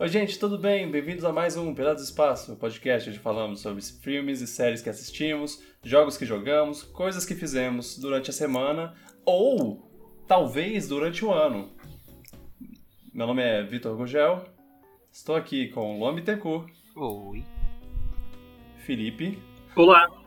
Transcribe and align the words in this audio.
Oi, 0.00 0.08
gente, 0.08 0.38
tudo 0.38 0.56
bem? 0.56 0.90
Bem-vindos 0.90 1.26
a 1.26 1.30
mais 1.30 1.58
um 1.58 1.74
Pelados 1.74 2.02
Espaço, 2.02 2.56
podcast 2.56 3.10
onde 3.10 3.18
falamos 3.18 3.60
sobre 3.60 3.82
filmes 3.82 4.40
e 4.40 4.46
séries 4.46 4.80
que 4.80 4.88
assistimos, 4.88 5.62
jogos 5.84 6.16
que 6.16 6.24
jogamos, 6.24 6.82
coisas 6.82 7.26
que 7.26 7.34
fizemos 7.34 7.98
durante 7.98 8.30
a 8.30 8.32
semana 8.32 8.94
ou 9.26 9.86
talvez 10.26 10.88
durante 10.88 11.22
o 11.22 11.30
ano. 11.30 11.70
Meu 13.12 13.26
nome 13.26 13.42
é 13.42 13.62
Vitor 13.62 13.94
Gugel, 13.94 14.42
estou 15.12 15.36
aqui 15.36 15.68
com 15.68 15.98
Luan 15.98 16.14
Bittencourt, 16.14 16.72
Oi. 16.96 17.44
Felipe 18.78 19.38
Olá. 19.76 20.19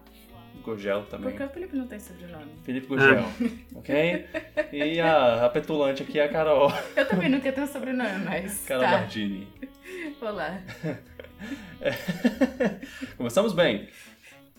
Gugel 0.64 1.04
também. 1.04 1.32
Porque 1.32 1.44
o 1.44 1.50
Felipe 1.50 1.76
não 1.76 1.88
tem 1.88 2.00
sobrenome. 2.00 2.52
Felipe 2.64 2.88
Gugel, 2.88 3.24
ok? 3.76 4.26
E 4.72 5.00
a, 5.00 5.46
a 5.46 5.50
petulante 5.50 6.04
aqui 6.04 6.20
é 6.20 6.26
a 6.26 6.30
Carol, 6.30 6.72
Eu 6.96 7.08
também 7.08 7.30
nunca 7.30 7.52
tenho 7.52 7.68
sobrenome, 7.68 8.26
mas. 8.26 8.66
Carol 8.66 8.84
tá. 8.84 8.92
Bardini. 8.92 9.48
Olá. 10.22 10.62
Começamos 13.18 13.54
bem. 13.54 13.90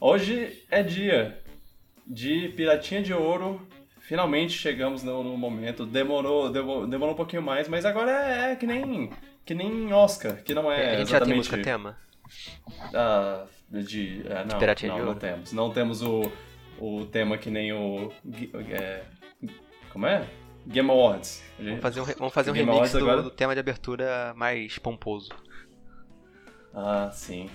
Hoje 0.01 0.62
é 0.71 0.83
dia 0.83 1.39
de 2.07 2.51
Piratinha 2.51 3.03
de 3.03 3.15
Ouro. 3.15 3.67
Finalmente 4.01 4.53
chegamos 4.53 5.03
no, 5.03 5.25
no 5.25 5.37
momento. 5.37 5.87
Demorou, 5.87 6.51
demorou, 6.51 6.87
demorou 6.87 7.15
um 7.15 7.17
pouquinho 7.17 7.43
mais, 7.43 7.69
mas 7.69 7.87
agora 7.87 8.11
é, 8.11 8.53
é 8.53 8.57
que 8.57 8.67
nem 8.67 9.11
que 9.45 9.55
nem 9.55 9.93
Oscar, 9.93 10.43
que 10.43 10.55
não 10.55 10.71
é 10.71 10.95
a 10.95 10.98
gente 10.98 11.11
já 11.11 11.21
tem 11.21 11.34
exatamente 11.34 11.37
música 11.37 11.62
tema? 11.62 11.98
ah, 12.95 13.47
de 13.71 14.23
é, 14.27 14.45
não, 14.45 14.59
não, 14.59 14.75
de 14.75 14.87
não 14.89 15.07
Ouro? 15.09 15.15
temos. 15.19 15.53
Não 15.53 15.71
temos 15.71 16.03
o, 16.03 16.31
o 16.79 17.05
tema 17.07 17.37
que 17.39 17.51
nem 17.51 17.73
o 17.73 18.13
é, 18.71 19.03
como 19.93 20.07
é? 20.07 20.27
Game 20.67 20.91
Awards. 20.91 21.43
Vamos 21.59 21.81
fazer 21.81 22.01
um, 22.01 22.05
vamos 22.05 22.33
fazer 22.35 22.51
um 22.51 22.55
Game 22.55 22.71
remix 22.71 22.93
do, 22.93 22.99
agora- 22.99 23.23
do 23.23 23.31
tema 23.31 23.53
de 23.55 23.61
abertura 23.61 24.33
mais 24.37 24.79
pomposo. 24.79 25.31
Ah, 26.73 27.11
sim. 27.13 27.49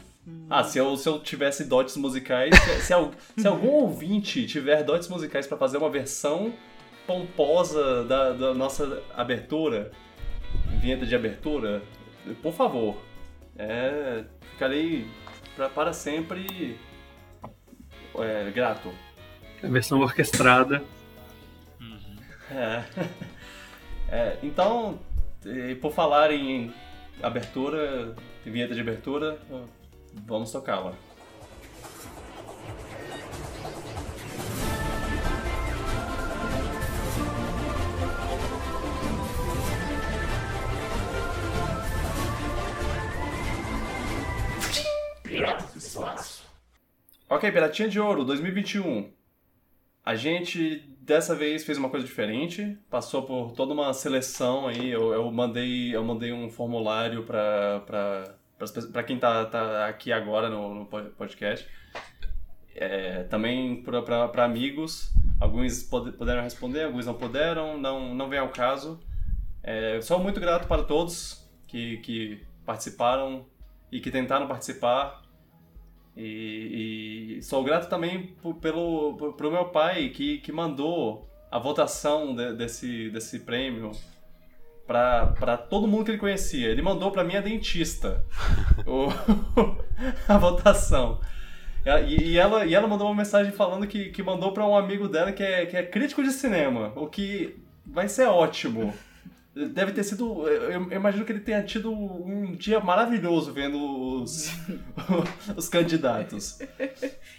Ah, 0.50 0.64
se 0.64 0.78
eu, 0.78 0.96
se 0.96 1.10
eu 1.10 1.20
tivesse 1.20 1.64
dotes 1.66 1.98
musicais, 1.98 2.54
se, 2.56 2.82
se 2.82 2.94
se 3.38 3.48
algum 3.48 3.70
ouvinte 3.82 4.46
tiver 4.46 4.84
dotes 4.84 5.08
musicais 5.08 5.48
pra 5.48 5.58
fazer 5.58 5.78
uma 5.78 5.90
versão 5.90 6.54
pomposa 7.08 8.04
da, 8.04 8.32
da 8.34 8.54
nossa 8.54 9.02
abertura, 9.16 9.92
vinheta 10.80 11.06
de 11.06 11.16
abertura, 11.16 11.82
por 12.44 12.54
favor, 12.54 12.98
é, 13.58 14.24
ficarei 14.52 15.08
pra, 15.60 15.68
para 15.68 15.92
sempre 15.94 16.80
é, 18.18 18.50
grato. 18.52 18.94
A 19.62 19.68
versão 19.68 20.00
orquestrada. 20.00 20.82
É. 22.50 22.84
É, 24.12 24.40
então, 24.42 24.98
por 25.80 25.92
falar 25.92 26.32
em 26.32 26.74
abertura, 27.22 28.16
vinheta 28.44 28.74
de 28.74 28.82
abertura, 28.82 29.38
vamos 30.26 30.52
tocá-la. 30.52 30.96
Ok, 47.30 47.52
Piratinha 47.52 47.88
de 47.88 48.00
Ouro 48.00 48.24
2021. 48.26 49.12
A 50.04 50.16
gente 50.16 50.80
dessa 51.00 51.36
vez 51.36 51.64
fez 51.64 51.78
uma 51.78 51.90
coisa 51.90 52.06
diferente, 52.06 52.78
passou 52.90 53.24
por 53.24 53.52
toda 53.54 53.74
uma 53.74 53.94
seleção 53.94 54.68
aí. 54.68 54.90
Eu, 54.90 55.14
eu 55.14 55.32
mandei 55.32 55.96
eu 55.96 56.04
mandei 56.04 56.34
um 56.34 56.50
formulário 56.50 57.24
para 57.24 59.04
quem 59.06 59.18
tá, 59.20 59.46
tá 59.46 59.88
aqui 59.88 60.12
agora 60.12 60.50
no, 60.50 60.74
no 60.74 60.86
po- 60.86 61.04
podcast. 61.18 61.68
É, 62.76 63.24
também 63.24 63.84
para 63.84 64.44
amigos. 64.44 65.12
Alguns 65.40 65.84
puderam 65.84 66.42
responder, 66.44 66.84
alguns 66.84 67.06
não 67.06 67.14
puderam, 67.14 67.78
não, 67.78 68.14
não 68.16 68.28
vem 68.30 68.40
ao 68.40 68.50
caso. 68.50 69.00
É, 69.62 70.02
sou 70.02 70.20
muito 70.20 70.40
grato 70.40 70.68
para 70.68 70.84
todos 70.84 71.48
que, 71.68 71.98
que 71.98 72.44
participaram 72.66 73.46
e 73.92 74.00
que 74.00 74.10
tentaram 74.12 74.48
participar. 74.48 75.22
E, 76.22 77.38
e 77.38 77.42
sou 77.42 77.64
grato 77.64 77.88
também 77.90 78.36
pelo 78.62 79.34
pro 79.38 79.50
meu 79.52 79.66
pai 79.66 80.10
que, 80.10 80.40
que 80.40 80.52
mandou 80.52 81.30
a 81.50 81.58
votação 81.58 82.36
de- 82.36 82.54
desse, 82.56 83.10
desse 83.10 83.40
prêmio 83.40 83.92
pra 84.86 85.56
todo 85.58 85.88
mundo 85.88 86.06
que 86.06 86.12
ele 86.12 86.18
conhecia. 86.18 86.68
Ele 86.68 86.82
mandou 86.82 87.10
pra 87.12 87.24
minha 87.24 87.42
dentista 87.42 88.26
o- 88.86 89.08
a 90.28 90.38
votação. 90.38 91.20
E, 92.08 92.32
e 92.32 92.38
ela, 92.38 92.66
e 92.66 92.74
ela 92.74 92.88
mandou 92.88 93.08
uma 93.08 93.16
mensagem 93.16 93.52
falando 93.52 93.88
que, 93.88 94.10
que 94.10 94.22
mandou 94.22 94.52
pra 94.52 94.66
um 94.68 94.76
amigo 94.76 95.08
dela 95.08 95.32
que 95.32 95.42
é, 95.44 95.66
que 95.66 95.78
é 95.78 95.84
crítico 95.84 96.22
de 96.24 96.32
cinema, 96.32 96.92
o 96.96 97.08
que 97.08 97.56
vai 97.86 98.08
ser 98.10 98.26
ótimo. 98.28 98.94
Deve 99.56 99.92
ter 99.92 100.04
sido. 100.04 100.48
Eu 100.48 100.92
imagino 100.92 101.26
que 101.26 101.32
ele 101.32 101.40
tenha 101.40 101.64
tido 101.64 101.92
um 101.92 102.56
dia 102.56 102.80
maravilhoso 102.80 103.52
vendo 103.52 104.22
os, 104.22 104.52
os 105.58 105.68
candidatos. 105.68 106.60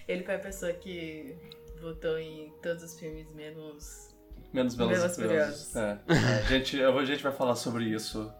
Ele 0.08 0.22
foi 0.24 0.34
a 0.34 0.38
pessoa 0.38 0.72
que 0.72 1.34
votou 1.80 2.18
em 2.18 2.52
todos 2.62 2.82
os 2.82 2.98
filmes, 2.98 3.32
menos. 3.34 4.10
Menos 4.52 4.74
Velozes 4.74 5.14
Furiosos. 5.14 5.76
É. 5.76 5.98
A, 6.08 6.42
gente, 6.48 6.82
a 6.82 7.04
gente 7.04 7.22
vai 7.22 7.32
falar 7.32 7.54
sobre 7.54 7.84
isso 7.84 8.32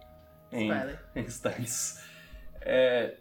em, 0.53 0.69
em 1.15 1.21
instantes. 1.23 2.03
É, 2.61 3.15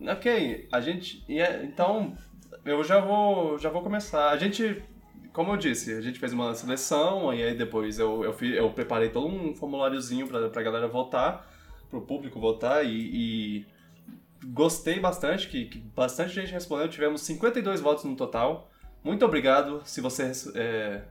ok, 0.00 0.68
a 0.70 0.80
gente. 0.80 1.24
é- 1.28 1.64
Então, 1.64 2.16
eu 2.64 2.84
já 2.84 3.00
vou, 3.00 3.58
já 3.58 3.70
vou 3.70 3.82
começar. 3.82 4.28
A 4.30 4.36
gente. 4.36 4.84
Como 5.36 5.52
eu 5.52 5.56
disse, 5.58 5.92
a 5.92 6.00
gente 6.00 6.18
fez 6.18 6.32
uma 6.32 6.54
seleção 6.54 7.30
e 7.34 7.42
aí 7.42 7.54
depois 7.54 7.98
eu, 7.98 8.24
eu, 8.24 8.32
fi- 8.32 8.56
eu 8.56 8.70
preparei 8.70 9.10
todo 9.10 9.26
um 9.26 9.54
formuláriozinho 9.54 10.26
pra, 10.26 10.48
pra 10.48 10.62
galera 10.62 10.88
votar, 10.88 11.46
pro 11.90 12.00
público 12.00 12.40
votar 12.40 12.86
e, 12.86 13.10
e 13.60 13.66
gostei 14.46 14.98
bastante, 14.98 15.46
que, 15.48 15.66
que 15.66 15.78
bastante 15.78 16.32
gente 16.32 16.50
respondeu. 16.52 16.88
Tivemos 16.88 17.20
52 17.20 17.82
votos 17.82 18.04
no 18.04 18.16
total. 18.16 18.70
Muito 19.04 19.26
obrigado 19.26 19.82
se 19.84 20.00
você 20.00 20.32
é, 20.54 21.02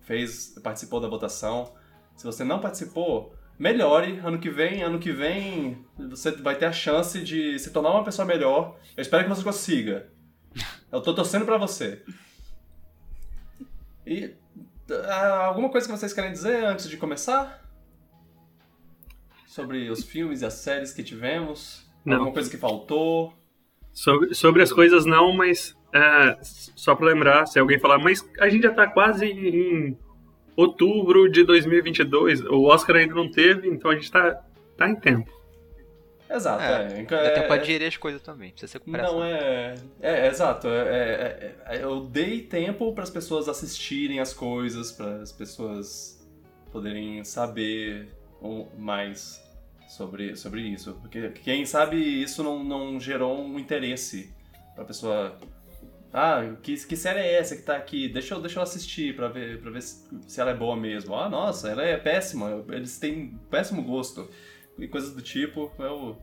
fez, 0.00 0.58
participou 0.64 0.98
da 0.98 1.06
votação. 1.08 1.74
Se 2.16 2.24
você 2.24 2.42
não 2.44 2.60
participou, 2.60 3.34
melhore. 3.58 4.18
Ano 4.24 4.38
que 4.38 4.48
vem, 4.48 4.82
ano 4.82 4.98
que 4.98 5.12
vem, 5.12 5.84
você 5.98 6.30
vai 6.30 6.56
ter 6.56 6.64
a 6.64 6.72
chance 6.72 7.22
de 7.22 7.58
se 7.58 7.70
tornar 7.70 7.90
uma 7.90 8.02
pessoa 8.02 8.24
melhor. 8.26 8.78
Eu 8.96 9.02
espero 9.02 9.24
que 9.24 9.28
você 9.28 9.44
consiga. 9.44 10.08
Eu 10.90 11.02
tô 11.02 11.12
torcendo 11.14 11.44
pra 11.44 11.58
você. 11.58 12.02
E 14.08 14.34
ah, 14.90 15.44
alguma 15.44 15.68
coisa 15.68 15.86
que 15.86 15.92
vocês 15.92 16.14
querem 16.14 16.32
dizer 16.32 16.64
antes 16.64 16.88
de 16.88 16.96
começar? 16.96 17.62
Sobre 19.46 19.90
os 19.90 20.02
filmes 20.02 20.40
e 20.40 20.46
as 20.46 20.54
séries 20.54 20.94
que 20.94 21.02
tivemos? 21.02 21.86
Não. 22.06 22.16
Alguma 22.16 22.32
coisa 22.32 22.48
que 22.48 22.56
faltou? 22.56 23.34
Sobre, 23.92 24.34
sobre 24.34 24.62
as 24.62 24.72
coisas 24.72 25.04
não, 25.04 25.36
mas 25.36 25.76
é, 25.92 26.38
só 26.42 26.94
pra 26.94 27.06
lembrar, 27.06 27.44
se 27.44 27.58
alguém 27.58 27.78
falar, 27.78 27.98
mas 27.98 28.26
a 28.40 28.48
gente 28.48 28.62
já 28.62 28.72
tá 28.72 28.86
quase 28.86 29.26
em, 29.26 29.48
em 29.48 29.98
outubro 30.56 31.30
de 31.30 31.44
2022, 31.44 32.44
o 32.46 32.62
Oscar 32.62 32.96
ainda 32.96 33.14
não 33.14 33.30
teve, 33.30 33.68
então 33.68 33.90
a 33.90 33.94
gente 33.94 34.10
tá, 34.10 34.42
tá 34.74 34.88
em 34.88 34.96
tempo. 34.96 35.30
Exato, 36.30 36.62
é. 36.62 37.02
Dá 37.04 37.30
tempo 37.30 37.46
pra 37.46 37.56
é, 37.56 37.58
digerir 37.58 37.88
as 37.88 37.96
coisas 37.96 38.20
também, 38.20 38.50
precisa 38.50 38.70
ser 38.72 38.80
com 38.80 38.92
pressa. 38.92 39.10
Não, 39.12 39.24
é. 39.24 39.74
É, 40.00 40.20
é, 40.20 40.26
exato. 40.28 40.68
É, 40.68 40.72
é- 40.88 41.54
é- 41.76 41.82
eu 41.82 42.00
dei 42.00 42.42
tempo 42.42 42.92
para 42.92 43.02
as 43.04 43.10
pessoas 43.10 43.48
assistirem 43.48 44.20
as 44.20 44.34
coisas, 44.34 44.92
para 44.92 45.22
as 45.22 45.32
pessoas 45.32 46.18
poderem 46.70 47.24
saber 47.24 48.08
mais 48.76 49.42
sobre, 49.88 50.36
sobre 50.36 50.60
isso. 50.62 50.94
Porque 51.00 51.30
quem 51.30 51.64
sabe 51.64 51.96
isso 51.96 52.42
não, 52.42 52.62
não 52.62 53.00
gerou 53.00 53.42
um 53.42 53.58
interesse 53.58 54.30
pra 54.74 54.84
pessoa. 54.84 55.38
Ah, 56.12 56.42
que, 56.62 56.74
que 56.86 56.96
série 56.96 57.20
é 57.20 57.34
essa 57.38 57.56
que 57.56 57.62
tá 57.62 57.76
aqui? 57.76 58.08
Deixa 58.08 58.34
eu, 58.34 58.40
deixa 58.40 58.58
eu 58.58 58.62
assistir 58.62 59.14
pra 59.14 59.28
ver, 59.28 59.60
pra 59.60 59.70
ver 59.70 59.82
se, 59.82 60.06
se 60.26 60.40
ela 60.40 60.50
é 60.50 60.54
boa 60.54 60.76
mesmo. 60.76 61.14
Ah, 61.14 61.28
nossa, 61.28 61.68
ela 61.70 61.82
é 61.82 61.96
péssima. 61.96 62.64
Eles 62.70 62.98
têm 62.98 63.38
péssimo 63.50 63.82
gosto. 63.82 64.28
E 64.78 64.86
coisas 64.86 65.14
do 65.14 65.22
tipo. 65.22 65.70
Eu. 65.78 66.16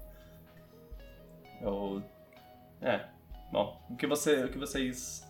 Eu. 1.61 2.03
É. 2.81 3.05
Bom, 3.51 3.81
o 3.89 3.95
que, 3.95 4.07
você, 4.07 4.45
o 4.45 4.49
que 4.49 4.57
vocês 4.57 5.25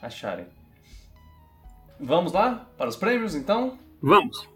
acharem? 0.00 0.46
Vamos 1.98 2.32
lá? 2.32 2.68
Para 2.76 2.88
os 2.88 2.96
prêmios, 2.96 3.34
então? 3.34 3.78
Vamos! 4.02 4.48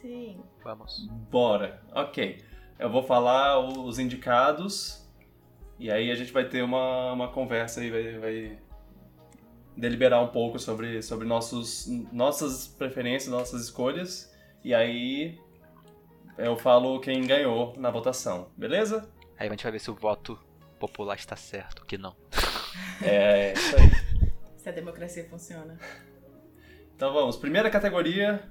Sim. 0.00 0.42
Vamos. 0.62 1.06
Bora. 1.30 1.82
Ok. 1.92 2.42
Eu 2.78 2.90
vou 2.90 3.02
falar 3.02 3.58
os 3.58 3.98
indicados 3.98 5.06
e 5.78 5.90
aí 5.90 6.10
a 6.10 6.14
gente 6.14 6.32
vai 6.32 6.48
ter 6.48 6.62
uma, 6.62 7.12
uma 7.12 7.28
conversa 7.28 7.84
e 7.84 7.90
vai, 7.90 8.18
vai 8.18 8.58
deliberar 9.76 10.22
um 10.22 10.28
pouco 10.28 10.58
sobre, 10.58 11.02
sobre 11.02 11.26
nossos, 11.26 11.86
nossas 12.12 12.68
preferências, 12.68 13.30
nossas 13.30 13.62
escolhas. 13.62 14.32
E 14.64 14.74
aí 14.74 15.38
eu 16.38 16.56
falo 16.56 17.00
quem 17.00 17.26
ganhou 17.26 17.74
na 17.76 17.90
votação, 17.90 18.50
beleza? 18.56 19.10
Aí 19.36 19.48
a 19.48 19.50
gente 19.50 19.64
vai 19.64 19.72
ver 19.72 19.80
se 19.80 19.90
o 19.90 19.94
voto 19.94 20.38
popular 20.78 21.16
está 21.16 21.34
certo, 21.34 21.84
que 21.84 21.98
não. 21.98 22.14
É 23.02 23.52
isso 23.52 23.76
aí. 23.76 23.90
Se 24.56 24.68
a 24.68 24.72
democracia 24.72 25.24
funciona. 25.28 25.76
Então 26.94 27.12
vamos, 27.12 27.36
primeira 27.36 27.68
categoria 27.70 28.48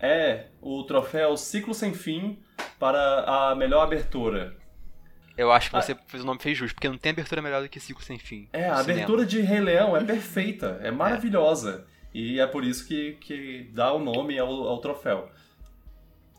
é 0.00 0.46
o 0.60 0.82
troféu 0.84 1.36
Ciclo 1.36 1.74
Sem 1.74 1.92
Fim 1.92 2.38
para 2.78 3.24
a 3.24 3.54
melhor 3.54 3.82
abertura. 3.82 4.56
Eu 5.36 5.50
acho 5.50 5.70
que 5.70 5.76
você 5.76 5.96
fez 6.06 6.22
o 6.22 6.26
nome 6.26 6.40
fez 6.40 6.56
justo, 6.56 6.74
porque 6.76 6.88
não 6.88 6.98
tem 6.98 7.10
abertura 7.10 7.42
melhor 7.42 7.62
do 7.62 7.68
que 7.68 7.80
Ciclo 7.80 8.02
Sem 8.02 8.18
Fim. 8.18 8.48
É, 8.52 8.68
a 8.68 8.76
cinema. 8.76 8.80
abertura 8.80 9.26
de 9.26 9.40
Rei 9.40 9.60
Leão 9.60 9.96
é 9.96 10.04
perfeita, 10.04 10.78
é 10.82 10.92
maravilhosa. 10.92 11.86
E 12.12 12.38
é 12.38 12.46
por 12.46 12.64
isso 12.64 12.86
que, 12.86 13.14
que 13.14 13.70
dá 13.72 13.92
o 13.92 13.98
nome 13.98 14.38
ao, 14.38 14.48
ao 14.48 14.78
troféu. 14.78 15.28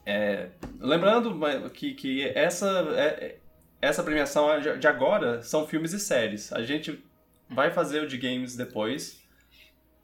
É, 0.06 0.50
lembrando 0.80 1.34
mas, 1.34 1.72
que, 1.72 1.94
que 1.96 2.24
essa, 2.30 2.68
é- 2.96 3.38
essa 3.82 4.04
premiação 4.04 4.60
de 4.62 4.78
de 4.78 4.88
agora 4.88 5.42
são 5.42 5.68
filmes 5.68 5.94
e 5.94 6.00
séries. 6.00 6.54
A 6.54 6.62
gente 6.64 7.04
vai 7.50 7.72
fazer 7.72 8.02
o 8.04 8.08
de 8.08 8.18
games 8.18 8.56
depois, 8.56 9.20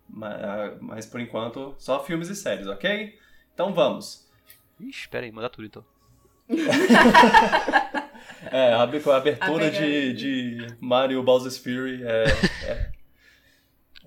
ma- 0.10 0.76
mas, 0.80 1.06
por 1.06 1.20
enquanto 1.20 1.76
só 1.78 2.04
filmes 2.04 2.30
e 2.30 2.36
séries, 2.36 2.68
ok? 2.68 3.18
Então 3.54 3.74
vamos. 3.74 4.28
Ixi, 4.80 5.02
espera 5.02 5.26
aí, 5.26 5.32
manda 5.32 5.50
tudo 5.50 5.66
então. 5.68 5.86
É, 8.52 8.74
a 8.74 8.82
ab- 8.82 9.10
a 9.10 9.16
abertura 9.18 9.70
de, 9.70 10.14
de 10.14 10.68
Mario 10.80 11.22
Bowser's 11.24 11.58
Fury 11.58 12.04
é, 12.04 12.24
é, 12.68 12.92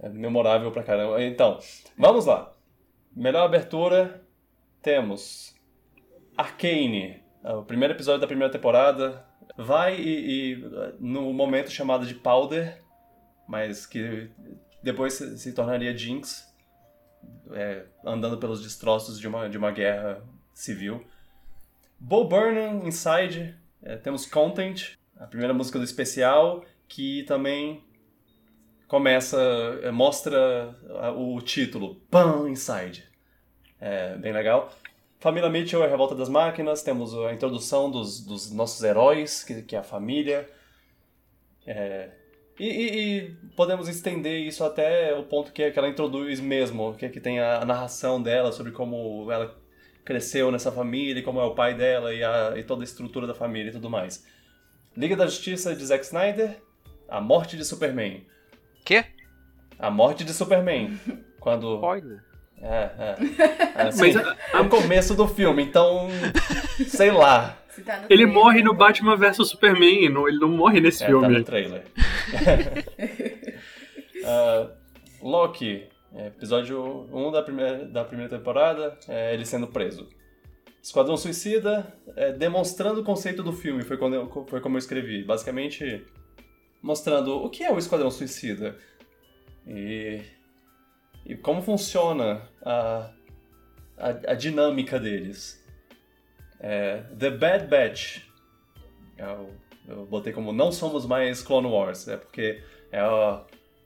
é 0.02 0.08
memorável 0.08 0.70
pra 0.72 0.82
caramba. 0.82 1.22
Então, 1.22 1.58
vamos 1.96 2.26
lá. 2.26 2.52
Melhor 3.14 3.44
abertura, 3.44 4.22
temos 4.82 5.53
Arcane, 6.36 7.22
é 7.42 7.52
o 7.52 7.62
primeiro 7.62 7.94
episódio 7.94 8.20
da 8.20 8.26
primeira 8.26 8.52
temporada. 8.52 9.24
Vai 9.56 10.00
e, 10.00 10.54
e, 10.54 10.96
no 10.98 11.32
momento 11.32 11.70
chamado 11.70 12.06
de 12.06 12.14
Powder, 12.14 12.82
mas 13.46 13.86
que 13.86 14.30
depois 14.82 15.14
se, 15.14 15.38
se 15.38 15.52
tornaria 15.52 15.96
Jinx, 15.96 16.52
é, 17.52 17.84
andando 18.04 18.38
pelos 18.38 18.62
destroços 18.62 19.18
de 19.18 19.28
uma, 19.28 19.48
de 19.48 19.56
uma 19.56 19.70
guerra 19.70 20.22
civil. 20.52 21.04
Bo 21.98 22.24
Burnham, 22.24 22.86
Inside, 22.86 23.56
é, 23.82 23.96
temos 23.96 24.26
Content, 24.26 24.94
a 25.16 25.26
primeira 25.26 25.54
música 25.54 25.78
do 25.78 25.84
especial, 25.84 26.64
que 26.88 27.22
também 27.24 27.84
começa, 28.88 29.38
é, 29.82 29.90
mostra 29.90 30.76
o 31.16 31.40
título, 31.40 31.96
Pan 32.10 32.48
Inside. 32.48 33.04
É 33.80 34.16
bem 34.16 34.32
legal. 34.32 34.72
Família 35.24 35.48
Mitchell 35.48 35.82
é 35.82 35.86
a 35.86 35.88
Revolta 35.88 36.14
das 36.14 36.28
Máquinas, 36.28 36.82
temos 36.82 37.14
a 37.16 37.32
introdução 37.32 37.90
dos, 37.90 38.20
dos 38.20 38.52
nossos 38.52 38.82
heróis, 38.84 39.42
que, 39.42 39.62
que 39.62 39.74
é 39.74 39.78
a 39.78 39.82
família. 39.82 40.46
É, 41.66 42.10
e, 42.60 42.66
e- 42.68 43.16
e 43.20 43.30
podemos 43.56 43.88
estender 43.88 44.38
isso 44.46 44.62
até 44.62 45.14
o 45.18 45.22
ponto 45.22 45.50
que, 45.50 45.70
que 45.70 45.78
ela 45.78 45.88
introduz 45.88 46.40
mesmo, 46.40 46.92
que, 46.92 47.08
que 47.08 47.20
tem 47.22 47.40
a, 47.40 47.62
a 47.62 47.64
narração 47.64 48.20
dela 48.22 48.52
sobre 48.52 48.70
como 48.70 49.32
ela 49.32 49.56
cresceu 50.04 50.52
nessa 50.52 50.70
família, 50.70 51.22
como 51.22 51.40
é 51.40 51.44
o 51.44 51.54
pai 51.54 51.72
dela 51.72 52.12
e, 52.12 52.22
a, 52.22 52.52
e 52.58 52.62
toda 52.62 52.82
a 52.82 52.84
estrutura 52.84 53.26
da 53.26 53.34
família 53.34 53.70
e 53.70 53.72
tudo 53.72 53.88
mais. 53.88 54.26
Liga 54.94 55.16
da 55.16 55.24
Justiça 55.26 55.74
de 55.74 55.86
Zack 55.86 56.04
Snyder, 56.04 56.60
A 57.08 57.18
Morte 57.18 57.56
de 57.56 57.64
Superman. 57.64 58.26
Quê? 58.84 59.06
A 59.78 59.90
Morte 59.90 60.22
de 60.22 60.34
Superman. 60.34 61.00
Quando. 61.40 61.76
Spoiler. 61.76 62.33
É, 62.62 62.90
é. 62.98 63.16
Assim, 63.88 64.00
Mas 64.12 64.16
a- 64.16 64.36
é 64.54 64.60
o 64.60 64.68
começo 64.68 65.14
do 65.14 65.26
filme, 65.28 65.62
então. 65.62 66.08
Sei 66.86 67.10
lá. 67.10 67.58
Tá 67.84 67.96
Ele 68.08 68.22
trailer, 68.24 68.28
morre 68.32 68.62
no 68.62 68.72
Batman 68.72 69.16
vs 69.16 69.48
Superman, 69.48 70.08
não- 70.08 70.28
ele 70.28 70.38
não 70.38 70.48
morre 70.48 70.80
nesse 70.80 71.02
É, 71.02 71.06
tá 71.06 71.12
filme. 71.12 71.38
no 71.38 71.44
trailer. 71.44 71.82
Ah, 74.26 74.70
Loki, 75.22 75.84
é, 76.14 76.28
episódio 76.28 77.06
1 77.12 77.30
da 77.30 77.42
primeira, 77.42 77.84
da 77.84 78.04
primeira 78.04 78.30
temporada, 78.34 78.96
é, 79.08 79.34
ele 79.34 79.44
sendo 79.44 79.66
preso. 79.66 80.08
Esquadrão 80.82 81.16
Suicida, 81.16 81.92
é, 82.16 82.32
demonstrando 82.32 83.00
o 83.00 83.04
conceito 83.04 83.42
do 83.42 83.52
filme, 83.52 83.82
foi, 83.82 83.96
quando 83.96 84.14
eu- 84.14 84.46
foi 84.48 84.60
como 84.60 84.76
eu 84.76 84.78
escrevi. 84.78 85.22
Basicamente, 85.24 86.04
mostrando 86.82 87.36
o 87.36 87.50
que 87.50 87.64
é 87.64 87.70
o 87.72 87.78
Esquadrão 87.78 88.10
Suicida 88.10 88.76
e, 89.66 90.20
e 91.24 91.34
como 91.36 91.62
funciona 91.62 92.42
a, 92.62 93.10
a, 93.96 94.08
a 94.32 94.34
dinâmica 94.34 94.98
deles. 94.98 95.62
É, 96.60 97.02
The 97.18 97.30
Bad 97.30 97.66
Batch, 97.66 98.20
eu, 99.18 99.54
eu 99.88 100.06
botei 100.06 100.32
como 100.32 100.52
não 100.52 100.72
somos 100.72 101.04
mais 101.06 101.42
Clone 101.42 101.66
Wars, 101.68 102.08
é 102.08 102.16
porque 102.16 102.62
é 102.90 103.00
a, 103.00 103.44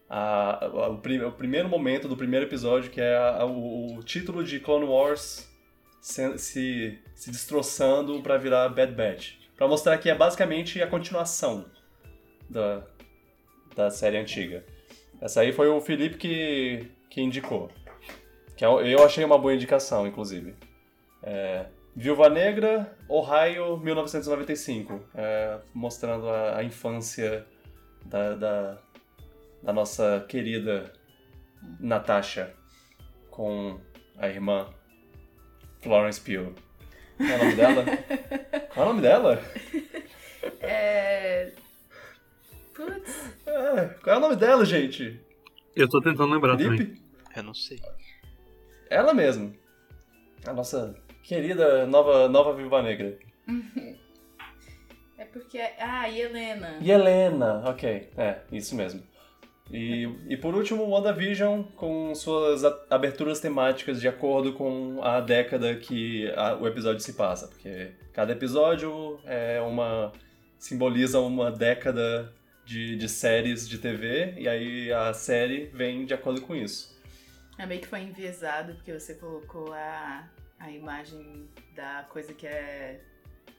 a- 0.09 0.89
o, 0.91 0.99
prim- 0.99 1.23
o 1.23 1.33
primeiro 1.33 1.69
momento 1.69 2.07
do 2.09 2.17
primeiro 2.17 2.47
episódio 2.47 2.91
que 2.91 3.01
é 3.01 3.19
o, 3.45 3.97
o 3.97 4.03
título 4.03 4.45
de 4.45 4.61
Clone 4.61 4.85
Wars 4.87 5.49
se, 6.01 6.39
se, 6.39 6.99
se 7.15 7.31
destroçando 7.31 8.23
pra 8.23 8.37
virar 8.39 8.69
Bad 8.69 8.93
Batch. 8.93 9.35
Pra 9.57 9.67
mostrar 9.67 9.99
que 9.99 10.09
é 10.09 10.15
basicamente 10.15 10.81
a 10.81 10.87
continuação 10.87 11.65
da, 12.49 12.87
da 13.75 13.91
série 13.91 14.17
antiga. 14.17 14.65
Essa 15.21 15.41
aí 15.41 15.53
foi 15.53 15.67
o 15.69 15.81
Felipe 15.81 16.17
que, 16.17 16.89
que 17.09 17.21
indicou. 17.21 17.71
Que 18.57 18.65
eu 18.65 18.81
eu 18.85 19.05
achei 19.05 19.25
uma 19.25 19.39
boa 19.39 19.55
indicação, 19.55 20.07
inclusive. 20.07 20.55
É, 21.23 21.67
Viúva 21.95 22.29
Negra, 22.29 22.97
Ohio, 23.09 23.77
1995. 23.79 25.01
é, 25.15 25.59
mostrando 25.75 26.29
a, 26.29 26.59
a 26.59 26.65
infância 26.65 27.47
da, 28.05 28.35
da, 28.35 28.79
da 29.63 29.73
nossa 29.73 30.25
querida 30.29 30.93
Natasha 31.81 32.55
com 33.31 33.81
a 34.17 34.29
irmã 34.29 34.69
Florence 35.81 36.21
Pugh. 36.21 36.55
Qual 37.17 37.29
é 37.29 37.35
o 37.35 37.39
nome 37.39 37.55
dela? 37.57 37.85
Qual 38.75 38.87
é 38.87 38.91
o 38.91 38.93
nome 38.93 39.03
dela? 39.03 39.43
É. 40.61 41.53
Putz. 42.75 43.33
É, 43.47 43.95
qual 44.03 44.15
é 44.15 44.19
o 44.19 44.21
nome 44.21 44.37
dela, 44.37 44.65
gente? 44.65 45.21
Eu 45.77 45.89
tô 45.89 46.01
tentando 46.01 46.33
lembrar 46.33 46.57
também. 46.57 46.79
Felipe? 46.79 47.03
Eu 47.37 47.43
não 47.43 47.55
sei. 47.55 47.79
Ela 48.91 49.13
mesmo. 49.15 49.55
A 50.47 50.53
nossa 50.53 50.95
querida 51.23 51.87
nova, 51.87 52.29
nova 52.29 52.55
Viúva 52.55 52.83
Negra. 52.83 53.19
É 55.17 55.25
porque. 55.25 55.59
Ah, 55.81 56.09
e 56.09 56.21
Helena. 56.21 56.79
E 56.81 56.91
Helena, 56.93 57.63
ok, 57.69 58.09
é, 58.17 58.39
isso 58.53 58.77
mesmo. 58.77 59.03
E, 59.69 60.09
e 60.29 60.37
por 60.37 60.55
último, 60.55 60.89
WandaVision 60.89 61.63
com 61.75 62.15
suas 62.15 62.63
aberturas 62.89 63.41
temáticas 63.41 64.01
de 64.01 64.07
acordo 64.07 64.53
com 64.53 65.01
a 65.03 65.21
década 65.21 65.75
que 65.75 66.31
a- 66.37 66.55
o 66.55 66.69
episódio 66.69 67.01
se 67.01 67.15
passa, 67.15 67.49
porque 67.49 67.91
cada 68.13 68.31
episódio 68.33 69.19
é 69.25 69.61
uma 69.61 70.13
simboliza 70.57 71.19
uma 71.19 71.51
década 71.51 72.33
de, 72.69 72.97
de 72.97 73.09
séries 73.09 73.67
de 73.67 73.79
TV 73.79 74.35
e 74.37 74.47
aí 74.47 74.93
a 74.93 75.15
série 75.15 75.71
vem 75.73 76.05
de 76.05 76.13
acordo 76.13 76.43
com 76.43 76.55
isso. 76.55 76.95
É 77.59 77.65
meio 77.65 77.81
que 77.81 77.87
foi 77.89 78.03
enviesado 78.03 78.75
porque 78.75 78.93
você 78.93 79.15
colocou 79.15 79.73
a, 79.73 80.29
a 80.61 80.71
imagem 80.71 81.49
da 81.75 82.07
coisa 82.11 82.35
que 82.35 82.47
é 82.47 83.01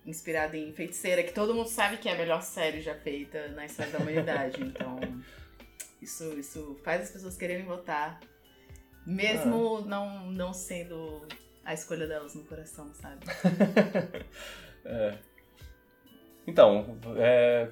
inspirada 0.05 0.55
em 0.55 0.71
feiticeira, 0.73 1.23
que 1.23 1.33
todo 1.33 1.55
mundo 1.55 1.67
sabe 1.67 1.97
que 1.97 2.07
é 2.07 2.13
a 2.13 2.17
melhor 2.17 2.43
série 2.43 2.81
já 2.81 2.93
feita 2.93 3.47
na 3.49 3.65
história 3.65 3.91
da 3.91 3.97
humanidade. 3.97 4.61
Então, 4.63 4.99
isso, 5.99 6.39
isso 6.39 6.79
faz 6.83 7.01
as 7.01 7.11
pessoas 7.11 7.35
quererem 7.35 7.65
votar, 7.65 8.19
mesmo 9.05 9.81
não, 9.81 10.29
não 10.31 10.53
sendo 10.53 11.27
a 11.65 11.73
escolha 11.73 12.07
delas 12.07 12.35
no 12.35 12.43
coração, 12.43 12.93
sabe? 12.93 13.25
É. 14.85 15.17
Então, 16.47 16.97
é, 17.17 17.69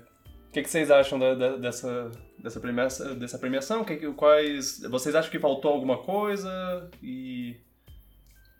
o 0.47 0.51
que, 0.51 0.61
que 0.63 0.69
vocês 0.69 0.89
acham 0.89 1.19
da- 1.19 1.33
da- 1.35 1.57
dessa, 1.57 2.11
dessa, 2.39 2.59
premiação, 2.59 3.15
dessa 3.17 3.37
premiação? 3.37 3.83
Que, 3.83 3.97
que- 3.97 4.13
quais, 4.13 4.79
vocês 4.89 5.13
acham 5.15 5.29
que 5.31 5.39
faltou 5.39 5.71
alguma 5.73 5.97
coisa? 5.99 6.89
E. 7.01 7.57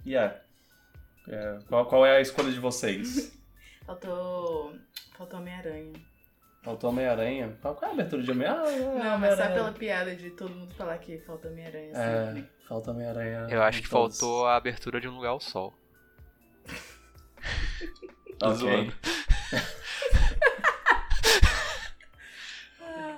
E 0.06 0.16
é. 0.16 0.42
É, 1.30 1.60
qual, 1.68 1.86
qual 1.88 2.06
é 2.06 2.18
a 2.18 2.22
escolha 2.22 2.52
de 2.52 2.60
vocês? 2.60 3.36
Faltou. 3.86 4.76
Faltou 5.18 5.40
Homem-Aranha. 5.40 5.94
Faltou 6.64 6.90
Homem-Aranha? 6.90 7.58
Qual, 7.62 7.74
qual 7.76 7.90
é 7.90 7.92
a 7.92 7.94
abertura 7.94 8.22
de 8.24 8.32
Homem-Aranha? 8.32 8.92
Ah, 8.92 9.04
Não, 9.12 9.18
mas 9.20 9.38
só 9.38 9.48
pela 9.48 9.72
piada 9.72 10.16
de 10.16 10.30
todo 10.32 10.54
mundo 10.54 10.74
falar 10.76 10.98
que 10.98 11.18
falta 11.20 11.48
Homem-Aranha 11.48 11.92
É, 11.96 12.26
sempre. 12.34 12.50
falta 12.68 12.92
Homem-Aranha. 12.92 13.48
Eu 13.50 13.62
acho 13.64 13.82
que 13.82 13.90
todos. 13.90 14.20
faltou 14.20 14.46
a 14.46 14.56
abertura 14.58 15.00
de 15.02 15.08
Um 15.08 15.16
Lugar 15.16 15.30
ao 15.30 15.40
Sol. 15.40 15.74
Tô 18.40 18.48
Ok. 18.48 18.58
zoando. 18.58 18.94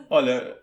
Olha. 0.09 0.57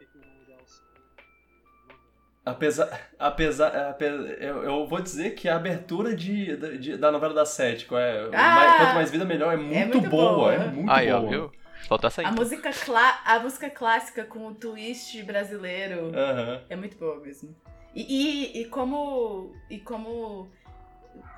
Apesar, 2.44 3.08
apesar, 3.18 3.88
ape- 3.90 4.04
eu, 4.38 4.62
eu 4.62 4.86
vou 4.86 5.00
dizer 5.00 5.34
que 5.34 5.48
a 5.48 5.56
abertura 5.56 6.14
de, 6.14 6.78
de- 6.78 6.96
da 6.96 7.10
novela 7.10 7.34
das 7.34 7.48
sete, 7.48 7.86
qual 7.86 8.00
é? 8.00 8.28
Ah! 8.32 8.54
Mais- 8.54 8.76
Quanto 8.76 8.94
mais 8.94 9.10
vida 9.10 9.24
melhor, 9.24 9.52
é 9.52 9.56
muito, 9.56 9.98
muito 9.98 10.08
boa, 10.10 10.32
boa. 10.34 10.54
é 10.54 10.58
muito 10.68 10.88
Aí, 10.90 11.10
ó, 11.10 11.18
boa. 11.20 11.30
viu? 11.30 11.52
Faltou 11.88 12.06
essa 12.06 12.20
aí. 12.20 12.26
A 12.26 12.30
música, 12.30 12.70
clá- 12.72 13.20
a 13.24 13.40
música 13.40 13.68
clássica 13.68 14.24
com 14.24 14.46
o 14.46 14.54
twist 14.54 15.20
brasileiro 15.24 16.12
Aham. 16.16 16.62
é 16.68 16.76
muito 16.76 16.96
boa 16.96 17.18
mesmo. 17.20 17.54
E, 17.92 18.02
e, 18.02 18.62
e 18.62 18.64
como. 18.66 19.52
E 19.68 19.80
como 19.80 20.48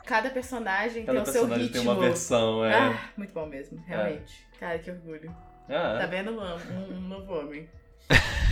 cada 0.04 0.28
personagem 0.30 1.04
Cada 1.06 1.22
tem 1.22 1.22
o 1.22 1.32
seu 1.32 1.42
personagem 1.48 1.66
ritmo. 1.68 1.82
tem 1.84 1.90
uma 1.90 2.00
versão, 2.00 2.64
é. 2.64 2.74
Ah, 2.74 3.00
muito 3.16 3.32
bom 3.32 3.46
mesmo, 3.46 3.82
realmente. 3.86 4.46
Cara, 4.60 4.78
que 4.78 4.90
orgulho. 4.90 5.34
Ah, 5.70 5.96
Tá 6.00 6.06
vendo 6.06 6.32
um, 6.32 6.42
um, 6.42 6.96
um 6.96 7.00
novo 7.00 7.32
homem. 7.32 7.68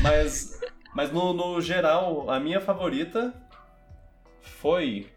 Mas, 0.02 0.60
mas 0.94 1.12
no, 1.12 1.32
no 1.32 1.60
geral, 1.60 2.30
a 2.30 2.38
minha 2.38 2.60
favorita 2.60 3.34
foi 4.40 5.10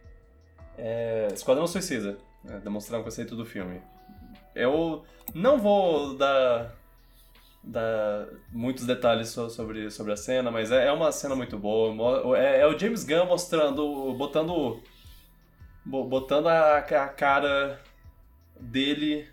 é, 0.77 1.27
Esquadrão 1.33 1.67
Suicida, 1.67 2.17
né, 2.43 2.59
demonstrar 2.63 2.99
o 3.01 3.03
conceito 3.03 3.35
do 3.35 3.45
filme. 3.45 3.81
Eu 4.55 5.03
não 5.33 5.57
vou 5.59 6.15
dar, 6.17 6.73
dar 7.63 8.27
muitos 8.51 8.85
detalhes 8.85 9.29
so- 9.29 9.49
sobre, 9.49 9.89
sobre 9.91 10.13
a 10.13 10.17
cena, 10.17 10.49
mas 10.49 10.71
é, 10.71 10.87
é 10.87 10.91
uma 10.91 11.11
cena 11.11 11.35
muito 11.35 11.57
boa. 11.57 12.37
É, 12.37 12.61
é 12.61 12.67
o 12.67 12.77
James 12.77 13.03
Gunn 13.03 13.25
mostrando, 13.25 14.13
botando, 14.15 14.81
bo- 15.85 16.05
botando 16.05 16.47
a, 16.47 16.77
a 16.79 17.07
cara 17.09 17.79
dele 18.59 19.27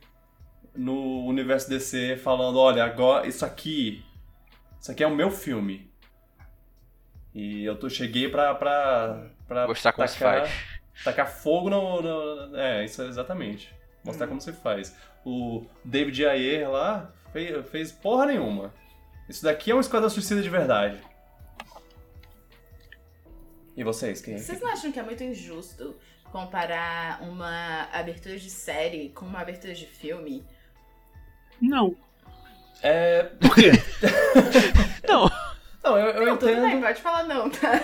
no 0.75 1.25
universo 1.25 1.69
DC, 1.71 2.17
falando, 2.19 2.59
olha, 2.59 2.85
agora 2.85 3.27
isso 3.27 3.45
aqui 3.47 4.05
isso 4.81 4.91
aqui 4.93 5.03
é 5.03 5.07
o 5.07 5.15
meu 5.15 5.31
filme. 5.31 5.91
E 7.35 7.65
eu 7.65 7.77
tô, 7.79 7.89
cheguei 7.91 8.29
pra, 8.29 8.55
pra, 8.55 9.27
pra 9.47 9.67
Mostrar 9.67 9.93
como 9.93 10.09
se 10.09 10.19
tacar, 10.19 10.41
faz. 10.47 10.79
tacar 11.05 11.29
fogo 11.31 11.69
no, 11.69 12.01
no- 12.01 12.57
É, 12.57 12.85
isso 12.85 13.03
é 13.03 13.07
exatamente. 13.09 13.75
Mostrar 14.05 14.27
como 14.27 14.41
se 14.41 14.53
faz. 14.53 14.97
O 15.25 15.67
David 15.85 16.25
Ayer 16.25 16.71
lá 16.71 17.13
fez, 17.33 17.69
fez 17.69 17.93
porra 17.93 18.27
nenhuma. 18.27 18.73
Isso 19.29 19.43
daqui 19.45 19.71
é 19.71 19.75
um 19.75 19.81
Esquadrão 19.81 20.09
Suicida 20.09 20.41
de 20.41 20.49
verdade. 20.49 20.99
E 23.77 23.85
vocês? 23.85 24.23
Quem, 24.23 24.39
Vocês 24.39 24.61
não 24.61 24.71
acham 24.71 24.91
que 24.91 24.99
é 24.99 25.03
muito 25.03 25.23
injusto 25.23 25.97
comparar 26.33 27.21
uma 27.23 27.89
abertura 27.93 28.39
de 28.39 28.49
série 28.49 29.11
com 29.11 29.27
uma 29.27 29.41
abertura 29.41 29.75
de 29.75 29.87
filme? 29.87 30.45
Não. 31.61 31.95
É. 32.83 33.23
Por 33.41 33.55
quê? 33.55 33.73
Não, 35.09 35.31
Não, 35.85 35.99
eu, 35.99 36.07
eu 36.11 36.27
não, 36.27 36.37
tudo 36.37 36.47
bem, 36.53 36.59
entendo. 36.67 36.83
pode 36.83 37.01
falar 37.01 37.23
não, 37.25 37.49
tá? 37.49 37.81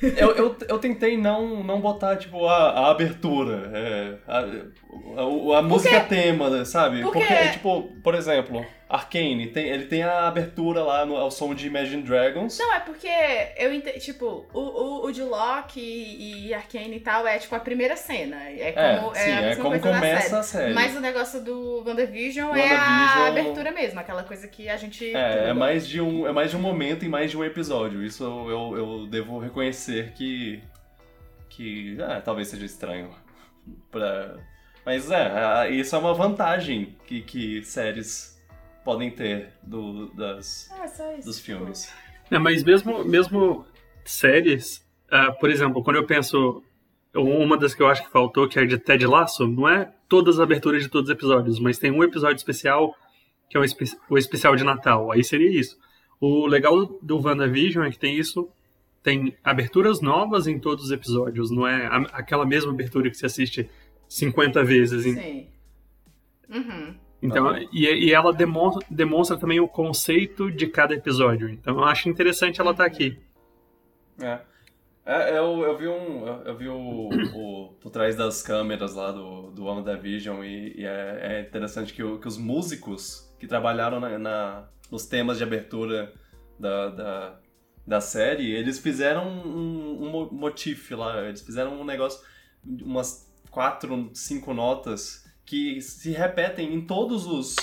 Eu, 0.00 0.30
eu, 0.34 0.56
eu 0.68 0.78
tentei 0.78 1.18
não, 1.18 1.62
não 1.62 1.80
botar, 1.80 2.16
tipo, 2.16 2.46
a, 2.46 2.70
a 2.70 2.90
abertura, 2.90 3.70
é, 3.74 4.14
a, 4.26 4.38
a, 4.38 5.58
a 5.58 5.62
música 5.62 6.00
tema, 6.00 6.64
sabe? 6.64 7.02
Porque- 7.02 7.18
Porque, 7.18 7.48
tipo, 7.50 7.82
por 8.02 8.14
exemplo, 8.14 8.64
Arcane, 8.90 9.46
tem, 9.46 9.68
ele 9.68 9.86
tem 9.86 10.02
a 10.02 10.26
abertura 10.26 10.82
lá 10.82 11.06
no, 11.06 11.16
ao 11.16 11.30
som 11.30 11.54
de 11.54 11.68
Imagine 11.68 12.02
Dragons. 12.02 12.58
Não, 12.58 12.74
é 12.74 12.80
porque 12.80 13.08
eu 13.56 13.72
entendo, 13.72 14.00
tipo, 14.00 14.48
o, 14.52 14.58
o, 14.58 15.04
o 15.06 15.12
de 15.12 15.22
Loki 15.22 15.80
e, 15.80 16.48
e 16.48 16.54
Arcane 16.54 16.96
e 16.96 17.00
tal 17.00 17.24
é 17.24 17.38
tipo 17.38 17.54
a 17.54 17.60
primeira 17.60 17.96
cena. 17.96 18.36
É 18.48 18.74
é, 18.74 18.96
como, 18.96 19.14
sim, 19.14 19.20
é 19.20 19.32
a 19.32 19.40
é 19.40 19.46
mesma 19.50 19.62
como 19.62 19.78
começa 19.78 20.22
série. 20.22 20.34
a 20.34 20.42
série. 20.42 20.74
Mas 20.74 20.96
o 20.96 21.00
negócio 21.00 21.40
do 21.40 21.84
WandaVision 21.86 22.56
é 22.56 22.68
a 22.68 22.80
WandaVision- 22.80 23.28
abertura 23.28 23.70
mesmo, 23.70 24.00
aquela 24.00 24.24
coisa 24.24 24.48
que 24.48 24.68
a 24.68 24.76
gente. 24.76 25.14
É, 25.14 25.50
é 25.50 25.52
mais, 25.52 25.86
de 25.86 26.00
um, 26.00 26.26
é 26.26 26.32
mais 26.32 26.50
de 26.50 26.56
um 26.56 26.60
momento 26.60 27.04
e 27.04 27.08
mais 27.08 27.30
de 27.30 27.38
um 27.38 27.44
episódio. 27.44 28.02
Isso 28.04 28.24
eu, 28.24 28.76
eu, 28.76 29.06
devo 29.06 29.38
reconhecer 29.38 30.10
que. 30.14 30.60
que. 31.48 31.96
Ah, 32.02 32.20
talvez 32.20 32.48
seja 32.48 32.66
estranho. 32.66 33.14
Pra... 33.88 34.34
Mas 34.84 35.08
é, 35.12 35.70
isso 35.70 35.94
é 35.94 35.98
uma 35.98 36.12
vantagem 36.12 36.96
que, 37.06 37.20
que 37.20 37.62
séries 37.62 38.39
podem 38.90 39.10
ter 39.10 39.52
do, 39.62 40.08
das, 40.14 40.70
É, 40.80 40.86
só 40.88 41.12
isso. 41.14 41.26
dos 41.28 41.38
filmes. 41.38 41.92
É, 42.30 42.38
mas 42.38 42.62
mesmo, 42.64 43.04
mesmo 43.04 43.64
séries, 44.04 44.84
ah, 45.10 45.32
por 45.32 45.50
exemplo, 45.50 45.82
quando 45.82 45.96
eu 45.96 46.06
penso. 46.06 46.62
Uma 47.12 47.56
das 47.56 47.74
que 47.74 47.82
eu 47.82 47.88
acho 47.88 48.04
que 48.04 48.10
faltou, 48.12 48.48
que 48.48 48.56
é 48.58 48.64
de 48.64 48.78
Ted 48.78 49.04
Lasso, 49.04 49.44
não 49.46 49.68
é 49.68 49.92
todas 50.08 50.36
as 50.36 50.40
aberturas 50.40 50.80
de 50.82 50.88
todos 50.88 51.10
os 51.10 51.14
episódios, 51.16 51.58
mas 51.58 51.76
tem 51.76 51.90
um 51.90 52.04
episódio 52.04 52.36
especial 52.36 52.94
que 53.48 53.56
é 53.56 53.60
o, 53.60 53.64
espe- 53.64 53.96
o 54.08 54.16
especial 54.16 54.54
de 54.54 54.62
Natal. 54.62 55.10
Aí 55.10 55.24
seria 55.24 55.50
isso. 55.50 55.76
O 56.20 56.46
legal 56.46 56.86
do 57.02 57.20
WandaVision 57.20 57.84
é 57.84 57.90
que 57.90 57.98
tem 57.98 58.16
isso. 58.16 58.48
Tem 59.02 59.36
aberturas 59.42 60.00
novas 60.00 60.46
em 60.46 60.56
todos 60.60 60.84
os 60.84 60.90
episódios, 60.92 61.50
não 61.50 61.66
é 61.66 61.84
a- 61.86 62.06
aquela 62.12 62.46
mesma 62.46 62.70
abertura 62.72 63.10
que 63.10 63.16
você 63.16 63.26
assiste 63.26 63.68
50 64.08 64.62
vezes. 64.62 65.04
em- 65.04 65.14
Sim. 65.14 65.46
Uhum. 66.48 66.94
Então, 67.22 67.54
e, 67.72 67.84
e 68.06 68.12
ela 68.12 68.32
demonstra, 68.32 68.86
demonstra 68.90 69.36
também 69.36 69.60
o 69.60 69.68
conceito 69.68 70.50
de 70.50 70.66
cada 70.66 70.94
episódio. 70.94 71.48
Então 71.50 71.76
eu 71.78 71.84
acho 71.84 72.08
interessante 72.08 72.60
ela 72.60 72.70
estar 72.70 72.84
aqui. 72.86 73.18
É. 74.20 74.40
É, 75.04 75.30
eu, 75.38 75.62
eu 75.62 75.76
vi 75.78 75.88
um. 75.88 76.26
eu- 76.26 76.42
Eu 76.44 76.56
vi 76.56 76.68
o, 76.68 77.08
o 77.34 77.74
por 77.80 77.90
trás 77.90 78.16
das 78.16 78.42
câmeras 78.42 78.94
lá 78.94 79.10
do, 79.12 79.50
do 79.50 79.64
WandaVision 79.64 80.44
e, 80.44 80.74
e 80.80 80.84
é, 80.84 81.18
é 81.22 81.40
interessante 81.40 81.92
que, 81.92 82.02
o- 82.02 82.18
que 82.18 82.28
os 82.28 82.36
músicos 82.38 83.30
que 83.38 83.46
trabalharam 83.46 83.98
na, 83.98 84.18
na- 84.18 84.68
nos 84.90 85.06
temas 85.06 85.38
de 85.38 85.44
abertura 85.44 86.12
da, 86.58 86.88
da, 86.90 87.40
da 87.86 88.00
série, 88.00 88.50
eles 88.52 88.78
fizeram 88.78 89.26
um, 89.26 90.04
um 90.04 90.10
mo- 90.10 90.30
motif 90.32 90.90
lá, 90.92 91.22
eles 91.26 91.40
fizeram 91.42 91.80
um 91.80 91.84
negócio, 91.84 92.20
umas 92.64 93.32
quatro, 93.50 94.10
cinco 94.12 94.52
notas 94.52 95.24
que 95.50 95.80
se 95.80 96.12
repetem 96.12 96.72
em 96.74 96.80
todos 96.86 97.26
os 97.26 97.56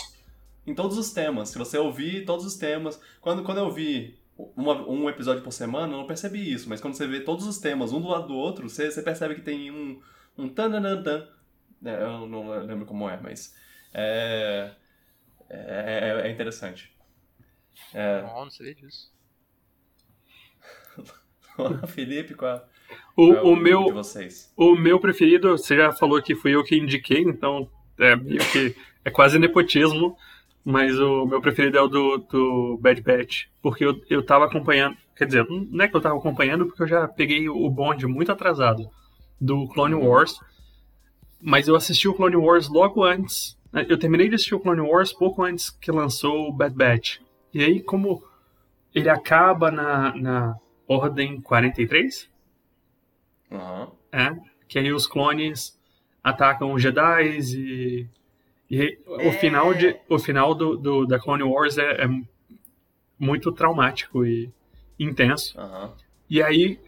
em 0.66 0.76
todos 0.76 0.98
os 0.98 1.12
temas. 1.14 1.50
Se 1.50 1.58
você 1.58 1.78
ouvir 1.78 2.26
todos 2.26 2.46
os 2.46 2.56
temas, 2.56 3.02
quando, 3.22 3.42
quando 3.44 3.60
eu 3.60 3.72
vi 3.72 4.20
uma- 4.56 4.86
um 4.88 5.10
episódio 5.10 5.42
por 5.42 5.54
semana, 5.54 5.94
eu 5.94 5.98
não 6.00 6.06
percebi 6.08 6.52
isso, 6.52 6.68
mas 6.68 6.82
quando 6.82 6.96
você 6.96 7.08
vê 7.08 7.22
todos 7.22 7.48
os 7.48 7.58
temas 7.58 7.94
um 7.94 8.02
do 8.02 8.10
lado 8.10 8.28
do 8.28 8.36
outro, 8.36 8.70
você, 8.70 8.92
você 8.92 9.02
percebe 9.02 9.36
que 9.36 9.42
tem 9.42 9.72
um 9.72 10.02
um 10.38 10.50
tananã. 10.50 11.02
É, 11.86 12.04
eu 12.04 12.28
não 12.28 12.50
lembro 12.66 12.86
como 12.86 13.10
é, 13.10 13.18
mas 13.22 13.56
é 13.94 14.72
é, 15.50 16.22
é- 16.24 16.28
é 16.28 16.32
interessante. 16.32 16.92
É, 17.94 18.22
não, 18.24 18.44
não 18.46 18.52
sabia 18.52 18.76
disso. 18.76 19.12
Felipe, 21.88 22.34
qual, 22.36 22.68
O, 23.16 23.28
qual 23.28 23.38
é 23.38 23.42
o, 23.42 23.56
de 23.56 23.62
meu, 23.62 23.94
vocês? 23.94 24.54
o 24.56 24.76
meu 24.76 25.00
preferido, 25.00 25.50
você 25.58 25.76
já 25.76 25.92
falou 25.92 26.22
que 26.22 26.36
fui 26.36 26.54
eu 26.56 26.64
que 26.64 26.76
indiquei, 26.76 27.22
então 27.22 27.70
é 28.00 28.16
meio 28.16 28.40
que 28.52 28.76
é 29.04 29.10
quase 29.10 29.40
nepotismo, 29.40 30.18
mas 30.64 31.00
o 31.00 31.26
meu 31.26 31.42
preferido 31.42 31.78
é 31.78 31.82
o 31.82 31.88
do, 31.88 32.18
do 32.18 32.78
Bad 32.82 33.02
Batch, 33.02 33.46
porque 33.62 33.86
eu, 33.86 34.02
eu 34.10 34.22
tava 34.22 34.46
acompanhando, 34.46 34.98
quer 35.16 35.26
dizer, 35.26 35.46
não 35.50 35.86
é 35.86 35.88
que 35.88 35.96
eu 35.96 36.02
tava 36.02 36.18
acompanhando, 36.18 36.66
porque 36.66 36.84
eu 36.84 36.88
já 36.88 37.08
peguei 37.08 37.48
o 37.48 37.70
bonde 37.70 38.06
muito 38.06 38.32
atrasado 38.32 38.90
do 39.40 39.68
Clone 39.70 39.96
Wars, 39.96 40.40
mas 41.42 41.68
eu 41.68 41.76
assisti 41.76 42.08
o 42.08 42.14
Clone 42.14 42.36
Wars 42.36 42.68
logo 42.68 43.04
antes, 43.04 43.58
né, 43.72 43.86
eu 43.88 43.98
terminei 43.98 44.28
de 44.28 44.36
assistir 44.36 44.56
o 44.56 44.60
Clone 44.60 44.82
Wars 44.82 45.14
pouco 45.14 45.44
antes 45.44 45.70
que 45.70 45.92
lançou 45.92 46.50
o 46.50 46.54
Bad 46.54 46.76
Batch, 46.76 47.20
e 47.54 47.64
aí 47.64 47.82
como 47.82 48.22
ele 48.94 49.10
acaba 49.10 49.72
na, 49.72 50.14
na 50.16 50.56
Ordem 50.88 51.40
43, 51.40 52.30
Aham. 53.52 53.92
é, 54.12 54.36
que 54.68 54.80
aí 54.80 54.92
os 54.92 55.08
clones 55.08 55.77
atacam 56.30 56.74
os 56.74 56.82
Jedi 56.82 57.40
e, 57.40 58.08
e 58.70 58.98
o 59.08 59.22
É. 59.22 59.32
final, 59.34 59.74
de, 59.74 59.96
o 60.10 60.20
final 60.20 60.54
do, 60.54 60.76
do- 60.78 61.06
da 61.06 61.20
Clone 61.20 61.44
Wars 61.44 61.78
é, 61.78 62.04
é 62.04 62.08
muito 63.20 63.52
traumático 63.52 64.26
e 64.26 64.52
intenso. 65.00 65.60
Aham. 65.60 65.94
E 66.30 66.42
aí, 66.44 66.80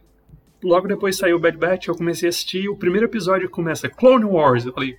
logo 0.63 0.87
depois 0.87 1.17
saiu 1.17 1.37
o 1.37 1.39
Bad 1.39 1.57
Batch, 1.57 1.87
eu 1.87 1.95
comecei 1.95 2.27
a 2.27 2.31
assistir, 2.31 2.67
o 2.69 2.75
primeiro 2.75 3.05
episódio 3.07 3.49
começa 3.49 3.87
Clone 3.89 4.25
Wars, 4.25 4.65
eu 4.65 4.73
falei, 4.73 4.97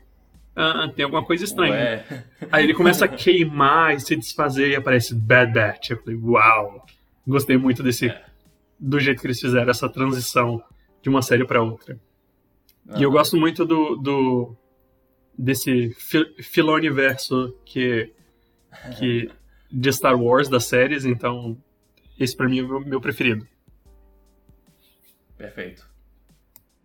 ah, 0.56 0.90
tem 0.94 1.04
alguma 1.04 1.25
coisa 1.25 1.44
estranha. 1.44 1.75
Ué. 2.11 2.25
Aí 2.50 2.64
ele 2.64 2.75
começa 2.75 3.04
a 3.04 3.09
queimar 3.09 3.94
e 3.94 4.00
se 4.00 4.16
desfazer 4.16 4.70
e 4.70 4.76
aparece 4.76 5.14
Bad 5.14 5.52
Batch. 5.52 5.90
Eu 5.90 5.99
falei, 6.02 6.18
uau! 6.18 6.85
Gostei 7.26 7.56
muito 7.56 7.82
desse. 7.82 8.12
Do 8.78 8.99
jeito 8.99 9.20
que 9.20 9.26
eles 9.26 9.38
fizeram 9.40 9.70
essa 9.70 9.88
transição 9.88 10.62
de 11.02 11.09
uma 11.11 11.20
série 11.23 11.44
pra 11.47 11.62
outra. 11.62 11.99
E 12.97 13.02
eu 13.02 13.09
Aham. 13.11 13.18
gosto 13.18 13.37
muito 13.37 13.64
do. 13.64 13.97
do 13.97 14.56
desse 15.38 15.90
fi- 15.94 16.35
filoniverso 16.42 17.56
que, 17.64 18.12
que. 18.99 19.30
de 19.73 19.92
Star 19.92 20.20
Wars, 20.20 20.49
das 20.49 20.64
séries, 20.64 21.04
então. 21.04 21.56
Esse 22.18 22.37
pra 22.37 22.49
mim 22.49 22.59
é 22.59 22.62
o 22.62 22.80
meu, 22.80 23.00
preferido. 23.00 23.47
Perfeito. 25.37 25.88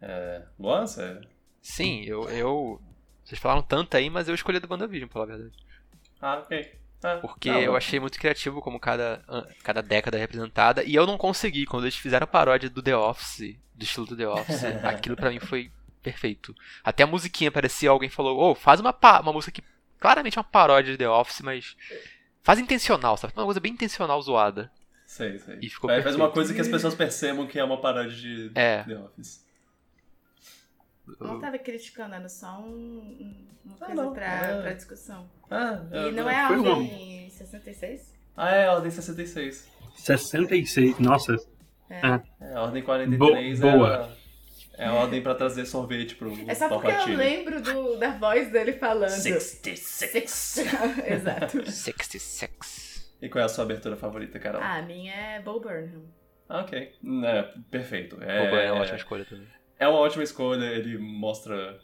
É, 0.02 0.44
Luan, 0.58 0.86
você... 0.88 1.20
Sim, 1.62 2.04
eu, 2.06 2.30
eu. 2.30 2.82
Vocês 3.24 3.40
falaram 3.40 3.62
tanto 3.62 3.98
aí, 3.98 4.10
mas 4.10 4.30
eu 4.30 4.36
escolhi 4.36 4.60
do 4.60 4.68
WandaVision, 4.72 5.10
pra 5.10 5.14
falar 5.14 5.26
a 5.26 5.38
verdade. 5.38 5.58
Ah, 6.22 6.38
ok. 6.38 6.76
Ah, 7.04 7.18
Porque 7.18 7.52
não, 7.52 7.60
eu 7.60 7.76
achei 7.76 8.00
muito 8.00 8.18
criativo 8.20 8.62
como 8.62 8.80
cada, 8.80 9.22
cada 9.64 9.82
década 9.82 10.18
é 10.18 10.22
representada. 10.22 10.84
E 10.84 10.96
eu 10.96 11.06
não 11.06 11.18
consegui, 11.18 11.66
quando 11.66 11.84
eles 11.84 11.96
fizeram 11.98 12.24
a 12.24 12.28
paródia 12.28 12.70
do 12.70 12.82
The 12.82 12.96
Office, 12.96 13.58
do 13.74 13.84
estilo 13.84 14.06
do 14.06 14.16
The 14.16 14.28
Office, 14.28 14.64
aquilo 14.84 15.16
pra 15.16 15.30
mim 15.30 15.40
foi 15.40 15.72
perfeito. 16.06 16.56
Até 16.84 17.04
a 17.04 17.08
musiquinha 17.08 17.52
parecia 17.52 17.90
alguém 17.90 18.10
falou, 18.10 18.40
ô, 18.40 18.56
faz 18.56 18.80
uma, 18.80 18.96
uma 19.22 19.34
música 19.34 19.52
que 19.52 19.64
claramente 20.00 20.38
é 20.38 20.42
uma 20.42 20.48
paródia 20.48 20.92
de 20.92 20.98
The 20.98 21.10
Office, 21.10 21.42
mas 21.42 21.76
faz 22.44 22.60
intencional, 22.60 23.18
sabe? 23.18 23.34
Uma 23.36 23.46
coisa 23.46 23.60
bem 23.60 23.74
intencional 23.74 24.22
zoada. 24.22 24.72
Sei, 25.06 25.38
sei. 25.40 25.58
E 25.62 25.70
ficou 25.70 25.90
É, 25.90 26.02
faz 26.02 26.16
uma 26.16 26.30
coisa 26.32 26.54
que 26.54 26.62
as 26.62 26.68
pessoas 26.68 26.94
percebam 26.96 27.46
que 27.48 27.58
é 27.60 27.64
uma 27.64 27.80
paródia 27.82 28.16
de 28.16 28.52
É. 28.56 28.84
The 28.84 28.98
Office. 28.98 29.44
Eu 31.20 31.28
não 31.28 31.40
tava 31.40 31.58
criticando, 31.60 32.16
era 32.16 32.28
só 32.30 32.60
um- 32.60 33.46
uma 33.64 33.76
Ah, 33.76 33.86
coisa 33.86 34.04
não, 34.04 34.14
pra, 34.14 34.26
é. 34.26 34.62
pra 34.62 34.74
discussão. 34.74 35.30
Ah, 35.52 35.80
E 36.08 36.12
não 36.12 36.30
é 36.30 36.42
a 36.44 36.50
uma- 36.50 36.70
ordem 36.72 37.30
66? 37.30 38.14
Ah, 38.36 38.50
é 38.50 38.66
a 38.68 38.74
Ordem 38.74 38.92
66. 38.92 39.70
66, 39.96 40.98
nossa. 41.00 41.36
É, 41.90 42.02
a 42.02 42.64
Ordem 42.64 42.82
43 42.84 43.60
Bo- 43.60 43.72
boa. 43.72 44.12
É, 44.78 44.90
ordem 44.90 45.22
pra 45.22 45.34
trazer 45.36 45.66
sorvete 45.66 46.16
pro 46.16 46.32
É 46.48 46.54
só 46.56 46.68
porque 46.70 46.88
eu 46.92 47.16
lembro 47.16 47.62
do, 47.62 47.98
da 47.98 48.12
voz 48.12 48.52
dele 48.52 48.74
falando. 48.74 49.10
66. 49.10 49.80
Six. 49.80 50.58
Exato. 51.08 51.70
66. 51.72 53.16
E 53.22 53.30
qual 53.30 53.42
é 53.42 53.46
a 53.46 53.50
sua 53.50 53.64
abertura 53.64 53.96
favorita, 53.96 54.40
Carol? 54.40 54.62
Ah, 54.62 54.76
a 54.78 54.82
minha 54.82 55.14
é 55.14 55.42
Bo 55.42 55.60
Burnham. 55.60 56.04
Ah, 56.50 56.62
ok. 56.62 56.92
É, 57.24 57.44
perfeito. 57.72 58.18
É, 58.22 58.46
Boba 58.46 58.62
é 58.62 58.72
uma 58.72 58.82
ótima 58.82 58.98
escolha 58.98 59.26
também. 59.26 59.48
é 59.80 59.88
uma 59.88 60.00
ótima 60.00 60.24
escolha, 60.24 60.66
ele 60.66 60.98
mostra. 60.98 61.80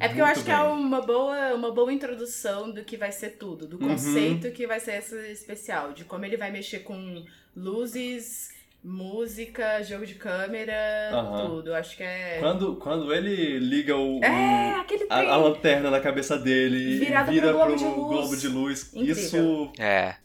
É 0.00 0.06
porque 0.08 0.20
eu 0.20 0.26
muito 0.26 0.36
acho 0.38 0.44
que 0.44 0.50
é 0.50 0.56
bem. 0.56 0.66
uma 0.72 1.00
boa, 1.00 1.54
uma 1.54 1.72
boa 1.72 1.92
introdução 1.92 2.70
do 2.70 2.84
que 2.84 2.96
vai 2.96 3.10
ser 3.10 3.30
tudo, 3.38 3.66
do 3.66 3.80
Uhum. 3.82 3.88
conceito 3.90 4.50
que 4.52 4.66
vai 4.66 4.78
ser 4.80 4.98
esse 4.98 5.16
especial, 5.32 5.92
de 5.92 6.04
como 6.04 6.24
ele 6.24 6.36
vai 6.36 6.50
mexer 6.50 6.80
com 6.80 7.24
luzes, 7.56 8.50
música, 8.82 9.82
jogo 9.82 10.04
de 10.04 10.14
câmera, 10.16 10.74
Aham. 11.12 11.46
tudo. 11.46 11.74
Acho 11.74 11.96
que 11.96 12.02
é. 12.02 12.38
Quando, 12.40 12.76
quando 12.76 13.14
ele 13.14 13.58
liga 13.58 13.96
o, 13.96 14.22
É, 14.22 14.76
o- 14.76 14.80
aquele 14.80 15.06
a, 15.08 15.18
a 15.18 15.36
lanterna 15.36 15.90
na 15.90 16.00
cabeça 16.00 16.36
dele 16.38 16.96
e 16.96 16.98
Virado 16.98 17.30
vira 17.30 17.48
pro 17.48 17.56
globo 17.58 17.70
pro 17.70 17.78
de 17.78 17.84
luz. 17.84 18.08
globo 18.08 18.36
de 18.36 18.48
luz, 18.48 18.94
Incrível. 18.94 19.12
isso 19.14 19.72
É. 19.78 20.16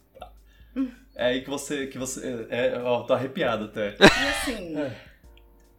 é 1.16 1.26
aí 1.26 1.42
que 1.44 1.50
você. 1.50 1.88
Que 1.88 1.98
você 1.98 2.48
é, 2.50 2.80
ó, 2.80 3.04
tô 3.04 3.14
arrepiado 3.14 3.66
até. 3.66 3.96
E 4.00 4.28
assim, 4.30 4.78
É. 4.78 4.92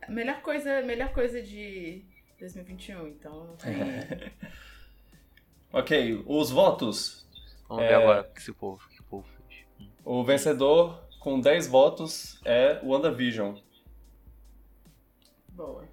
a 0.06 0.10
melhor 0.10 0.40
coisa, 0.40 0.80
melhor 0.82 1.08
coisa 1.12 1.42
de 1.42 2.04
2021, 2.38 3.08
então 3.08 3.56
ok, 5.72 6.22
os 6.26 6.50
votos. 6.50 7.26
Vamos 7.68 7.84
É. 7.84 7.88
ver 7.88 7.94
agora 7.94 8.20
o 8.22 8.32
que 8.32 8.40
esse 8.40 8.52
povo, 8.52 8.88
que 8.88 9.02
povo 9.02 9.26
fez. 9.48 9.64
O 10.04 10.24
vencedor 10.24 11.06
com 11.18 11.40
10 11.40 11.66
votos 11.66 12.40
é 12.44 12.80
o 12.82 12.88
WandaVision. 12.88 13.56
Boa. 15.50 15.84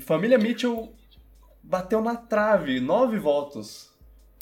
Família 0.00 0.38
Mitchell 0.38 0.94
bateu 1.62 2.02
na 2.02 2.16
trave, 2.16 2.80
9 2.80 3.18
votos. 3.18 3.90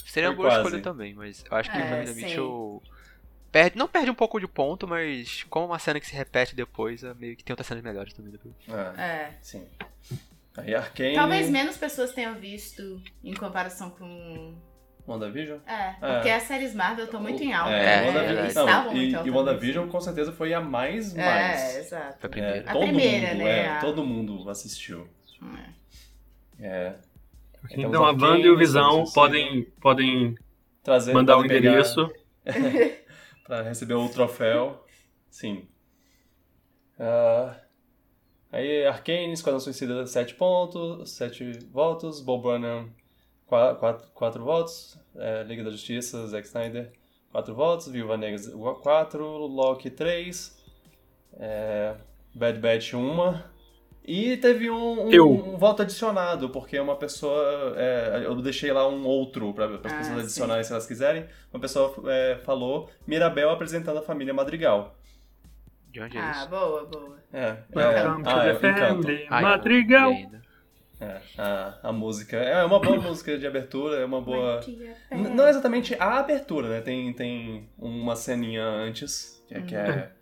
Seria 0.04 0.30
uma 0.30 0.36
boa 0.36 0.48
quase. 0.48 0.64
escolha 0.64 0.82
também, 0.82 1.14
mas 1.14 1.44
eu 1.48 1.56
acho 1.56 1.70
que 1.70 1.76
É, 1.78 1.88
Família 1.88 2.12
sim. 2.14 2.22
Mitchell 2.22 2.82
perde, 3.52 3.78
não 3.78 3.86
perde 3.88 4.10
um 4.10 4.14
pouco 4.14 4.40
de 4.40 4.48
ponto, 4.48 4.86
mas 4.88 5.44
como 5.44 5.66
uma 5.66 5.78
cena 5.78 6.00
que 6.00 6.06
se 6.06 6.14
repete 6.14 6.54
depois, 6.56 7.04
é 7.04 7.14
meio 7.14 7.36
que 7.36 7.44
tem 7.44 7.52
outras 7.54 7.66
cenas 7.66 7.82
melhores 7.84 8.12
também 8.12 8.32
depois. 8.32 8.54
É, 8.68 9.02
É. 9.02 9.38
sim. 9.40 9.66
Aí 10.56 10.74
Arkane, 10.74 11.14
Talvez 11.14 11.48
menos 11.48 11.78
pessoas 11.78 12.12
tenham 12.12 12.34
visto 12.34 13.00
em 13.24 13.32
comparação 13.34 13.88
com. 13.90 14.54
WandaVision. 15.06 15.58
É, 15.66 15.92
porque 16.14 16.30
as 16.30 16.42
séries 16.44 16.74
Marvel 16.74 17.04
estão 17.06 17.20
muito 17.20 17.42
em 17.42 17.52
alta. 17.52 17.70
É, 17.72 17.82
É, 17.82 17.84
né? 18.00 18.06
WandaVision. 18.06 18.36
verdade. 18.36 18.54
Não, 18.54 18.96
e, 18.96 19.14
alta. 19.14 19.28
e 19.28 19.30
WandaVision 19.30 19.88
com 19.88 20.00
certeza 20.00 20.32
foi 20.32 20.54
a 20.54 20.60
mais 20.60 21.12
mais. 21.14 21.60
É, 21.76 21.80
exato. 21.80 22.18
Foi 22.20 22.22
a 22.22 22.26
É, 22.26 22.28
primeira. 22.28 22.70
A 22.70 22.72
todo 22.72 22.82
primeira, 22.82 23.28
mundo, 23.34 23.38
né, 23.44 23.58
é, 23.60 23.68
a- 23.68 23.80
todo 23.80 24.04
mundo 24.04 24.48
assistiu. 24.50 25.08
É. 26.60 26.66
É. 26.66 26.94
Então 27.70 28.04
a 28.04 28.10
Wanda 28.12 28.38
e 28.46 28.50
o 28.50 28.56
Visão 28.56 29.04
podem, 29.12 29.64
podem 29.80 30.36
trazer 30.82 31.12
mandar 31.12 31.34
o 31.34 31.42
podem 31.42 31.48
pegar 31.50 31.70
endereço. 31.70 32.10
pra 33.44 33.62
receber 33.62 33.94
o 33.94 34.08
troféu. 34.08 34.84
Sim. 35.30 35.66
Ah, 36.98 37.56
aí 38.52 38.86
Arcane, 38.86 39.32
Esquadrão 39.32 39.58
Suicida 39.60 40.06
7 40.06 40.34
pontos, 40.34 41.10
7 41.12 41.58
votos, 41.72 42.20
Bob 42.20 42.42
Burnham 42.42 42.88
4, 43.46 44.44
votos, 44.44 44.98
é, 45.16 45.42
Liga 45.44 45.64
da 45.64 45.70
Justiça, 45.70 46.26
Zack 46.26 46.46
Snyder 46.46 46.92
4 47.30 47.54
votos, 47.54 47.88
Viúva 47.88 48.16
Negra 48.16 48.38
4, 48.82 49.24
Loki 49.46 49.90
3, 49.90 50.56
é, 51.38 51.94
Bad 52.34 52.58
Batch 52.58 52.94
1 52.94 53.34
e 54.04 54.36
teve 54.36 54.68
um, 54.70 55.06
um- 55.06 55.10
Eu. 55.12 55.30
um 55.30 55.56
voto 55.56 55.82
adicionado, 55.82 56.50
porque 56.50 56.78
uma 56.78 56.96
pessoa. 56.96 57.74
é, 57.76 58.22
eu 58.24 58.34
deixei 58.42 58.72
lá 58.72 58.88
um 58.88 59.06
outro 59.06 59.52
para 59.54 59.66
as 59.66 59.74
Ah, 59.76 59.78
pessoas 59.78 60.06
sim. 60.06 60.20
adicionarem 60.20 60.64
se 60.64 60.72
elas 60.72 60.86
quiserem. 60.86 61.26
Uma 61.52 61.60
pessoa 61.60 61.94
é, 62.10 62.38
falou 62.44 62.90
Mirabel 63.06 63.50
apresentando 63.50 63.98
a 63.98 64.02
família 64.02 64.34
Madrigal. 64.34 64.96
De 65.90 66.00
onde 66.00 66.16
é 66.16 66.20
Ah, 66.20 66.30
isso? 66.32 66.48
boa, 66.48 66.84
boa. 66.86 67.16
É, 67.32 67.38
é, 67.48 67.56
Welcome 67.74 68.24
to 68.24 68.30
ah, 68.30 68.46
é, 68.46 69.26
Ah, 69.30 69.40
não 69.40 69.48
Madrigal. 69.48 70.10
ainda. 70.10 70.41
É, 71.02 71.20
a, 71.36 71.78
a 71.82 71.92
música. 71.92 72.36
É 72.36 72.64
uma 72.64 72.78
boa 72.78 72.96
música 73.00 73.36
de 73.36 73.46
abertura, 73.46 73.96
é 73.96 74.04
uma 74.04 74.20
boa. 74.20 74.60
Pé. 75.08 75.16
Não 75.16 75.48
exatamente 75.48 75.94
a 75.98 76.18
abertura, 76.18 76.68
né? 76.68 76.80
Tem, 76.80 77.12
tem 77.12 77.68
uma 77.78 78.14
ceninha 78.14 78.64
antes, 78.64 79.44
que 79.48 79.54
é, 79.54 79.62
que 79.62 79.74
é, 79.74 80.12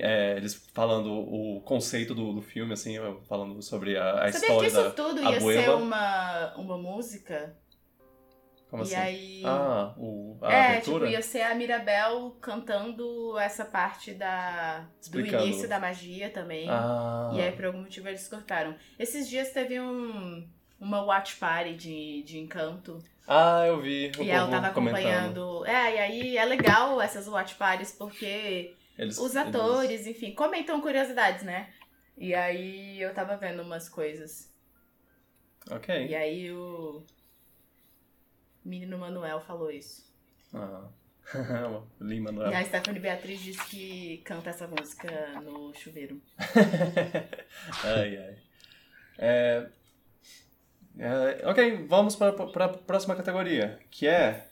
é, 0.00 0.36
eles 0.36 0.54
falando 0.72 1.12
o 1.12 1.60
conceito 1.64 2.14
do, 2.14 2.32
do 2.32 2.42
filme, 2.42 2.72
assim, 2.72 2.96
falando 3.28 3.60
sobre 3.62 3.96
a, 3.96 4.24
a 4.24 4.32
Sabia 4.32 4.32
que 4.32 4.36
história 4.36 4.66
isso 4.68 4.82
da. 4.82 4.90
tudo 4.90 5.20
ia 5.20 5.36
Abuela. 5.36 5.62
ser 5.62 5.70
uma, 5.70 6.54
uma 6.56 6.78
música? 6.78 7.56
Como 8.70 8.82
e 8.82 8.86
assim? 8.86 8.94
aí. 8.96 9.42
Ah, 9.44 9.94
o, 9.96 10.38
a 10.42 10.52
é, 10.52 10.66
abertura? 10.70 11.06
tipo, 11.06 11.12
ia 11.12 11.22
ser 11.22 11.42
a 11.42 11.54
Mirabel 11.54 12.36
cantando 12.40 13.38
essa 13.38 13.64
parte 13.64 14.12
da, 14.12 14.86
do 15.10 15.20
início 15.20 15.68
da 15.68 15.78
magia 15.78 16.30
também. 16.30 16.68
Ah, 16.68 17.30
E 17.34 17.40
aí, 17.40 17.52
por 17.52 17.66
algum 17.66 17.80
motivo, 17.82 18.08
eles 18.08 18.26
cortaram. 18.28 18.74
Esses 18.98 19.28
dias 19.28 19.50
teve 19.52 19.80
um, 19.80 20.48
uma 20.80 21.02
watch 21.04 21.36
party 21.36 21.74
de, 21.74 22.22
de 22.24 22.38
encanto. 22.38 22.98
ah, 23.28 23.64
eu 23.66 23.80
vi. 23.80 24.10
O 24.18 24.22
e 24.22 24.30
ela 24.30 24.50
tava 24.50 24.70
comentando. 24.70 24.98
acompanhando. 24.98 25.64
É, 25.66 25.94
e 25.94 25.98
aí 25.98 26.36
é 26.36 26.44
legal 26.44 27.00
essas 27.00 27.28
watch 27.28 27.54
parties 27.54 27.92
porque 27.92 28.74
Eles, 28.98 29.16
os 29.18 29.34
eles- 29.36 29.48
atores, 29.48 30.06
enfim, 30.08 30.34
comentam 30.34 30.80
curiosidades, 30.80 31.44
né? 31.44 31.68
E 32.18 32.34
aí 32.34 33.00
eu 33.00 33.14
tava 33.14 33.36
vendo 33.36 33.62
umas 33.62 33.88
coisas. 33.88 34.52
Ok. 35.70 36.06
E 36.08 36.14
aí 36.14 36.50
o 36.52 37.04
menino 38.66 38.98
Manuel 38.98 39.40
falou 39.40 39.70
isso. 39.70 40.04
Ah. 40.54 40.84
Lima, 42.00 42.30
não 42.30 42.50
E 42.50 42.54
a 42.54 42.64
Stephanie 42.64 43.00
Beatriz 43.00 43.40
disse 43.40 43.64
que 43.68 44.18
canta 44.18 44.50
essa 44.50 44.66
música 44.68 45.10
no 45.42 45.74
chuveiro. 45.74 46.20
ai, 47.84 48.16
ai. 48.16 48.36
É, 49.18 49.66
é, 50.98 51.42
ok, 51.48 51.86
vamos 51.88 52.14
para 52.16 52.30
a 52.64 52.68
próxima 52.68 53.16
categoria, 53.16 53.78
que 53.90 54.06
é 54.06 54.46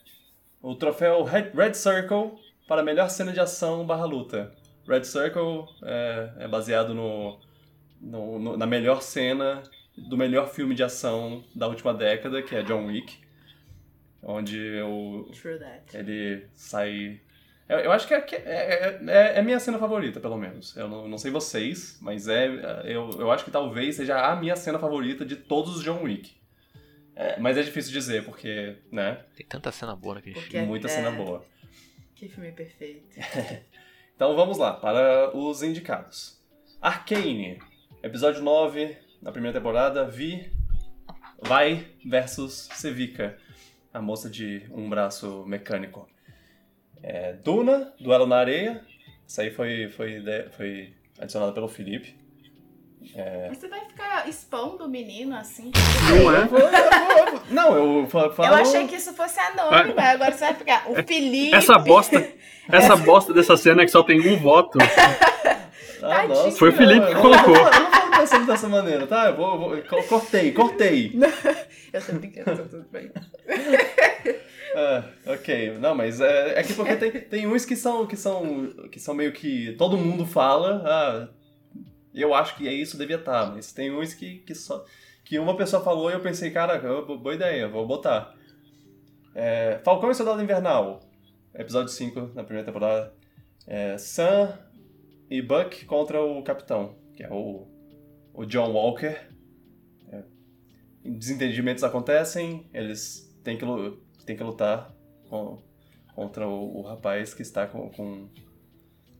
o 0.61 0.75
troféu 0.75 1.23
Red 1.23 1.73
Circle 1.75 2.33
para 2.67 2.81
a 2.81 2.83
melhor 2.83 3.09
cena 3.09 3.31
de 3.31 3.39
ação 3.39 3.85
barra 3.85 4.05
luta. 4.05 4.51
Red 4.87 5.03
Circle 5.05 5.65
é, 5.83 6.33
é 6.39 6.47
baseado 6.47 6.93
no, 6.93 7.39
no- 8.01 8.39
no- 8.39 8.57
na 8.57 8.65
melhor 8.65 9.01
cena 9.01 9.63
do 9.97 10.17
melhor 10.17 10.49
filme 10.49 10.75
de 10.75 10.83
ação 10.83 11.43
da 11.55 11.67
última 11.67 11.93
década, 11.93 12.41
que 12.43 12.55
é 12.55 12.61
John 12.63 12.85
Wick, 12.87 13.19
onde 14.25 14.81
o, 14.81 15.29
True 15.31 15.59
that. 15.59 15.95
ele 15.95 16.47
sai. 16.55 17.21
Eu, 17.69 17.79
eu 17.79 17.91
acho 17.91 18.07
que 18.07 18.13
é, 18.13 18.21
que 18.21 18.35
é, 18.35 18.99
é, 19.07 19.39
é 19.39 19.41
minha 19.41 19.59
cena 19.59 19.77
favorita, 19.79 20.19
pelo 20.19 20.37
menos. 20.37 20.75
Eu 20.75 20.87
não, 20.87 21.07
não 21.07 21.17
sei 21.17 21.31
vocês, 21.31 21.97
mas 22.01 22.27
é. 22.27 22.47
Eu, 22.83 23.09
eu 23.19 23.31
acho 23.31 23.45
que 23.45 23.51
talvez 23.51 23.95
seja 23.95 24.19
a 24.19 24.35
minha 24.35 24.55
cena 24.55 24.77
favorita 24.79 25.23
de 25.25 25.35
todos 25.35 25.77
os 25.77 25.83
John 25.83 26.03
Wick. 26.03 26.35
É, 27.15 27.39
mas 27.39 27.57
é 27.57 27.63
difícil 27.63 27.93
dizer, 27.93 28.25
porque, 28.25 28.75
né? 28.91 29.23
Tem 29.37 29.45
tanta 29.45 29.71
cena 29.71 29.95
boa 29.95 30.15
naquele 30.15 30.35
Porque- 30.35 30.49
filme. 30.51 30.67
Muita 30.67 30.87
é- 30.87 30.89
cena 30.89 31.11
boa. 31.11 31.45
Que 32.15 32.27
filme 32.27 32.51
perfeito. 32.51 33.15
Então 34.15 34.33
vamos 34.33 34.57
lá, 34.57 34.71
para 34.73 35.35
os 35.35 35.61
indicados. 35.61 36.41
Arcane, 36.81 37.59
episódio 38.01 38.41
9, 38.41 38.95
na 39.21 39.29
primeira 39.29 39.57
temporada, 39.59 40.05
Vi, 40.07 40.49
Vai 41.41 41.85
versus 42.05 42.69
Sevica, 42.75 43.37
a 43.95 44.01
moça 44.01 44.29
de 44.29 44.63
um 44.71 44.89
braço 44.89 45.43
mecânico. 45.47 46.07
É, 47.01 47.33
Duna, 47.33 47.93
Duelo 47.99 48.25
na 48.27 48.37
Areia, 48.37 48.81
essa 49.27 49.41
aí 49.41 49.51
foi, 49.51 49.87
foi, 49.89 50.17
ide- 50.17 50.49
foi 50.51 50.93
adicionada 51.19 51.53
pelo 51.53 51.67
Felipe. 51.67 52.15
Mas 53.49 53.59
você 53.59 53.67
vai 53.67 53.85
ficar 53.85 54.27
expondo 54.27 54.83
o 54.85 54.89
menino 54.89 55.35
assim? 55.35 55.71
Não 56.09 56.35
é? 56.35 56.49
Não, 57.51 57.75
eu 58.01 58.07
fa- 58.09 58.31
falo. 58.31 58.49
Eu 58.49 58.55
achei 58.55 58.87
que 58.87 58.95
isso 58.95 59.13
fosse 59.13 59.39
anônimo, 59.39 59.93
agora 59.97 60.31
você 60.31 60.39
vai 60.45 60.53
ficar. 60.55 60.89
O 60.89 60.95
Felipe. 61.03 61.55
Essa 61.55 61.77
bosta, 61.77 62.27
essa 62.69 62.95
bosta 62.97 63.31
dessa 63.33 63.55
cena 63.55 63.83
é 63.83 63.85
que 63.85 63.91
só 63.91 64.01
tem 64.03 64.19
um 64.19 64.37
voto. 64.39 64.77
Ah, 66.01 66.27
nossa, 66.27 66.51
Foi 66.57 66.69
o 66.69 66.73
Felipe 66.73 67.05
que 67.05 67.11
eu 67.11 67.15
não- 67.15 67.21
colocou. 67.21 67.55
Eu 67.55 67.63
não, 67.63 67.71
eu 67.73 67.79
não 67.81 67.91
falo 67.91 68.11
pensando 68.17 68.45
dessa 68.47 68.67
maneira, 68.69 69.07
tá? 69.07 69.27
Eu 69.27 69.35
vou. 69.35 69.53
eu 69.53 69.59
vou- 69.59 69.81
co- 69.83 70.03
cortei, 70.07 70.51
cortei. 70.51 71.11
Eu 71.93 72.01
tô 72.05 72.11
brincando, 72.13 72.57
tá 72.57 72.63
tudo 72.69 72.85
bem. 72.91 73.11
Ah, 74.77 75.05
ok, 75.27 75.77
não, 75.79 75.95
mas 75.95 76.19
é, 76.19 76.59
é 76.59 76.63
que 76.63 76.73
porque 76.73 76.97
tem, 76.97 77.09
tem 77.11 77.47
uns 77.47 77.63
que 77.63 77.77
são, 77.77 78.05
que 78.05 78.17
são 78.17 78.67
que 78.91 78.99
são 78.99 79.13
meio 79.15 79.31
que 79.31 79.73
todo 79.77 79.95
mundo 79.97 80.25
fala, 80.25 80.83
ah, 80.85 81.27
eu 82.13 82.33
acho 82.33 82.57
que 82.57 82.67
é 82.67 82.73
isso 82.73 82.97
devia 82.97 83.15
estar, 83.15 83.53
mas 83.53 83.71
tem 83.71 83.89
uns 83.95 84.13
que, 84.13 84.39
que 84.39 84.53
só 84.53 84.83
que 85.23 85.39
uma 85.39 85.55
pessoa 85.55 85.81
falou 85.81 86.09
e 86.09 86.13
eu 86.13 86.19
pensei, 86.19 86.51
cara, 86.51 86.77
boa 86.77 87.33
ideia, 87.33 87.69
vou 87.69 87.87
botar. 87.87 88.35
É, 89.33 89.79
Falcão 89.85 90.11
e 90.11 90.15
Soldado 90.15 90.43
Invernal, 90.43 90.99
episódio 91.53 91.87
5 91.93 92.31
na 92.35 92.43
primeira 92.43 92.65
temporada. 92.65 93.13
É, 93.65 93.97
Sam 93.97 94.59
e 95.29 95.41
Buck 95.41 95.85
contra 95.85 96.21
o 96.21 96.43
Capitão, 96.43 96.95
que 97.13 97.23
é 97.23 97.29
o, 97.31 97.67
o 98.33 98.45
John 98.45 98.71
Walker. 98.71 99.17
É, 100.09 100.23
desentendimentos 101.03 101.83
acontecem, 101.83 102.69
eles 102.73 103.35
têm 103.43 103.57
que, 103.57 103.65
têm 104.25 104.35
que 104.35 104.43
lutar 104.43 104.93
com- 105.29 105.61
contra 106.13 106.47
o, 106.47 106.79
o 106.79 106.81
rapaz 106.81 107.33
que 107.33 107.41
está 107.41 107.67
com, 107.67 107.89
com, 107.89 108.29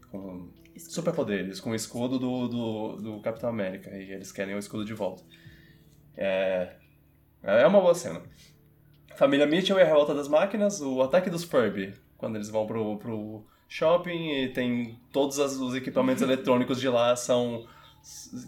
com 0.09 0.51
superpoderes, 0.77 1.59
com 1.59 1.71
o 1.71 1.75
escudo 1.75 2.19
do, 2.19 2.47
do, 2.47 2.95
do 2.97 3.21
Capitão 3.21 3.49
América, 3.49 3.89
e 3.97 4.11
eles 4.11 4.31
querem 4.31 4.55
o 4.55 4.59
escudo 4.59 4.85
de 4.85 4.93
volta. 4.93 5.23
É, 6.15 6.75
é 7.43 7.67
uma 7.67 7.81
boa 7.81 7.95
cena. 7.95 8.21
Família 9.15 9.45
Mitchell 9.45 9.77
e 9.79 9.81
a 9.81 9.85
Revolta 9.85 10.13
das 10.13 10.27
Máquinas, 10.27 10.81
o 10.81 11.01
ataque 11.01 11.29
dos 11.29 11.43
Furby, 11.43 11.93
quando 12.17 12.35
eles 12.35 12.49
vão 12.49 12.65
pro, 12.65 12.97
pro 12.97 13.45
shopping 13.67 14.30
e 14.43 14.49
tem 14.49 14.99
todos 15.12 15.38
os 15.38 15.73
equipamentos 15.75 16.21
eletrônicos 16.21 16.80
de 16.80 16.88
lá 16.89 17.15
são 17.15 17.67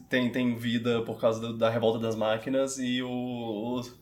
tem, 0.10 0.32
tem 0.32 0.56
vida 0.56 1.02
por 1.02 1.20
causa 1.20 1.40
do- 1.40 1.58
da 1.58 1.70
Revolta 1.70 1.98
das 2.00 2.16
Máquinas 2.16 2.78
e 2.78 3.02
o, 3.02 3.74
os- 3.76 4.00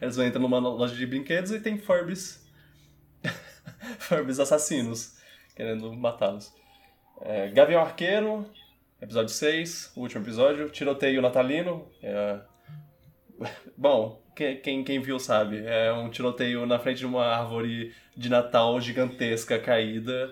eles 0.00 0.16
entram 0.18 0.40
numa 0.42 0.58
loja 0.58 0.94
de 0.94 1.06
brinquedos 1.06 1.50
e 1.52 1.60
tem 1.60 1.76
Furbies 1.78 2.44
Furbies 3.98 4.40
assassinos 4.40 5.16
querendo 5.54 5.92
matá-los. 5.94 6.52
É, 7.22 7.48
Gavião 7.48 7.80
Arqueiro, 7.80 8.50
episódio 9.00 9.30
6, 9.34 9.92
o 9.96 10.00
último 10.00 10.22
episódio, 10.22 10.68
tiroteio 10.70 11.22
natalino. 11.22 11.86
é, 12.02 12.40
Bom, 13.76 14.22
quem, 14.34 14.82
quem 14.84 15.00
viu 15.00 15.18
sabe, 15.18 15.62
é 15.64 15.92
um 15.92 16.10
tiroteio 16.10 16.66
na 16.66 16.78
frente 16.78 16.98
de 16.98 17.06
uma 17.06 17.24
árvore 17.26 17.94
de 18.16 18.28
Natal 18.28 18.78
gigantesca 18.80 19.58
caída 19.58 20.30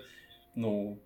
no 0.55 0.97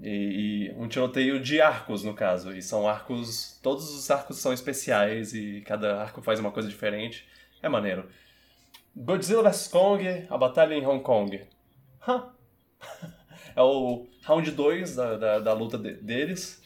e, 0.00 0.70
e 0.70 0.74
um 0.76 0.86
tiroteio 0.88 1.40
de 1.40 1.60
arcos 1.60 2.04
no 2.04 2.14
caso, 2.14 2.54
e 2.56 2.62
são 2.62 2.86
arcos, 2.88 3.58
todos 3.62 3.92
os 3.92 4.10
arcos 4.10 4.36
são 4.38 4.52
especiais 4.52 5.34
e 5.34 5.60
cada 5.62 6.00
arco 6.02 6.22
faz 6.22 6.38
uma 6.38 6.52
coisa 6.52 6.68
diferente. 6.68 7.26
É 7.62 7.68
maneiro. 7.68 8.08
Godzilla 8.94 9.42
vs 9.42 9.68
Kong, 9.68 10.26
a 10.30 10.38
batalha 10.38 10.74
em 10.74 10.86
Hong 10.86 11.02
Kong. 11.02 11.44
Hã? 12.06 12.32
É 13.56 13.62
o 13.62 14.06
round 14.22 14.48
2 14.52 14.94
da, 14.94 15.16
da, 15.16 15.38
da 15.40 15.52
luta 15.52 15.76
de- 15.76 15.94
deles. 15.94 16.62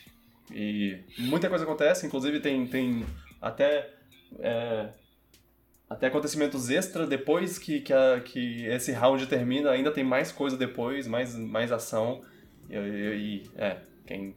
E 0.50 1.02
muita 1.16 1.48
coisa 1.48 1.64
acontece, 1.64 2.06
inclusive 2.06 2.38
tem, 2.40 2.66
tem 2.66 3.06
até. 3.40 3.88
é, 4.38 4.90
até 5.92 6.06
acontecimentos 6.08 6.68
extra 6.70 7.06
depois 7.06 7.58
que, 7.58 7.80
que, 7.80 7.92
a- 7.92 8.20
que 8.24 8.64
esse 8.66 8.92
round 8.92 9.26
termina, 9.26 9.70
ainda 9.70 9.90
tem 9.90 10.04
mais 10.04 10.30
coisa 10.32 10.56
depois, 10.56 11.06
mais, 11.06 11.34
mais 11.36 11.70
ação. 11.72 12.22
E, 12.68 12.76
e- 12.76 13.16
e- 13.16 13.50
é, 13.56 13.76
quem, 14.06 14.34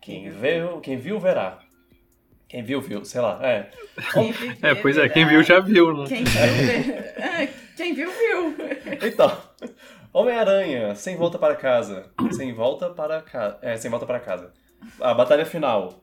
quem, 0.00 0.30
viu, 0.30 0.80
quem 0.80 0.96
viu, 0.96 1.18
verá. 1.20 1.60
Quem 2.48 2.62
viu, 2.62 2.80
viu, 2.80 3.04
sei 3.04 3.20
lá. 3.20 3.40
É. 3.42 3.70
Viver, 4.14 4.58
É, 4.62 4.74
pois 4.74 4.96
é, 4.96 5.08
quem 5.08 5.26
viu 5.26 5.42
já 5.42 5.58
viu, 5.60 5.92
né? 5.96 6.04
Quem 6.06 6.22
viu, 6.24 6.94
Ah, 7.18 7.48
quem 7.76 7.94
viu, 7.94 8.10
viu. 8.10 8.56
Então, 9.08 9.36
Homem-Aranha, 10.12 10.94
sem 10.94 11.16
volta 11.16 11.38
para 11.38 11.56
casa. 11.56 12.10
Sem 12.32 12.52
volta 12.52 12.90
para 12.90 13.20
casa. 13.22 13.58
É, 13.62 13.76
sem 13.76 13.90
volta 13.90 14.06
para 14.06 14.20
casa. 14.20 14.52
A 15.00 15.12
batalha 15.14 15.44
final. 15.44 16.00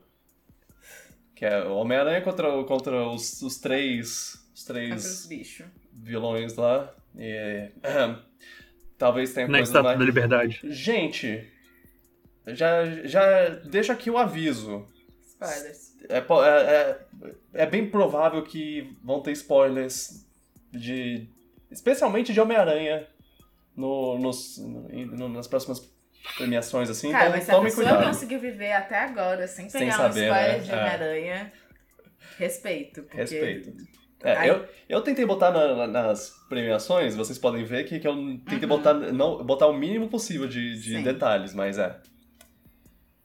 Que 1.34 1.46
é 1.46 1.64
o 1.64 1.76
Homem-Aranha 1.76 2.20
contra, 2.20 2.62
contra 2.64 3.08
os, 3.08 3.40
os 3.40 3.58
três. 3.58 4.41
Os 4.54 4.64
três 4.64 5.26
bichos. 5.26 5.66
vilões 5.92 6.54
lá. 6.56 6.92
E. 7.16 7.70
talvez 8.98 9.32
tenha 9.32 9.46
Na 9.48 9.58
coisas 9.58 9.68
Estátua 9.68 9.90
mais. 9.90 9.98
da 9.98 10.04
Liberdade. 10.04 10.60
Gente, 10.64 11.50
já, 12.48 12.84
já 13.04 13.48
deixa 13.64 13.92
aqui 13.92 14.10
o 14.10 14.18
aviso. 14.18 14.86
Spoilers. 15.26 15.92
É, 16.08 16.18
é, 16.18 16.20
é, 16.70 17.62
é 17.62 17.66
bem 17.66 17.88
provável 17.90 18.42
que 18.42 18.96
vão 19.02 19.20
ter 19.22 19.32
spoilers 19.32 20.26
de. 20.70 21.28
Especialmente 21.70 22.32
de 22.32 22.40
Homem-Aranha 22.40 23.06
no, 23.74 24.18
nos, 24.18 24.58
no- 24.58 25.28
nas 25.28 25.46
próximas 25.48 25.90
premiações, 26.36 26.90
assim. 26.90 27.10
Cara, 27.10 27.24
então 27.26 27.36
mas 27.36 27.44
se 27.44 27.50
a 27.50 27.54
tome 27.54 27.68
pessoa 27.70 27.86
cuidado. 27.88 28.06
conseguiu 28.08 28.38
viver 28.40 28.72
até 28.72 28.98
agora 28.98 29.46
sem 29.48 29.68
Sem 29.70 29.80
pegar 29.82 29.96
saber, 29.96 30.20
um 30.20 30.34
spoiler 30.34 30.52
né? 30.52 30.58
de 30.58 30.70
É. 30.70 30.74
Homem-Aranha, 30.76 31.52
respeito. 32.38 33.02
Porque... 33.04 33.16
Respeito. 33.16 33.72
É, 34.24 34.48
eu, 34.48 34.64
eu 34.88 35.00
tentei 35.02 35.26
botar 35.26 35.50
na- 35.50 35.74
na- 35.74 35.86
nas 36.04 36.30
premiações, 36.48 37.14
vocês 37.16 37.38
podem 37.38 37.64
ver 37.64 37.84
que, 37.84 37.98
que 37.98 38.06
eu 38.06 38.14
tentei 38.14 38.60
Uhum. 38.62 38.68
botar, 38.68 38.94
não, 38.94 39.42
botar 39.44 39.66
o 39.66 39.72
mínimo 39.72 40.08
possível 40.08 40.46
de, 40.46 40.80
de 40.80 41.02
detalhes, 41.02 41.52
mas 41.54 41.76
é. 41.78 41.98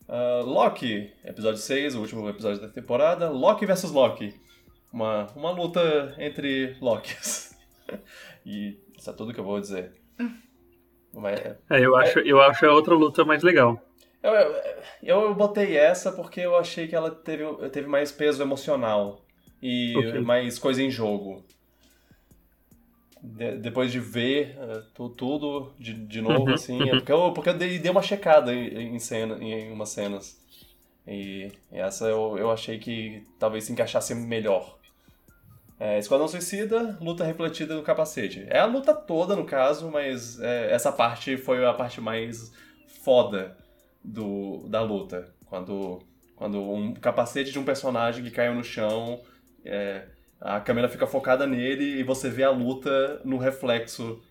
Ah, 0.09 0.41
Loki, 0.45 1.11
episódio 1.25 1.59
6, 1.59 1.95
o 1.95 1.99
último 2.01 2.27
episódio 2.29 2.61
da 2.61 2.69
temporada. 2.69 3.29
Loki 3.29 3.65
versus 3.65 3.91
Loki. 3.91 4.33
Uma, 4.91 5.27
uma 5.35 5.51
luta 5.51 6.15
entre 6.17 6.75
Lokis. 6.81 7.55
e 8.45 8.77
isso 8.97 9.09
é 9.09 9.13
tudo 9.13 9.33
que 9.33 9.39
eu 9.39 9.43
vou 9.43 9.59
dizer. 9.59 9.91
Mas, 11.13 11.39
é, 11.39 11.57
É, 11.69 11.85
eu 11.85 11.95
acho, 11.95 12.19
eu 12.19 12.41
acho 12.41 12.65
a 12.65 12.73
outra 12.73 12.95
luta 12.95 13.25
mais 13.25 13.43
legal. 13.43 13.79
eu, 14.23 14.31
eu, 14.33 14.55
eu 15.03 15.35
botei 15.35 15.75
essa 15.77 16.11
porque 16.11 16.39
eu 16.41 16.55
achei 16.55 16.87
que 16.87 16.95
ela 16.95 17.11
teve, 17.11 17.43
teve 17.69 17.87
mais 17.87 18.11
peso 18.11 18.41
emocional 18.41 19.25
e 19.61 20.13
Ok. 20.13 20.13
mais 20.21 20.59
coisa 20.59 20.81
em 20.81 20.91
jogo. 20.91 21.43
De- 23.21 23.57
depois 23.57 23.91
de 23.91 23.99
ver 23.99 24.55
eh, 24.59 24.83
tu- 24.93 25.09
tudo 25.09 25.73
de, 25.79 25.93
de 25.93 26.21
novo, 26.21 26.53
Uhum, 26.53 26.53
assim, 26.53 26.87
é 26.89 26.95
porque 26.95 27.11
eu, 27.11 27.33
porque 27.33 27.49
eu 27.49 27.57
dei, 27.57 27.79
dei 27.79 27.89
uma 27.91 28.01
checada 28.01 28.53
em, 28.53 28.95
em, 28.95 28.99
cena, 28.99 29.37
em 29.43 29.71
umas 29.71 29.89
cenas. 29.89 30.37
E 31.07 31.51
essa 31.71 32.07
eu, 32.07 32.37
eu 32.37 32.51
achei 32.51 32.79
que 32.79 33.25
talvez 33.39 33.65
se 33.65 33.73
encaixasse 33.73 34.15
melhor. 34.15 34.79
É, 35.79 35.99
Esquadrão 35.99 36.27
Suicida, 36.27 36.97
luta 36.99 37.23
refletida 37.23 37.75
no 37.75 37.83
capacete. 37.83 38.45
É 38.49 38.59
a 38.59 38.65
luta 38.65 38.93
toda, 38.95 39.35
no 39.35 39.45
caso, 39.45 39.91
mas 39.91 40.39
é, 40.39 40.71
essa 40.73 40.91
parte 40.91 41.37
foi 41.37 41.63
a 41.65 41.73
parte 41.73 42.01
mais 42.01 42.51
foda 43.03 43.55
do, 44.03 44.67
da 44.69 44.81
luta. 44.81 45.31
Quando, 45.45 45.99
quando 46.35 46.59
um 46.59 46.93
capacete 46.95 47.51
de 47.51 47.59
um 47.59 47.63
personagem 47.65 48.23
que 48.23 48.31
caiu 48.31 48.55
no 48.55 48.63
chão, 48.63 49.21
é, 49.67 50.07
a 50.39 50.59
câmera 50.59 50.87
fica 50.89 51.05
focada 51.07 51.45
nele 51.47 51.99
e 51.99 52.03
você 52.03 52.29
vê 52.29 52.43
a 52.43 52.49
luta 52.49 53.21
no 53.25 53.37
reflexo 53.37 54.21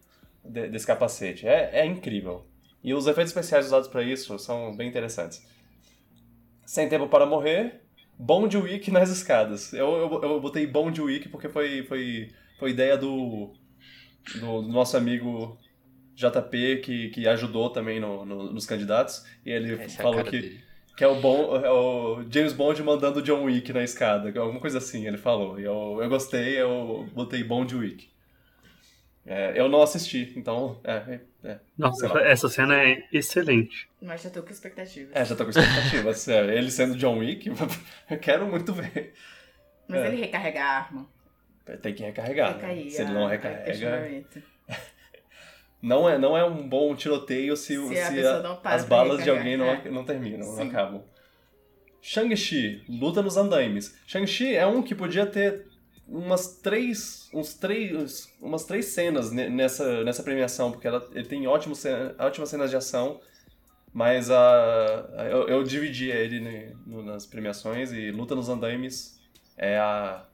de- 0.44 0.68
desse 0.68 0.86
capacete. 0.86 1.46
É, 1.46 1.70
é 1.80 1.86
incrível. 1.86 2.46
E 2.82 2.94
os 2.94 3.06
efeitos 3.06 3.30
especiais 3.32 3.66
usados 3.66 3.88
para 3.88 4.02
isso 4.02 4.38
são 4.38 4.76
bem 4.76 4.88
interessantes. 4.88 5.44
Sem 6.64 6.88
Tempo 6.88 7.08
para 7.08 7.26
Morrer, 7.26 7.80
Bond 8.18 8.56
Week 8.56 8.90
nas 8.90 9.10
escadas. 9.10 9.72
Eu, 9.72 9.88
eu, 9.88 10.22
eu 10.22 10.40
botei 10.40 10.66
Bond 10.66 11.00
Week 11.00 11.28
porque 11.28 11.48
foi, 11.48 11.84
foi, 11.84 12.28
foi 12.58 12.70
ideia 12.70 12.96
do, 12.96 13.52
do 14.40 14.62
nosso 14.62 14.96
amigo 14.96 15.58
JP, 16.14 16.78
que, 16.78 17.08
que 17.10 17.28
ajudou 17.28 17.70
também 17.70 18.00
no- 18.00 18.24
no- 18.24 18.52
nos 18.52 18.66
candidatos. 18.66 19.24
E 19.44 19.50
ele 19.50 19.74
Essa 19.74 20.00
é 20.00 20.02
falou 20.02 20.16
cara 20.18 20.30
que, 20.30 20.40
dele. 20.40 20.60
Que 20.96 21.04
é, 21.04 21.06
o 21.06 21.16
bom, 21.16 21.54
é 21.56 21.70
o 21.70 22.24
James 22.30 22.54
Bond 22.54 22.82
mandando 22.82 23.18
o 23.18 23.22
John 23.22 23.44
Wick 23.44 23.70
na 23.72 23.84
escada. 23.84 24.28
Alguma 24.40 24.60
coisa 24.60 24.78
assim, 24.78 25.06
ele 25.06 25.18
falou. 25.18 25.60
E 25.60 25.64
eu, 25.64 25.98
eu 26.00 26.08
gostei, 26.08 26.60
eu 26.60 27.06
botei 27.12 27.44
Bond 27.44 27.76
Week. 27.76 28.08
É, 29.26 29.52
eu 29.60 29.68
não 29.68 29.82
assisti, 29.82 30.32
então. 30.36 30.80
É, 30.82 30.92
é, 30.92 31.20
é. 31.44 31.58
Nossa, 31.76 32.06
essa, 32.20 32.48
cena 32.48 32.80
é 32.80 33.02
excelente. 33.12 33.88
Mas 34.00 34.22
já 34.22 34.30
tô 34.30 34.42
com 34.42 34.50
expectativas. 34.50 35.14
É, 35.14 35.24
já 35.24 35.36
tô 35.36 35.44
com 35.44 35.50
expectativa, 35.50 36.14
sério. 36.14 36.50
Ele 36.50 36.70
sendo 36.70 36.96
John 36.96 37.18
Wick, 37.18 37.50
eu 38.08 38.18
quero 38.18 38.46
muito 38.46 38.72
ver. 38.72 39.12
Mas 39.86 40.00
é. 40.00 40.06
ele 40.06 40.16
recarrega 40.16 40.64
a 40.64 40.78
arma. 40.78 41.06
Tem 41.82 41.92
que 41.92 42.04
recarregar. 42.04 42.56
Né? 42.56 42.88
Se 42.88 43.02
ele 43.02 43.12
não 43.12 43.26
a 43.26 43.30
recarrega. 43.30 44.24
Não 45.86 46.08
é, 46.08 46.18
não 46.18 46.36
é 46.36 46.44
um 46.44 46.68
bom 46.68 46.96
tiroteio 46.96 47.56
se, 47.56 47.76
Se 47.76 48.00
a 48.00 48.06
se 48.10 48.26
a- 48.26 48.40
não 48.42 48.58
as 48.64 48.84
balas 48.84 49.22
de 49.22 49.30
alguém 49.30 49.56
não, 49.56 49.66
é. 49.66 49.88
não 49.88 50.04
terminam, 50.04 50.40
não 50.46 50.56
Sim. 50.56 50.68
acabam. 50.68 51.02
Shang-Chi, 52.02 52.82
luta 52.88 53.22
nos 53.22 53.36
andaimes. 53.36 53.96
Shang-Chi 54.06 54.54
é 54.56 54.66
um 54.66 54.82
que 54.82 54.94
podia 54.96 55.26
ter 55.26 55.66
umas 56.08 56.58
três, 56.60 57.28
uns 57.32 57.54
três, 57.54 58.32
umas 58.40 58.64
três 58.64 58.86
cenas 58.86 59.30
ne- 59.30 59.48
nessa, 59.48 60.02
nessa 60.04 60.22
premiação, 60.24 60.72
porque 60.72 60.86
ela, 60.88 61.08
ele 61.14 61.26
tem 61.26 61.46
ótimos, 61.46 61.84
ótimas 62.18 62.48
cenas 62.48 62.70
de 62.70 62.76
ação, 62.76 63.20
mas 63.92 64.28
a, 64.30 64.40
a- 65.18 65.24
eu, 65.30 65.48
eu 65.48 65.62
dividi 65.64 66.10
ele 66.10 66.74
no- 66.84 67.02
nas 67.04 67.26
premiações 67.26 67.92
e 67.92 68.10
luta 68.10 68.34
nos 68.34 68.48
andaimes 68.48 69.20
é 69.56 69.78
a, 69.78 70.24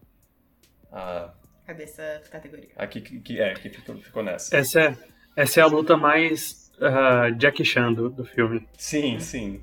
a, 0.90 1.32
essa 1.66 2.22
categoria? 2.30 2.70
a 2.76 2.86
que, 2.86 3.00
que, 3.00 3.40
é, 3.40 3.54
que 3.54 3.68
ficou, 3.70 3.96
ficou 3.96 4.22
nessa. 4.22 4.54
Essa 4.56 4.80
é, 4.80 4.96
essa 5.36 5.60
é 5.60 5.62
a 5.62 5.66
luta 5.66 5.96
mais 5.96 6.70
ah, 6.80 7.30
Jack 7.30 7.64
Chan 7.64 7.92
do, 7.92 8.10
do 8.10 8.24
filme. 8.24 8.66
Sim, 8.76 9.20
sim. 9.20 9.60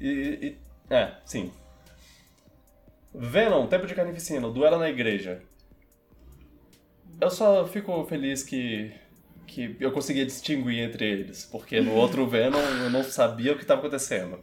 E, 0.00 0.08
e- 0.08 0.58
é, 0.88 1.12
sim. 1.24 1.52
Venom, 3.14 3.66
Tempo 3.66 3.86
de 3.86 3.94
Carnificina, 3.94 4.48
Duelo 4.48 4.78
na 4.78 4.88
Igreja. 4.88 5.42
Eu 7.20 7.30
só 7.30 7.66
fico 7.66 8.04
feliz 8.06 8.42
que, 8.42 8.92
que 9.46 9.76
eu 9.80 9.92
conseguia 9.92 10.24
distinguir 10.24 10.78
entre 10.78 11.04
eles, 11.04 11.44
porque 11.44 11.80
no 11.80 11.92
outro 11.94 12.26
Venom 12.26 12.58
eu 12.58 12.90
não 12.90 13.02
sabia 13.02 13.52
o 13.52 13.56
que 13.56 13.62
estava 13.62 13.80
acontecendo. 13.80 14.38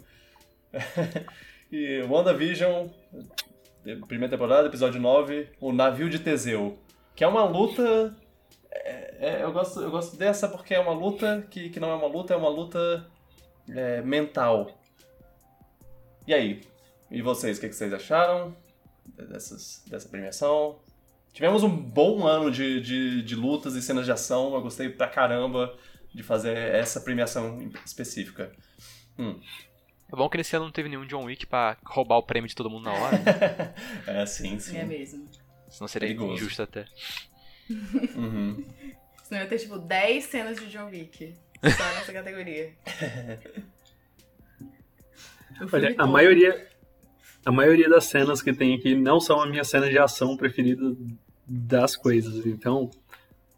e 1.71 2.01
WandaVision, 2.03 2.87
primeira 4.07 4.29
temporada, 4.29 4.67
episódio 4.67 4.99
9, 4.99 5.49
O 5.61 5.71
Navio 5.71 6.09
de 6.09 6.19
Teseu, 6.19 6.77
que 7.15 7.23
é 7.23 7.27
uma 7.27 7.45
luta... 7.45 8.15
é- 8.71 9.17
é, 9.19 9.43
eu, 9.43 9.51
gosto, 9.51 9.81
eu 9.81 9.89
gosto 9.91 10.15
dessa 10.17 10.47
porque 10.47 10.73
é 10.73 10.79
uma 10.79 10.93
luta 10.93 11.45
que, 11.49 11.69
que 11.69 11.79
não 11.79 11.89
é 11.89 11.95
uma 11.95 12.07
luta, 12.07 12.33
é 12.33 12.37
uma 12.37 12.49
luta 12.49 13.05
é, 13.69 14.01
mental. 14.01 14.71
E 16.27 16.33
aí? 16.33 16.61
E 17.09 17.21
vocês, 17.21 17.57
o 17.57 17.61
que, 17.61 17.69
que 17.69 17.75
vocês 17.75 17.93
acharam 17.93 18.55
dessas, 19.05 19.83
dessa 19.87 20.09
premiação? 20.09 20.79
Tivemos 21.33 21.63
um 21.63 21.69
bom 21.69 22.25
ano 22.25 22.51
de, 22.51 22.81
de, 22.81 23.21
de 23.21 23.35
lutas 23.35 23.75
e 23.75 23.81
cenas 23.81 24.05
de 24.05 24.11
ação. 24.11 24.53
Eu 24.53 24.61
gostei 24.61 24.89
pra 24.89 25.07
caramba 25.07 25.73
de 26.13 26.23
fazer 26.23 26.57
essa 26.57 26.99
premiação 26.99 27.59
específica. 27.85 28.51
Hum. 29.17 29.39
É 30.11 30.15
bom 30.15 30.27
que 30.29 30.37
nesse 30.37 30.55
ano 30.55 30.65
não 30.65 30.71
teve 30.71 30.89
nenhum 30.89 31.05
John 31.05 31.25
Wick 31.25 31.45
pra 31.45 31.77
roubar 31.85 32.17
o 32.17 32.23
prêmio 32.23 32.47
de 32.47 32.55
todo 32.55 32.69
mundo 32.69 32.85
na 32.85 32.93
hora, 32.93 33.17
né? 33.19 33.73
É, 34.07 34.25
sim, 34.25 34.57
sim. 34.59 34.77
É 34.77 34.83
mesmo. 34.85 35.29
Senão 35.69 35.87
seria 35.87 36.07
Perigoso. 36.07 36.33
injusto 36.33 36.63
até. 36.63 36.85
Uhum. 38.15 38.63
Senão 39.23 39.41
ia 39.41 39.47
ter, 39.47 39.59
tipo, 39.59 39.77
10 39.77 40.23
cenas 40.25 40.57
de 40.57 40.67
John 40.67 40.85
Wick. 40.89 41.33
Só 41.61 41.83
nessa 41.95 42.13
categoria. 42.13 42.71
Olha, 45.73 45.95
a 45.97 46.05
maioria, 46.05 46.67
a 47.45 47.51
maioria 47.51 47.89
das 47.89 48.05
cenas 48.05 48.41
que 48.41 48.53
tem 48.53 48.75
aqui 48.75 48.95
não 48.95 49.19
são 49.19 49.41
a 49.41 49.47
minha 49.47 49.63
cena 49.63 49.89
de 49.89 49.97
ação 49.97 50.37
preferida 50.37 50.95
das 51.47 51.95
coisas. 51.95 52.45
Então, 52.45 52.91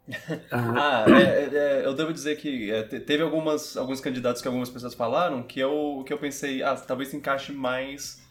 ah, 0.51 1.05
Ah, 1.05 1.05
é, 1.09 1.23
é, 1.23 1.49
é, 1.81 1.85
eu 1.85 1.93
devo 1.93 2.13
dizer 2.13 2.37
que 2.37 2.71
é, 2.71 2.83
te- 2.83 2.99
teve 3.01 3.21
algumas, 3.21 3.75
alguns 3.75 3.99
candidatos 3.99 4.41
que 4.41 4.47
algumas 4.47 4.69
pessoas 4.69 4.93
falaram 4.93 5.43
que 5.43 5.59
eu, 5.59 6.03
que 6.07 6.13
eu 6.13 6.17
pensei, 6.17 6.63
ah, 6.63 6.75
talvez 6.75 7.09
se 7.09 7.17
encaixe 7.17 7.51
mais 7.51 8.21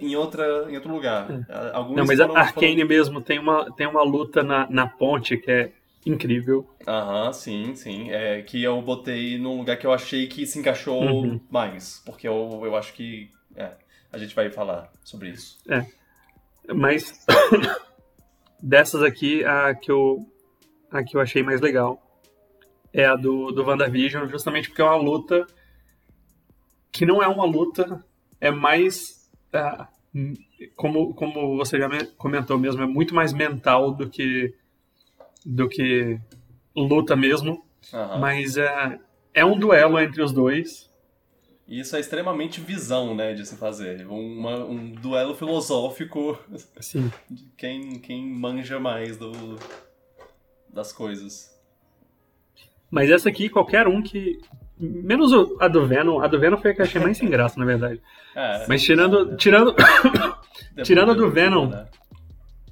em, 0.00 0.16
outra, 0.16 0.66
em 0.70 0.74
outro 0.76 0.92
lugar. 0.92 1.44
Ah, 1.48 1.70
Alguns 1.74 1.96
não, 1.96 2.06
mas 2.06 2.20
a 2.20 2.26
foram- 2.26 2.40
Arcane 2.40 2.84
mesmo 2.84 3.20
tem 3.20 3.38
uma, 3.38 3.70
tem 3.74 3.86
uma 3.86 4.02
luta 4.02 4.42
na, 4.42 4.68
na 4.70 4.86
ponte 4.88 5.36
que 5.36 5.50
é 5.50 5.72
incrível. 6.06 6.68
Aham, 6.86 7.32
sim, 7.32 7.74
sim. 7.74 8.10
É, 8.10 8.42
que 8.42 8.62
eu 8.62 8.80
botei 8.80 9.38
num 9.38 9.58
lugar 9.58 9.76
que 9.76 9.86
eu 9.86 9.92
achei 9.92 10.26
que 10.26 10.46
se 10.46 10.58
encaixou 10.58 11.02
Uhum. 11.02 11.40
mais. 11.50 12.02
Porque 12.06 12.26
eu, 12.28 12.60
eu 12.64 12.76
acho 12.76 12.92
que. 12.94 13.30
É, 13.56 13.72
a 14.12 14.16
gente 14.18 14.34
vai 14.34 14.48
falar 14.50 14.90
sobre 15.04 15.30
isso. 15.30 15.58
Mas 16.74 17.26
dessas 18.62 19.02
aqui, 19.02 19.44
a 19.44 19.74
que 19.74 19.90
eu, 19.90 20.26
a 20.90 21.02
que 21.02 21.16
eu 21.16 21.20
achei 21.20 21.42
mais 21.42 21.60
legal 21.60 22.00
é 22.92 23.04
a 23.04 23.16
do, 23.16 23.50
do 23.52 23.64
WandaVision, 23.64 24.28
justamente 24.28 24.68
porque 24.68 24.80
é 24.80 24.84
uma 24.84 24.96
luta 24.96 25.46
que 26.90 27.04
não 27.04 27.22
é 27.22 27.28
uma 27.28 27.44
luta, 27.44 28.02
é 28.40 28.50
mais. 28.50 29.17
Ah, 29.52 29.88
hum, 30.14 30.34
como, 30.76 31.14
como 31.14 31.56
você 31.56 31.78
já 31.78 31.88
me- 31.88 32.06
comentou 32.16 32.58
mesmo, 32.58 32.82
é 32.82 32.86
muito 32.86 33.14
mais 33.14 33.32
mental 33.32 33.92
do 33.92 34.08
que, 34.08 34.54
do 35.44 35.68
que 35.68 36.18
luta 36.74 37.16
mesmo. 37.16 37.64
Aham. 37.92 38.18
Mas 38.18 38.56
é, 38.56 38.98
é 39.34 39.44
um 39.44 39.58
duelo 39.58 39.98
entre 39.98 40.22
os 40.22 40.32
dois. 40.32 40.88
E 41.66 41.80
isso 41.80 41.94
é 41.96 42.00
extremamente 42.00 42.60
visão, 42.62 43.14
né, 43.14 43.34
de 43.34 43.44
se 43.44 43.56
fazer. 43.56 44.06
Uma- 44.06 44.64
um 44.64 44.90
duelo 44.92 45.34
filosófico 45.34 46.38
Assim, 46.76 47.10
de 47.30 47.44
quem, 47.56 47.98
quem 48.00 48.26
manja 48.26 48.80
mais 48.80 49.16
do, 49.18 49.32
das 50.68 50.92
coisas. 50.92 51.54
Mas 52.90 53.10
essa 53.10 53.28
aqui, 53.28 53.50
qualquer 53.50 53.86
um 53.86 54.00
que. 54.02 54.40
Menos 54.80 55.32
o- 55.32 55.56
a 55.60 55.66
do 55.68 55.86
Venom. 55.86 56.20
A 56.20 56.26
do 56.28 56.38
Venom 56.38 56.56
foi 56.56 56.70
a 56.70 56.74
que 56.74 56.80
eu 56.80 56.84
achei 56.86 57.00
mais 57.00 57.16
sem 57.18 57.28
graça, 57.28 57.58
na 57.58 57.64
verdade. 57.66 58.00
É, 58.36 58.66
Mas 58.68 58.82
tirando, 58.84 59.36
tirando, 59.36 59.74
tirando 60.84 61.10
a 61.10 61.14
do 61.14 61.28
Venom. 61.28 61.68
né? 61.70 61.88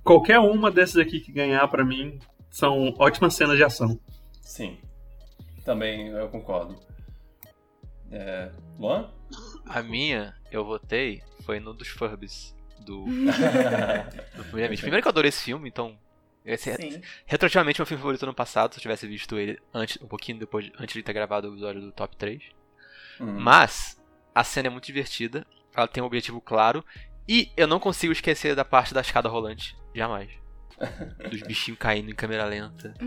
qualquer 0.05 0.39
uma 0.39 0.71
dessas 0.71 0.97
aqui 0.99 1.19
que 1.19 1.33
ganhar 1.33 1.67
pra 1.67 1.85
mim 1.85 2.21
são 2.49 2.95
ótimas 2.99 3.35
cenas 3.35 3.57
de 3.57 3.65
ação. 3.65 3.99
Sim. 4.43 4.79
Também 5.65 6.09
eu 6.09 6.29
concordo. 6.29 6.77
É, 8.13 8.51
Luan? 8.79 9.11
A 9.67 9.83
minha, 9.83 10.35
eu 10.53 10.65
votei, 10.65 11.21
foi 11.45 11.59
no 11.59 11.75
dos 11.75 11.89
Furbies. 11.89 12.55
Do, 12.85 13.07
do. 14.37 14.45
Primeiro 14.53 15.03
que 15.03 15.09
eu 15.09 15.11
adorei 15.11 15.31
esse 15.31 15.43
filme, 15.43 15.69
então. 15.69 15.99
Esse 16.47 16.71
é 16.71 16.77
Sim. 16.77 17.03
retroativamente 17.27 17.81
meu 17.81 17.87
filme 17.87 18.01
favorito 18.01 18.23
ano 18.23 18.33
passado, 18.33 18.73
se 18.73 18.79
eu 18.79 18.83
tivesse 18.83 19.07
visto 19.09 19.37
ele 19.37 19.59
antes, 19.75 20.01
um 20.01 20.07
pouquinho 20.07 20.39
depois, 20.39 20.71
antes 20.79 20.95
de 20.95 21.03
ter 21.03 21.13
gravado 21.13 21.49
o 21.49 21.53
episódio 21.53 21.81
do 21.81 21.91
top 21.91 22.17
3. 22.17 22.41
Hum. 23.21 23.41
Mas 23.41 24.01
a 24.33 24.45
cena 24.45 24.69
é 24.69 24.71
muito 24.71 24.87
divertida, 24.87 25.45
ela 25.75 25.89
tem 25.89 26.03
um 26.03 26.07
objetivo 26.07 26.41
claro, 26.41 26.85
e 27.29 27.51
eu 27.57 27.67
não 27.67 27.81
consigo 27.81 28.13
esquecer 28.13 28.55
da 28.55 28.65
parte 28.65 28.95
da 28.95 29.01
escada 29.01 29.29
rolante. 29.29 29.77
Jamais. 29.93 30.31
Dos 31.31 31.43
bichinhos 31.43 31.81
caindo 31.81 32.11
em 32.11 32.15
câmera 32.15 32.45
lenta. 32.45 32.95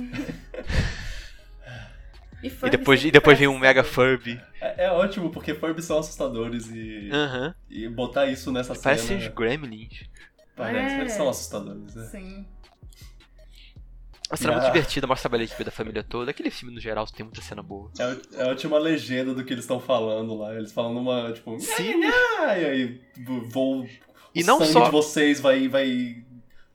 E, 2.42 2.48
E 2.48 2.70
depois, 2.70 3.04
e 3.04 3.12
depois 3.12 3.38
vem 3.38 3.50
um 3.50 3.60
Mega 3.60 3.84
Furby. 3.84 4.42
É, 4.62 4.86
é 4.86 4.92
ótimo, 4.92 5.30
porque 5.30 5.54
Furby 5.54 5.82
são 5.82 6.00
assustadores 6.00 6.70
e, 6.72 7.10
Aham. 7.12 7.54
e 7.70 7.86
botar 7.90 8.28
isso 8.28 8.50
nessa 8.50 8.74
Parece 8.76 9.08
cena... 9.08 9.20
uns 9.20 9.28
gremlins. 9.28 10.06
Parece, 10.56 10.96
É. 10.96 11.02
eles 11.02 11.12
são 11.12 11.28
assustadores, 11.28 11.94
né? 11.96 12.06
Sim. 12.06 12.48
Uma 14.30 14.38
cena 14.38 14.54
muito 14.54 14.66
Ah. 14.66 14.70
divertida, 14.72 15.08
mostra 15.08 15.36
a 15.38 15.44
equipe 15.44 15.64
da 15.64 15.72
família 15.72 16.04
toda. 16.04 16.30
Aquele 16.32 16.52
filme, 16.52 16.74
no 16.76 16.80
geral, 16.80 17.06
tem 17.08 17.26
muita 17.26 17.42
cena 17.42 17.64
boa. 17.64 17.92
É, 18.00 18.42
é 18.42 18.44
a 18.46 18.50
última 18.50 18.78
legenda 18.78 19.34
do 19.34 19.44
que 19.44 19.54
eles 19.54 19.64
estão 19.64 19.80
falando 19.80 20.36
lá. 20.38 20.54
Eles 20.56 20.72
falam 20.72 20.94
numa, 20.94 21.32
tipo... 21.34 21.60
Sim. 21.60 22.02
"Ah", 22.40 22.58
e 22.58 22.66
aí 22.66 23.02
vou... 23.52 23.88
E 24.36 24.44
o 24.44 24.46
não 24.46 24.60
sangue 24.60 24.72
só- 24.74 24.86
de 24.86 24.92
vocês 24.92 25.40
vai, 25.40 25.68
vai 25.68 26.24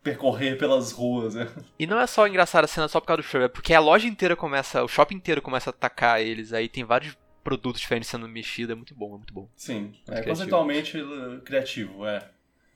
percorrer 0.03 0.59
pelas 0.59 0.90
ruas, 0.93 1.35
né? 1.35 1.49
E 1.79 1.87
não 1.87 2.01
é 2.01 2.07
só 2.07 2.27
engraçada 2.27 2.64
a 2.64 2.69
cena 2.69 2.88
só 2.88 3.01
por 3.01 3.07
causa 3.07 3.23
do 3.23 3.27
show, 3.27 3.40
é 3.40 3.49
porque 3.49 3.73
a 3.73 3.81
loja 3.81 4.07
inteira 4.07 4.35
começa, 4.37 4.83
o 4.83 4.88
shopping 4.88 5.14
inteiro 5.17 5.40
começa 5.40 5.71
a 5.71 5.73
atacar 5.73 6.21
eles, 6.21 6.53
aí 6.53 6.69
tem 6.69 6.85
vários 6.85 7.17
produtos 7.45 7.81
diferentes 7.81 8.09
sendo 8.09 8.27
mexidos, 8.29 8.73
é 8.73 8.75
muito 8.75 8.95
bom, 8.95 9.14
é 9.14 9.19
muito 9.19 9.33
bom. 9.35 9.49
Sim, 9.57 9.93
é 10.03 10.07
criativo. 10.07 10.29
conceitualmente 10.31 10.99
uh, 11.01 11.40
criativo, 11.43 12.07
é. 12.07 12.29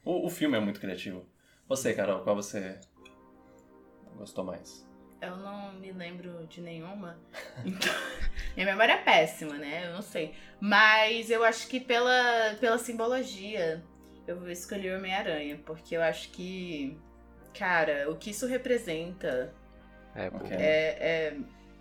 O, 0.05 0.27
o 0.27 0.31
filme 0.31 0.57
é 0.57 0.61
muito 0.61 0.79
criativo. 0.81 1.27
Você, 1.69 1.93
Carol, 1.93 2.21
qual 2.21 2.37
você 2.37 2.79
gostou 4.19 4.45
mais? 4.45 4.87
Eu 5.21 5.37
não 5.37 5.73
me 5.73 5.91
lembro 5.93 6.47
de 6.47 6.61
nenhuma. 6.61 7.19
Então, 7.65 7.93
minha 8.55 8.67
memória 8.67 8.93
é 8.93 9.03
péssima, 9.03 9.55
né? 9.55 9.87
Eu 9.87 9.95
não 9.95 10.03
sei. 10.03 10.35
Mas 10.61 11.29
eu 11.31 11.43
acho 11.45 11.67
que 11.67 11.81
pela, 11.81 12.57
pela 12.61 12.79
simbologia, 12.79 13.85
eu 14.27 14.39
vou 14.39 14.49
escolher 14.49 14.95
o 14.95 14.99
Homem-Aranha. 14.99 15.61
Porque 15.67 15.97
eu 15.97 16.03
acho 16.03 16.31
que, 16.31 16.97
cara, 17.53 18.09
o 18.11 18.17
que 18.17 18.31
isso 18.31 18.47
representa 18.47 19.53
É, 20.15 20.27
é, 20.51 20.97
é, 21.01 21.37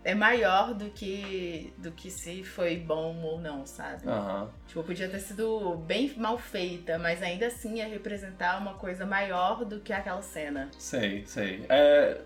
é 0.08 0.16
maior 0.16 0.74
do 0.74 0.90
que, 0.90 1.74
do 1.78 1.92
que 1.92 2.10
se 2.10 2.42
foi 2.42 2.78
bom 2.78 3.14
ou 3.24 3.42
não, 3.42 3.66
sabe? 3.66 4.08
Aham. 4.08 4.50
Tipo, 4.66 4.82
podia 4.82 5.10
ter 5.10 5.20
sido 5.20 5.76
bem 5.86 6.14
mal 6.16 6.38
feita, 6.38 6.98
mas 6.98 7.22
ainda 7.22 7.48
assim 7.48 7.76
ia 7.76 7.88
representar 7.90 8.58
uma 8.58 8.76
coisa 8.76 9.06
maior 9.06 9.66
do 9.66 9.82
que 9.82 9.92
aquela 9.92 10.22
cena. 10.22 10.70
Sei, 10.78 11.26
sei. 11.26 11.66
É, 11.68 12.22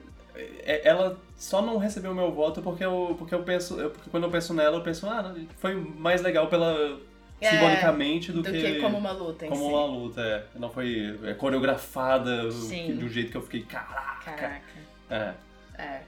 é- 0.64 0.88
ela 0.88 1.20
só 1.36 1.60
não 1.60 1.80
recebeu 1.80 2.12
o 2.12 2.16
meu 2.16 2.32
voto 2.32 2.62
porque 2.62 2.86
eu, 2.86 3.16
porque 3.18 3.34
eu 3.34 3.42
penso. 3.42 3.80
eu- 3.80 3.90
porque 3.90 4.12
quando 4.12 4.26
eu 4.26 4.30
penso 4.30 4.54
nela, 4.54 4.78
eu 4.78 4.84
penso, 4.84 5.08
ah, 5.08 5.34
foi 5.58 5.74
mais 5.74 6.22
legal 6.22 6.48
pela. 6.48 7.00
É, 7.42 7.50
simbolicamente 7.50 8.32
do, 8.32 8.44
Do 8.44 8.52
que, 8.52 8.80
como 8.80 9.00
uma 9.00 9.12
luta 9.12 9.48
como 9.48 9.66
si. 9.66 9.68
uma 9.74 9.86
luta, 9.86 10.22
é. 10.22 10.46
Não 10.60 10.70
foi 10.70 11.18
é, 11.24 11.34
coreografada 11.34 12.52
Sim. 12.52 12.96
de 12.96 13.04
um 13.04 13.10
jeito 13.10 13.32
que 13.32 13.38
eu 13.38 13.42
fiquei, 13.42 13.64
caraca. 13.64 14.34
Caraca. 14.34 14.62
É. 15.10 15.34
É. 15.82 16.02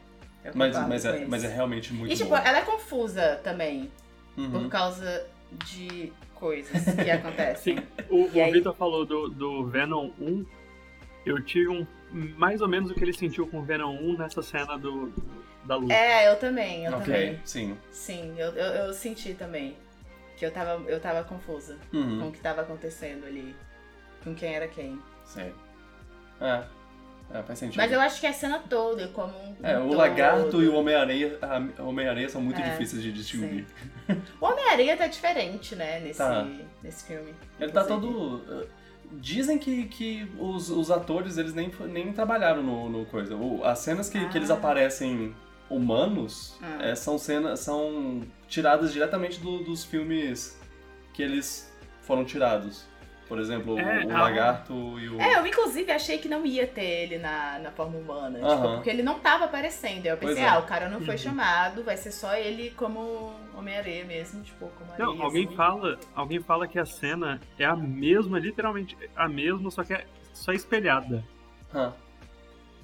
Mas, 0.54 0.76
mas, 0.88 1.04
com 1.04 1.10
é, 1.10 1.26
mas 1.26 1.44
é 1.44 1.48
realmente 1.48 1.94
muito 1.94 2.12
E 2.12 2.16
tipo, 2.16 2.30
bom. 2.30 2.38
ela 2.38 2.58
é 2.60 2.62
confusa 2.62 3.40
também. 3.44 3.90
Uhum. 4.38 4.52
Por 4.52 4.70
causa 4.70 5.26
de 5.66 6.12
coisas 6.36 6.84
que 6.96 7.10
acontecem. 7.12 7.78
Sim, 7.78 7.84
o, 8.10 8.26
o 8.36 8.44
aí? 8.44 8.52
Vitor 8.52 8.74
falou 8.76 9.06
do, 9.06 9.30
do 9.30 9.66
Venom 9.68 10.12
1. 10.20 10.46
Eu 11.26 11.42
tive 11.44 11.70
um 11.70 11.88
mais 12.38 12.62
ou 12.62 12.68
menos 12.68 12.92
o 12.92 12.94
que 12.94 13.04
ele 13.04 13.14
sentiu 13.14 13.48
com 13.48 13.60
o 13.60 13.64
Venom 13.64 13.96
1 13.96 14.18
nessa 14.18 14.42
cena 14.42 14.78
do, 14.78 15.12
da 15.66 15.76
luta. 15.76 15.94
É, 15.94 16.30
eu 16.32 16.36
também, 16.38 16.86
eu 16.86 16.94
ok, 16.94 17.06
também. 17.06 17.42
sim. 17.46 17.78
Sim, 17.92 18.36
eu, 18.38 18.50
eu, 18.52 18.86
eu 18.88 18.94
senti 18.94 19.34
também. 19.34 19.76
Que 20.36 20.46
eu 20.46 20.52
tava, 20.52 20.82
eu 20.90 21.00
tava 21.00 21.24
confusa 21.24 21.78
com 21.92 21.98
Uhum. 21.98 22.28
o 22.28 22.32
que 22.32 22.40
tava 22.40 22.62
acontecendo 22.62 23.26
ali. 23.26 23.56
Com 24.24 24.34
quem 24.36 24.56
era 24.56 24.68
quem. 24.68 25.00
Sei. 25.26 25.54
É. 26.42 26.64
É, 27.32 27.42
faz 27.44 27.60
sentido. 27.60 27.78
Mas 27.78 27.92
eu 27.92 28.00
acho 28.00 28.20
que 28.20 28.28
a 28.28 28.34
cena 28.34 28.60
toda, 28.70 29.08
como 29.10 29.34
um. 29.38 29.56
É, 29.64 29.78
o 29.80 29.84
todo- 29.88 29.98
lagarto 29.98 30.62
e 30.62 30.68
o 30.68 30.76
Homem-Aranha 30.76 31.38
Homem-Aranha 31.80 32.30
são 32.30 32.42
muito 32.42 32.60
É, 32.62 32.70
difíceis 32.70 33.02
de 33.02 33.12
distinguir. 33.12 33.66
O 34.40 34.46
Homem-Aranha 34.46 34.96
tá 34.98 35.08
diferente, 35.08 35.76
né, 35.76 36.00
nesse, 36.00 36.20
Tá. 36.20 36.48
nesse 36.84 37.04
filme. 37.06 37.34
Ele 37.60 37.72
tá 37.72 37.84
todo. 37.84 38.08
uh, 38.38 38.68
Dizem 39.16 39.60
que, 39.60 39.86
que 39.86 40.28
os, 40.40 40.70
os 40.72 40.90
atores 40.90 41.38
eles 41.38 41.54
nem, 41.54 41.72
nem 41.88 42.12
trabalharam 42.14 42.64
no, 42.64 42.90
no 42.90 43.06
coisa. 43.06 43.36
O- 43.36 43.64
as 43.64 43.78
cenas 43.80 44.10
que, 44.10 44.28
que 44.30 44.38
eles 44.38 44.50
Ah. 44.50 44.56
aparecem 44.56 45.36
humanos 45.70 46.56
Ah. 46.62 46.80
é, 46.86 46.96
são 46.96 47.18
cenas 47.20 47.60
são 47.60 48.22
tiradas 48.48 48.92
diretamente 48.94 49.40
do- 49.40 49.64
dos 49.64 49.84
filmes 49.84 50.58
que 51.14 51.22
eles 51.22 51.72
foram 52.02 52.26
tirados. 52.26 52.86
Por 53.34 53.40
exemplo, 53.40 53.80
É, 53.80 54.06
o, 54.06 54.10
o 54.10 54.16
a- 54.16 54.22
lagarto 54.22 54.74
e 55.00 55.10
o. 55.10 55.20
É, 55.20 55.40
eu 55.40 55.48
inclusive 55.48 55.92
achei 55.92 56.20
que 56.20 56.30
não 56.30 56.46
ia 56.46 56.68
ter 56.68 56.84
ele 56.86 57.18
na, 57.18 57.58
na 57.58 57.72
forma 57.72 57.98
humana. 57.98 58.38
Tipo, 58.38 58.52
Aham. 58.52 58.76
porque 58.76 58.92
ele 58.92 59.02
não 59.02 59.18
tava 59.18 59.46
aparecendo. 59.46 60.06
Eu 60.06 60.16
pensei, 60.18 60.44
é. 60.44 60.48
ah, 60.50 60.60
o 60.60 60.68
cara 60.68 60.88
não 60.88 61.02
foi 61.02 61.16
Uhum. 61.16 61.18
chamado, 61.18 61.84
vai 61.84 61.98
ser 61.98 62.12
só 62.12 62.36
ele 62.36 62.70
como 62.78 63.34
Homem-Areia 63.58 64.06
mesmo, 64.06 64.44
tipo, 64.44 64.68
como 64.78 64.92
areia. 64.92 65.08
Não, 65.10 65.20
alguém 65.24 65.46
assim. 65.48 65.56
fala, 65.56 66.00
alguém 66.14 66.40
fala 66.42 66.68
que 66.68 66.78
a 66.78 66.86
cena 66.86 67.42
é 67.58 67.66
a 67.66 67.76
mesma, 67.76 68.38
literalmente 68.38 68.96
a 69.16 69.28
mesma, 69.28 69.72
só 69.72 69.84
que 69.84 69.96
é 69.96 70.06
só 70.32 70.52
espelhada. 70.52 71.24
Hã. 71.74 71.92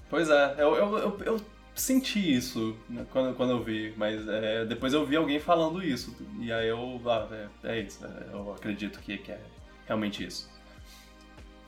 Pois 0.09 0.31
é, 0.31 0.55
eu, 0.57 0.75
eu, 0.75 0.97
eu, 0.97 1.19
eu 1.23 1.41
senti 1.75 2.33
isso 2.35 2.75
né, 2.89 3.05
quando, 3.11 3.35
quando 3.35 3.51
eu 3.51 3.63
vi, 3.63 3.93
mas 3.95 4.27
é, 4.27 4.65
depois 4.65 4.93
eu 4.93 5.05
vi 5.05 5.15
alguém 5.15 5.39
falando 5.39 5.83
isso. 5.83 6.15
E 6.39 6.51
aí 6.51 6.67
eu. 6.69 6.99
Ah, 7.05 7.27
é, 7.65 7.77
é 7.77 7.81
isso, 7.81 8.03
é, 8.03 8.33
eu 8.33 8.51
acredito 8.51 8.99
que, 8.99 9.19
que 9.19 9.31
é 9.31 9.39
realmente 9.89 10.25
isso. 10.25 10.47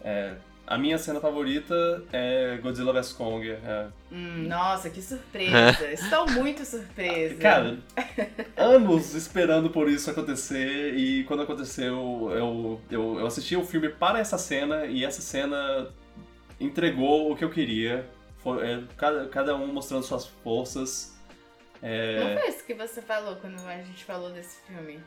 É, 0.04 0.36
a 0.66 0.78
minha 0.78 0.98
cena 0.98 1.20
favorita 1.20 2.04
é 2.14 2.58
Godzilla 2.62 2.94
vs 2.94 3.12
Kong. 3.14 3.50
é. 3.50 3.88
Hum, 4.12 4.48
nossa, 4.48 4.90
que 4.90 5.02
surpresa. 5.02 5.86
Estou 5.92 6.30
muito 6.32 6.64
surpresa. 6.64 7.36
Cara, 7.36 7.78
anos 8.56 9.14
esperando 9.14 9.70
por 9.70 9.90
isso 9.90 10.10
acontecer 10.10 10.96
e 10.96 11.24
quando 11.26 11.44
aconteceu, 11.44 12.30
eu, 12.32 12.82
eu, 12.90 13.20
eu 13.20 13.26
assisti 13.26 13.56
o 13.58 13.66
filme 13.66 13.90
para 13.90 14.20
essa 14.20 14.38
cena 14.38 14.86
e 14.86 15.04
essa 15.04 15.22
cena 15.22 15.90
entregou 16.60 17.32
o 17.32 17.36
que 17.36 17.44
eu 17.44 17.50
queria. 17.50 18.08
Foi, 18.38 18.66
é, 18.66 18.84
cada, 18.96 19.28
cada 19.28 19.56
um 19.56 19.68
mostrando 19.68 20.04
suas 20.04 20.28
forças. 20.28 21.20
É, 21.82 22.24
Não 22.24 22.40
foi 22.40 22.50
isso 22.50 22.64
que 22.64 22.76
você 22.76 23.02
falou 23.02 23.36
quando 23.38 23.60
a 23.68 23.78
gente 23.78 24.06
falou 24.06 24.32
desse 24.32 24.62
filme? 24.62 25.02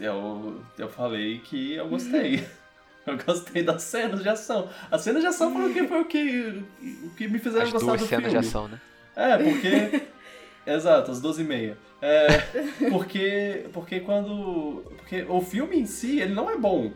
Eu, 0.00 0.60
eu 0.78 0.88
falei 0.88 1.38
que 1.40 1.74
eu 1.74 1.88
gostei. 1.88 2.46
Eu 3.06 3.16
gostei 3.24 3.62
das 3.62 3.84
cenas 3.84 4.20
de 4.20 4.28
ação. 4.28 4.68
As 4.90 5.00
cenas 5.02 5.22
de 5.22 5.28
ação 5.28 5.52
foi 5.52 5.70
o 5.70 5.72
que, 5.72 5.86
foi 5.86 6.00
o 6.00 6.04
que, 6.06 6.64
o 7.04 7.10
que 7.10 7.28
me 7.28 7.38
fizeram 7.38 7.64
As 7.64 7.72
gostar 7.72 7.86
duas 7.86 8.00
do 8.00 8.06
cenas 8.08 8.24
filme. 8.24 8.40
de 8.40 8.48
ação, 8.48 8.66
né? 8.66 8.80
É, 9.14 9.38
porque. 9.38 10.02
Exato, 10.66 11.12
às 11.12 11.20
12 11.20 11.40
e 11.40 11.44
meia. 11.44 11.78
É, 12.02 12.26
porque, 12.90 13.66
porque 13.72 14.00
quando. 14.00 14.82
Porque 14.96 15.24
o 15.28 15.40
filme 15.40 15.78
em 15.78 15.86
si, 15.86 16.18
ele 16.18 16.34
não 16.34 16.50
é 16.50 16.58
bom. 16.58 16.90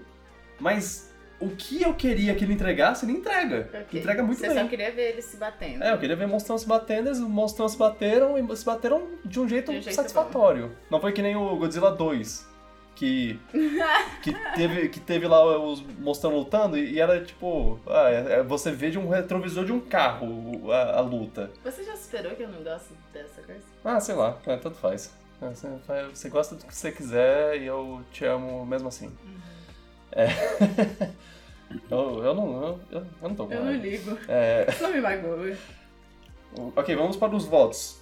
Mas 0.59 1.15
o 1.41 1.51
que 1.51 1.81
eu 1.83 1.95
queria 1.95 2.35
que 2.35 2.45
ele 2.45 2.53
entregasse, 2.53 3.07
ele 3.07 3.13
entrega. 3.13 3.71
Ok. 3.73 4.01
Entrega 4.01 4.23
muito 4.23 4.39
Você 4.41 4.49
bem. 4.49 4.59
só 4.59 4.69
queria 4.69 4.91
ver 4.91 5.13
ele 5.13 5.23
se 5.23 5.37
batendo. 5.37 5.83
É, 5.83 5.93
eu 5.93 5.99
queria 5.99 6.17
ver 6.17 6.27
monstrão 6.27 6.59
se 6.59 6.67
batendo, 6.67 7.09
eles 7.09 7.21
monstrão 7.21 7.69
se 7.69 7.79
bateram 7.79 8.37
e 8.37 8.57
se 8.57 8.65
bateram 8.65 9.07
de 9.25 9.39
um 9.41 9.49
jeito, 9.49 9.71
De 9.71 9.79
um 9.79 9.81
jeito 9.81 9.95
satisfatório. 9.95 10.73
Não 10.91 11.01
foi 11.01 11.13
que 11.13 11.23
nem 11.23 11.37
o 11.37 11.57
Godzilla 11.57 11.93
2, 11.93 12.50
que, 13.01 13.41
que, 14.23 14.35
teve, 14.55 14.89
que 14.91 15.01
teve 15.01 15.27
lá 15.27 15.43
os 15.59 15.81
monstrão 15.81 16.37
lutando 16.37 16.77
e, 16.77 17.01
era 17.01 17.25
tipo. 17.25 17.81
Ah, 17.87 18.11
é- 18.11 18.33
é- 18.35 18.43
você 18.43 18.71
vê 18.71 18.91
de 18.91 18.99
um 18.99 19.09
retrovisor 19.09 19.65
de 19.65 19.73
um 19.73 19.81
carro 19.81 20.71
a, 20.71 20.99
a 20.99 21.01
luta. 21.01 21.51
Você 21.65 21.83
já 21.83 21.95
esperou 21.95 22.33
que 22.33 22.43
eu 22.43 22.49
não 22.51 22.63
gosto 22.63 22.93
dessa 23.11 23.41
coisa? 23.41 23.63
Ah, 23.83 23.99
sei 24.01 24.15
lá, 24.15 24.37
é, 24.47 24.55
tanto 24.59 24.77
faz. 24.77 25.15
É, 25.41 25.49
Você, 25.49 25.69
você 26.13 26.29
gosta 26.29 26.55
do 26.55 26.67
que 26.67 26.75
você 26.75 26.93
quiser 26.93 27.63
e 27.63 27.65
eu 27.65 28.03
te 28.13 28.27
amo 28.27 28.67
mesmo 28.67 28.89
assim. 28.89 29.11
É. 30.13 30.27
eu, 31.91 32.23
eu 32.23 32.35
não. 32.35 32.63
Eu, 32.63 32.81
eu, 33.01 33.07
não 33.23 33.35
tô 33.35 33.47
com 33.47 33.55
Eu 33.55 33.65
não 33.65 33.73
ligo. 33.73 34.19
É, 34.29 34.67
não 34.79 34.93
me 34.93 35.01
magoa. 35.01 35.57
ok, 36.77 36.95
vamos 36.95 37.17
para 37.17 37.35
os 37.35 37.47
votos. 37.47 37.99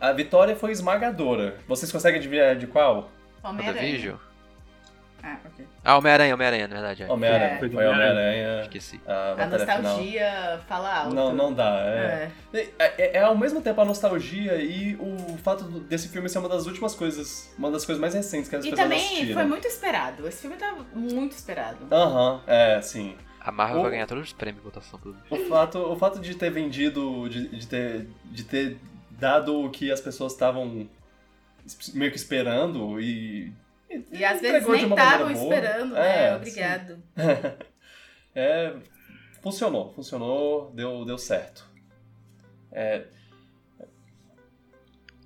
A 0.00 0.12
vitória 0.12 0.56
foi 0.56 0.72
esmagadora. 0.72 1.58
Vocês 1.68 1.92
conseguem 1.92 2.18
adivinhar 2.18 2.56
de 2.56 2.66
qual? 2.66 3.08
Homem-Aranha. 3.42 4.18
Ah, 5.22 5.36
ok. 5.44 5.66
Ah, 5.84 5.98
Homem-Aranha, 5.98 6.34
Homem-Aranha, 6.34 6.66
na 6.68 6.74
verdade. 6.76 7.02
É. 7.02 7.12
Homem-Aranha. 7.12 7.44
É. 7.50 7.58
Foi 7.58 7.68
Homem-Aranha. 7.68 7.92
Homem-Aranha. 8.10 8.62
Esqueci. 8.62 9.00
A, 9.06 9.32
A 9.32 9.34
batalha 9.34 9.58
final. 9.58 9.82
nostalgia 9.82 10.60
fala 10.66 10.94
alto. 11.02 11.14
Não, 11.14 11.34
não 11.34 11.52
dá. 11.52 11.82
É. 11.84 12.30
É. 12.54 12.58
É, 12.58 12.70
é- 12.78 13.16
é 13.18 13.22
ao 13.22 13.36
mesmo 13.36 13.60
tempo 13.60 13.78
a 13.82 13.84
nostalgia 13.84 14.56
e 14.62 14.96
o 14.96 15.36
fato 15.42 15.64
desse 15.64 16.08
filme 16.08 16.26
ser 16.30 16.38
uma 16.38 16.48
das 16.48 16.66
últimas 16.66 16.94
coisas, 16.94 17.52
uma 17.58 17.70
das 17.70 17.84
coisas 17.84 18.00
mais 18.00 18.14
recentes 18.14 18.48
que 18.48 18.56
as 18.56 18.64
E 18.64 18.70
pessoas 18.70 18.88
também 18.88 19.04
assistiram. 19.04 19.34
foi 19.34 19.44
muito 19.44 19.66
esperado. 19.66 20.26
Esse 20.26 20.40
filme 20.40 20.56
tá 20.56 20.74
muito 20.94 21.32
esperado. 21.32 21.86
Aham, 21.92 22.40
é, 22.46 22.80
sim. 22.80 23.14
A 23.42 23.52
Marvel 23.52 23.78
O- 23.80 23.82
vai 23.82 23.90
ganhar 23.90 24.06
todos 24.06 24.24
os 24.24 24.32
prêmios 24.32 24.62
de 24.64 24.70
votação. 24.70 24.98
Pelo... 24.98 25.16
O 25.30 25.48
fato, 25.50 25.78
o 25.80 25.96
fato 25.96 26.18
de 26.18 26.34
ter 26.34 26.50
vendido, 26.50 27.28
de, 27.28 27.46
de, 27.48 27.66
ter, 27.66 28.08
de 28.24 28.42
ter 28.44 28.78
dado 29.10 29.64
o 29.64 29.68
que 29.70 29.92
as 29.92 30.00
pessoas 30.00 30.32
estavam 30.32 30.66
es- 30.66 30.99
meio 31.94 32.10
que 32.10 32.16
esperando 32.16 33.00
e. 33.00 33.52
E 34.12 34.24
às 34.24 34.40
vezes 34.40 34.68
nem 34.68 34.88
estavam 34.88 35.30
esperando, 35.30 35.96
É, 35.96 36.30
né? 36.30 36.36
Obrigado. 36.36 37.02
É, 38.32 38.76
funcionou, 39.42 39.92
funcionou, 39.92 40.70
deu, 40.72 41.04
deu 41.04 41.18
certo. 41.18 41.68
É, 42.70 43.02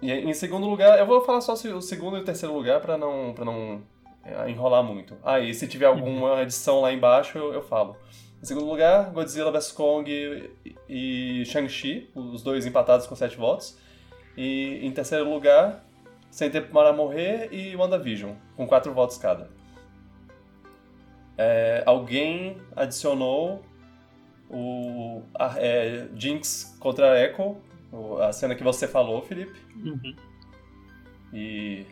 e 0.05 0.13
em 0.13 0.35
segundo 0.35 0.67
lugar, 0.67 0.99
eu 0.99 1.07
vou 1.07 1.23
falar 1.23 1.41
só 1.41 1.55
o 1.55 1.81
segundo 1.81 2.19
e 2.19 2.21
o 2.21 2.25
terceiro 2.25 2.55
lugar 2.55 2.79
pra 2.79 2.99
não, 2.99 3.33
pra 3.35 3.43
não 3.43 3.83
é, 4.23 4.51
enrolar 4.51 4.83
muito. 4.83 5.17
Ah, 5.25 5.41
e 5.41 5.55
se 5.55 5.67
tiver 5.67 5.87
alguma 5.87 6.43
edição 6.43 6.83
lá 6.83 6.93
embaixo, 6.93 7.39
eu, 7.39 7.55
eu 7.55 7.63
falo. 7.63 7.97
Em 8.43 8.45
segundo 8.45 8.67
lugar, 8.67 9.11
Godzilla 9.13 9.51
vs 9.51 9.73
Kong 9.73 10.11
e, 10.11 10.77
e 11.41 11.45
Shang-Chi, 11.47 12.11
os 12.15 12.43
dois 12.43 12.67
empatados 12.67 13.07
com 13.07 13.17
sete 13.17 13.39
votos. 13.39 13.79
E 14.37 14.81
em 14.83 14.91
terceiro 14.93 15.27
lugar, 15.31 15.83
Sem 16.35 16.51
Tempo 16.51 16.73
para 16.73 16.93
Morrer 16.93 17.49
e 17.53 17.77
WandaVision, 17.77 18.33
com 18.57 18.67
quatro 18.67 18.93
votos 18.93 19.17
cada. 19.17 19.49
É, 21.39 21.85
alguém 21.87 22.57
adicionou 22.75 23.65
o 24.51 25.23
a, 25.39 25.55
é, 25.59 26.09
Jinx 26.17 26.77
contra 26.81 27.21
Echo, 27.25 27.57
a 28.21 28.33
cena 28.33 28.57
que 28.57 28.65
você 28.65 28.89
falou, 28.89 29.23
Felipe. 29.23 29.57
Uhum. 29.77 30.17
E, 31.33 31.87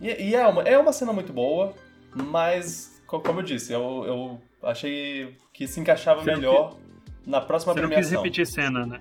e, 0.00 0.30
e 0.30 0.34
é, 0.34 0.44
uma, 0.48 0.62
é 0.62 0.76
uma 0.76 0.92
cena 0.92 1.12
muito 1.12 1.32
boa, 1.32 1.72
mas, 2.12 3.00
co- 3.06 3.20
como 3.20 3.38
eu 3.38 3.44
disse, 3.44 3.72
eu, 3.72 4.04
eu 4.04 4.42
achei 4.68 5.36
que 5.52 5.68
se 5.68 5.78
encaixava 5.78 6.22
Você 6.24 6.32
melhor 6.34 6.76
na 7.24 7.40
próxima 7.40 7.72
Você 7.72 7.82
não 7.82 7.88
quis 7.88 7.96
premiação. 7.98 8.22
repetir 8.24 8.46
cena, 8.48 8.84
né? 8.84 9.00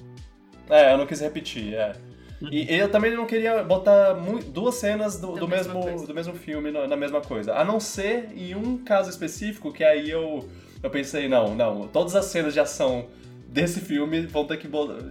É, 0.70 0.94
eu 0.94 0.98
não 1.00 1.08
quis 1.08 1.22
repetir, 1.22 1.74
é. 1.74 1.94
E 2.42 2.74
eu 2.74 2.90
também 2.90 3.14
não 3.14 3.26
queria 3.26 3.64
botar 3.64 4.14
duas 4.48 4.76
cenas 4.76 5.20
do, 5.20 5.34
do 5.34 5.48
mesmo, 5.48 5.82
coisa. 5.82 6.08
do 6.08 6.14
mesmo 6.14 6.34
filme 6.34 6.72
na, 6.72 6.88
na 6.88 6.96
mesma 6.96 7.20
coisa. 7.22 7.54
A 7.56 7.66
não 7.66 7.80
ser 7.80 8.30
em 8.34 8.56
um 8.56 8.78
caso 8.78 9.10
específico 9.10 9.74
que 9.74 9.84
aí 9.84 10.10
eu, 10.10 10.48
eu 10.82 10.90
pensei, 10.90 11.28
não, 11.28 11.54
não, 11.54 11.88
todas 11.88 12.16
as 12.16 12.26
cenas 12.26 12.54
de 12.54 12.60
ação 12.60 13.08
desse 13.48 13.82
filme 13.82 14.22
vão 14.22 14.46
ter 14.46 14.58
que, 14.58 14.70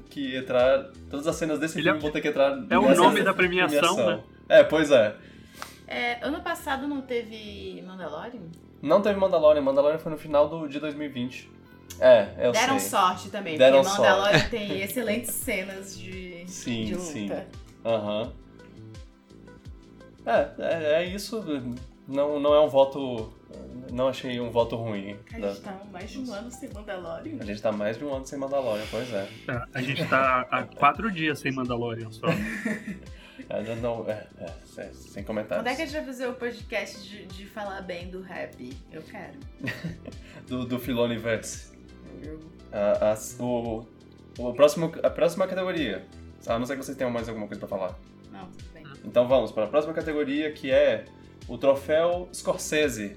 que 0.09 0.37
entrar. 0.37 0.91
Todas 1.11 1.27
as 1.27 1.37
cenas 1.37 1.59
desse 1.59 1.79
Ele 1.79 1.89
é- 1.89 1.93
filme 1.93 2.03
vão 2.03 2.11
ter 2.11 2.21
que 2.21 2.29
entrar. 2.29 2.59
É 2.71 2.79
o 2.79 2.95
nome 2.95 3.23
da 3.23 3.35
premiação, 3.35 3.97
né? 3.97 4.21
É, 4.49 4.65
pois 4.65 4.91
é. 4.91 5.15
É, 5.87 6.25
ano 6.25 6.41
passado 6.41 6.87
não 6.87 7.01
teve 7.03 7.83
Mandalorian? 7.87 8.41
Não 8.81 9.01
teve 9.03 9.19
Mandalorian, 9.19 9.61
Mandalorian 9.61 9.99
foi 9.99 10.13
no 10.13 10.19
final 10.19 10.49
do, 10.49 10.69
de 10.69 10.79
2020. 10.79 11.51
É, 12.01 12.29
eu 12.39 12.53
Deram 12.53 12.79
sei. 12.79 12.89
sorte 12.91 13.29
também, 13.31 13.59
Deram 13.59 13.83
porque 13.83 13.99
Mandalorian 13.99 14.49
tem 14.49 14.81
excelentes 14.83 15.33
cenas 15.35 15.99
de, 15.99 16.45
Sim, 16.47 16.85
de 16.85 16.95
luta. 16.95 17.05
sim. 17.07 17.31
Aham. 17.85 18.33
É, 20.27 20.49
é, 20.59 20.93
é 21.03 21.05
isso. 21.07 21.43
Não, 22.07 22.39
não 22.39 22.55
é 22.55 22.61
um 22.61 22.69
voto. 22.69 23.33
Não 23.91 24.09
achei 24.09 24.39
um 24.39 24.51
voto 24.51 24.77
ruim. 24.77 25.17
A 25.35 25.39
Da- 25.39 25.49
gente 25.49 25.61
tá 25.63 25.81
mais 25.91 26.11
de 26.11 26.19
um 26.21 26.33
ano 26.33 26.51
sem 26.51 26.71
Mandalorian. 26.73 27.37
A 27.41 27.45
gente 27.45 27.63
tá 27.63 27.73
mais 27.73 27.97
de 27.99 28.05
um 28.05 28.15
ano 28.15 28.27
sem 28.27 28.39
Mandalorian, 28.39 28.85
pois 28.91 29.13
é. 29.13 29.27
Tá, 29.47 29.67
A 29.73 29.81
gente 29.83 30.05
tá 30.07 30.47
há 30.51 30.63
quatro 30.65 31.11
dias 31.11 31.39
sem 31.39 31.51
Mandalorian 31.53 32.11
só. 32.11 32.27
Eu 32.29 33.77
não, 33.81 34.05
é, 34.09 34.27
é, 34.39 34.53
sem- 34.67 34.93
sem 34.93 35.25
comentários. 35.25 35.63
Quando 35.65 35.73
é 35.73 35.77
que 35.77 35.83
a 35.83 35.87
gente 35.87 35.95
vai 35.97 36.05
fazer 36.05 36.27
o 36.27 36.35
podcast 36.35 37.03
de, 37.09 37.25
de 37.27 37.47
falar 37.47 37.81
bem 37.81 38.11
do 38.11 38.21
rap? 38.21 38.77
Eu 38.93 39.03
quero. 39.03 39.39
Do, 40.47 40.65
do 40.67 40.79
Filoniverse. 40.79 41.77
A, 42.73 43.13
a, 43.13 43.43
o, 43.43 43.87
o 44.39 44.53
próximo, 44.55 44.93
a 45.03 45.11
próxima 45.11 45.47
categoria. 45.47 46.07
A 46.47 46.59
não 46.59 46.67
ser 46.67 46.77
que 46.77 46.85
vocês 46.85 46.97
tenham 46.97 47.11
mais 47.11 47.29
alguma 47.29 47.47
coisa 47.47 47.59
pra 47.67 47.69
falar. 47.69 47.99
Não, 48.31 48.47
tudo 48.47 48.65
bem. 48.73 48.85
Então 49.05 49.27
vamos 49.29 49.51
para 49.53 49.65
a 49.65 49.69
próxima 49.69 49.93
categoria, 49.95 50.51
que 50.53 50.71
é 50.71 51.05
o 51.49 51.57
troféu 51.59 52.29
Scorsese 52.33 53.17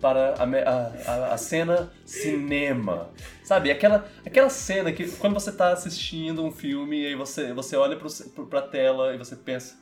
para 0.00 0.34
a, 0.34 0.44
a, 0.44 1.12
a- 1.30 1.34
a 1.34 1.36
cena 1.38 1.92
cinema. 2.06 3.10
Sabe, 3.44 3.70
aquela, 3.70 4.08
aquela 4.24 4.48
cena 4.48 4.90
que 4.92 5.08
quando 5.16 5.34
você 5.34 5.52
tá 5.52 5.72
assistindo 5.72 6.42
um 6.42 6.50
filme 6.50 7.02
e 7.02 7.06
aí 7.08 7.14
você, 7.14 7.52
você 7.52 7.76
olha 7.76 7.96
pro, 7.96 8.46
pra 8.46 8.62
tela 8.62 9.14
e 9.14 9.18
você 9.18 9.36
pensa, 9.36 9.76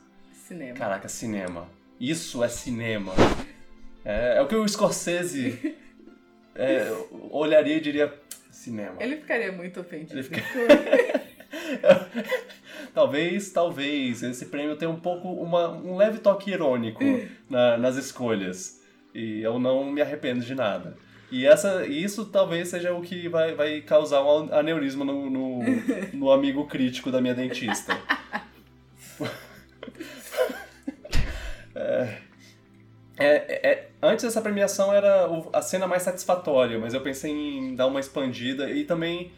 Cinema. 0.47 0.73
caraca, 0.77 1.07
cinema. 1.07 1.67
Isso 1.99 2.43
é 2.43 2.47
cinema. 2.49 3.13
É, 4.03 4.37
é 4.37 4.41
o 4.41 4.47
que 4.47 4.55
o 4.55 4.67
Scorsese 4.67 5.75
é, 6.55 6.91
olharia 7.31 7.77
e 7.77 7.79
diria, 7.81 8.13
cinema. 8.49 8.95
Ele 8.99 9.17
ficaria 9.17 9.51
muito 9.51 9.79
ofendido. 9.79 10.19
Ele 10.19 10.23
fica- 10.23 10.41
Talvez, 12.93 13.51
talvez, 13.51 14.23
esse 14.23 14.47
prêmio 14.47 14.75
tenha 14.75 14.89
um 14.91 14.99
pouco, 14.99 15.27
uma, 15.29 15.69
um 15.69 15.95
leve 15.95 16.17
toque 16.19 16.51
irônico 16.51 17.03
na- 17.49 17.77
nas 17.77 17.95
escolhas. 17.95 18.81
E 19.13 19.41
eu 19.41 19.59
não 19.59 19.91
me 19.91 20.01
arrependo 20.01 20.43
de 20.43 20.53
nada. 20.55 20.97
E 21.31 21.45
essa, 21.45 21.85
isso 21.85 22.25
talvez 22.25 22.69
seja 22.69 22.91
o 22.93 23.01
que 23.01 23.27
vai, 23.29 23.53
vai 23.53 23.81
causar 23.81 24.23
um 24.23 24.51
aneurisma 24.53 25.05
no, 25.05 25.29
no, 25.29 25.59
no 26.13 26.31
amigo 26.31 26.65
crítico 26.67 27.11
da 27.11 27.21
minha 27.21 27.35
dentista. 27.35 27.95
É, 31.75 32.17
é, 33.19 33.69
é, 33.71 33.89
antes 34.01 34.25
essa 34.25 34.41
premiação 34.41 34.93
era 34.93 35.27
a 35.53 35.61
cena 35.61 35.87
mais 35.87 36.03
satisfatória, 36.03 36.79
mas 36.79 36.93
eu 36.93 37.01
pensei 37.01 37.31
em 37.31 37.75
dar 37.75 37.87
uma 37.87 37.99
expandida 37.99 38.69
e 38.71 38.83
também 38.85 39.31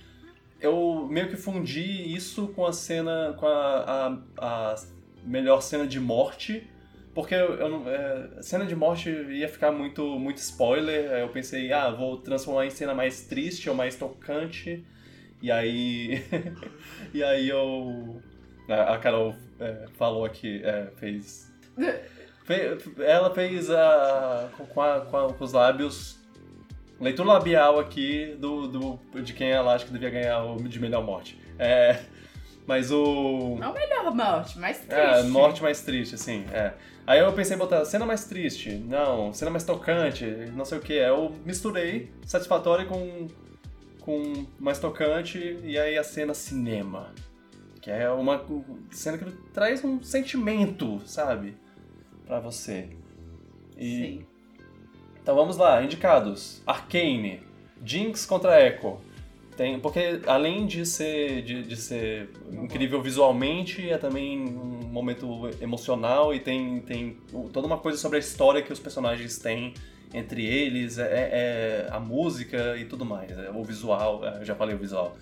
eu 0.59 1.07
meio 1.09 1.29
que 1.29 1.35
fundi 1.37 2.13
isso 2.15 2.49
com 2.49 2.65
a 2.65 2.73
cena, 2.73 3.35
com 3.39 3.47
a, 3.47 4.19
a, 4.37 4.73
a 4.73 4.75
melhor 5.23 5.61
cena 5.61 5.87
de 5.87 5.99
morte, 5.99 6.67
porque 7.15 7.35
eu, 7.35 7.55
eu 7.55 7.89
é, 7.89 8.41
cena 8.41 8.65
de 8.65 8.75
morte 8.75 9.09
ia 9.09 9.49
ficar 9.49 9.71
muito, 9.71 10.19
muito 10.19 10.37
spoiler, 10.37 11.11
eu 11.19 11.29
pensei, 11.29 11.73
ah, 11.73 11.89
vou 11.91 12.17
transformar 12.17 12.65
em 12.67 12.69
cena 12.69 12.93
mais 12.93 13.23
triste 13.23 13.69
ou 13.69 13.75
mais 13.75 13.95
tocante, 13.95 14.85
e 15.41 15.51
aí, 15.51 16.23
e 17.13 17.23
aí 17.23 17.49
eu, 17.49 18.21
a 18.69 18.97
Carol 18.99 19.35
é, 19.59 19.87
falou 19.97 20.25
aqui, 20.25 20.61
é, 20.63 20.91
fez, 20.97 21.51
fe- 21.75 22.01
ela 22.99 23.33
fez 23.33 23.69
a, 23.69 24.49
com, 24.73 24.81
a, 24.81 25.01
com, 25.01 25.17
a- 25.17 25.33
com 25.33 25.43
os 25.43 25.53
lábios 25.53 26.19
Leitura 26.99 27.29
labial 27.29 27.79
aqui 27.79 28.35
do, 28.39 28.67
do, 28.67 28.99
de 29.21 29.33
quem 29.33 29.49
ela 29.49 29.73
acha 29.73 29.85
que 29.85 29.91
devia 29.91 30.11
ganhar 30.11 30.43
o 30.43 30.57
de 30.61 30.79
melhor 30.79 31.03
morte. 31.03 31.35
É, 31.57 31.99
mas 32.67 32.91
o. 32.91 33.57
Não 33.59 33.73
melhor 33.73 34.13
morte, 34.13 34.59
mais 34.59 34.77
triste. 34.77 34.93
É, 34.93 35.23
morte 35.23 35.63
mais 35.63 35.81
triste, 35.81 36.13
assim, 36.13 36.45
é. 36.53 36.73
Aí 37.07 37.17
eu 37.19 37.33
pensei 37.33 37.55
em 37.55 37.59
botar 37.59 37.83
cena 37.85 38.05
mais 38.05 38.25
triste, 38.25 38.69
não, 38.69 39.33
cena 39.33 39.49
mais 39.49 39.63
tocante, 39.63 40.25
não 40.55 40.63
sei 40.63 40.77
o 40.77 40.81
que. 40.81 40.93
Eu 40.93 41.35
misturei 41.43 42.11
satisfatório 42.23 42.85
com, 42.87 43.27
com 43.99 44.45
mais 44.59 44.77
tocante 44.77 45.59
e 45.63 45.79
aí 45.79 45.97
a 45.97 46.03
cena 46.03 46.35
cinema. 46.35 47.13
Que 47.81 47.89
é 47.89 48.07
uma 48.11 48.45
cena 48.91 49.17
que 49.17 49.25
traz 49.51 49.83
um 49.83 50.03
sentimento, 50.03 51.01
sabe? 51.07 51.57
Pra 52.25 52.39
você. 52.39 52.89
E, 53.77 53.89
Sim. 53.89 54.25
então 55.21 55.35
vamos 55.35 55.57
lá, 55.57 55.83
indicados. 55.83 56.61
Arcane, 56.65 57.41
Jinx 57.83 58.25
contra 58.25 58.61
Echo. 58.65 58.97
Tem, 59.57 59.79
porque 59.79 60.21
além 60.27 60.65
de 60.65 60.85
ser, 60.85 61.41
de, 61.43 61.63
de 61.63 61.75
ser 61.75 62.29
incrível 62.51 63.01
visualmente, 63.01 63.89
é 63.89 63.97
também 63.97 64.39
um 64.39 64.87
momento 64.87 65.49
emocional 65.59 66.33
e 66.33 66.39
tem, 66.39 66.79
tem 66.81 67.17
toda 67.51 67.67
uma 67.67 67.77
coisa 67.77 67.97
sobre 67.97 68.17
a 68.17 68.19
história 68.19 68.61
que 68.61 68.71
os 68.71 68.79
personagens 68.79 69.37
têm 69.37 69.73
entre 70.13 70.45
eles, 70.45 70.97
é, 70.97 71.05
é 71.05 71.87
a 71.91 71.99
música 71.99 72.77
e 72.77 72.85
tudo 72.85 73.05
mais. 73.05 73.31
É, 73.31 73.49
o 73.51 73.63
visual, 73.63 74.25
é, 74.25 74.43
já 74.43 74.55
falei 74.55 74.75
o 74.75 74.77
visual. 74.77 75.17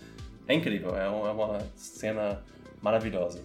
É 0.47 0.53
incrível, 0.53 0.95
é 0.95 1.05
é 1.05 1.09
uma 1.09 1.59
cena 1.75 2.41
maravilhosa. 2.81 3.41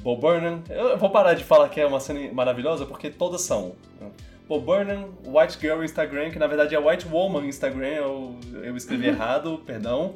Bo 0.00 0.16
Burnham, 0.16 0.62
eu 0.68 0.96
vou 0.98 1.10
parar 1.10 1.34
de 1.34 1.44
falar 1.44 1.68
que 1.68 1.80
é 1.80 1.86
uma 1.86 2.00
cena 2.00 2.32
maravilhosa 2.32 2.84
porque 2.86 3.08
todas 3.10 3.42
são. 3.42 3.74
Bo 4.48 4.60
Burnham, 4.60 5.10
White 5.24 5.58
Girl 5.60 5.82
Instagram, 5.84 6.30
que 6.30 6.38
na 6.38 6.46
verdade 6.46 6.74
é 6.74 6.78
White 6.78 7.06
Woman 7.08 7.46
Instagram, 7.46 7.86
eu, 7.88 8.36
eu 8.62 8.76
escrevi 8.76 9.06
errado, 9.08 9.62
perdão. 9.64 10.14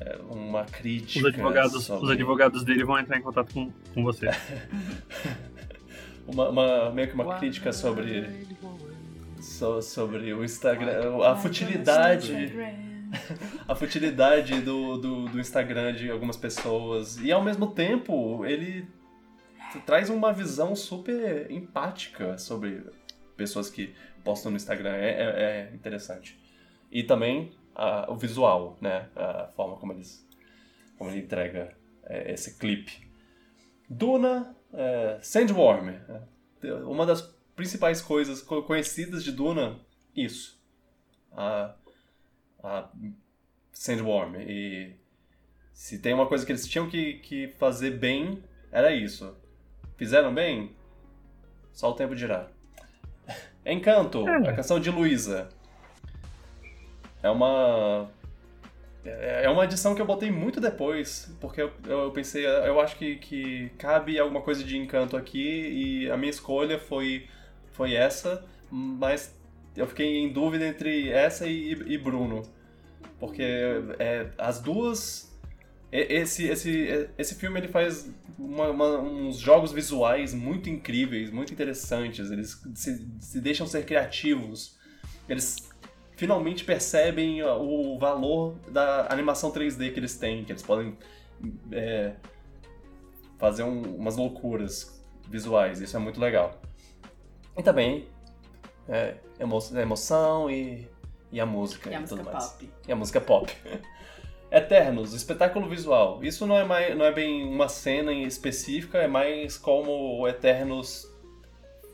É 0.00 0.18
uma 0.28 0.64
crítica. 0.64 1.20
Os 1.26 1.32
advogados, 1.34 1.84
sobre- 1.84 2.04
os 2.04 2.10
advogados 2.10 2.64
dele 2.64 2.84
vão 2.84 2.98
entrar 2.98 3.16
em 3.16 3.22
contato 3.22 3.54
com, 3.54 3.70
com 3.94 4.02
você. 4.02 4.28
Uma, 6.26 6.48
uma- 6.48 6.90
meio 6.90 7.08
que 7.08 7.14
uma 7.14 7.36
crítica 7.36 7.70
sobre, 7.70 8.26
so- 9.42 9.82
sobre 9.82 10.32
o 10.32 10.42
Instagram, 10.42 11.22
a 11.22 11.36
futilidade. 11.36 12.50
a 13.68 13.74
futilidade 13.74 14.60
do, 14.60 14.96
do, 14.98 15.24
do 15.28 15.40
Instagram 15.40 15.94
de 15.94 16.10
algumas 16.10 16.36
pessoas. 16.36 17.18
E 17.18 17.30
ao 17.32 17.42
mesmo 17.42 17.68
tempo, 17.68 18.44
ele 18.44 18.86
traz 19.86 20.10
uma 20.10 20.32
visão 20.32 20.74
super 20.76 21.50
empática 21.50 22.38
sobre 22.38 22.82
pessoas 23.36 23.68
que 23.70 23.94
postam 24.22 24.50
no 24.50 24.56
Instagram. 24.56 24.94
É, 24.94 25.10
é- 25.10 25.70
é 25.70 25.74
interessante. 25.74 26.38
E 26.90 27.02
também 27.02 27.52
a- 27.74 28.06
o 28.10 28.16
visual, 28.16 28.76
né? 28.80 29.08
A 29.16 29.48
forma 29.54 29.76
como 29.76 29.92
eles 29.92 30.24
como 30.96 31.10
ele 31.10 31.20
entrega 31.20 31.76
é, 32.04 32.32
esse 32.32 32.56
clipe. 32.58 33.08
Duna, 33.90 34.54
é, 34.72 35.18
Sandworm. 35.20 35.88
é, 35.88 36.72
uma 36.86 37.04
das 37.04 37.22
principais 37.56 38.00
coisas 38.00 38.40
co- 38.40 38.62
conhecidas 38.62 39.24
de 39.24 39.32
Duna, 39.32 39.80
isso. 40.16 40.56
A, 41.32 41.74
a 42.64 42.90
Sandworm. 43.72 44.36
E 44.40 44.96
se 45.72 45.98
tem 45.98 46.14
uma 46.14 46.26
coisa 46.26 46.44
que 46.46 46.52
eles 46.52 46.66
tinham 46.66 46.88
que, 46.88 47.14
que 47.14 47.48
fazer 47.58 47.92
bem, 47.92 48.42
era 48.72 48.92
isso. 48.94 49.36
Fizeram 49.96 50.34
bem? 50.34 50.74
Só 51.72 51.90
o 51.90 51.94
tempo 51.94 52.14
dirá. 52.14 52.48
Encanto, 53.66 54.28
É. 54.28 54.48
a 54.48 54.56
canção 54.56 54.80
de 54.80 54.90
Luísa. 54.90 55.48
É 57.22 57.30
uma. 57.30 58.08
É 59.04 59.44
é 59.44 59.50
uma 59.50 59.64
edição 59.64 59.94
que 59.94 60.00
eu 60.00 60.06
botei 60.06 60.30
muito 60.30 60.60
depois, 60.60 61.34
porque 61.40 61.60
eu, 61.60 61.70
eu 61.86 62.10
pensei, 62.10 62.46
eu 62.46 62.80
acho 62.80 62.96
que, 62.96 63.16
que 63.16 63.68
cabe 63.78 64.18
alguma 64.18 64.40
coisa 64.40 64.64
de 64.64 64.78
encanto 64.78 65.14
aqui, 65.16 65.38
e 66.06 66.10
a 66.10 66.16
minha 66.16 66.30
escolha 66.30 66.78
foi, 66.78 67.28
foi 67.72 67.92
essa, 67.94 68.46
mas 68.70 69.38
eu 69.76 69.86
fiquei 69.86 70.18
em 70.20 70.32
dúvida 70.32 70.66
entre 70.66 71.10
essa 71.10 71.46
e, 71.46 71.72
e 71.72 71.98
Bruno. 71.98 72.42
Porque 73.26 73.42
é, 73.98 74.30
as 74.38 74.60
duas. 74.60 75.32
Esse, 75.92 76.46
esse, 76.48 77.08
esse 77.16 77.34
filme 77.36 77.60
ele 77.60 77.68
faz 77.68 78.10
uma- 78.36 78.68
uma- 78.70 78.98
uns 78.98 79.36
jogos 79.38 79.70
visuais 79.72 80.34
muito 80.34 80.68
incríveis, 80.68 81.30
muito 81.30 81.52
interessantes. 81.52 82.30
Eles 82.32 82.60
se, 82.74 83.06
se 83.20 83.40
deixam 83.40 83.64
ser 83.66 83.84
criativos. 83.84 84.76
Eles 85.28 85.56
finalmente 86.16 86.64
percebem 86.64 87.42
o 87.44 87.96
valor 87.98 88.56
da 88.70 89.06
animação 89.12 89.52
3D 89.52 89.92
que 89.92 90.00
eles 90.00 90.16
têm, 90.18 90.44
que 90.44 90.50
eles 90.50 90.62
podem 90.62 90.96
é, 91.70 92.14
fazer 93.38 93.62
um- 93.62 93.96
umas 93.96 94.16
loucuras 94.16 95.00
visuais. 95.28 95.80
Isso 95.80 95.96
é 95.96 96.00
muito 96.00 96.20
legal. 96.20 96.60
E 97.56 97.62
também 97.62 98.08
é, 98.88 99.14
emo- 99.38 99.60
emoção 99.80 100.50
e, 100.50 100.88
e 101.34 101.40
a 101.40 101.44
música 101.46 101.90
E 101.90 101.94
a 101.94 101.98
tudo 102.02 102.16
música 102.18 102.32
mais. 102.32 102.46
pop. 102.52 102.70
E 102.88 102.92
a 102.92 102.96
música 102.96 103.20
pop. 103.20 103.52
Eternos, 104.50 105.12
espetáculo 105.14 105.68
visual. 105.68 106.22
Isso 106.22 106.46
não 106.46 106.56
é, 106.56 106.64
mais, 106.64 106.96
não 106.96 107.04
é 107.04 107.10
bem 107.12 107.44
uma 107.44 107.68
cena 107.68 108.12
em 108.12 108.22
específica, 108.22 108.98
é 108.98 109.08
mais 109.08 109.58
como 109.58 109.90
o 110.20 110.28
Eternos 110.28 111.12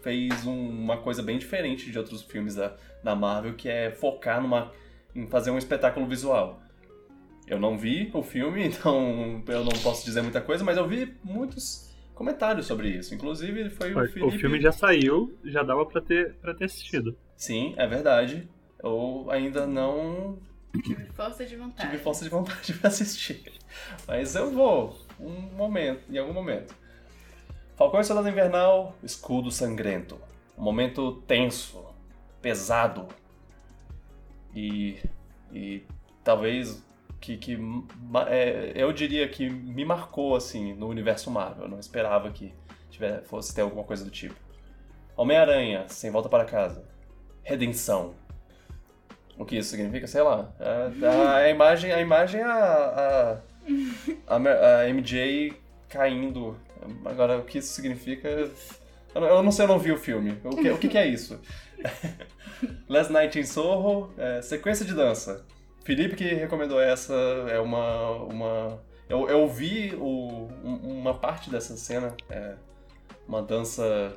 fez 0.02 0.46
um- 0.46 0.68
uma 0.68 0.98
coisa 0.98 1.22
bem 1.22 1.38
diferente 1.38 1.90
de 1.90 1.98
outros 1.98 2.22
filmes 2.22 2.54
da, 2.56 2.76
da 3.02 3.14
Marvel, 3.16 3.54
que 3.54 3.68
é 3.68 3.90
focar 3.90 4.42
numa, 4.42 4.70
em 5.14 5.26
fazer 5.26 5.50
um 5.50 5.56
espetáculo 5.58 6.06
visual. 6.06 6.60
Eu 7.46 7.58
não 7.58 7.78
vi 7.78 8.10
o 8.12 8.22
filme, 8.22 8.62
então 8.68 9.42
eu 9.48 9.64
não 9.64 9.72
posso 9.82 10.04
dizer 10.04 10.20
muita 10.22 10.40
coisa, 10.42 10.62
mas 10.62 10.76
eu 10.76 10.86
vi 10.86 11.16
muitos 11.24 11.88
comentários 12.14 12.66
sobre 12.66 12.88
isso. 12.90 13.14
Inclusive, 13.14 13.70
foi 13.70 13.92
o 13.94 14.06
Felipe... 14.08 14.22
O 14.22 14.30
filme 14.30 14.60
já 14.60 14.70
saiu, 14.70 15.34
já 15.44 15.62
dava 15.62 15.86
pra 15.86 16.02
ter, 16.02 16.34
pra 16.34 16.52
ter 16.52 16.66
assistido. 16.66 17.16
Sim, 17.36 17.72
é 17.78 17.86
verdade. 17.86 18.46
Eu 18.82 19.26
ainda 19.30 19.66
não 19.66 20.38
Tive 20.82 21.06
força 21.06 21.44
de 21.44 21.56
vontade. 21.56 21.90
tive 21.90 22.02
força 22.02 22.24
de 22.24 22.30
vontade 22.30 22.72
pra 22.78 22.88
assistir. 22.88 23.52
Mas 24.06 24.34
eu 24.34 24.50
vou, 24.50 24.96
um 25.18 25.30
momento, 25.56 26.02
em 26.12 26.18
algum 26.18 26.32
momento. 26.32 26.74
Falcão 27.76 28.00
e 28.00 28.04
Soldado 28.04 28.28
Invernal, 28.28 28.94
Escudo 29.02 29.50
Sangrento. 29.50 30.20
Um 30.56 30.62
momento 30.62 31.22
tenso, 31.22 31.84
pesado. 32.42 33.08
E, 34.54 34.98
e 35.52 35.82
talvez 36.22 36.84
que, 37.20 37.36
que 37.36 37.58
é, 38.28 38.72
eu 38.74 38.92
diria 38.92 39.28
que 39.28 39.48
me 39.48 39.84
marcou 39.84 40.36
assim 40.36 40.74
no 40.74 40.88
universo 40.88 41.30
Marvel. 41.30 41.64
Eu 41.64 41.70
não 41.70 41.80
esperava 41.80 42.30
que 42.30 42.54
tiver, 42.90 43.22
fosse 43.24 43.54
ter 43.54 43.62
alguma 43.62 43.84
coisa 43.84 44.04
do 44.04 44.10
tipo. 44.10 44.34
Homem-Aranha, 45.16 45.86
Sem 45.88 46.10
Volta 46.10 46.28
para 46.28 46.44
Casa. 46.44 46.84
Redenção. 47.42 48.14
O 49.40 49.44
que 49.46 49.56
isso 49.56 49.70
significa? 49.70 50.06
Sei 50.06 50.20
lá. 50.20 50.52
A, 50.60 51.36
a 51.36 51.48
imagem, 51.48 51.90
a 51.90 51.98
imagem 51.98 52.42
é 52.42 52.44
a, 52.44 53.40
a, 54.28 54.36
a, 54.36 54.88
MJ 54.92 55.54
caindo. 55.88 56.58
Agora, 57.06 57.38
o 57.38 57.44
que 57.44 57.56
isso 57.56 57.72
significa? 57.72 58.28
Eu 58.28 58.50
eu 59.14 59.42
não 59.42 59.50
sei, 59.50 59.64
eu 59.64 59.68
não 59.68 59.78
vi 59.78 59.92
o 59.92 59.96
filme. 59.96 60.38
O 60.44 60.50
que, 60.50 60.70
o 60.70 60.76
que, 60.76 60.88
que 60.88 60.98
é 60.98 61.06
isso? 61.06 61.40
Last 62.86 63.10
Night 63.10 63.38
in 63.38 63.44
Soho, 63.44 64.12
é, 64.18 64.42
sequência 64.42 64.84
de 64.84 64.92
dança. 64.92 65.46
Felipe 65.84 66.16
que 66.16 66.34
recomendou 66.34 66.78
essa, 66.78 67.14
é 67.48 67.58
uma... 67.58 68.10
uma 68.24 68.78
eu, 69.08 69.26
eu 69.26 69.48
vi 69.48 69.94
o, 69.96 70.48
um- 70.62 71.00
uma 71.00 71.14
parte 71.14 71.48
dessa 71.50 71.76
cena, 71.78 72.14
é 72.28 72.56
uma 73.26 73.42
dança... 73.42 74.12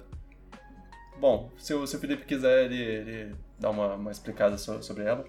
Bom, 1.17 1.49
se 1.57 1.73
o, 1.73 1.87
se 1.87 1.95
o 1.95 1.99
Felipe 1.99 2.25
quiser, 2.25 2.65
ele, 2.65 2.81
ele 2.81 3.35
dá 3.63 3.69
uma, 3.69 3.95
uma 3.95 4.11
explicada 4.11 4.57
so- 4.57 4.83
sobre 4.83 5.05
ela. 5.05 5.25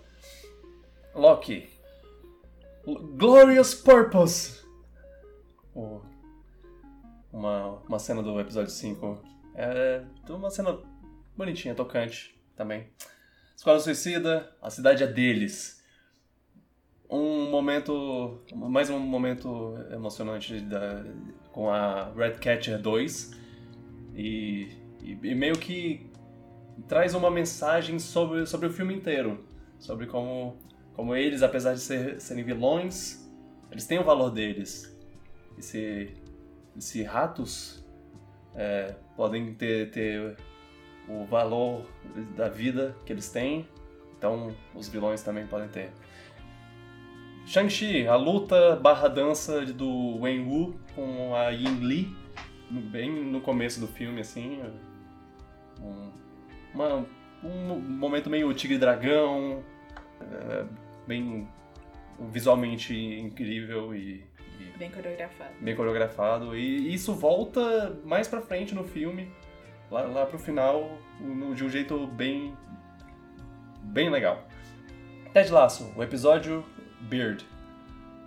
Loki. 1.14 1.68
Glorious 2.84 3.74
Purpose. 3.74 4.64
Uma, 7.32 7.80
uma 7.88 7.98
cena 8.00 8.22
do 8.22 8.38
episódio 8.40 8.70
5. 8.70 9.22
É 9.54 10.02
uma 10.28 10.50
cena 10.50 10.76
bonitinha, 11.36 11.76
tocante 11.76 12.36
também. 12.56 12.88
Escola 13.56 13.78
Suicida, 13.78 14.52
a 14.60 14.68
cidade 14.68 15.04
é 15.04 15.06
deles. 15.06 15.80
Um 17.08 17.48
momento. 17.50 18.42
Mais 18.52 18.90
um 18.90 18.98
momento 18.98 19.78
emocionante 19.92 20.58
da, 20.60 21.04
com 21.52 21.70
a 21.70 22.10
Redcatcher 22.12 22.82
2. 22.82 23.30
E, 24.16 24.76
e, 25.00 25.12
e 25.22 25.34
meio 25.36 25.56
que 25.56 26.12
traz 26.88 27.14
uma 27.14 27.30
mensagem 27.30 27.98
sobre, 27.98 28.46
sobre 28.46 28.66
o 28.68 28.70
filme 28.70 28.94
inteiro. 28.94 29.44
Sobre 29.78 30.06
como, 30.06 30.56
como 30.94 31.14
eles, 31.14 31.42
apesar 31.42 31.74
de 31.74 31.80
ser, 31.80 32.20
serem 32.20 32.44
vilões, 32.44 33.28
eles 33.70 33.86
têm 33.86 33.98
o 33.98 34.04
valor 34.04 34.30
deles. 34.30 34.96
E 35.58 35.62
se, 36.78 37.02
ratos 37.02 37.84
é, 38.54 38.94
podem 39.16 39.54
ter, 39.54 39.90
ter 39.90 40.36
o 41.08 41.24
valor 41.24 41.86
da 42.36 42.48
vida 42.48 42.96
que 43.04 43.12
eles 43.12 43.30
têm, 43.30 43.68
então 44.16 44.54
os 44.74 44.88
vilões 44.88 45.22
também 45.22 45.46
podem 45.46 45.68
ter. 45.68 45.90
Shang-Chi, 47.46 48.06
a 48.06 48.16
luta 48.16 48.76
barra 48.76 49.06
dança 49.06 49.66
do 49.66 50.18
Wen 50.18 50.46
Wu 50.46 50.74
com 50.94 51.34
a 51.34 51.50
Yin 51.50 51.80
Li, 51.80 52.16
bem 52.70 53.10
no 53.10 53.40
começo 53.40 53.80
do 53.80 53.86
filme, 53.86 54.22
assim. 54.22 54.62
Um, 55.80 56.23
uma- 56.74 57.06
um 57.42 57.78
momento 57.80 58.28
meio 58.30 58.52
tigre 58.54 58.76
e 58.76 58.78
dragão, 58.78 59.62
é, 60.20 60.64
bem 61.06 61.48
visualmente 62.30 62.94
incrível 62.94 63.94
e, 63.94 64.24
e 64.60 64.78
Bem 64.78 64.90
coreografado. 64.90 65.50
bem 65.60 65.76
coreografado. 65.76 66.56
E 66.56 66.92
isso 66.94 67.14
volta 67.14 67.98
mais 68.04 68.26
pra 68.28 68.40
frente 68.40 68.74
no 68.74 68.84
filme, 68.84 69.30
lá, 69.90 70.02
lá 70.02 70.26
pro 70.26 70.38
final, 70.38 70.98
no- 71.20 71.54
de 71.54 71.64
um 71.64 71.68
jeito 71.68 72.06
bem. 72.06 72.54
bem 73.82 74.08
legal. 74.10 74.46
Ted 75.32 75.50
Lasso, 75.50 75.92
o 75.96 76.02
episódio 76.02 76.64
Beard. 77.00 77.44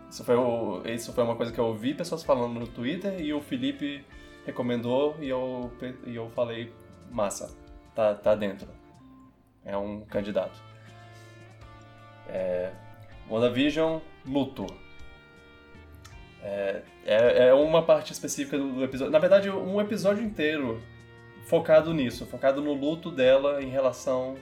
Isso 0.09 0.23
foi, 0.23 0.35
o, 0.35 0.81
isso 0.85 1.11
foi 1.13 1.23
uma 1.23 1.35
coisa 1.35 1.51
que 1.51 1.59
eu 1.59 1.65
ouvi 1.65 1.93
pessoas 1.93 2.23
falando 2.23 2.59
no 2.59 2.67
Twitter 2.67 3.19
e 3.19 3.33
o 3.33 3.41
Felipe 3.41 4.05
recomendou 4.45 5.15
e 5.19 5.27
eu, 5.27 5.71
e 6.05 6.15
eu 6.15 6.29
falei, 6.29 6.71
massa, 7.11 7.53
tá, 7.97 8.13
tá 8.13 8.35
dentro. 8.35 8.67
É 9.65 9.75
um 9.75 10.05
candidato. 10.05 10.61
É, 12.29 12.71
WandaVision, 13.27 13.99
luto. 14.23 14.67
É, 16.43 16.83
é 17.05 17.53
uma 17.53 17.83
parte 17.83 18.13
específica 18.13 18.57
do 18.57 18.83
episódio. 18.83 19.11
Na 19.11 19.17
verdade, 19.17 19.49
um 19.49 19.81
episódio 19.81 20.23
inteiro 20.23 20.81
focado 21.47 21.91
nisso, 21.93 22.25
focado 22.27 22.61
no 22.61 22.73
luto 22.73 23.09
dela 23.09 23.61
em 23.61 23.69
relação 23.69 24.37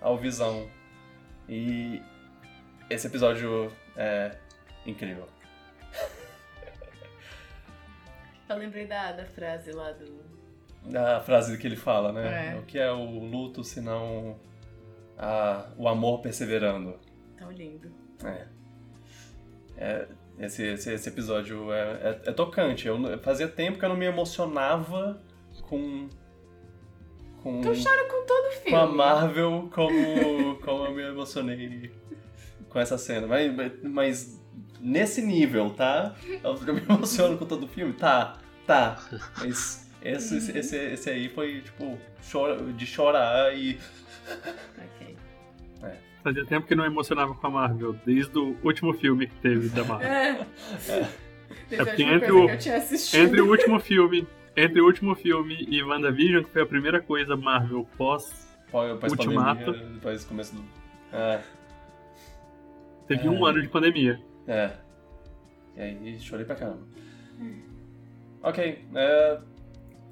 ao 0.00 0.16
Visão. 0.16 0.66
E 1.46 2.00
esse 2.88 3.06
episódio 3.06 3.70
é 3.96 4.34
incrível. 4.86 5.28
Eu 8.48 8.56
lembrei 8.56 8.86
da, 8.86 9.12
da 9.12 9.26
frase 9.26 9.72
lá 9.72 9.92
do. 9.92 10.24
A 10.94 11.20
frase 11.20 11.56
que 11.56 11.66
ele 11.66 11.76
fala, 11.76 12.12
né? 12.12 12.54
É. 12.54 12.58
O 12.58 12.62
que 12.62 12.78
é 12.78 12.90
o 12.92 13.04
luto 13.24 13.64
se 13.64 13.80
não 13.80 14.36
a- 15.16 15.66
o 15.78 15.88
amor 15.88 16.20
perseverando? 16.20 16.94
Tão 17.38 17.50
lindo. 17.50 17.90
É. 18.24 18.46
É, 19.76 20.08
esse, 20.38 20.62
esse, 20.62 20.92
esse 20.92 21.08
episódio 21.08 21.72
é, 21.72 21.80
é, 21.80 22.20
é 22.26 22.32
tocante. 22.32 22.86
Eu, 22.86 23.18
fazia 23.20 23.48
tempo 23.48 23.78
que 23.78 23.84
eu 23.84 23.88
não 23.88 23.96
me 23.96 24.04
emocionava 24.06 25.20
com. 25.62 26.08
com, 27.42 27.60
Tu 27.60 27.68
chora 27.82 28.04
com 28.08 28.26
todo 28.26 28.52
filme. 28.52 28.70
com 28.70 28.76
a 28.76 28.86
Marvel 28.86 29.70
como, 29.74 30.56
como 30.62 30.84
eu 30.86 30.92
me 30.94 31.02
emocionei 31.02 31.90
com 32.68 32.78
essa 32.78 32.98
cena. 32.98 33.26
Mas, 33.26 33.52
mas 33.82 34.42
nesse 34.80 35.22
nível, 35.22 35.70
tá? 35.70 36.14
Eu 36.42 36.74
me 36.74 36.80
emociono 36.82 37.38
com 37.38 37.46
todo 37.46 37.64
o 37.64 37.68
filme? 37.68 37.94
Tá, 37.94 38.38
tá. 38.66 38.98
Mas 39.38 39.83
esse, 40.04 40.36
esse, 40.58 40.76
esse 40.76 41.10
aí 41.10 41.28
foi, 41.28 41.60
tipo, 41.62 41.98
chora, 42.30 42.56
de 42.72 42.86
chorar 42.86 43.56
e. 43.56 43.78
Ok. 44.78 45.16
Fazia 46.22 46.46
tempo 46.46 46.66
que 46.66 46.74
não 46.74 46.84
emocionava 46.86 47.34
com 47.34 47.46
a 47.46 47.50
Marvel, 47.50 47.92
desde 48.06 48.38
o 48.38 48.56
último 48.64 48.94
filme 48.94 49.26
que 49.26 49.34
teve 49.36 49.68
da 49.68 49.84
Marvel. 49.84 50.08
É. 50.08 50.46
Teve 51.68 51.82
É 51.82 51.84
porque 51.84 52.02
entre 52.02 52.32
o- 52.32 52.46
que 52.46 52.52
eu 52.54 52.58
tinha 52.58 52.76
assistido. 52.78 53.20
Entre 53.20 53.40
o 53.42 53.48
último 53.50 53.78
filme, 53.78 54.26
entre 54.56 54.80
o 54.80 54.86
último 54.86 55.14
filme 55.14 55.66
e 55.68 55.82
WandaVision, 55.82 56.42
que 56.44 56.50
foi 56.50 56.62
a 56.62 56.66
primeira 56.66 57.00
coisa 57.02 57.36
Marvel 57.36 57.86
pós, 57.98 58.48
Pós 58.70 59.12
Ultimato. 59.12 59.64
pandemia, 59.66 59.86
depois 59.92 60.24
começo 60.24 60.54
do. 60.54 60.64
É, 61.12 61.40
teve 63.06 63.26
É. 63.26 63.30
um 63.30 63.44
ano 63.44 63.60
de 63.62 63.68
pandemia. 63.68 64.18
é. 64.48 64.70
E 65.76 65.80
aí 65.82 66.20
chorei 66.20 66.44
pra 66.46 66.54
caramba. 66.56 66.80
Ok. 68.42 68.84
é, 68.94 69.38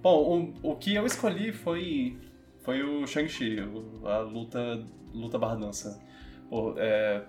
bom, 0.02 0.52
o, 0.62 0.72
o 0.72 0.76
que 0.76 0.94
eu 0.94 1.06
escolhi 1.06 1.52
foi. 1.52 2.18
Foi 2.62 2.80
o 2.82 3.04
Shang-Chi, 3.06 3.56
a 4.04 4.18
luta, 4.18 4.86
luta 5.12 5.36
barra 5.38 5.56
dança. 5.56 6.00
Por, 6.48 6.76
é, 6.78 7.24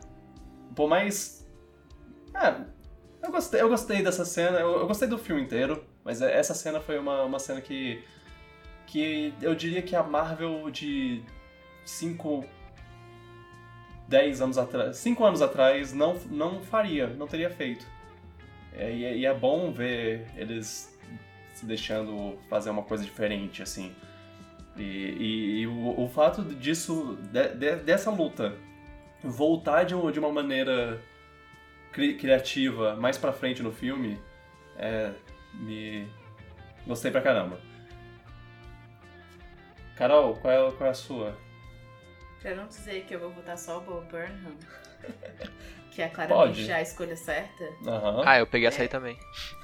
por 0.75 0.87
mais. 0.87 1.47
É, 2.35 2.65
eu 3.23 3.31
gostei, 3.31 3.61
eu 3.61 3.69
gostei 3.69 4.03
dessa 4.03 4.25
cena, 4.25 4.59
eu, 4.59 4.79
eu 4.81 4.87
gostei 4.87 5.07
do 5.07 5.17
filme 5.17 5.41
inteiro, 5.41 5.83
mas 6.03 6.21
é- 6.21 6.37
essa 6.37 6.53
cena 6.53 6.79
foi 6.79 6.99
uma, 6.99 7.23
uma 7.23 7.39
cena 7.39 7.61
que. 7.61 8.03
que 8.85 9.33
eu 9.41 9.55
diria 9.55 9.81
que 9.81 9.95
a 9.95 10.03
Marvel 10.03 10.69
de 10.69 11.23
5. 11.85 12.45
10 14.07 14.41
anos 14.41 14.57
atrás. 14.57 14.97
5 14.97 15.23
anos 15.25 15.41
atrás 15.41 15.93
não, 15.93 16.15
não 16.29 16.61
faria, 16.61 17.07
não 17.07 17.25
teria 17.25 17.49
feito. 17.49 17.87
É, 18.73 18.93
e, 18.93 19.05
é- 19.05 19.17
e 19.17 19.25
é 19.25 19.33
bom 19.33 19.71
ver 19.71 20.27
eles 20.35 20.92
se 21.63 21.67
deixando 21.67 22.37
fazer 22.49 22.69
uma 22.69 22.83
coisa 22.83 23.03
diferente, 23.03 23.63
assim. 23.63 23.95
E, 24.75 24.81
e- 24.83 25.59
e 25.61 25.67
o, 25.67 26.01
o 26.03 26.09
fato 26.09 26.43
disso, 26.43 27.17
de- 27.31 27.55
de- 27.55 27.75
dessa 27.77 28.11
luta, 28.11 28.53
voltar 29.23 29.83
de, 29.85 29.95
um- 29.95 30.11
de 30.11 30.19
uma 30.19 30.31
maneira 30.31 30.99
cri- 31.93 32.15
criativa 32.17 32.95
mais 32.97 33.17
pra 33.17 33.31
frente 33.31 33.63
no 33.63 33.71
filme, 33.71 34.19
é, 34.77 35.11
me 35.53 36.07
gostei 36.85 37.11
pra 37.11 37.21
caramba. 37.21 37.57
Carol, 39.95 40.35
qual 40.35 40.53
é, 40.53 40.71
qual 40.71 40.87
é 40.87 40.89
a 40.89 40.93
sua? 40.93 41.37
Pra 42.41 42.55
não 42.55 42.67
dizer 42.67 43.05
que 43.05 43.15
eu 43.15 43.19
vou 43.19 43.29
votar 43.31 43.57
só 43.57 43.77
o 43.77 43.81
Bob 43.81 44.05
Burnham, 44.09 44.57
que 45.91 46.01
é 46.01 46.09
claramente 46.09 46.57
Pode. 46.57 46.71
a 46.73 46.81
escolha 46.81 47.15
certa. 47.15 47.63
Aham. 47.87 48.23
Ah, 48.25 48.39
eu 48.39 48.47
peguei 48.47 48.67
essa 48.67 48.81
aí 48.81 48.87
também. 48.89 49.17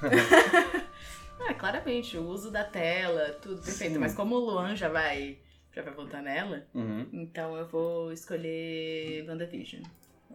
Ah, 1.48 1.54
claramente, 1.54 2.16
o 2.18 2.26
uso 2.26 2.50
da 2.50 2.64
tela, 2.64 3.30
tudo 3.42 3.62
perfeito. 3.62 3.94
Sim. 3.94 3.98
Mas 3.98 4.14
como 4.14 4.36
o 4.36 4.38
Luan 4.38 4.76
já 4.76 4.88
vai, 4.88 5.38
já 5.74 5.82
vai 5.82 5.94
votar 5.94 6.22
nela, 6.22 6.64
Uhum. 6.74 7.06
então 7.12 7.56
eu 7.56 7.66
vou 7.66 8.12
escolher 8.12 9.24
WandaVision. 9.28 9.82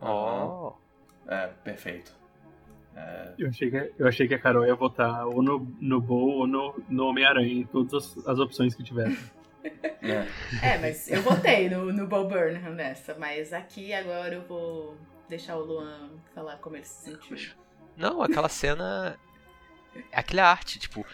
Ó. 0.01 0.74
É, 1.28 1.47
perfeito. 1.64 2.12
Eu 3.38 3.49
achei, 3.49 3.70
que, 3.70 3.91
eu 3.99 4.08
achei 4.08 4.26
que 4.28 4.34
a 4.36 4.39
Carol 4.39 4.66
ia 4.66 4.74
votar 4.76 5.28
ou 5.28 5.43
no, 5.43 5.60
no 5.82 5.99
Bo 5.99 6.16
ou 6.39 6.47
no, 6.47 6.82
no 6.88 7.08
Homem-Aranha, 7.08 7.51
em 7.53 7.66
todas 7.66 7.93
as, 8.18 8.28
as 8.28 8.39
opções 8.39 8.74
que 8.76 8.84
tivesse. 8.84 9.32
É. 10.03 10.28
É, 10.62 10.78
mas 10.78 11.10
eu 11.10 11.24
votei 11.24 11.68
no, 11.68 11.91
no 11.91 12.06
Bo 12.06 12.26
Burnham 12.26 12.76
nessa, 12.76 13.16
mas 13.16 13.51
aqui 13.51 13.91
agora 13.91 14.36
eu 14.36 14.43
vou 14.43 14.95
deixar 15.28 15.56
o 15.58 15.66
Luan 15.66 16.12
falar 16.36 16.58
como 16.58 16.76
ele 16.76 16.86
se 16.86 17.10
sentiu. 17.12 17.36
Não, 17.97 18.22
aquela 18.22 18.47
cena. 18.47 19.18
Aquela 20.11 20.49
arte, 20.49 20.79
tipo. 20.79 21.05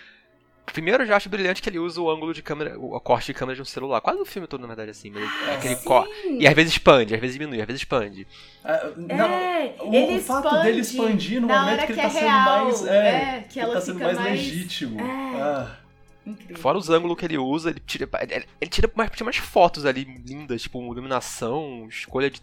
Primeiro 0.65 1.03
eu 1.03 1.07
já 1.07 1.17
acho 1.17 1.27
brilhante 1.27 1.61
que 1.61 1.67
ele 1.67 1.79
usa 1.79 1.99
o 1.99 2.09
ângulo 2.09 2.33
de 2.33 2.41
câmera, 2.41 2.79
o 2.79 2.97
corte 3.01 3.25
de 3.25 3.33
câmera 3.33 3.55
de 3.57 3.61
um 3.61 3.65
celular. 3.65 3.99
Quase 3.99 4.21
o 4.21 4.25
filme 4.25 4.47
todo, 4.47 4.61
na 4.61 4.67
verdade, 4.67 4.91
assim. 4.91 5.09
Mas 5.09 5.29
É. 5.49 5.55
aquele 5.55 5.75
co- 5.77 6.07
E 6.39 6.47
às 6.47 6.53
vezes 6.53 6.71
expande, 6.71 7.13
às 7.13 7.19
vezes 7.19 7.37
diminui, 7.37 7.59
às 7.59 7.67
vezes 7.67 7.81
expande. 7.81 8.25
Ah, 8.63 8.89
não, 8.95 9.25
É, 9.25 9.75
o, 9.81 9.93
ele 9.93 10.17
o 10.17 10.21
fato 10.21 10.45
expande 10.45 10.63
dele 10.65 10.79
expandir 10.79 11.41
no 11.41 11.47
momento 11.47 11.77
que 11.85 11.91
ele 11.91 11.93
que 11.93 11.99
tá 12.01 12.03
é 12.03 12.09
sendo 12.09 12.21
real, 12.23 12.63
mais. 12.65 12.85
é, 12.87 13.45
que 13.49 13.59
ele 13.59 13.65
ela 13.65 13.73
tá 13.73 13.81
sendo 13.81 13.99
mais, 13.99 14.17
mais- 14.17 14.29
legítimo. 14.31 15.01
É. 15.01 15.41
Ah, 15.41 15.77
Incrível. 16.25 16.57
Fora 16.57 16.77
os 16.77 16.89
ângulos 16.89 17.17
que 17.17 17.25
ele 17.25 17.37
usa, 17.39 17.71
ele 17.71 17.79
tira, 17.85 18.07
ele, 18.21 18.45
ele 18.61 18.69
tira 18.71 18.89
mais, 18.95 19.09
tinha 19.09 19.25
umas 19.25 19.37
fotos 19.37 19.85
ali 19.87 20.03
lindas, 20.25 20.61
tipo 20.61 20.79
iluminação, 20.93 21.87
escolha 21.89 22.29
de, 22.29 22.39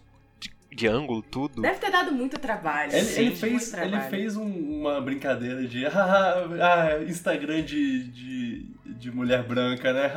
de, 0.71 0.87
ângulo, 0.87 1.21
tudo. 1.21 1.61
Deve 1.61 1.79
ter 1.79 1.91
dado 1.91 2.11
muito 2.11 2.37
trabalho. 2.39 2.91
ele, 2.93 3.03
sim, 3.05 3.19
ele 3.21 3.25
muito 3.29 3.39
fez, 3.39 3.73
ele 3.73 3.89
trabalho. 3.89 4.09
fez 4.09 4.37
um- 4.37 4.79
uma 4.81 5.01
brincadeira 5.01 5.67
de 5.67 5.85
ah, 5.85 6.35
ah, 6.61 7.03
Instagram 7.03 7.63
de, 7.63 8.03
de, 8.09 8.65
de 8.85 9.11
mulher 9.11 9.43
branca, 9.43 9.91
né? 9.93 10.11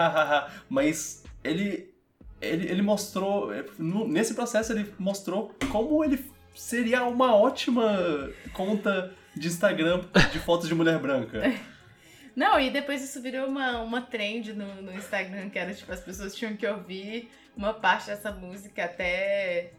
Mas 0.69 1.25
ele, 1.43 1.93
ele, 2.41 2.69
ele 2.71 2.83
mostrou. 2.83 3.51
Nesse 3.79 4.35
processo, 4.35 4.73
ele 4.73 4.93
mostrou 4.99 5.55
como 5.71 6.05
ele 6.05 6.23
seria 6.55 7.05
uma 7.05 7.35
ótima 7.35 8.31
conta 8.53 9.13
de 9.35 9.49
Instagram 9.49 10.03
de 10.31 10.39
fotos 10.39 10.69
de 10.69 10.75
mulher 10.75 10.99
branca. 10.99 11.41
Não, 12.37 12.59
e 12.59 12.71
depois 12.71 13.03
isso 13.03 13.21
virou 13.21 13.47
uma, 13.47 13.81
uma 13.81 14.01
trend 14.01 14.55
no, 14.55 14.81
no 14.81 14.93
Instagram, 14.95 15.51
que 15.51 15.59
era 15.59 15.75
tipo, 15.75 15.93
as 15.93 16.01
pessoas 16.01 16.35
tinham 16.35 16.57
que 16.57 16.67
ouvir 16.67 17.31
uma 17.57 17.75
parte 17.75 18.07
dessa 18.07 18.31
música 18.33 18.85
até. 18.85 19.73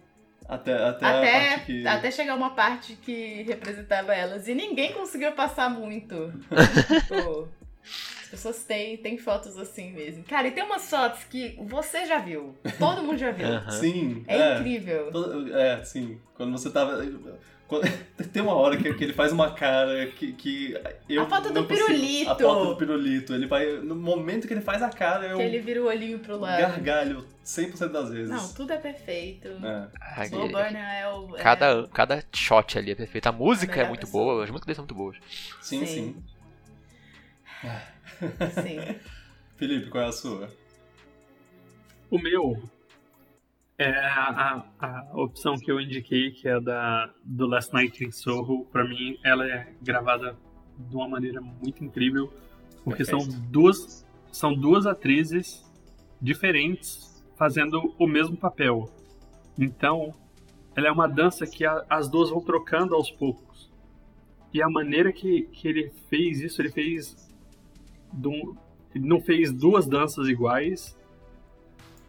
Até, 0.47 0.73
até, 0.73 1.05
a 1.05 1.19
Até, 1.19 1.49
parte 1.49 1.65
que. 1.65 1.87
até 1.87 2.11
chegar 2.11 2.35
uma 2.35 2.49
parte 2.51 2.95
que 3.01 3.43
representava 3.43 4.13
elas. 4.13 4.47
E 4.47 4.53
ninguém 4.53 4.93
conseguiu 4.93 5.31
passar 5.33 5.69
muito. 5.69 6.33
Tipo, 7.07 7.47
as 8.21 8.27
pessoas 8.29 8.63
têm, 8.63 8.97
têm 8.97 9.17
fotos 9.17 9.57
assim 9.57 9.91
mesmo. 9.91 10.23
Cara, 10.23 10.47
e 10.47 10.51
tem 10.51 10.63
umas 10.63 10.89
fotos 10.89 11.23
que 11.25 11.57
você 11.61 12.05
já 12.05 12.17
viu. 12.19 12.55
Todo 12.79 13.03
mundo 13.03 13.17
já 13.17 13.31
viu. 13.31 13.45
Aham. 13.47 13.71
Sim. 13.71 14.23
É, 14.27 14.55
incrível. 14.57 15.11
Todo- 15.11 15.55
É, 15.55 15.83
sim. 15.83 16.19
Quando 16.35 16.51
você 16.51 16.69
tava. 16.71 16.97
quando- 17.67 17.83
Tem 18.33 18.41
uma 18.41 18.53
hora 18.55 18.75
que, 18.77 18.91
que 18.95 19.03
ele 19.03 19.13
faz 19.13 19.31
uma 19.31 19.51
cara 19.51 20.07
que. 20.07 20.33
que 20.33 20.75
eu 21.07 21.21
A 21.23 21.25
foto 21.29 21.53
do 21.53 21.63
consigo- 21.65 21.87
pirulito. 21.87 22.31
A 22.31 22.35
foto 22.39 22.65
do 22.69 22.75
pirulito. 22.75 23.33
Ele 23.33 23.45
vai. 23.47 23.65
No 23.77 23.95
momento 23.95 24.47
que 24.47 24.53
ele 24.53 24.61
faz 24.61 24.81
a 24.81 24.89
cara, 24.89 25.25
eu 25.27 25.37
Que 25.37 25.43
ele 25.43 25.59
vira 25.59 25.81
o 25.81 25.85
olhinho 25.85 26.19
pro 26.19 26.37
lado. 26.39 26.59
gargalho 26.59 27.25
100% 27.43 27.91
das 27.91 28.09
vezes. 28.09 28.29
Não, 28.31 28.53
tudo 28.53 28.71
é 28.73 28.77
perfeito. 28.77 29.47
É. 29.47 29.89
Ah, 29.99 30.25
Slow 30.25 30.47
Burner 30.49 30.75
é 30.75 31.09
o. 31.09 31.35
é- 31.35 31.41
Cada, 31.41 31.87
cada 31.89 32.23
shot 32.33 32.77
ali 32.77 32.91
é 32.91 32.95
perfeito. 32.95 33.27
A 33.27 33.31
música 33.31 33.81
é 33.81 33.87
muito 33.87 34.01
pessoa. 34.01 34.23
boa, 34.33 34.43
as 34.43 34.49
músicas 34.49 34.65
dele 34.67 34.75
são 34.75 34.83
muito 34.83 34.95
boas. 34.95 35.17
Sim, 35.61 35.85
sim, 35.85 35.85
Sim. 35.85 36.23
Sim. 38.61 38.99
Felipe, 39.57 39.89
qual 39.89 40.03
é 40.03 40.07
a 40.07 40.11
sua? 40.11 40.49
O 42.09 42.17
meu 42.19 42.61
é 43.77 43.89
a, 43.89 44.63
a, 44.79 44.87
a 45.11 45.21
opção 45.21 45.55
que 45.55 45.71
eu 45.71 45.79
indiquei, 45.81 46.31
que 46.31 46.47
é 46.47 46.59
da 46.59 47.09
do 47.23 47.47
Last 47.47 47.73
Night 47.73 48.03
in 48.03 48.11
Soho. 48.11 48.65
Pra 48.71 48.83
mim, 48.83 49.17
ela 49.23 49.45
é 49.49 49.67
gravada 49.81 50.35
de 50.77 50.95
uma 50.95 51.07
maneira 51.07 51.39
muito 51.41 51.83
incrível, 51.83 52.31
porque 52.83 53.03
são 53.05 53.19
duas 53.49 54.05
são 54.31 54.53
duas 54.53 54.85
atrizes 54.85 55.63
diferentes 56.21 57.12
fazendo 57.47 57.93
o 57.99 58.07
mesmo 58.07 58.37
papel. 58.37 58.89
Então, 59.59 60.13
ela 60.77 60.87
é 60.87 60.91
uma 60.91 61.07
dança 61.09 61.45
que 61.45 61.65
a- 61.65 61.85
as 61.89 62.07
duas 62.07 62.29
vão 62.29 62.39
trocando 62.39 62.95
aos 62.95 63.11
poucos. 63.11 63.69
E 64.53 64.61
a 64.61 64.69
maneira 64.69 65.11
que, 65.11 65.41
que 65.51 65.67
ele 65.67 65.91
fez 66.09 66.39
isso, 66.39 66.61
ele 66.61 66.71
fez. 66.71 67.29
ele 68.95 69.05
não 69.05 69.19
fez 69.19 69.51
duas 69.51 69.85
danças 69.85 70.29
iguais 70.29 70.97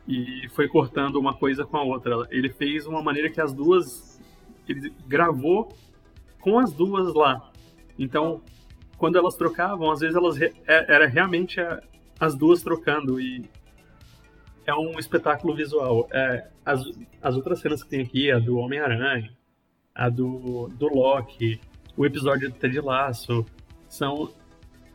e 0.07 0.49
foi 0.51 0.69
cortando 0.69 1.17
uma 1.17 1.35
coisa 1.35 1.65
com 1.65 1.79
a 1.79 1.83
outra. 1.83 2.29
Ele 2.31 2.51
fez 2.51 2.87
uma 2.87 3.03
maneira 3.03 3.29
que 3.29 3.41
as 3.41 3.53
duas. 3.53 4.21
Ele 4.69 4.93
gravou 5.09 5.75
com 6.41 6.61
as 6.61 6.73
duas 6.73 7.13
lá. 7.13 7.51
Então, 7.99 8.41
quando 8.99 9.17
elas 9.19 9.35
trocavam, 9.35 9.91
às 9.91 9.99
vezes 9.99 10.15
elas 10.15 10.37
re- 10.37 10.53
é- 10.67 10.95
era 10.95 11.07
realmente 11.09 11.59
a- 11.61 11.83
as 12.21 12.37
duas 12.37 12.63
trocando 12.63 13.21
e 13.21 13.45
é 14.67 14.75
um 14.75 14.99
espetáculo 14.99 15.55
visual. 15.55 16.09
É, 16.13 16.47
as, 16.65 16.83
as 17.23 17.35
outras 17.37 17.61
cenas 17.61 17.83
que 17.83 17.89
tem 17.91 18.01
aqui, 18.01 18.31
a 18.31 18.39
do 18.39 18.57
Homem-Aranha, 18.59 19.31
a 19.95 20.09
do, 20.09 20.69
do 20.69 20.89
Loki, 20.89 21.61
o 21.97 22.05
episódio 22.05 22.51
do 22.51 22.57
Ted 22.57 22.81
Lasso, 22.81 23.45
são 23.89 24.33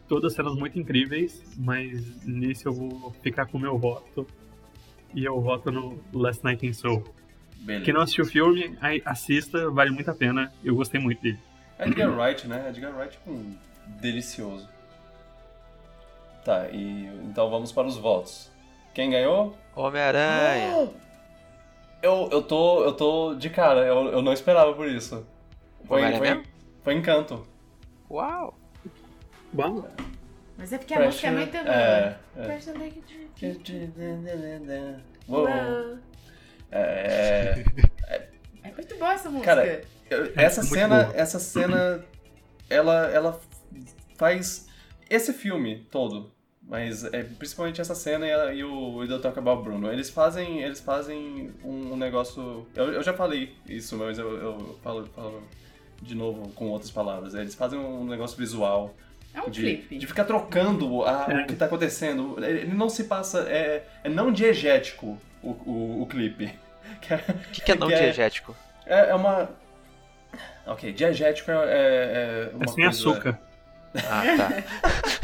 todas 0.08 0.34
cenas 0.34 0.56
muito 0.56 0.78
incríveis, 0.78 1.44
mas 1.58 2.26
nesse 2.26 2.66
eu 2.66 2.74
vou 2.74 3.12
ficar 3.22 3.46
com 3.46 3.58
o 3.58 3.62
meu 3.62 3.78
voto. 3.78 4.28
E 5.14 5.24
eu 5.24 5.40
voto 5.42 5.72
no 5.72 6.00
Last 6.14 6.44
Night 6.44 6.66
in 6.66 6.74
Soul. 6.74 7.04
Beleza. 7.62 7.86
Quem 7.86 7.94
não 7.94 8.02
assistiu 8.02 8.26
o 8.26 8.28
filme, 8.28 8.78
assista, 9.06 9.70
vale 9.70 9.92
muito 9.92 10.10
a 10.10 10.16
pena. 10.16 10.52
Eu 10.64 10.76
gostei 10.76 11.00
muito 11.00 11.22
dele. 11.22 11.40
Edgar 11.80 12.10
Wright, 12.10 12.48
né? 12.48 12.70
Edgar 12.70 12.96
Wright, 12.96 13.18
hum, 13.28 13.56
delicioso. 14.02 14.68
Tá, 16.44 16.70
e 16.70 17.06
então 17.24 17.50
vamos 17.50 17.72
para 17.72 17.88
os 17.88 17.98
votos. 17.98 18.52
Quem 18.94 19.10
ganhou? 19.12 19.56
Homem-Aranha. 19.76 20.90
Eu, 22.02 22.30
eu, 22.32 22.42
tô, 22.42 22.84
eu 22.84 22.94
tô 22.94 23.36
de 23.36 23.50
cara, 23.50 23.82
eu, 23.82 24.08
eu 24.08 24.22
não 24.22 24.32
esperava 24.34 24.74
por 24.74 24.88
isso. 24.88 25.26
Foi, 25.86 26.02
foi, 26.12 26.20
mesmo? 26.20 26.44
foi 26.84 26.94
encanto. 26.94 27.46
Uau! 28.10 28.58
Bom, 29.52 29.86
Mas 30.58 30.72
é 30.74 30.78
porque 30.78 30.94
a 30.94 31.06
música 31.06 31.28
é 31.28 31.32
muito 31.32 31.52
boa. 31.52 31.76
É, 31.76 32.18
é. 32.38 32.46
Uou. 35.28 35.42
Uou. 35.48 35.48
É, 36.72 37.64
É 38.64 38.72
muito 38.76 38.96
boa 38.98 39.14
essa 39.14 39.30
música. 39.30 39.46
Cara, 39.56 39.82
eu- 40.10 40.32
essa 40.36 40.62
cena, 40.64 41.04
boa. 41.06 41.16
essa 41.18 41.40
cena, 41.40 42.06
ela, 42.70 43.08
ela 43.12 43.40
faz 44.18 44.68
esse 45.10 45.34
filme 45.34 45.88
todo, 45.92 46.32
mas 46.70 47.04
é, 47.04 47.24
principalmente 47.24 47.82
essa 47.82 47.96
cena 47.96 48.26
e, 48.28 48.32
a- 48.32 48.54
e 48.54 48.64
o 48.64 49.04
e 49.04 49.12
o 49.12 49.20
Talk 49.20 49.38
About 49.40 49.64
Bruno, 49.64 49.92
eles 49.92 50.10
fazem, 50.10 50.62
eles 50.62 50.80
fazem 50.80 51.52
um 51.66 51.98
negócio, 51.98 52.66
eu, 52.76 52.94
eu 52.94 53.04
já 53.04 53.14
falei 53.14 53.54
isso, 53.68 53.98
mas 53.98 54.18
eu, 54.20 54.38
eu 54.38 54.80
falo, 54.84 55.06
falo 55.08 55.44
de 56.02 56.14
novo 56.16 56.48
com 56.54 56.68
outras 56.70 56.92
palavras, 56.92 57.34
eles 57.34 57.56
fazem 57.56 57.78
um 57.80 58.06
negócio 58.06 58.38
visual 58.38 58.96
é 59.34 59.42
um 59.42 59.50
de, 59.50 59.62
clipe. 59.62 59.98
de 59.98 60.08
ficar 60.08 60.24
trocando 60.26 61.04
a- 61.06 61.26
É. 61.30 61.44
o 61.44 61.48
que 61.48 61.56
tá 61.56 61.66
acontecendo. 61.66 62.36
Ele 62.44 62.74
não 62.74 62.90
se 62.90 63.04
passa. 63.04 63.42
É, 63.48 63.86
é 64.04 64.10
não 64.10 64.32
diegético 64.32 65.20
o, 65.44 65.50
o, 65.52 66.02
o 66.02 66.08
clipe. 66.08 66.52
Que 67.02 67.14
é, 67.14 67.18
O 67.18 67.52
que, 67.52 67.62
que 67.62 67.72
é 67.72 67.76
não 67.76 67.88
Que 67.88 67.94
é- 67.94 68.00
diegético? 68.06 68.56
é, 68.88 69.10
é 69.12 69.14
uma. 69.16 69.50
Ok, 70.66 70.92
diegético 70.94 71.52
é, 71.52 71.54
é, 71.56 72.50
é 72.52 72.56
uma 72.56 72.64
é 72.64 72.68
sem 72.68 72.76
coisa. 72.76 72.90
açúcar. 72.90 73.40
Ah, 73.96 74.24
tá. 74.38 74.50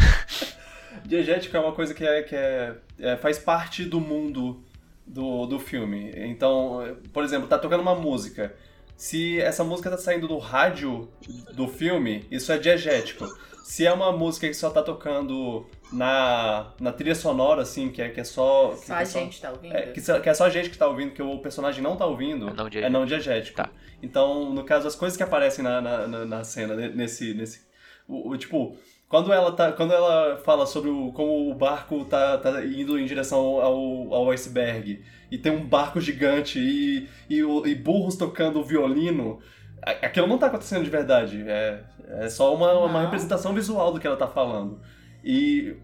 Diegético 1.06 1.56
é 1.56 1.60
uma 1.60 1.72
coisa 1.74 1.94
que, 1.94 2.06
é, 2.06 2.22
que 2.24 2.36
é, 2.36 2.76
é- 3.00 3.18
faz 3.18 3.38
parte 3.40 3.84
do 3.86 4.00
mundo 4.00 4.64
do, 5.06 5.46
do 5.46 5.60
filme. 5.60 6.12
Então, 6.16 6.98
por 7.14 7.24
exemplo, 7.24 7.48
tá 7.48 7.58
tocando 7.60 7.82
uma 7.82 7.96
música. 7.96 8.56
Se 8.98 9.40
essa 9.42 9.64
música 9.64 9.90
tá 9.90 9.98
saindo 9.98 10.28
do 10.28 10.38
rádio 10.38 11.10
do 11.54 11.68
filme, 11.68 12.26
isso 12.32 12.52
é 12.52 12.58
diegético. 12.58 13.28
Se 13.64 13.86
é 13.86 13.92
uma 13.92 14.12
música 14.12 14.48
que 14.48 14.54
só 14.54 14.70
tá 14.70 14.82
tocando 14.82 15.66
na, 15.92 16.72
na 16.80 16.92
trilha 16.94 17.16
sonora, 17.16 17.64
assim, 17.64 17.90
que 17.90 18.02
é, 18.02 18.10
que 18.10 18.20
é 18.20 18.24
só. 18.24 18.70
que 18.80 18.86
Só 18.86 18.96
é 18.96 19.02
a 19.02 19.04
gente 19.04 19.42
tá 19.42 19.52
ouvindo. 19.52 19.76
É, 19.76 19.82
que, 19.88 20.00
só- 20.02 20.20
que 20.20 20.30
é 20.30 20.34
só 20.34 20.46
a 20.46 20.50
gente 20.50 20.70
que 20.70 20.78
tá 20.78 20.88
ouvindo, 20.88 21.12
que 21.14 21.22
o 21.22 21.40
personagem 21.40 21.82
não 21.84 21.98
tá 21.98 22.06
ouvindo, 22.06 22.48
É 22.50 22.54
não 22.54 22.66
é 22.66 22.70
diegético. 22.70 22.92
não 22.94 23.06
diegético. 23.06 23.58
Tá. 23.58 23.70
Então, 24.04 24.54
no 24.54 24.64
caso, 24.64 24.88
as 24.88 24.96
coisas 24.96 25.18
que 25.18 25.24
aparecem 25.24 25.64
na, 25.64 25.82
na, 25.82 26.08
na- 26.08 26.26
na 26.26 26.44
cena, 26.44 26.76
ne- 26.76 26.90
nesse. 26.90 27.34
nesse 27.34 27.66
o, 28.08 28.30
o- 28.30 28.38
tipo, 28.38 28.78
quando 29.16 29.32
ela, 29.32 29.50
tá, 29.54 29.72
quando 29.72 29.94
ela 29.94 30.38
fala 30.40 30.66
sobre 30.66 30.90
o, 30.90 31.10
como 31.14 31.50
o 31.50 31.56
barco 31.56 32.04
tá, 32.04 32.38
tá 32.38 32.66
indo 32.66 33.00
em 33.00 33.06
direção 33.06 33.40
ao, 33.62 34.14
ao 34.14 34.30
iceberg, 34.32 35.02
e 35.32 35.38
tem 35.38 35.54
um 35.54 35.66
barco 35.66 36.02
gigante 36.02 36.60
e, 36.60 37.08
e, 37.30 37.40
e 37.40 37.76
burros 37.76 38.18
tocando 38.18 38.62
violino, 38.62 39.40
aquilo 39.82 40.28
não 40.28 40.38
tá 40.38 40.48
acontecendo 40.48 40.84
de 40.84 40.90
verdade. 40.90 41.46
É, 41.48 41.80
é 42.10 42.28
só 42.28 42.54
uma, 42.54 42.74
uma 42.74 43.02
representação 43.04 43.54
visual 43.54 43.94
do 43.94 44.02
que 44.02 44.06
ela 44.06 44.18
tá 44.18 44.28
falando. 44.28 44.82
E, 45.24 45.78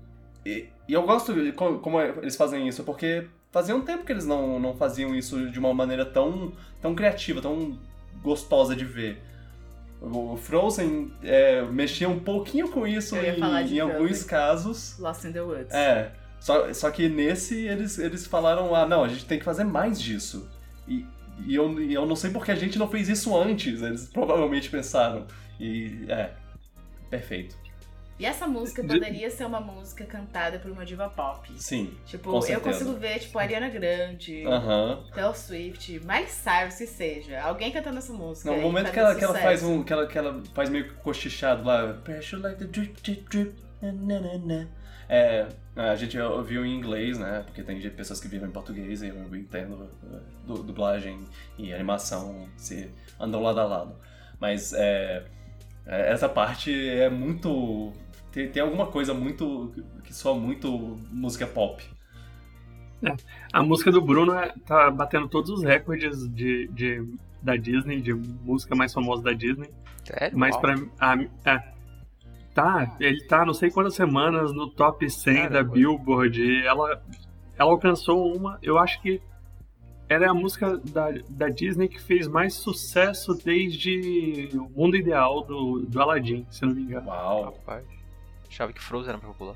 e, 0.45 0.65
e 0.89 0.93
eu 0.93 1.03
gosto 1.03 1.33
de 1.33 1.53
co- 1.53 1.79
como 1.79 2.01
é- 2.01 2.13
eles 2.21 2.35
fazem 2.35 2.67
isso, 2.67 2.83
porque 2.83 3.27
fazia 3.49 3.73
um 3.73 3.81
tempo 3.81 4.03
que 4.03 4.11
eles 4.11 4.25
não, 4.25 4.59
não 4.59 4.75
faziam 4.75 5.15
isso 5.15 5.49
de 5.49 5.57
uma 5.57 5.73
maneira 5.73 6.03
tão, 6.05 6.51
tão 6.81 6.93
criativa, 6.93 7.41
tão 7.41 7.79
gostosa 8.21 8.75
de 8.75 8.83
ver. 8.83 9.21
O 10.01 10.35
Frozen 10.35 11.13
é, 11.21 11.61
mexia 11.61 12.09
um 12.09 12.19
pouquinho 12.19 12.67
com 12.69 12.87
isso 12.87 13.15
em, 13.15 13.75
em 13.75 13.79
alguns 13.79 14.23
casos. 14.23 14.97
Lost 14.97 15.25
in 15.25 15.31
the 15.31 15.41
Woods. 15.41 15.71
É, 15.71 16.11
só, 16.39 16.73
só 16.73 16.89
que 16.89 17.07
nesse 17.07 17.67
eles, 17.67 17.99
eles 17.99 18.25
falaram, 18.25 18.73
ah, 18.73 18.87
não, 18.87 19.03
a 19.03 19.07
gente 19.07 19.25
tem 19.25 19.37
que 19.37 19.45
fazer 19.45 19.63
mais 19.63 20.01
disso. 20.01 20.49
E, 20.87 21.05
e 21.45 21.53
eu, 21.53 21.79
e 21.79 21.93
eu 21.93 22.03
não 22.07 22.15
sei 22.15 22.31
porque 22.31 22.51
a 22.51 22.55
gente 22.55 22.79
não 22.79 22.87
fez 22.87 23.07
isso 23.09 23.37
antes, 23.37 23.83
eles 23.83 24.07
provavelmente 24.07 24.71
pensaram. 24.71 25.27
E, 25.59 26.03
é, 26.09 26.31
perfeito. 27.07 27.60
E 28.21 28.25
essa 28.25 28.45
música 28.47 28.83
De- 28.83 28.87
poderia 28.87 29.31
ser 29.31 29.45
uma 29.45 29.59
música 29.59 30.05
cantada 30.05 30.59
por 30.59 30.69
uma 30.69 30.85
diva 30.85 31.09
pop. 31.09 31.51
Sim, 31.57 31.91
Tipo, 32.05 32.29
eu 32.47 32.61
consigo 32.61 32.93
ver, 32.93 33.17
tipo, 33.17 33.39
Ariana 33.39 33.67
Grande, 33.67 34.45
aham. 34.45 35.03
Taylor 35.11 35.35
Swift, 35.35 35.99
Miley 36.01 36.27
Cyrus, 36.27 36.75
que 36.75 36.85
seja. 36.85 37.41
Alguém 37.41 37.71
cantando 37.71 37.97
essa 37.97 38.13
música. 38.13 38.51
No 38.51 38.61
momento 38.61 38.91
que 38.91 38.99
ela, 38.99 39.15
que 39.15 39.23
ela 39.23 39.39
faz 39.39 39.63
um. 39.63 39.83
Que 39.83 39.91
ela, 39.91 40.05
que 40.05 40.15
ela 40.17 40.43
faz 40.53 40.69
meio 40.69 40.93
cochichado 40.97 41.63
lá. 41.63 41.93
Pressure 42.03 42.41
like 42.43 42.59
the 42.59 42.65
drip, 42.65 43.01
drip, 43.01 43.27
drip. 43.27 43.55
na, 43.81 43.91
na, 43.91 44.19
na, 44.19 44.37
na." 44.37 44.67
É, 45.09 45.47
a 45.75 45.95
gente 45.95 46.17
ouviu 46.19 46.63
em 46.65 46.73
inglês, 46.77 47.17
né? 47.17 47.41
Porque 47.45 47.63
tem 47.63 47.81
pessoas 47.89 48.19
que 48.19 48.27
vivem 48.27 48.47
em 48.47 48.51
português 48.51 49.01
e 49.01 49.07
eu 49.07 49.35
entendo 49.35 49.89
eh, 50.13 50.19
du- 50.45 50.61
dublagem 50.63 51.19
e 51.57 51.73
animação 51.73 52.47
se 52.55 52.87
andam 53.19 53.41
lado 53.41 53.59
a 53.59 53.65
lado. 53.65 53.95
Mas 54.39 54.71
é, 54.73 55.23
é, 55.87 56.11
essa 56.11 56.29
parte 56.29 56.71
é 56.71 57.09
muito. 57.09 57.91
Tem, 58.31 58.49
tem 58.49 58.61
alguma 58.61 58.87
coisa 58.87 59.13
muito. 59.13 59.73
que 60.03 60.13
soa 60.13 60.35
muito 60.37 60.97
música 61.11 61.45
pop. 61.47 61.83
A 63.51 63.63
música 63.63 63.91
do 63.91 64.01
Bruno 64.01 64.33
é- 64.33 64.53
tá 64.65 64.91
batendo 64.91 65.27
todos 65.27 65.49
os 65.49 65.63
recordes 65.63 66.27
de, 66.33 66.67
de- 66.67 67.15
da 67.41 67.55
Disney, 67.55 67.99
de 67.99 68.13
música 68.13 68.75
mais 68.75 68.93
famosa 68.93 69.23
da 69.23 69.33
Disney. 69.33 69.69
Sério? 70.03 70.37
Mas 70.37 70.55
pra 70.57 70.75
mim. 70.77 70.89
a- 70.99 71.17
é, 71.45 71.73
tá, 72.53 72.95
ele 72.99 73.23
tá 73.25 73.43
não 73.45 73.53
sei 73.53 73.71
quantas 73.71 73.95
semanas 73.95 74.53
no 74.53 74.69
top 74.69 75.09
100 75.09 75.33
da 75.35 75.49
Caramba. 75.49 75.73
Billboard. 75.73 76.41
e 76.41 76.65
Ela, 76.65 77.01
ela 77.57 77.71
alcançou 77.71 78.35
uma. 78.35 78.59
Eu 78.61 78.77
acho 78.77 79.01
que 79.01 79.19
ela 80.07 80.25
é 80.25 80.27
a 80.29 80.33
música 80.33 80.77
da, 80.77 81.09
da 81.29 81.49
Disney 81.49 81.87
que 81.87 81.99
fez 81.99 82.27
mais 82.27 82.53
sucesso 82.53 83.33
desde 83.33 84.49
o 84.53 84.69
Mundo 84.79 84.95
Ideal 84.95 85.43
do, 85.43 85.79
do 85.87 86.01
Aladdin, 86.01 86.45
se 86.51 86.63
não 86.65 86.75
me 86.75 86.81
engano. 86.83 87.07
Uau! 87.07 87.45
Rapaz. 87.45 87.83
Achava 88.51 88.73
que 88.73 88.81
Frozen 88.81 89.09
era 89.13 89.17
mais 89.17 89.31
popular. 89.31 89.55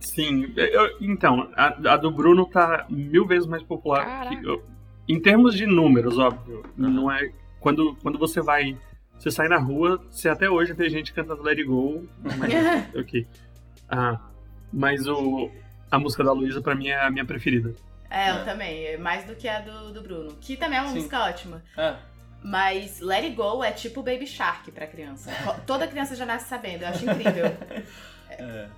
Sim, 0.00 0.52
eu- 0.56 0.96
então, 1.00 1.50
a, 1.56 1.92
a 1.92 1.96
do 1.96 2.10
Bruno 2.10 2.44
tá 2.46 2.86
mil 2.90 3.26
vezes 3.26 3.46
mais 3.48 3.62
popular. 3.62 4.04
Caraca. 4.04 4.36
que 4.36 4.44
eu- 4.46 4.62
em 5.08 5.20
termos 5.20 5.54
de 5.54 5.66
números, 5.66 6.18
óbvio. 6.18 6.62
Aham. 6.78 6.90
Não 6.90 7.10
é. 7.10 7.30
Quando, 7.60 7.96
quando 8.02 8.18
você 8.18 8.40
vai. 8.40 8.76
Você 9.18 9.30
sai 9.30 9.46
na 9.48 9.58
rua, 9.58 10.04
você 10.10 10.28
até 10.28 10.48
hoje 10.50 10.72
vê 10.72 10.88
gente 10.90 11.12
cantando 11.12 11.42
Let 11.42 11.58
It 11.58 11.64
Go. 11.68 12.04
Mas, 12.38 12.52
ok. 12.96 13.26
Ah, 13.88 14.18
mas 14.72 15.06
o, 15.06 15.50
a 15.90 15.98
música 15.98 16.24
da 16.24 16.32
Luísa, 16.32 16.60
pra 16.60 16.74
mim, 16.74 16.88
é 16.88 17.00
a 17.04 17.10
minha 17.10 17.24
preferida. 17.24 17.74
É, 18.10 18.30
eu 18.30 18.36
É. 18.36 18.44
também. 18.44 18.84
é 18.86 18.96
Mais 18.98 19.24
do 19.24 19.34
que 19.36 19.46
a 19.48 19.60
do, 19.60 19.92
do 19.92 20.02
Bruno. 20.02 20.32
Que 20.40 20.56
também 20.56 20.78
é 20.78 20.82
uma 20.82 20.88
Sim. 20.90 20.96
música 20.96 21.20
ótima. 21.24 21.62
É, 21.76 21.94
Mas 22.44 23.00
Let 23.00 23.24
It 23.24 23.36
Go 23.36 23.62
é 23.62 23.70
tipo 23.72 24.02
Baby 24.02 24.26
Shark 24.26 24.70
pra 24.72 24.86
criança. 24.86 25.30
Toda 25.66 25.86
criança 25.86 26.16
já 26.16 26.26
nasce 26.26 26.48
sabendo. 26.48 26.82
Eu 26.82 26.88
acho 26.88 27.04
incrível. 27.04 27.44
É. 28.34 28.70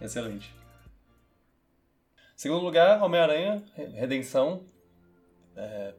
Excelente. 0.00 0.52
Segundo 2.34 2.64
lugar, 2.64 3.02
Homem-Aranha, 3.02 3.62
Re- 3.74 3.86
Redenção. 3.88 4.64
É, 5.54 5.94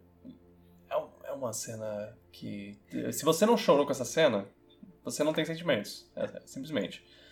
é 0.89 1.03
é 1.25 1.31
uma 1.31 1.53
cena 1.53 2.17
que. 2.31 2.77
Se 3.11 3.23
você 3.23 3.45
não 3.45 3.55
chorou 3.55 3.85
com 3.85 3.91
essa 3.91 4.03
cena, 4.03 4.45
você 5.03 5.23
não 5.23 5.31
tem 5.31 5.45
sentimentos. 5.45 6.09
É, 6.15 6.23
é, 6.25 6.41
simplesmente. 6.45 7.03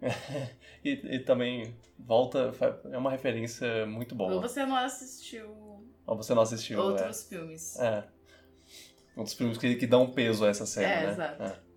e, 0.84 0.90
e 1.16 1.18
também 1.20 1.74
volta. 1.98 2.52
É 2.92 2.98
uma 2.98 3.10
referência 3.10 3.86
muito 3.86 4.12
Ou 4.12 4.18
boa. 4.18 4.40
você 4.40 4.64
não 4.64 4.76
assistiu 4.76 5.48
Ou 6.08 6.16
você 6.16 6.34
não 6.34 6.42
assistiu. 6.42 6.78
é. 6.80 6.82
outros 6.82 7.28
filmes. 7.28 7.78
É. 7.78 8.04
Um 9.16 9.24
dos 9.24 9.34
filmes 9.34 9.58
que, 9.58 9.74
que 9.74 9.86
dão 9.86 10.10
peso 10.10 10.44
a 10.44 10.48
essa 10.48 10.64
cena, 10.64 10.86
É, 10.88 11.06
né? 11.06 11.12
exato. 11.12 11.42
É. 11.42 11.68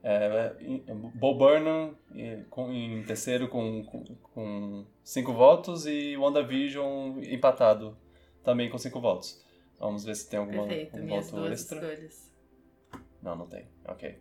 É, 0.00 0.56
em- 0.60 0.84
Bo 1.14 1.34
Burnham 1.34 1.96
em, 2.14 3.02
terceiro 3.02 3.48
com, 3.48 3.84
com, 3.84 4.04
com 4.32 4.86
cinco 5.02 5.32
votos 5.34 5.86
e 5.86 6.16
WandaVision 6.16 7.18
empatado 7.24 7.98
também 8.44 8.70
com 8.70 8.78
cinco 8.78 9.00
votos. 9.00 9.44
Vamos 9.78 10.04
ver 10.04 10.14
se 10.14 10.30
tem 10.30 10.38
alguma, 10.38 10.62
Perfeito. 10.66 10.94
algum 10.94 11.06
Minhas 11.06 11.30
voto 11.30 11.42
duas 11.42 11.60
extra. 11.60 11.78
escolhas. 11.78 12.32
Não, 13.20 13.36
não 13.36 13.46
tem. 13.48 13.68
Ok. 13.86 14.18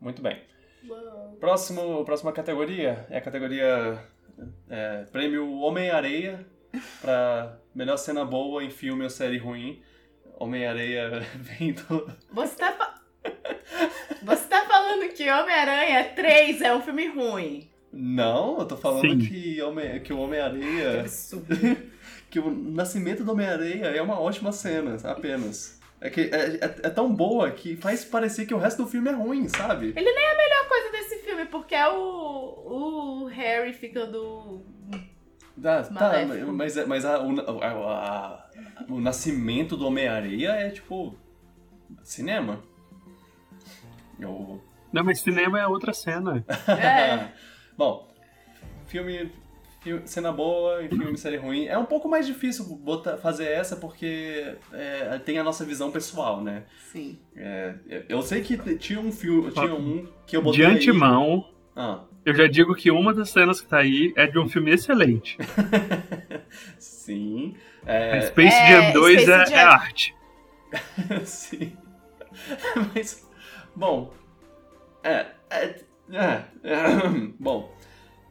Muito 0.00 0.20
bem. 0.22 0.42
Uou. 0.88 1.36
Próximo, 1.38 2.04
próxima 2.04 2.32
categoria 2.32 3.06
é 3.10 3.18
a 3.18 3.20
categoria 3.20 4.02
é, 4.68 5.04
Prêmio 5.12 5.58
Homem-Areia 5.60 6.44
para 7.02 7.60
melhor 7.74 7.96
cena 7.96 8.24
boa 8.24 8.62
em 8.64 8.70
filme 8.70 9.04
ou 9.04 9.10
série 9.10 9.38
ruim. 9.38 9.82
Homem-Areia 10.38 11.20
vem 11.38 11.72
do, 11.72 12.10
Você 12.32 12.56
tá, 12.56 12.72
fa- 12.72 13.00
Você 14.22 14.44
tá 14.48 14.64
falando 14.66 15.08
que 15.12 15.30
Homem-Aranha 15.30 16.04
3 16.14 16.60
é 16.62 16.74
um 16.74 16.82
filme 16.82 17.06
ruim. 17.08 17.68
Não, 17.92 18.58
eu 18.58 18.64
tô 18.66 18.76
falando 18.76 19.02
Sim. 19.02 19.18
que, 19.18 19.60
Homem, 19.62 20.00
que 20.00 20.12
o 20.12 20.20
absurdo. 21.00 21.54
que 22.30 22.38
o 22.40 22.50
nascimento 22.50 23.22
do 23.22 23.32
Homem-Areia 23.32 23.86
é 23.86 24.00
uma 24.02 24.18
ótima 24.18 24.50
cena, 24.50 24.96
apenas. 25.04 25.78
É 26.00 26.08
que 26.10 26.22
é, 26.22 26.54
é- 26.56 26.58
é 26.62 26.90
tão 26.90 27.14
boa 27.14 27.50
que 27.50 27.76
faz 27.76 28.04
parecer 28.04 28.46
que 28.46 28.54
o 28.54 28.58
resto 28.58 28.82
do 28.82 28.88
filme 28.88 29.08
é 29.10 29.12
ruim, 29.12 29.46
sabe? 29.48 29.92
A 29.96 30.00
melhor 30.02 30.68
coisa 30.68 30.90
desse 30.90 31.18
filme, 31.18 31.44
porque 31.44 31.74
é 31.74 31.86
o, 31.88 33.22
o 33.22 33.24
Harry 33.26 33.72
ficando. 33.74 34.64
Ah, 35.64 35.82
tá, 35.82 36.12
mas, 36.52 36.86
mas 36.86 37.04
a- 37.04 37.20
o, 37.20 37.40
a- 37.40 37.68
a- 37.68 38.46
o 38.88 39.00
nascimento 39.00 39.76
do 39.76 39.86
Homem-Areia 39.86 40.50
é 40.50 40.70
tipo. 40.70 41.14
cinema. 42.02 42.60
Eu, 44.18 44.60
Não, 44.92 45.02
mas 45.04 45.20
cinema 45.20 45.58
é 45.60 45.66
outra 45.66 45.92
cena. 45.92 46.44
É. 46.68 47.28
Bom, 47.76 48.12
filme, 48.86 49.32
filme- 49.80 50.06
cena 50.06 50.30
boa 50.30 50.82
e 50.82 50.88
filme 50.88 51.16
série 51.16 51.36
ruim. 51.38 51.66
É 51.66 51.76
um 51.78 51.84
pouco 51.86 52.08
mais 52.08 52.26
difícil 52.26 52.64
botar, 52.76 53.16
fazer 53.16 53.46
essa 53.48 53.76
porque 53.76 54.54
é, 54.72 55.18
tem 55.18 55.38
a 55.38 55.44
nossa 55.44 55.64
visão 55.64 55.90
pessoal, 55.90 56.40
né? 56.42 56.64
Sim. 56.92 57.18
É, 57.34 57.74
eu 58.08 58.22
sei 58.22 58.42
que 58.42 58.56
tinha 58.76 59.00
um 59.00 59.10
filme, 59.10 59.50
tinha 59.50 59.74
um 59.74 60.06
que 60.26 60.36
eu 60.36 60.40
De 60.40 60.44
botei 60.44 60.66
aí- 60.66 60.74
antemão, 60.76 61.48
Ah, 61.74 62.04
eu 62.24 62.34
já 62.34 62.46
digo 62.46 62.74
que 62.74 62.90
uma 62.90 63.12
das 63.14 63.30
cenas 63.30 63.60
que 63.60 63.66
tá 63.68 63.78
aí 63.78 64.12
é 64.16 64.26
de 64.26 64.38
um 64.38 64.48
filme 64.48 64.70
excelente. 64.70 65.36
sim. 66.78 67.56
É, 67.86 68.20
Space 68.22 68.54
É, 68.56 68.66
Jam 68.68 68.92
2 68.92 69.22
Space 69.22 69.30
é, 69.32 69.46
Jam. 69.46 69.56
é 69.56 69.62
arte. 69.64 70.14
sim. 71.24 71.76
Mas, 72.94 73.28
bom, 73.74 74.12
é, 75.02 75.26
é, 75.50 75.64
é, 76.12 76.44
é, 76.62 77.08
bom, 77.40 77.74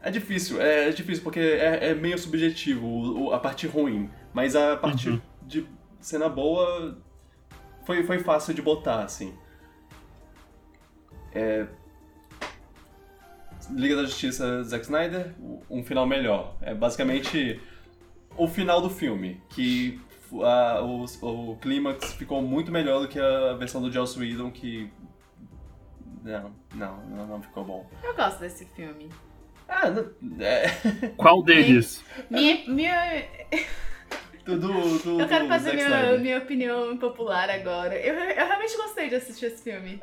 é 0.02 0.10
difícil, 0.10 0.62
é, 0.62 0.89
é 0.89 0.92
difícil 0.92 1.24
porque 1.24 1.39
é, 1.39 1.89
é 1.89 1.94
meio 1.94 2.18
subjetivo 2.18 2.86
o- 2.88 3.24
o- 3.26 3.34
a 3.34 3.39
parte 3.39 3.68
ruim, 3.68 4.10
mas 4.34 4.56
a 4.56 4.76
parte 4.78 5.10
Uhum. 5.10 5.22
de 5.44 5.68
cena 6.00 6.28
boa 6.30 6.98
foi, 7.86 8.04
foi 8.04 8.20
fácil 8.20 8.54
de 8.54 8.62
botar, 8.62 9.04
assim. 9.04 9.36
É, 11.34 11.68
Liga 13.70 13.95
da 13.95 14.03
Justiça 14.03 14.64
Zack 14.64 14.84
Snyder, 14.86 15.34
um 15.70 15.84
final 15.84 16.05
melhor. 16.05 16.55
É 16.62 16.74
basicamente 16.74 17.59
o 18.38 18.47
final 18.47 18.82
do 18.82 18.89
filme, 18.89 19.41
que 19.49 19.99
a- 20.43 20.82
o, 20.82 21.05
o 21.51 21.57
clímax 21.57 22.14
ficou 22.14 22.41
muito 22.41 22.72
melhor 22.72 23.01
do 23.01 23.07
que 23.07 23.20
a 23.20 23.53
versão 23.53 23.82
do 23.82 23.91
Joss 23.91 24.18
Whedon, 24.20 24.51
que... 24.51 24.89
Não, 26.24 26.51
não, 26.76 26.97
não, 27.07 27.28
não 27.28 27.41
ficou 27.41 27.64
bom. 27.64 27.89
Eu 28.03 28.16
gosto 28.16 28.39
desse 28.39 28.66
filme. 28.66 29.09
Ah, 29.68 29.89
não, 29.89 30.12
é... 30.39 30.68
Qual 31.18 31.41
deles? 31.43 32.03
Minha, 32.30 32.64
minha, 32.68 33.26
Do, 34.45 34.59
do, 34.59 34.99
do, 34.99 35.22
eu 35.22 35.28
quero 35.28 35.47
fazer 35.47 35.74
minha, 35.74 36.18
minha 36.18 36.38
opinião 36.38 36.91
impopular 36.91 37.49
agora. 37.49 37.95
Eu, 37.95 38.14
eu 38.14 38.45
realmente 38.45 38.76
gostei 38.78 39.09
de 39.09 39.16
assistir 39.16 39.45
esse 39.47 39.64
filme. 39.64 40.01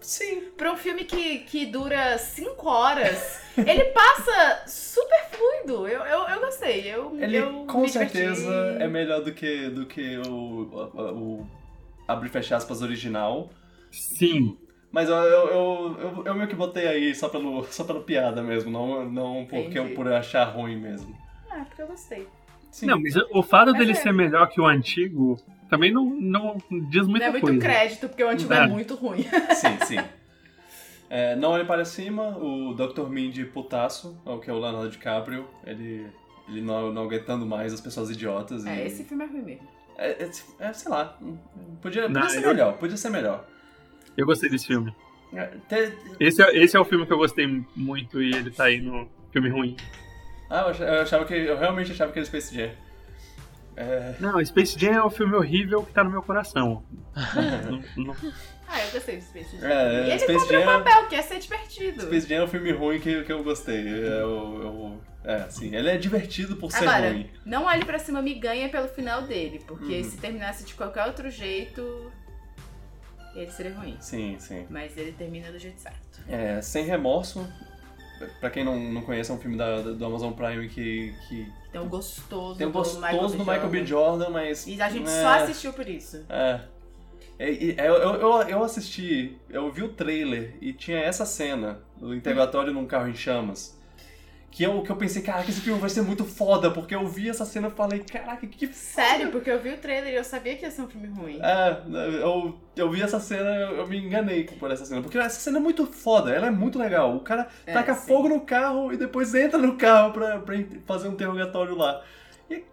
Sim. 0.00 0.50
Pra 0.56 0.72
um 0.72 0.76
filme 0.76 1.04
que, 1.04 1.40
que 1.40 1.66
dura 1.66 2.16
5 2.18 2.68
horas, 2.68 3.40
ele 3.56 3.84
passa 3.86 4.62
super 4.66 5.24
fluido. 5.30 5.88
Eu, 5.88 6.02
eu, 6.02 6.28
eu 6.28 6.40
gostei. 6.40 6.88
Eu, 6.92 7.16
Ele 7.20 7.36
eu 7.36 7.64
com 7.66 7.84
diverti. 7.84 7.92
certeza 7.92 8.50
é 8.80 8.86
melhor 8.88 9.22
do 9.22 9.32
que, 9.32 9.68
do 9.70 9.86
que 9.86 10.18
o, 10.18 10.30
o, 10.32 11.00
o 11.42 11.46
abre 12.06 12.28
e 12.28 12.30
fecha 12.30 12.56
aspas 12.56 12.82
original. 12.82 13.50
Sim. 13.90 14.56
Mas 14.90 15.08
eu, 15.08 15.16
eu, 15.16 15.48
eu, 15.48 15.96
eu, 16.00 16.24
eu 16.26 16.34
meio 16.34 16.48
que 16.48 16.54
botei 16.54 16.86
aí 16.88 17.14
só 17.14 17.28
pelo, 17.28 17.64
só 17.64 17.84
pela 17.84 18.00
piada 18.00 18.42
mesmo, 18.42 18.70
não, 18.70 19.04
não 19.08 19.46
porque 19.48 19.78
eu, 19.78 19.94
por 19.94 20.10
achar 20.10 20.44
ruim 20.44 20.76
mesmo. 20.76 21.14
Ah, 21.50 21.64
porque 21.66 21.82
eu 21.82 21.86
gostei. 21.86 22.26
Sim. 22.70 22.86
Não, 22.86 23.00
mas 23.00 23.14
o 23.16 23.42
fato 23.42 23.70
Mas 23.72 23.78
dele 23.78 23.92
é. 23.92 23.94
ser 23.94 24.12
melhor 24.12 24.48
que 24.48 24.60
o 24.60 24.66
antigo 24.66 25.38
também 25.68 25.92
não, 25.92 26.04
não 26.04 26.56
diz 26.90 27.02
Não 27.02 27.10
muita 27.10 27.26
é 27.26 27.30
muito 27.30 27.42
coisa. 27.44 27.58
crédito, 27.60 28.08
porque 28.08 28.22
o 28.24 28.28
antigo 28.28 28.52
é, 28.52 28.64
É. 28.64 28.66
muito 28.66 28.94
ruim. 28.94 29.22
Sim, 29.54 29.78
sim. 29.86 29.98
É, 31.10 31.34
não 31.36 31.50
olhe 31.52 31.64
para 31.64 31.84
cima, 31.84 32.36
o 32.36 32.74
Dr. 32.74 33.08
Mindy 33.08 33.44
putaço, 33.46 34.16
é 34.26 34.30
o 34.30 34.38
que 34.38 34.50
é 34.50 34.52
o 34.52 34.58
Leonardo 34.58 34.90
DiCaprio, 34.90 35.46
ele, 35.66 36.06
ele 36.48 36.60
não, 36.60 36.92
não 36.92 37.04
aguentando 37.04 37.46
mais 37.46 37.72
as 37.72 37.80
pessoas 37.80 38.10
idiotas. 38.10 38.66
É, 38.66 38.84
e, 38.84 38.86
esse 38.86 39.04
filme 39.04 39.24
é 39.24 39.26
ruim 39.26 39.42
mesmo. 39.42 39.68
é, 39.96 40.10
é, 40.24 40.30
é, 40.60 40.72
sei 40.74 40.90
lá, 40.90 41.16
podia, 41.80 42.02
podia 42.02 42.08
Não, 42.08 42.28
ser 42.28 42.42
eu- 42.44 42.48
melhor, 42.48 42.72
podia 42.76 42.96
ser 42.96 43.08
melhor. 43.10 43.46
Eu 44.16 44.26
gostei 44.26 44.50
desse 44.50 44.66
filme. 44.66 44.94
É, 45.32 45.46
te- 45.68 45.92
Esse 46.20 46.42
é, 46.42 46.56
esse 46.58 46.76
é 46.76 46.80
o 46.80 46.84
filme 46.84 47.06
que 47.06 47.12
eu 47.12 47.18
gostei 47.18 47.46
muito 47.74 48.20
e 48.20 48.30
ele 48.34 48.50
tá 48.50 48.64
aí 48.64 48.80
no 48.80 49.08
filme 49.32 49.48
ruim. 49.48 49.76
Ah, 50.50 50.60
eu 50.62 50.68
ach- 50.68 50.80
eu 50.80 51.00
achava 51.02 51.24
que, 51.24 51.34
eu 51.34 51.56
realmente 51.56 51.92
achava 51.92 52.12
que 52.12 52.18
era 52.18 52.26
Space 52.26 52.54
Jam. 52.54 52.70
É, 53.80 54.14
Não, 54.18 54.44
Space 54.44 54.78
Jam 54.78 54.92
é 54.92 55.02
o 55.02 55.10
filme 55.10 55.34
horrível 55.36 55.84
que 55.84 55.92
tá 55.92 56.02
no 56.02 56.10
meu 56.10 56.22
coração. 56.22 56.82
Não- 57.96 58.04
não- 58.04 58.16
Ah, 58.66 58.84
eu 58.84 58.90
gostei 58.90 59.16
de 59.18 59.24
Space 59.24 59.56
Jam. 59.56 59.68
É, 59.68 60.06
e 60.08 60.10
ele 60.10 60.18
Space 60.18 60.38
cumpriu 60.40 60.60
o 60.60 60.64
papel, 60.64 61.06
que 61.06 61.14
é 61.14 61.22
ser 61.22 61.38
divertido. 61.38 62.02
Space 62.02 62.28
Jam 62.28 62.38
é 62.38 62.44
um 62.44 62.48
filme 62.48 62.72
ruim 62.72 62.98
que, 63.00 63.22
que 63.22 63.32
eu 63.32 63.42
gostei. 63.44 63.88
Eu, 63.88 64.62
eu- 64.62 65.00
é, 65.24 65.34
assim, 65.42 65.74
ele 65.74 65.88
é 65.90 65.96
divertido 65.96 66.56
por 66.56 66.72
ser 66.72 66.88
Agora, 66.88 67.10
ruim. 67.12 67.30
não 67.46 67.64
olhe 67.66 67.84
pra 67.84 67.98
cima 67.98 68.20
me 68.20 68.34
ganha 68.34 68.68
pelo 68.68 68.88
final 68.88 69.22
dele, 69.22 69.62
porque 69.66 69.98
Uhum. 69.98 70.04
se 70.04 70.16
terminasse 70.18 70.64
de 70.64 70.74
qualquer 70.74 71.06
outro 71.06 71.30
jeito, 71.30 72.10
ele 73.34 73.50
seria 73.50 73.74
ruim. 73.74 73.96
Sim, 74.00 74.36
sim. 74.38 74.66
Mas 74.68 74.96
ele 74.96 75.12
termina 75.12 75.50
do 75.52 75.58
jeito 75.58 75.80
certo. 75.80 76.20
É, 76.28 76.60
Sem 76.60 76.84
Remorso, 76.84 77.46
pra 78.40 78.50
quem 78.50 78.64
não, 78.64 78.78
não 78.78 79.02
conhece, 79.02 79.30
é 79.30 79.34
um 79.34 79.38
filme 79.38 79.56
da, 79.56 79.80
do 79.80 80.04
Amazon 80.04 80.32
Prime 80.32 80.68
que, 80.68 81.14
que 81.28 81.52
Tem 81.70 81.80
um 81.80 81.88
gostoso 81.88 82.58
tem 82.58 82.66
um 82.66 82.70
do 82.70 82.78
gostoso 82.78 83.36
do 83.36 83.44
Michael 83.44 83.68
B. 83.68 83.86
Jordan, 83.86 84.30
mas... 84.30 84.66
E 84.66 84.80
a 84.80 84.88
gente 84.88 85.08
é, 85.08 85.22
só 85.22 85.28
assistiu 85.44 85.72
por 85.72 85.88
isso. 85.88 86.24
É. 86.28 86.60
É, 87.38 87.50
é, 87.50 87.88
eu, 87.88 87.94
eu, 87.94 88.42
eu 88.42 88.64
assisti, 88.64 89.38
eu 89.48 89.70
vi 89.70 89.82
o 89.82 89.90
trailer 89.90 90.56
e 90.60 90.72
tinha 90.72 90.98
essa 90.98 91.24
cena, 91.24 91.80
do 91.96 92.12
interrogatório 92.12 92.72
num 92.72 92.84
carro 92.84 93.08
em 93.08 93.14
chamas. 93.14 93.77
Que 94.58 94.64
eu, 94.64 94.82
que 94.82 94.90
eu 94.90 94.96
pensei, 94.96 95.22
caraca, 95.22 95.48
esse 95.48 95.60
filme 95.60 95.78
vai 95.78 95.88
ser 95.88 96.02
muito 96.02 96.24
foda, 96.24 96.68
porque 96.68 96.92
eu 96.92 97.06
vi 97.06 97.28
essa 97.30 97.44
cena 97.44 97.68
e 97.68 97.70
falei, 97.70 98.00
caraca, 98.00 98.44
que 98.44 98.66
Sério, 98.74 99.30
porque 99.30 99.48
eu 99.48 99.60
vi 99.60 99.68
o 99.68 99.78
trailer 99.78 100.12
e 100.12 100.16
eu 100.16 100.24
sabia 100.24 100.56
que 100.56 100.64
ia 100.64 100.70
ser 100.72 100.82
um 100.82 100.88
filme 100.88 101.06
ruim. 101.06 101.38
É, 101.40 101.80
eu, 102.20 102.58
eu 102.74 102.90
vi 102.90 103.00
essa 103.00 103.20
cena, 103.20 103.48
eu, 103.48 103.86
me 103.86 103.96
enganei 103.96 104.42
por 104.58 104.68
essa 104.72 104.84
cena. 104.84 105.00
Porque 105.00 105.16
essa 105.16 105.38
cena 105.38 105.58
é 105.58 105.60
muito 105.60 105.86
foda, 105.86 106.32
ela 106.34 106.48
é 106.48 106.50
muito 106.50 106.76
legal. 106.76 107.14
O 107.14 107.20
cara 107.20 107.46
É, 107.64 107.72
taca 107.72 107.94
sim. 107.94 108.08
fogo 108.08 108.28
no 108.28 108.40
carro 108.40 108.92
e 108.92 108.96
depois 108.96 109.32
entra 109.32 109.58
no 109.60 109.76
carro 109.76 110.12
pra, 110.12 110.40
pra 110.40 110.56
fazer 110.84 111.06
um 111.06 111.12
interrogatório 111.12 111.76
lá. 111.76 112.02
E, 112.50 112.64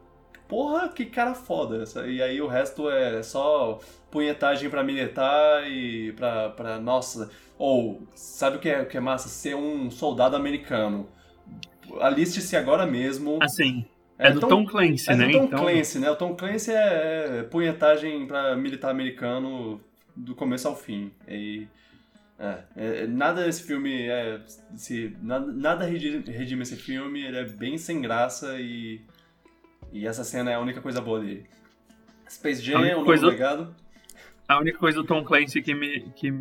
porra, 0.48 0.90
que 0.90 1.06
cara 1.06 1.36
foda. 1.36 1.84
Essa- 1.84 2.08
E 2.08 2.20
aí 2.20 2.42
o 2.42 2.48
resto 2.48 2.90
é 2.90 3.22
só 3.22 3.78
punhetagem 4.10 4.72
pra 4.72 4.84
militar 4.84 5.70
e 5.70 6.14
pra, 6.14 6.50
pra 6.50 6.80
nossa. 6.80 7.30
Ou, 7.60 8.02
sabe 8.16 8.58
o 8.58 8.60
que 8.60 8.70
é, 8.70 8.82
o 8.82 8.88
que 8.88 8.98
é 8.98 9.00
massa? 9.00 9.30
Ser 9.30 9.56
um 9.56 9.92
soldado 9.92 10.36
americano. 10.36 11.14
Aliste-se 12.00 12.56
agora 12.56 12.86
mesmo. 12.86 13.40
Assim, 13.42 13.86
é, 14.18 14.32
do 14.32 14.40
tão- 14.40 14.50
Tom 14.50 14.66
Clancy, 14.66 15.10
é 15.12 15.16
né? 15.16 15.26
do 15.28 15.32
Tom 15.34 15.44
então, 15.46 15.60
Clancy, 15.60 16.00
né? 16.00 16.10
O 16.12 16.16
Tom 16.16 16.36
Clancy 16.36 16.72
é, 16.72 17.40
é 17.40 17.44
punhetagem 17.44 18.26
pra 18.28 18.56
militar 18.56 18.90
americano 18.92 19.80
do 20.16 20.34
começo 20.36 20.68
ao 20.68 20.76
fim. 20.76 21.12
E, 21.28 21.68
é, 22.40 22.58
é, 22.76 23.08
nada 23.08 23.44
desse 23.46 23.64
filme 23.64 24.08
é. 24.08 24.40
Se, 24.76 25.16
nada, 25.22 25.46
nada 25.52 25.86
redime, 25.86 26.24
redime 26.28 26.62
esse 26.64 26.76
filme, 26.76 27.24
ele 27.24 27.38
é 27.38 27.44
bem 27.46 27.78
sem 27.78 28.02
graça 28.02 28.60
e. 28.60 29.02
E 29.94 30.06
essa 30.06 30.24
cena 30.24 30.52
é 30.52 30.56
a 30.56 30.60
única 30.60 30.82
coisa 30.82 31.00
boa 31.00 31.20
dele. 31.20 31.46
Space 32.30 32.62
Jam 32.62 32.84
é 32.84 32.98
um 32.98 33.06
coisa- 33.06 33.28
legado. 33.28 33.74
A 34.48 34.60
única 34.60 34.78
coisa 34.78 34.98
do 35.02 35.08
Tom 35.08 35.24
Clancy 35.24 35.62
que, 35.62 35.74
me, 35.74 36.02
que, 36.16 36.32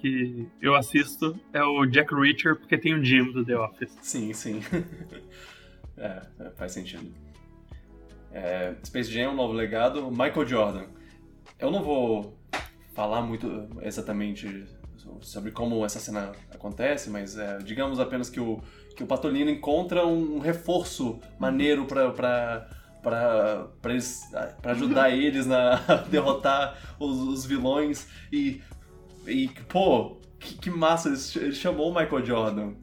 que 0.00 0.46
eu 0.60 0.74
assisto 0.74 1.38
é 1.52 1.62
o 1.62 1.86
Jack 1.86 2.14
Reacher, 2.14 2.56
porque 2.56 2.76
tem 2.76 2.94
o 2.94 3.04
Jim 3.04 3.32
do 3.32 3.44
The 3.44 3.56
Office. 3.56 3.96
Sim, 4.00 4.32
sim. 4.32 4.60
é, 5.96 6.22
é, 6.40 6.50
faz 6.56 6.72
sentido. 6.72 7.12
É, 8.32 8.74
Space 8.84 9.10
Jam 9.10 9.30
um 9.30 9.36
novo 9.36 9.52
legado. 9.52 10.10
Michael 10.10 10.46
Jordan. 10.46 10.86
Eu 11.58 11.70
não 11.70 11.82
vou 11.82 12.36
falar 12.94 13.22
muito 13.22 13.68
exatamente 13.82 14.66
sobre 15.20 15.50
como 15.50 15.84
essa 15.84 15.98
cena 15.98 16.32
acontece, 16.52 17.10
mas 17.10 17.36
é, 17.36 17.58
digamos 17.58 18.00
apenas 18.00 18.30
que 18.30 18.40
o, 18.40 18.60
que 18.96 19.02
o 19.02 19.06
Patolino 19.06 19.50
encontra 19.50 20.06
um 20.06 20.38
reforço 20.38 21.20
maneiro 21.38 21.84
eles, 23.84 24.22
pra 24.62 24.72
ajudar 24.72 25.10
eles 25.16 25.46
na, 25.46 25.74
a 25.86 25.96
derrotar 25.96 26.96
os, 26.98 27.18
os 27.18 27.44
vilões 27.44 28.08
e, 28.32 28.62
e 29.26 29.48
pô, 29.68 30.16
que, 30.38 30.54
que 30.56 30.70
massa, 30.70 31.08
ele 31.38 31.52
chamou 31.54 31.90
o 31.90 31.94
Michael 31.94 32.24
Jordan. 32.24 32.74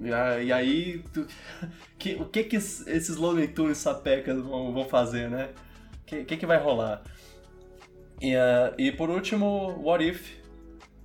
E, 0.00 0.52
aí, 0.52 1.02
tu- 1.12 1.26
que- 1.98 2.14
o 2.14 2.24
que 2.26 2.44
que 2.44 2.56
es- 2.56 2.86
esses 2.86 3.16
Looney 3.16 3.48
Tunes 3.48 3.78
sapecas 3.78 4.40
vão, 4.40 4.72
vão 4.72 4.84
fazer, 4.88 5.28
né? 5.28 5.50
O 6.02 6.04
que, 6.06 6.24
que 6.24 6.36
que 6.36 6.46
vai 6.46 6.58
rolar? 6.58 7.02
E, 8.20 8.34
ah, 8.36 8.72
e 8.78 8.92
por 8.92 9.10
último, 9.10 9.80
What 9.82 10.04
If, 10.08 10.36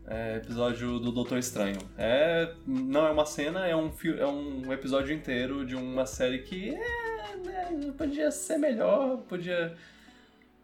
é, 0.08 0.38
episódio 0.38 1.00
do 1.00 1.12
Doutor 1.12 1.38
Estranho. 1.40 1.80
É, 1.98 2.54
não 2.68 3.08
é 3.08 3.12
uma 3.12 3.26
cena, 3.26 3.66
é 3.68 3.76
um, 3.76 3.92
é 4.20 4.28
um 4.28 4.72
episódio 4.72 5.14
inteiro 5.16 5.66
de 5.66 5.76
uma 5.76 6.06
série 6.06 6.40
que 6.40 6.70
é, 6.70 7.36
né, 7.46 7.92
podia 7.98 8.30
ser 8.32 8.58
melhor, 8.58 9.18
podia 9.30 9.76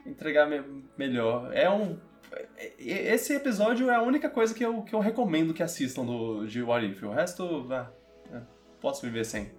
entregar 0.05 0.47
me- 0.47 0.83
melhor. 0.97 1.51
É 1.53 1.69
um. 1.69 1.97
Esse 2.77 3.34
episódio 3.34 3.89
é 3.89 3.95
a 3.95 4.01
única 4.01 4.30
coisa 4.30 4.53
que 4.53 4.63
eu, 4.63 4.82
que 4.84 4.93
eu 4.93 4.99
recomendo 4.99 5.53
que 5.53 5.63
assistam 5.63 6.05
do, 6.05 6.45
de 6.45 6.61
What 6.61 6.86
If. 6.86 7.03
O 7.03 7.11
resto, 7.11 7.67
ah, 7.71 7.91
é, 8.32 8.41
posso 8.80 9.05
viver 9.05 9.25
sem. 9.25 9.51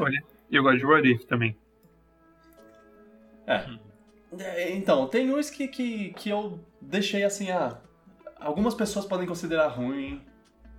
Olha, 0.00 0.22
e 0.50 0.56
eu 0.56 0.62
gosto 0.62 0.78
de 0.78 0.86
What 0.86 1.08
If 1.08 1.24
também. 1.24 1.56
É. 3.46 3.64
É, 4.38 4.72
Então, 4.72 5.06
tem 5.08 5.32
uns 5.32 5.50
que, 5.50 5.66
que, 5.68 6.12
que 6.14 6.28
eu 6.30 6.60
deixei 6.80 7.24
assim, 7.24 7.50
ah, 7.50 7.78
algumas 8.38 8.74
pessoas 8.74 9.04
podem 9.04 9.26
considerar 9.26 9.68
ruim, 9.68 10.22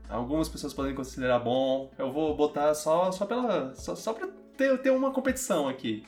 algumas 0.09 0.49
pessoas 0.49 0.73
podem 0.73 0.95
considerar 0.95 1.39
bom, 1.39 1.91
eu 1.97 2.11
vou 2.11 2.35
botar 2.35 2.73
só, 2.73 3.11
só 3.11 3.25
pela. 3.25 3.73
só, 3.75 3.95
só 3.95 4.13
pra 4.13 4.27
ter, 4.57 4.77
ter 4.79 4.91
uma 4.91 5.11
competição 5.11 5.67
aqui. 5.67 6.05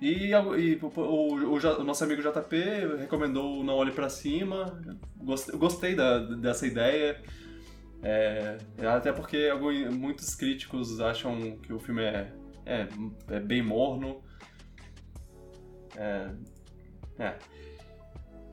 E, 0.00 0.28
e 0.30 0.34
o, 0.34 0.86
o- 1.00 1.54
o 1.80 1.84
nosso 1.84 2.04
amigo 2.04 2.22
JP 2.22 2.56
recomendou 3.00 3.64
Não 3.64 3.74
Olhe 3.74 3.90
Pra 3.92 4.08
Cima, 4.08 4.80
gostei, 5.16 5.56
gostei 5.58 5.94
da, 5.94 6.18
dessa 6.36 6.66
ideia. 6.66 7.20
É, 8.02 8.58
até 8.86 9.12
porque 9.12 9.48
algum- 9.50 9.90
muitos 9.92 10.34
críticos 10.36 11.00
acham 11.00 11.56
que 11.58 11.72
o 11.72 11.80
filme 11.80 12.02
é, 12.02 12.32
é, 12.64 12.86
é 13.30 13.40
bem 13.40 13.60
morno. 13.62 14.22
É, 15.96 16.30
é. 17.18 17.34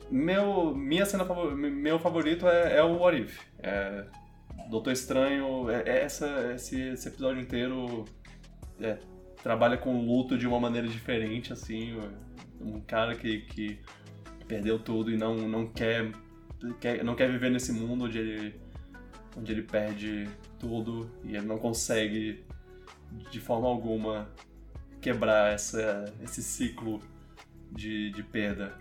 Meu, 0.09 0.73
minha 0.75 1.05
cena 1.05 1.25
meu 1.55 1.99
favorito 1.99 2.47
é, 2.47 2.77
é 2.77 2.83
o 2.83 2.97
What 2.97 3.21
If. 3.21 3.39
É, 3.59 4.05
Doutor 4.69 4.91
Estranho, 4.93 5.69
é, 5.69 5.83
essa, 6.03 6.53
esse, 6.55 6.79
esse 6.89 7.07
episódio 7.07 7.39
inteiro 7.41 8.05
trabalha 9.45 9.77
com 9.77 10.03
luto 10.03 10.39
de 10.39 10.47
uma 10.47 10.59
maneira 10.59 10.87
diferente, 10.87 11.53
assim. 11.53 11.95
Um 12.59 12.81
cara 12.81 13.13
que, 13.13 13.41
que 13.41 13.79
perdeu 14.47 14.79
tudo 14.79 15.11
e 15.11 15.17
não, 15.17 15.35
não 15.35 15.67
quer, 15.67 16.11
quer 16.81 17.03
não 17.03 17.13
quer 17.13 17.29
viver 17.29 17.51
nesse 17.51 17.71
mundo 17.71 18.05
onde 18.05 18.17
ele, 18.17 18.59
onde 19.37 19.51
ele 19.51 19.61
perde 19.61 20.27
tudo 20.57 21.07
e 21.23 21.35
ele 21.35 21.45
não 21.45 21.59
consegue 21.59 22.43
de 23.29 23.39
forma 23.39 23.67
alguma 23.67 24.27
quebrar 24.99 25.53
essa, 25.53 26.11
esse 26.23 26.41
ciclo 26.41 26.99
de, 27.71 28.09
de 28.09 28.23
perda. 28.23 28.73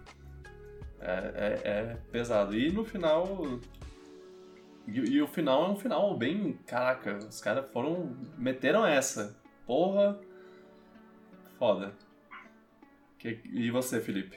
É, 0.99 1.13
é- 1.13 1.69
é 1.69 1.97
pesado. 2.11 2.57
E 2.57 2.73
no 2.73 2.87
final. 2.87 3.61
E, 4.89 4.99
e 4.99 5.21
o 5.21 5.27
final 5.27 5.67
é 5.67 5.69
um 5.69 5.77
final 5.77 6.17
bem. 6.17 6.59
Caraca, 6.67 7.19
os 7.19 7.39
caras 7.39 7.71
foram. 7.71 8.17
meteram 8.39 8.87
essa. 8.87 9.39
Porra. 9.67 10.19
Foda. 11.65 11.95
Que- 13.19 13.41
e 13.51 13.71
você, 13.71 13.99
Felipe? 13.99 14.37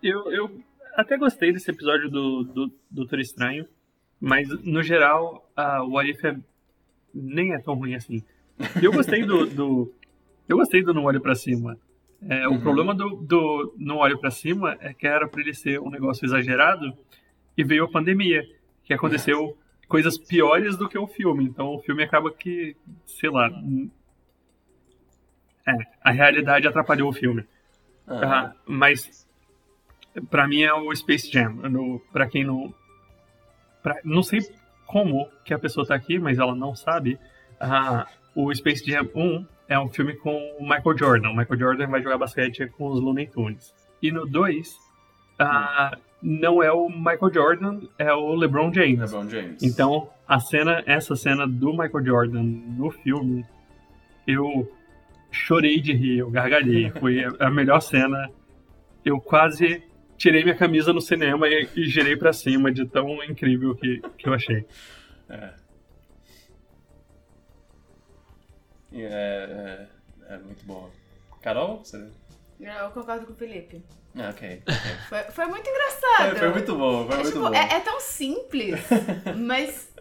Eu, 0.00 0.30
eu 0.30 0.60
até 0.94 1.16
gostei 1.16 1.52
desse 1.52 1.68
episódio 1.68 2.08
do, 2.08 2.44
do 2.44 2.72
Doutor 2.88 3.18
Estranho, 3.18 3.66
mas 4.20 4.48
no 4.64 4.80
geral, 4.80 5.50
a 5.56 5.82
What 5.82 6.08
If 6.08 6.24
é- 6.24 6.38
nem 7.12 7.52
é 7.52 7.58
tão 7.58 7.74
ruim 7.74 7.96
assim. 7.96 8.22
Eu 8.80 8.92
gostei 8.92 9.24
do. 9.24 9.44
do- 9.44 9.92
eu 10.48 10.56
gostei 10.56 10.84
do 10.84 10.94
Não 10.94 11.02
Olho 11.02 11.20
Pra 11.20 11.34
Cima. 11.34 11.76
É, 12.28 12.46
O 12.46 12.52
Uhum. 12.52 12.60
problema 12.60 12.94
do, 12.94 13.16
do 13.16 13.74
Não 13.76 13.96
Olho 13.96 14.20
Pra 14.20 14.30
Cima 14.30 14.76
é 14.80 14.94
que 14.94 15.04
era 15.04 15.26
pra 15.26 15.40
ele 15.40 15.52
ser 15.52 15.80
um 15.80 15.90
negócio 15.90 16.24
exagerado 16.24 16.96
e 17.58 17.64
veio 17.64 17.86
a 17.86 17.90
pandemia, 17.90 18.48
que 18.84 18.94
aconteceu 18.94 19.58
coisas 19.88 20.16
piores 20.16 20.76
do 20.76 20.88
que 20.88 20.96
o 20.96 21.08
filme. 21.08 21.44
Então 21.44 21.74
o 21.74 21.80
filme 21.80 22.04
acaba 22.04 22.30
que, 22.32 22.76
sei 23.04 23.30
lá. 23.30 23.50
É, 25.66 25.72
a 26.02 26.10
realidade 26.12 26.66
atrapalhou 26.68 27.08
o 27.10 27.12
filme. 27.12 27.44
Ah, 28.08 28.52
mas 28.66 29.26
pra 30.30 30.46
mim 30.46 30.62
é 30.62 30.72
o 30.72 30.94
Space 30.94 31.30
Jam. 31.30 31.56
Pra 32.12 32.26
quem 32.28 32.44
não. 32.44 32.72
pra- 33.82 34.00
não 34.04 34.22
sei 34.22 34.40
como 34.86 35.28
que 35.44 35.52
a 35.52 35.58
pessoa 35.58 35.86
tá 35.86 35.94
aqui, 35.94 36.18
mas 36.18 36.38
ela 36.38 36.54
não 36.54 36.74
sabe. 36.76 37.18
Ah, 37.58 38.06
o 38.34 38.54
Space 38.54 38.84
Jam 38.88 39.08
1 39.14 39.46
é 39.68 39.78
um 39.78 39.88
filme 39.88 40.14
com 40.16 40.36
o 40.58 40.62
Michael 40.62 40.96
Jordan. 40.96 41.30
O 41.30 41.36
Michael 41.36 41.58
Jordan 41.58 41.86
vai 41.88 42.00
jogar 42.02 42.18
basquete 42.18 42.66
com 42.68 42.86
os 42.88 43.00
Looney 43.00 43.26
Tunes. 43.26 43.74
E 44.00 44.12
no 44.12 44.24
2, 44.26 44.76
ah, 45.40 45.96
não 46.22 46.62
é 46.62 46.70
o 46.70 46.88
Michael 46.88 47.32
Jordan, 47.34 47.80
é 47.98 48.12
o 48.12 48.34
LeBron 48.34 48.72
James. 48.72 49.00
LeBron 49.12 49.28
James. 49.28 49.62
Então, 49.64 50.08
a 50.28 50.38
cena, 50.38 50.82
essa 50.86 51.16
cena 51.16 51.46
do 51.46 51.70
Michael 51.72 52.04
Jordan 52.04 52.42
no 52.42 52.90
filme, 52.90 53.44
eu 54.26 54.70
chorei 55.30 55.80
de 55.80 55.92
rir, 55.92 56.18
eu 56.18 56.30
gargalhei. 56.30 56.90
Foi 56.90 57.22
a 57.38 57.50
melhor 57.50 57.80
cena. 57.80 58.30
Eu 59.04 59.20
quase 59.20 59.82
tirei 60.16 60.42
minha 60.42 60.56
camisa 60.56 60.92
no 60.92 61.00
cinema 61.00 61.48
e, 61.48 61.68
e 61.76 61.84
girei 61.88 62.16
pra 62.16 62.32
cima 62.32 62.72
de 62.72 62.86
tão 62.86 63.22
incrível 63.24 63.74
que, 63.74 64.00
que 64.18 64.28
eu 64.28 64.32
achei. 64.34 64.64
É. 65.28 65.50
É, 68.92 69.86
é, 70.28 70.34
é 70.34 70.38
muito 70.38 70.64
boa. 70.64 70.90
Carol? 71.42 71.78
Você... 71.84 72.08
Eu 72.58 72.90
concordo 72.90 73.26
com 73.26 73.32
o 73.32 73.36
Felipe. 73.36 73.82
Ah, 74.16 74.30
ok. 74.30 74.62
Foi, 75.10 75.18
foi 75.24 75.46
muito 75.46 75.68
engraçado. 75.68 76.30
Foi, 76.30 76.38
foi 76.38 76.48
muito 76.52 76.74
bom, 76.74 77.06
foi 77.06 77.14
É, 77.14 77.16
muito 77.18 77.32
tipo, 77.34 77.40
bom. 77.50 77.54
é, 77.54 77.74
é 77.74 77.80
tão 77.80 78.00
simples, 78.00 78.80
mas 79.36 79.92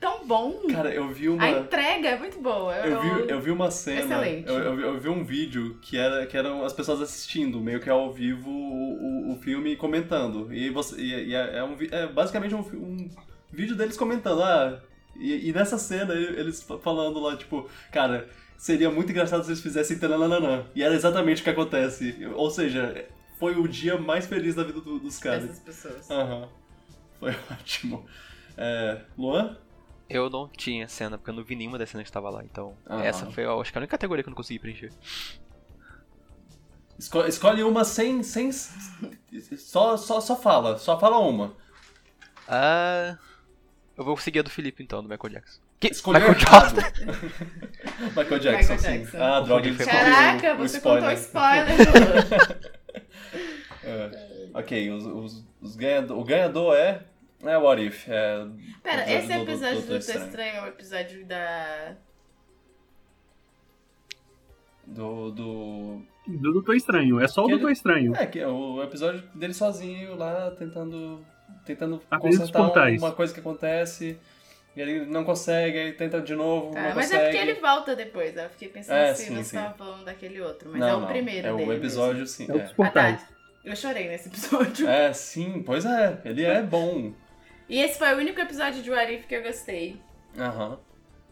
tão 0.00 0.26
bom. 0.26 0.62
Cara, 0.70 0.92
eu 0.92 1.08
vi 1.08 1.26
A 1.28 1.30
uma... 1.32 1.48
entrega 1.50 2.08
é 2.08 2.18
muito 2.18 2.40
boa. 2.40 2.74
Eu 2.76 3.00
vi, 3.00 3.30
eu 3.30 3.40
vi 3.40 3.50
uma 3.50 3.70
cena, 3.70 4.00
Excelente. 4.00 4.48
eu, 4.48 4.58
eu, 4.58 4.76
vi- 4.76 4.82
eu 4.82 5.00
vi 5.00 5.08
um 5.08 5.24
vídeo 5.24 5.78
que, 5.82 5.96
era, 5.96 6.26
que 6.26 6.36
eram 6.36 6.64
as 6.64 6.72
pessoas 6.72 7.00
assistindo, 7.00 7.60
meio 7.60 7.80
que 7.80 7.88
ao 7.90 8.12
vivo, 8.12 8.50
o, 8.50 9.30
o, 9.30 9.32
o 9.32 9.36
filme 9.40 9.72
e 9.72 9.76
comentando. 9.76 10.52
E, 10.52 10.70
você, 10.70 11.00
e, 11.00 11.28
e 11.30 11.34
é, 11.34 11.58
é 11.58 11.64
um, 11.64 11.76
é 11.90 12.06
basicamente 12.06 12.54
um, 12.54 12.60
um 12.60 13.10
vídeo 13.52 13.76
deles 13.76 13.96
comentando. 13.96 14.42
Ah, 14.42 14.80
e, 15.16 15.48
e 15.48 15.52
nessa 15.52 15.78
cena 15.78 16.12
eles 16.14 16.62
fa- 16.62 16.78
falando 16.78 17.18
lá, 17.20 17.36
tipo, 17.36 17.68
cara, 17.90 18.28
seria 18.58 18.90
muito 18.90 19.10
engraçado 19.10 19.42
se 19.44 19.50
eles 19.50 19.62
fizessem 19.62 19.98
tananana. 19.98 20.66
E 20.74 20.82
era 20.82 20.94
exatamente 20.94 21.40
o 21.40 21.44
que 21.44 21.50
acontece. 21.50 22.16
Ou 22.34 22.50
seja, 22.50 23.06
foi 23.38 23.54
o 23.56 23.66
dia 23.66 23.96
mais 23.98 24.26
feliz 24.26 24.54
da 24.54 24.62
vida 24.64 24.80
do- 24.80 24.98
dos 24.98 25.18
caras. 25.18 25.42
Dessas 25.44 25.60
pessoas. 25.60 26.10
Aham. 26.10 26.48
Foi 27.18 27.34
ótimo. 27.50 28.04
É, 28.58 29.00
Luan? 29.18 29.56
Eu 30.08 30.30
não 30.30 30.48
tinha 30.48 30.86
cena, 30.88 31.18
porque 31.18 31.30
eu 31.30 31.34
não 31.34 31.42
vi 31.44 31.56
nenhuma 31.56 31.78
das 31.78 31.90
cenas 31.90 32.04
que 32.04 32.10
estava 32.10 32.30
lá. 32.30 32.42
Então, 32.44 32.76
Ah. 32.86 33.04
essa 33.04 33.26
foi, 33.26 33.44
acho 33.44 33.72
que 33.72 33.78
a 33.78 33.80
única 33.80 33.90
categoria 33.90 34.22
que 34.22 34.28
eu 34.28 34.30
não 34.30 34.36
consegui 34.36 34.58
preencher. 34.60 34.92
Esco- 36.98 37.24
escolhe 37.26 37.62
uma 37.62 37.84
sem. 37.84 38.22
sem 38.22 38.50
só, 38.52 39.96
só, 39.96 40.20
só 40.20 40.36
fala. 40.36 40.78
Só 40.78 40.98
fala 40.98 41.18
uma. 41.18 41.54
Ah. 42.48 43.18
Eu 43.96 44.04
vou 44.04 44.16
seguir 44.16 44.40
a 44.40 44.42
do 44.42 44.50
Felipe 44.50 44.82
então, 44.82 45.02
do 45.02 45.08
Michael 45.08 45.32
Jackson. 45.34 45.60
Que? 45.80 45.88
Escolheu 45.88 46.20
Michael. 46.20 46.38
Jordan? 46.38 46.82
Michael 48.16 48.38
Jackson, 48.38 48.74
Michael 48.74 48.78
sim. 48.78 48.98
Jackson. 49.04 49.22
Ah, 49.22 49.40
droga, 49.40 49.66
ele 49.68 49.76
Caraca, 49.84 50.54
o 50.54 50.58
você 50.58 50.76
spoiler. 50.78 51.02
contou 51.02 51.18
spoiler. 51.18 52.66
É. 53.84 54.10
Ok, 54.52 54.90
os, 54.90 55.04
os, 55.06 55.44
os 55.60 55.76
ganhador, 55.76 56.18
o 56.18 56.24
ganhador 56.24 56.74
é. 56.74 57.04
É 57.44 57.56
What 57.58 57.82
If. 57.84 58.08
É, 58.08 58.46
Pera, 58.82 59.10
esse 59.12 59.26
do- 59.28 59.32
episódio 59.42 59.76
do 59.76 59.80
do 59.82 59.86
Doutor 59.88 59.98
Estranho. 59.98 60.26
Estranho 60.26 60.56
é 60.56 60.62
o 60.62 60.66
episódio 60.68 61.26
da. 61.26 61.96
Do. 64.86 65.30
do... 65.30 66.02
Do 66.26 66.52
Doutor 66.54 66.74
Estranho, 66.74 67.20
é 67.20 67.28
só 67.28 67.42
o 67.42 67.44
ele- 67.44 67.52
Doutor 67.52 67.70
Estranho. 67.70 68.16
É, 68.16 68.26
que 68.26 68.40
é 68.40 68.48
o 68.48 68.82
episódio 68.82 69.22
dele 69.34 69.54
sozinho 69.54 70.16
lá 70.16 70.50
tentando. 70.52 71.24
Tentando 71.64 71.96
os 72.10 72.18
consertar 72.18 72.90
uma 72.98 73.12
coisa 73.12 73.32
que 73.32 73.38
acontece. 73.40 74.18
E 74.74 74.80
ele 74.80 75.06
não 75.06 75.24
consegue, 75.24 75.78
aí 75.78 75.92
tenta 75.92 76.20
de 76.20 76.34
novo. 76.34 76.72
Tá, 76.72 76.82
não 76.88 76.94
mas 76.94 77.06
consegue. 77.06 77.22
é 77.22 77.24
porque 77.30 77.36
ele 77.50 77.54
volta 77.60 77.96
depois. 77.96 78.36
Eu 78.36 78.48
fiquei 78.50 78.68
pensando 78.68 78.96
É, 78.96 79.14
se 79.14 79.26
sim, 79.26 79.34
você 79.36 79.44
sim. 79.44 79.56
tava 79.56 79.74
falando 79.74 80.04
daquele 80.04 80.40
outro. 80.40 80.68
Mas 80.70 80.80
não, 80.80 80.88
é 80.88 80.94
o 80.96 81.00
não, 81.00 81.06
primeiro 81.06 81.48
É 81.48 81.54
dele 81.54 81.70
o 81.70 81.72
episódio, 81.72 82.20
mesmo. 82.20 82.26
sim. 82.26 82.46
É 82.52 82.56
é. 82.56 82.70
Ah, 82.78 82.90
tá. 82.90 83.28
Eu 83.64 83.74
chorei 83.74 84.08
nesse 84.08 84.28
episódio. 84.28 84.86
É, 84.88 85.12
sim, 85.12 85.62
pois 85.64 85.84
é, 85.86 86.20
ele 86.24 86.44
é 86.44 86.62
bom. 86.62 87.12
E 87.68 87.80
esse 87.80 87.98
foi 87.98 88.14
o 88.14 88.18
único 88.18 88.40
episódio 88.40 88.82
de 88.82 88.90
What 88.90 89.12
If 89.12 89.26
que 89.26 89.34
eu 89.34 89.42
gostei. 89.42 90.00
Aham. 90.38 90.78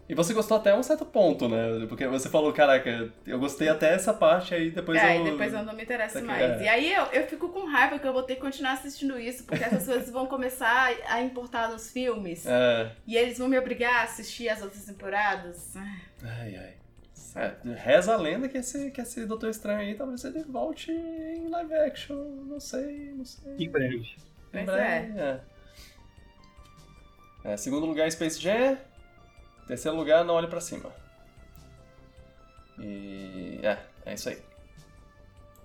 E 0.06 0.14
você 0.14 0.34
gostou 0.34 0.58
até 0.58 0.76
um 0.76 0.82
certo 0.82 1.06
ponto, 1.06 1.48
né? 1.48 1.86
Porque 1.88 2.06
você 2.06 2.28
falou, 2.28 2.52
caraca, 2.52 3.10
eu 3.26 3.38
gostei 3.38 3.68
até 3.70 3.94
essa 3.94 4.12
parte, 4.12 4.54
aí 4.54 4.70
depois 4.70 5.02
é, 5.02 5.16
eu... 5.16 5.22
e 5.26 5.30
depois 5.30 5.50
eu 5.54 5.62
não 5.62 5.72
me 5.74 5.82
interesso 5.82 6.14
Daqui- 6.16 6.26
mais. 6.26 6.42
é. 6.60 6.64
E 6.64 6.68
aí 6.68 6.92
eu, 6.92 7.04
eu 7.06 7.26
fico 7.26 7.48
com 7.48 7.64
raiva 7.64 7.98
que 7.98 8.06
eu 8.06 8.12
vou 8.12 8.22
ter 8.22 8.34
que 8.34 8.42
continuar 8.42 8.72
assistindo 8.72 9.18
isso, 9.18 9.44
porque 9.44 9.64
essas 9.64 9.86
coisas 9.88 10.10
vão 10.10 10.26
começar 10.26 10.94
a 11.08 11.22
importar 11.22 11.70
nos 11.70 11.90
filmes. 11.90 12.44
É, 12.46 12.90
E 13.06 13.16
eles 13.16 13.38
vão 13.38 13.48
me 13.48 13.58
obrigar 13.58 14.00
a 14.00 14.02
assistir 14.02 14.46
as 14.50 14.60
outras 14.60 14.84
temporadas. 14.84 15.72
ai, 16.22 16.54
ai. 16.56 16.74
É, 17.36 17.52
reza 17.74 18.12
a 18.14 18.16
lenda 18.18 18.46
que 18.48 18.58
esse, 18.58 18.90
que 18.92 19.00
esse 19.00 19.24
Doutor 19.26 19.48
Estranho 19.50 19.80
aí 19.80 19.94
talvez 19.94 20.22
ele 20.24 20.44
volte 20.44 20.92
em 20.92 21.48
live 21.48 21.74
action, 21.74 22.14
não 22.46 22.60
sei, 22.60 23.12
não 23.16 23.24
sei. 23.24 23.54
Em 23.58 23.68
breve. 23.70 23.96
Em 23.96 24.06
Pois 24.52 24.66
breve, 24.66 25.18
é. 25.18 25.40
É, 27.44 27.58
segundo 27.58 27.84
lugar, 27.84 28.10
Space 28.10 28.40
Jam. 28.40 28.78
Terceiro 29.66 29.94
lugar, 29.94 30.24
Não 30.24 30.34
Olhe 30.34 30.48
Pra 30.48 30.62
Cima. 30.62 30.90
E... 32.78 33.60
é, 33.62 33.78
é 34.06 34.14
isso 34.14 34.30
aí. 34.30 34.42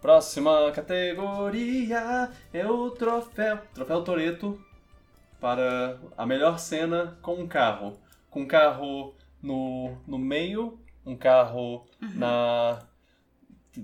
Próxima 0.01 0.71
categoria 0.73 2.29
é 2.53 2.67
o 2.67 2.91
troféu, 2.91 3.59
troféu 3.73 4.03
Toreto 4.03 4.61
para 5.39 5.97
a 6.17 6.25
melhor 6.25 6.59
cena 6.59 7.17
com 7.21 7.35
um 7.35 7.47
carro. 7.47 7.97
Com 8.29 8.41
um 8.41 8.47
carro 8.47 9.15
no, 9.41 9.97
no 10.05 10.17
meio, 10.17 10.77
um 11.05 11.15
carro 11.15 11.85
na... 12.13 12.79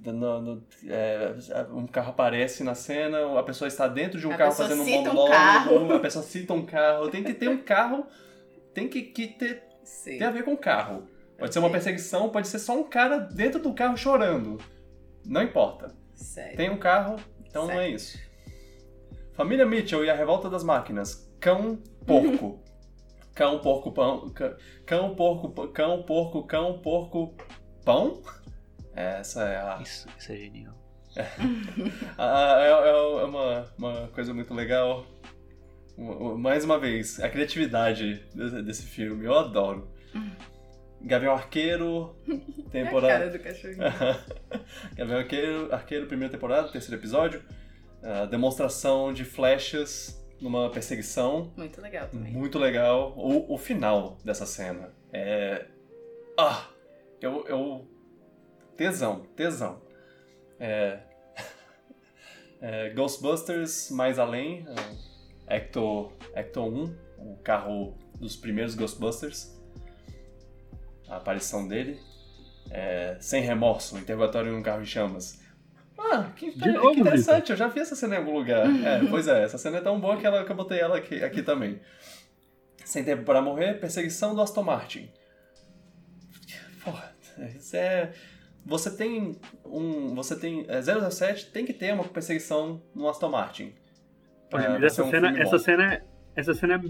na- 0.04 0.40
no- 0.42 0.64
é, 0.88 1.34
um 1.72 1.86
carro 1.88 2.10
aparece 2.12 2.64
na 2.64 2.76
cena, 2.76 3.40
a 3.40 3.44
pessoa 3.44 3.68
está 3.68 3.88
dentro 3.88 4.20
de 4.20 4.28
um 4.28 4.32
A 4.32 4.38
carro 4.38 4.52
fazendo 4.52 4.82
um 4.82 4.86
um 4.86 4.90
monólogo, 5.04 5.30
carro. 5.32 5.94
a 5.96 6.00
pessoa 6.00 6.24
cita 6.24 6.54
um 6.54 6.66
carro, 6.66 7.10
tem 7.10 7.24
que 7.24 7.34
ter 7.34 7.50
um 7.50 7.58
carro, 7.58 8.06
tem 8.74 8.88
que, 8.88 9.02
que 9.04 9.28
ter, 9.28 9.64
Sim. 9.84 10.18
tem 10.18 10.28
a 10.28 10.32
ver 10.32 10.44
com 10.44 10.54
o 10.54 10.58
carro. 10.58 11.04
Pode 11.38 11.52
ser 11.54 11.60
uma 11.60 11.70
perseguição, 11.70 12.30
pode 12.30 12.48
ser 12.48 12.60
só 12.60 12.78
um 12.78 12.84
cara 12.84 13.18
dentro 13.20 13.60
do 13.62 13.74
carro 13.74 13.98
chorando. 13.98 14.58
Não 15.26 15.42
importa. 15.44 15.94
Sério. 16.14 16.56
Tem 16.56 16.70
um 16.70 16.78
carro, 16.78 17.18
então 17.50 17.66
Certo. 17.68 17.80
é 17.80 17.90
isso. 17.90 18.18
Família 19.34 19.66
Mitchell 19.66 20.06
e 20.06 20.10
a 20.10 20.16
Revolta 20.16 20.50
das 20.50 20.64
Máquinas. 20.64 21.30
Cão, 21.42 21.78
porco. 22.06 22.64
cão, 23.34 23.60
porco, 23.60 23.92
pão. 23.92 24.32
Cão, 24.86 25.14
porco, 25.14 25.50
pão- 25.50 25.68
cão, 25.74 26.04
porco, 26.04 26.44
cão, 26.44 26.80
porco, 26.80 27.36
pão? 27.84 28.22
Essa 28.96 29.44
é 29.44 29.58
a. 29.58 29.80
Isso, 29.82 30.08
isso 30.18 30.32
é 30.32 30.36
genial. 30.38 30.74
a- 32.18 32.60
é, 32.64 32.70
é 32.70 33.26
uma, 33.26 33.74
uma 33.78 34.08
coisa 34.10 34.34
muito 34.34 34.54
legal. 34.54 35.06
Mais 36.38 36.66
uma 36.66 36.78
vez, 36.78 37.20
a 37.22 37.30
criatividade 37.30 38.26
desse, 38.34 38.62
desse 38.62 38.84
filme, 38.84 39.26
eu 39.26 39.34
adoro. 39.38 39.90
Gavião 41.02 41.34
Arqueiro, 41.34 42.16
É 42.74 42.82
a 42.82 42.86
temporada. 42.86 43.14
cara 43.14 43.30
do 43.30 43.40
cachorrinho. 43.40 43.80
Gavião 44.96 45.20
Arqueiro, 45.20 45.74
Arqueiro, 45.74 46.08
primeira 46.08 46.32
temporada, 46.34 46.68
terceiro 46.70 47.00
episódio. 47.00 47.42
Ah, 48.04 48.26
demonstração 48.26 49.14
de 49.14 49.24
flechas 49.24 50.22
numa 50.42 50.70
perseguição. 50.70 51.54
Muito 51.56 51.80
legal 51.82 52.08
também. 52.10 52.34
Muito 52.34 52.60
legal. 52.60 53.14
O, 53.18 53.54
o 53.54 53.58
final 53.58 54.18
dessa 54.24 54.46
cena 54.46 54.94
é. 55.14 55.66
Ah! 56.38 56.68
Eu. 57.22 57.46
eu... 57.48 57.88
Tesão, 58.78 59.22
tesão. 59.36 59.82
É... 60.60 61.00
é, 62.62 62.90
Ghostbusters 62.90 63.90
mais 63.92 64.20
além. 64.20 64.66
é, 65.48 65.58
Ecto, 65.58 66.12
Ecto 66.34 66.62
1, 66.62 66.98
o 67.20 67.38
carro 67.44 67.98
dos 68.20 68.36
primeiros 68.36 68.76
Ghostbusters. 68.76 69.56
A 71.08 71.18
aparição 71.18 71.68
dele. 71.68 72.00
É, 72.72 73.18
sem 73.20 73.44
remorso, 73.44 73.98
interrogatório 73.98 74.52
em 74.52 74.56
um 74.56 74.64
carro 74.64 74.82
em 74.82 74.86
chamas. 74.86 75.40
Ah, 75.98 76.32
que, 76.36 76.52
que 76.52 76.72
novo, 76.72 77.00
interessante, 77.00 77.52
eu 77.52 77.56
já 77.56 77.68
vi 77.68 77.80
essa 77.80 77.96
cena 77.96 78.16
em 78.16 78.18
algum 78.18 78.38
lugar. 78.38 78.66
É, 78.84 79.06
pois 79.10 79.28
é, 79.28 79.44
essa 79.44 79.58
cena 79.58 79.78
é 79.78 79.82
tão 79.82 80.00
boa 80.00 80.18
que, 80.18 80.26
ela, 80.26 80.44
que 80.44 80.52
eu 80.52 80.56
botei 80.56 80.80
ela 80.80 80.98
aqui, 80.98 81.24
aqui 81.24 81.42
também. 81.42 81.80
Sem 82.84 83.04
tempo 83.04 83.24
para 83.24 83.42
morrer, 83.42 83.80
perseguição 83.80 84.36
do 84.36 84.42
Aston 84.42 84.64
Martin. 84.64 85.10
Porra, 86.84 87.16
isso 87.56 87.76
é. 87.76 88.14
Você 88.66 88.90
tem 88.96 89.36
um. 89.64 90.16
Você 90.16 90.36
tem. 90.40 90.66
É, 90.68 90.82
007 90.82 91.52
tem 91.52 91.66
que 91.66 91.74
ter 91.74 91.94
uma 91.94 92.04
perseguição 92.04 92.82
no 92.96 93.08
Aston 93.08 93.30
Martin. 93.30 93.74
Pra- 94.50 94.60
mas 94.70 94.78
pra 94.78 94.86
essa 94.88 95.04
um 95.04 95.10
cena, 95.10 95.40
essa 95.40 95.60
cena, 95.60 96.02
essa 96.36 96.54
cena 96.54 96.82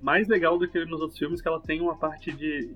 mais 0.00 0.28
legal 0.28 0.58
do 0.58 0.68
que 0.68 0.84
nos 0.84 1.00
outros 1.00 1.18
filmes 1.18 1.40
que 1.42 1.48
ela 1.48 1.60
tem 1.60 1.80
uma 1.80 1.96
parte 1.96 2.32
de 2.32 2.72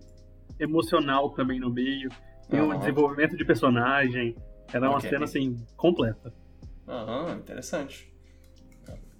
emocional 0.58 1.30
também 1.30 1.60
no 1.60 1.70
meio, 1.70 2.08
tem 2.50 2.60
um 2.60 2.70
Aham. 2.70 2.78
desenvolvimento 2.80 3.36
de 3.36 3.44
personagem. 3.44 4.34
Ela 4.72 4.86
é 4.86 4.88
uma 4.88 4.98
Ok. 4.98 5.08
cena 5.10 5.24
assim 5.24 5.56
completa. 5.76 6.32
Aham, 6.88 7.36
interessante. 7.36 8.12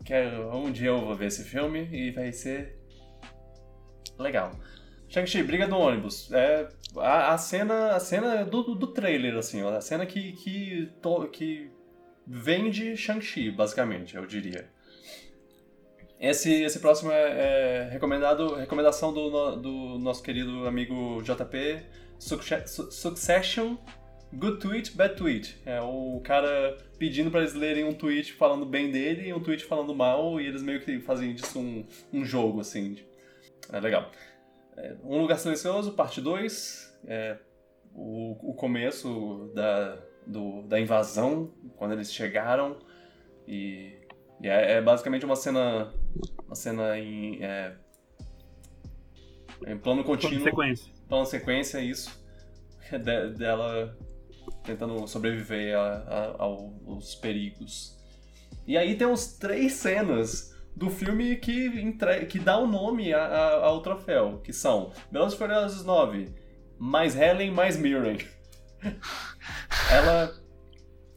Quero, 0.05 0.51
um 0.57 0.73
dia 0.73 0.89
eu 0.89 1.01
vou 1.01 1.14
ver 1.14 1.27
esse 1.27 1.45
filme 1.45 1.89
e 1.93 2.11
vai 2.11 2.33
ser 2.33 2.77
legal. 4.18 4.51
Shang-Chi, 5.13 5.43
briga 5.43 5.69
do 5.69 5.77
ônibus. 5.77 6.33
É, 6.33 6.69
a, 6.97 7.35
a 7.35 7.39
cena, 7.39 7.95
a 7.95 8.01
cena 8.01 8.45
do, 8.47 8.75
do- 8.75 8.87
trailer, 8.87 9.37
assim, 9.37 9.61
a 9.63 9.81
cena 9.81 10.07
que, 10.07 10.33
que, 10.33 10.89
to- 11.03 11.29
que 11.29 11.71
vende 12.27 12.97
Shang-Chi, 12.97 13.51
basicamente, 13.51 14.17
eu 14.17 14.25
diria. 14.25 14.71
Esse, 16.19 16.63
esse 16.63 16.79
próximo 16.79 17.13
é, 17.13 17.87
é 17.87 17.89
recomendado, 17.91 18.55
recomendação 18.55 19.13
do, 19.13 19.57
do 19.57 19.99
nosso 19.99 20.23
querido 20.23 20.67
amigo 20.67 21.21
JP, 21.23 21.83
Succe- 22.19 22.67
Su- 22.67 22.91
Succession 22.91 23.77
Good 24.35 24.61
tweet, 24.61 24.97
bad 24.97 25.15
tweet. 25.15 25.59
É 25.67 25.79
o 25.83 26.19
cara 26.25 26.79
pedindo 26.99 27.31
pra 27.31 27.41
eles 27.41 27.53
lerem 27.53 27.85
um 27.85 27.93
tweet 27.93 28.33
falando 28.33 28.65
bem 28.65 28.91
dele 28.91 29.29
e 29.29 29.35
um 29.35 29.41
tweet 29.41 29.63
falando 29.63 29.95
mal, 29.95 30.41
e 30.41 30.47
eles 30.47 30.63
meio 30.63 30.81
que 30.81 31.01
fazem 31.01 31.35
disso 31.35 31.59
um, 31.61 31.85
um 32.11 32.25
jogo, 32.25 32.61
assim. 32.61 32.97
É 33.71 33.79
legal. 33.79 34.11
É, 34.77 34.97
um 35.05 35.20
Lugar 35.20 35.39
Silencioso, 35.39 35.93
parte 35.93 36.20
2. 36.20 36.99
É, 37.07 37.39
o, 37.95 38.51
o 38.51 38.55
começo 38.55 39.51
da, 39.55 39.99
do- 40.27 40.62
da 40.62 40.81
invasão, 40.81 41.53
quando 41.77 41.93
eles 41.93 42.12
chegaram. 42.12 42.79
E, 43.47 43.99
e 44.41 44.49
é, 44.49 44.73
é 44.73 44.81
basicamente 44.83 45.25
uma 45.27 45.37
cena. 45.37 45.93
Uma 46.47 46.55
cena 46.55 46.99
em. 46.99 47.43
é, 47.43 47.75
em 49.66 49.77
plano 49.79 50.03
Plano 50.03 50.05
contínuo 50.05 50.39
de 50.39 50.45
sequência. 50.45 50.93
plano 51.09 51.27
sequência, 51.27 51.79
isso. 51.81 52.23
De- 52.91 53.31
dela 53.39 53.97
tentando 54.64 55.07
sobreviver 55.07 55.77
a- 55.77 55.83
a- 56.09 56.35
ao- 56.43 56.75
aos 56.87 57.14
perigos. 57.14 57.97
E 58.66 58.77
aí 58.77 58.97
tem 58.97 59.07
uns 59.07 59.37
três 59.39 59.73
cenas 59.75 60.51
do 60.75 60.89
filme 60.91 61.37
que, 61.37 61.66
entre... 61.81 62.27
que 62.27 62.39
dá 62.39 62.59
o 62.59 62.66
nome 62.66 63.12
a- 63.12 63.25
a- 63.25 63.64
ao 63.66 63.81
troféu, 63.83 64.41
que 64.43 64.53
são 64.53 64.91
Velozes 65.11 65.35
e 65.35 65.39
Furiosos 65.39 65.85
9, 65.85 66.35
mais 66.79 67.14
Helen, 67.16 67.51
mais 67.51 67.77
Mirren. 67.77 68.18
ela, 69.91 70.33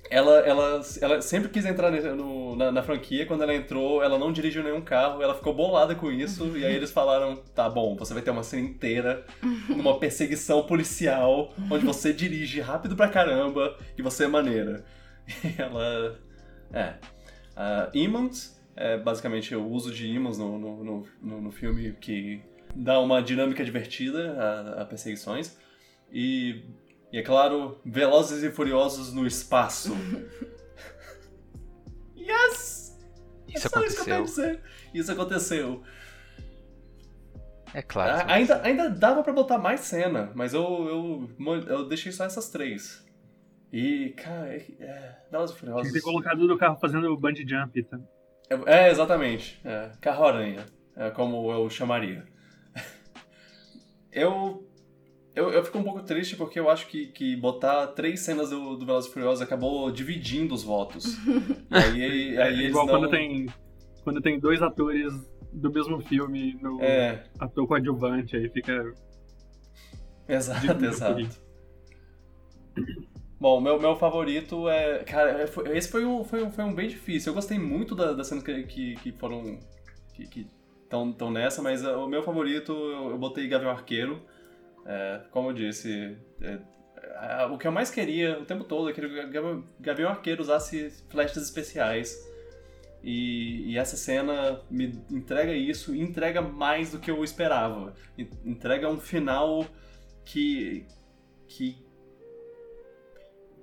ela, 0.09 0.39
ela, 0.41 0.81
ela 1.01 1.21
sempre 1.21 1.49
quis 1.49 1.65
entrar 1.65 1.89
no- 1.91 2.55
na, 2.55 2.71
na 2.71 2.83
franquia, 2.83 3.25
quando 3.25 3.41
ela 3.43 3.53
entrou, 3.55 4.03
ela 4.03 4.17
não 4.19 4.31
dirigiu 4.31 4.63
nenhum 4.63 4.81
carro, 4.81 5.21
ela 5.21 5.33
ficou 5.33 5.53
bolada 5.53 5.95
com 5.95 6.11
isso, 6.11 6.55
e 6.57 6.65
aí 6.65 6.75
eles 6.75 6.91
falaram, 6.91 7.35
tá 7.55 7.69
bom, 7.69 7.95
você 7.95 8.13
vai 8.13 8.21
ter 8.21 8.31
uma 8.31 8.43
cena 8.43 8.61
inteira 8.61 9.25
numa 9.69 9.97
perseguição 9.99 10.63
policial, 10.63 11.51
onde 11.71 11.85
você 11.85 12.13
dirige 12.13 12.61
rápido 12.61 12.95
pra 12.95 13.07
caramba 13.09 13.75
e 13.97 14.01
você 14.01 14.25
é 14.25 14.27
maneira. 14.27 14.83
E 15.43 15.59
ela. 15.59 16.19
É. 16.71 16.93
Uh, 17.57 17.89
imãs, 17.97 18.54
é 18.75 18.97
basicamente 18.97 19.55
o 19.55 19.65
uso 19.67 19.93
de 19.93 20.07
imãs 20.07 20.37
no, 20.37 20.57
no, 20.59 20.83
no, 20.83 21.07
no- 21.21 21.41
no 21.41 21.51
filme 21.51 21.93
que 21.93 22.41
dá 22.75 22.99
uma 22.99 23.21
dinâmica 23.21 23.63
divertida 23.63 24.33
a, 24.33 24.81
a 24.81 24.85
perseguições. 24.85 25.57
E, 26.11 26.63
e 27.11 27.17
é 27.17 27.21
claro, 27.23 27.79
Velozes 27.85 28.43
e 28.43 28.51
Furiosos 28.51 29.13
no 29.13 29.25
espaço. 29.25 29.95
yes! 32.17 32.97
Isso 33.47 33.67
é 33.79 33.85
isso 33.85 33.95
que 33.95 34.01
eu 34.01 34.05
tenho 34.05 34.17
a 34.17 34.19
aconteceu. 34.19 34.23
dizer. 34.25 34.61
Isso 34.93 35.11
aconteceu. 35.11 35.83
É 37.73 37.81
claro. 37.81 38.17
Isso 38.17 38.25
ainda, 38.31 38.61
ainda 38.63 38.89
dava 38.89 39.23
pra 39.23 39.33
botar 39.33 39.57
mais 39.57 39.81
cena, 39.81 40.31
mas 40.35 40.53
eu, 40.53 41.29
eu, 41.39 41.59
eu 41.67 41.87
deixei 41.87 42.11
só 42.11 42.25
essas 42.25 42.49
três. 42.49 43.05
E, 43.71 44.09
cara, 44.17 44.53
é, 44.55 44.65
é, 44.79 45.15
Velozes 45.31 45.55
e 45.55 45.59
Furiosos... 45.59 45.87
que 45.87 45.93
ter 45.93 46.01
colocado 46.01 46.47
do 46.47 46.57
carro 46.57 46.77
fazendo 46.79 47.15
bungee 47.17 47.47
jump. 47.47 47.81
Tá? 47.83 47.99
É, 48.49 48.87
é, 48.87 48.91
exatamente. 48.91 49.59
É, 49.63 49.91
Carro-aranha, 50.01 50.65
é 50.95 51.09
como 51.09 51.51
eu 51.51 51.69
chamaria. 51.69 52.25
eu, 54.11 54.67
eu, 55.35 55.51
eu 55.51 55.63
fico 55.63 55.77
um 55.77 55.83
pouco 55.83 56.03
triste 56.03 56.35
porque 56.35 56.59
eu 56.59 56.69
acho 56.69 56.87
que, 56.87 57.07
que 57.07 57.35
botar 57.35 57.87
três 57.87 58.21
cenas 58.21 58.49
do, 58.49 58.75
do 58.75 58.85
Velozes 58.85 59.09
e 59.09 59.13
Furiosos 59.13 59.41
acabou 59.41 59.91
dividindo 59.91 60.53
os 60.53 60.63
votos. 60.63 61.17
aí, 61.69 62.37
aí 62.37 62.53
eles 62.53 62.69
Igual 62.69 62.85
não... 62.85 62.93
quando 62.93 63.09
tem 63.09 63.47
quando 64.03 64.21
tem 64.21 64.39
dois 64.39 64.61
atores 64.61 65.11
do 65.51 65.71
mesmo 65.71 65.99
filme 65.99 66.57
no 66.61 66.79
É, 66.81 67.25
ator 67.39 67.67
coadjuvante, 67.67 68.37
aí 68.37 68.47
fica. 68.49 68.93
Exato, 70.27 70.85
exato. 70.85 71.27
Bom, 73.39 73.59
meu, 73.59 73.79
meu 73.79 73.95
favorito 73.95 74.69
é. 74.69 75.03
Cara, 75.03 75.41
é, 75.41 75.77
esse 75.77 75.89
foi 75.89 76.05
um, 76.05 76.23
foi, 76.23 76.43
um, 76.43 76.51
foi 76.51 76.63
um 76.63 76.73
bem 76.73 76.87
difícil. 76.87 77.31
Eu 77.31 77.35
gostei 77.35 77.59
muito 77.59 77.93
da- 77.95 78.13
das 78.13 78.27
cenas 78.27 78.43
que, 78.43 78.63
que, 78.63 78.95
que 78.95 79.11
foram. 79.11 79.59
que 80.13 80.47
estão 80.83 81.11
tão 81.11 81.31
nessa, 81.31 81.61
mas 81.61 81.83
uh, 81.83 81.97
o 81.99 82.07
meu 82.07 82.23
favorito 82.23 82.71
eu, 82.71 83.11
eu 83.11 83.17
botei 83.17 83.47
Gavião 83.47 83.71
Arqueiro. 83.71 84.21
É, 84.85 85.21
como 85.31 85.49
eu 85.49 85.53
disse, 85.53 86.15
é, 86.41 86.59
o 87.51 87.57
que 87.57 87.67
eu 87.67 87.71
mais 87.71 87.89
queria 87.89 88.39
o 88.39 88.45
tempo 88.45 88.63
todo 88.63 88.89
é 88.89 88.93
que 88.93 89.01
o 89.03 89.63
Gavião- 89.79 90.11
Arqueiro 90.11 90.41
usasse 90.41 90.91
flechas 91.09 91.43
especiais. 91.43 92.15
E, 93.03 93.71
e 93.71 93.77
essa 93.77 93.95
cena 93.97 94.61
me 94.69 94.85
entrega 95.11 95.53
isso 95.53 95.93
entrega 95.93 96.41
mais 96.41 96.91
do 96.91 96.99
que 96.99 97.11
eu 97.11 97.23
esperava. 97.23 97.93
En- 98.17 98.29
Entrega 98.45 98.89
um 98.89 98.99
final 98.99 99.65
que. 100.23 100.85
que. 101.47 101.84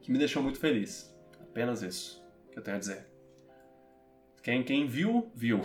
Que 0.03 0.11
me 0.11 0.19
deixou 0.19 0.43
muito 0.43 0.59
feliz. 0.59 1.15
Apenas 1.41 1.83
isso 1.83 2.23
que 2.51 2.59
eu 2.59 2.63
tenho 2.63 2.77
a 2.77 2.81
dizer. 2.81 3.07
Quem, 4.43 4.63
quem 4.63 4.87
viu, 4.87 5.31
viu. 5.35 5.61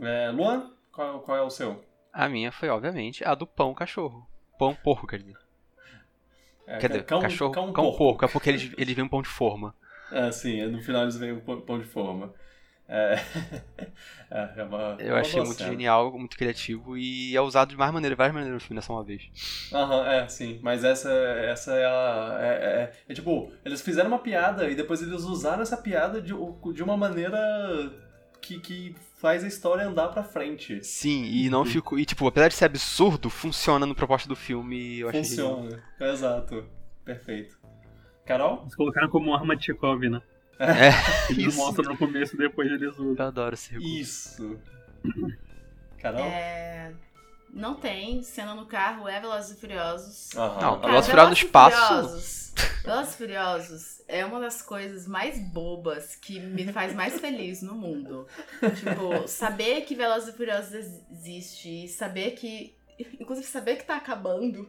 É, 0.00 0.30
Luan, 0.30 0.72
qual, 0.90 1.20
qual 1.20 1.36
é 1.36 1.42
o 1.42 1.50
seu? 1.50 1.84
A 2.12 2.28
minha 2.28 2.50
foi, 2.50 2.68
obviamente, 2.68 3.24
a 3.24 3.34
do 3.34 3.46
pão 3.46 3.72
cachorro. 3.74 4.26
Pão 4.58 4.74
porco, 4.74 5.06
quer 5.06 5.18
dizer. 5.18 5.36
É, 6.66 6.78
Quer 6.78 6.88
dizer, 6.88 7.04
cão, 7.04 7.20
cachorro, 7.20 7.52
cão 7.52 7.72
cão, 7.72 7.84
porco. 7.84 7.98
porco. 7.98 8.24
É 8.24 8.28
porque 8.28 8.50
eles, 8.50 8.72
eles 8.76 8.94
vêm 8.94 9.04
um 9.04 9.08
pão 9.08 9.22
de 9.22 9.28
forma. 9.28 9.74
É, 10.12 10.30
sim, 10.30 10.62
no 10.66 10.82
final 10.82 11.04
eles 11.04 11.16
veem 11.16 11.40
pão 11.40 11.58
pão 11.62 11.78
de 11.78 11.86
forma. 11.86 12.34
É, 12.88 13.14
é, 14.30 14.50
é 14.56 14.64
uma, 14.64 14.96
Eu 14.98 15.14
uma 15.14 15.20
achei 15.20 15.40
muito 15.40 15.58
cena. 15.58 15.70
genial, 15.70 16.18
muito 16.18 16.36
criativo 16.36 16.96
e 16.96 17.34
é 17.34 17.40
usado 17.40 17.70
de 17.70 17.76
mais 17.76 17.92
maneira, 17.92 18.14
várias 18.16 18.34
maneiras 18.34 18.54
no 18.54 18.60
filme 18.60 18.80
dessa 18.80 18.92
uma 18.92 19.02
vez. 19.04 19.22
Aham, 19.72 20.06
é, 20.06 20.28
sim. 20.28 20.58
Mas 20.62 20.84
essa, 20.84 21.10
essa 21.10 21.72
é 21.74 21.86
a. 21.86 22.38
É, 22.40 22.46
é- 22.48 22.92
é 23.08 23.14
tipo, 23.14 23.50
eles 23.64 23.80
fizeram 23.80 24.08
uma 24.08 24.18
piada 24.18 24.68
e 24.70 24.74
depois 24.74 25.00
eles 25.00 25.22
usaram 25.22 25.62
essa 25.62 25.76
piada 25.76 26.20
de, 26.20 26.34
de 26.74 26.82
uma 26.82 26.96
maneira 26.96 27.38
que, 28.40 28.58
que 28.58 28.94
faz 29.18 29.44
a 29.44 29.46
história 29.46 29.86
andar 29.86 30.08
pra 30.08 30.24
frente. 30.24 30.82
Sim, 30.84 31.24
e 31.24 31.48
não 31.48 31.64
ficou. 31.64 31.98
E 31.98 32.04
tipo, 32.04 32.26
apesar 32.26 32.48
de 32.48 32.54
ser 32.54 32.64
absurdo, 32.66 33.30
funciona 33.30 33.86
no 33.86 33.94
proposta 33.94 34.28
do 34.28 34.34
filme 34.36 34.98
eu 34.98 35.08
achei. 35.08 35.22
Funciona. 35.22 35.82
Exato. 36.00 36.68
Perfeito. 37.04 37.56
Carol? 38.26 38.60
Eles 38.62 38.74
colocaram 38.74 39.08
como 39.08 39.34
arma 39.34 39.56
de 39.56 39.64
Chekhov, 39.66 40.00
né? 40.08 40.20
É, 40.62 40.90
Eles 41.32 41.46
isso. 41.54 41.56
mostram 41.56 41.84
no 41.92 41.96
começo 41.98 42.34
e 42.34 42.38
depois 42.38 42.70
eles 42.70 42.92
usam. 42.98 43.14
Eu 43.18 43.26
adoro 43.26 43.54
esse 43.54 43.70
recurso. 43.72 43.88
Isso. 43.98 44.60
Carol? 45.98 46.20
É, 46.24 46.92
não 47.52 47.74
tem 47.74 48.22
cena 48.22 48.54
no 48.54 48.66
carro, 48.66 49.08
é 49.08 49.20
Velozes 49.20 49.56
e 49.56 49.60
Furiosos. 49.60 50.30
Aham. 50.36 50.60
Não, 50.60 50.80
Cara, 50.80 50.86
Velozes 50.88 51.08
e 51.08 51.10
Furiosos 51.10 51.10
no 51.10 51.14
Velozes 51.14 51.42
e 51.42 51.46
espaço. 51.46 51.76
Furiosos- 51.86 52.52
Velozes 52.84 53.14
e 53.14 53.16
Furiosos 53.16 54.02
é 54.08 54.24
uma 54.26 54.40
das 54.40 54.60
coisas 54.62 55.06
mais 55.06 55.38
bobas 55.38 56.16
que 56.16 56.40
me 56.40 56.72
faz 56.72 56.92
mais 56.94 57.20
feliz 57.20 57.62
no 57.62 57.74
mundo. 57.74 58.26
Tipo, 58.76 59.26
saber 59.28 59.82
que 59.82 59.94
Velozes 59.94 60.28
e 60.34 60.36
Furiosos 60.36 60.72
ex- 60.74 61.00
existe, 61.10 61.84
e 61.84 61.88
saber 61.88 62.32
que... 62.32 62.74
Inclusive, 63.18 63.46
saber 63.46 63.76
que 63.76 63.84
tá 63.84 63.96
acabando, 63.96 64.68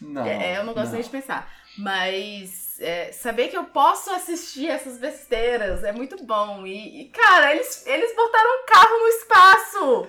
Não. 0.00 0.24
é, 0.24 0.58
eu 0.58 0.64
não 0.64 0.72
gosto 0.72 0.92
nem 0.92 1.02
de 1.02 1.08
pensar. 1.10 1.52
Mas 1.76 2.63
é, 2.80 3.12
saber 3.12 3.48
que 3.48 3.56
eu 3.56 3.64
posso 3.64 4.10
assistir 4.10 4.68
essas 4.68 4.98
besteiras 4.98 5.84
é 5.84 5.92
muito 5.92 6.22
bom. 6.24 6.66
E, 6.66 7.02
e, 7.02 7.04
cara, 7.10 7.54
eles, 7.54 7.86
eles 7.86 8.14
botaram 8.14 8.50
um 8.62 8.66
carro 8.66 8.98
no 8.98 9.06
espaço! 9.08 10.08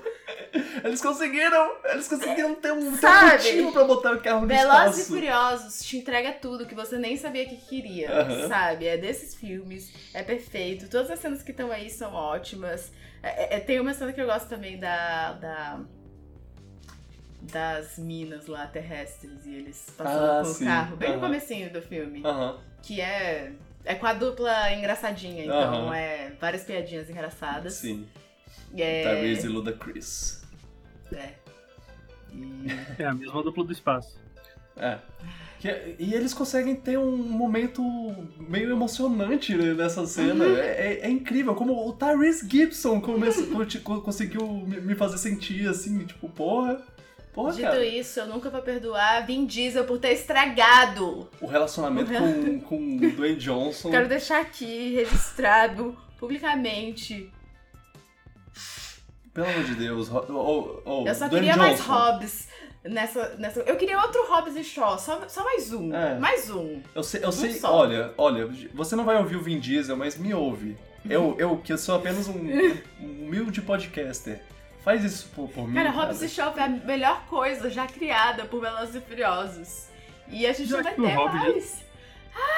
Eles 0.84 1.02
conseguiram! 1.02 1.76
Eles 1.86 2.08
conseguiram 2.08 2.56
ter 2.56 2.72
um, 2.74 2.80
ter 2.82 2.88
um 2.88 2.98
Sabe? 2.98 3.32
motivo 3.34 3.72
pra 3.72 3.84
botar 3.84 4.12
o 4.14 4.22
carro 4.22 4.42
no 4.42 4.48
Velozes 4.48 4.98
e 4.98 5.02
espaço. 5.02 5.08
Furiosos 5.14 5.80
te 5.86 5.98
entrega 5.98 6.32
tudo 6.34 6.66
que 6.66 6.76
você 6.76 6.98
nem 6.98 7.16
sabia 7.18 7.46
que 7.46 7.58
queria, 7.58 8.12
Aham. 8.12 8.48
sabe? 8.48 8.88
É 8.88 8.98
desses 8.98 9.36
filmes, 9.36 9.92
é 10.14 10.24
perfeito. 10.24 10.90
Todas 10.90 11.12
as 11.12 11.20
cenas 11.20 11.44
que 11.44 11.52
estão 11.52 11.72
aí 11.72 11.90
são 11.90 12.14
ótimas. 12.14 12.92
É- 13.22 13.56
é- 13.56 13.60
tem 13.60 13.80
uma 13.80 13.94
cena 13.94 14.14
que 14.14 14.22
eu 14.22 14.26
gosto 14.28 14.48
também 14.48 14.78
da, 14.80 15.34
da- 15.34 15.80
das 17.52 17.98
minas 17.98 18.48
lá 18.48 18.66
terrestres 18.68 19.46
e 19.46 19.54
eles 19.56 19.88
passando 19.98 20.24
Ah, 20.32 20.44
com 20.44 20.54
sim. 20.54 20.64
o 20.64 20.68
carro, 20.68 20.96
bem 20.98 21.10
no 21.10 21.16
Aham. 21.16 21.24
comecinho 21.28 21.72
do 21.72 21.82
filme, 21.82 22.22
Aham. 22.26 22.58
que 22.82 23.00
é 23.02 23.52
é 23.88 23.94
com 23.94 24.08
a 24.08 24.14
dupla 24.14 24.74
engraçadinha, 24.74 25.44
então 25.46 25.86
Aham. 25.88 25.96
é 25.96 26.32
várias 26.42 26.64
piadinhas 26.64 27.08
engraçadas. 27.10 27.74
Sim. 27.76 28.08
É, 28.76 29.04
Tyrese 29.04 29.46
e 29.46 29.50
Ludacris. 29.50 30.44
É. 31.14 31.30
E... 32.34 32.66
É 32.98 33.06
a 33.06 33.14
mesma 33.14 33.44
dupla 33.44 33.64
do 33.64 33.72
espaço. 33.72 34.18
É. 34.76 34.98
Que- 35.60 35.96
e 36.00 36.14
eles 36.14 36.34
conseguem 36.34 36.76
ter 36.76 36.98
um 36.98 37.16
momento 37.16 37.82
meio 38.40 38.72
emocionante 38.72 39.56
né, 39.56 39.74
nessa 39.74 40.06
cena. 40.06 40.44
Uhum. 40.46 40.58
É, 40.58 40.68
é- 40.94 41.00
é 41.06 41.10
incrível 41.10 41.56
como 41.56 41.88
o 41.88 41.94
Tyrese 41.94 42.48
Gibson 42.50 43.00
começa, 43.00 43.42
co- 43.84 44.02
conseguiu 44.02 44.48
me 44.48 44.82
me 44.82 44.96
fazer 44.96 45.18
sentir 45.20 45.68
assim, 45.70 46.06
tipo, 46.06 46.28
porra. 46.30 46.82
Porra, 47.36 47.52
Dito 47.52 47.64
cara. 47.64 47.86
isso, 47.86 48.18
eu 48.18 48.28
nunca 48.28 48.50
vou 48.50 48.62
perdoar 48.62 49.28
Vin 49.28 49.46
Diesel 49.46 49.84
por 49.84 50.00
ter 50.00 50.14
estragado. 50.14 51.30
O 51.42 51.46
relacionamento 51.46 52.10
com, 52.14 52.62
com 52.64 52.96
o 52.96 53.12
Dwayne 53.12 53.36
Johnson. 53.36 53.92
Quero 53.92 54.08
deixar 54.08 54.40
aqui 54.40 54.96
registrado 54.96 55.98
publicamente. 56.18 57.30
Pelo 59.34 59.50
amor 59.50 59.66
de 59.66 59.76
Deus. 59.76 60.10
Oh, 60.10 60.82
oh, 60.86 61.04
Eu 61.06 61.14
só 61.14 61.28
Dwayne 61.28 61.48
queria 61.48 61.58
mais 61.58 61.78
Johnson. 61.78 61.92
Hobbs 61.92 62.48
nessa, 62.86 63.36
nessa. 63.38 63.60
Eu 63.60 63.76
queria 63.76 64.00
outro 64.00 64.26
Hobbs 64.30 64.56
e 64.56 64.64
Shaw, 64.64 64.98
só, 64.98 65.28
só 65.28 65.44
mais 65.44 65.74
um. 65.74 65.94
É. 65.94 66.18
Mais 66.18 66.50
um. 66.50 66.82
Eu 66.96 67.04
sei, 67.04 67.22
eu 67.22 67.34
sei 67.34 67.52
só. 67.52 67.76
olha, 67.76 68.14
olha, 68.18 68.50
você 68.74 68.96
não 68.96 69.04
vai 69.04 69.18
ouvir 69.18 69.36
o 69.36 69.42
Vin 69.42 69.60
Diesel, 69.60 69.98
mas 69.98 70.18
me 70.18 70.34
ouve. 70.34 70.78
Eu, 71.08 71.36
eu 71.38 71.58
que 71.58 71.74
eu 71.74 71.78
sou 71.78 71.96
apenas 71.96 72.30
um, 72.30 72.38
um 72.38 72.76
humilde 73.28 73.62
podcaster. 73.62 74.42
Faz 74.86 75.04
isso 75.04 75.28
por, 75.36 75.50
por 75.50 75.68
mim. 75.68 75.74
Cara, 75.74 75.92
cara. 75.92 76.06
Hobbs 76.06 76.22
e 76.22 76.30
Shaw 76.30 76.54
é 76.58 76.62
a 76.64 76.70
melhor 76.70 77.26
coisa 77.26 77.70
já 77.70 77.88
criada 77.88 78.46
por 78.46 78.62
Velozes 78.62 78.96
e 78.96 79.02
Furiosos. 79.02 79.88
E 80.30 80.46
a 80.48 80.54
gente 80.54 80.72
Eu 80.72 80.78
não 80.78 80.84
vai 80.84 80.94
ter 80.94 81.02
Hobbs- 81.16 81.34
mais. 81.42 81.86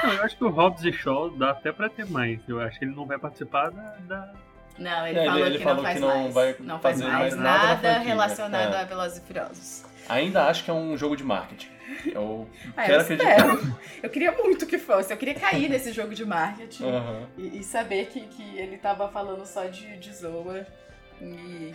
Não, 0.02 0.12
eu 0.12 0.22
acho 0.24 0.36
que 0.36 0.44
o 0.44 0.48
Hobbs 0.50 0.84
e 0.84 0.92
Shaw 0.92 1.30
dá 1.30 1.50
até 1.50 1.72
pra 1.72 1.88
ter 1.88 2.04
mais. 2.06 2.40
Eu 2.48 2.60
acho 2.60 2.78
que 2.78 2.84
ele 2.84 2.94
não 2.94 3.06
vai 3.06 3.18
participar 3.18 3.70
da. 3.70 3.96
da- 4.06 4.32
Não, 4.78 5.06
ele 5.06 5.18
É, 5.18 5.22
ele- 5.22 5.30
falou 5.30 5.46
ele 5.46 5.58
que 5.58 5.64
falou 5.64 5.76
não 5.76 5.82
faz 5.84 5.94
que 5.96 6.00
não 6.00 6.08
mais. 6.22 6.34
vai 6.34 6.56
não 6.60 6.78
faz 6.78 7.00
fazer 7.00 7.10
mais 7.12 7.20
mais 7.20 7.34
nada 7.36 7.58
na 7.58 7.66
nada, 7.68 7.80
franquia, 7.80 8.02
relacionado 8.08 8.74
é. 8.74 8.80
a 8.80 8.84
Velozes 8.84 9.18
e 9.18 9.20
Furiosos. 9.22 9.84
Ainda 10.08 10.46
acho 10.46 10.64
que 10.64 10.70
é 10.70 10.74
um 10.74 10.96
jogo 10.96 11.16
de 11.16 11.24
marketing. 11.24 11.68
Eu 12.06 12.46
Ah, 12.76 12.82
quero 12.82 12.94
eu 12.94 13.00
acreditar. 13.00 13.36
espero. 13.38 13.76
Eu 14.02 14.10
queria 14.10 14.32
muito 14.32 14.66
que 14.66 14.78
fosse. 14.78 15.12
Eu 15.12 15.16
queria 15.16 15.34
cair 15.34 15.68
nesse 15.70 15.92
jogo 15.92 16.14
de 16.14 16.24
marketing. 16.24 16.84
Aham. 16.84 17.26
E, 17.38 17.58
e 17.58 17.64
saber 17.64 18.06
que, 18.06 18.20
que 18.20 18.56
ele 18.58 18.76
tava 18.78 19.08
falando 19.08 19.44
só 19.46 19.64
de, 19.64 19.96
de 19.98 20.12
zoa. 20.14 20.66
E. 21.20 21.74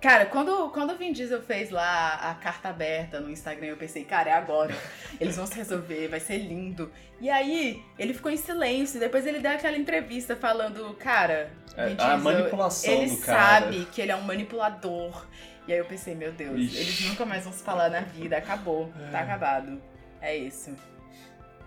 Cara, 0.00 0.26
quando, 0.26 0.70
quando 0.70 0.92
o 0.94 0.96
Vin 0.96 1.12
Diesel 1.12 1.42
fez 1.42 1.70
lá 1.70 2.14
a 2.14 2.34
carta 2.34 2.70
aberta 2.70 3.20
no 3.20 3.30
Instagram, 3.30 3.66
eu 3.68 3.76
pensei, 3.76 4.04
cara, 4.04 4.30
é 4.30 4.32
agora. 4.32 4.74
Eles 5.20 5.36
vão 5.36 5.46
se 5.46 5.54
resolver, 5.54 6.08
vai 6.08 6.18
ser 6.18 6.38
lindo. 6.38 6.90
E 7.20 7.30
aí, 7.30 7.80
ele 7.98 8.12
ficou 8.12 8.30
em 8.32 8.36
silêncio. 8.36 8.98
Depois 8.98 9.24
ele 9.26 9.38
deu 9.38 9.52
aquela 9.52 9.76
entrevista 9.76 10.34
falando, 10.34 10.92
cara, 10.94 11.52
É, 11.76 11.86
Vin 11.86 11.92
a 11.92 12.16
Diesel, 12.16 12.18
manipulação 12.18 12.92
ele 12.94 13.10
do 13.10 13.16
cara. 13.18 13.60
sabe 13.60 13.84
que 13.92 14.00
ele 14.00 14.10
é 14.10 14.16
um 14.16 14.22
manipulador. 14.22 15.26
E 15.68 15.72
aí 15.72 15.78
eu 15.78 15.84
pensei, 15.84 16.16
meu 16.16 16.32
Deus, 16.32 16.58
Ixi. 16.58 16.76
eles 16.78 17.00
nunca 17.10 17.24
mais 17.24 17.44
vão 17.44 17.52
se 17.52 17.62
falar 17.62 17.88
na 17.88 18.00
vida. 18.00 18.36
Acabou, 18.36 18.92
tá 19.12 19.20
acabado. 19.20 19.80
É 20.20 20.36
isso. 20.36 20.74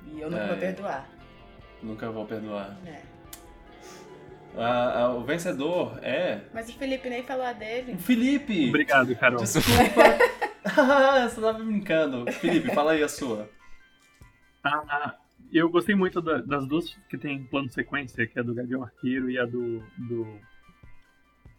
E 0.07 0.19
eu 0.19 0.30
nunca 0.30 0.44
É. 0.44 0.48
vou 0.48 0.57
perdoar. 0.57 1.10
Nunca 1.82 2.11
vou 2.11 2.26
perdoar. 2.26 2.76
É. 2.86 2.99
Ah, 4.57 4.94
ah, 5.03 5.10
o 5.15 5.23
vencedor 5.23 5.99
é. 6.02 6.41
Mas 6.53 6.69
o 6.69 6.73
Felipe 6.77 7.10
nem 7.10 7.23
falou 7.23 7.45
a 7.45 7.53
dele. 7.53 7.94
O 7.94 7.98
Felipe! 7.98 8.69
Obrigado, 8.69 9.15
Carol. 9.15 9.40
Desculpa! 9.41 10.02
Ah, 10.65 11.27
Você 11.30 11.41
tava 11.41 11.60
brincando. 11.64 12.32
Felipe, 12.34 12.73
fala 12.73 12.94
aí 12.94 13.03
a 13.03 13.07
sua. 13.10 13.49
Ah, 14.64 15.15
eu 15.52 15.69
gostei 15.69 15.94
muito 15.95 16.22
da- 16.22 16.41
das 16.41 16.65
duas 16.68 16.98
que 17.10 17.18
tem 17.18 17.44
plano 17.44 17.69
sequência, 17.69 18.26
que 18.26 18.38
é 18.38 18.41
a 18.41 18.45
do 18.45 18.53
Gavião 18.56 18.84
Arqueiro 18.84 19.30
e 19.30 19.38
a 19.38 19.45
do, 19.45 19.80
do 19.98 20.40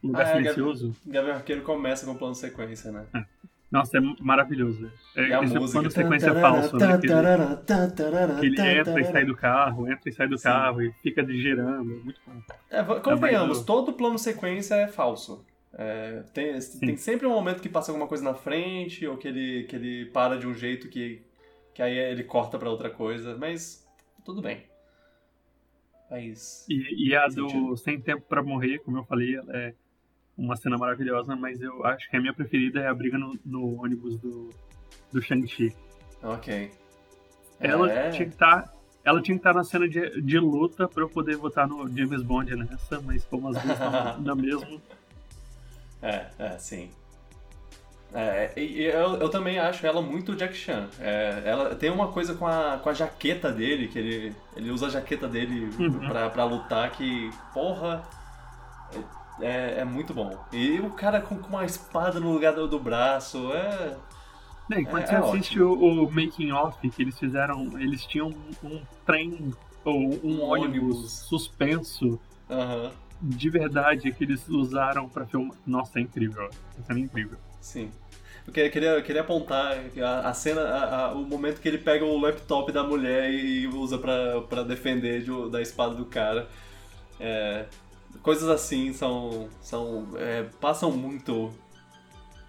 Lugar 0.03 0.27
Ah, 0.27 0.31
é, 0.31 0.37
Silencioso. 0.39 0.97
Gabriel 1.07 1.37
Arqueiro 1.37 1.63
começa 1.63 2.05
com 2.07 2.13
o 2.13 2.19
plano 2.19 2.35
sequência, 2.35 2.91
né? 2.91 3.07
Nossa, 3.71 3.99
é 3.99 4.01
maravilhoso. 4.21 4.91
É, 5.17 5.29
E 5.29 5.33
a 5.33 5.43
esse 5.43 5.55
música. 5.59 5.73
plano 5.81 5.91
sequência 5.91 6.35
falso, 6.35 6.77
né? 6.77 6.99
Que 6.99 7.07
ele, 7.07 8.39
que 8.41 8.47
ele 8.47 8.79
entra 8.79 9.01
e 9.01 9.05
sai 9.05 9.25
do 9.25 9.37
carro, 9.37 9.91
entra 9.91 10.09
e 10.09 10.13
sai 10.13 10.29
do 10.29 10.39
Sim. 10.39 10.45
carro 10.45 10.83
e 10.83 10.93
fica 11.03 11.25
girando. 11.27 11.85
Muito 12.05 12.21
bom. 12.27 12.41
É, 12.71 12.83
va- 12.83 13.01
convenhamos, 13.01 13.61
do- 13.61 13.67
todo 13.67 13.93
plano 13.93 14.19
sequência 14.19 14.75
é 14.77 14.87
falso. 14.87 15.45
É, 15.79 16.23
tem, 16.33 16.59
tem 16.81 16.97
sempre 16.97 17.27
um 17.27 17.31
momento 17.31 17.61
que 17.61 17.69
passa 17.69 17.91
alguma 17.91 18.07
coisa 18.09 18.23
na 18.25 18.35
frente, 18.35 19.07
ou 19.07 19.17
que 19.17 19.29
ele, 19.29 19.65
que 19.65 19.77
ele 19.77 20.07
para 20.07 20.39
de 20.39 20.47
um 20.47 20.55
jeito 20.55 20.89
que, 20.89 21.21
que 21.75 21.83
aí 21.83 21.99
ele 21.99 22.23
corta 22.25 22.57
pra 22.59 22.71
outra 22.71 22.89
coisa, 22.89 23.37
mas 23.37 23.85
tudo 24.25 24.41
bem. 24.41 24.63
Mas. 26.11 26.65
E, 26.69 27.09
e 27.09 27.17
a 27.17 27.29
Sentido. 27.29 27.49
do 27.71 27.77
Sem 27.77 28.01
Tempo 28.01 28.23
Pra 28.29 28.43
Morrer, 28.43 28.79
como 28.79 28.97
eu 28.99 29.05
falei, 29.05 29.37
é 29.51 29.75
uma 30.37 30.57
cena 30.57 30.77
maravilhosa, 30.77 31.35
mas 31.37 31.61
eu 31.61 31.85
acho 31.87 32.09
que 32.11 32.17
a 32.17 32.21
minha 32.21 32.33
preferida 32.35 32.81
é 32.81 32.89
a 32.89 32.95
briga 32.95 33.17
no, 33.19 33.39
no 33.45 33.83
ônibus 33.83 34.19
do, 34.19 34.51
do 35.13 35.23
Shang-Chi. 35.23 35.75
Ok. 36.23 36.71
Ela 37.61 37.91
É. 37.93 38.11
tinha 38.11 38.27
que 38.29 38.35
estar. 38.35 38.75
Ela 39.05 39.23
tinha 39.23 39.37
que 39.37 39.41
estar 39.41 39.55
na 39.55 39.63
cena 39.63 39.89
de, 39.89 40.21
de 40.21 40.39
luta 40.39 40.89
pra 40.89 41.03
eu 41.05 41.09
poder 41.09 41.37
votar 41.37 41.67
no 41.69 41.89
James 41.97 42.23
Bond 42.23 42.55
nessa, 42.57 43.01
mas 43.01 43.25
como 43.25 43.49
as 43.49 43.63
duas 43.63 43.73
estão 43.79 44.19
na 44.21 44.35
mesma. 44.35 44.81
É, 46.03 46.27
é, 46.39 46.59
sim. 46.59 46.91
É, 48.13 48.53
e 48.57 48.61
e 48.81 48.85
eu, 48.87 49.17
eu 49.17 49.29
também 49.29 49.59
acho 49.59 49.87
ela 49.87 50.03
muito 50.03 50.35
Jack 50.35 50.55
Chan. 50.55 50.89
É, 51.01 51.43
ela 51.45 51.75
tem 51.77 51.91
uma 51.91 52.09
coisa 52.09 52.35
com 52.35 52.47
a, 52.47 52.79
com 52.83 52.89
a 52.89 52.93
jaqueta 52.95 53.51
dele, 53.53 53.89
que 53.89 53.99
ele, 53.99 54.35
ele 54.57 54.71
usa 54.71 54.87
a 54.87 54.91
jaqueta 54.91 55.29
dele 55.29 55.69
Uhum. 55.79 56.09
pra, 56.09 56.29
pra 56.31 56.45
lutar, 56.45 56.91
que, 56.93 57.31
porra, 57.55 58.03
é, 59.41 59.81
é 59.81 59.85
muito 59.85 60.15
bom. 60.15 60.47
E 60.53 60.81
o 60.81 60.91
cara 60.93 61.21
com, 61.21 61.39
com 61.39 61.49
uma 61.51 61.65
espada 61.65 62.21
no 62.21 62.33
lugar 62.33 62.55
do, 62.55 62.69
do 62.69 62.79
braço, 62.81 63.53
é... 63.53 63.97
Né, 64.69 64.85
quando 64.85 65.05
É, 65.05 65.07
você 65.07 65.15
é 65.15 65.19
assiste 65.19 65.61
o, 65.63 65.73
o 65.73 66.11
making 66.11 66.51
off 66.53 66.91
que 66.91 67.03
eles 67.03 67.19
fizeram, 67.19 67.79
eles 67.79 68.05
tinham 68.05 68.29
um, 68.29 68.57
um 68.69 68.87
trem 69.05 69.57
ou 69.85 70.21
um, 70.25 70.41
Um 70.43 70.43
ônibus, 70.43 70.97
ônibus. 70.97 71.29
suspenso 71.29 72.21
Aham, 72.51 72.97
de 73.21 73.51
verdade 73.51 74.13
que 74.13 74.25
eles 74.25 74.49
usaram 74.49 75.09
pra 75.09 75.27
filmar. 75.27 75.57
Nossa, 75.67 75.99
é 75.99 76.03
incrível. 76.03 76.51
Cena 76.87 76.99
é 77.01 77.03
incrível. 77.03 77.39
sim. 77.61 77.93
Eu 78.47 78.53
queria, 78.53 78.71
queria, 78.71 79.03
queria 79.03 79.21
apontar 79.23 79.77
a, 80.05 80.29
a 80.31 80.35
cena, 80.35 80.61
a- 80.63 81.07
a- 81.09 81.13
o 81.15 81.25
momento 81.27 81.61
que 81.61 81.67
ele 81.69 81.79
pega 81.79 82.05
o 82.05 82.17
laptop 82.21 82.71
da 82.73 82.85
mulher 82.85 83.29
e 83.33 83.67
usa 83.67 83.99
pra, 83.99 84.41
pra 84.43 84.63
defender 84.63 85.23
de- 85.25 85.51
da 85.51 85.61
espada 85.61 85.95
do 85.97 86.07
cara. 86.07 86.49
É, 87.21 87.67
coisas 88.23 88.49
assim 88.49 88.93
são. 88.93 89.49
são 89.61 90.09
é, 90.17 90.45
passam 90.61 90.91
muito 90.93 91.53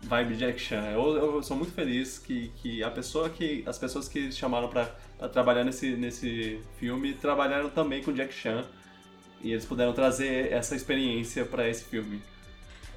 vibe 0.03 0.35
Jack 0.35 0.59
Chan. 0.59 0.83
Eu, 0.91 1.15
eu 1.35 1.43
sou 1.43 1.57
muito 1.57 1.73
feliz 1.73 2.17
que, 2.19 2.49
que 2.57 2.83
a 2.83 2.89
pessoa 2.91 3.29
que. 3.29 3.63
As 3.65 3.77
pessoas 3.77 4.07
que 4.07 4.31
chamaram 4.31 4.67
pra, 4.69 4.85
trabalhar 5.31 5.63
nesse, 5.63 5.91
nesse 5.91 6.61
filme 6.77 7.13
trabalharam 7.13 7.69
também 7.69 8.03
com 8.03 8.11
Jack 8.11 8.33
Chan. 8.33 8.65
E 9.41 9.51
eles 9.51 9.65
puderam 9.65 9.93
trazer 9.93 10.51
essa 10.51 10.75
experiência 10.75 11.45
pra 11.45 11.67
esse 11.69 11.83
filme. 11.83 12.21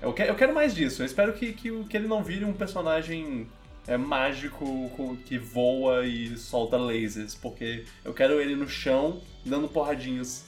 Eu 0.00 0.12
quero, 0.12 0.30
eu 0.30 0.34
quero 0.34 0.54
mais 0.54 0.74
disso. 0.74 1.02
Eu 1.02 1.06
espero 1.06 1.32
que, 1.34 1.52
que, 1.52 1.84
que 1.84 1.96
ele 1.96 2.08
não 2.08 2.22
vire 2.22 2.44
um 2.46 2.52
personagem 2.54 3.46
é, 3.86 3.96
mágico 3.98 4.90
com- 4.96 5.16
que 5.16 5.36
voa 5.36 6.06
e 6.06 6.36
solta 6.38 6.78
lasers. 6.78 7.34
Porque 7.34 7.84
eu 8.04 8.14
quero 8.14 8.40
ele 8.40 8.56
no 8.56 8.66
chão 8.68 9.20
dando 9.44 9.68
porradinhos 9.68 10.44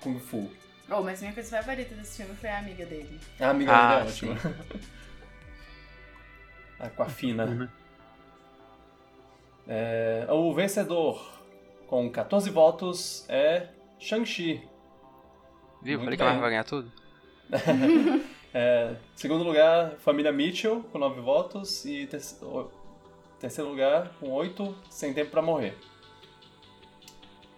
Kung 0.00 0.18
Fu. 0.18 0.50
Oh, 0.90 1.02
mas 1.02 1.20
minha 1.20 1.32
coisa 1.32 1.56
favorita 1.62 1.94
desse 1.94 2.22
filme 2.22 2.36
foi 2.36 2.48
a 2.48 2.58
amiga 2.58 2.86
dele. 2.86 3.20
A 3.40 3.50
amiga 3.50 3.72
Ah, 3.72 3.88
dele 3.96 4.00
é 4.00 4.10
ótima. 4.10 4.36
A 6.78 6.86
Aquafina. 6.86 7.46
Né? 7.46 7.68
É, 9.66 10.26
o 10.30 10.52
vencedor 10.54 11.42
com 11.86 12.10
14 12.10 12.50
votos 12.50 13.24
é 13.28 13.68
Shang-Chi. 13.98 14.62
Viu? 15.82 15.98
Muito 15.98 16.04
Falei 16.04 16.16
que 16.16 16.22
a 16.22 16.26
bem. 16.26 16.34
Marvel 16.34 16.40
vai 16.40 16.50
ganhar 16.50 16.64
tudo. 16.64 16.92
É, 18.58 18.96
segundo 19.14 19.44
lugar, 19.44 19.96
família 19.98 20.32
Mitchell, 20.32 20.82
com 20.90 20.96
9 20.98 21.20
votos. 21.20 21.84
E 21.84 22.06
ter- 22.06 22.22
o- 22.42 22.70
terceiro 23.38 23.68
lugar, 23.68 24.14
com 24.18 24.30
8, 24.30 24.74
sem 24.88 25.12
tempo 25.12 25.30
pra 25.30 25.42
morrer. 25.42 25.76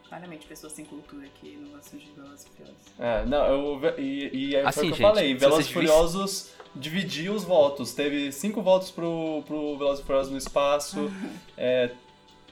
Claramente, 0.08 0.46
pessoas 0.46 0.72
sem 0.72 0.84
cultura 0.84 1.26
que 1.40 1.56
não 1.56 1.70
gostam 1.70 1.98
de 1.98 2.06
Velozes 2.12 2.46
e 2.46 2.50
Furiosos. 2.56 2.82
É, 2.98 3.26
não, 3.26 3.46
eu, 3.46 3.98
e, 3.98 4.30
e 4.32 4.56
aí 4.56 4.62
foi 4.62 4.68
Assim, 4.68 4.80
o 4.80 4.82
que 4.84 4.88
eu 4.88 4.96
gente, 4.96 5.02
falei. 5.02 5.28
se 5.28 5.34
Velozes 5.34 5.66
e 5.68 5.72
Furiosos 5.72 6.50
dividiu 6.74 7.34
os 7.34 7.44
votos. 7.44 7.92
Teve 7.92 8.32
5 8.32 8.62
votos 8.62 8.90
pro, 8.90 9.42
pro 9.46 9.76
Velozes 9.76 10.02
e 10.02 10.06
Furiosos 10.06 10.32
no 10.32 10.38
espaço, 10.38 11.10
é, 11.58 11.90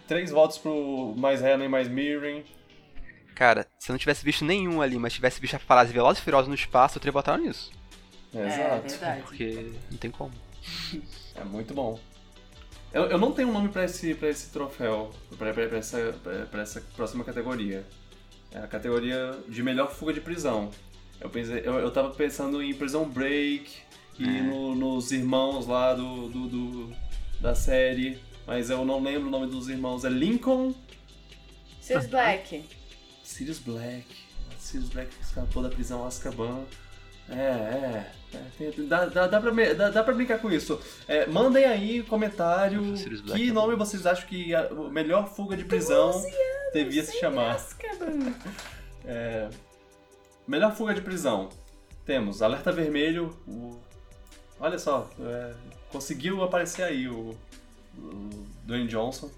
3 0.06 0.30
votos 0.30 0.58
pro 0.58 1.14
Mais 1.16 1.42
Helen, 1.42 1.68
Mais 1.68 1.88
Mirren. 1.88 2.44
Cara, 3.34 3.66
se 3.78 3.90
eu 3.90 3.94
não 3.94 3.98
tivesse 3.98 4.24
visto 4.24 4.44
nenhum 4.44 4.80
ali, 4.82 4.98
mas 4.98 5.12
tivesse 5.12 5.40
visto 5.40 5.54
a 5.54 5.58
frase 5.58 5.92
Velozes 5.92 6.20
e 6.20 6.24
Furiosos 6.24 6.48
no 6.48 6.54
espaço, 6.54 6.96
eu 6.98 7.00
teria 7.00 7.12
votado 7.12 7.42
nisso. 7.42 7.70
É, 8.34 8.46
Exato. 8.46 8.88
verdade. 8.88 9.22
Porque 9.22 9.72
não 9.90 9.98
tem 9.98 10.10
como. 10.10 10.32
É 11.34 11.44
muito 11.44 11.72
bom. 11.72 11.98
Eu, 12.96 13.04
eu 13.10 13.18
não 13.18 13.30
tenho 13.32 13.48
um 13.48 13.52
nome 13.52 13.68
pra 13.68 13.84
esse, 13.84 14.14
pra 14.14 14.28
esse 14.30 14.50
troféu, 14.50 15.12
pra 15.36 15.50
essa, 15.76 16.14
pra, 16.22 16.46
pra 16.46 16.62
essa 16.62 16.80
próxima 16.96 17.22
categoria. 17.24 17.84
É 18.50 18.58
a 18.58 18.66
categoria 18.66 19.38
de 19.48 19.62
melhor 19.62 19.90
fuga 19.92 20.14
de 20.14 20.20
prisão. 20.20 20.70
Eu, 21.20 21.28
pensei, 21.28 21.60
eu, 21.64 21.74
eu 21.74 21.90
tava 21.90 22.10
pensando 22.10 22.62
em 22.62 22.72
Prison 22.72 23.04
Break, 23.06 23.70
que 24.14 24.24
É. 24.24 24.42
no- 24.42 24.74
nos 24.74 25.12
irmãos 25.12 25.66
lá 25.66 25.92
do, 25.94 26.28
do, 26.28 26.48
do- 26.48 26.96
da 27.38 27.54
série, 27.54 28.18
mas 28.46 28.70
eu 28.70 28.82
não 28.84 29.02
lembro 29.02 29.28
o 29.28 29.30
nome 29.30 29.46
dos 29.46 29.68
irmãos. 29.68 30.04
É 30.04 30.08
Lincoln, 30.08 30.74
Sirius 31.82 32.06
Black. 32.06 32.64
Sirius 33.22 33.58
Black. 33.58 34.06
Sirius 34.58 34.88
Black 34.88 35.10
escapou 35.20 35.62
da 35.62 35.68
prisão 35.68 36.06
Azkaban. 36.06 36.64
É, 37.28 38.06
é. 38.60 38.72
dá, 38.88 39.06
dá, 39.06 39.26
dá, 39.26 39.40
pra, 39.40 39.50
dá, 39.74 39.90
dá 39.90 40.04
pra 40.04 40.14
brincar 40.14 40.38
com 40.38 40.50
isso. 40.50 40.80
É, 41.08 41.26
mandem 41.26 41.64
aí 41.64 42.02
comentário 42.02 42.94
que 43.34 43.48
é 43.48 43.52
nome 43.52 43.74
vocês 43.76 44.06
acham 44.06 44.26
que 44.28 44.54
a 44.54 44.68
melhor 44.90 45.28
fuga 45.28 45.56
de 45.56 45.64
prisão 45.64 46.12
devia 46.72 47.02
se 47.04 47.18
chamar. 47.18 47.58
É, 49.08 49.48
melhor 50.48 50.74
fuga 50.74 50.92
de 50.94 51.00
prisão. 51.00 51.48
Temos 52.04 52.42
Alerta 52.42 52.72
Vermelho. 52.72 53.36
o- 53.46 53.78
olha 54.58 54.78
só, 54.78 55.08
é, 55.20 55.52
conseguiu 55.90 56.42
aparecer 56.42 56.82
aí 56.82 57.08
o, 57.08 57.36
o 57.96 58.30
Dwayne 58.64 58.88
Johnson. 58.88 59.30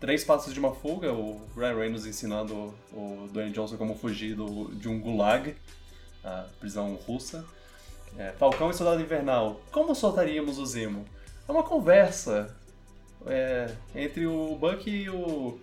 Três 0.00 0.24
Passos 0.24 0.52
de 0.52 0.58
uma 0.58 0.74
Fuga, 0.74 1.12
o 1.12 1.40
Ryan 1.56 1.76
Reynolds 1.76 2.04
ensinando 2.06 2.74
o 2.92 3.28
Dwayne 3.32 3.52
Johnson 3.52 3.76
como 3.76 3.94
fugir 3.96 4.34
do- 4.34 4.74
de 4.74 4.88
um 4.88 4.98
gulag, 5.00 5.54
a 6.24 6.46
prisão 6.58 6.94
russa. 7.06 7.44
É, 8.18 8.32
Falcão 8.32 8.70
e 8.70 8.74
Soldado 8.74 9.00
Invernal. 9.00 9.60
Como 9.70 9.94
soltaríamos 9.94 10.58
o 10.58 10.66
Zemo? 10.66 11.04
É 11.48 11.52
uma 11.52 11.62
conversa 11.62 12.54
é, 13.26 13.74
entre 13.94 14.26
o 14.26 14.54
Buck 14.56 14.88
e 14.88 15.08
o, 15.08 15.58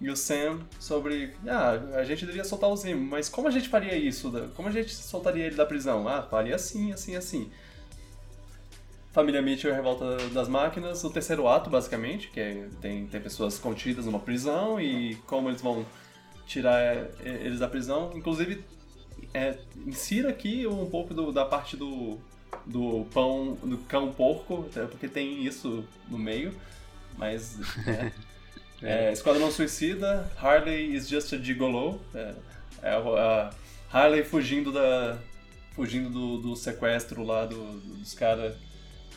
e 0.00 0.10
o 0.10 0.16
Sam 0.16 0.60
sobre. 0.78 1.34
Ah, 1.46 1.72
a 1.94 2.04
gente 2.04 2.26
deveria 2.26 2.44
soltar 2.44 2.70
o 2.70 2.76
Zemo, 2.76 3.04
mas 3.04 3.28
como 3.28 3.48
a 3.48 3.50
gente 3.50 3.68
faria 3.68 3.96
isso? 3.96 4.30
Como 4.54 4.68
a 4.68 4.72
gente 4.72 4.94
soltaria 4.94 5.46
ele 5.46 5.56
da 5.56 5.66
prisão? 5.66 6.06
Ah, 6.06 6.22
faria 6.22 6.54
assim, 6.54 6.92
assim, 6.92 7.16
assim. 7.16 7.50
Família 9.12 9.40
Mitchell 9.40 9.74
Revolta 9.74 10.18
das 10.34 10.46
Máquinas, 10.46 11.02
o 11.02 11.08
terceiro 11.08 11.48
ato, 11.48 11.70
basicamente, 11.70 12.28
que 12.28 12.38
é, 12.38 12.68
tem, 12.82 13.06
tem 13.06 13.18
pessoas 13.18 13.58
contidas 13.58 14.04
numa 14.04 14.18
prisão 14.18 14.78
e 14.78 15.14
como 15.26 15.48
eles 15.48 15.62
vão 15.62 15.86
tirar 16.46 16.78
é, 16.78 17.08
eles 17.24 17.60
da 17.60 17.66
prisão. 17.66 18.12
Inclusive, 18.14 18.62
é, 19.36 19.58
insira 19.86 20.30
aqui 20.30 20.66
um 20.66 20.88
pouco 20.88 21.12
do- 21.14 21.32
da 21.32 21.44
parte 21.44 21.76
do, 21.76 22.18
do 22.64 23.06
pão, 23.12 23.54
do 23.62 23.78
cão 23.88 24.12
porco, 24.12 24.66
até 24.70 24.86
porque 24.86 25.08
tem 25.08 25.44
isso 25.44 25.84
no 26.08 26.18
meio, 26.18 26.54
mas... 27.16 27.58
né. 27.86 28.12
É, 28.82 29.10
Esquadrão 29.10 29.50
Suicida, 29.50 30.30
Harley 30.36 30.94
is 30.94 31.08
just 31.08 31.32
a 31.32 31.38
gigolo. 31.38 31.98
É, 32.14 32.34
é 32.82 32.90
a 32.90 33.50
Harley 33.90 34.22
fugindo 34.22 34.70
da 34.70 35.18
fugindo 35.74 36.10
do, 36.10 36.36
do 36.42 36.54
sequestro 36.56 37.22
lá 37.24 37.46
do- 37.46 37.80
dos 37.80 38.12
caras 38.12 38.54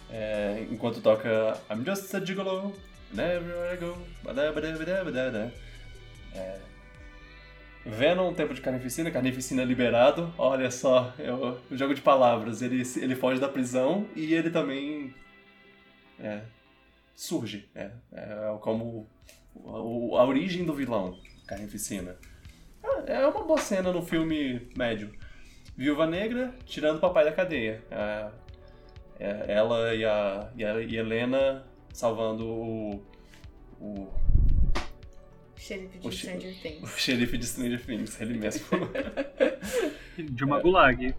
é, 0.09 0.65
enquanto 0.71 1.01
toca 1.01 1.57
I'm 1.69 1.83
just 1.85 2.13
a 2.15 2.25
gigolo, 2.25 2.73
never 3.11 3.73
I 3.73 3.75
go. 3.75 3.97
badabadabadabada. 4.23 5.53
É, 6.33 6.57
Venom, 7.85 8.34
Tempo 8.34 8.53
de 8.53 8.61
Carnificina, 8.61 9.10
Carnificina 9.10 9.64
liberado. 9.64 10.34
Olha 10.38 10.69
só, 10.69 11.14
é 11.18 11.31
o, 11.31 11.57
jogo 11.72 11.93
de 11.93 12.01
palavras. 12.01 12.61
Ele, 12.61 12.84
ele 12.97 13.15
foge 13.15 13.39
da 13.39 13.47
prisão 13.47 14.07
e 14.15 14.34
ele 14.34 14.49
também 14.49 15.14
é, 16.19 16.41
surge. 17.15 17.69
É, 17.73 17.91
é 18.11 18.57
como 18.61 19.07
o- 19.56 20.15
a 20.18 20.26
origem 20.26 20.65
do 20.65 20.73
vilão, 20.73 21.18
Carnificina. 21.47 22.18
É 23.07 23.14
é 23.14 23.27
uma 23.27 23.43
boa 23.43 23.60
cena 23.60 23.91
no 23.91 24.01
filme 24.01 24.69
médio. 24.76 25.11
Viúva 25.76 26.06
Negra 26.06 26.53
tirando 26.65 26.97
o 26.97 27.01
papai 27.01 27.23
da 27.26 27.31
cadeia. 27.31 27.84
É, 27.89 28.30
é, 29.19 29.45
ela 29.53 29.93
e 29.95 30.06
a, 30.06 30.49
e 30.56 30.64
a 30.65 30.81
e 30.81 30.95
Helena 30.95 31.65
salvando 31.93 32.45
o, 32.47 33.03
o, 33.80 34.07
Xerife 35.60 35.98
de 35.99 36.07
O 36.07 36.11
Stranger 36.11 36.52
o 36.52 36.61
Things. 36.61 36.90
xerife 36.98 37.38
de 37.38 37.45
Stranger 37.45 37.86
Things, 37.86 38.22
ele 38.22 38.38
mesmo. 38.40 38.65
De 40.18 40.44
uma 40.44 40.60
gulag. 40.60 41.15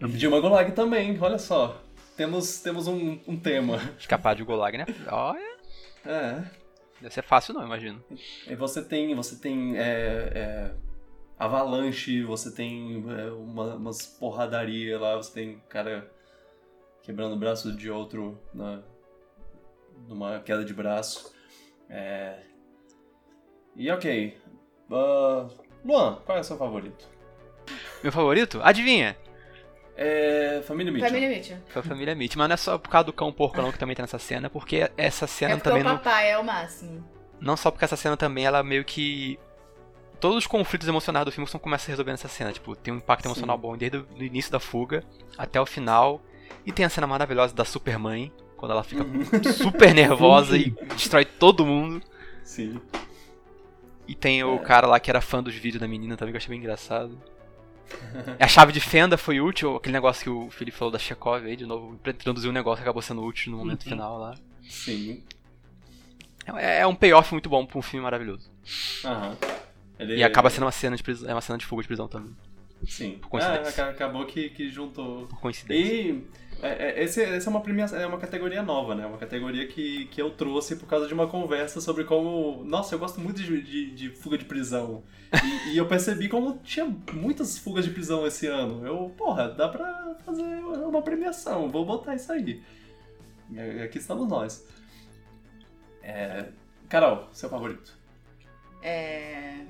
de 0.00 0.26
uma 0.26 0.40
Gulag 0.40 0.72
também, 0.72 1.16
olha 1.20 1.38
só. 1.38 1.82
Temos, 2.16 2.60
temos 2.60 2.86
um, 2.86 3.18
um 3.26 3.36
tema. 3.38 3.78
Escapar 3.98 4.34
de 4.34 4.44
Gulag, 4.44 4.76
né? 4.78 4.86
Olha, 5.10 5.56
É. 6.04 6.44
deve 7.00 7.12
ser 7.14 7.22
fácil 7.22 7.54
não, 7.54 7.64
imagino. 7.64 8.02
E 8.46 8.54
você 8.54 8.82
tem, 8.82 9.14
você 9.14 9.36
tem 9.36 9.76
é, 9.76 9.82
é, 10.34 10.74
avalanche, 11.38 12.22
você 12.22 12.52
tem 12.54 13.04
é, 13.18 13.30
uma, 13.32 13.74
umas 13.74 14.06
porradaria 14.06 14.98
lá, 14.98 15.16
você 15.16 15.32
tem 15.32 15.58
cara 15.68 16.10
quebrando 17.02 17.34
o 17.34 17.38
braço 17.38 17.76
de 17.76 17.90
outro 17.90 18.40
na, 18.54 18.82
numa 20.08 20.40
queda 20.40 20.64
de 20.64 20.72
braço. 20.72 21.34
É, 21.90 22.38
e 23.76 23.90
ok. 23.90 24.36
Ah, 24.90 25.46
Luan, 25.84 26.16
qual 26.24 26.38
é 26.38 26.40
o 26.40 26.44
seu 26.44 26.56
favorito? 26.56 27.08
Meu 28.02 28.12
favorito? 28.12 28.60
Adivinha? 28.62 29.16
É 29.96 30.62
Família 30.66 30.92
Mitchell. 30.92 31.08
Família 31.08 31.28
Mitchell. 31.28 31.58
Foi 31.68 31.80
a 31.80 31.84
família 31.84 32.14
Mitch. 32.14 32.36
Mas 32.36 32.48
não 32.48 32.54
é 32.54 32.56
só 32.56 32.76
por 32.78 32.90
causa 32.90 33.06
do 33.06 33.12
cão 33.12 33.32
porco 33.32 33.60
não 33.62 33.72
que 33.72 33.78
também 33.78 33.96
tem 33.96 34.02
nessa 34.02 34.18
cena, 34.18 34.50
porque 34.50 34.90
essa 34.96 35.26
cena 35.26 35.52
É 35.54 35.56
porque 35.56 35.68
também 35.70 35.82
o 35.82 35.86
não... 35.86 35.96
papai 35.96 36.30
é 36.32 36.38
o 36.38 36.44
máximo. 36.44 37.02
Não 37.40 37.56
só 37.56 37.70
porque 37.70 37.84
essa 37.84 37.96
cena 37.96 38.16
também, 38.16 38.44
ela 38.44 38.62
meio 38.62 38.84
que... 38.84 39.38
Todos 40.20 40.38
os 40.38 40.46
conflitos 40.46 40.86
emocionais 40.88 41.24
do 41.26 41.32
filme 41.32 41.48
são 41.48 41.60
começam 41.60 41.86
a 41.86 41.90
resolver 41.92 42.10
nessa 42.10 42.28
cena. 42.28 42.52
Tipo, 42.52 42.74
tem 42.76 42.92
um 42.92 42.98
impacto 42.98 43.22
Sim. 43.22 43.28
emocional 43.28 43.56
bom 43.58 43.76
desde 43.76 43.98
o 43.98 44.02
do 44.02 44.24
início 44.24 44.50
da 44.52 44.60
fuga 44.60 45.02
até 45.36 45.60
o 45.60 45.66
final. 45.66 46.20
E 46.64 46.72
tem 46.72 46.84
a 46.84 46.88
cena 46.90 47.06
maravilhosa 47.06 47.54
da 47.54 47.64
Supermãe, 47.64 48.32
quando 48.56 48.72
ela 48.72 48.82
fica 48.82 49.02
Uhum. 49.02 49.24
super 49.52 49.92
nervosa 49.94 50.56
e 50.56 50.70
destrói 50.94 51.24
todo 51.24 51.66
mundo. 51.66 52.02
Sim. 52.42 52.80
E 54.08 54.14
tem 54.14 54.42
o 54.44 54.56
É. 54.56 54.58
cara 54.58 54.86
lá 54.86 55.00
que 55.00 55.10
era 55.10 55.20
fã 55.20 55.42
dos 55.42 55.54
vídeos 55.54 55.80
da 55.80 55.88
menina 55.88 56.16
também, 56.16 56.32
que 56.32 56.36
eu 56.36 56.38
achei 56.38 56.50
bem 56.50 56.58
engraçado. 56.58 57.20
A 58.38 58.48
chave 58.48 58.72
de 58.72 58.80
fenda 58.80 59.16
foi 59.16 59.40
útil, 59.40 59.76
aquele 59.76 59.92
negócio 59.92 60.22
que 60.24 60.30
o 60.30 60.50
Felipe 60.50 60.76
falou 60.76 60.90
da 60.92 60.98
Chekhov 60.98 61.44
aí, 61.44 61.56
de 61.56 61.66
novo, 61.66 61.96
pra 62.02 62.12
introduzir 62.12 62.48
um 62.50 62.52
negócio 62.52 62.78
que 62.78 62.82
acabou 62.88 63.00
sendo 63.02 63.22
útil 63.24 63.52
no 63.52 63.58
momento 63.58 63.84
Uhum. 63.84 63.90
final 63.90 64.18
lá. 64.18 64.34
Sim. 64.68 65.22
É, 66.56 66.80
é 66.80 66.86
um 66.86 66.94
payoff 66.94 67.32
muito 67.32 67.48
bom 67.48 67.64
pra 67.66 67.78
um 67.78 67.82
filme 67.82 68.02
maravilhoso. 68.02 68.50
Aham. 69.04 69.36
Ele- 69.98 70.16
E 70.16 70.24
acaba 70.24 70.50
sendo 70.50 70.64
uma 70.64 70.72
cena 70.72 70.96
de 70.96 71.02
prisão, 71.02 71.28
é 71.30 71.34
uma 71.34 71.40
cena 71.40 71.58
de 71.58 71.64
fuga 71.64 71.82
de 71.82 71.88
prisão 71.88 72.06
também, 72.06 72.30
Sim. 72.86 73.18
por 73.20 73.28
coincidência. 73.28 73.64
Ah, 73.66 73.68
aca- 73.68 73.90
acabou 73.90 74.26
que, 74.26 74.50
que 74.50 74.68
juntou 74.68 75.26
por 75.26 75.40
coincidência. 75.40 75.92
E 75.92 76.24
é, 76.62 77.00
é, 77.00 77.04
esse, 77.04 77.22
essa 77.22 77.48
é 77.48 77.50
uma 77.50 77.60
premiação, 77.60 77.98
é 77.98 78.06
uma 78.06 78.18
categoria 78.18 78.62
nova, 78.62 78.94
né? 78.94 79.06
Uma 79.06 79.18
categoria 79.18 79.66
que, 79.66 80.06
que 80.06 80.20
eu 80.20 80.30
trouxe 80.30 80.76
por 80.76 80.86
causa 80.86 81.06
de 81.06 81.12
uma 81.12 81.26
conversa 81.26 81.80
sobre 81.80 82.04
como. 82.04 82.64
Nossa, 82.64 82.94
eu 82.94 82.98
gosto 82.98 83.20
muito 83.20 83.42
de, 83.42 83.62
de, 83.62 83.90
de 83.94 84.10
fuga 84.10 84.38
de 84.38 84.44
prisão. 84.44 85.02
E, 85.44 85.74
e 85.74 85.76
eu 85.76 85.86
percebi 85.86 86.28
como 86.28 86.58
tinha 86.58 86.86
muitas 87.12 87.58
fugas 87.58 87.84
de 87.84 87.90
prisão 87.90 88.26
esse 88.26 88.46
ano. 88.46 88.86
Eu, 88.86 89.12
porra, 89.16 89.48
dá 89.48 89.68
pra 89.68 90.16
fazer 90.24 90.42
uma 90.42 91.02
premiação, 91.02 91.70
vou 91.70 91.84
botar 91.84 92.14
isso 92.14 92.32
aí. 92.32 92.62
E 93.50 93.82
aqui 93.82 93.98
estamos 93.98 94.26
nós. 94.26 94.66
É, 96.02 96.48
Carol, 96.88 97.28
seu 97.32 97.50
favorito? 97.50 97.96
É. 98.82 99.66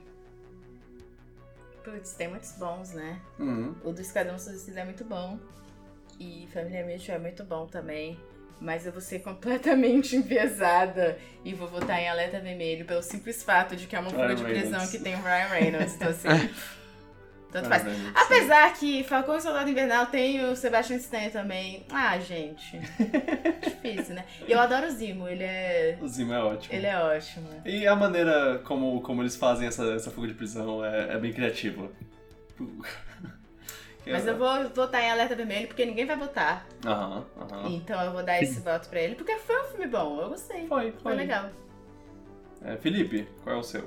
Putz, 1.82 2.12
tem 2.12 2.28
muitos 2.28 2.52
bons, 2.52 2.92
né? 2.92 3.20
Uhum. 3.38 3.74
O 3.84 3.92
do 3.92 4.00
Esquadrão 4.00 4.38
Suicida 4.38 4.80
é 4.80 4.84
muito 4.84 5.04
bom. 5.04 5.38
E 6.18 6.48
Família 6.52 6.84
Mitchell 6.84 7.16
é 7.16 7.18
muito 7.18 7.44
bom 7.44 7.66
também. 7.66 8.18
Mas 8.60 8.86
eu 8.86 8.92
vou 8.92 9.00
ser 9.00 9.20
completamente 9.24 10.16
enviesada 10.16 11.18
e 11.44 11.52
vou 11.52 11.68
votar 11.68 12.00
em 12.00 12.08
Alerta 12.08 12.40
Vermelho 12.40 12.84
pelo 12.84 13.02
simples 13.02 13.42
fato 13.42 13.76
de 13.76 13.86
que 13.86 13.94
é 13.94 14.00
uma 14.00 14.10
fuga 14.10 14.34
de 14.34 14.42
prisão 14.42 14.86
que 14.88 14.98
tem 14.98 15.14
o 15.14 15.22
Ryan 15.22 15.48
Reynolds. 15.48 15.94
Então, 15.94 16.08
assim. 16.08 16.28
tanto 17.52 17.68
faz. 17.68 17.84
Apesar 18.14 18.72
que 18.74 19.04
Falcão 19.04 19.36
e 19.36 19.40
Soldado 19.40 19.70
Invernal 19.70 20.06
tem 20.06 20.44
o 20.44 20.56
Sebastian 20.56 20.96
Stan 20.96 21.28
também. 21.30 21.84
Ah, 21.90 22.18
gente. 22.18 22.78
Difícil, 23.62 24.14
né? 24.14 24.24
E 24.46 24.52
eu 24.52 24.60
adoro 24.60 24.86
o 24.86 24.90
Zimo, 24.90 25.28
ele 25.28 25.44
é. 25.44 25.98
O 26.00 26.08
Zimo 26.08 26.32
é 26.32 26.42
ótimo. 26.42 26.74
Ele 26.74 26.86
é 26.86 26.98
ótimo. 26.98 27.48
E 27.64 27.86
a 27.86 27.96
maneira 27.96 28.60
como, 28.64 29.00
como 29.00 29.22
eles 29.22 29.36
fazem 29.36 29.68
essa, 29.68 29.84
essa 29.94 30.10
fuga 30.10 30.28
de 30.28 30.34
prisão 30.34 30.84
é, 30.84 31.14
é 31.14 31.18
bem 31.18 31.32
criativa. 31.32 31.90
Mas 34.06 34.26
eu 34.26 34.36
vou 34.36 34.68
votar 34.70 35.02
em 35.02 35.10
Alerta 35.10 35.34
Vermelho 35.34 35.66
porque 35.66 35.84
ninguém 35.84 36.06
vai 36.06 36.16
votar. 36.16 36.66
Aham, 36.84 37.24
aham. 37.40 37.68
Então 37.70 38.00
eu 38.02 38.12
vou 38.12 38.22
dar 38.24 38.40
esse 38.42 38.60
voto 38.60 38.88
pra 38.88 39.00
ele. 39.00 39.14
Porque 39.16 39.36
foi 39.38 39.60
um 39.60 39.64
filme 39.64 39.86
bom, 39.88 40.20
eu 40.20 40.28
gostei. 40.28 40.66
Foi, 40.66 40.92
foi. 40.92 41.00
Foi 41.02 41.14
legal. 41.14 41.50
É, 42.62 42.76
Felipe, 42.76 43.28
qual 43.42 43.56
é 43.56 43.58
o 43.58 43.62
seu? 43.62 43.84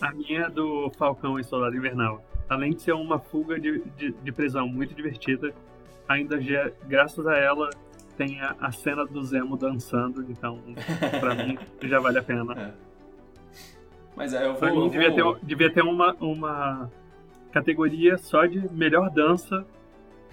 A 0.00 0.12
minha 0.12 0.42
é 0.42 0.50
do 0.50 0.90
Falcão 0.96 1.38
e 1.38 1.44
Soldado 1.44 1.76
Invernal. 1.76 2.24
Além 2.48 2.72
de 2.72 2.82
ser 2.82 2.92
uma 2.92 3.18
fuga 3.18 3.58
de, 3.58 3.80
de, 3.96 4.12
de 4.12 4.32
prisão 4.32 4.66
muito 4.68 4.94
divertida, 4.94 5.52
ainda 6.08 6.40
já, 6.40 6.70
graças 6.86 7.26
a 7.26 7.36
ela 7.36 7.68
tem 8.16 8.40
a, 8.40 8.54
a 8.60 8.70
cena 8.72 9.04
do 9.06 9.22
Zemo 9.24 9.56
dançando, 9.56 10.24
então 10.30 10.60
pra 11.20 11.34
mim 11.46 11.58
já 11.82 11.98
vale 11.98 12.18
a 12.18 12.22
pena. 12.22 12.74
Mas 14.14 14.34
é, 14.34 14.44
eu 14.44 14.50
vou. 14.52 14.58
Pra 14.58 14.70
mim 14.70 14.76
eu 14.84 14.88
devia 14.90 15.10
vou- 15.24 15.34
ter, 15.36 15.46
devia 15.46 15.72
ter 15.72 15.82
uma, 15.82 16.12
uma 16.20 16.90
categoria 17.52 18.16
só 18.18 18.44
de 18.46 18.58
melhor 18.74 19.10
dança 19.10 19.64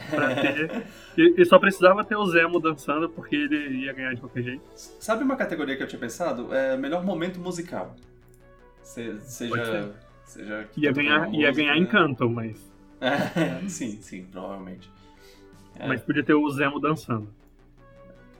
pra 0.10 0.34
ter. 0.36 0.86
E, 1.18 1.41
e 1.41 1.46
só 1.46 1.60
precisava 1.60 2.04
ter 2.04 2.16
o 2.16 2.26
Zemo 2.26 2.60
dançando 2.60 3.10
porque 3.10 3.36
ele 3.36 3.84
ia 3.86 3.94
ganhar 3.94 4.14
de 4.14 4.22
qualquer 4.22 4.44
jeito. 4.44 4.62
Sabe 4.76 5.24
uma 5.24 5.36
categoria 5.36 5.76
que 5.76 5.84
eu 5.84 5.88
tinha 5.88 6.00
pensado? 6.00 6.54
É 6.54 6.78
melhor 6.78 7.04
momento 7.04 7.40
musical. 7.40 7.96
Se- 8.82 9.20
seja. 9.22 9.94
seja 10.26 10.68
Ia 10.78 10.91
ganhar, 10.91 11.28
ia 11.28 11.48
música, 11.48 11.52
ganhar 11.54 11.78
encanto, 11.78 12.30
mas, 12.30 12.72
É, 13.02 13.60
sim, 13.70 14.02
sim, 14.02 14.26
provavelmente. 14.32 14.90
É. 15.76 15.88
mas 15.88 16.02
podia 16.02 16.24
ter 16.24 16.34
o 16.34 16.50
Zemo 16.50 16.80
dançando. 16.80 17.30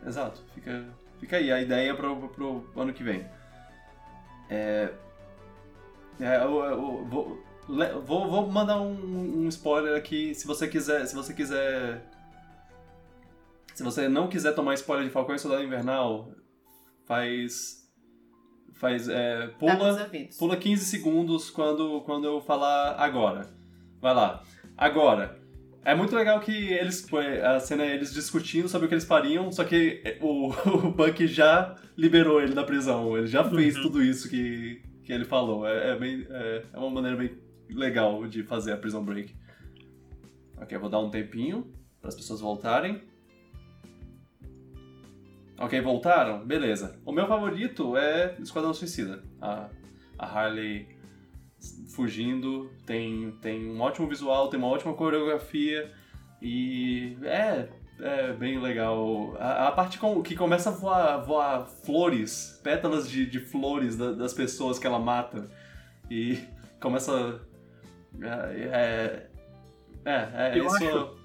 Exato, 0.06 0.42
fica, 0.56 0.86
fica 1.20 1.38
aí 1.38 1.52
a 1.52 1.62
ideia 1.62 1.94
pro, 1.94 2.16
pro 2.30 2.66
ano 2.76 2.94
que 2.94 3.04
vem. 3.04 3.26
É, 4.50 4.90
é, 6.20 6.38
eu, 6.38 6.64
eu 6.64 6.82
vou, 6.82 7.06
le- 7.06 7.44
vou, 8.06 8.28
vou 8.28 8.48
mandar 8.50 8.82
um, 8.82 9.44
um 9.46 9.48
spoiler 9.50 9.96
aqui, 9.96 10.34
se 10.34 10.48
você 10.48 10.68
quiser, 10.68 11.06
se 11.06 11.16
você 11.16 11.34
quiser, 11.34 12.04
se 13.74 13.84
você 13.84 14.10
não 14.10 14.28
quiser 14.28 14.54
tomar 14.54 14.74
spoiler 14.74 15.06
de 15.06 15.12
Falcão 15.12 15.36
e 15.36 15.40
Soldado 15.40 15.64
Invernal, 15.64 16.32
faz, 17.06 17.88
faz, 18.74 19.08
é, 19.08 19.48
pula, 19.60 20.10
pula 20.38 20.58
15 20.58 20.86
segundos 20.86 21.50
quando, 21.50 22.02
quando 22.02 22.26
eu 22.26 22.41
falar 22.41 22.96
agora. 22.96 23.48
Vai 24.02 24.14
lá. 24.14 24.44
Agora. 24.78 25.38
É 25.86 25.96
muito 25.96 26.14
legal 26.14 26.40
que 26.41 26.52
eles. 26.74 27.08
A 27.44 27.60
cena 27.60 27.84
é 27.84 27.96
eles 27.96 28.14
discutindo 28.14 28.68
sobre 28.68 28.86
o 28.86 28.90
que 28.90 28.96
eles 28.96 29.06
fariam, 29.06 29.50
só 29.50 29.64
que 29.64 30.04
o, 30.22 30.50
o 30.70 30.91
Bucky 30.91 31.26
já 31.26 31.76
liberou 31.98 32.41
ele 32.41 32.54
da 32.54 32.64
prisão. 32.66 33.18
Ele 33.18 33.28
já 33.28 33.44
fez 33.44 33.78
Uhum. 33.78 33.82
tudo 33.84 34.04
isso 34.04 34.30
que, 34.30 34.82
que 35.04 35.12
ele 35.12 35.24
falou. 35.24 35.66
É, 35.66 35.91
é, 35.91 35.96
bem, 35.96 36.28
é, 36.30 36.64
é 36.74 36.78
uma 36.78 36.90
maneira 36.90 37.16
bem 37.18 37.30
legal 37.70 38.28
de 38.28 38.44
fazer 38.44 38.72
a 38.74 38.78
Prison 38.78 39.04
Break. 39.04 39.36
Ok, 40.58 40.78
vou 40.78 40.90
dar 40.90 41.00
um 41.00 41.10
tempinho 41.10 41.72
para 42.02 42.10
as 42.10 42.16
pessoas 42.16 42.41
voltarem. 42.41 43.02
Ok, 45.58 45.80
voltaram? 45.82 46.46
Beleza. 46.46 47.00
O 47.06 47.12
meu 47.12 47.28
favorito 47.28 47.98
é 47.98 48.36
Esquadrão 48.40 48.74
Suicida. 48.74 49.24
A, 49.41 49.70
a 50.18 50.26
Harley 50.26 50.88
fugindo, 51.94 52.72
tem, 52.86 53.32
tem 53.41 53.70
um 53.70 53.82
ótimo 53.82 54.08
visual, 54.08 54.50
tem 54.50 54.58
uma 54.58 54.70
ótima 54.70 54.94
coreografia 54.94 55.91
e 56.41 57.18
é, 57.24 57.68
é 58.00 58.32
bem 58.34 58.58
legal. 58.62 59.36
A, 59.38 59.68
a 59.68 59.72
parte 59.74 60.00
com, 60.00 60.22
que 60.24 60.36
começa 60.36 60.70
a 60.70 60.74
voar, 60.74 61.18
voar 61.26 61.66
flores, 61.68 62.60
pétalas 62.64 63.10
de, 63.10 63.26
de 63.26 63.40
flores 63.41 63.98
da- 63.98 64.14
das 64.14 64.34
pessoas 64.34 64.80
que 64.80 64.88
ela 64.88 65.00
mata 65.00 65.50
e 66.10 66.40
começa. 66.80 67.41
É. 68.22 69.27
É, 70.06 70.11
é, 70.11 70.30
é 70.56 70.60
Eu 70.60 70.65
isso. 70.65 70.76
acho- 70.76 71.18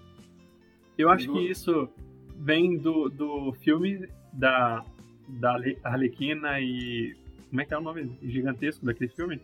Eu 0.99 1.11
acho 1.11 1.33
que 1.33 1.39
isso 1.51 1.89
vem 2.37 2.77
do, 2.79 3.09
do 3.09 3.53
filme 3.55 4.07
da, 4.33 4.85
da 5.29 5.53
Arle- 5.55 5.79
Arlequina 5.83 6.61
e. 6.61 7.17
Como 7.51 7.61
é 7.61 7.65
que 7.65 7.73
é 7.75 7.79
o 7.79 7.81
nome 7.81 8.19
gigantesco 8.23 8.85
daquele 8.85 9.11
filme? 9.11 9.41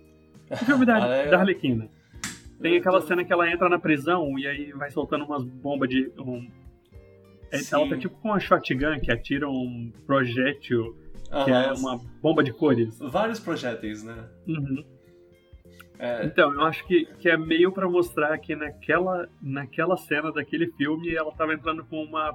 O 0.50 0.56
filme 0.56 0.84
da, 0.84 0.98
da 1.30 1.38
Arlequina. 1.38 1.88
Tem 2.60 2.76
aquela 2.76 3.00
cena 3.00 3.24
que 3.24 3.32
ela 3.32 3.48
entra 3.50 3.68
na 3.68 3.78
prisão 3.78 4.38
e 4.38 4.46
aí 4.46 4.72
vai 4.72 4.90
soltando 4.90 5.24
umas 5.24 5.42
bombas 5.44 5.88
de. 5.88 6.12
Um... 6.18 6.48
é- 7.52 7.60
Ela 7.72 7.88
tá 7.88 7.96
tipo 7.96 8.16
com 8.16 8.28
uma 8.28 8.40
shotgun 8.40 8.98
que 9.00 9.10
atira 9.12 9.48
um 9.48 9.90
projétil 10.06 10.94
que 11.44 11.50
é 11.52 11.72
uma 11.72 11.98
bomba 12.20 12.42
de 12.42 12.52
cores. 12.52 12.98
Vários 12.98 13.38
projéteis, 13.40 14.02
né? 14.02 14.28
Uhum. 14.46 14.84
É, 16.02 16.24
Então, 16.24 16.55
eu 16.55 16.62
acho 16.64 16.85
que, 16.86 17.05
que 17.18 17.28
é 17.28 17.36
meio 17.36 17.70
pra 17.70 17.86
mostrar 17.89 18.36
que 18.39 18.56
naquela, 18.56 19.28
naquela 19.43 19.97
cena 19.98 20.32
daquele 20.32 20.68
filme 20.72 21.14
ela 21.14 21.31
tava 21.32 21.52
entrando 21.52 21.85
com 21.85 22.02
uma 22.02 22.35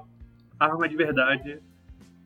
arma 0.58 0.88
de 0.88 0.94
verdade 0.96 1.58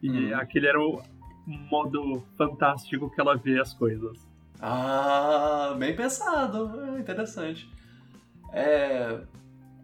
e 0.03 0.11
Hum. 0.11 0.35
aquele 0.37 0.67
era 0.67 0.79
o 0.81 1.03
modo 1.47 2.23
fantástico 2.37 3.11
que 3.11 3.21
ela 3.21 3.37
vê 3.37 3.59
as 3.59 3.73
coisas. 3.73 4.19
Ah, 4.61 5.75
bem 5.79 5.97
pensado. 5.97 6.71
É 6.97 7.01
interessante. 7.01 7.67
É, 8.53 9.21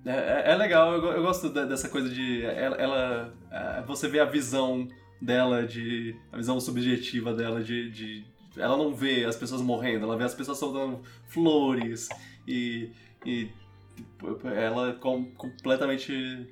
é, 0.04 0.52
é 0.52 0.54
legal, 0.56 0.92
eu, 0.94 1.02
eu 1.12 1.22
gosto 1.22 1.48
de- 1.48 1.64
dessa 1.66 1.88
coisa 1.88 2.08
de. 2.10 2.44
Ela, 2.44 2.76
ela- 2.76 3.34
é, 3.50 3.82
você 3.86 4.06
vê 4.08 4.20
a 4.20 4.24
visão 4.26 4.86
dela, 5.22 5.66
de. 5.66 6.14
A 6.30 6.36
visão 6.36 6.60
subjetiva 6.60 7.32
dela 7.32 7.62
de, 7.62 7.90
de. 7.90 8.24
Ela 8.56 8.76
não 8.76 8.94
vê 8.94 9.24
as 9.24 9.36
pessoas 9.36 9.60
morrendo, 9.60 10.04
ela 10.04 10.16
vê 10.16 10.24
as 10.24 10.34
pessoas 10.34 10.58
soltando 10.58 11.02
flores 11.26 12.08
e. 12.46 12.90
e 13.24 13.50
ela 14.54 14.94
com, 14.94 15.24
completamente 15.32 16.46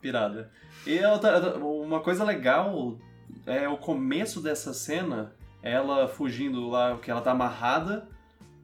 pirada. 0.00 0.50
E 0.86 0.98
outra- 1.04 1.56
uma 1.58 2.00
coisa 2.00 2.24
legal 2.24 2.98
é 3.44 3.68
o 3.68 3.76
começo 3.76 4.40
dessa 4.40 4.72
cena 4.72 5.34
ela 5.62 6.06
fugindo 6.06 6.68
lá, 6.68 6.96
que 6.98 7.10
ela 7.10 7.20
tá 7.20 7.32
amarrada. 7.32 8.08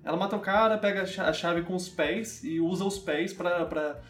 Ela 0.04 0.16
mata 0.16 0.36
o 0.36 0.40
cara, 0.40 0.78
pega 0.78 1.02
a 1.02 1.06
cha- 1.06 1.28
a 1.28 1.32
chave 1.32 1.62
com 1.62 1.74
os 1.74 1.88
pés 1.88 2.42
e 2.44 2.60
usa 2.60 2.84
os 2.84 2.98
pés 2.98 3.32
pra. 3.32 3.64
pra, 3.66 4.00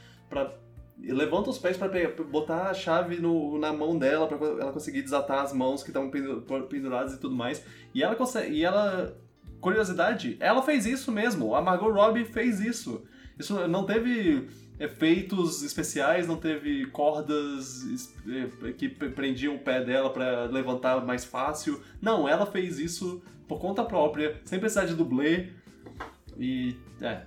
levanta 1.10 1.50
os 1.50 1.58
pés 1.58 1.76
pe- 1.76 2.22
botar 2.24 2.68
a 2.70 2.74
chave 2.74 3.16
no, 3.20 3.58
na 3.58 3.72
mão 3.72 3.98
dela, 3.98 4.28
co- 4.28 4.60
ela 4.60 4.72
conseguir 4.72 5.02
desatar 5.02 5.42
as 5.42 5.52
mãos 5.52 5.82
que 5.82 5.90
estão 5.90 6.10
penduradas 6.68 7.14
e 7.14 7.20
tudo 7.20 7.34
mais. 7.34 7.64
E 7.94 8.02
ela 8.02 8.14
consegue. 8.14 8.54
E 8.54 8.64
ela. 8.64 9.16
Curiosidade, 9.60 10.36
ela 10.40 10.60
fez 10.62 10.86
isso 10.86 11.12
mesmo. 11.12 11.54
A 11.54 11.62
Margot 11.62 11.90
Robbie 11.92 12.24
fez 12.24 12.58
isso. 12.60 13.04
Isso 13.38 13.68
não 13.68 13.84
teve 13.86 14.48
efeitos 14.78 15.62
especiais, 15.62 16.26
não 16.26 16.36
teve 16.36 16.86
cordas 16.86 17.84
eh, 18.28 18.72
que 18.72 18.88
pre- 18.88 19.10
prendiam 19.10 19.54
o 19.54 19.58
pé 19.60 19.84
dela 19.84 20.10
pra 20.12 20.46
levantar 20.46 21.04
mais 21.06 21.24
fácil. 21.24 21.80
Não, 22.00 22.28
ela 22.28 22.44
fez 22.44 22.80
isso 22.80 23.22
por 23.46 23.60
conta 23.60 23.84
própria, 23.84 24.40
sem 24.44 24.58
precisar 24.58 24.84
de 24.84 24.94
dublê. 24.94 25.50
E. 26.36 26.74
é. 27.00 27.22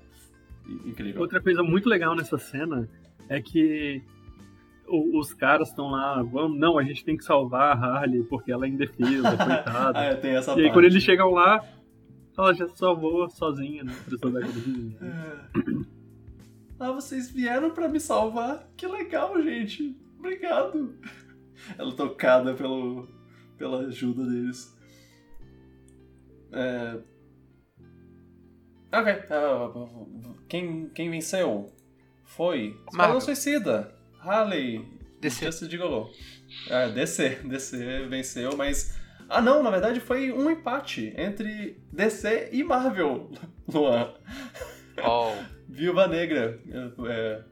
Incrível. 0.85 1.21
Outra 1.21 1.39
coisa 1.39 1.61
muito 1.63 1.87
legal 1.87 2.15
nessa 2.15 2.37
cena 2.37 2.89
é 3.29 3.41
que 3.41 4.03
os 4.87 5.33
caras 5.33 5.69
estão 5.69 5.89
lá, 5.89 6.21
vamos, 6.21 6.59
não, 6.59 6.77
a 6.77 6.83
gente 6.83 7.03
tem 7.03 7.17
que 7.17 7.23
salvar 7.23 7.75
a 7.75 7.99
Harley 7.99 8.23
porque 8.23 8.51
ela 8.51 8.65
é 8.65 8.69
indefesa, 8.69 9.29
ah, 9.33 9.45
coitada. 9.45 9.99
é, 9.99 10.15
tem 10.15 10.35
essa 10.35 10.51
e 10.51 10.53
aí 10.53 10.61
parte. 10.63 10.73
quando 10.73 10.85
eles 10.85 11.03
chegam 11.03 11.31
lá, 11.31 11.63
ela 12.37 12.53
já 12.53 12.67
salvou 12.69 13.29
sozinha, 13.29 13.83
né? 13.83 13.95
Precisou 14.05 14.31
da. 14.31 14.41
É. 14.41 14.45
Ah, 16.79 16.91
vocês 16.91 17.31
vieram 17.31 17.71
pra 17.71 17.87
me 17.87 17.99
salvar? 17.99 18.67
Que 18.75 18.85
legal, 18.85 19.41
gente. 19.41 19.97
Obrigado. 20.19 20.93
Ela 21.77 21.95
tocada 21.95 22.53
pelo, 22.53 23.07
pela 23.57 23.85
ajuda 23.85 24.25
deles. 24.25 24.77
É... 26.51 26.99
Ok. 28.91 29.13
ah, 29.29 29.71
quem, 30.47 30.89
quem 30.89 31.09
venceu 31.09 31.74
foi 32.35 32.67
Esquadrão 32.69 32.97
Marvel. 32.97 33.21
Suicida. 33.21 33.95
Harley. 34.19 34.85
DC. 35.21 35.45
Justice 35.45 35.69
Gigolo. 35.71 36.09
É, 36.69 36.89
DC. 36.89 37.29
DC 37.45 38.07
venceu, 38.07 38.55
mas... 38.57 38.97
Ah, 39.29 39.41
não. 39.41 39.63
Na 39.63 39.69
verdade, 39.71 39.99
foi 39.99 40.31
um 40.31 40.49
empate 40.51 41.13
entre 41.17 41.79
DC 41.91 42.49
e 42.51 42.63
Marvel. 42.63 43.31
Luan. 43.71 44.13
Oh, 45.03 45.33
Viúva 45.67 46.07
Negra 46.07 46.59
é, 46.69 47.11
é, 47.11 47.43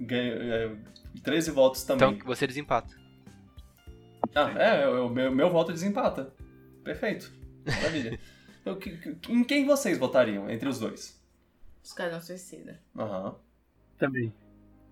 ganha, 0.00 0.32
é, 0.34 0.76
13 1.22 1.50
votos 1.50 1.84
também. 1.84 2.12
então 2.14 2.26
você 2.26 2.46
desempata. 2.46 2.94
Ah, 4.34 4.50
é, 4.52 4.86
o 4.88 5.08
meu, 5.08 5.30
meu 5.34 5.50
voto 5.50 5.72
desempata. 5.72 6.32
Perfeito. 6.84 7.32
Maravilha. 7.66 8.18
Eu, 8.64 8.76
que- 8.76 8.96
que- 8.96 9.32
em 9.32 9.42
quem 9.44 9.66
vocês 9.66 9.98
votariam 9.98 10.48
entre 10.50 10.68
os 10.68 10.78
dois? 10.78 11.20
Esquadrão 11.82 12.20
Suicida. 12.20 12.80
Aham. 12.96 13.34
Também. 14.02 14.32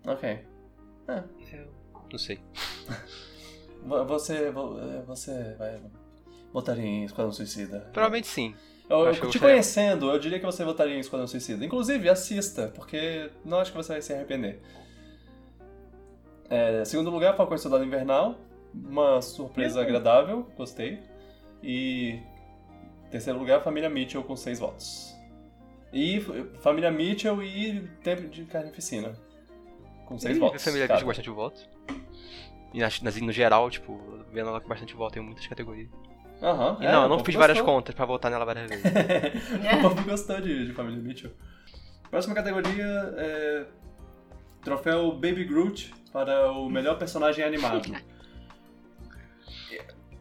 Ok. 0.07 0.39
Não 2.13 2.19
sei. 2.19 2.39
Vo- 3.85 4.05
Você, 4.05 4.51
vo- 4.53 4.79
é, 4.79 5.03
você 5.03 5.55
vai, 5.59 5.81
votaria 6.53 6.85
em 6.85 7.05
Esquadrão 7.05 7.33
Suicida? 7.33 7.81
Provavelmente 7.93 8.29
sim. 8.29 8.55
Eu, 8.89 9.07
eu 9.07 9.31
te 9.31 9.39
conhecendo, 9.39 10.11
eu 10.11 10.19
diria 10.19 10.39
que 10.39 10.47
você 10.47 10.65
votaria 10.65 10.95
em 10.95 11.01
Esquadrão 11.01 11.27
Suicida. 11.27 11.65
Inclusive, 11.65 12.09
assista, 12.09 12.69
porque 12.75 13.31
não 13.45 13.59
acho 13.59 13.73
que 13.73 13.77
você 13.77 13.93
vai 13.95 14.03
se 14.03 14.13
arrepender. 14.13 14.61
É, 16.49 16.85
segundo 16.85 17.11
lugar, 17.11 17.37
Falcão 17.37 17.57
e 17.57 17.59
Soldado 17.59 17.85
Invernal. 17.85 18.37
Uma 18.73 19.21
surpresa 19.21 19.81
agradável, 19.81 20.49
gostei. 20.57 21.01
E 21.63 22.21
terceiro 23.11 23.39
lugar, 23.41 23.63
Família 23.65 23.91
Mitchell 23.91 24.23
com 24.23 24.37
seis 24.37 24.61
votos. 24.61 25.10
E 25.93 26.21
Família 26.63 26.91
Mitchell 26.91 27.43
e 27.43 27.81
Tempo 28.03 28.29
de 28.29 28.45
Carnificina. 28.45 29.13
Com 30.07 30.19
seis 30.19 30.37
Ih, 30.37 30.41
votos. 30.41 30.63
A 30.63 30.65
família 30.65 30.89
com 30.89 31.05
bastante 31.07 31.31
voto. 31.31 31.61
E 32.73 32.79
nas, 32.79 33.01
nas- 33.03 33.21
no 33.21 33.33
geral, 33.33 33.69
tipo, 33.71 34.01
vendo 34.33 34.49
ela 34.49 34.61
com 34.61 34.69
bastante 34.69 34.95
voto 34.95 35.19
em 35.19 35.23
muitas 35.23 35.47
categorias. 35.47 35.89
Aham. 36.43 36.79
E 36.81 36.87
é, 36.87 36.93
não, 36.93 37.03
eu 37.03 37.09
não 37.09 37.25
fiz 37.25 37.35
várias 37.35 37.59
gostou. 37.59 37.75
contas 37.75 37.95
pra 37.95 38.05
votar 38.07 38.31
nela 38.31 38.45
várias 38.45 38.69
vezes. 38.69 38.85
o 39.79 39.81
povo 39.83 40.03
gostou 40.05 40.41
de, 40.41 40.67
de 40.67 40.73
Família 40.73 41.01
Mitchell. 41.03 41.33
Próxima 42.11 42.35
categoria 42.35 42.85
é 43.17 43.67
troféu 44.63 45.13
Baby 45.13 45.45
Groot 45.45 45.93
para 46.13 46.51
o 46.53 46.69
melhor 46.69 46.99
personagem 46.99 47.45
animado. 47.45 47.83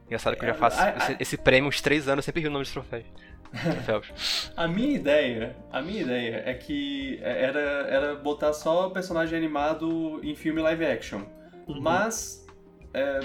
Engraçado 0.10 0.36
que 0.36 0.44
eu 0.44 0.48
já 0.50 0.56
É, 0.56 0.58
faço 0.58 0.82
a- 0.82 0.90
esse, 0.98 1.12
a- 1.12 1.16
esse 1.20 1.38
prêmio 1.38 1.70
uns 1.70 1.82
três 1.82 2.08
anos, 2.08 2.26
sempre 2.26 2.42
rio 2.42 2.50
o 2.50 2.54
nome 2.54 2.66
de 2.66 2.72
troféus. 2.72 3.06
Troféus. 3.86 4.52
A 4.58 4.68
minha 4.68 4.96
ideia, 4.96 5.56
a 5.72 5.82
minha 5.82 6.02
ideia 6.02 6.44
é 6.46 6.54
que 6.54 7.20
era, 7.22 7.60
era 7.60 8.16
botar 8.16 8.54
só 8.54 8.90
personagem 8.90 9.38
animado 9.38 10.20
em 10.24 10.36
filme 10.36 10.62
live 10.62 10.86
action. 10.86 11.22
Uhum. 11.68 11.80
Mas 11.82 12.46
é, 12.94 13.20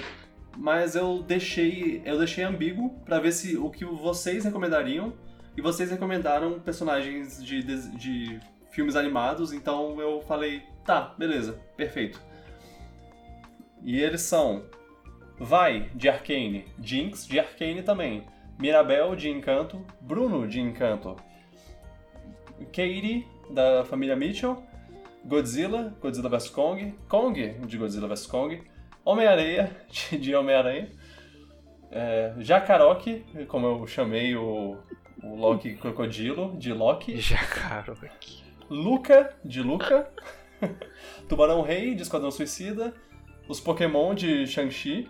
mas 0.57 0.95
eu 0.95 1.21
deixei 1.23 2.01
eu 2.05 2.17
deixei 2.19 2.43
ambíguo 2.43 2.91
pra 3.03 3.19
ver 3.19 3.31
se 3.31 3.57
o 3.57 3.69
que 3.69 3.83
vocês 3.83 4.45
recomendariam 4.45 5.13
e 5.57 5.61
vocês 5.61 5.89
recomendaram 5.91 6.59
personagens 6.59 7.43
de, 7.43 7.63
des- 7.63 7.91
de 7.97 8.39
filmes 8.71 8.95
animados, 8.95 9.53
então 9.53 9.99
eu 10.01 10.21
falei, 10.21 10.61
tá, 10.85 11.13
beleza, 11.17 11.59
perfeito. 11.77 12.21
E 13.83 13.99
eles 14.01 14.21
são 14.21 14.63
Vai, 15.39 15.89
de 15.93 16.07
Arcane, 16.07 16.65
Jinx, 16.81 17.27
de 17.27 17.39
Arcane 17.39 17.83
também, 17.83 18.23
Mirabel, 18.57 19.15
de 19.15 19.29
Encanto, 19.29 19.85
Bruno, 19.99 20.47
de 20.47 20.61
Encanto, 20.61 21.15
Katie, 22.71 23.27
da 23.49 23.83
família 23.83 24.15
Mitchell, 24.15 24.63
Godzilla, 25.25 25.93
Godzilla 26.01 26.29
vs. 26.29 26.49
Kong, 26.49 26.95
Kong, 27.09 27.49
de 27.65 27.77
Godzilla 27.77 28.07
vs. 28.07 28.27
Kong, 28.27 28.63
Homem-Areia, 29.03 29.75
de, 30.17 30.33
Homem-Aranha, 30.33 30.89
é, 31.91 32.33
Jacaroque, 32.39 33.25
como 33.47 33.67
eu 33.67 33.87
chamei 33.87 34.35
o, 34.35 34.77
o 35.21 35.35
Loki 35.35 35.75
Crocodilo, 35.75 36.55
de 36.57 36.71
Loki, 36.71 37.19
aqui. 38.09 38.43
Luca, 38.69 39.35
de 39.43 39.61
Luca, 39.61 40.09
Tubarão 41.27 41.61
Rei, 41.61 41.93
de 41.93 42.03
Esquadrão 42.03 42.31
Suicida, 42.31 42.93
os 43.47 43.59
Pokémon, 43.59 44.15
de 44.15 44.47
Shang-Chi, 44.47 45.09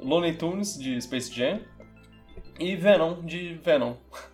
Looney 0.00 0.36
Tunes, 0.36 0.78
de 0.78 1.00
Space 1.00 1.32
Jam, 1.32 1.60
e 2.58 2.76
Venom, 2.76 3.22
de 3.22 3.54
Venom. 3.54 3.96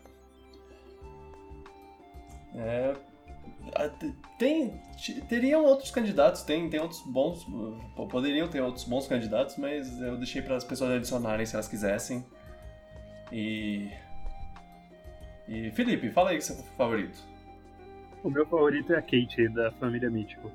É, 2.59 2.94
tem, 4.38 4.80
teriam 5.28 5.64
outros 5.64 5.90
candidatos, 5.90 6.43
tem, 6.43 6.70
tem 6.70 6.80
outros 6.80 7.02
bons, 7.02 7.47
poderiam 8.10 8.48
ter 8.48 8.60
outros 8.62 8.84
bons 8.84 9.06
candidatos, 9.06 9.56
mas 9.56 10.01
eu 10.01 10.16
deixei 10.16 10.40
para 10.40 10.56
as 10.56 10.64
pessoas 10.64 10.93
adicionarem 10.93 11.44
se 11.44 11.55
elas 11.55 11.68
quisessem. 11.68 12.24
E... 13.32 13.90
E 15.48 15.70
Felipe, 15.72 16.10
fala 16.10 16.30
aí 16.30 16.38
que 16.38 16.44
seu 16.44 16.56
favorito. 16.76 17.18
O 18.24 18.30
meu 18.30 18.44
favorito 18.47 18.93
é 18.93 18.98
a 18.98 19.02
Kate, 19.02 19.48
da 19.51 19.70
família 19.72 20.10
Mitchell. 20.10 20.51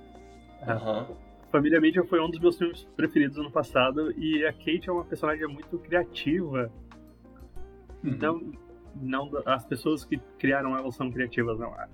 Aham. 0.68 1.08
Família 1.52 1.82
Mitchell 1.82 2.06
foi 2.08 2.20
um 2.22 2.30
dos 2.30 2.40
meus 2.40 2.58
filmes 2.58 2.84
preferidos 2.96 3.38
ano 3.38 3.52
passado 3.52 4.12
e 4.18 4.46
a 4.46 4.54
Kate 4.54 4.90
é 4.90 4.92
uma 4.92 5.04
personagem 5.04 5.46
muito 5.48 5.78
criativa. 5.80 6.72
Uhum. 8.04 8.18
Não, 8.18 8.52
não 9.30 9.32
as 9.46 9.66
pessoas 9.66 10.06
que 10.06 10.18
criaram 10.40 10.76
ela 10.78 10.92
são 10.92 11.12
criativas, 11.12 11.60
não. 11.60 11.74
A, 11.74 11.88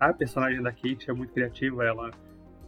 a- 0.00 0.08
a 0.08 0.12
personagem 0.12 0.60
da 0.62 0.72
Kate 0.72 1.08
é 1.10 1.12
muito 1.12 1.32
criativa, 1.32 1.84
ela 1.84 2.10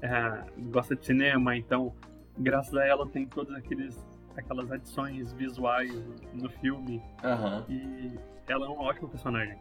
é, 0.03 0.45
gosta 0.71 0.95
de 0.97 1.05
cinema, 1.05 1.57
então 1.57 1.93
graças 2.39 2.75
a 2.75 2.85
ela 2.87 3.07
tem 3.07 3.27
todas 3.27 3.55
aqueles 3.55 3.99
aquelas 4.37 4.71
adições 4.71 5.33
visuais 5.33 5.93
no 6.33 6.49
filme 6.49 7.03
Aham. 7.25 7.65
e 7.69 8.13
ela 8.49 8.67
é 8.67 8.69
uma 8.69 8.83
ótima 8.85 9.09
personagem. 9.09 9.59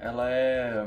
Ela 0.00 0.30
é, 0.30 0.84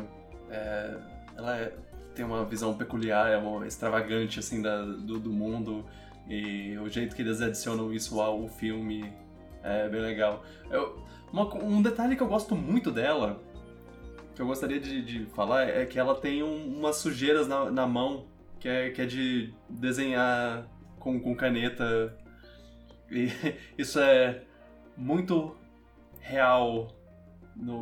é- 0.49 0.99
Ela 1.37 1.57
é- 1.57 1.73
tem 2.15 2.23
uma 2.25 2.45
visão 2.45 2.73
peculiar, 2.75 3.29
é 3.29 3.37
uma 3.37 3.65
extravagante, 3.67 4.39
assim, 4.39 4.61
da, 4.61 4.83
do, 4.83 5.19
do 5.19 5.31
mundo. 5.31 5.85
E 6.27 6.77
o 6.77 6.89
jeito 6.89 7.15
que 7.15 7.21
eles 7.21 7.41
adicionam 7.41 7.91
isso 7.93 8.21
ao 8.21 8.47
filme 8.47 9.11
é 9.61 9.89
bem 9.89 10.01
legal. 10.01 10.43
Eu- 10.69 11.03
uma 11.31 11.51
um 11.63 11.81
detalhe 11.81 12.15
que 12.15 12.21
eu 12.21 12.27
gosto 12.27 12.55
muito 12.55 12.91
dela, 12.91 13.41
que 14.35 14.41
eu 14.41 14.45
gostaria 14.47 14.79
de, 14.79 15.01
de 15.01 15.25
falar, 15.27 15.63
é 15.67 15.85
que 15.85 15.97
ela 15.99 16.15
tem 16.15 16.43
um- 16.43 16.77
umas 16.79 16.97
sujeiras 16.97 17.47
na, 17.47 17.69
na 17.71 17.87
mão, 17.87 18.25
que 18.59 18.67
é, 18.69 18.89
que 18.91 19.01
é 19.01 19.05
de 19.05 19.53
desenhar 19.69 20.67
com, 20.99 21.19
com 21.19 21.35
caneta. 21.35 22.15
E 23.11 23.27
isso 23.77 23.99
é 23.99 24.43
muito 24.95 25.55
real 26.19 26.87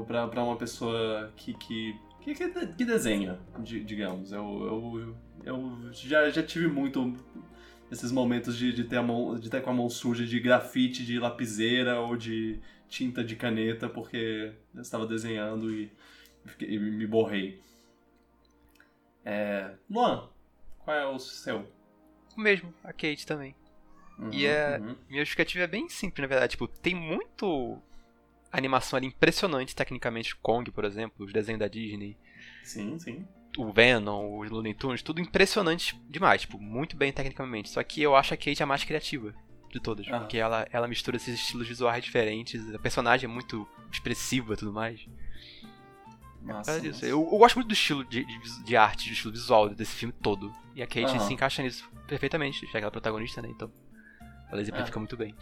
pra 0.08 0.44
uma 0.44 0.56
pessoa 0.56 1.32
que, 1.36 1.54
que, 1.54 1.96
que, 2.22 2.34
que, 2.36 2.50
que 2.68 2.86
desenha, 2.86 3.40
di- 3.60 3.84
digamos. 3.84 4.32
Eu, 4.32 4.46
eu, 4.66 5.16
eu 5.46 5.94
já, 5.94 6.30
já 6.30 6.44
tive 6.44 6.68
muito 6.68 7.14
esses 7.92 8.12
momentos 8.12 8.58
de, 8.58 8.72
de, 8.72 8.84
ter 8.86 8.98
a 8.98 9.04
mão, 9.04 9.38
de 9.38 9.50
ter 9.50 9.62
com 9.62 9.70
a 9.70 9.74
mão 9.74 9.90
suja 9.90 10.26
de 10.26 10.40
grafite, 10.40 11.06
de 11.06 11.20
lapiseira 11.20 12.00
ou 12.00 12.16
de 12.16 12.60
tinta 12.88 13.24
de 13.24 13.36
caneta, 13.36 13.90
porque 13.90 14.54
eu 14.74 14.82
estava 14.82 15.06
desenhando 15.06 15.74
e, 15.74 15.92
e 16.60 16.80
me 16.80 17.06
borrei. 17.08 17.60
É, 19.26 19.72
Luan, 19.90 20.30
qual 20.80 20.98
é 20.98 21.06
o 21.08 21.20
seu? 21.20 21.66
O 22.38 22.42
mesmo, 22.42 22.74
a 22.84 22.92
Kate 22.94 23.26
também. 23.26 23.56
Uhum, 24.18 24.30
E 24.32 24.46
é- 24.46 24.80
uhum. 24.80 24.96
Minha 25.10 25.22
justificativa 25.24 25.64
é 25.64 25.68
bem 25.68 25.90
simples, 25.90 26.22
na 26.22 26.28
verdade. 26.28 26.52
Tipo, 26.52 26.68
tem 26.68 26.96
muito 26.96 27.82
animação 28.52 28.98
ali 28.98 29.08
impressionante 29.08 29.76
tecnicamente. 29.76 30.36
Kong, 30.36 30.70
por 30.72 30.84
exemplo, 30.86 31.26
os 31.26 31.32
desenhos 31.34 31.60
da 31.60 31.68
Disney. 31.68 32.18
Sim, 32.64 32.98
sim. 33.00 33.28
o 33.58 33.72
Venom, 33.72 34.40
os 34.40 34.50
Looney 34.50 34.74
Tunes, 34.74 35.02
tudo 35.02 35.20
impressionante 35.20 36.00
demais, 36.10 36.42
tipo, 36.42 36.58
muito 36.58 36.96
bem 36.96 37.12
tecnicamente. 37.12 37.70
Só 37.70 37.84
que 37.84 38.02
eu 38.02 38.16
acho 38.16 38.34
a 38.34 38.38
Kate 38.38 38.64
a 38.64 38.66
mais 38.66 38.84
criativa 38.86 39.34
de 39.70 39.80
todas, 39.82 40.08
Ah. 40.10 40.20
porque 40.20 40.38
ela, 40.38 40.66
ela 40.72 40.88
mistura 40.88 41.18
esses 41.18 41.36
estilos 41.40 41.68
visuais 41.68 42.04
diferentes, 42.04 42.74
a 42.74 42.80
personagem 42.80 43.30
é 43.30 43.34
muito 43.34 43.68
expressiva 43.92 44.54
e 44.54 44.58
tudo 44.58 44.72
mais. 44.72 45.00
Disso. 45.00 45.12
massa. 46.44 47.06
Eu, 47.06 47.22
eu 47.32 47.38
gosto 47.38 47.56
muito 47.56 47.68
do 47.68 47.74
estilo 47.74 48.04
de, 48.06 48.24
de, 48.26 48.64
de 48.64 48.76
arte, 48.78 49.08
do 49.10 49.14
estilo 49.14 49.34
visual 49.34 49.70
desse 49.70 49.96
filme 49.96 50.14
todo. 50.22 50.52
E 50.76 50.82
a 50.82 50.88
Kate 50.88 51.04
Aham. 51.06 51.20
se 51.20 51.34
encaixa 51.34 51.62
nisso 51.62 51.90
perfeitamente, 52.08 52.66
já 52.66 52.72
que 52.72 52.78
ela 52.78 52.88
é 52.88 52.90
protagonista, 52.92 53.42
né? 53.42 53.50
Então, 53.50 53.72
ela 54.50 54.62
exemplifica 54.62 54.98
Ah. 54.98 55.00
muito 55.00 55.18
bem. 55.18 55.36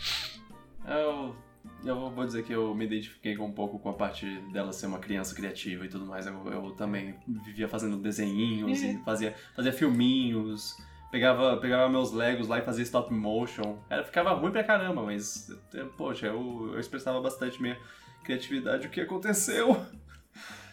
Eu, 0.87 1.35
eu 1.83 2.09
vou 2.09 2.25
dizer 2.25 2.43
que 2.43 2.51
eu 2.51 2.75
me 2.75 2.85
identifiquei 2.85 3.37
um 3.37 3.51
pouco 3.51 3.79
com 3.79 3.89
a 3.89 3.93
parte 3.93 4.25
dela 4.51 4.73
ser 4.73 4.87
uma 4.87 4.99
criança 4.99 5.33
criativa 5.33 5.85
e 5.85 5.89
tudo 5.89 6.05
mais. 6.05 6.25
Eu, 6.25 6.45
eu 6.51 6.71
também 6.71 7.15
vivia 7.45 7.67
fazendo 7.67 7.97
desenhinhos 7.97 8.81
e 8.81 8.97
fazia, 9.03 9.35
fazia 9.55 9.71
filminhos. 9.71 10.77
Pegava, 11.11 11.57
pegava 11.57 11.89
meus 11.89 12.11
Legos 12.11 12.47
lá 12.47 12.59
e 12.59 12.61
fazia 12.61 12.83
stop 12.83 13.13
motion. 13.13 13.79
Era, 13.89 14.03
ficava 14.03 14.33
ruim 14.33 14.51
pra 14.51 14.63
caramba, 14.63 15.01
mas, 15.03 15.49
poxa, 15.97 16.27
eu, 16.27 16.71
eu 16.73 16.79
expressava 16.79 17.19
bastante 17.21 17.61
minha 17.61 17.77
criatividade. 18.23 18.87
O 18.87 18.89
que 18.89 19.01
aconteceu? 19.01 19.75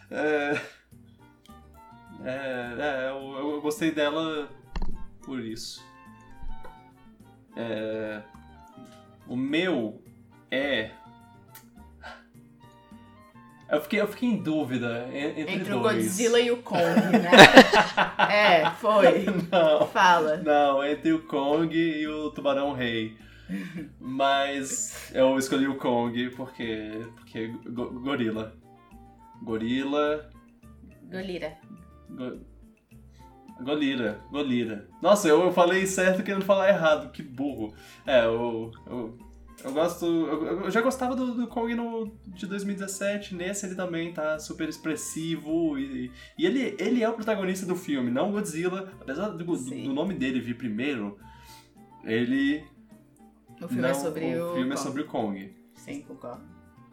É, 0.09 0.61
é, 2.25 2.77
é, 2.79 3.11
eu, 3.11 3.55
eu 3.55 3.61
gostei 3.61 3.91
dela 3.91 4.49
por 5.25 5.41
isso. 5.41 5.85
É, 7.57 8.23
o 9.27 9.37
meu 9.37 10.01
é. 10.51 10.91
Eu 13.69 13.81
fiquei, 13.81 14.01
eu 14.01 14.07
fiquei 14.07 14.29
em 14.29 14.37
dúvida 14.37 15.09
en- 15.13 15.41
entre, 15.41 15.55
Entre 15.57 15.75
o 15.75 15.81
dois. 15.81 15.97
Godzilla 15.97 16.39
e 16.39 16.51
o 16.53 16.59
Kong, 16.63 16.79
né? 17.11 17.31
é, 18.31 18.71
foi. 18.73 19.25
Não, 19.51 19.87
Fala. 19.89 20.37
não, 20.37 20.85
entre 20.85 21.13
o 21.13 21.23
Kong 21.27 21.77
e 21.77 22.07
o 22.07 22.31
Tubarão 22.31 22.73
Rei. 22.73 23.17
Mas 24.01 25.11
eu 25.13 25.37
escolhi 25.37 25.67
o 25.67 25.77
Kong 25.77 26.31
porque. 26.31 26.93
porque 27.17 27.49
go- 27.69 27.91
gorila. 28.01 28.55
Gorila. 29.43 30.31
Golira. 31.11 31.57
Go... 32.09 32.39
Golira, 33.63 34.21
Golira. 34.31 34.87
Nossa, 35.03 35.27
eu, 35.29 35.41
eu 35.43 35.53
falei 35.53 35.87
certo 35.87 36.23
querendo 36.23 36.45
falar 36.45 36.69
errado, 36.69 37.11
que 37.11 37.23
burro. 37.23 37.75
É, 38.07 38.25
eu. 38.25 38.71
Eu, 38.87 39.19
eu 39.65 39.73
gosto. 39.73 40.05
Eu, 40.07 40.65
eu 40.65 40.71
já 40.71 40.81
gostava 40.81 41.17
do, 41.17 41.35
do 41.35 41.47
Kong 41.47 41.75
no, 41.75 42.13
de 42.27 42.47
2017, 42.47 43.35
nesse 43.35 43.67
ele 43.67 43.75
também 43.75 44.13
tá 44.13 44.39
super 44.39 44.69
expressivo. 44.69 45.79
E, 45.79 46.11
e 46.39 46.47
ele, 46.47 46.77
ele 46.79 47.03
é 47.03 47.09
o 47.09 47.15
protagonista 47.15 47.65
do 47.67 47.75
filme, 47.75 48.11
não 48.11 48.33
Godzilla. 48.33 48.93
Apesar 49.01 49.29
do, 49.29 49.45
do, 49.45 49.93
nome 49.93 50.15
dele 50.15 50.41
vir 50.41 50.57
primeiro, 50.57 51.19
ele. 52.05 52.65
O 53.61 53.69
filme 53.69 53.83
não, 53.83 53.89
é 53.89 53.95
sobre 53.95 54.25
o. 54.39 54.51
o 54.51 54.55
filme 54.55 54.73
é 54.73 54.75
Kong. 54.75 54.83
sobre 54.83 55.03
o 55.03 55.07
Kong. 55.07 55.57
Sim, 55.75 56.03
concordo. 56.03 56.45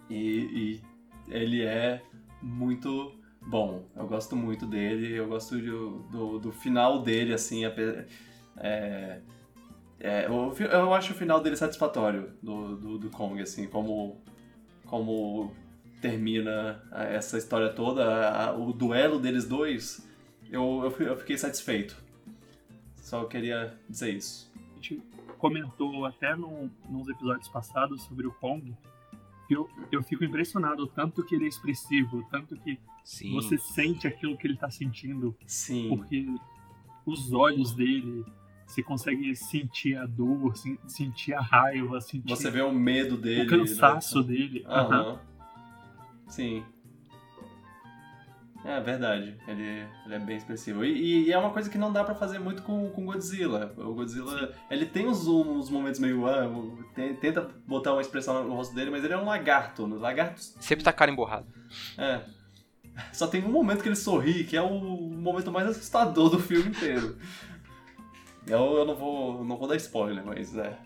E, 0.09 0.15
e 0.17 0.81
ele 1.27 1.61
é 1.63 2.01
muito 2.41 3.13
bom. 3.41 3.85
Eu 3.95 4.07
gosto 4.07 4.35
muito 4.35 4.65
dele, 4.65 5.13
eu 5.13 5.27
gosto 5.27 5.57
do, 5.57 5.99
do, 6.03 6.39
do 6.39 6.51
final 6.51 7.01
dele, 7.01 7.33
assim. 7.33 7.63
É, 8.57 9.21
é, 9.99 10.29
o 10.29 10.51
fi- 10.51 10.63
eu 10.65 10.93
acho 10.93 11.13
o 11.13 11.15
final 11.15 11.39
dele 11.41 11.55
satisfatório, 11.55 12.31
do, 12.41 12.75
do, 12.75 12.97
do 12.97 13.09
Kong, 13.09 13.41
assim, 13.41 13.67
como, 13.67 14.21
como 14.85 15.53
termina 16.01 16.83
a- 16.91 17.03
essa 17.05 17.37
história 17.37 17.69
toda, 17.69 18.29
a- 18.29 18.51
o 18.57 18.73
duelo 18.73 19.19
deles 19.19 19.47
dois, 19.47 20.07
eu, 20.51 20.91
eu, 20.99 21.07
eu 21.07 21.17
fiquei 21.17 21.37
satisfeito. 21.37 21.95
Só 22.97 23.25
queria 23.25 23.77
dizer 23.89 24.13
isso. 24.13 24.51
A 24.71 24.75
gente 24.75 25.01
comentou 25.37 26.05
até 26.05 26.35
no, 26.35 26.69
nos 26.89 27.07
episódios 27.07 27.47
passados 27.49 28.01
sobre 28.03 28.25
o 28.27 28.31
Kong. 28.31 28.73
que 29.47 29.53
Eu, 29.55 29.69
eu 29.91 30.01
fico 30.03 30.23
impressionado 30.23 30.87
tanto 30.87 31.23
que 31.25 31.35
ele 31.35 31.45
é 31.45 31.47
expressivo, 31.49 32.25
tanto 32.31 32.55
que 32.57 32.79
Sim. 33.03 33.33
você 33.33 33.57
sente 33.57 34.07
aquilo 34.07 34.37
que 34.37 34.47
ele 34.47 34.55
tá 34.57 34.69
sentindo, 34.69 35.35
Sim. 35.45 35.89
porque 35.89 36.25
os 37.05 37.33
olhos 37.33 37.73
dele, 37.73 38.23
você 38.73 38.83
consegue 38.83 39.35
sentir 39.35 39.95
a 39.97 40.05
dor, 40.05 40.55
sen- 40.57 40.77
sentir 40.87 41.33
a 41.33 41.41
raiva, 41.41 42.01
sentir 42.01 42.29
Você 42.29 42.49
vê 42.49 42.61
o 42.61 42.71
medo 42.71 43.15
dele. 43.17 43.43
o 43.43 43.47
cansaço 43.47 44.21
né? 44.21 44.27
dele. 44.27 44.63
Aham. 44.67 44.93
Aham. 44.95 45.19
Sim. 46.27 46.63
É 48.65 48.79
verdade, 48.79 49.35
ele, 49.45 49.85
ele 50.05 50.15
é 50.15 50.19
bem 50.19 50.37
expressivo. 50.37 50.85
E, 50.85 51.25
e 51.27 51.31
é 51.33 51.37
uma 51.37 51.49
coisa 51.49 51.69
que 51.69 51.77
não 51.77 51.91
dá 51.91 52.01
pra 52.01 52.15
fazer 52.15 52.39
muito 52.39 52.61
com 52.63 52.89
com 52.91 53.05
Godzilla. 53.05 53.73
O 53.77 53.93
Godzilla, 53.93 54.53
ele 54.71 54.85
tem 54.85 55.05
uns, 55.05 55.27
uns 55.27 55.69
momentos 55.69 55.99
meio. 55.99 56.25
Ah, 56.25 56.49
tem- 56.95 57.13
tenta 57.15 57.49
botar 57.67 57.91
uma 57.91 58.01
expressão 58.01 58.41
no 58.47 58.55
rosto 58.55 58.73
dele, 58.73 58.89
mas 58.89 59.03
ele 59.03 59.13
é 59.13 59.17
um 59.17 59.25
lagarto. 59.25 59.85
né? 59.85 59.97
Lagartos. 59.97 60.55
Sempre 60.61 60.81
tá 60.85 60.93
cara 60.93 61.11
emborrado. 61.11 61.45
É. 61.97 62.21
Só 63.11 63.27
tem 63.27 63.43
um 63.43 63.51
momento 63.51 63.81
que 63.83 63.89
ele 63.89 63.97
sorri, 63.97 64.45
que 64.45 64.55
é 64.55 64.61
o 64.61 64.79
momento 64.79 65.51
mais 65.51 65.67
assustador 65.67 66.29
do 66.29 66.39
filme 66.39 66.69
inteiro. 66.69 67.17
Eu, 68.47 68.77
eu 68.77 68.85
não, 68.85 68.95
vou, 68.95 69.43
não 69.43 69.57
vou 69.57 69.67
dar 69.67 69.75
spoiler, 69.77 70.25
mas 70.25 70.55
é. 70.57 70.77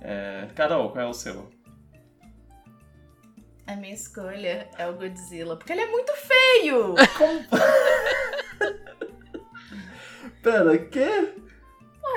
é. 0.00 0.48
Carol, 0.54 0.90
qual 0.90 1.04
é 1.04 1.08
o 1.08 1.14
seu? 1.14 1.50
A 3.66 3.76
minha 3.76 3.94
escolha 3.94 4.68
é 4.76 4.88
o 4.88 4.94
Godzilla, 4.94 5.56
porque 5.56 5.72
ele 5.72 5.82
é 5.82 5.90
muito 5.90 6.12
feio! 6.16 6.94
Pera, 10.42 10.78
que? 10.78 11.41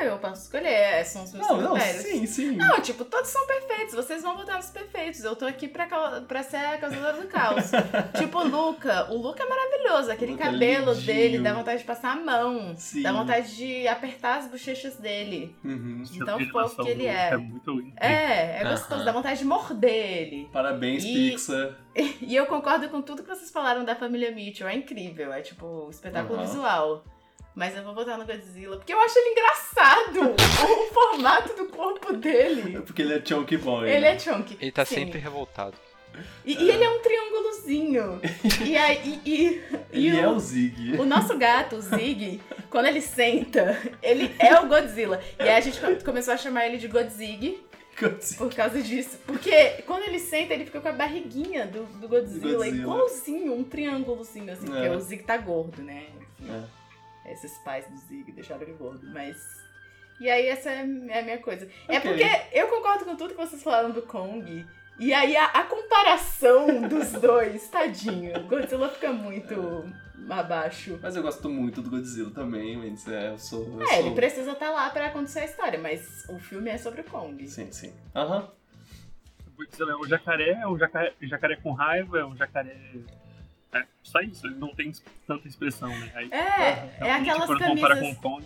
Eu 0.05 0.17
posso 0.19 0.43
escolher, 0.43 1.03
são 1.05 1.23
os 1.23 1.33
meus 1.33 1.47
Não, 1.47 1.61
não, 1.61 1.73
critérios. 1.73 2.03
sim, 2.03 2.25
sim. 2.25 2.51
Não, 2.55 2.79
tipo, 2.81 3.03
todos 3.05 3.29
são 3.29 3.45
perfeitos. 3.47 3.93
Vocês 3.95 4.21
vão 4.23 4.35
votar 4.37 4.55
nos 4.57 4.69
perfeitos. 4.69 5.23
Eu 5.23 5.35
tô 5.35 5.45
aqui 5.45 5.67
pra, 5.67 5.85
pra 6.21 6.43
ser 6.43 6.57
a 6.57 6.77
causadora 6.77 7.21
do 7.21 7.27
caos. 7.27 7.71
tipo, 8.17 8.39
o 8.39 8.47
Luca. 8.47 9.11
O 9.11 9.17
Luca 9.17 9.43
é 9.43 9.47
maravilhoso. 9.47 10.11
Aquele 10.11 10.31
Luca 10.33 10.43
é 10.43 10.51
cabelo 10.51 10.91
lindinho. 10.93 11.05
dele 11.05 11.39
dá 11.39 11.53
vontade 11.53 11.79
de 11.79 11.85
passar 11.85 12.11
a 12.11 12.15
mão. 12.15 12.73
Sim. 12.77 13.01
Dá 13.01 13.11
vontade 13.11 13.55
de 13.55 13.87
apertar 13.87 14.39
as 14.39 14.47
bochechas 14.47 14.95
dele. 14.97 15.55
Uhum. 15.63 16.03
Então, 16.13 16.39
fofo 16.47 16.83
que 16.83 16.89
ele 16.89 17.05
é. 17.05 17.29
É 17.31 17.37
muito 17.37 17.71
lindo. 17.71 17.93
É, 17.97 18.61
é 18.61 18.63
gostoso. 18.69 19.03
Dá 19.05 19.11
vontade 19.11 19.39
de 19.39 19.45
morder 19.45 19.91
ele. 20.21 20.49
Parabéns, 20.51 21.03
E- 21.03 21.31
Pixar. 21.31 21.75
E 22.21 22.35
eu 22.35 22.45
concordo 22.45 22.89
com 22.89 23.01
tudo 23.01 23.23
que 23.23 23.29
vocês 23.29 23.49
falaram 23.51 23.85
da 23.85 23.95
família 23.95 24.29
Mitchell. 24.31 24.67
É 24.67 24.75
incrível. 24.75 25.31
É 25.31 25.41
tipo, 25.41 25.87
espetáculo 25.89 26.39
Aham. 26.39 26.45
visual. 26.45 27.03
Mas 27.55 27.75
eu 27.75 27.83
vou 27.83 27.93
votar 27.95 28.17
no 28.17 28.25
Godzilla, 28.25 28.75
porque 28.77 28.93
eu 28.93 28.99
acho 28.99 29.17
ele 29.17 29.29
engraçado. 29.29 30.19
o 30.35 30.93
formato 30.93 31.53
do 31.55 31.67
corpo 31.69 32.11
dele. 32.13 32.81
Porque 32.81 33.01
ele 33.01 33.13
é 33.13 33.25
Chunky 33.25 33.57
Boy. 33.57 33.89
Ele 33.89 34.01
né? 34.01 34.15
é 34.15 34.19
chunky. 34.19 34.57
Ele 34.59 34.71
tá 34.71 34.83
Sim. 34.83 34.95
sempre 34.95 35.19
revoltado. 35.19 35.75
E, 36.45 36.53
e 36.53 36.69
ele 36.69 36.83
é 36.83 36.89
um 36.89 36.99
triângulozinho. 37.01 38.21
e 38.65 38.75
aí. 38.77 39.21
E, 39.25 39.31
e- 39.31 39.63
e 39.93 40.07
Ele 40.09 40.17
o, 40.17 40.19
é 40.19 40.27
o 40.29 40.39
Zig. 40.39 40.97
o 40.99 41.05
nosso 41.05 41.37
gato, 41.37 41.77
o 41.77 41.81
Zig, 41.81 42.41
quando 42.69 42.87
ele 42.87 43.01
senta, 43.01 43.81
ele 44.03 44.33
é 44.39 44.59
o 44.59 44.67
Godzilla. 44.67 45.21
E 45.39 45.43
aí 45.43 45.55
a 45.55 45.61
gente 45.61 45.79
co- 45.79 46.03
começou 46.03 46.33
a 46.33 46.37
chamar 46.37 46.65
ele 46.67 46.77
de 46.77 46.87
Godzig 46.89 47.59
por 48.37 48.53
causa 48.53 48.81
disso. 48.81 49.17
Porque 49.25 49.81
quando 49.85 50.03
ele 50.03 50.19
senta, 50.19 50.53
ele 50.53 50.65
fica 50.65 50.81
com 50.81 50.89
a 50.89 50.91
barriguinha 50.93 51.65
do, 51.67 51.83
do 51.99 52.07
Godzilla, 52.09 52.57
Godzilla. 52.57 52.67
igualzinho, 52.67 53.53
um 53.53 53.63
triângulozinho, 53.63 54.51
assim, 54.51 54.65
porque 54.67 54.85
É. 54.87 54.91
o 54.91 54.99
Zig 54.99 55.23
tá 55.23 55.37
gordo, 55.37 55.81
né? 55.81 56.03
Enfim, 56.41 56.51
É. 56.53 56.84
Esses 57.31 57.57
pais 57.59 57.87
do 57.87 57.97
Zig 57.97 58.31
deixaram 58.31 58.61
ele 58.61 58.73
gordo, 58.73 59.05
mas. 59.11 59.37
E 60.19 60.29
aí, 60.29 60.47
essa 60.47 60.69
é 60.71 60.81
a 60.81 60.85
minha 60.85 61.39
coisa. 61.39 61.67
É 61.89 61.97
Ok. 61.97 62.11
porque 62.11 62.57
eu 62.57 62.67
concordo 62.67 63.03
com 63.05 63.15
tudo 63.15 63.31
que 63.33 63.45
vocês 63.45 63.61
falaram 63.61 63.91
do 63.91 64.01
Kong. 64.03 64.65
E 64.97 65.13
aí, 65.13 65.35
a, 65.35 65.45
a 65.45 65.63
comparação 65.63 66.81
dos 66.87 67.11
dois, 67.13 67.67
tadinho. 67.69 68.47
Godzilla 68.47 68.89
fica 68.89 69.11
muito 69.11 69.53
abaixo. 70.29 70.97
Mas 71.01 71.15
eu 71.17 71.21
gosto 71.21 71.49
muito 71.49 71.81
do 71.81 71.89
Godzilla 71.89 72.31
também, 72.31 72.77
mas 72.77 73.05
é, 73.07 73.29
eu 73.31 73.37
sou. 73.37 73.63
Eu 73.65 73.81
É, 73.83 73.87
sou... 73.87 74.05
ele 74.05 74.15
precisa 74.15 74.51
estar 74.53 74.69
lá 74.71 74.89
pra 74.89 75.07
acontecer 75.07 75.39
a 75.39 75.45
história, 75.45 75.77
mas 75.79 76.25
o 76.29 76.39
filme 76.39 76.69
é 76.69 76.77
sobre 76.77 77.01
o 77.01 77.03
Kong. 77.03 77.45
Sim, 77.47 77.69
sim. 77.71 77.93
Aham. 78.15 78.49
O 79.47 79.57
Godzilla 79.57 79.91
é 79.91 79.95
um 79.95 80.07
jacaré, 80.07 80.51
é 80.51 80.67
um 80.67 80.77
jacaré, 80.77 81.13
jacaré 81.21 81.55
com 81.57 81.71
raiva, 81.73 82.19
é 82.19 82.25
um 82.25 82.35
jacaré. 82.35 82.77
É, 83.75 83.83
só 84.01 84.19
isso, 84.21 84.47
ele 84.47 84.55
não 84.55 84.73
tem 84.73 84.91
tanta 85.27 85.47
expressão, 85.47 85.89
né? 85.89 86.11
Aí, 86.15 86.29
É, 86.31 86.37
é 86.37 86.89
realmente, 86.97 87.29
aquelas 87.29 87.45
quando 87.47 87.59
com 87.59 87.81
camisas. 87.81 88.17
o 88.17 88.21
Kong, 88.21 88.45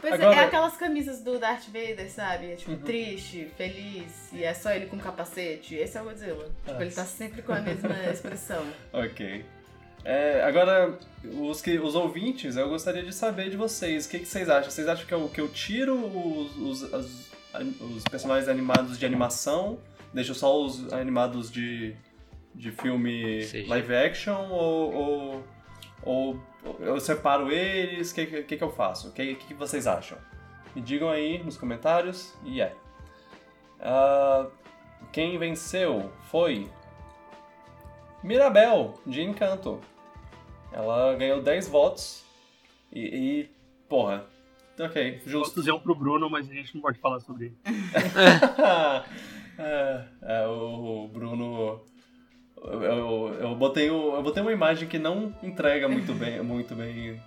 Pois 0.00 0.12
é, 0.12 0.16
Agora- 0.16 0.36
é 0.36 0.44
aquelas 0.44 0.76
camisas 0.76 1.22
do 1.24 1.40
Darth 1.40 1.64
Vader, 1.66 2.08
sabe? 2.08 2.52
É 2.52 2.54
tipo 2.54 2.70
Uhum. 2.70 2.78
triste, 2.82 3.50
feliz, 3.56 4.32
e 4.32 4.44
é 4.44 4.54
só 4.54 4.70
ele 4.70 4.86
com 4.86 4.96
capacete. 4.96 5.74
Esse 5.74 5.98
é 5.98 6.00
o 6.00 6.04
Godzilla. 6.04 6.44
Tipo, 6.44 6.70
Nossa. 6.70 6.82
ele 6.84 6.90
tá 6.94 7.04
sempre 7.04 7.42
com 7.42 7.52
a 7.52 7.60
mesma 7.60 7.88
expressão. 8.12 8.64
Ok. 8.92 9.44
É, 10.04 10.42
agora, 10.44 10.96
os, 11.24 11.60
que, 11.60 11.76
os 11.80 11.96
ouvintes, 11.96 12.56
eu 12.56 12.68
gostaria 12.68 13.02
de 13.02 13.12
saber 13.12 13.50
de 13.50 13.56
vocês. 13.56 14.06
O 14.06 14.10
que, 14.10 14.20
que 14.20 14.26
vocês 14.26 14.48
acham? 14.48 14.70
Vocês 14.70 14.86
acham 14.86 15.04
que 15.04 15.12
eu, 15.12 15.28
que 15.30 15.40
eu 15.40 15.48
tiro 15.48 15.96
os, 15.96 16.56
os, 16.84 16.94
as- 16.94 17.30
os 17.80 18.04
personagens 18.04 18.48
animados 18.48 19.00
de 19.00 19.04
animação, 19.04 19.80
deixo 20.14 20.32
só 20.32 20.62
os 20.62 20.92
animados 20.92 21.50
de, 21.50 21.96
de 22.54 22.70
filme 22.70 23.44
CG. 23.44 23.66
live 23.66 23.94
action, 23.94 24.48
ou, 24.50 24.94
ou, 24.94 25.44
ou 26.02 26.40
eu 26.80 26.98
separo 27.00 27.50
eles? 27.50 28.10
O 28.10 28.14
que, 28.14 28.42
que, 28.42 28.56
que 28.56 28.64
eu 28.64 28.70
faço? 28.70 29.08
O 29.08 29.12
que, 29.12 29.34
que 29.34 29.54
vocês 29.54 29.86
acham? 29.86 30.18
Me 30.74 30.82
digam 30.82 31.08
aí 31.08 31.42
nos 31.42 31.56
comentários 31.56 32.34
e 32.44 32.60
é. 32.60 32.74
Ah, 33.80 34.46
quem 35.12 35.38
venceu 35.38 36.10
foi 36.30 36.68
Mirabel, 38.22 38.94
de 39.06 39.22
Encanto. 39.22 39.80
Ela 40.72 41.14
ganhou 41.16 41.42
10 41.42 41.68
votos. 41.68 42.24
E, 42.92 43.00
e, 43.00 43.50
porra, 43.88 44.26
ok, 44.78 45.22
justo. 45.24 45.54
votos 45.54 45.66
iam 45.66 45.78
pro 45.78 45.94
Bruno, 45.94 46.28
mas 46.28 46.50
a 46.50 46.52
gente 46.52 46.74
não 46.74 46.82
pode 46.82 46.98
falar 46.98 47.20
sobre 47.20 47.46
ele. 47.46 47.58
é, 49.58 50.04
é, 50.22 50.46
o 50.46 51.08
Bruno. 51.08 51.80
Eu, 52.64 52.82
eu, 52.82 53.34
eu 53.40 53.54
botei 53.54 53.90
o- 53.90 54.14
eu 54.16 54.22
botei 54.22 54.42
uma 54.42 54.52
imagem 54.52 54.88
que 54.88 54.98
não 54.98 55.34
entrega 55.42 55.88
muito 55.88 56.12
bem, 56.12 56.40
muito 56.42 56.74
bem 56.74 57.20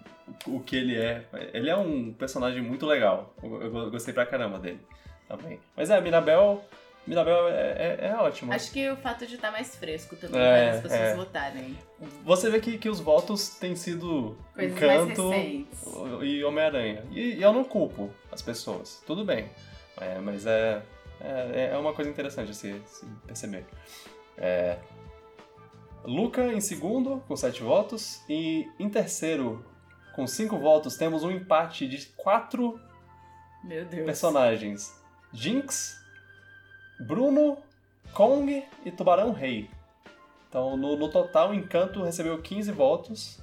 o, 0.48 0.60
que 0.60 0.76
ele 0.76 0.98
é. 0.98 1.24
Ele 1.54 1.70
é 1.70 1.76
um 1.76 2.14
personagem 2.14 2.62
muito 2.62 2.86
legal. 2.86 3.34
Eu, 3.42 3.62
eu 3.62 3.92
gostei 3.92 4.14
pra 4.14 4.26
caramba 4.26 4.60
dele 4.60 4.80
também. 5.28 5.60
Mas 5.76 5.90
é, 5.90 6.00
Mirabel. 6.02 6.64
Mirabel 7.08 7.48
é, 7.48 7.98
é, 8.00 8.08
é 8.12 8.16
ótimo. 8.16 8.54
Acho 8.54 8.72
que 8.72 8.88
o 8.90 8.96
fato 8.96 9.26
de 9.26 9.34
estar 9.34 9.52
mais 9.52 9.76
fresco 9.76 10.16
também 10.16 10.40
É, 10.40 10.54
faz 10.74 10.76
as 10.76 10.82
pessoas 10.84 11.02
é. 11.02 11.16
votarem. 11.16 11.78
Você 12.24 12.50
vê 12.52 12.60
que, 12.60 12.78
que 12.78 12.88
os 12.90 13.00
votos 13.00 13.50
têm 13.58 13.76
sido 13.76 14.38
Coisas 14.54 14.78
Encanto 14.78 15.32
e 16.24 16.44
Homem-Aranha. 16.44 17.04
E, 17.12 17.36
e 17.38 17.42
eu 17.42 17.52
não 17.52 17.64
culpo 17.64 18.12
as 18.32 18.42
pessoas, 18.44 19.02
tudo 19.08 19.26
bem. 19.26 19.50
É, 20.00 20.20
mas 20.20 20.46
é, 20.46 20.82
é, 21.20 21.72
é 21.74 21.78
uma 21.78 21.92
coisa 21.92 22.10
interessante 22.10 22.54
se, 22.54 22.80
se 22.86 23.04
perceber. 23.26 23.66
É, 24.38 24.78
Luca 26.04 26.52
em 26.52 26.60
segundo, 26.62 27.22
com 27.28 27.36
sete 27.36 27.62
votos. 27.62 28.24
E 28.30 28.70
em 28.80 28.90
terceiro, 28.90 29.66
com 30.16 30.26
cinco 30.28 30.58
votos, 30.58 30.98
temos 30.98 31.24
um 31.24 31.32
empate 31.32 31.88
de 31.88 32.06
quatro 32.18 32.80
personagens: 34.06 35.00
Jinx, 35.34 36.00
Bruno, 37.00 37.58
Kong 38.14 38.64
e 38.86 38.92
Tubarão 38.92 39.32
Rei. 39.32 39.70
Então, 40.50 40.76
no, 40.76 40.98
no 40.98 41.10
total, 41.10 41.54
Encanto 41.54 42.04
recebeu 42.04 42.42
15 42.42 42.72
votos. 42.72 43.42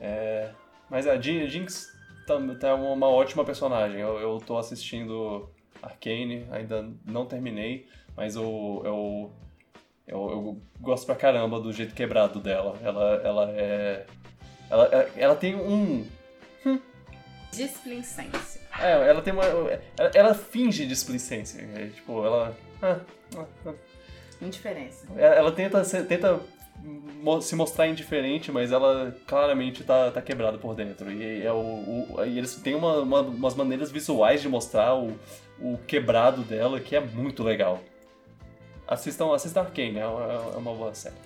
É, 0.00 0.52
mas 0.90 1.06
a 1.06 1.20
Jin- 1.20 1.46
Jinx 1.48 1.92
tá 2.58 2.74
uma 2.74 3.06
ótima 3.08 3.44
personagem. 3.44 4.00
Eu, 4.00 4.18
eu 4.18 4.38
tô 4.38 4.58
assistindo 4.58 5.48
Arcane, 5.80 6.46
ainda 6.50 6.90
não 7.04 7.24
terminei, 7.26 7.86
mas 8.16 8.34
eu, 8.34 8.82
eu, 8.84 9.32
eu, 10.06 10.18
eu 10.30 10.62
gosto 10.80 11.06
pra 11.06 11.14
caramba 11.14 11.58
do 11.60 11.72
jeito 11.72 11.94
quebrado 11.94 12.40
dela. 12.40 12.78
Ela, 12.82 13.20
ela 13.24 13.50
é. 13.52 14.06
Ela, 14.70 15.10
ela 15.16 15.36
tem 15.36 15.54
um, 15.54 16.06
Displicência. 17.52 18.60
é, 18.80 19.08
ela 19.08 19.22
tem 19.22 19.32
uma. 19.32 19.44
Ela, 19.44 20.10
ela 20.14 20.34
finge 20.34 20.86
displicência. 20.86 21.60
É, 21.76 21.86
tipo, 21.86 22.24
ela. 22.24 22.56
ah, 22.82 22.98
ah, 23.36 23.44
ah. 23.66 23.72
Indiferença. 24.42 25.06
Ela 25.16 25.52
tenta, 25.52 25.84
ser- 25.84 26.06
tenta 26.06 26.40
mo- 27.22 27.40
se 27.40 27.54
mostrar 27.54 27.86
indiferente, 27.86 28.50
mas 28.50 28.72
ela 28.72 29.16
claramente 29.26 29.84
tá, 29.84 30.10
tá 30.10 30.20
quebrada 30.20 30.58
por 30.58 30.74
dentro. 30.74 31.10
E, 31.12 31.42
é 31.46 31.52
o, 31.52 31.56
o- 32.16 32.24
e 32.26 32.36
eles 32.36 32.56
têm 32.56 32.74
uma, 32.74 32.98
uma- 32.98 33.20
umas 33.20 33.54
maneiras 33.54 33.92
visuais 33.92 34.42
de 34.42 34.48
mostrar 34.48 34.96
o, 34.96 35.16
o 35.60 35.78
quebrado 35.86 36.42
dela 36.42 36.80
que 36.80 36.96
é 36.96 37.00
muito 37.00 37.44
legal. 37.44 37.78
Assistam, 38.86 39.34
assistam 39.34 39.60
Arcane, 39.62 39.98
é 39.98 40.06
uma, 40.06 40.32
é 40.32 40.56
uma 40.56 40.74
boa 40.74 40.94
série. 40.94 41.16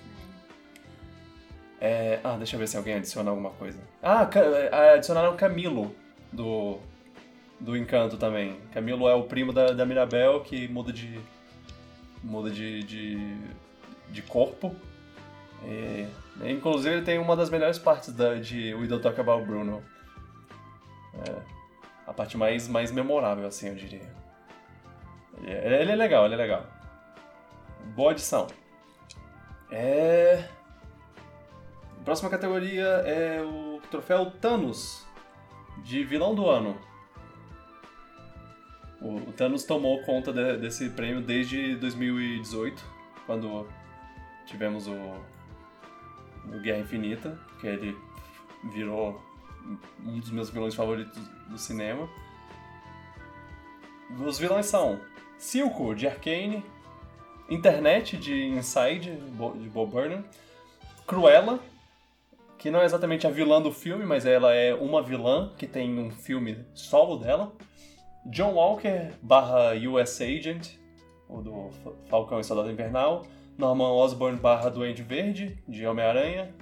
É, 1.81 2.19
ah, 2.23 2.35
deixa 2.35 2.55
eu 2.55 2.59
ver 2.59 2.67
se 2.67 2.75
alguém 2.75 2.95
adiciona 2.95 3.29
alguma 3.29 3.51
coisa. 3.51 3.79
Ah, 4.03 4.29
é, 4.71 4.93
adicionaram 4.95 5.35
Camilo 5.37 5.95
do, 6.31 6.77
do 7.59 7.77
Encanto 7.77 8.17
também. 8.17 8.59
Camilo 8.73 9.07
é 9.07 9.13
o 9.13 9.23
primo 9.23 9.53
da, 9.53 9.71
da 9.71 9.85
Mirabel 9.85 10.41
que 10.41 10.67
muda 10.67 10.91
de. 10.91 11.19
muda 12.23 12.49
de. 12.49 12.83
de, 12.83 13.37
de 14.09 14.21
corpo. 14.21 14.75
E, 15.65 16.07
inclusive 16.45 16.95
ele 16.95 17.05
tem 17.05 17.17
uma 17.17 17.35
das 17.35 17.49
melhores 17.49 17.77
partes 17.77 18.13
da, 18.13 18.35
de 18.35 18.73
We 18.73 18.87
Don't 18.87 19.03
Talk 19.03 19.19
About 19.19 19.45
Bruno. 19.45 19.81
É, 21.27 21.35
a 22.07 22.13
parte 22.13 22.37
mais, 22.37 22.67
mais 22.67 22.91
memorável, 22.91 23.45
assim, 23.45 23.69
eu 23.69 23.75
diria. 23.75 24.01
Ele 25.41 25.75
é, 25.75 25.81
ele 25.81 25.91
é 25.91 25.95
legal, 25.95 26.25
ele 26.25 26.33
é 26.33 26.37
legal. 26.37 26.65
Boa 27.95 28.11
adição. 28.11 28.47
É. 29.71 30.47
Próxima 32.05 32.29
categoria 32.29 32.85
é 33.05 33.41
o 33.41 33.79
troféu 33.91 34.31
Thanos, 34.31 35.05
de 35.83 36.03
vilão 36.03 36.33
do 36.33 36.49
ano. 36.49 36.77
O, 39.01 39.31
Thanos 39.33 39.63
tomou 39.63 40.01
conta 40.03 40.33
de- 40.33 40.57
desse 40.57 40.89
prêmio 40.89 41.21
desde 41.21 41.75
2018, 41.75 42.83
quando 43.25 43.67
tivemos 44.45 44.87
o, 44.87 44.93
o 44.93 46.59
Guerra 46.61 46.79
Infinita, 46.79 47.39
que 47.61 47.67
ele 47.67 47.97
virou 48.73 49.21
um 50.03 50.19
dos 50.19 50.31
meus 50.31 50.49
vilões 50.49 50.73
favoritos 50.75 51.17
do 51.47 51.57
cinema. 51.57 52.09
Os 54.25 54.39
vilões 54.39 54.65
são 54.65 54.99
Silco, 55.37 55.93
de 55.93 56.07
Arcane, 56.07 56.65
Internet, 57.49 58.17
de 58.17 58.45
Inside, 58.47 59.11
de 59.11 59.69
Bob 59.69 59.91
Burnham, 59.91 60.23
Cruella, 61.07 61.59
que 62.57 62.69
não 62.69 62.81
é 62.81 62.85
exatamente 62.85 63.25
a 63.25 63.29
vilã 63.29 63.61
do 63.61 63.71
filme, 63.71 64.05
mas 64.05 64.25
ela 64.25 64.53
é 64.53 64.73
uma 64.75 65.01
vilã 65.01 65.51
que 65.57 65.65
tem 65.65 65.97
um 65.97 66.11
filme 66.11 66.57
solo 66.73 67.17
dela. 67.17 67.53
John 68.25 68.53
Walker 68.53 69.11
barra 69.21 69.73
US 69.89 70.21
Agent, 70.21 70.71
o 71.27 71.41
do 71.41 71.69
Fa- 71.83 71.91
Falcão 72.07 72.39
e 72.39 72.43
Soldado 72.43 72.69
Invernal. 72.69 73.25
Norman 73.57 73.91
Osborn 73.91 74.37
barra 74.37 74.69
Duende 74.69 75.03
Verde, 75.03 75.57
de 75.67 75.85
Homem-Aranha. 75.85 76.53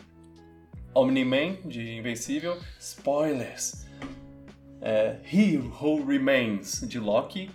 Omni-Man, 0.95 1.57
de 1.65 1.97
Invencível. 1.97 2.57
Spoilers! 2.79 3.85
É, 4.81 5.17
He 5.31 5.57
Who 5.57 6.05
Remains, 6.05 6.81
de 6.87 6.99
Loki. 6.99 7.49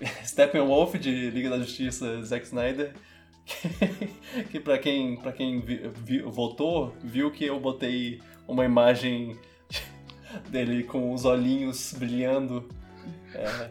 Steppenwolf, 0.24 0.94
de 0.98 1.30
Liga 1.30 1.50
da 1.50 1.58
Justiça, 1.58 2.22
Zack 2.22 2.44
Snyder. 2.46 2.92
Que, 3.44 4.44
que 4.44 4.60
pra 4.60 4.78
quem, 4.78 5.16
pra 5.16 5.30
quem 5.30 5.60
vi- 5.60 5.90
vi- 6.02 6.22
votou, 6.22 6.94
viu 7.04 7.30
que 7.30 7.44
eu 7.44 7.60
botei 7.60 8.20
uma 8.48 8.64
imagem 8.64 9.36
dele 10.48 10.82
com 10.84 11.12
os 11.12 11.26
olhinhos 11.26 11.94
brilhando. 11.98 12.66
É, 13.34 13.70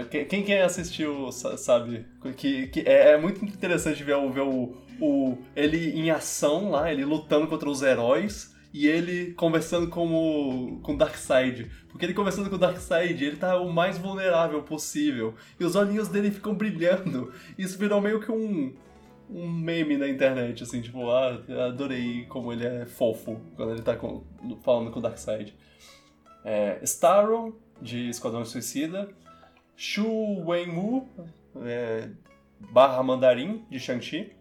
é, 0.00 0.04
que- 0.04 0.24
quem, 0.24 0.42
quem 0.42 0.60
assistiu 0.62 1.30
sa- 1.30 1.56
sabe 1.56 2.04
que, 2.36 2.66
que 2.66 2.80
é, 2.80 3.12
é 3.12 3.16
muito 3.18 3.44
interessante 3.44 4.02
ver, 4.02 4.16
ver 4.32 4.40
o, 4.42 4.76
o, 5.00 5.38
ele 5.54 5.92
em 5.98 6.10
ação 6.10 6.70
lá, 6.72 6.92
ele 6.92 7.04
lutando 7.04 7.46
contra 7.46 7.70
os 7.70 7.82
heróis 7.82 8.49
e 8.72 8.86
ele 8.86 9.32
conversando 9.34 9.88
com 9.88 10.06
o 10.06 10.80
com 10.80 10.96
Darkseid. 10.96 11.70
Porque 11.88 12.06
ele 12.06 12.14
conversando 12.14 12.48
com 12.48 12.56
o 12.56 12.58
Darkseid, 12.58 13.24
ele 13.24 13.36
tá 13.36 13.60
o 13.60 13.72
mais 13.72 13.98
vulnerável 13.98 14.62
possível. 14.62 15.34
E 15.58 15.64
os 15.64 15.74
olhinhos 15.74 16.08
dele 16.08 16.30
ficam 16.30 16.54
brilhando. 16.54 17.32
Isso 17.58 17.76
virou 17.78 18.00
meio 18.00 18.20
que 18.20 18.30
um, 18.30 18.72
um 19.28 19.48
meme 19.50 19.96
na 19.96 20.08
internet, 20.08 20.62
assim, 20.62 20.80
tipo, 20.80 21.10
ah, 21.10 21.40
adorei 21.66 22.26
como 22.26 22.52
ele 22.52 22.64
é 22.64 22.86
fofo 22.86 23.40
quando 23.56 23.72
ele 23.72 23.82
tá 23.82 23.96
com- 23.96 24.24
falando 24.62 24.90
com 24.90 25.00
o 25.00 25.02
Darkseid. 25.02 25.54
É, 26.44 26.78
Starro, 26.84 27.60
de 27.82 28.08
Esquadrão 28.08 28.44
Suicida. 28.44 29.08
Shu 29.76 30.44
Wenwu, 30.46 31.08
é, 31.62 32.10
barra 32.70 33.02
Mandarim, 33.02 33.64
de 33.70 33.80
Shang-Chi. 33.80 34.32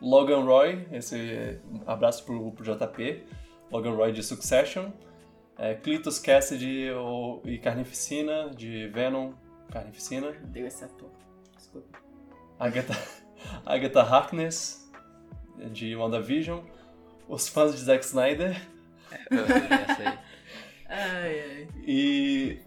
Logan 0.00 0.44
Roy, 0.44 0.86
esse 0.92 1.60
abraço 1.86 2.24
pro, 2.24 2.52
pro 2.52 2.64
JP. 2.64 3.24
Logan 3.70 3.92
Roy 3.92 4.12
de 4.12 4.22
Succession. 4.22 4.90
É, 5.58 5.74
Cletus 5.74 6.18
Cassidy 6.20 6.90
o- 6.92 7.40
e 7.44 7.58
Carnificina, 7.58 8.50
de 8.50 8.86
Venom, 8.88 9.32
Carnificina. 9.70 10.30
Deu 10.44 10.66
esse 10.66 10.84
ator. 10.84 11.10
Desculpa. 11.56 11.98
Agatha, 12.58 12.94
Agatha 13.66 14.00
Harkness, 14.02 14.88
de 15.72 15.96
WandaVision. 15.96 16.60
Os 17.28 17.48
fãs 17.48 17.72
de 17.74 17.80
Zack 17.82 18.04
Snyder. 18.04 18.54
Sei. 19.96 20.06
Ai, 20.88 21.40
ai. 21.40 21.68
E, 21.86 22.60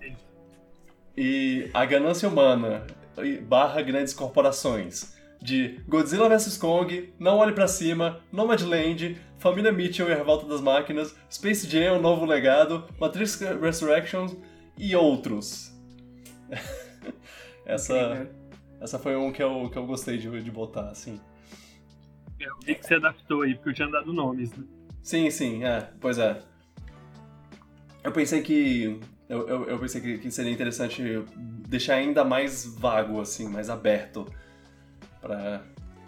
e 1.17 1.69
a 1.73 1.85
ganância 1.85 2.27
humana 2.27 2.85
e 3.17 3.37
barra 3.37 3.81
grandes 3.81 4.13
corporações 4.13 5.15
de 5.41 5.80
Godzilla 5.88 6.30
vs 6.30 6.57
Kong, 6.57 7.13
Não 7.18 7.38
Olhe 7.38 7.53
Pra 7.53 7.68
Cima, 7.68 8.22
Nomadland, 8.31 9.18
Família 9.39 9.72
Mitchell 9.72 10.07
e 10.07 10.13
a 10.13 10.15
Revolta 10.15 10.45
das 10.45 10.61
Máquinas, 10.61 11.15
Space 11.30 11.68
Jam, 11.68 11.97
O 11.97 12.01
Novo 12.01 12.26
Legado, 12.26 12.85
Matrix 12.99 13.39
Resurrections 13.59 14.38
e 14.77 14.95
outros. 14.95 15.76
essa, 17.65 17.97
Incrível. 17.97 18.35
essa 18.80 18.99
foi 18.99 19.15
um 19.15 19.31
que 19.31 19.41
eu, 19.41 19.69
que 19.69 19.77
eu 19.77 19.85
gostei 19.85 20.18
de, 20.18 20.43
de 20.43 20.51
botar, 20.51 20.89
assim. 20.89 21.19
Eu 22.39 22.55
vi 22.63 22.76
que 22.76 22.85
você 22.85 22.95
adaptou 22.95 23.41
aí, 23.41 23.55
porque 23.55 23.69
eu 23.69 23.73
tinha 23.73 23.88
dado 23.88 24.13
nomes, 24.13 24.51
né? 24.53 24.63
Sim, 25.01 25.30
sim, 25.31 25.63
é, 25.63 25.89
pois 25.99 26.18
é. 26.18 26.41
Eu 28.03 28.11
pensei 28.11 28.41
que. 28.41 28.99
Eu, 29.30 29.47
eu, 29.47 29.69
eu 29.69 29.80
pensei 29.80 30.01
que, 30.01 30.18
que 30.18 30.31
seria 30.31 30.51
interessante 30.51 31.23
deixar 31.68 31.95
ainda 31.95 32.23
mais 32.23 32.65
vago, 32.65 33.22
assim, 33.22 33.47
mais 33.47 33.69
aberto. 33.69 34.27
Pra... 35.22 35.64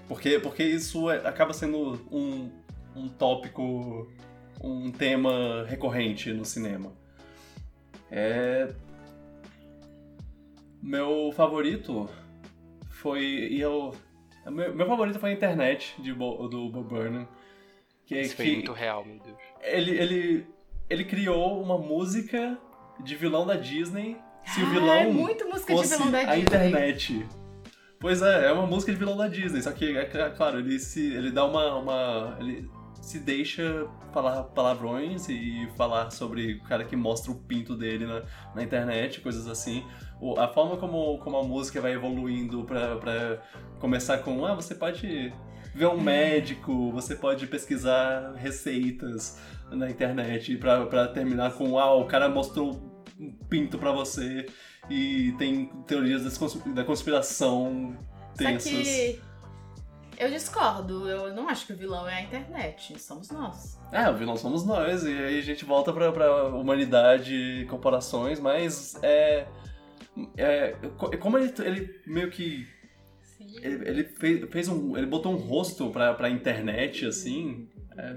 Porque, 0.08 0.40
porque 0.40 0.64
isso 0.64 1.10
é- 1.10 1.26
acaba 1.28 1.54
sendo 1.54 2.02
um, 2.12 2.52
um 2.96 3.08
tópico, 3.08 4.12
um 4.62 4.92
tema 4.92 5.66
recorrente 5.68 6.32
no 6.34 6.44
cinema. 6.46 6.92
É. 8.12 8.74
Meu 10.82 11.32
favorito 11.36 12.10
foi. 12.90 13.22
E 13.24 13.62
eu. 13.62 13.94
Meu, 14.46 14.76
meu 14.76 14.86
favorito 14.86 15.20
foi 15.20 15.30
a 15.30 15.34
internet 15.34 15.96
de, 16.02 16.14
Bo- 16.14 16.48
do 16.48 16.70
Bob 16.70 16.88
Burnham. 16.90 17.28
Que, 18.06 18.20
Isso 18.20 18.36
foi 18.36 18.46
que- 18.46 18.54
muito 18.56 18.74
real, 18.74 19.06
meu 19.06 19.18
Deus. 19.20 19.38
ele, 19.62 19.92
ele, 19.92 20.48
ele 20.90 21.06
criou 21.06 21.62
uma 21.62 21.78
música 21.78 22.58
de 23.02 23.16
vilão 23.16 23.46
da 23.46 23.56
Disney 23.56 24.18
se 24.46 24.62
o 24.62 24.66
Ah, 24.66 24.70
vilão 24.70 24.94
é 24.94 25.08
muito 25.08 25.48
música 25.48 25.74
de 25.74 25.80
fosse 25.80 25.96
vilão 25.96 26.12
da 26.12 26.18
a 26.20 26.36
Disney. 26.36 26.42
internet. 26.42 27.26
Pois 28.04 28.22
é, 28.22 28.48
é 28.48 28.52
uma 28.52 28.68
música 28.68 28.92
de 28.92 28.98
vilão 28.98 29.16
da 29.16 29.30
Disney, 29.30 29.62
só 29.62 29.72
que, 29.72 29.96
é 29.98 30.06
cl- 30.12 30.30
claro, 30.36 30.60
ele 30.60 30.78
se 30.78 31.14
ele 31.14 31.32
dá 31.32 31.46
uma, 31.46 31.74
uma 31.76 32.36
ele 32.38 32.70
se 33.02 33.18
deixa 33.18 33.88
falar 34.12 34.44
palavrões 34.44 35.30
e 35.30 35.70
falar 35.78 36.12
sobre 36.12 36.56
o 36.56 36.64
cara 36.64 36.84
que 36.84 36.98
mostra 36.98 37.32
o 37.32 37.36
pinto 37.36 37.78
dele 37.78 38.06
na, 38.06 38.24
na 38.54 38.62
internet, 38.62 39.22
coisas 39.22 39.48
assim. 39.48 39.86
O- 40.20 40.38
a 40.38 40.50
forma 40.50 40.76
como, 40.76 41.18
como 41.20 41.38
a 41.38 41.44
música 41.44 41.80
vai 41.80 41.94
evoluindo 41.94 42.66
pra, 42.66 42.98
pra 42.98 43.42
começar 43.80 44.18
com, 44.18 44.46
ah, 44.46 44.54
você 44.54 44.76
pode 44.76 45.34
ver 45.74 45.88
um 45.88 46.00
médico, 46.02 46.92
você 46.92 47.16
pode 47.16 47.48
pesquisar 47.48 48.34
receitas 48.36 49.40
na 49.72 49.90
internet 49.90 50.58
pra, 50.58 50.86
pra 50.88 51.08
terminar 51.08 51.54
com, 51.54 51.80
ah, 51.80 51.94
o 51.96 52.04
cara 52.06 52.28
mostrou 52.28 52.72
um 53.18 53.32
pinto 53.50 53.78
pra 53.78 53.94
você 53.94 54.46
e 54.90 55.34
tem 55.38 55.66
teorias 55.88 56.24
da 56.74 56.84
conspiração 56.84 57.96
Só 58.38 58.44
tensas. 58.44 58.72
que 58.72 59.22
eu 60.18 60.30
discordo. 60.30 61.08
Eu 61.10 61.34
não 61.34 61.50
acho 61.50 61.66
que 61.68 61.74
o 61.74 61.78
vilão 61.78 62.08
é 62.08 62.16
a 62.16 62.22
internet. 62.22 63.00
Somos 63.00 63.30
nós. 63.32 63.80
É, 63.92 64.10
o 64.10 64.16
vilão 64.16 64.36
somos 64.36 64.66
nós, 64.66 65.04
e 65.04 65.10
aí 65.12 65.40
a 65.40 65.42
gente 65.42 65.66
volta 65.66 65.92
pra, 65.94 66.12
pra 66.12 66.46
humanidade, 66.48 67.66
corporações, 67.70 68.40
mas 68.40 68.96
é. 69.04 69.48
é 70.38 70.72
co- 70.98 71.16
como 71.18 71.38
ele, 71.38 71.54
ele 71.60 72.02
meio 72.06 72.30
que. 72.30 72.68
Sim. 73.22 73.56
Ele, 73.62 73.88
ele 73.90 74.04
fez, 74.04 74.50
fez 74.52 74.68
um. 74.68 74.96
Ele 74.98 75.06
botou 75.08 75.32
um 75.34 75.38
rosto 75.38 75.90
pra, 75.90 76.14
pra 76.14 76.30
internet, 76.30 77.06
assim. 77.06 77.68
é, 77.98 78.14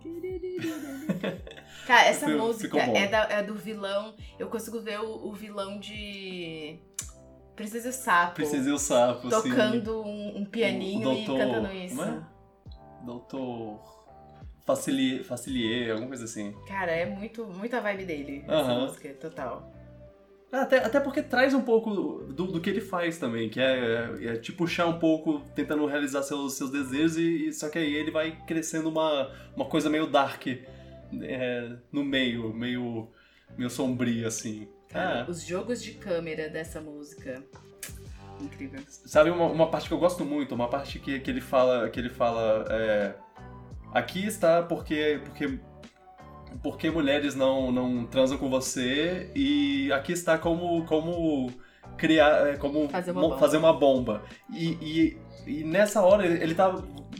Cara, 1.86 2.06
essa 2.06 2.26
Ficou- 2.26 2.46
música 2.46 2.78
é, 2.78 3.06
da- 3.06 3.28
é 3.30 3.42
do 3.42 3.54
vilão. 3.54 4.14
Eu 4.38 4.48
consigo 4.48 4.80
ver 4.80 5.00
o, 5.00 5.28
o 5.28 5.32
vilão 5.32 5.78
de. 5.78 6.78
Princesa 7.56 7.88
e 7.88 7.90
o 7.90 7.92
Sapo. 7.92 8.34
Precisa 8.36 8.72
o 8.72 8.78
sapo. 8.78 9.28
Tocando 9.28 10.00
um, 10.02 10.38
um 10.38 10.44
pianinho 10.46 11.08
O 11.08 11.12
e 11.12 11.24
doutor- 11.26 11.38
cantando 11.38 11.72
isso. 11.74 11.96
como 11.96 12.08
é? 12.08 12.22
Doutor. 13.04 13.80
Facilier, 14.64 15.24
Facilier, 15.24 15.90
alguma 15.90 16.08
coisa 16.08 16.24
assim. 16.24 16.54
Cara, 16.68 16.92
é 16.92 17.04
muito, 17.06 17.44
muita 17.46 17.80
vibe 17.80 18.04
dele. 18.04 18.44
Essa 18.46 18.74
música, 18.74 19.08
total. 19.14 19.72
Até, 20.52 20.78
até 20.84 21.00
porque 21.00 21.22
traz 21.22 21.54
um 21.54 21.62
pouco 21.62 21.90
do, 21.90 22.46
do 22.46 22.60
que 22.60 22.70
ele 22.70 22.80
faz 22.80 23.18
também, 23.18 23.48
que 23.48 23.60
é, 23.60 24.10
é 24.24 24.36
te 24.36 24.52
puxar 24.52 24.86
um 24.86 24.98
pouco, 24.98 25.40
tentando 25.54 25.86
realizar 25.86 26.22
seus, 26.22 26.54
seus 26.54 26.70
desejos, 26.70 27.16
e, 27.16 27.48
e 27.48 27.52
só 27.52 27.68
que 27.68 27.78
aí 27.78 27.94
ele 27.94 28.10
vai 28.10 28.36
crescendo 28.46 28.88
uma, 28.88 29.30
uma 29.56 29.64
coisa 29.64 29.88
meio 29.88 30.06
dark 30.06 30.44
é, 31.22 31.72
no 31.92 32.04
meio, 32.04 32.52
meio, 32.52 33.08
meio 33.56 33.70
sombrio, 33.70 34.26
assim. 34.26 34.68
Cara, 34.88 35.22
Ah. 35.22 35.30
os 35.30 35.42
jogos 35.44 35.82
de 35.82 35.92
câmera 35.92 36.48
dessa 36.48 36.80
música. 36.80 37.42
Incrível. 38.40 38.80
Sabe 38.88 39.30
uma, 39.30 39.46
uma 39.46 39.70
parte 39.70 39.86
que 39.88 39.94
eu 39.94 39.98
gosto 39.98 40.24
muito, 40.24 40.54
uma 40.54 40.68
parte 40.68 40.98
que, 40.98 41.20
que 41.20 41.30
ele 41.30 41.40
fala, 41.40 41.88
que 41.90 42.00
ele 42.00 42.08
fala, 42.08 42.64
é, 42.70 43.14
aqui 43.92 44.26
está 44.26 44.62
porque 44.62 45.20
porque 45.24 45.58
porque 46.62 46.90
mulheres 46.90 47.34
não, 47.34 47.70
não 47.70 48.06
transam 48.06 48.36
com 48.38 48.48
você 48.50 49.30
e 49.36 49.92
aqui 49.92 50.12
está 50.12 50.38
como 50.38 50.84
como 50.86 51.52
criar, 51.96 52.48
é, 52.48 52.56
como 52.56 52.88
Fazer 52.88 53.10
uma 53.12 53.20
bomba. 53.20 53.38
fazer 53.38 53.56
uma 53.58 53.72
bomba. 53.74 54.22
E, 54.52 54.68
e, 54.80 55.18
e 55.46 55.64
nessa 55.64 56.02
hora 56.02 56.24
ele, 56.24 56.42
ele 56.42 56.54
tá 56.54 56.74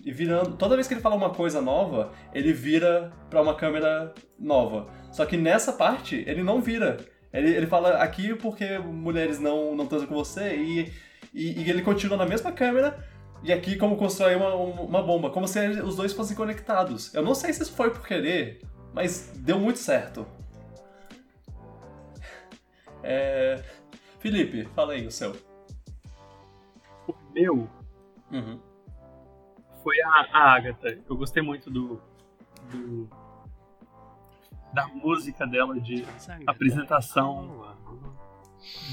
virando, 0.04 0.56
toda 0.56 0.74
vez 0.74 0.86
que 0.86 0.94
ele 0.94 1.00
fala 1.00 1.14
uma 1.14 1.30
coisa 1.30 1.60
nova, 1.60 2.12
ele 2.32 2.52
vira 2.52 3.12
pra 3.28 3.42
uma 3.42 3.54
câmera 3.54 4.14
nova. 4.38 4.88
Só 5.12 5.26
que 5.26 5.36
nessa 5.36 5.72
parte 5.72 6.24
ele 6.26 6.42
não 6.42 6.60
vira. 6.60 6.98
Ele, 7.32 7.48
ele 7.50 7.66
fala 7.66 7.96
aqui 7.96 8.34
porque 8.34 8.78
mulheres 8.78 9.38
não, 9.38 9.74
não 9.74 9.86
transam 9.86 10.08
com 10.08 10.14
você 10.14 10.56
e, 10.56 10.92
e, 11.32 11.62
e 11.62 11.70
ele 11.70 11.82
continua 11.82 12.16
na 12.16 12.26
mesma 12.26 12.50
câmera 12.50 13.04
e 13.42 13.52
aqui 13.52 13.76
como 13.76 13.96
constrói 13.96 14.34
uma, 14.34 14.54
uma 14.54 15.02
bomba, 15.02 15.30
como 15.30 15.48
se 15.48 15.58
os 15.80 15.96
dois 15.96 16.12
fossem 16.12 16.36
conectados. 16.36 17.14
Eu 17.14 17.22
não 17.22 17.34
sei 17.34 17.52
se 17.52 17.62
isso 17.62 17.72
foi 17.72 17.90
por 17.90 18.06
querer, 18.06 18.60
mas 18.92 19.32
deu 19.36 19.58
muito 19.58 19.78
certo. 19.78 20.26
É... 23.02 23.62
Felipe, 24.18 24.68
fala 24.74 24.92
aí 24.92 25.06
o 25.06 25.10
seu. 25.10 25.34
O 27.08 27.14
meu 27.32 27.68
Uhum. 28.30 28.60
foi 29.82 30.00
a, 30.02 30.26
a 30.32 30.52
Agatha. 30.54 30.98
Eu 31.08 31.16
gostei 31.16 31.42
muito 31.42 31.70
do, 31.70 32.00
do- 32.70 33.08
da 34.72 34.86
música 34.88 35.46
dela, 35.46 35.80
de 35.80 36.04
apresentação 36.46 37.74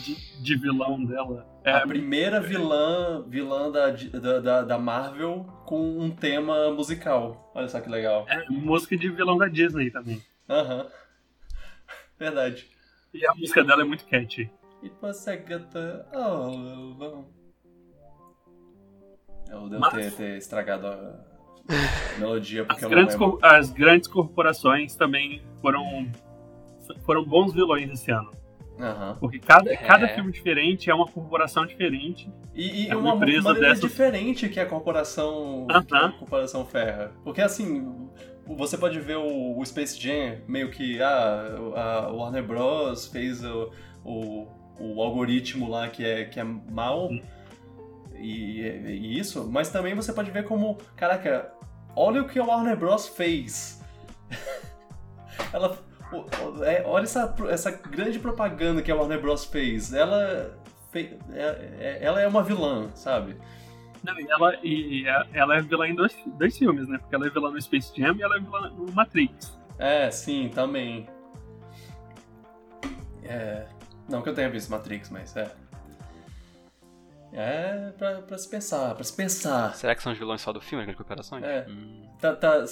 de, 0.04 0.16
de 0.42 0.56
vilão 0.56 1.04
dela. 1.04 1.48
É, 1.64 1.72
a 1.72 1.88
primeira 1.88 2.40
vilã, 2.40 3.24
vilã 3.28 3.72
da, 3.72 3.92
da, 4.40 4.62
da, 4.64 4.78
Marvel 4.78 5.44
com 5.66 6.00
um 6.00 6.10
tema 6.10 6.72
musical. 6.72 7.52
Olha 7.54 7.68
só 7.68 7.82
que 7.82 7.90
legal. 7.90 8.26
é 8.30 8.50
música 8.50 8.98
de 8.98 9.10
vilão 9.10 9.38
da 9.38 9.48
Disney 9.48 9.92
também. 9.92 10.24
Aham. 10.50 10.88
Verdade. 12.18 12.68
E 13.14 13.26
a 13.26 13.34
música 13.36 13.64
dela 13.64 13.82
é 13.82 13.86
muito 13.86 14.06
catchy. 14.06 14.50
It 14.84 14.96
was 15.02 15.28
Agatha 15.28 16.08
all 16.14 16.54
along. 16.54 17.37
Eu 19.50 19.68
devo 19.70 19.80
Mas- 19.82 19.94
ter, 19.94 20.12
ter 20.12 20.38
estragado 20.38 20.88
a 20.88 21.14
melodia 22.20 22.64
porque 22.64 22.78
As 22.78 22.84
eu 22.84 22.90
grandes, 22.90 23.18
as 23.42 23.70
grandes 23.72 24.08
corporações 24.08 24.96
também 24.96 25.42
foram, 25.62 26.08
foram 27.06 27.24
bons 27.26 27.54
vilões 27.54 27.90
esse 27.92 28.12
ano. 28.12 28.32
Aham. 28.80 29.18
Porque 29.20 29.40
cada, 29.40 29.74
É. 29.74 29.76
cada 29.78 30.08
filme 30.10 30.32
diferente 30.32 30.90
é 30.90 30.94
uma 30.94 31.08
corporação 31.08 31.66
diferente. 31.66 32.32
E, 32.54 32.84
e 32.86 32.90
É 32.90 32.96
uma 32.96 33.14
uma, 33.14 33.16
empresa 33.16 33.50
maneira 33.50 33.70
dessas- 33.70 33.90
diferente 33.90 34.48
que 34.50 34.60
a 34.60 34.66
corporação, 34.68 35.66
Aham. 35.70 35.84
que 35.84 35.96
a 35.96 36.10
corporação 36.12 36.64
ferra. 36.66 37.12
Porque 37.24 37.42
assim, 37.42 38.08
você 38.46 38.78
pode 38.78 39.00
ver 39.00 39.18
o, 39.18 39.58
o 39.58 39.66
Space 39.66 40.00
Jam 40.00 40.38
meio 40.48 40.70
que 40.70 41.02
ah, 41.02 41.56
a 41.76 42.12
Warner 42.12 42.44
Bros. 42.46 43.08
fez 43.08 43.44
o, 43.44 43.72
o, 44.06 44.48
o 44.80 45.02
algoritmo 45.02 45.68
lá 45.70 45.88
que 45.88 46.06
é, 46.06 46.26
que 46.26 46.40
é 46.40 46.44
mal. 46.44 47.10
Hum. 47.12 47.20
E, 48.20 48.62
e 48.62 49.20
isso, 49.20 49.50
mas 49.52 49.70
também 49.70 49.94
você 49.94 50.12
pode 50.14 50.32
ver 50.32 50.44
como, 50.46 50.78
caraca, 50.96 51.52
olha 51.96 52.22
o 52.22 52.28
que 52.28 52.40
a 52.40 52.44
Warner 52.44 52.78
Bros. 52.78 53.08
fez. 53.08 53.82
Ela. 55.54 55.78
é, 56.66 56.84
olha 56.86 57.04
essa, 57.04 57.36
essa 57.50 57.72
grande 57.72 58.20
propaganda 58.20 58.82
que 58.82 58.92
a 58.92 58.96
Warner 58.96 59.22
Bros. 59.22 59.46
fez. 59.46 59.94
Ela. 59.94 60.58
é- 60.94 61.18
é- 61.80 62.00
ela 62.02 62.22
é 62.22 62.28
uma 62.28 62.44
vilã, 62.44 62.90
sabe? 62.96 63.38
Não, 64.04 64.18
e 64.20 64.28
ela, 64.30 64.56
e 64.64 65.06
ela 65.34 65.58
é 65.58 65.62
vilã 65.62 65.88
em 65.88 65.96
dois, 65.96 66.16
dois 66.38 66.58
filmes, 66.58 66.88
né? 66.88 66.98
Porque 66.98 67.16
ela 67.16 67.28
é 67.28 67.30
vilã 67.30 67.52
no 67.52 67.62
Space 67.62 67.92
Jam 67.96 68.16
e 68.16 68.22
ela 68.22 68.38
é 68.38 68.40
vilã 68.40 68.70
no 68.70 68.92
Matrix. 68.94 69.58
É, 69.78 70.10
sim, 70.10 70.50
também. 70.54 71.08
É. 73.24 73.66
Não 74.08 74.22
que 74.22 74.30
eu 74.30 74.34
tenha 74.34 74.50
visto 74.50 74.70
Matrix, 74.70 75.10
mas 75.10 75.36
é. 75.36 75.52
É 77.34 77.92
pra, 77.98 78.22
pra 78.22 78.38
se 78.38 78.50
pensar, 78.50 78.96
pra 78.96 79.04
se 79.04 79.14
pensar. 79.14 79.76
Será 79.76 79.94
que 79.94 80.02
são 80.02 80.14
os 80.14 80.18
vilões 80.18 80.42
só 80.42 80.54
do 80.54 80.62
filme, 80.62 80.82
as 80.82 80.86
grandes 80.86 80.98
corporações? 80.98 81.44
É. 81.44 81.66
Hum. 81.70 82.04
Tá, 82.20 82.36
tá, 82.36 82.64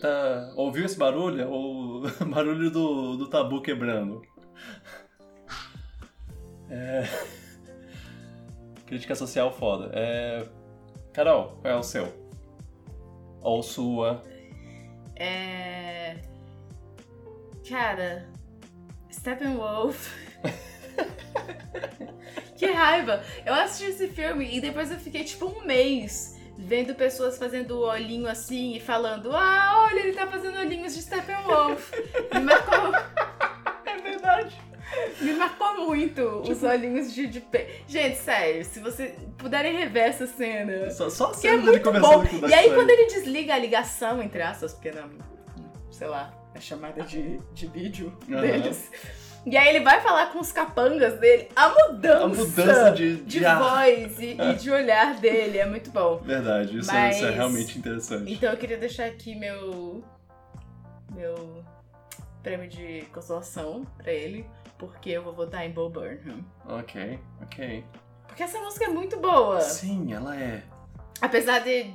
tá, 0.00 0.52
ouviu 0.56 0.84
esse 0.84 0.98
barulho? 0.98 1.50
O 1.50 2.02
barulho 2.26 2.70
do, 2.70 3.16
do 3.16 3.28
tabu 3.28 3.60
quebrando. 3.60 4.22
É... 6.70 7.04
Crítica 8.86 9.14
social 9.14 9.52
foda. 9.52 9.90
É... 9.92 10.46
Carol, 11.12 11.58
qual 11.60 11.74
é 11.74 11.76
o 11.76 11.82
seu? 11.82 12.12
Ou 13.42 13.62
sua? 13.62 14.22
É. 15.16 16.16
Cara. 17.68 18.28
Steppenwolf. 19.10 20.12
que 22.56 22.66
raiva! 22.66 23.22
Eu 23.44 23.54
assisti 23.54 23.90
esse 23.90 24.08
filme 24.08 24.56
e 24.56 24.60
depois 24.60 24.90
eu 24.90 24.98
fiquei 24.98 25.24
tipo 25.24 25.46
um 25.46 25.64
mês 25.64 26.34
vendo 26.56 26.94
pessoas 26.94 27.36
fazendo 27.38 27.80
olhinho 27.80 28.28
assim 28.28 28.74
e 28.76 28.80
falando: 28.80 29.34
Ah, 29.34 29.88
olha, 29.88 30.00
ele 30.00 30.12
tá 30.12 30.26
fazendo 30.26 30.58
olhinhos 30.58 30.94
de 30.94 31.02
Steppenwolf. 31.02 31.92
Me 32.32 32.40
marcou. 32.40 32.92
É 33.86 33.98
verdade. 33.98 34.56
Me 35.20 35.34
marcou 35.34 35.86
muito 35.86 36.22
os 36.40 36.62
olhinhos 36.62 37.12
de, 37.12 37.26
de 37.26 37.40
pe... 37.40 37.66
Gente, 37.86 38.16
sério, 38.16 38.64
se 38.64 38.80
vocês 38.80 39.14
puderem 39.36 39.76
rever 39.76 40.04
essa 40.04 40.26
cena. 40.26 40.90
Só, 40.90 41.08
só 41.10 41.28
a 41.28 41.30
é 41.30 41.34
cena 41.34 41.56
dele 41.58 41.84
muito 41.84 42.00
bom. 42.00 42.24
E 42.48 42.54
aí, 42.54 42.72
quando 42.72 42.90
ele 42.90 43.06
desliga 43.06 43.54
a 43.54 43.58
ligação, 43.58 44.22
entre 44.22 44.42
aspas, 44.42 44.72
porque 44.72 44.90
não, 44.90 45.10
sei 45.90 46.06
lá, 46.08 46.32
a 46.54 46.60
chamada 46.60 47.02
de, 47.02 47.38
de 47.52 47.66
vídeo 47.66 48.16
Aham. 48.30 48.40
deles. 48.40 48.90
E 49.46 49.56
aí 49.58 49.68
ele 49.68 49.84
vai 49.84 50.00
falar 50.00 50.32
com 50.32 50.38
os 50.40 50.50
capangas 50.52 51.18
dele, 51.20 51.48
a 51.54 51.68
mudança, 51.68 52.24
A 52.24 52.28
mudança 52.28 52.90
de, 52.92 53.16
de 53.16 53.38
de 53.40 53.44
voz 53.44 54.18
e, 54.18 54.36
e 54.40 54.54
de 54.54 54.70
olhar 54.70 55.14
dele 55.16 55.58
é 55.58 55.66
muito 55.66 55.90
bom. 55.90 56.16
Verdade, 56.18 56.78
isso, 56.78 56.90
Mas- 56.92 57.16
isso 57.16 57.26
é 57.26 57.30
realmente 57.30 57.78
interessante. 57.78 58.32
Então 58.32 58.50
eu 58.50 58.56
queria 58.56 58.78
deixar 58.78 59.04
aqui 59.04 59.34
meu. 59.34 60.02
meu 61.14 61.62
prêmio 62.42 62.68
de 62.68 63.02
consolação 63.12 63.86
pra 63.98 64.12
ele, 64.12 64.46
porque 64.78 65.10
eu 65.10 65.22
vou 65.22 65.32
votar 65.34 65.64
em 65.66 65.70
Bo 65.70 65.88
Burnham. 65.88 66.44
Ok, 66.66 67.18
ok. 67.42 67.84
Porque 68.26 68.42
essa 68.42 68.58
música 68.60 68.86
é 68.86 68.88
muito 68.88 69.18
boa. 69.18 69.60
Sim, 69.60 70.12
ela 70.12 70.34
é. 70.38 70.62
Apesar 71.20 71.60
de, 71.60 71.90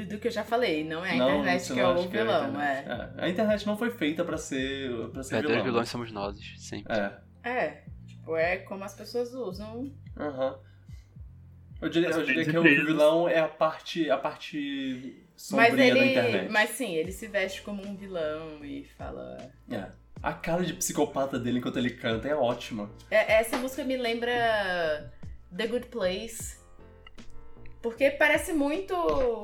do, 0.00 0.06
do 0.06 0.18
que 0.18 0.28
eu 0.28 0.32
já 0.32 0.44
falei, 0.44 0.84
não 0.84 1.04
é 1.04 1.12
a 1.12 1.16
Não, 1.16 1.28
internet 1.40 1.72
que 1.72 1.80
é 1.80 1.86
o 1.86 1.90
acha 1.92 2.08
que 2.08 2.18
a 2.18 2.22
vilão, 2.22 2.48
internet- 2.50 2.88
é. 2.88 3.24
A 3.24 3.28
internet 3.28 3.66
não 3.66 3.76
foi 3.76 3.90
feita 3.90 4.24
pra 4.24 4.36
ser, 4.36 4.90
pra 5.10 5.22
ser 5.22 5.30
Verdadeiros 5.36 5.48
vilão. 5.48 5.64
vilões 5.64 5.88
somos 5.88 6.12
nós, 6.12 6.36
sempre. 6.58 6.92
É. 6.92 7.18
É, 7.44 7.82
tipo, 8.06 8.36
é 8.36 8.56
como 8.58 8.84
as 8.84 8.94
pessoas 8.94 9.32
usam. 9.34 9.92
Aham. 10.16 10.58
Eu 11.82 11.88
diria, 11.90 12.08
eu 12.10 12.24
diria 12.24 12.44
que 12.44 12.56
o 12.56 12.62
vilão 12.62 13.28
é 13.28 13.40
a 13.40 13.48
parte, 13.48 14.08
a 14.10 14.16
parte 14.16 15.22
sombria 15.36 15.68
Mas 15.70 15.76
da 15.78 15.84
ele. 15.86 16.10
internet. 16.10 16.50
Mas 16.50 16.70
sim, 16.70 16.94
ele 16.94 17.12
se 17.12 17.26
veste 17.26 17.60
como 17.62 17.86
um 17.86 17.94
vilão 17.96 18.64
e 18.64 18.84
fala. 18.96 19.36
É. 19.70 19.86
A 20.22 20.32
cara 20.32 20.64
de 20.64 20.72
psicopata 20.72 21.38
dele 21.38 21.58
enquanto 21.58 21.76
ele 21.78 21.90
canta 21.90 22.26
é 22.28 22.34
ótima. 22.34 22.90
É, 23.10 23.34
essa 23.34 23.58
música 23.58 23.84
me 23.84 23.96
lembra 23.98 25.12
The 25.54 25.66
Good 25.66 25.86
Place. 25.88 26.56
Porque 27.84 28.10
parece 28.12 28.54
muito 28.54 28.96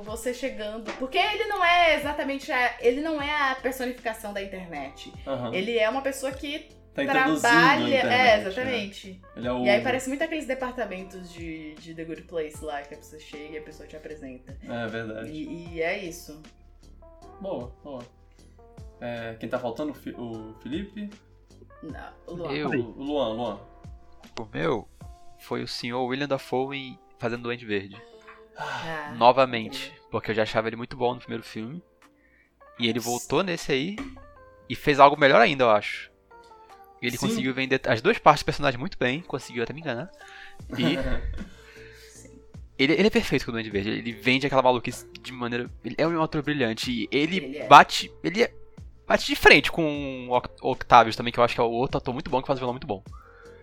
você 0.03 0.33
chegando. 0.33 0.91
Porque 0.95 1.19
ele 1.19 1.45
não 1.45 1.63
é 1.63 1.97
exatamente 1.97 2.51
a. 2.51 2.75
Ele 2.81 3.03
não 3.03 3.21
é 3.21 3.51
a 3.51 3.55
personificação 3.55 4.33
da 4.33 4.43
internet. 4.43 5.13
Aham. 5.27 5.55
Ele 5.55 5.79
é 5.79 5.87
uma 5.91 6.01
pessoa 6.01 6.33
que 6.33 6.71
tá 6.95 7.05
trabalha. 7.05 7.87
internet, 7.87 7.97
é, 7.99 8.07
né? 8.07 8.41
exatamente. 8.41 9.21
Ele 9.37 9.47
é 9.47 9.53
o... 9.53 9.63
E 9.63 9.69
aí 9.69 9.83
parece 9.83 10.09
muito 10.09 10.25
aqueles 10.25 10.47
departamentos 10.47 11.31
de, 11.31 11.75
de 11.75 11.95
The 11.95 12.03
Good 12.03 12.23
Place 12.23 12.65
lá, 12.65 12.81
que 12.81 12.95
a 12.95 12.97
pessoa 12.97 13.21
chega 13.21 13.57
e 13.57 13.59
a 13.59 13.63
pessoa 13.63 13.87
te 13.87 13.95
apresenta. 13.95 14.57
É 14.63 14.87
verdade. 14.87 15.31
E, 15.31 15.75
e 15.75 15.83
é 15.83 16.03
isso. 16.03 16.41
Boa, 17.43 17.71
boa. 17.85 18.03
É, 19.03 19.37
quem 19.39 19.51
tá 19.51 19.59
faltando? 19.59 19.93
O 20.17 20.55
Felipe? 20.63 21.11
Não, 21.83 22.13
o 22.27 22.35
Luan. 22.37 22.53
Eu. 22.55 22.71
O 22.71 23.03
Luan, 23.03 23.29
Luan. 23.35 23.61
O 24.41 24.49
meu 24.51 24.89
foi 25.41 25.63
o 25.63 25.69
senhor 25.69 26.03
William 26.07 26.27
Dafoe 26.27 26.99
fazendo 27.19 27.43
Duende 27.43 27.67
Verde. 27.67 28.01
Ah, 28.61 29.15
Novamente. 29.17 29.93
Porque 30.11 30.31
eu 30.31 30.35
já 30.35 30.43
achava 30.43 30.69
ele 30.69 30.77
muito 30.77 30.97
bom 30.97 31.15
no 31.15 31.21
primeiro 31.21 31.43
filme. 31.43 31.83
E 32.79 32.89
ele 32.89 32.99
voltou 32.99 33.43
nesse 33.43 33.73
aí 33.73 33.97
e 34.69 34.75
fez 34.75 34.99
algo 34.99 35.19
melhor 35.19 35.41
ainda, 35.41 35.65
eu 35.65 35.71
acho. 35.71 36.11
E 37.03 37.07
ele 37.07 37.17
Sim. 37.17 37.27
conseguiu 37.29 37.55
vender 37.55 37.81
as 37.87 38.01
duas 38.03 38.19
partes 38.19 38.43
do 38.43 38.47
personagem 38.47 38.79
muito 38.79 38.99
bem, 38.99 39.21
conseguiu 39.23 39.63
até 39.63 39.73
me 39.73 39.81
enganar. 39.81 40.11
E 40.79 40.97
ele, 42.79 42.95
ele 42.95 43.07
é 43.07 43.11
perfeito 43.11 43.45
com 43.45 43.51
o 43.51 43.53
Duende 43.55 43.71
Verde, 43.71 43.91
ele 43.91 44.13
vende 44.13 44.47
aquela 44.47 44.63
maluquice 44.63 45.07
de 45.21 45.33
maneira. 45.33 45.71
Ele 45.85 45.95
é 45.99 46.07
um 46.07 46.23
ator 46.23 46.43
brilhante 46.43 46.91
e 46.91 47.09
ele, 47.11 47.37
Ele 47.37 47.59
é. 47.59 47.67
bate. 47.67 48.11
Ele 48.23 48.43
é- 48.43 48.55
bate 49.07 49.27
de 49.27 49.35
frente 49.37 49.71
com 49.73 50.29
o 50.29 50.33
Oct- 50.37 50.57
Octavius 50.63 51.17
também, 51.17 51.33
que 51.33 51.41
eu 51.41 51.45
acho 51.45 51.55
que 51.55 51.61
é 51.61 51.65
o 51.65 51.71
outro 51.71 51.99
ator 51.99 52.15
muito 52.15 52.31
bom 52.31 52.41
que 52.41 52.47
faz 52.47 52.59
o 52.59 52.61
vilão 52.61 52.73
muito 52.73 52.87
bom. 52.87 53.03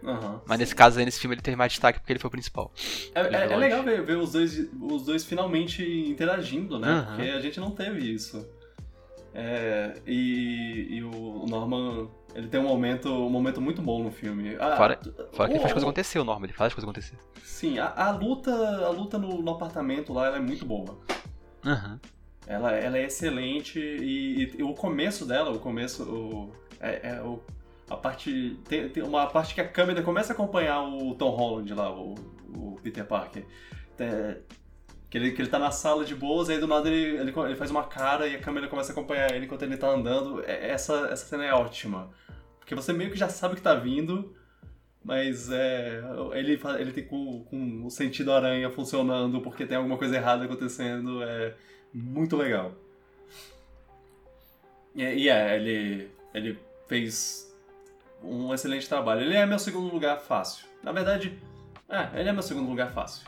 Aham. 0.04 0.42
Mas 0.46 0.60
nesse 0.60 0.76
caso 0.76 1.00
aí, 1.00 1.06
nesse 1.06 1.20
filme, 1.20 1.36
ele 1.36 1.42
teve 1.42 1.58
mais 1.58 1.72
destaque 1.72 2.00
porque 2.00 2.14
ele 2.14 2.20
foi 2.20 2.28
o 2.28 2.32
principal. 2.32 2.72
É, 3.16 3.22
é- 3.22 3.54
é 3.54 3.56
legal 3.58 3.84
ver, 3.84 4.04
ver 4.04 4.18
os, 4.18 4.32
dois, 4.32 4.68
os 4.80 5.04
dois 5.04 5.24
finalmente 5.26 5.84
interagindo, 6.08 6.78
né? 6.80 6.88
Aham. 6.90 7.06
Porque 7.16 7.30
a 7.30 7.40
gente 7.42 7.60
não 7.60 7.72
teve 7.72 8.00
isso. 8.14 8.48
É, 9.34 9.94
e, 10.06 10.88
e 10.98 11.04
o 11.04 11.46
Norman, 11.48 12.10
ele 12.34 12.48
tem 12.48 12.60
um 12.60 12.64
momento, 12.68 13.10
um 13.10 13.30
momento 13.30 13.62
muito 13.62 13.82
bom 13.82 14.04
no 14.04 14.12
filme. 14.12 14.56
Ah, 14.60 14.76
Fora- 14.78 15.00
Fora 15.34 15.50
que 15.50 15.54
ele 15.56 15.60
faz 15.60 15.72
o- 15.72 15.76
coisa 15.76 15.86
acontecer, 15.86 16.20
o 16.20 16.24
Norma, 16.24 16.46
ele 16.46 16.54
faz 16.54 16.74
coisa 16.74 16.86
acontecer. 16.88 17.16
Sim, 17.44 17.78
a, 17.78 17.88
a 17.94 18.12
luta, 18.12 18.52
a 18.86 18.90
luta 18.90 19.18
no, 19.18 19.42
no 19.42 19.52
apartamento 19.52 20.12
lá 20.14 20.28
ela 20.28 20.38
é 20.38 20.40
muito 20.42 20.66
boa. 20.66 20.98
Aham. 21.66 22.00
Ela, 22.48 22.72
ela 22.72 22.98
é 22.98 23.04
excelente 23.06 23.78
e, 23.78 24.44
e- 24.44 24.56
e 24.60 24.64
o 24.64 24.74
começo 24.74 25.26
dela, 25.26 25.52
o 25.52 25.60
começo, 25.60 26.04
o, 26.04 26.52
é, 26.80 27.10
é 27.18 27.22
o, 27.22 27.40
a 27.90 27.96
parte 27.96 28.60
tem, 28.68 28.90
tem 28.90 29.04
uma 29.04 29.28
parte 29.28 29.54
que 29.56 29.62
a 29.62 29.68
câmera 29.68 30.02
começa 30.02 30.34
a 30.34 30.36
acompanhar 30.36 30.82
o 30.82 31.16
Tom 31.16 31.30
Holland 31.30 31.74
lá, 31.74 31.92
o, 31.92 32.16
o 32.50 32.76
Peter 32.84 33.06
Parker. 33.06 33.46
É, 34.00 34.38
que 35.10 35.18
ele, 35.18 35.32
que 35.32 35.42
ele 35.42 35.50
tá 35.50 35.58
na 35.58 35.72
sala 35.72 36.04
de 36.04 36.14
boas, 36.14 36.50
aí 36.50 36.60
do 36.60 36.68
nada 36.68 36.90
ele, 36.90 37.18
ele, 37.18 37.34
ele 37.40 37.56
faz 37.56 37.72
uma 37.72 37.84
cara 37.84 38.28
e 38.28 38.36
a 38.36 38.40
câmera 38.40 38.68
começa 38.68 38.92
a 38.92 38.94
acompanhar 38.94 39.34
ele 39.34 39.46
enquanto 39.46 39.64
ele 39.64 39.78
tá 39.78 39.90
andando. 39.90 40.44
É- 40.44 40.70
Essa, 40.70 41.08
essa 41.12 41.26
cena 41.26 41.46
é 41.46 41.54
ótima. 41.54 42.12
Porque 42.60 42.76
você 42.76 42.92
meio 42.92 43.10
que 43.10 43.18
já 43.18 43.30
sabe 43.30 43.54
o 43.54 43.58
que 43.58 43.64
tá 43.64 43.74
vindo, 43.74 44.36
mas 45.02 45.50
é, 45.50 46.04
ele, 46.34 46.60
ele 46.80 46.92
tem 46.92 47.06
com, 47.06 47.46
com 47.46 47.86
o 47.86 47.90
sentido 47.90 48.34
aranha 48.34 48.70
funcionando 48.70 49.40
porque 49.40 49.66
tem 49.66 49.78
alguma 49.78 49.98
coisa 49.98 50.18
errada 50.18 50.44
acontecendo. 50.44 51.24
É 51.24 51.56
muito 51.94 52.36
legal. 52.36 52.76
E, 54.94 55.02
e 55.04 55.30
é, 55.30 55.56
ele, 55.56 56.12
ele 56.34 56.60
fez 56.90 57.47
um 58.24 58.54
excelente 58.54 58.88
trabalho. 58.88 59.22
Ele 59.22 59.36
é 59.36 59.46
meu 59.46 59.60
segundo 59.60 59.92
lugar 59.94 60.20
fácil. 60.20 60.66
Na 60.84 60.92
verdade, 60.92 61.40
é, 61.90 62.20
ele 62.20 62.30
é 62.30 62.34
meu 62.34 62.44
segundo 62.44 62.70
lugar 62.70 62.92
fácil. 62.92 63.28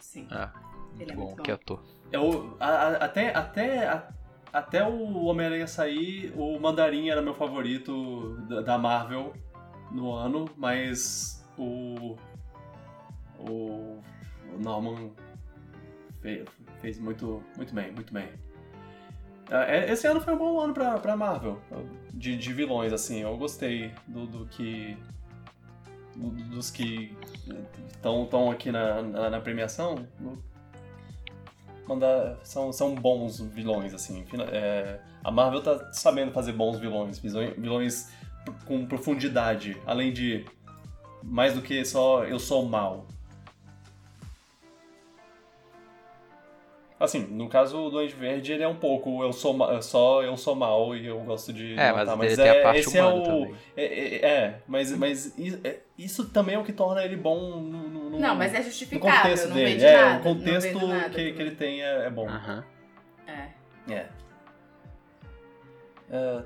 Sim. 0.00 0.26
Ah, 0.30 0.52
Ele 0.98 1.04
muito 1.06 1.12
é 1.12 1.14
bom, 1.16 1.22
muito 1.24 1.36
bom. 1.36 1.42
que 1.42 1.50
ator. 1.52 1.82
Eu, 2.10 2.56
a- 2.58 2.66
a- 2.66 2.96
até, 3.04 3.36
até, 3.36 3.86
a- 3.88 4.08
até 4.52 4.86
o 4.86 5.24
Homem-Aranha 5.24 5.66
sair, 5.66 6.32
o 6.36 6.58
Mandarim 6.58 7.10
era 7.10 7.20
meu 7.20 7.34
favorito 7.34 8.36
da, 8.48 8.60
da 8.62 8.78
Marvel 8.78 9.34
no 9.90 10.12
ano, 10.12 10.46
mas 10.56 11.44
o. 11.56 12.16
O, 13.38 14.00
o 14.52 14.58
Norman 14.58 15.12
fe- 16.20 16.44
fez 16.80 16.98
muito, 16.98 17.42
muito 17.56 17.72
bem, 17.74 17.92
muito 17.92 18.12
bem. 18.12 18.28
É- 19.50 19.90
Esse 19.90 20.06
ano 20.06 20.20
foi 20.20 20.34
um 20.34 20.38
bom 20.38 20.60
ano 20.60 20.74
pra, 20.74 20.98
pra 20.98 21.16
Marvel, 21.16 21.58
de, 22.12 22.36
de 22.36 22.52
vilões, 22.52 22.92
assim. 22.92 23.20
Eu 23.22 23.36
gostei 23.36 23.92
do, 24.06 24.26
do 24.26 24.46
que. 24.46 24.96
do- 26.16 26.30
dos 26.30 26.70
que 26.70 27.16
estão 27.88 28.50
aqui 28.50 28.70
na, 28.70 29.02
na, 29.02 29.30
na 29.30 29.40
premiação. 29.40 29.94
Mandar, 31.86 32.36
são, 32.44 32.70
são 32.70 32.94
bons 32.94 33.40
vilões, 33.40 33.94
assim. 33.94 34.24
É, 34.52 35.00
a 35.24 35.30
Marvel 35.30 35.62
tá 35.62 35.90
sabendo 35.92 36.32
fazer 36.32 36.52
bons 36.52 36.78
vilões, 36.78 37.18
vilões 37.18 38.10
com 38.66 38.84
profundidade, 38.86 39.80
além 39.86 40.12
de 40.12 40.44
mais 41.22 41.54
do 41.54 41.62
que 41.62 41.82
só 41.86 42.24
eu 42.24 42.38
sou 42.38 42.66
mal. 42.66 43.06
Assim, 47.00 47.20
no 47.20 47.48
caso 47.48 47.76
do 47.76 47.90
Duende 47.90 48.12
Verde, 48.14 48.52
ele 48.52 48.62
é 48.64 48.68
um 48.68 48.74
pouco 48.74 49.22
eu 49.22 49.32
sou 49.32 49.54
ma- 49.54 49.80
só 49.80 50.20
eu 50.22 50.36
sou 50.36 50.56
mal 50.56 50.96
e 50.96 51.06
eu 51.06 51.20
gosto 51.20 51.52
de 51.52 51.78
É, 51.78 51.92
matar, 51.92 52.16
mas 52.16 52.32
ele 52.32 52.42
tem 52.42 52.50
a 52.50 52.62
parte 52.64 52.80
esse 52.80 52.98
é 52.98 53.04
o 53.04 53.20
também. 53.22 53.54
é, 53.76 53.84
é, 53.84 54.26
é, 54.26 54.62
mas, 54.66 54.90
mas 54.98 55.38
é, 55.62 55.78
isso 55.96 56.28
também 56.30 56.56
é 56.56 56.58
o 56.58 56.64
que 56.64 56.72
torna 56.72 57.04
ele 57.04 57.16
bom 57.16 57.60
no, 57.60 57.88
no- 57.88 58.10
no- 58.10 58.18
Não, 58.18 58.34
mas 58.34 58.52
é 58.52 58.58
no 58.58 58.64
justificável, 58.64 59.20
contexto 59.22 59.48
não 59.48 59.54
dele. 59.54 59.84
é, 59.84 59.92
nada. 59.96 60.18
o 60.18 60.22
contexto 60.22 60.86
nada 60.88 61.08
que, 61.10 61.32
que 61.32 61.40
ele 61.42 61.52
tem 61.52 61.82
é, 61.82 62.06
é 62.06 62.10
bom. 62.10 62.28
Aham. 62.28 62.64
É. 63.28 63.48
É. 63.92 64.08
É, 66.10 66.42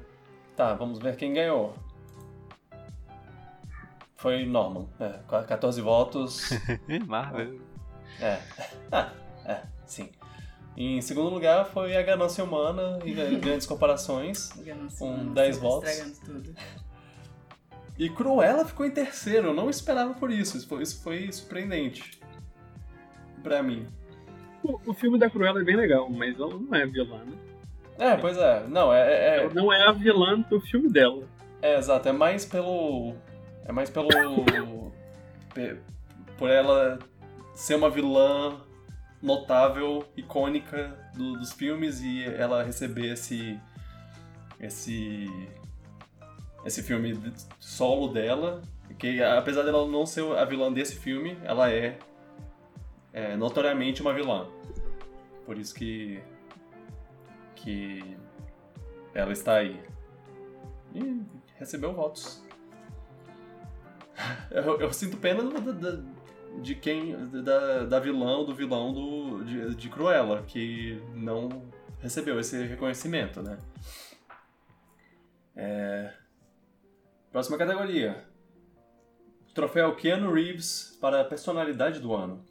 Tá, 0.54 0.74
vamos 0.74 0.98
ver 0.98 1.16
quem 1.16 1.32
ganhou. 1.32 1.74
Foi 4.16 4.44
Norman. 4.44 4.86
É, 5.00 5.18
14 5.46 5.80
votos. 5.80 6.50
Marvel. 7.08 7.58
É. 8.20 8.38
Ah, 8.92 9.12
é, 9.46 9.62
sim. 9.86 10.10
Em 10.76 11.00
segundo 11.02 11.28
lugar 11.28 11.66
foi 11.66 11.96
A 11.96 12.02
Ganância 12.02 12.42
Humana 12.42 12.98
e 13.04 13.12
Grandes 13.38 13.66
Comparações. 13.66 14.50
Com 14.98 15.16
nossa, 15.16 15.30
10 15.34 15.56
tá 15.56 15.62
votos. 15.62 15.90
Estragando 15.90 16.16
tudo. 16.24 16.54
E 17.98 18.08
Cruella 18.08 18.64
ficou 18.64 18.86
em 18.86 18.90
terceiro. 18.90 19.48
Eu 19.48 19.54
não 19.54 19.68
esperava 19.68 20.14
por 20.14 20.30
isso. 20.30 20.56
Isso 20.56 20.66
foi, 20.66 20.82
isso 20.82 21.02
foi 21.02 21.30
surpreendente. 21.30 22.18
Pra 23.42 23.62
mim. 23.62 23.86
O, 24.62 24.78
o 24.90 24.94
filme 24.94 25.18
da 25.18 25.28
Cruella 25.28 25.60
é 25.60 25.64
bem 25.64 25.76
legal, 25.76 26.08
mas 26.08 26.38
ela 26.38 26.54
não 26.58 26.74
é 26.74 26.86
vilã, 26.86 27.18
né? 27.24 27.36
É, 27.98 28.16
pois 28.16 28.36
é. 28.38 28.64
Não, 28.68 28.92
é, 28.92 29.12
é, 29.12 29.38
Ela 29.44 29.54
não 29.54 29.72
é 29.72 29.86
a 29.86 29.92
vilã 29.92 30.40
do 30.48 30.60
filme 30.60 30.88
dela. 30.88 31.24
É, 31.60 31.76
exato. 31.76 32.08
É 32.08 32.12
mais 32.12 32.44
pelo. 32.46 33.14
É 33.66 33.72
mais 33.72 33.90
pelo. 33.90 34.08
pe- 35.54 35.76
por 36.38 36.48
ela 36.48 36.98
ser 37.54 37.74
uma 37.74 37.90
vilã 37.90 38.56
notável, 39.22 40.04
icônica 40.16 40.98
do- 41.14 41.34
dos 41.38 41.52
filmes 41.52 42.00
e 42.02 42.24
ela 42.24 42.62
receber 42.62 43.12
esse. 43.12 43.58
Esse. 44.60 45.26
Esse 46.64 46.82
filme 46.82 47.32
solo 47.60 48.08
dela. 48.08 48.62
Que 48.98 49.22
apesar 49.22 49.62
dela 49.62 49.86
não 49.88 50.04
ser 50.04 50.24
a 50.36 50.44
vilã 50.44 50.70
desse 50.72 50.96
filme, 50.96 51.38
ela 51.44 51.70
é, 51.70 51.98
é 53.12 53.36
notoriamente 53.36 54.02
uma 54.02 54.12
vilã. 54.12 54.48
Por 55.46 55.56
isso 55.58 55.74
que. 55.74 56.20
Que. 57.56 58.16
Ela 59.14 59.32
está 59.32 59.56
aí. 59.56 59.80
E 60.94 61.22
recebeu 61.58 61.92
votos. 61.94 62.42
Eu, 64.50 64.78
eu 64.80 64.92
sinto 64.92 65.16
pena 65.16 65.42
do- 65.42 65.72
da- 65.72 66.11
de 66.60 66.74
quem. 66.74 67.16
Da, 67.42 67.84
da 67.84 68.00
vilã, 68.00 68.44
do 68.44 68.54
vilão 68.54 68.92
do, 68.92 69.44
de, 69.44 69.74
de 69.74 69.88
Cruella, 69.88 70.42
que 70.42 71.00
não 71.14 71.48
recebeu 72.00 72.38
esse 72.38 72.62
reconhecimento, 72.64 73.42
né? 73.42 73.58
É, 75.54 76.12
Próxima 77.32 77.56
categoria. 77.56 78.26
Troféu 79.54 79.96
Keanu 79.96 80.30
Reeves 80.30 80.98
para 81.00 81.22
a 81.22 81.24
personalidade 81.24 81.98
do 81.98 82.14
ano. 82.14 82.44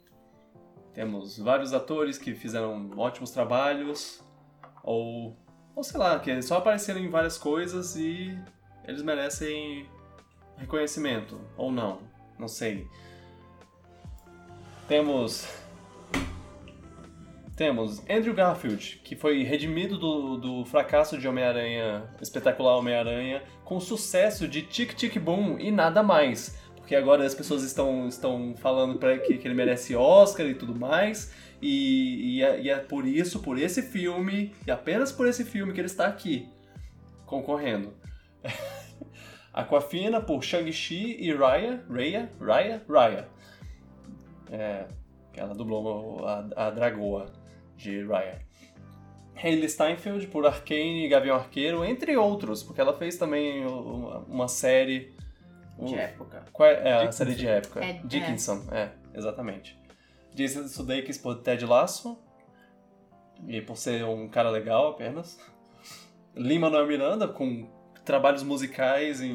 Temos 0.92 1.38
vários 1.38 1.72
atores 1.72 2.18
que 2.18 2.34
fizeram 2.34 2.90
ótimos 2.96 3.30
trabalhos, 3.30 4.20
ou 4.82 5.36
ou 5.74 5.84
sei 5.84 6.00
lá, 6.00 6.18
que 6.18 6.42
só 6.42 6.58
apareceram 6.58 7.00
em 7.00 7.08
várias 7.08 7.38
coisas 7.38 7.94
e 7.94 8.36
eles 8.84 9.02
merecem 9.02 9.88
reconhecimento, 10.56 11.40
ou 11.56 11.70
não, 11.70 12.00
não 12.36 12.48
sei. 12.48 12.86
Temos. 14.92 15.48
Temos 17.56 18.02
Andrew 18.10 18.34
Garfield, 18.34 19.00
que 19.02 19.16
foi 19.16 19.42
redimido 19.42 19.96
do, 19.96 20.36
do 20.36 20.64
fracasso 20.66 21.16
de 21.16 21.26
Homem-Aranha, 21.26 22.14
espetacular 22.20 22.76
Homem-Aranha, 22.76 23.42
com 23.64 23.80
sucesso 23.80 24.46
de 24.46 24.60
Tic 24.60 24.92
Tic 24.92 25.18
Boom 25.18 25.58
e 25.58 25.70
nada 25.70 26.02
mais. 26.02 26.58
Porque 26.76 26.94
agora 26.94 27.24
as 27.24 27.34
pessoas 27.34 27.62
estão, 27.62 28.06
estão 28.06 28.54
falando 28.58 28.98
pra 28.98 29.16
que, 29.16 29.38
que 29.38 29.48
ele 29.48 29.54
merece 29.54 29.96
Oscar 29.96 30.44
e 30.44 30.54
tudo 30.54 30.78
mais. 30.78 31.32
E, 31.62 32.36
e, 32.36 32.42
é, 32.42 32.60
e 32.60 32.68
é 32.68 32.76
por 32.76 33.06
isso, 33.06 33.40
por 33.40 33.58
esse 33.58 33.80
filme, 33.80 34.54
e 34.66 34.70
apenas 34.70 35.10
por 35.10 35.26
esse 35.26 35.42
filme 35.42 35.72
que 35.72 35.80
ele 35.80 35.86
está 35.86 36.06
aqui, 36.06 36.50
concorrendo. 37.24 37.94
Aquafina 39.54 40.20
por 40.20 40.44
Shang-Chi 40.44 41.16
e 41.18 41.32
Raya, 41.32 41.82
Raya, 41.88 42.30
Raya, 42.38 42.82
Raya. 42.86 43.41
É, 44.52 44.86
que 45.32 45.40
ela 45.40 45.54
dublou 45.54 46.26
a, 46.26 46.46
a 46.54 46.70
Dragoa 46.70 47.32
de 47.76 48.04
Raya. 48.04 48.38
Hayley 49.34 49.68
Steinfeld 49.68 50.26
por 50.26 50.46
Arcane 50.46 51.06
e 51.06 51.08
Gavião 51.08 51.36
Arqueiro, 51.36 51.84
entre 51.84 52.16
outros, 52.16 52.62
porque 52.62 52.80
ela 52.80 52.92
fez 52.92 53.16
também 53.16 53.64
uma, 53.66 54.18
uma 54.18 54.48
série... 54.48 55.12
De 55.78 55.94
época. 55.94 56.44
qual 56.52 56.68
é, 56.68 56.90
é 56.90 56.92
a 56.92 57.10
série 57.10 57.34
de 57.34 57.48
época? 57.48 57.82
É, 57.82 57.94
Dickinson, 58.04 58.62
é, 58.70 58.90
exatamente. 59.14 59.76
Jason 60.34 60.68
Sudeikis 60.68 61.18
por 61.18 61.36
Ted 61.36 61.64
Lasso. 61.64 62.18
E 63.48 63.60
por 63.60 63.76
ser 63.76 64.04
um 64.04 64.28
cara 64.28 64.50
legal 64.50 64.90
apenas. 64.90 65.38
Lin-Manuel 66.36 66.86
Miranda 66.86 67.26
com 67.26 67.68
trabalhos 68.04 68.42
musicais 68.42 69.20
em, 69.20 69.32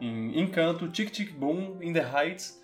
em 0.00 0.40
Encanto, 0.40 0.88
Tic 0.88 1.10
Tic 1.10 1.32
Boom, 1.32 1.82
In 1.82 1.92
the 1.92 2.00
Heights 2.00 2.62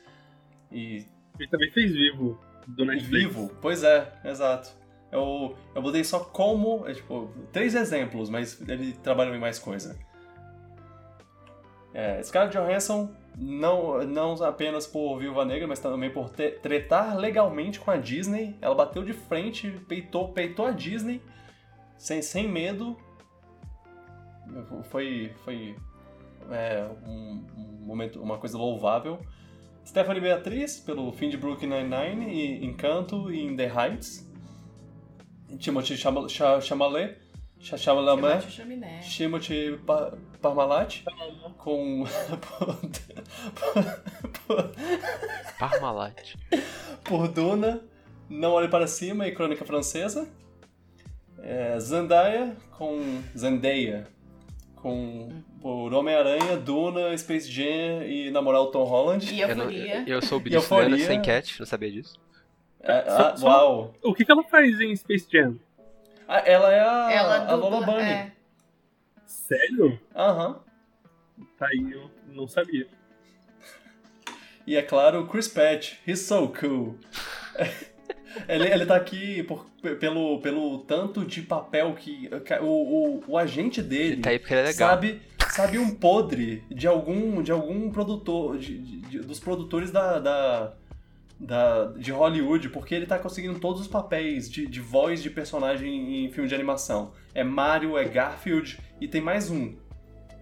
e 0.71 1.07
Ele 1.39 1.49
também 1.49 1.71
fez 1.71 1.93
Vivo 1.93 2.39
do 2.67 2.85
Netflix. 2.85 3.35
Vivo. 3.35 3.51
Pois 3.61 3.83
é, 3.83 4.13
exato. 4.25 4.71
Eu, 5.11 5.57
eu 5.75 5.83
botei 5.83 6.05
só 6.05 6.21
como, 6.21 6.87
é, 6.87 6.95
tipo, 6.95 7.31
três 7.53 7.75
exemplos, 7.75 8.31
mas 8.31 8.61
ele 8.67 8.93
trabalhou 8.95 9.35
em 9.35 9.41
mais 9.41 9.59
coisa. 9.59 9.99
É, 11.93 12.23
Scarlett 12.23 12.57
Johansson, 12.57 13.11
não, 13.37 14.03
não 14.05 14.43
apenas 14.43 14.87
por 14.87 15.19
Viúva 15.19 15.45
Negra, 15.45 15.67
mas 15.67 15.79
também 15.79 16.11
por 16.11 16.31
te- 16.31 16.53
tretar 16.63 17.17
legalmente 17.19 17.79
com 17.79 17.91
a 17.91 17.97
Disney. 17.99 18.57
Ela 18.63 18.75
bateu 18.75 19.05
de 19.05 19.13
frente, 19.13 19.71
peitou, 19.87 20.33
peitou 20.33 20.65
a 20.65 20.71
Disney, 20.71 21.21
sem, 21.99 22.23
sem 22.23 22.49
medo. 22.49 22.97
Foi, 24.85 25.33
foi 25.45 25.77
é, 26.51 26.89
um, 27.07 27.45
um 27.57 27.87
momento, 27.87 28.23
uma 28.23 28.39
coisa 28.39 28.57
louvável. 28.57 29.19
Stephanie 29.85 30.21
Beatriz, 30.21 30.79
pelo 30.79 31.11
fim 31.13 31.29
de 31.29 31.37
Brooklyn 31.37 31.69
Nine-Nine, 31.69 32.33
e 32.33 32.65
Encanto 32.65 33.31
e 33.33 33.43
In 33.43 33.57
The 33.57 33.67
Heights. 33.67 34.29
Timothy 35.59 35.97
Chalamet, 35.97 37.19
Cha- 37.59 37.77
Chalamet. 37.77 38.47
Timothy 39.03 39.77
Pa- 39.87 40.17
Parmalat, 40.41 41.03
com... 41.59 42.05
Parmalat. 45.59 46.35
por 47.05 47.29
Duna, 47.29 47.81
Não 48.29 48.53
Olhe 48.53 48.69
Para 48.69 48.87
Cima 48.87 49.27
e 49.29 49.35
Crônica 49.35 49.65
Francesa. 49.65 50.29
É, 51.39 51.79
Zendaya 51.81 52.57
com 52.71 53.21
Zendaya 53.37 54.07
com 54.83 55.31
por 55.61 55.95
Homem-Aranha, 55.95 56.57
Duna, 56.57 57.17
Space 57.17 57.49
Jam 57.51 58.03
e 58.05 58.31
namorar 58.33 58.61
o 58.63 58.67
Tom 58.67 58.83
Holland. 58.85 59.33
E 59.33 59.41
Eu, 59.41 59.55
não- 59.55 59.71
eu 59.71 60.21
sou 60.21 60.41
o 60.41 60.49
E 60.49 60.53
Euforia. 60.55 60.89
Billy 60.91 61.05
sem 61.05 61.23
cat, 61.23 61.59
não 61.61 61.67
sabia 61.67 61.91
disso. 61.91 62.21
É, 62.81 63.03
Só- 63.05 63.29
ah, 63.29 63.37
só- 63.37 63.47
uau! 63.47 63.95
O 64.03 64.13
que, 64.13 64.25
que 64.25 64.33
ela 64.33 64.43
faz 64.43 64.81
em 64.81 64.95
Space 64.97 65.29
Jam? 65.33 65.57
Ah, 66.27 66.43
ela 66.45 66.73
é 66.73 66.81
a, 66.81 67.13
Ela 67.13 67.47
a 67.51 67.55
Lola. 67.55 67.87
Bunny. 67.87 68.03
É. 68.03 68.33
Sério? 69.25 69.99
Aham. 70.17 70.61
Tá 71.59 71.67
aí, 71.69 71.93
eu 71.93 72.11
não 72.29 72.49
sabia. 72.49 72.87
E 74.67 74.77
é 74.77 74.83
claro, 74.83 75.27
Chris 75.29 75.47
Pratt, 75.49 75.95
he's 76.07 76.21
so 76.21 76.49
cool. 76.49 76.97
ele, 78.49 78.69
ele 78.69 78.87
tá 78.87 78.97
aqui 78.97 79.43
por- 79.43 79.67
pelo, 79.99 80.41
pelo 80.41 80.79
tanto 80.79 81.25
de 81.25 81.43
papel 81.43 81.95
que. 81.95 82.29
O, 82.61 82.67
o, 82.67 83.25
o 83.29 83.39
agente 83.39 83.83
dele 83.83 84.13
Ele 84.15 84.23
tá 84.23 84.31
aí 84.31 84.39
porque 84.39 84.55
ele 84.55 84.61
é 84.61 84.65
legal. 84.67 84.89
sabe, 84.91 85.21
sabe 85.51 85.79
um 85.79 85.95
podre 85.95 86.63
de 86.71 86.87
algum, 86.87 87.43
de 87.43 87.51
algum 87.53 87.91
produtor, 87.91 88.59
de, 88.59 88.79
de- 88.79 89.01
de- 89.01 89.19
dos 89.21 89.39
produtores 89.41 89.91
da, 89.91 90.19
da, 90.19 90.73
da- 91.39 91.87
de 91.97 92.11
Hollywood, 92.13 92.69
porque 92.71 92.95
ele 92.95 93.07
tá 93.07 93.19
conseguindo 93.19 93.59
todos 93.59 93.81
os 93.83 93.89
papéis 93.89 94.51
de, 94.51 94.67
de 94.67 94.81
voz 94.81 95.23
de 95.23 95.31
personagem 95.31 96.25
em 96.25 96.31
filme 96.31 96.49
de 96.49 96.55
animação. 96.55 97.13
É 97.35 97.43
Mario, 97.43 97.97
é 97.99 98.05
Garfield 98.05 98.79
e 99.01 99.09
tem 99.09 99.21
mais 99.21 99.51
um. 99.51 99.75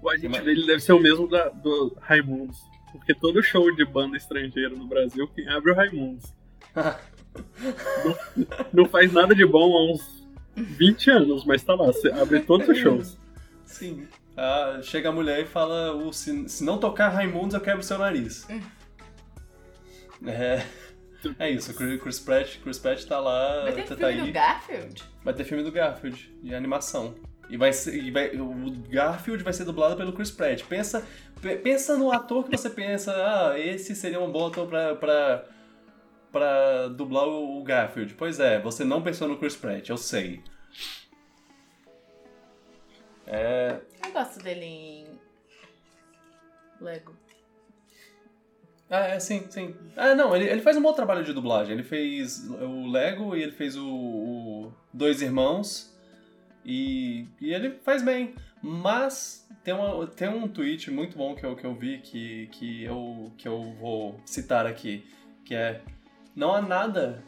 O 0.02 0.08
agente 0.10 0.28
Mas- 0.30 0.44
dele 0.44 0.66
deve 0.66 0.80
ser 0.80 0.92
o 0.92 1.00
mesmo 1.00 1.28
da, 1.28 1.48
do 1.48 1.96
Raimundos. 2.00 2.58
Porque 2.92 3.14
todo 3.14 3.40
show 3.42 3.72
de 3.76 3.84
banda 3.84 4.16
estrangeira 4.16 4.70
no 4.70 4.84
Brasil, 4.86 5.28
quem 5.28 5.48
abre 5.48 5.70
é 5.70 5.72
o 5.72 5.76
Raimundos. 5.76 6.32
não, 8.04 8.16
não 8.84 8.84
faz 8.86 9.12
nada 9.12 9.34
de 9.34 9.44
bom 9.46 9.72
há 9.76 9.92
uns 9.92 10.26
20 10.56 11.10
anos, 11.10 11.44
mas 11.44 11.62
tá 11.62 11.74
lá, 11.74 11.86
você 11.86 12.08
abre 12.10 12.40
todos 12.40 12.68
os 12.68 12.78
shows. 12.78 13.16
Sim. 13.64 14.06
Ah, 14.36 14.80
chega 14.82 15.08
a 15.08 15.12
mulher 15.12 15.40
e 15.42 15.46
fala: 15.46 15.92
"O- 15.94 16.12
se, 16.12 16.48
se 16.48 16.64
não 16.64 16.78
tocar 16.78 17.08
Raimundos, 17.10 17.54
eu 17.54 17.60
quebro 17.60 17.82
seu 17.82 17.98
nariz. 17.98 18.46
É. 20.26 20.62
É 21.38 21.50
isso, 21.50 21.74
Chris 21.74 22.00
Chris 22.00 22.18
Pratt, 22.20 22.56
Chris 22.62 22.78
Pratt 22.78 23.04
tá 23.04 23.18
lá, 23.20 23.62
Vai 23.64 23.72
ter 23.74 23.82
tá 23.82 23.94
filme 23.96 24.04
aí. 24.06 24.26
do 24.26 24.32
Garfield? 24.32 25.02
Vai 25.22 25.34
ter 25.34 25.44
filme 25.44 25.62
do 25.62 25.70
Garfield, 25.70 26.32
de 26.42 26.54
animação. 26.54 27.14
E 27.50 27.56
vai 27.58 27.72
ser. 27.72 27.94
e 27.94 28.10
vai- 28.10 28.34
o 28.36 28.72
Garfield 28.88 29.42
vai 29.44 29.52
ser 29.52 29.64
dublado 29.64 29.96
pelo 29.96 30.12
Chris 30.14 30.30
Pratt. 30.30 30.62
Pensa, 30.64 31.06
pe- 31.42 31.56
pensa 31.56 31.96
no 31.98 32.10
ator 32.10 32.44
que 32.44 32.56
você 32.56 32.70
pensa, 32.70 33.12
ah, 33.12 33.58
esse 33.58 33.94
seria 33.94 34.20
um 34.20 34.30
bom 34.32 34.46
ator 34.46 34.66
pra, 34.66 34.94
pra, 34.94 35.44
pra 36.30 36.88
dublar 36.88 37.26
o 37.26 37.62
Garfield. 37.62 38.14
Pois 38.14 38.40
é, 38.40 38.60
você 38.60 38.84
não 38.84 39.02
pensou 39.02 39.28
no 39.28 39.38
Chris 39.38 39.56
Pratt, 39.56 39.88
eu 39.88 39.96
sei. 39.96 40.42
É. 43.26 43.80
Eu 44.04 44.12
gosto 44.12 44.42
dele 44.42 44.64
em 44.64 45.06
Lego. 46.80 47.14
Ah, 48.90 49.06
é, 49.06 49.20
sim, 49.20 49.46
sim. 49.48 49.72
Ah, 49.96 50.16
não, 50.16 50.34
ele, 50.34 50.48
ele 50.48 50.60
faz 50.60 50.76
um 50.76 50.82
bom 50.82 50.92
trabalho 50.92 51.24
de 51.24 51.32
dublagem. 51.32 51.74
Ele 51.74 51.84
fez 51.84 52.50
o 52.50 52.90
Lego 52.90 53.36
e 53.36 53.42
ele 53.42 53.52
fez 53.52 53.76
o, 53.76 53.86
o 53.86 54.72
Dois 54.92 55.22
Irmãos. 55.22 55.96
E, 56.64 57.26
e 57.40 57.54
ele 57.54 57.78
faz 57.84 58.02
bem. 58.02 58.34
Mas 58.60 59.48
tem, 59.62 59.72
uma, 59.72 60.06
tem 60.08 60.28
um 60.28 60.48
tweet 60.48 60.90
muito 60.90 61.16
bom 61.16 61.36
que 61.36 61.46
eu, 61.46 61.54
que 61.54 61.64
eu 61.64 61.74
vi 61.74 61.98
que, 61.98 62.48
que, 62.48 62.82
eu, 62.82 63.32
que 63.38 63.46
eu 63.46 63.62
vou 63.74 64.20
citar 64.24 64.66
aqui. 64.66 65.06
Que 65.44 65.54
é: 65.54 65.80
Não 66.40 66.54
há 66.54 66.62
nada, 66.62 67.22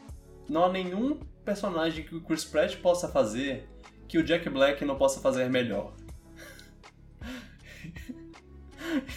não 0.48 0.64
há 0.64 0.72
nenhum 0.72 1.16
personagem 1.44 2.02
que 2.02 2.14
o 2.14 2.22
Chris 2.22 2.46
Pratt 2.46 2.76
possa 2.78 3.08
fazer 3.08 3.68
que 4.08 4.16
o 4.16 4.22
Jack 4.24 4.48
Black 4.48 4.82
não 4.86 4.96
possa 4.96 5.20
fazer 5.20 5.50
melhor. 5.50 5.92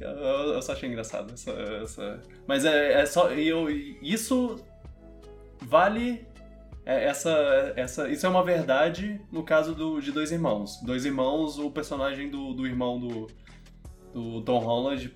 Eu, 0.00 0.10
eu- 0.10 0.62
só 0.62 0.72
achei 0.72 0.88
engraçado 0.88 1.32
essa. 1.34 1.50
essa- 1.50 2.22
Mas 2.46 2.64
é, 2.64 3.00
é 3.02 3.06
só. 3.06 3.30
Eu, 3.32 3.68
isso 3.68 4.56
vale. 5.60 6.24
é, 6.86 7.04
essa, 7.04 7.72
essa, 7.76 8.08
isso 8.08 8.24
é 8.24 8.28
uma 8.28 8.44
verdade 8.44 9.20
no 9.32 9.42
caso 9.42 9.74
do, 9.74 10.00
de 10.00 10.12
Dois 10.12 10.30
Irmãos. 10.30 10.80
Dois 10.82 11.04
Irmãos, 11.04 11.58
o 11.58 11.68
personagem 11.70 12.30
do, 12.30 12.54
do 12.54 12.64
irmão 12.66 12.98
do, 13.00 13.26
do 14.14 14.40
Tom 14.42 14.60
Holland 14.60 15.12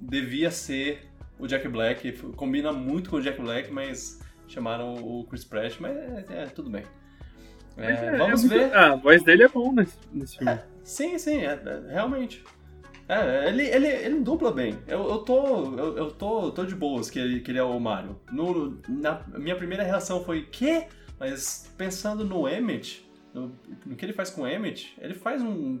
devia 0.00 0.50
ser 0.50 1.08
o 1.44 1.48
Jack 1.48 1.68
Black. 1.68 2.12
Combina 2.36 2.72
muito 2.72 3.10
com 3.10 3.16
o 3.16 3.20
Jack 3.22 3.40
Black, 3.40 3.70
mas 3.72 4.20
chamaram 4.48 4.94
o 4.94 5.24
Chris 5.24 5.44
Pratt, 5.44 5.78
mas 5.80 5.96
é, 5.96 6.24
é, 6.30 6.46
tudo 6.46 6.70
bem. 6.70 6.82
É, 7.76 7.90
Mas 7.90 8.02
é- 8.02 8.16
vamos 8.18 8.44
é 8.44 8.46
muito- 8.46 8.68
ver. 8.70 8.74
Ah, 8.76 8.92
a 8.92 8.96
voz 8.96 9.22
dele 9.24 9.42
é 9.44 9.48
bom 9.48 9.72
nesse, 9.72 9.98
nesse 10.12 10.38
filme. 10.38 10.58
Sim, 10.84 11.18
sim, 11.18 11.38
é, 11.38 11.52
é, 11.64 11.92
realmente. 11.92 12.44
É, 13.08 13.48
ele, 13.48 13.64
ele, 13.64 13.86
ele 13.86 14.20
dupla 14.20 14.52
bem. 14.52 14.78
Eu, 14.86 15.08
eu, 15.10 15.18
tô, 15.18 15.76
eu, 15.76 15.96
eu 15.98 16.10
tô, 16.10 16.50
tô 16.52 16.64
de 16.64 16.74
boas 16.74 17.10
que 17.10 17.18
ele, 17.18 17.40
que 17.40 17.50
ele 17.50 17.58
é 17.58 17.62
o 17.62 17.78
Mario. 17.80 18.18
No, 18.32 18.80
na 18.88 19.20
minha 19.36 19.56
primeira 19.56 19.82
reação 19.82 20.22
foi, 20.24 20.42
quê? 20.42 20.86
Mas 21.18 21.72
pensando 21.76 22.24
no 22.24 22.48
Emmett, 22.48 23.08
no, 23.34 23.52
no 23.84 23.96
que 23.96 24.04
ele 24.04 24.12
faz 24.12 24.30
com 24.30 24.42
o 24.42 24.46
Emmett, 24.46 24.94
ele 25.00 25.14
faz 25.14 25.42
um, 25.42 25.80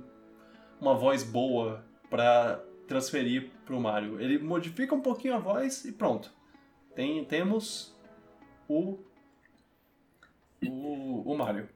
uma 0.80 0.94
voz 0.94 1.22
boa 1.22 1.84
pra 2.10 2.60
transferir 2.86 3.50
pro 3.64 3.80
Mario. 3.80 4.20
Ele 4.20 4.38
modifica 4.38 4.94
um 4.94 5.00
pouquinho 5.00 5.34
a 5.34 5.38
voz 5.38 5.84
e 5.84 5.92
pronto. 5.92 6.32
Tem, 6.94 7.24
temos 7.24 7.94
o, 8.68 8.98
o, 10.62 11.32
o 11.32 11.36
Mario. 11.36 11.68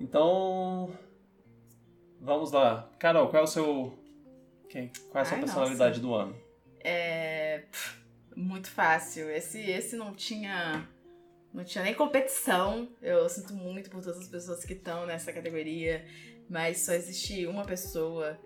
Então, 0.00 0.92
vamos 2.20 2.52
lá. 2.52 2.88
Carol, 2.98 3.28
qual 3.28 3.42
é 3.42 3.44
o 3.44 3.48
seu. 3.48 3.98
Quem? 4.68 4.92
Qual 5.10 5.18
é 5.18 5.22
a 5.22 5.24
sua 5.24 5.36
Ai, 5.36 5.44
personalidade 5.44 6.00
do 6.00 6.14
ano? 6.14 6.36
É. 6.80 7.64
pff, 7.70 7.98
Muito 8.36 8.70
fácil. 8.70 9.28
Esse, 9.30 9.58
esse 9.60 9.96
não 9.96 10.14
tinha. 10.14 10.86
Não 11.52 11.64
tinha 11.64 11.82
nem 11.82 11.94
competição. 11.94 12.88
Eu 13.02 13.28
sinto 13.28 13.54
muito 13.54 13.90
por 13.90 14.02
todas 14.02 14.20
as 14.20 14.28
pessoas 14.28 14.64
que 14.64 14.74
estão 14.74 15.06
nessa 15.06 15.32
categoria. 15.32 16.04
Mas 16.48 16.78
só 16.80 16.92
existe 16.92 17.46
uma 17.46 17.64
pessoa 17.64 18.38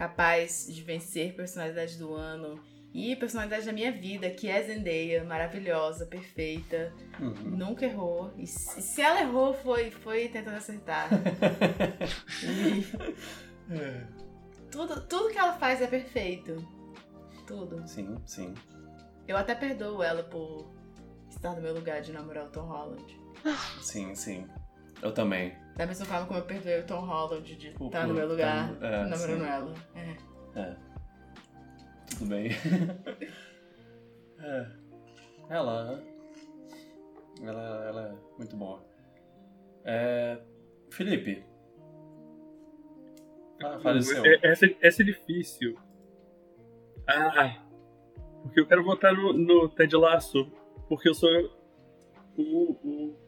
capaz 0.00 0.66
de 0.66 0.82
vencer 0.82 1.34
personalidade 1.34 1.98
do 1.98 2.14
ano 2.14 2.58
e 2.94 3.14
personalidade 3.16 3.66
da 3.66 3.72
minha 3.72 3.92
vida, 3.92 4.30
que 4.30 4.48
é 4.48 4.62
Zendaya, 4.62 5.22
maravilhosa, 5.24 6.06
perfeita, 6.06 6.90
Uhum. 7.20 7.50
nunca 7.50 7.84
errou. 7.84 8.32
E 8.38 8.46
se 8.46 9.02
ela 9.02 9.20
errou, 9.20 9.52
foi, 9.52 9.90
foi 9.90 10.28
tentando 10.30 10.56
acertar. 10.56 11.10
E 12.42 13.74
É. 13.76 14.04
tudo, 14.70 15.02
tudo 15.06 15.28
que 15.28 15.38
ela 15.38 15.52
faz 15.58 15.82
é 15.82 15.86
perfeito. 15.86 16.56
Tudo. 17.46 17.86
Sim, 17.86 18.16
sim. 18.24 18.54
Eu 19.28 19.36
até 19.36 19.54
perdoo 19.54 20.02
ela 20.02 20.22
por 20.22 20.66
estar 21.28 21.54
no 21.54 21.60
meu 21.60 21.74
lugar 21.74 22.00
de 22.00 22.10
namorar 22.10 22.46
o 22.46 22.50
Tom 22.50 22.62
Holland. 22.62 23.04
Sim, 23.82 24.14
sim. 24.14 24.46
Eu 25.02 25.12
também. 25.12 25.54
Da 25.80 25.86
mesma 25.86 26.04
forma 26.04 26.26
como 26.26 26.38
eu 26.40 26.44
perdoei 26.44 26.80
o 26.80 26.86
Tom 26.86 27.00
Holland 27.06 27.56
de 27.56 27.70
Por- 27.70 27.86
estar 27.86 28.06
no 28.06 28.12
meu 28.12 28.28
lugar 28.28 28.70
estar 28.70 28.90
no- 28.90 28.94
é, 28.96 29.08
namorando 29.08 29.44
ela. 29.46 29.74
É. 30.54 30.60
É. 30.60 30.76
Tudo 32.10 32.26
bem. 32.26 32.50
é. 34.40 34.66
Ela. 35.48 36.02
Ela, 37.42 37.84
ela 37.88 38.08
é 38.08 38.36
muito 38.36 38.54
boa. 38.58 38.84
É. 39.82 40.38
Felipe. 40.90 41.42
Ah, 43.64 43.78
faleceu. 43.82 44.22
Essa, 44.42 44.66
essa 44.82 45.00
é 45.00 45.04
difícil. 45.06 45.78
Ah, 47.06 47.56
porque 48.42 48.60
eu 48.60 48.66
quero 48.66 48.84
votar 48.84 49.14
no, 49.14 49.32
no 49.32 49.66
Ted 49.70 49.96
Lasso, 49.96 50.44
porque 50.90 51.08
eu 51.08 51.14
sou 51.14 51.30
o, 52.36 52.72
o- 52.84 53.19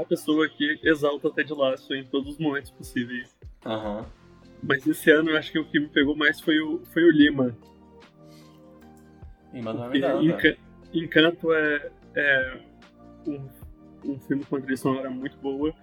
a 0.00 0.04
pessoa 0.04 0.48
que 0.48 0.78
exalta 0.82 1.30
Ted 1.30 1.52
Lasso 1.52 1.94
em 1.94 2.04
todos 2.04 2.32
os 2.34 2.38
momentos 2.38 2.70
possíveis. 2.70 3.36
Aham. 3.64 4.06
Mas 4.62 4.86
esse 4.86 5.10
ano 5.10 5.30
eu 5.30 5.36
acho 5.36 5.52
que 5.52 5.58
o 5.58 5.64
que 5.64 5.78
me 5.78 5.88
pegou 5.88 6.16
mais 6.16 6.40
foi 6.40 6.58
o, 6.60 6.84
foi 6.86 7.04
o 7.04 7.10
Lima. 7.10 7.56
Porque 9.52 9.98
Miranda. 9.98 10.22
Enca- 10.24 10.56
Encanto 10.92 11.52
é, 11.52 11.90
é 12.14 12.60
um, 13.26 13.48
um 14.04 14.18
filme 14.20 14.44
com 14.44 14.56
uma 14.56 14.62
trilha 14.62 14.76
sonora 14.76 15.10
muito 15.10 15.36
boa. 15.38 15.74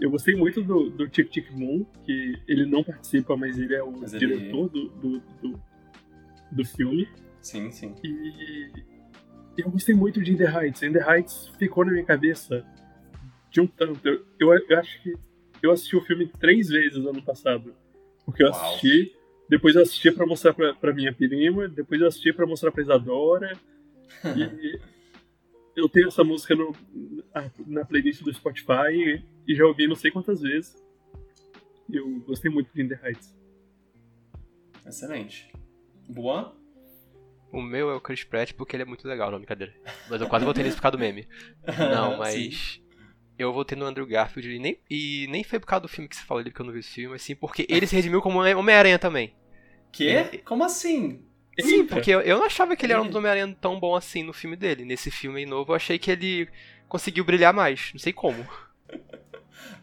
Eu 0.00 0.10
gostei 0.10 0.34
muito 0.36 0.62
do, 0.62 0.90
do 0.90 1.08
Tic 1.08 1.28
Tic 1.30 1.50
Boom, 1.52 1.84
que 2.04 2.34
ele 2.46 2.64
não 2.66 2.84
participa, 2.84 3.36
mas 3.36 3.58
ele 3.58 3.74
é 3.74 3.82
o 3.82 3.90
Mas 3.92 4.12
ele- 4.14 4.26
diretor 4.26 4.68
do, 4.68 4.88
do, 4.90 5.20
do, 5.42 5.60
do 6.52 6.64
filme. 6.64 7.08
Sim, 7.42 7.70
sim. 7.70 7.94
E 8.04 8.70
eu 9.58 9.70
gostei 9.70 9.94
muito 9.94 10.22
de 10.22 10.32
In 10.32 10.36
The 10.36 10.44
Heights. 10.50 10.82
In 10.82 10.92
The 10.92 11.04
Heights 11.10 11.48
ficou 11.58 11.84
na 11.84 11.92
minha 11.92 12.04
cabeça 12.04 12.64
de 13.50 13.60
um 13.60 13.66
tanto. 13.66 14.06
Eu, 14.06 14.24
eu, 14.38 14.66
eu 14.68 14.78
acho 14.78 15.02
que 15.02 15.14
eu 15.62 15.70
assisti 15.70 15.96
o 15.96 16.00
filme 16.00 16.26
três 16.26 16.68
vezes 16.68 17.04
ano 17.04 17.22
passado. 17.22 17.74
Porque 18.24 18.42
eu 18.42 18.48
Uau. 18.48 18.60
assisti, 18.60 19.14
depois 19.48 19.74
eu 19.74 19.82
assisti 19.82 20.10
pra 20.10 20.26
mostrar 20.26 20.52
pra, 20.52 20.74
pra 20.74 20.92
minha 20.92 21.12
prima, 21.12 21.68
depois 21.68 22.00
eu 22.00 22.06
assisti 22.06 22.32
pra 22.32 22.46
mostrar 22.46 22.70
pra 22.70 22.82
Isadora. 22.82 23.58
e 24.36 24.80
eu 25.76 25.88
tenho 25.88 26.08
essa 26.08 26.24
música 26.24 26.54
no, 26.54 26.74
na, 27.34 27.50
na 27.66 27.84
playlist 27.84 28.22
do 28.22 28.32
Spotify 28.32 28.90
e, 28.90 29.22
e 29.46 29.54
já 29.54 29.64
ouvi 29.64 29.86
não 29.86 29.96
sei 29.96 30.10
quantas 30.10 30.40
vezes. 30.40 30.76
E 31.88 31.96
eu 31.96 32.20
gostei 32.20 32.50
muito 32.50 32.72
de 32.74 32.82
In 32.82 32.88
The 32.88 33.00
Heights. 33.02 33.34
Excelente. 34.86 35.50
Boa? 36.08 36.56
O 37.50 37.62
meu 37.62 37.90
é 37.90 37.94
o 37.94 38.00
Chris 38.00 38.24
Pratt 38.24 38.52
porque 38.52 38.76
ele 38.76 38.82
é 38.82 38.86
muito 38.86 39.08
legal, 39.08 39.30
não, 39.30 39.38
brincadeira. 39.38 39.72
Mas 40.10 40.20
eu 40.20 40.28
quase 40.28 40.44
votei 40.44 40.62
nesse 40.62 40.76
por 40.76 40.82
causa 40.82 40.96
do 40.96 41.00
meme. 41.00 41.26
Não, 41.78 42.22
Sim. 42.26 42.50
Eu 43.38 43.52
votei 43.52 43.78
no 43.78 43.84
Andrew 43.84 44.06
Garfield 44.06 44.50
e 44.50 44.58
nem, 44.58 44.78
e 44.90 45.26
nem 45.30 45.44
foi 45.44 45.60
por 45.60 45.66
causa 45.66 45.82
do 45.82 45.88
filme 45.88 46.08
que 46.08 46.16
você 46.16 46.24
falou 46.24 46.40
ali, 46.40 46.50
porque 46.50 46.60
eu 46.60 46.66
não 46.66 46.72
vi 46.72 46.80
esse 46.80 46.90
filme, 46.90 47.10
mas 47.12 47.22
sim 47.22 47.36
porque 47.36 47.66
ele 47.68 47.86
se 47.86 47.94
redimiu 47.94 48.20
como 48.20 48.40
Homem-Aranha 48.40 48.98
também. 48.98 49.32
Quê? 49.92 50.40
Como 50.44 50.64
assim? 50.64 51.22
Sim, 51.60 51.80
Eita. 51.80 51.94
porque 51.94 52.10
eu, 52.10 52.20
eu 52.20 52.38
não 52.38 52.44
achava 52.44 52.76
que 52.76 52.84
ele 52.86 52.92
era 52.92 53.02
um 53.02 53.16
Homem-Aranha 53.16 53.56
tão 53.60 53.78
bom 53.78 53.96
assim 53.96 54.22
no 54.22 54.32
filme 54.32 54.56
dele. 54.56 54.84
Nesse 54.84 55.10
filme 55.10 55.40
aí 55.40 55.46
novo, 55.46 55.72
eu 55.72 55.76
achei 55.76 55.98
que 55.98 56.10
ele 56.10 56.48
conseguiu 56.88 57.24
brilhar 57.24 57.52
mais. 57.52 57.90
Não 57.92 58.00
sei 58.00 58.12
como. 58.12 58.46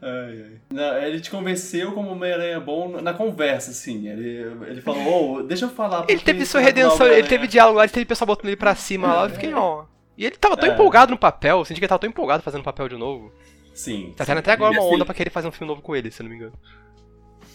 Ai, 0.02 0.42
ai. 0.42 0.52
Não, 0.72 0.98
ele 0.98 1.20
te 1.20 1.32
convenceu 1.32 1.92
como 1.94 2.12
Homem-Aranha 2.12 2.60
bom 2.60 3.02
na 3.02 3.14
conversa, 3.14 3.72
assim. 3.72 4.08
Ele, 4.08 4.66
ele 4.68 4.82
falou, 4.82 5.40
ô, 5.40 5.44
deixa 5.44 5.66
eu 5.66 5.70
falar. 5.70 6.06
Ele 6.08 6.20
teve 6.20 6.46
sua 6.46 6.60
redenção, 6.60 7.08
ele 7.08 7.28
teve 7.28 7.48
diálogo 7.48 7.78
lá, 7.78 7.86
ele 7.86 7.94
teve 7.94 8.06
pessoal 8.06 8.28
botando 8.28 8.48
ele 8.48 8.56
pra 8.56 8.76
cima 8.76 9.08
lá, 9.08 9.24
eu 9.24 9.30
fiquei, 9.32 9.54
ó. 9.54 9.86
E 10.18 10.26
ele 10.26 10.36
tava 10.38 10.56
tão 10.58 10.70
É. 10.70 10.74
empolgado 10.74 11.12
no 11.12 11.18
papel, 11.18 11.60
eu 11.60 11.66
senti 11.66 11.80
que 11.80 11.86
ele 11.86 11.90
tava 11.90 12.00
tão 12.00 12.10
empolgado 12.10 12.42
fazendo 12.44 12.62
o 12.62 12.64
papel 12.66 12.88
de 12.90 12.96
novo. 12.98 13.32
Sim. 13.74 14.14
Tá 14.16 14.26
tendo 14.26 14.38
até 14.38 14.54
agora 14.54 14.72
uma 14.72 14.82
assim- 14.82 14.96
onda 14.96 15.06
pra 15.06 15.14
querer 15.14 15.30
fazer 15.30 15.48
um 15.48 15.52
filme 15.52 15.68
novo 15.68 15.82
com 15.82 15.96
ele, 15.96 16.10
se 16.10 16.22
eu 16.22 16.24
não 16.24 16.30
me 16.32 16.38
engano. 16.38 16.54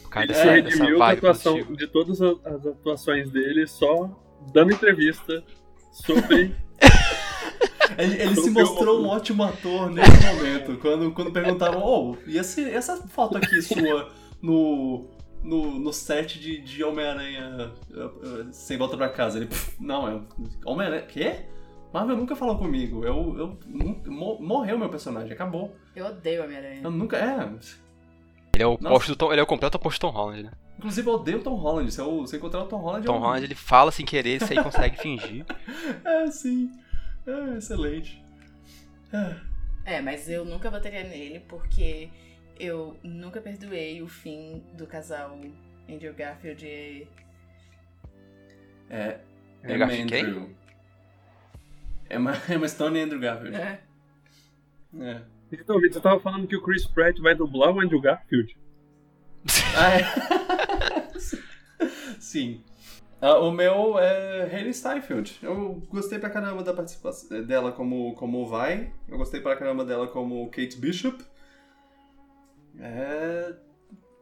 Por 0.03 0.11
causa 0.11 0.25
Ele 0.27 0.33
dessa, 0.33 0.41
se 0.43 0.63
dessa 0.63 0.77
redimiu 0.77 0.99
da 0.99 1.05
vibe 1.07 1.19
atuação, 1.19 1.53
positiva. 1.55 1.77
de 1.77 1.87
todas 1.87 2.21
as, 2.21 2.67
atuações 2.67 3.31
dele 3.31 3.67
só 3.67 4.11
dando 4.53 4.73
entrevista 4.73 5.43
sobre. 5.93 6.55
Ele, 7.99 8.15
ele 8.23 8.35
se 8.37 8.43
Sobre 8.47 8.63
mostrou 8.63 9.03
um 9.03 9.09
ótimo 9.09 9.43
ator 9.43 9.91
nesse 9.93 10.25
momento. 10.27 10.77
Quando, 10.79 11.11
quando 11.13 11.33
perguntaram, 11.33 11.83
ô, 11.83 12.17
e 12.27 12.39
esse- 12.39 12.71
essa 12.71 12.97
foto 13.09 13.37
aqui 13.37 13.61
sua 13.61 14.11
no, 14.41 15.07
no, 15.43 15.79
no 15.79 15.93
set 15.93 16.39
de, 16.39 16.61
de 16.61 16.85
Homem-Aranha 16.85 17.73
uh, 17.91 18.01
uh, 18.47 18.49
sem 18.53 18.79
volta 18.79 18.97
pra 18.97 19.09
casa? 19.09 19.39
Ele, 19.39 19.47
"Pff, 19.49 19.73
não, 19.81 20.09
é. 20.09 20.21
Homem-Aranha. 20.65 21.03
Quê? 21.03 21.47
Marvel 21.93 22.17
nunca 22.17 22.37
falou 22.37 22.57
comigo. 22.57 23.05
Eu, 23.05 23.37
eu, 23.39 23.59
morreu 24.39 24.79
meu 24.79 24.89
personagem, 24.89 25.33
acabou. 25.33 25.77
Eu 25.95 26.07
odeio 26.07 26.45
Homem-Aranha. 26.45 26.83
Eu 26.83 26.91
nunca. 26.91 27.17
É. 27.17 27.51
Ele 28.55 28.63
é 28.63 28.67
o 28.67 28.73
Nossa. 28.73 28.89
posto 28.89 29.09
do 29.09 29.17
Tom, 29.17 29.33
ele 29.33 29.41
é 29.41 29.43
o 29.43 29.47
completo 29.47 29.77
oposto 29.77 29.99
do 29.99 30.11
Tom 30.11 30.17
Holland, 30.17 30.43
né? 30.45 30.51
Inclusive, 30.79 31.09
eu 31.09 31.15
odeio 31.15 31.39
o 31.39 31.43
Tom 31.43 31.55
Holland. 31.57 31.93
Se 31.93 32.01
eu, 32.01 32.27
se 32.27 32.37
eu 32.37 32.39
encontrar 32.39 32.63
o 32.63 32.67
Tom 32.67 32.79
Holland, 32.79 33.07
Tom 33.07 33.17
eu... 33.17 33.21
Holland 33.21 33.45
ele 33.45 33.55
fala 33.55 33.91
sem 33.91 34.07
querer, 34.07 34.37
isso 34.37 34.53
aí 34.53 34.63
consegue 34.63 34.97
fingir. 35.03 35.45
É, 36.05 36.27
sim. 36.31 36.71
É, 37.27 37.59
excelente. 37.59 38.23
É. 39.13 39.97
É, 39.97 40.01
mas 40.01 40.29
eu 40.29 40.45
nunca 40.45 40.71
votaria 40.71 41.03
nele 41.03 41.41
porque 41.41 42.09
eu 42.59 42.97
nunca 43.03 43.41
perdoei 43.41 44.03
o 44.03 44.09
fim 44.09 44.63
do 44.75 44.87
casal 44.87 45.39
Andrew 45.89 46.15
Garfield 46.15 46.65
e. 46.65 47.09
É. 48.89 49.19
Andrew 49.65 49.79
Garfield 49.79 50.55
Andrew. 52.11 52.19
Emma, 52.19 52.33
Emma 52.49 52.69
Stone 52.69 52.99
e 52.99 53.03
Andrew 53.03 53.21
Garfield. 53.21 53.57
É. 53.57 53.81
É. 54.99 55.21
Então, 55.53 55.81
Vitor, 55.81 55.95
você 55.95 56.01
tava 56.01 56.21
falando 56.21 56.47
que 56.47 56.57
o 56.57 56.63
Chris 56.63 56.87
Pratt 56.87 57.19
vai 57.21 57.35
dublar 57.35 57.75
o 57.75 57.81
Andrew 57.81 58.01
Garfield? 58.01 58.57
Ah, 59.77 59.99
é. 59.99 61.09
Sim. 62.21 62.63
Ah, 63.21 63.39
o 63.39 63.51
meu 63.51 63.99
é 63.99 64.45
Hayley 64.53 64.73
Steinfeld. 64.73 65.39
Eu 65.43 65.83
gostei 65.91 66.19
pra 66.19 66.31
caramba 66.31 66.63
da 66.63 66.73
participação 66.73 67.43
dela 67.45 67.73
como, 67.73 68.15
como 68.15 68.47
vai. 68.47 68.93
Eu 69.09 69.19
gostei 69.19 69.41
pra 69.41 69.57
caramba 69.57 69.85
dela 69.85 70.07
como 70.09 70.49
Kate 70.51 70.77
Bishop. 70.79 71.23
É. 72.79 73.55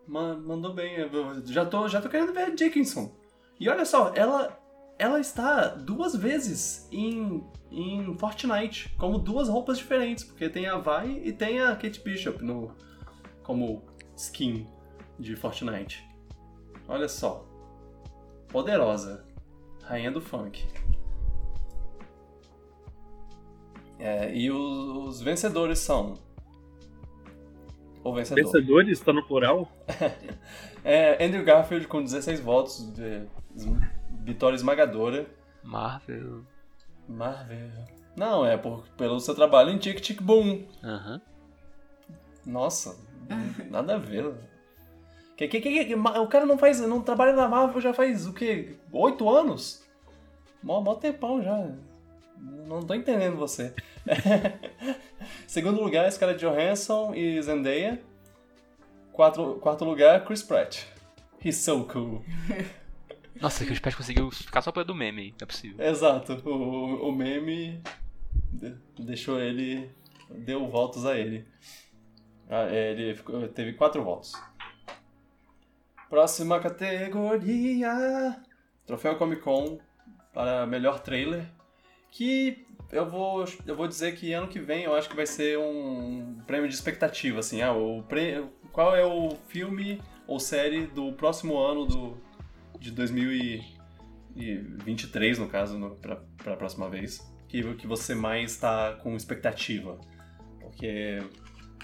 ma- 0.07 0.35
Mandou 0.35 0.73
bem. 0.75 0.97
Eu 0.97 1.43
já 1.47 1.65
tô, 1.65 1.89
já 1.89 2.01
tô 2.01 2.09
querendo 2.09 2.33
ver 2.33 2.43
a 2.45 2.51
Dickinson. 2.51 3.15
E 3.61 3.69
olha 3.69 3.85
só, 3.85 4.13
ela, 4.15 4.59
ela 4.99 5.21
está 5.21 5.69
duas 5.69 6.17
vezes 6.17 6.89
em, 6.91 7.45
em 7.71 8.17
Fortnite, 8.19 8.93
como 8.99 9.19
duas 9.19 9.49
roupas 9.49 9.79
diferentes, 9.79 10.25
porque 10.25 10.49
tem 10.49 10.67
a 10.67 10.77
Vi 10.77 11.23
e 11.25 11.33
tem 11.33 11.61
a 11.61 11.77
Kate 11.77 12.01
Bishop 12.01 12.43
no, 12.45 12.75
como 13.45 13.83
skin 14.17 14.67
de 15.19 15.37
Fortnite. 15.37 16.05
Olha 16.89 17.09
só. 17.09 17.47
Poderosa. 18.49 19.25
Rainha 19.85 20.11
do 20.11 20.21
funk. 20.21 20.67
É, 23.99 24.35
e 24.35 24.51
os, 24.51 25.17
os 25.19 25.21
vencedores 25.21 25.79
são. 25.79 26.15
O 28.03 28.13
vencedor. 28.13 28.45
Vencedores, 28.45 29.01
tá 29.01 29.13
no 29.13 29.25
plural? 29.25 29.71
É 30.85 31.23
Andrew 31.23 31.45
Garfield 31.45 31.87
com 31.89 32.03
16 32.03 32.41
votos, 32.41 32.91
de, 32.95 33.27
vitória 34.29 34.55
esmagadora. 34.57 35.27
Marvel. 35.63 36.45
Marvel. 37.09 37.71
Não, 38.17 38.45
é 38.45 38.57
por, 38.57 38.85
pelo 38.97 39.19
seu 39.21 39.35
trabalho 39.35 39.71
em 39.71 39.79
Tic 39.79 40.01
Tic 40.01 40.21
Boom. 40.23 40.67
Aham. 40.85 41.21
Nossa, 42.45 42.97
nada 43.71 43.95
a 43.95 43.99
ver. 43.99 44.33
Que, 45.37 45.47
que, 45.49 45.61
que, 45.61 45.85
que- 45.85 45.95
o 45.95 46.27
cara 46.27 46.45
não 46.47 46.59
faz, 46.59 46.81
não 46.81 47.01
trabalha 47.01 47.33
na 47.33 47.47
Marvel 47.49 47.81
já 47.81 47.93
faz 47.95 48.27
o 48.27 48.33
quê? 48.33 48.77
Oito 48.93 49.29
anos? 49.31 49.85
Mó, 50.63 50.81
mó 50.81 50.95
tempão 50.95 51.43
já. 51.43 51.71
Não 52.67 52.83
tô 52.83 52.95
entendendo 52.95 53.37
você. 53.37 53.73
Segundo 55.47 55.81
lugar, 55.83 56.11
Scarlett 56.11 56.41
Johansson 56.45 57.15
e 57.15 57.41
Zendaya. 57.43 58.01
Quarto, 59.13 59.59
quarto 59.61 59.85
lugar, 59.85 60.25
Chris 60.25 60.43
Pratt. 60.43 60.85
He's 61.45 61.57
so 61.57 61.85
cool. 61.85 62.23
Nossa, 63.41 63.65
que 63.65 63.73
o 63.73 63.77
Spet 63.77 63.97
conseguiu 63.97 64.31
ficar 64.31 64.63
só 64.63 64.73
pelo 64.73 64.85
do 64.87 64.95
meme 64.95 65.35
é 65.41 65.47
possível. 65.47 65.85
Exato, 65.85 66.35
o, 66.49 67.09
o 67.09 67.13
meme 67.13 67.81
de- 68.53 68.75
deixou 68.99 69.41
ele. 69.41 69.91
deu 70.31 70.67
votos 70.69 71.07
a 71.07 71.17
ele. 71.17 71.47
Ah, 72.51 72.67
é, 72.71 72.93
Ele 72.93 73.15
teve 73.49 73.75
quatro 73.75 74.03
votos. 74.03 74.33
Próxima 76.09 76.59
categoria: 76.59 78.41
Troféu 78.87 79.17
Comic 79.17 79.43
Con 79.43 79.79
para 80.33 80.67
melhor 80.67 81.01
trailer. 81.01 81.45
Que 82.11 82.67
eu 82.91 83.07
vou, 83.07 83.45
eu 83.67 83.77
vou 83.77 83.87
dizer 83.87 84.17
que 84.17 84.33
ano 84.33 84.49
que 84.49 84.59
vem 84.59 84.85
eu 84.85 84.95
acho 84.95 85.09
que 85.11 85.15
vai 85.17 85.27
ser 85.27 85.59
um 85.59 86.39
prêmio 86.47 86.67
de 86.69 86.75
expectativa. 86.75 87.41
Assim, 87.41 87.61
ah, 87.61 87.73
o 87.75 88.03
qual 88.73 88.97
é 88.97 89.05
o 89.05 89.37
filme 89.49 90.01
ou 90.27 90.41
série 90.41 90.87
do 90.87 91.13
próximo 91.13 91.59
ano 91.59 91.85
do, 91.85 92.17
de 92.79 92.91
2023, 92.93 95.39
no 95.39 95.49
caso, 95.49 95.79
pra, 96.01 96.17
pra 96.37 96.57
próxima 96.57 96.89
vez, 96.89 97.21
que, 97.49 97.75
que 97.75 97.87
você 97.87 98.15
mais 98.15 98.53
está 98.53 98.93
com 99.03 99.17
expectativa. 99.17 99.99
Porque 100.61 101.19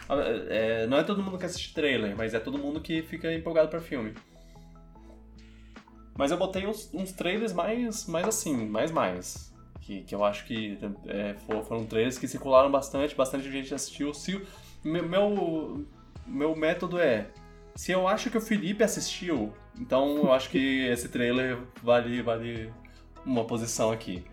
ah, 0.09 0.15
é, 0.49 0.87
não 0.87 0.99
é 0.99 1.03
todo 1.03 1.23
mundo 1.23 1.39
que 1.39 1.47
assiste 1.47 1.75
trailer, 1.75 2.17
mas 2.17 2.35
é 2.35 2.41
todo 2.41 2.59
mundo 2.59 2.81
que 2.81 3.03
fica 3.03 3.33
empolgado 3.33 3.69
pra 3.69 3.81
filme. 3.81 4.15
Mas 6.17 6.31
eu 6.31 6.37
botei 6.37 6.65
uns, 6.67 6.93
uns 6.95 7.11
trailers 7.13 7.53
mais, 7.53 8.07
mais 8.07 8.27
assim, 8.29 8.69
mais 8.69 8.91
mais. 8.93 9.53
Que, 9.81 10.03
que 10.05 10.15
eu 10.15 10.25
acho 10.25 10.45
que 10.47 10.79
é, 11.07 11.35
for- 11.47 11.65
foram 11.65 11.85
trailers 11.85 12.17
que 12.19 12.29
circularam 12.29 12.71
bastante, 12.71 13.15
bastante 13.15 13.51
gente 13.51 13.75
assistiu. 13.75 14.15
Se, 14.15 14.41
meu, 14.85 15.85
meu 16.27 16.55
método 16.57 16.99
é, 17.01 17.27
se 17.75 17.93
eu 17.93 18.07
acho 18.07 18.31
que 18.31 18.39
o 18.39 18.41
Felipe 18.41 18.85
assistiu, 18.85 19.53
então 19.79 20.17
eu 20.19 20.33
acho 20.33 20.51
que 20.51 20.87
esse 20.89 21.09
trailer 21.09 21.59
vale, 21.83 22.23
vale 22.23 22.73
uma 23.25 23.45
posição 23.45 23.91
aqui. 23.91 24.25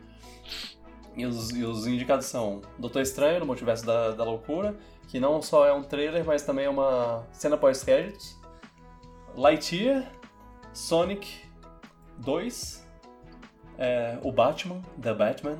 E 1.15 1.25
os, 1.25 1.49
e 1.51 1.63
os 1.63 1.87
indicados 1.87 2.25
são 2.25 2.61
Doutor 2.77 3.01
Estranho 3.01 3.41
no 3.41 3.45
Multiverso 3.45 3.85
da, 3.85 4.11
da 4.11 4.23
Loucura, 4.23 4.77
que 5.07 5.19
não 5.19 5.41
só 5.41 5.67
é 5.67 5.73
um 5.73 5.83
trailer, 5.83 6.23
mas 6.25 6.43
também 6.43 6.65
é 6.65 6.69
uma 6.69 7.27
cena 7.33 7.57
pós-créditos. 7.57 8.39
Lightyear, 9.35 10.09
Sonic 10.73 11.27
2, 12.19 12.87
é, 13.77 14.17
o 14.23 14.31
Batman, 14.31 14.81
The 15.01 15.13
Batman, 15.13 15.57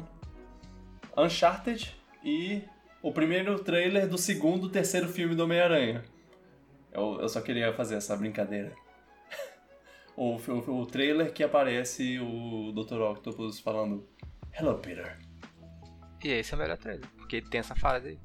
Uncharted 1.17 1.95
e 2.23 2.63
o 3.01 3.11
primeiro 3.11 3.59
trailer 3.59 4.07
do 4.07 4.17
segundo 4.17 4.69
terceiro 4.69 5.09
filme 5.09 5.35
do 5.35 5.43
Homem-Aranha. 5.43 6.03
Eu, 6.91 7.19
eu 7.21 7.29
só 7.29 7.41
queria 7.41 7.73
fazer 7.73 7.95
essa 7.95 8.15
brincadeira. 8.15 8.73
o, 10.15 10.35
o, 10.35 10.81
o 10.81 10.85
trailer 10.85 11.33
que 11.33 11.43
aparece 11.43 12.19
o 12.19 12.71
Dr. 12.73 12.99
Octopus 13.01 13.59
falando 13.59 14.07
Hello, 14.53 14.77
Peter. 14.77 15.17
E 16.23 16.29
esse 16.29 16.53
é 16.53 16.55
o 16.55 16.59
melhor 16.59 16.77
trailer, 16.77 17.07
porque 17.17 17.41
tem 17.41 17.59
essa 17.59 17.75
fase 17.75 18.09
aí. 18.09 18.19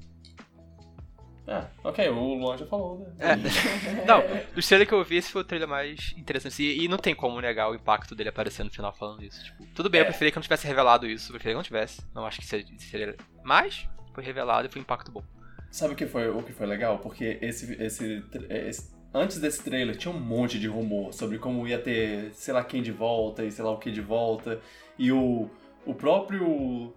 Ah, 1.49 1.65
ok, 1.81 2.09
o 2.09 2.33
Luan 2.33 2.57
já 2.57 2.65
falou, 2.67 2.99
né? 2.99 3.15
É. 3.19 3.35
não, 4.05 4.21
do 4.53 4.61
trailer 4.61 4.85
que 4.85 4.93
eu 4.93 5.03
vi, 5.03 5.15
esse 5.15 5.31
foi 5.31 5.41
o 5.41 5.45
trailer 5.45 5.67
mais 5.67 6.13
interessante. 6.17 6.61
E, 6.61 6.83
e, 6.83 6.87
não 6.89 6.97
tem 6.97 7.15
como 7.15 7.39
negar 7.39 7.71
o 7.71 7.75
impacto 7.75 8.13
dele 8.13 8.27
aparecendo 8.27 8.67
no 8.67 8.73
final 8.73 8.93
falando 8.93 9.23
isso. 9.23 9.45
Tipo, 9.45 9.65
tudo 9.67 9.89
bem, 9.89 10.01
é. 10.01 10.03
eu 10.03 10.07
preferia 10.07 10.29
que 10.29 10.37
não 10.37 10.43
tivesse 10.43 10.67
revelado 10.67 11.07
isso, 11.07 11.29
eu 11.29 11.35
preferia 11.35 11.53
que 11.53 11.57
não 11.57 11.63
tivesse. 11.63 12.01
Não 12.13 12.25
acho 12.25 12.39
que 12.41 12.45
seria, 12.45 12.67
seria. 12.77 13.15
Mas, 13.43 13.87
foi 14.13 14.25
revelado 14.25 14.67
e 14.67 14.69
foi 14.69 14.81
um 14.81 14.83
impacto 14.83 15.09
bom. 15.09 15.23
Sabe 15.71 15.93
o 15.93 15.95
que 15.95 16.05
foi, 16.05 16.29
o 16.29 16.41
que 16.41 16.53
foi 16.53 16.65
legal? 16.65 16.99
Porque 16.99 17.37
esse, 17.41 17.73
esse, 17.81 18.23
esse, 18.49 18.95
antes 19.13 19.39
desse 19.39 19.63
trailer 19.63 19.95
tinha 19.95 20.13
um 20.13 20.19
monte 20.19 20.59
de 20.59 20.67
rumor 20.67 21.13
sobre 21.13 21.37
como 21.37 21.67
ia 21.67 21.79
ter 21.79 22.31
sei 22.33 22.53
lá 22.53 22.63
quem 22.63 22.81
de 22.81 22.91
volta 22.91 23.43
e 23.43 23.51
sei 23.51 23.63
lá 23.63 23.71
o 23.71 23.77
que 23.77 23.91
de 23.91 24.01
volta. 24.01 24.59
E 24.97 25.11
o, 25.11 25.49
o 25.85 25.93
próprio 25.93 26.93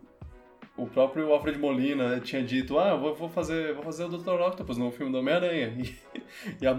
o 0.77 0.87
próprio 0.87 1.33
Alfred 1.33 1.59
Molina 1.59 2.21
tinha 2.21 2.43
dito, 2.43 2.79
ah, 2.79 2.95
vou, 2.95 3.15
vou 3.15 3.29
fazer 3.29 3.75
vou 3.75 3.83
fazer 3.83 4.05
o 4.05 4.09
Dr. 4.09 4.41
Octopus 4.41 4.79
no 4.79 4.91
filme 4.91 5.13
do 5.13 5.19
Homem-Aranha. 5.19 5.75
E, 6.61 6.65
e 6.65 6.67
a, 6.67 6.71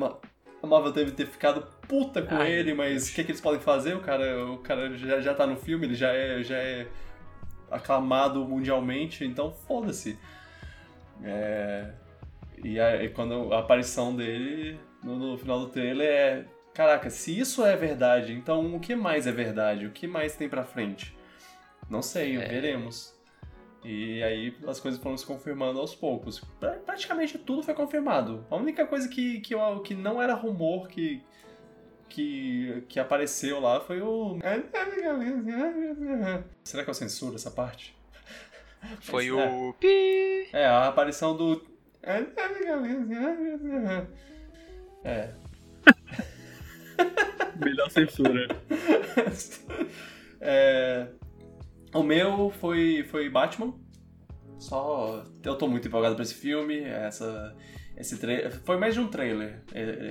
a 0.64 0.68
Marvel 0.68 0.94
teve 0.94 1.12
ter 1.12 1.26
ficado 1.26 1.68
puta 1.88 2.22
com 2.22 2.36
Ai, 2.36 2.52
ele, 2.52 2.74
mas 2.74 3.10
o 3.10 3.16
que, 3.16 3.24
que 3.24 3.32
eles 3.32 3.42
podem 3.42 3.60
fazer? 3.60 3.96
O 3.96 4.00
cara, 4.00 4.46
o 4.46 4.60
cara 4.60 4.96
já, 4.96 5.20
já 5.20 5.34
tá 5.34 5.46
no 5.46 5.58
filme, 5.58 5.86
ele 5.86 5.96
já 5.96 6.14
é, 6.14 6.42
já 6.44 6.56
é 6.56 6.88
aclamado 7.70 8.46
mundialmente, 8.46 9.26
então 9.26 9.52
foda-se. 9.52 10.18
É, 11.24 11.92
e 12.64 12.80
aí, 12.80 13.10
quando 13.10 13.54
a 13.54 13.60
aparição 13.60 14.16
dele 14.16 14.80
no, 15.04 15.18
no, 15.18 15.38
final 15.38 15.60
do 15.60 15.70
trailer 15.70 16.08
é. 16.08 16.46
Caraca, 16.74 17.10
se 17.10 17.38
isso 17.38 17.66
é 17.66 17.76
verdade, 17.76 18.32
então 18.32 18.76
o 18.76 18.80
que 18.80 18.96
mais 18.96 19.28
é 19.28 19.32
verdade? 19.32 19.86
O 19.86 19.92
que 19.92 20.08
mais 20.08 20.36
tem 20.36 20.48
pra 20.48 20.64
frente? 20.64 21.16
Não 21.90 22.02
sei, 22.02 22.38
é. 22.38 22.48
veremos. 22.48 23.14
E 23.84 24.24
aí 24.24 24.56
as 24.68 24.80
coisas 24.80 25.02
foram 25.02 25.18
se 25.18 25.26
confirmando 25.26 25.80
aos 25.80 25.96
poucos. 25.96 26.42
Praticamente 26.86 27.38
tudo 27.40 27.64
foi 27.64 27.74
confirmado. 27.74 28.46
A 28.50 28.56
única 28.56 28.86
coisa 28.86 29.10
que, 29.10 29.42
que, 29.42 29.56
eu, 29.56 29.82
que 29.82 29.96
não 29.96 30.22
era 30.22 30.34
rumor 30.34 30.88
que, 30.88 31.22
que, 32.08 32.84
que 32.88 33.00
apareceu 33.00 33.60
lá 33.60 33.82
foi 33.82 34.02
o. 34.02 34.38
Será 36.64 36.84
que 36.84 36.90
eu 36.90 36.94
censuro 36.94 37.36
essa 37.36 37.50
parte? 37.50 38.00
Foi 39.02 39.28
é. 39.28 39.32
o. 39.32 39.74
Pi. 39.74 40.50
É, 40.54 40.66
a 40.66 40.88
aparição 40.88 41.36
do. 41.36 41.64
É. 45.04 45.34
Melhor 47.64 47.90
censura. 47.90 48.48
é. 50.40 51.08
O 51.94 52.04
meu 52.04 52.50
foi, 52.50 53.04
foi 53.10 53.30
Batman. 53.30 53.74
Só. 54.58 55.24
Eu 55.44 55.56
tô 55.58 55.68
muito 55.68 55.88
empolgado 55.88 56.16
pra 56.16 56.24
esse 56.24 56.36
filme. 56.36 56.80
Essa, 56.82 57.56
esse 57.98 58.18
trailer. 58.18 58.52
Foi 58.64 58.78
mais 58.78 58.94
de 58.94 59.00
um 59.00 59.08
trailer 59.08 59.62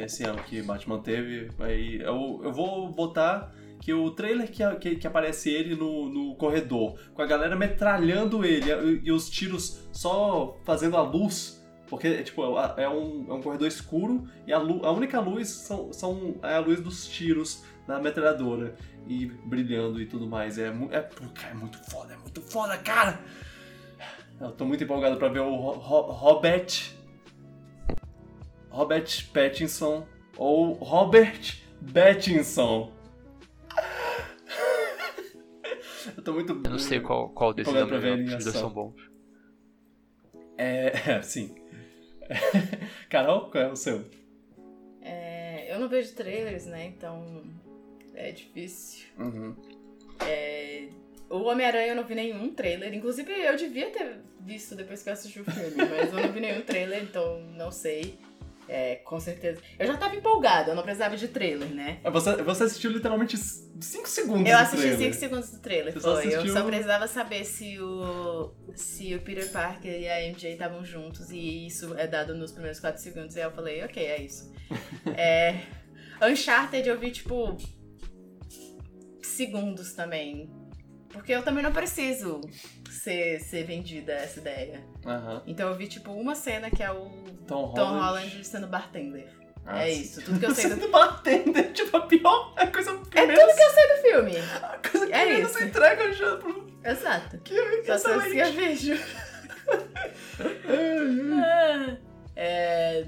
esse 0.05 0.25
ano 0.25 0.43
que 0.43 0.63
Batman 0.63 1.01
teve. 1.01 1.51
Aí 1.59 2.01
eu, 2.01 2.41
eu 2.45 2.53
vou 2.53 2.93
botar 2.93 3.53
que 3.81 3.95
o 3.95 4.11
trailer 4.11 4.51
que, 4.51 4.63
que, 4.77 4.97
que, 4.97 5.07
aparece 5.07 5.51
ele 5.51 5.75
no, 5.75 6.09
no 6.09 6.35
corredor, 6.37 6.99
com 7.15 7.23
a 7.23 7.27
galera 7.27 7.57
metralhando 7.57 8.45
ele 8.45 8.71
e, 8.71 9.09
e 9.09 9.13
os 9.13 9.29
tiros 9.31 9.89
só 9.91 10.59
fazendo 10.65 10.97
a 10.97 11.03
luz. 11.03 11.59
Porque, 11.89 12.23
tipo, 12.23 12.43
é 12.77 12.89
um, 12.89 13.27
é 13.29 13.33
um 13.33 13.43
corredor 13.43 13.67
escuro 13.67 14.29
e 14.47 14.53
a, 14.53 14.59
lu, 14.59 14.87
a 14.87 14.93
única 14.93 15.19
luz 15.19 15.49
são, 15.49 15.93
são, 15.93 16.37
é 16.41 16.55
a 16.55 16.61
luz 16.61 16.81
dos 16.81 17.09
tiros 17.09 17.65
na 17.89 17.99
metralhadora 17.99 18.77
e 19.09 19.27
brilhando 19.27 20.01
e 20.01 20.07
tudo 20.07 20.29
mais. 20.29 20.57
É, 20.57 20.69
é, 20.69 21.09
é 21.51 21.55
muito 21.55 21.79
foda, 21.91 22.15
é 22.15 22.17
muito 22.17 22.41
foda, 22.43 22.79
cara! 22.79 23.19
Eu 24.41 24.53
tô 24.53 24.65
muito 24.65 24.83
empolgado 24.85 25.17
pra 25.17 25.29
ver 25.29 25.41
o 25.41 25.55
Ro 25.55 26.01
Robert. 26.03 26.93
Robert 28.71 29.27
Pattinson 29.35 30.07
ou 30.37 30.75
Robert 30.75 31.59
Pattinson. 31.93 33.00
Eu 36.17 36.23
tô 36.23 36.33
muito. 36.33 36.53
Eu 36.53 36.71
não 36.71 36.79
sei 36.79 37.01
qual, 37.01 37.31
qual 37.31 37.53
desses 37.53 37.75
é 37.75 37.85
melhor, 37.85 38.39
os 38.39 38.45
dois 38.45 38.57
são 38.57 38.71
bons. 38.71 38.95
É, 40.57 40.93
é 41.13 41.23
sim. 41.23 41.55
Carol, 43.09 43.51
qual 43.51 43.65
é 43.65 43.73
o 43.73 43.77
seu? 43.77 44.05
É, 45.01 45.75
eu 45.75 45.81
não 45.81 45.89
vejo 45.89 46.15
trailers, 46.15 46.67
né? 46.67 46.87
Então 46.87 47.43
é 48.15 48.31
difícil. 48.33 49.07
Uhum. 49.19 49.57
É, 50.27 50.89
o 51.29 51.39
Homem-Aranha 51.45 51.89
eu 51.89 51.97
não 51.97 52.05
vi 52.05 52.15
nenhum 52.15 52.53
trailer. 52.53 52.93
Inclusive, 52.93 53.33
eu 53.33 53.57
devia 53.57 53.91
ter 53.91 54.21
visto 54.41 54.75
depois 54.75 55.03
que 55.03 55.09
eu 55.09 55.13
assisti 55.13 55.41
o 55.41 55.45
filme, 55.45 55.77
mas 55.77 56.13
eu 56.13 56.21
não 56.21 56.33
vi 56.33 56.41
nenhum 56.41 56.63
trailer, 56.63 57.03
então 57.03 57.41
não 57.57 57.71
sei. 57.71 58.19
É, 58.73 58.95
com 59.05 59.19
certeza. 59.19 59.61
Eu 59.77 59.85
já 59.85 59.97
tava 59.97 60.15
empolgada, 60.15 60.71
eu 60.71 60.77
não 60.77 60.85
precisava 60.85 61.17
de 61.17 61.27
trailer, 61.27 61.69
né? 61.71 61.99
É, 62.05 62.11
você, 62.11 62.37
você 62.37 62.63
assistiu 62.63 62.93
literalmente 62.93 63.37
5 63.37 64.09
segundos 64.09 64.49
Eu 64.49 64.57
assisti 64.57 64.97
5 64.97 65.15
segundos 65.15 65.51
do 65.51 65.59
trailer, 65.59 65.93
você 65.93 66.01
foi. 66.01 66.19
Assistiu... 66.21 66.41
Eu 66.41 66.53
só 66.53 66.63
precisava 66.63 67.09
saber 67.09 67.45
se 67.45 67.81
o, 67.81 68.55
se 68.77 69.13
o 69.17 69.21
Peter 69.23 69.51
Parker 69.51 69.91
e 69.91 70.09
a 70.09 70.21
MJ 70.29 70.53
estavam 70.53 70.85
juntos, 70.85 71.31
e 71.31 71.67
isso 71.67 71.99
é 71.99 72.07
dado 72.07 72.33
nos 72.33 72.53
primeiros 72.53 72.79
4 72.79 73.03
segundos. 73.03 73.35
E 73.35 73.41
aí 73.41 73.47
eu 73.47 73.51
falei, 73.51 73.83
ok, 73.83 74.07
é 74.07 74.23
isso. 74.23 74.53
é, 75.19 75.63
Uncharted 76.23 76.89
eu 76.89 76.97
vi, 76.97 77.11
tipo, 77.11 77.57
segundos 79.21 79.95
também. 79.95 80.49
Porque 81.09 81.33
eu 81.33 81.43
também 81.43 81.65
não 81.65 81.73
preciso 81.73 82.41
ser, 82.91 83.41
ser 83.41 83.65
vendida 83.65 84.13
essa 84.13 84.41
ideia. 84.41 84.81
Uhum. 85.05 85.41
Então 85.47 85.69
eu 85.69 85.77
vi, 85.77 85.87
tipo, 85.87 86.13
uma 86.13 86.35
cena 86.35 86.71
que 86.71 86.83
é 86.83 86.91
o 86.91 87.11
Tom, 87.47 87.73
Tom 87.73 87.85
Holland. 87.85 88.29
Holland 88.29 88.45
sendo 88.45 88.67
bartender. 88.67 89.29
Ah, 89.65 89.87
é 89.87 89.93
isso, 89.93 90.23
tudo 90.23 90.41
que 90.41 90.47
eu 90.47 90.55
sei 90.55 90.71
do... 90.71 90.75
Sendo 90.75 90.89
bartender, 90.91 91.73
tipo, 91.73 91.97
a 91.97 92.01
pior 92.01 92.53
a 92.57 92.67
coisa 92.67 92.99
que 93.11 93.19
É 93.19 93.27
tudo 93.27 93.55
que 93.55 93.63
eu 93.63 93.71
sei 93.71 93.89
do 93.89 94.03
filme. 94.03 94.33
A 94.63 94.79
coisa 94.79 95.07
que 95.07 95.13
é 95.13 95.25
menos 95.27 95.55
isso. 95.55 95.65
entrega 95.65 96.13
já 96.13 96.37
pro... 96.37 96.71
Exato. 96.85 97.39
Que, 97.39 97.55
que 97.83 97.99
Só 97.99 98.15
assim 98.19 98.39
eu 98.39 98.53
vejo. 98.53 98.95
é... 102.37 103.07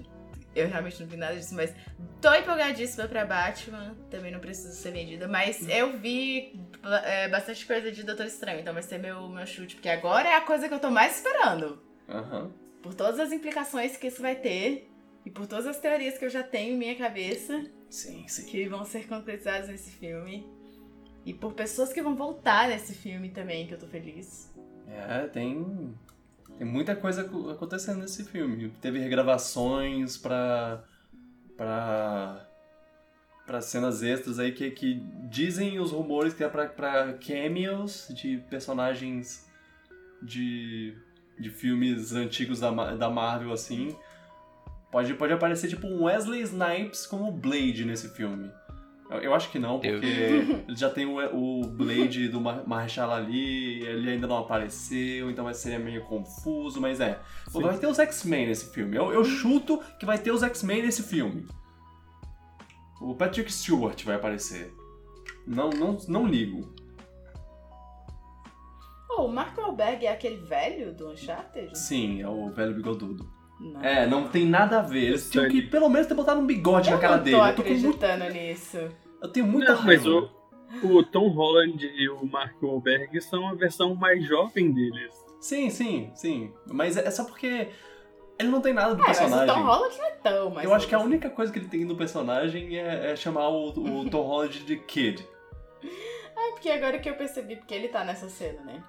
Eu 0.54 0.68
realmente 0.68 1.00
não 1.00 1.08
vi 1.08 1.16
nada 1.16 1.34
disso, 1.34 1.54
mas 1.54 1.74
tô 2.20 2.32
empolgadíssima 2.34 3.08
pra 3.08 3.24
Batman. 3.24 3.96
Também 4.10 4.30
não 4.30 4.40
preciso 4.40 4.74
ser 4.74 4.90
vendida. 4.92 5.26
Mas 5.26 5.66
eu 5.68 5.98
vi 5.98 6.60
é, 7.04 7.28
bastante 7.28 7.64
coisa 7.66 7.90
de 7.90 8.02
Doutor 8.02 8.26
Estranho, 8.26 8.60
então 8.60 8.74
vai 8.74 8.82
ser 8.82 8.98
meu, 8.98 9.28
meu 9.28 9.46
chute, 9.46 9.76
porque 9.76 9.88
agora 9.88 10.28
é 10.28 10.34
a 10.34 10.42
coisa 10.42 10.68
que 10.68 10.74
eu 10.74 10.80
tô 10.80 10.90
mais 10.90 11.16
esperando. 11.16 11.82
Uhum. 12.08 12.52
Por 12.82 12.94
todas 12.94 13.18
as 13.18 13.32
implicações 13.32 13.96
que 13.96 14.08
isso 14.08 14.20
vai 14.20 14.36
ter. 14.36 14.88
E 15.24 15.30
por 15.30 15.46
todas 15.46 15.66
as 15.66 15.78
teorias 15.78 16.18
que 16.18 16.24
eu 16.24 16.30
já 16.30 16.42
tenho 16.42 16.74
em 16.74 16.78
minha 16.78 16.96
cabeça. 16.96 17.64
Sim, 17.88 18.26
sim. 18.26 18.44
Que 18.46 18.68
vão 18.68 18.84
ser 18.84 19.06
concretizadas 19.06 19.68
nesse 19.68 19.92
filme. 19.92 20.46
E 21.24 21.32
por 21.32 21.52
pessoas 21.52 21.92
que 21.92 22.02
vão 22.02 22.16
voltar 22.16 22.68
nesse 22.68 22.92
filme 22.94 23.30
também, 23.30 23.66
que 23.66 23.74
eu 23.74 23.78
tô 23.78 23.86
feliz. 23.86 24.52
É, 24.88 25.28
tem 25.28 25.94
tem 26.58 26.66
muita 26.66 26.94
coisa 26.94 27.22
acontecendo 27.50 28.00
nesse 28.00 28.24
filme. 28.24 28.70
Teve 28.80 28.98
regravações 28.98 30.16
pra. 30.16 30.82
pra. 31.56 32.46
pra 33.46 33.60
cenas 33.60 34.02
extras 34.02 34.38
aí 34.38 34.52
que, 34.52 34.70
que 34.70 34.94
dizem 35.28 35.80
os 35.80 35.90
rumores 35.90 36.34
que 36.34 36.44
é 36.44 36.48
pra, 36.48 36.66
pra 36.66 37.14
cameos 37.14 38.08
de 38.14 38.38
personagens 38.48 39.46
de. 40.22 40.94
de 41.38 41.50
filmes 41.50 42.12
antigos 42.12 42.60
da, 42.60 42.70
da 42.94 43.10
Marvel 43.10 43.52
assim. 43.52 43.96
Pode, 44.90 45.14
pode 45.14 45.32
aparecer 45.32 45.68
tipo 45.68 45.86
um 45.86 46.04
Wesley 46.04 46.42
Snipes 46.42 47.06
como 47.06 47.32
Blade 47.32 47.84
nesse 47.84 48.10
filme. 48.10 48.50
Eu 49.20 49.34
acho 49.34 49.50
que 49.50 49.58
não, 49.58 49.78
porque 49.78 49.88
ele 49.88 50.64
já 50.76 50.88
tem 50.88 51.06
o, 51.06 51.18
o 51.34 51.66
Blade 51.66 52.28
do 52.28 52.40
Marshall 52.40 53.10
ali, 53.10 53.82
ele 53.84 54.10
ainda 54.10 54.26
não 54.26 54.38
apareceu, 54.38 55.30
então 55.30 55.44
vai 55.44 55.54
ser 55.54 55.78
meio 55.78 56.02
confuso, 56.04 56.80
mas 56.80 57.00
é. 57.00 57.20
Sim. 57.48 57.62
Vai 57.62 57.78
ter 57.78 57.86
os 57.86 57.98
X-Men 57.98 58.46
nesse 58.46 58.72
filme. 58.72 58.96
Eu, 58.96 59.12
eu 59.12 59.24
chuto 59.24 59.82
que 59.98 60.06
vai 60.06 60.18
ter 60.18 60.30
os 60.30 60.42
X-Men 60.42 60.82
nesse 60.82 61.02
filme. 61.02 61.46
O 63.00 63.14
Patrick 63.14 63.52
Stewart 63.52 64.04
vai 64.04 64.14
aparecer. 64.14 64.72
Não, 65.46 65.70
não, 65.70 65.98
não 66.08 66.26
ligo. 66.26 66.72
Oh, 69.10 69.24
o 69.24 69.28
Mark 69.28 69.58
Wahlberg 69.58 70.06
é 70.06 70.12
aquele 70.12 70.36
velho 70.36 70.94
do 70.94 71.10
Uncharted? 71.10 71.76
Sim, 71.76 72.22
é 72.22 72.28
o 72.28 72.48
velho 72.50 72.74
bigodudo. 72.74 73.28
Não. 73.62 73.84
É, 73.84 74.06
não 74.06 74.28
tem 74.28 74.44
nada 74.46 74.80
a 74.80 74.82
ver. 74.82 75.04
Eles 75.04 75.30
tinham 75.30 75.48
que 75.48 75.62
pelo 75.62 75.88
menos 75.88 76.08
ter 76.08 76.14
botado 76.14 76.40
um 76.40 76.46
bigode 76.46 76.90
Eu 76.90 76.96
na 76.96 77.00
cara 77.00 77.16
dele. 77.18 77.36
Eu, 77.36 77.54
tô 77.54 77.62
com 77.62 77.68
muito, 77.68 77.88
acreditando 78.04 78.32
nisso. 78.32 78.78
eu 79.22 79.28
tenho 79.28 79.46
muita 79.46 79.74
Não, 79.74 79.82
mas 79.82 80.04
raiva. 80.04 80.30
o, 80.82 80.86
o 80.96 81.02
Tom 81.04 81.28
Holland 81.28 81.86
e 81.86 82.08
o 82.08 82.26
Mark 82.26 82.60
Wahlberg 82.60 83.20
são 83.20 83.48
a 83.48 83.54
versão 83.54 83.94
mais 83.94 84.26
jovem 84.26 84.72
deles. 84.72 85.14
Sim, 85.40 85.70
sim, 85.70 86.10
sim. 86.14 86.52
Mas 86.66 86.96
é 86.96 87.10
só 87.10 87.24
porque 87.24 87.68
ele 88.38 88.48
não 88.48 88.60
tem 88.60 88.72
nada 88.72 88.94
do 88.94 89.02
É, 89.02 89.06
mas 89.06 89.16
o 89.16 89.20
personagem. 89.20 89.54
Tom 89.54 89.62
Holland 89.62 89.98
não 89.98 90.06
é 90.06 90.10
tão 90.10 90.50
mais 90.50 90.68
Eu 90.68 90.74
acho 90.74 90.88
que 90.88 90.94
a 90.94 90.98
única 91.00 91.30
coisa 91.30 91.52
que 91.52 91.58
ele 91.60 91.68
tem 91.68 91.84
no 91.84 91.96
personagem 91.96 92.76
é, 92.78 93.12
é 93.12 93.16
chamar 93.16 93.48
o, 93.48 93.68
o 93.68 94.08
Tom 94.10 94.22
Holland 94.22 94.64
de 94.64 94.76
Kid. 94.76 95.24
É, 96.36 96.50
porque 96.52 96.70
agora 96.70 96.98
que 96.98 97.08
eu 97.08 97.14
percebi, 97.14 97.56
porque 97.56 97.74
ele 97.74 97.88
tá 97.88 98.04
nessa 98.04 98.28
cena, 98.28 98.60
né? 98.62 98.82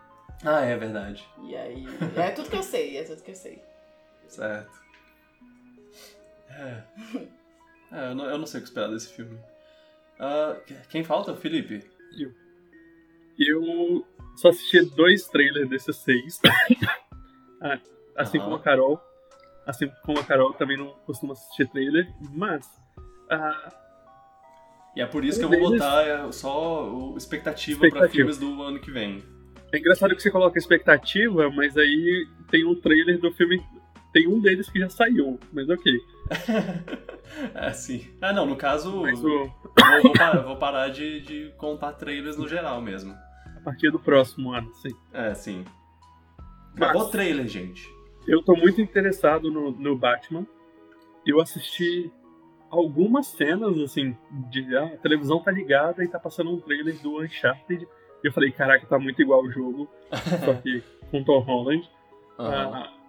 Ah, 0.44 0.62
é 0.62 0.76
verdade. 0.76 1.24
E 1.44 1.56
aí. 1.56 1.86
É 2.16 2.32
tudo 2.32 2.50
que 2.50 2.56
eu 2.56 2.64
sei, 2.64 2.98
é 2.98 3.04
tudo 3.04 3.22
que 3.22 3.32
eu 3.32 3.36
sei. 3.36 3.62
Certo. 4.36 4.82
É. 6.50 6.84
É, 7.92 8.10
eu, 8.12 8.16
não, 8.16 8.26
eu 8.26 8.38
não 8.38 8.46
sei 8.48 8.60
o 8.60 8.64
que 8.64 8.70
esperar 8.70 8.90
desse 8.90 9.14
filme. 9.14 9.38
Ah, 10.20 10.56
quem 10.90 11.04
falta? 11.04 11.36
Felipe. 11.36 11.84
Eu 13.38 14.06
só 14.36 14.50
assisti 14.50 14.82
dois 14.96 15.28
trailers 15.28 15.70
desses 15.70 15.96
seis. 15.98 16.40
Ah, 17.66 17.80
assim 18.18 18.40
como 18.40 18.56
a 18.56 18.60
Carol. 18.60 19.02
Assim 19.66 19.90
como 20.04 20.20
a 20.20 20.24
Carol 20.26 20.52
também 20.54 20.78
não 20.78 20.90
costuma 21.06 21.32
assistir 21.32 21.66
trailer, 21.70 22.14
mas. 22.34 22.70
ah, 23.30 23.72
E 24.98 25.00
é 25.02 25.06
por 25.06 25.24
isso 25.24 25.40
que 25.40 25.46
eu 25.46 25.50
vou 25.50 25.72
botar 25.72 26.02
é, 26.04 26.30
só 26.34 26.84
o 26.94 27.16
expectativa, 27.16 27.80
pra 27.80 27.88
Expectativa. 27.88 28.18
filmes 28.34 28.38
do 28.38 28.62
ano 28.62 28.82
que 28.82 28.92
vem. 28.92 29.24
é 29.72 29.78
engraçado 29.78 30.14
que 30.14 30.22
você 30.22 30.30
coloca 30.30 30.60
expectativa, 30.60 31.50
mas 31.52 31.78
aí 31.78 32.28
tem 32.52 32.66
um 32.66 32.76
trailer 32.76 33.18
do 33.18 33.32
filme. 33.32 33.66
Tem 34.14 34.28
um 34.28 34.40
deles 34.40 34.70
que 34.70 34.80
já 34.80 34.90
saiu, 34.90 35.40
mas 35.52 35.68
ok. 35.68 35.92
é, 37.56 37.74
sim. 37.74 38.08
Ah, 38.22 38.32
não, 38.32 38.46
no 38.46 38.56
caso, 38.56 39.02
Mas 39.02 39.20
vou, 39.20 39.52
vou 40.04 40.14
parar, 40.14 40.42
vou 40.42 40.56
parar 40.56 40.90
de, 40.90 41.20
de 41.22 41.54
contar 41.58 41.94
trailers 41.94 42.38
no 42.38 42.48
geral 42.48 42.80
mesmo. 42.80 43.14
a 43.58 43.60
partir 43.62 43.90
do 43.90 44.00
próximo 44.00 44.54
ano, 44.54 44.72
sim. 44.76 44.96
É, 45.12 45.34
sim. 45.34 45.66
Acabou 46.76 47.04
o 47.04 47.10
trailer, 47.10 47.48
gente. 47.48 47.92
Eu 48.28 48.44
tô 48.44 48.56
muito 48.56 48.80
interessado 48.80 49.52
no, 49.52 49.72
no 49.72 49.98
Batman. 49.98 50.46
Eu 51.26 51.42
assisti 51.42 52.12
algumas 52.70 53.28
cenas, 53.28 53.78
assim, 53.80 54.16
de 54.50 54.76
ah, 54.78 54.86
a 54.86 54.98
televisão 54.98 55.40
tá 55.42 55.52
ligada 55.52 56.04
e 56.04 56.08
tá 56.08 56.20
passando 56.20 56.52
um 56.52 56.60
trailer 56.60 56.96
do 57.02 57.20
Uncharted. 57.20 57.88
E 58.24 58.28
eu 58.28 58.32
falei, 58.32 58.52
caraca, 58.52 58.86
tá 58.86 59.00
muito 59.00 59.22
igual 59.22 59.44
o 59.44 59.52
jogo, 59.52 59.90
só 60.46 60.54
que 60.62 60.84
com 61.10 61.24
Tom 61.24 61.40
Holland. 61.40 61.90
Aham. 62.40 62.72
Ah, 62.74 63.03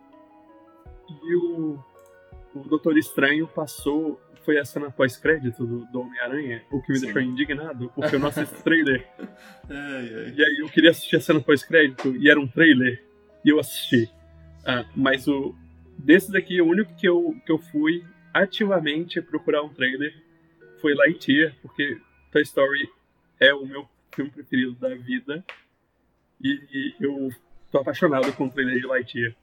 e 1.09 1.37
o, 1.37 1.79
o 2.55 2.61
Doutor 2.61 2.97
Estranho 2.97 3.47
passou. 3.47 4.21
Foi 4.45 4.59
a 4.59 4.65
cena 4.65 4.91
pós-crédito 4.91 5.65
do, 5.65 5.87
do 5.87 6.01
Homem-Aranha, 6.03 6.63
o 6.71 6.83
que 6.83 6.93
me 6.93 6.99
Sim. 6.99 7.07
deixou 7.07 7.23
indignado, 7.23 7.91
porque 7.95 8.15
eu 8.15 8.21
não 8.21 8.29
assisti 8.29 8.63
trailer. 8.63 9.09
Ai, 9.71 10.15
ai. 10.15 10.35
E 10.37 10.45
aí 10.45 10.59
eu 10.61 10.69
queria 10.69 10.91
assistir 10.91 11.17
a 11.17 11.21
cena 11.21 11.41
pós-crédito 11.41 12.15
e 12.15 12.29
era 12.29 12.39
um 12.39 12.47
trailer 12.47 13.03
e 13.43 13.49
eu 13.49 13.59
assisti. 13.59 14.11
Ah, 14.67 14.85
mas 14.95 15.27
o 15.27 15.55
desses 15.97 16.29
daqui, 16.29 16.61
o 16.61 16.67
único 16.67 16.95
que 16.95 17.09
eu, 17.09 17.35
que 17.47 17.51
eu 17.51 17.59
fui 17.59 18.05
ativamente 18.35 19.23
procurar 19.23 19.63
um 19.63 19.73
trailer 19.73 20.15
foi 20.81 20.95
Lightyear, 20.95 21.55
porque 21.63 21.99
Toy 22.31 22.43
Story 22.43 22.89
é 23.41 23.55
o 23.55 23.65
meu 23.65 23.89
filme 24.15 24.31
preferido 24.31 24.75
da 24.75 24.95
vida 24.95 25.45
e, 26.43 26.51
e 26.73 26.95
eu 27.01 27.31
tô 27.71 27.79
apaixonado 27.79 28.31
com 28.35 28.47
o 28.47 28.51
trailer 28.51 28.81
de 28.81 28.87
Lightyear. 28.87 29.35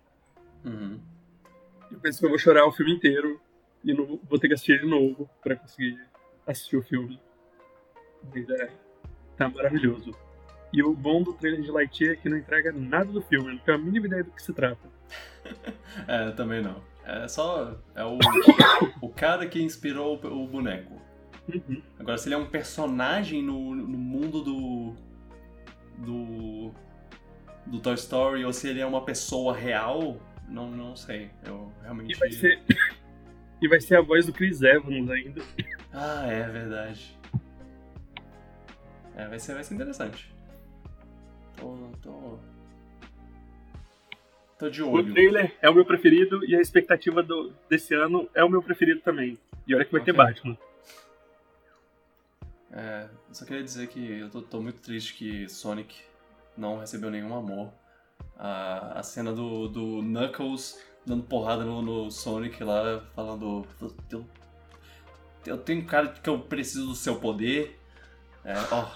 Uhum. 0.63 0.99
Eu 1.91 1.99
penso 1.99 2.19
que 2.19 2.25
eu 2.25 2.29
vou 2.29 2.39
chorar 2.39 2.65
o 2.65 2.71
filme 2.71 2.93
inteiro 2.93 3.39
e 3.83 3.93
não 3.93 4.19
vou 4.29 4.39
ter 4.39 4.47
que 4.47 4.53
assistir 4.53 4.79
de 4.79 4.87
novo 4.87 5.29
pra 5.43 5.55
conseguir 5.55 5.99
assistir 6.47 6.77
o 6.77 6.83
filme. 6.83 7.19
Mas 8.33 8.49
é, 8.49 8.69
tá 9.37 9.49
maravilhoso. 9.49 10.15
E 10.73 10.81
o 10.81 10.93
bom 10.93 11.21
do 11.21 11.33
trailer 11.33 11.61
de 11.61 11.69
Lightyear 11.69 12.13
é 12.13 12.15
que 12.15 12.29
não 12.29 12.37
entrega 12.37 12.71
nada 12.71 13.11
do 13.11 13.21
filme, 13.21 13.53
não 13.53 13.57
tem 13.57 13.75
a 13.75 13.77
mínima 13.77 14.07
ideia 14.07 14.23
do 14.23 14.31
que 14.31 14.41
se 14.41 14.53
trata. 14.53 14.89
É, 16.07 16.31
também 16.31 16.61
não. 16.61 16.81
É 17.03 17.27
só. 17.27 17.77
É 17.95 18.05
o, 18.05 18.17
o 19.01 19.09
cara 19.09 19.45
que 19.45 19.61
inspirou 19.61 20.17
o, 20.23 20.43
o 20.43 20.47
boneco. 20.47 21.01
Uhum. 21.53 21.81
Agora, 21.99 22.17
se 22.17 22.27
ele 22.27 22.35
é 22.35 22.37
um 22.37 22.45
personagem 22.45 23.43
no, 23.43 23.75
no 23.75 23.97
mundo 23.97 24.41
do. 24.41 24.95
do. 25.97 26.71
do 27.65 27.79
Toy 27.81 27.95
Story 27.95 28.45
ou 28.45 28.53
se 28.53 28.69
ele 28.69 28.79
é 28.79 28.85
uma 28.85 29.03
pessoa 29.03 29.53
real, 29.53 30.17
não, 30.51 30.69
não 30.69 30.95
sei. 30.95 31.31
Eu 31.45 31.71
realmente. 31.81 32.11
E 32.11 32.15
vai 32.15 32.31
ser. 32.31 32.61
e 33.61 33.67
vai 33.67 33.79
ser 33.81 33.95
a 33.95 34.01
voz 34.01 34.25
do 34.25 34.33
Chris 34.33 34.61
Evans 34.61 35.09
ainda. 35.09 35.41
Ah, 35.93 36.25
é 36.27 36.47
verdade. 36.47 37.17
É, 39.15 39.27
vai 39.27 39.39
ser, 39.39 39.53
vai 39.53 39.63
ser 39.63 39.73
interessante. 39.75 40.33
Tô. 41.57 41.75
tô. 42.01 42.39
tô 44.57 44.69
de 44.69 44.83
O 44.83 44.91
olho. 44.91 45.13
trailer 45.13 45.55
é 45.61 45.69
o 45.69 45.73
meu 45.73 45.85
preferido 45.85 46.45
e 46.45 46.55
a 46.55 46.61
expectativa 46.61 47.21
do, 47.23 47.53
desse 47.69 47.93
ano 47.93 48.29
é 48.33 48.43
o 48.43 48.49
meu 48.49 48.61
preferido 48.61 49.01
também. 49.01 49.37
E 49.67 49.75
olha 49.75 49.85
que 49.85 49.91
vai 49.91 50.03
ter 50.03 50.11
Ok. 50.11 50.23
Batman. 50.25 50.57
É, 52.73 53.09
só 53.31 53.45
queria 53.45 53.63
dizer 53.63 53.87
que 53.87 54.19
eu 54.19 54.29
tô, 54.29 54.41
tô 54.41 54.61
muito 54.61 54.81
triste 54.81 55.13
que 55.13 55.47
Sonic 55.49 56.01
não 56.57 56.79
recebeu 56.79 57.11
nenhum 57.11 57.35
amor. 57.35 57.71
A, 58.43 58.99
a 58.99 59.03
cena 59.03 59.31
do, 59.31 59.67
do 59.67 60.01
Knuckles 60.01 60.79
dando 61.05 61.23
porrada 61.23 61.63
no, 61.63 61.81
no 61.81 62.09
Sonic 62.09 62.63
lá, 62.63 63.03
falando. 63.13 63.67
Eu, 64.09 64.25
eu 65.45 65.57
tenho 65.59 65.85
cara 65.85 66.07
que 66.07 66.29
eu 66.29 66.39
preciso 66.39 66.87
do 66.87 66.95
seu 66.95 67.19
poder. 67.19 67.79
É, 68.43 68.55
ó. 68.71 68.87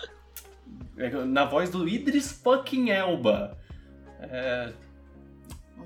É, 0.98 1.10
na 1.26 1.46
voz 1.46 1.70
do 1.70 1.88
Idris 1.88 2.32
fucking 2.32 2.90
Elba. 2.90 3.56
É, 4.20 4.74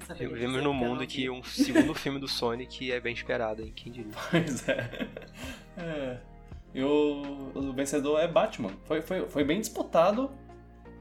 saberia 0.06 0.30
Vivemos 0.30 0.64
num 0.64 0.70
eu 0.70 0.74
mundo 0.74 1.08
que 1.08 1.30
um 1.30 1.44
segundo 1.44 1.94
filme 1.96 2.20
do 2.20 2.28
Sonic 2.28 2.92
é 2.92 3.00
bem 3.00 3.14
esperado, 3.14 3.62
hein? 3.62 3.72
Quem 3.76 3.92
diria? 3.92 4.12
Pois 4.30 4.68
é. 4.68 5.10
é. 5.78 6.18
E 6.74 6.84
o, 6.84 7.52
o 7.54 7.74
vencedor 7.74 8.20
é 8.20 8.28
Batman. 8.28 8.72
Foi, 8.86 9.02
foi, 9.02 9.28
foi 9.28 9.44
bem 9.44 9.60
disputado, 9.60 10.32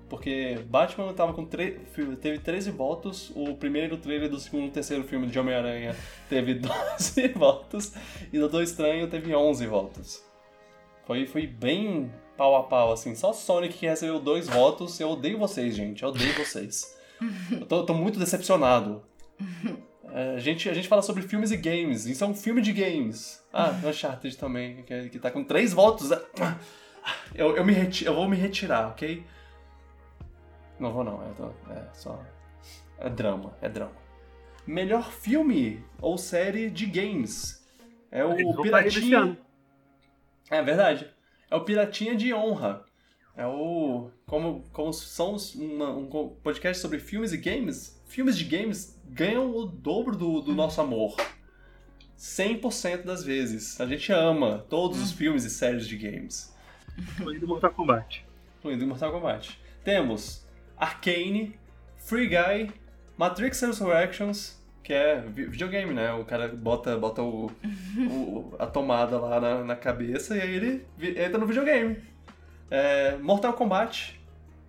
porque 0.09 0.59
Batman 0.67 1.13
tava 1.13 1.33
com 1.33 1.45
tre- 1.45 1.79
teve 2.21 2.39
13 2.39 2.71
votos, 2.71 3.31
o 3.35 3.55
primeiro 3.55 3.97
trailer 3.97 4.29
do 4.29 4.39
segundo 4.41 4.67
e 4.67 4.71
terceiro 4.71 5.05
filme 5.05 5.27
de 5.27 5.39
Homem-Aranha 5.39 5.95
teve 6.29 6.55
12 6.55 7.29
votos, 7.37 7.93
e 8.33 8.39
Doutor 8.39 8.63
Estranho 8.63 9.09
teve 9.09 9.35
11 9.35 9.67
votos. 9.67 10.23
Foi, 11.07 11.27
foi 11.27 11.47
bem 11.47 12.13
pau 12.37 12.55
a 12.57 12.63
pau, 12.65 12.93
assim. 12.93 13.15
Só 13.15 13.33
Sonic 13.33 13.79
que 13.79 13.87
recebeu 13.87 14.21
dois 14.21 14.47
votos. 14.47 15.01
Eu 15.01 15.11
odeio 15.11 15.39
vocês, 15.39 15.75
gente. 15.75 16.03
Eu 16.03 16.11
odeio 16.11 16.35
vocês. 16.35 16.95
Eu 17.51 17.65
tô, 17.67 17.83
tô 17.85 17.95
muito 17.95 18.19
decepcionado. 18.19 19.03
É, 20.13 20.35
a, 20.35 20.39
gente, 20.39 20.69
a 20.69 20.75
gente 20.75 20.87
fala 20.87 21.01
sobre 21.03 21.23
filmes 21.23 21.51
e 21.51 21.57
games. 21.57 22.05
Isso 22.05 22.23
é 22.23 22.27
um 22.27 22.35
filme 22.35 22.61
de 22.61 22.73
games. 22.75 23.43
Ah, 23.53 23.71
Uncharted 23.85 24.37
também, 24.37 24.83
que, 24.83 25.09
que 25.09 25.19
tá 25.19 25.31
com 25.31 25.43
três 25.43 25.73
votos. 25.73 26.13
Ah, 26.13 26.59
Eu, 27.35 27.57
eu, 27.57 27.65
me 27.65 27.73
reti- 27.73 28.05
eu 28.05 28.15
vou 28.15 28.29
me 28.29 28.37
retirar, 28.37 28.89
ok? 28.89 29.25
Não 30.79 30.93
vou 30.93 31.03
não, 31.05 31.19
tô- 31.35 31.53
é 31.73 31.89
só... 31.93 32.23
É 32.99 33.09
drama, 33.09 33.57
é 33.61 33.69
drama. 33.69 33.93
Melhor 34.67 35.11
filme 35.13 35.85
ou 36.01 36.19
série 36.19 36.69
de 36.71 36.87
games. 36.87 37.67
É 38.11 38.25
o 38.25 38.61
Piratinha... 38.63 39.39
É 40.51 40.63
verdade. 40.63 41.09
É 41.51 41.57
o 41.57 41.61
Piratinha 41.65 42.15
de 42.17 42.33
Honra. 42.35 42.85
É 43.37 43.47
o. 43.47 44.11
Como, 44.27 44.65
como 44.73 44.93
somos 44.93 45.55
uma- 45.55 45.91
um 45.97 46.07
podcast 46.43 46.83
sobre 46.83 46.99
filmes 46.99 47.33
e 47.33 47.37
games, 47.37 48.03
filmes 48.07 48.37
de 48.37 48.45
games 48.45 49.01
ganham 49.05 49.55
o 49.55 49.65
dobro 49.65 50.17
do, 50.17 50.41
do 50.41 50.55
nosso 50.55 50.81
amor. 50.81 51.15
100% 52.19 53.05
das 53.05 53.23
vezes. 53.23 53.81
A 53.81 53.87
gente 53.87 54.13
ama 54.13 54.67
todos 54.69 55.01
os 55.01 55.13
filmes 55.13 55.45
e 55.45 55.51
séries 55.51 55.87
de 55.87 55.97
games, 55.97 56.53
Incluindo 56.99 57.47
Mortal 57.47 57.71
Kombat. 57.73 58.27
incluindo 58.59 58.87
Mortal 58.87 59.13
Kombat. 59.13 59.59
Temos 59.85 60.45
Arcane, 60.79 61.59
Free 61.97 62.27
Guy, 62.29 62.73
Matrix 63.17 63.61
Resurrections, 63.61 64.59
que 64.83 64.93
é 64.93 65.21
vi- 65.21 65.47
videogame, 65.47 65.93
né? 65.93 66.13
O 66.13 66.25
cara 66.25 66.49
bota, 66.49 66.97
bota 66.97 67.23
o, 67.23 67.51
o- 67.97 68.55
a 68.59 68.67
tomada 68.67 69.19
lá 69.19 69.41
na, 69.41 69.65
na 69.65 69.77
cabeça 69.77 70.37
e 70.37 70.41
aí 70.41 70.55
ele 70.55 70.87
entra 71.21 71.39
no 71.39 71.47
videogame. 71.47 71.97
É, 72.71 73.17
Mortal 73.17 73.53
Kombat, 73.55 74.21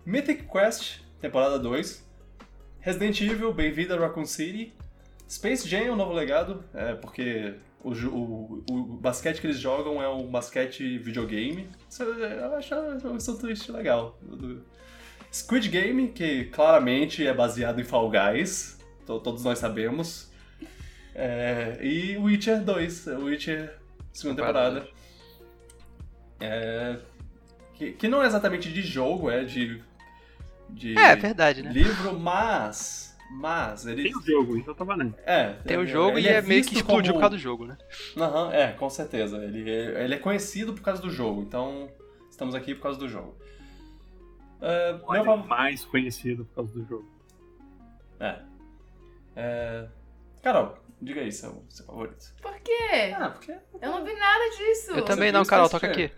Mythic 0.04 0.44
Quest, 0.50 1.00
temporada 1.20 1.58
2, 1.58 2.06
Resident 2.80 3.20
Evil, 3.20 3.52
Bem-vindo 3.52 3.94
a 3.94 3.98
Raccoon 3.98 4.24
City, 4.24 4.72
Space 5.28 5.68
Jam 5.68 5.80
é 5.86 5.92
um 5.92 5.96
novo 5.96 6.12
legado, 6.12 6.64
é, 6.74 6.94
porque 6.94 7.54
o, 7.84 7.92
o, 7.92 8.64
o 8.70 8.82
basquete 8.96 9.40
que 9.40 9.46
eles 9.46 9.58
jogam 9.58 10.02
é 10.02 10.08
um 10.08 10.26
basquete 10.26 10.98
videogame. 10.98 11.68
É- 12.00 12.44
Eu 12.44 12.54
acho 12.56 12.74
isso 13.16 13.32
um 13.32 13.38
twist 13.38 13.70
legal. 13.70 14.18
Squid 15.32 15.68
Game, 15.68 16.08
que 16.08 16.46
claramente 16.46 17.26
é 17.26 17.32
baseado 17.32 17.80
em 17.80 17.84
Fall 17.84 18.10
Guys, 18.10 18.78
to- 19.06 19.20
todos 19.20 19.44
nós 19.44 19.58
sabemos. 19.58 20.30
É, 21.14 21.78
e 21.82 22.16
Witcher 22.16 22.62
2, 22.62 23.06
Witcher 23.06 23.76
segunda 24.12 24.42
temporada. 24.42 24.88
É, 26.40 26.96
que, 27.74 27.92
que 27.92 28.08
não 28.08 28.22
é 28.22 28.26
exatamente 28.26 28.72
de 28.72 28.82
jogo, 28.82 29.30
é 29.30 29.44
de. 29.44 29.82
de 30.68 30.96
É, 30.98 31.12
é 31.12 31.16
verdade, 31.16 31.62
né? 31.62 31.72
livro, 31.72 32.18
mas. 32.18 33.10
Mas 33.32 33.86
ele. 33.86 34.02
Tem 34.04 34.16
o 34.16 34.22
jogo, 34.22 34.56
então 34.56 34.74
tá 34.74 34.82
valendo. 34.82 35.14
É, 35.24 35.50
Tem 35.64 35.76
o 35.76 35.82
ele- 35.82 35.90
jogo 35.92 36.18
ele 36.18 36.26
e 36.26 36.30
é, 36.30 36.42
meio 36.42 36.64
que 36.64 36.74
explodiu 36.74 37.12
como- 37.12 37.14
por 37.14 37.20
causa 37.20 37.36
do 37.36 37.40
jogo, 37.40 37.64
né? 37.66 37.78
Aham, 38.16 38.52
é, 38.52 38.72
com 38.72 38.90
certeza. 38.90 39.36
Ele, 39.44 39.70
é- 39.70 40.04
ele 40.04 40.14
é 40.14 40.18
conhecido 40.18 40.72
por 40.72 40.82
causa 40.82 41.00
do 41.00 41.10
jogo, 41.10 41.40
então 41.42 41.88
estamos 42.28 42.54
aqui 42.56 42.74
por 42.74 42.82
causa 42.82 42.98
do 42.98 43.08
jogo. 43.08 43.36
É, 44.62 44.92
meu 44.92 45.24
fav- 45.24 45.46
mais 45.46 45.84
conhecido 45.84 46.44
por 46.46 46.54
causa 46.54 46.72
do 46.72 46.84
jogo. 46.86 47.10
é. 48.20 48.38
É, 49.36 49.88
Carol, 50.42 50.76
diga 51.00 51.20
aí 51.20 51.30
seu, 51.32 51.64
seu 51.68 51.86
favorito. 51.86 52.34
Por 52.42 52.52
quê? 52.60 53.14
Ah, 53.16 53.30
porque. 53.30 53.52
Eu 53.52 53.90
não 53.90 54.04
vi 54.04 54.12
nada 54.14 54.44
disso. 54.56 54.90
Eu 54.92 55.04
também 55.04 55.30
não, 55.32 55.44
Carol, 55.44 55.68
Space 55.68 55.80
toca 55.86 55.94
Jam? 55.94 56.04
aqui. 56.06 56.14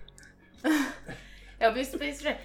Eu 1.60 1.73
vi 1.74 1.85
Space 1.85 2.23
Jam. 2.23 2.36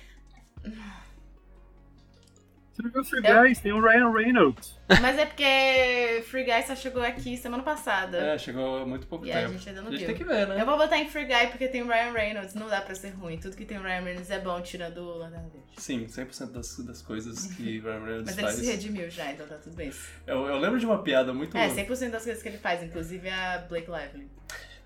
Você 2.77 2.83
não 2.83 2.91
viu 2.91 3.03
Free 3.03 3.21
Eu- 3.25 3.41
Guys? 3.41 3.59
Tem 3.59 3.73
o 3.73 3.81
Ryan 3.81 4.11
Reynolds. 4.11 4.77
Mas 5.01 5.17
é 5.17 5.25
porque 5.25 6.23
Free 6.29 6.43
Guy 6.43 6.61
só 6.67 6.75
chegou 6.75 7.01
aqui 7.01 7.35
semana 7.35 7.63
passada. 7.63 8.17
É, 8.19 8.37
chegou 8.37 8.83
há 8.83 8.85
muito 8.85 9.07
pouco 9.07 9.25
E 9.25 9.31
a 9.31 9.39
tempo. 9.41 9.53
gente 9.53 9.69
ainda 9.69 9.81
não 9.81 9.87
a 9.87 9.91
gente 9.91 9.99
viu. 10.01 10.07
tem 10.09 10.15
que 10.15 10.23
ver, 10.23 10.47
né? 10.47 10.61
Eu 10.61 10.65
vou 10.67 10.77
botar 10.77 10.99
em 10.99 11.09
Free 11.09 11.25
Guy 11.25 11.47
porque 11.47 11.67
tem 11.67 11.81
o 11.81 11.87
Ryan 11.87 12.11
Reynolds. 12.11 12.53
Não 12.53 12.67
dá 12.69 12.79
pra 12.81 12.93
ser 12.93 13.09
ruim. 13.15 13.39
Tudo 13.39 13.55
que 13.57 13.65
tem 13.65 13.79
o 13.79 13.81
Ryan 13.81 14.01
Reynolds 14.01 14.29
é 14.29 14.39
bom, 14.39 14.61
tirando 14.61 14.99
o 14.99 15.17
Lanterna 15.17 15.49
Verde. 15.49 15.67
Sim, 15.77 16.05
100% 16.05 16.51
das, 16.51 16.77
das 16.85 17.01
coisas 17.01 17.47
que 17.55 17.79
Ryan 17.81 17.99
Reynolds 18.05 18.25
Mas 18.27 18.37
ele 18.37 18.47
faz. 18.47 18.55
se 18.59 18.65
redimiu 18.67 19.09
já, 19.09 19.31
então 19.31 19.47
tá 19.47 19.55
tudo 19.55 19.75
bem. 19.75 19.91
Eu, 20.27 20.45
eu 20.45 20.57
lembro 20.59 20.79
de 20.79 20.85
uma 20.85 21.01
piada 21.01 21.33
muito. 21.33 21.57
É, 21.57 21.67
100% 21.69 22.11
das 22.11 22.23
coisas 22.25 22.43
que 22.43 22.47
ele 22.49 22.59
faz, 22.59 22.83
inclusive 22.83 23.27
a 23.27 23.57
Blake 23.67 23.89
Lively. 23.89 24.29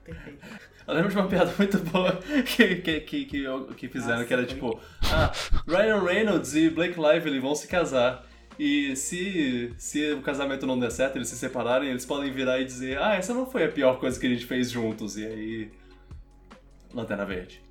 Perfeito. 0.03 0.45
Eu 0.87 0.93
lembro 0.95 1.09
de 1.11 1.15
uma 1.17 1.27
piada 1.27 1.53
muito 1.57 1.77
boa 1.79 2.11
que, 2.55 2.75
que, 2.77 2.99
que, 3.01 3.25
que, 3.25 3.45
que 3.77 3.87
fizeram, 3.87 4.15
Nossa, 4.15 4.25
que 4.25 4.33
era 4.33 4.45
tipo, 4.45 4.79
ah, 5.11 5.31
Ryan 5.67 6.01
Reynolds 6.03 6.55
e 6.55 6.69
Blake 6.69 6.99
Lively 6.99 7.39
vão 7.39 7.53
se 7.55 7.67
casar. 7.67 8.25
E 8.59 8.95
se, 8.95 9.73
se 9.77 10.11
o 10.13 10.21
casamento 10.21 10.67
não 10.67 10.77
der 10.77 10.91
certo, 10.91 11.15
eles 11.15 11.29
se 11.29 11.37
separarem, 11.37 11.89
eles 11.89 12.05
podem 12.05 12.31
virar 12.31 12.59
e 12.59 12.65
dizer, 12.65 12.97
ah, 13.01 13.15
essa 13.15 13.33
não 13.33 13.45
foi 13.45 13.63
a 13.63 13.69
pior 13.71 13.99
coisa 13.99 14.19
que 14.19 14.27
a 14.27 14.29
gente 14.29 14.45
fez 14.45 14.69
juntos. 14.69 15.17
E 15.17 15.25
aí. 15.25 15.71
Lanterna 16.93 17.25
Verde. 17.25 17.61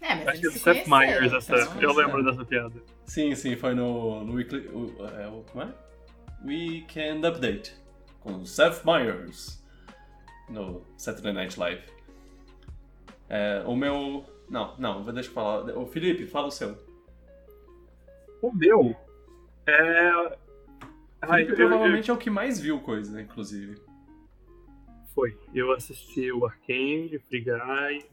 É, 0.00 0.14
mas 0.14 0.28
Acho 0.28 0.40
que 0.40 0.46
é 0.46 0.50
do 0.50 0.58
Seth 0.58 0.86
Meyers 0.86 1.32
essa. 1.32 1.56
então- 1.56 1.82
Eu 1.82 1.92
lembro 1.92 2.22
dessa 2.24 2.44
piada. 2.44 2.80
Sim, 3.04 3.34
sim, 3.34 3.56
foi 3.56 3.74
no, 3.74 4.22
no 4.24 4.34
Weekly. 4.34 4.68
o- 4.68 4.94
é, 5.18 5.26
o- 5.26 5.44
como 5.50 5.64
é? 5.64 5.68
Weekend 6.44 7.26
Update. 7.26 7.74
Com 8.20 8.44
Seth 8.44 8.84
Meyers. 8.84 9.57
No 10.48 10.82
Saturday 10.96 11.32
Night 11.32 11.58
Live. 11.58 11.82
É, 13.28 13.62
o 13.66 13.76
meu. 13.76 14.24
Não, 14.48 14.76
não, 14.78 15.02
deixa 15.04 15.28
eu 15.28 15.34
falar. 15.34 15.76
O 15.76 15.86
Felipe, 15.86 16.26
fala 16.26 16.46
o 16.46 16.50
seu. 16.50 16.76
O 18.40 18.52
meu 18.54 18.96
é. 19.66 20.38
Ai, 21.20 21.44
Felipe 21.44 21.50
eu- 21.62 21.68
provavelmente 21.68 22.10
é 22.10 22.14
o 22.14 22.16
que 22.16 22.30
mais 22.30 22.58
viu 22.60 22.80
coisa, 22.80 23.20
inclusive. 23.20 23.74
eu- 23.76 23.88
Foi. 25.14 25.36
Eu 25.52 25.72
assisti 25.72 26.30
o 26.32 26.46
Arcane, 26.46 27.18
Free 27.28 27.40
Guy, 27.44 28.06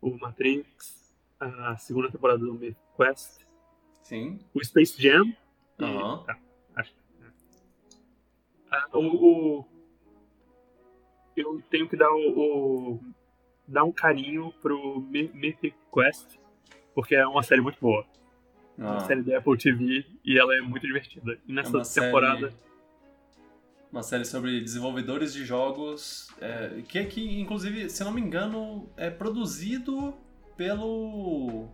o 0.00 0.16
Matrix, 0.16 1.12
a 1.40 1.76
segunda 1.76 2.10
temporada 2.10 2.38
do 2.38 2.54
Myth 2.54 2.76
Quest, 2.96 3.40
Sim. 4.02 4.38
o 4.54 4.64
Space 4.64 5.00
Jam. 5.02 5.24
e- 5.26 5.84
Aham. 5.84 6.22
Tá, 6.24 6.38
acho 6.76 6.92
que. 6.92 6.98
é. 7.24 7.98
Ah, 8.70 8.86
o, 8.94 9.00
o- 9.58 9.66
Eu 11.40 11.62
tenho 11.70 11.88
que 11.88 11.96
dar 11.96 12.10
o. 12.10 12.94
o- 12.94 13.00
dar 13.66 13.84
um 13.84 13.92
carinho 13.92 14.52
pro 14.62 15.00
My- 15.00 15.30
Mythic 15.34 15.74
Quest, 15.92 16.38
porque 16.94 17.14
é 17.14 17.26
uma 17.26 17.42
série 17.42 17.60
muito 17.60 17.78
boa. 17.80 18.04
É 18.78 18.82
uma 18.82 18.96
Ah, 18.96 19.00
série 19.00 19.22
da 19.22 19.38
Apple 19.38 19.58
TV 19.58 20.06
e 20.24 20.38
ela 20.38 20.56
é 20.56 20.60
muito 20.62 20.86
divertida. 20.86 21.38
E 21.46 21.52
nessa 21.52 21.76
uma 21.76 21.84
série- 21.84 22.06
temporada. 22.06 22.52
Uma 23.92 24.02
série 24.02 24.24
sobre 24.24 24.60
desenvolvedores 24.60 25.32
de 25.32 25.44
jogos. 25.44 26.28
é, 26.40 26.82
que, 26.88 27.04
que, 27.06 27.40
inclusive, 27.40 27.90
se 27.90 28.04
não 28.04 28.12
me 28.12 28.20
engano, 28.20 28.88
é 28.96 29.10
produzido 29.10 30.14
pelo. 30.56 31.68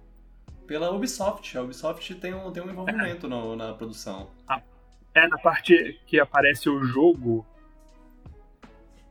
pela 0.67 0.91
Ubisoft. 0.91 1.57
A 1.59 1.63
Ubisoft 1.63 2.15
tem 2.17 2.33
um, 2.35 2.51
tem 2.51 2.63
um 2.63 2.71
envolvimento 2.71 3.29
no- 3.29 3.55
na 3.55 3.73
produção. 3.75 4.31
É 5.15 5.29
na 5.29 5.39
parte 5.39 6.01
que 6.07 6.19
aparece 6.19 6.69
o 6.69 6.83
jogo 6.83 7.47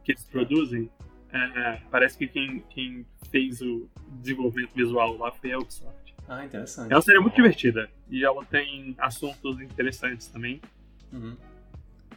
que 0.03 0.11
eles 0.11 0.23
produzem. 0.25 0.89
é, 1.31 1.81
parece 1.89 2.17
que 2.17 2.27
quem, 2.27 2.59
quem 2.69 3.05
fez 3.31 3.59
o 3.61 3.89
desenvolvimento 4.21 4.71
visual 4.75 5.17
lá 5.17 5.31
foi 5.31 5.51
a 5.51 5.57
Ubisoft. 5.57 6.13
Ah, 6.27 6.45
interessante. 6.45 6.91
É 6.91 6.95
uma 6.95 7.01
série 7.01 7.19
muito 7.19 7.35
divertida 7.35 7.89
e 8.09 8.23
ela 8.23 8.45
tem 8.45 8.95
assuntos 8.99 9.59
interessantes 9.59 10.27
também. 10.27 10.61
Uhum. 11.11 11.35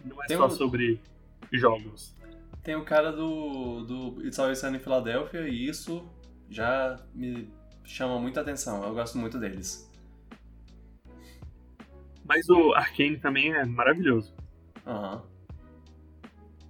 Não 0.05 0.23
é 0.23 0.27
Tem 0.27 0.37
só 0.37 0.47
um- 0.47 0.51
sobre 0.51 1.01
jogos. 1.53 2.15
Tem 2.63 2.75
o 2.77 2.85
cara 2.85 3.11
do, 3.13 3.85
do 3.85 4.27
It's 4.27 4.39
Always 4.39 4.59
Sunny 4.59 4.77
em 4.77 4.81
Filadélfia 4.81 5.49
e 5.49 5.67
isso 5.69 6.07
já 6.51 6.97
me 7.15 7.49
chama 7.85 8.19
muita 8.21 8.41
atenção. 8.43 8.85
Eu 8.85 8.93
gosto 8.95 9.17
muito 9.19 9.39
deles. 9.39 9.91
Mas 12.25 12.49
o 12.49 12.75
Arkane 12.75 13.19
também 13.19 13.53
é 13.55 13.65
maravilhoso. 13.65 14.35
Aham. 14.87 15.23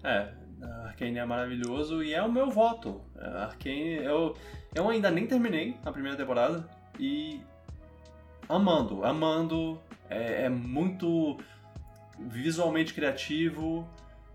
É, 0.04 0.32
a 0.62 0.86
Arcane 0.86 1.18
é 1.18 1.24
maravilhoso 1.24 2.02
e 2.02 2.14
é 2.14 2.22
o 2.22 2.30
meu 2.30 2.50
voto. 2.50 3.00
A 3.18 3.44
Arcane, 3.44 3.96
eu, 3.96 4.36
eu 4.74 4.88
ainda 4.88 5.10
nem 5.10 5.26
terminei 5.26 5.76
a 5.84 5.92
primeira 5.92 6.16
temporada 6.16 6.68
e 6.98 7.40
amando, 8.48 9.04
amando. 9.04 9.80
É, 10.08 10.44
é 10.44 10.48
muito 10.48 11.38
visualmente 12.18 12.94
criativo. 12.94 13.86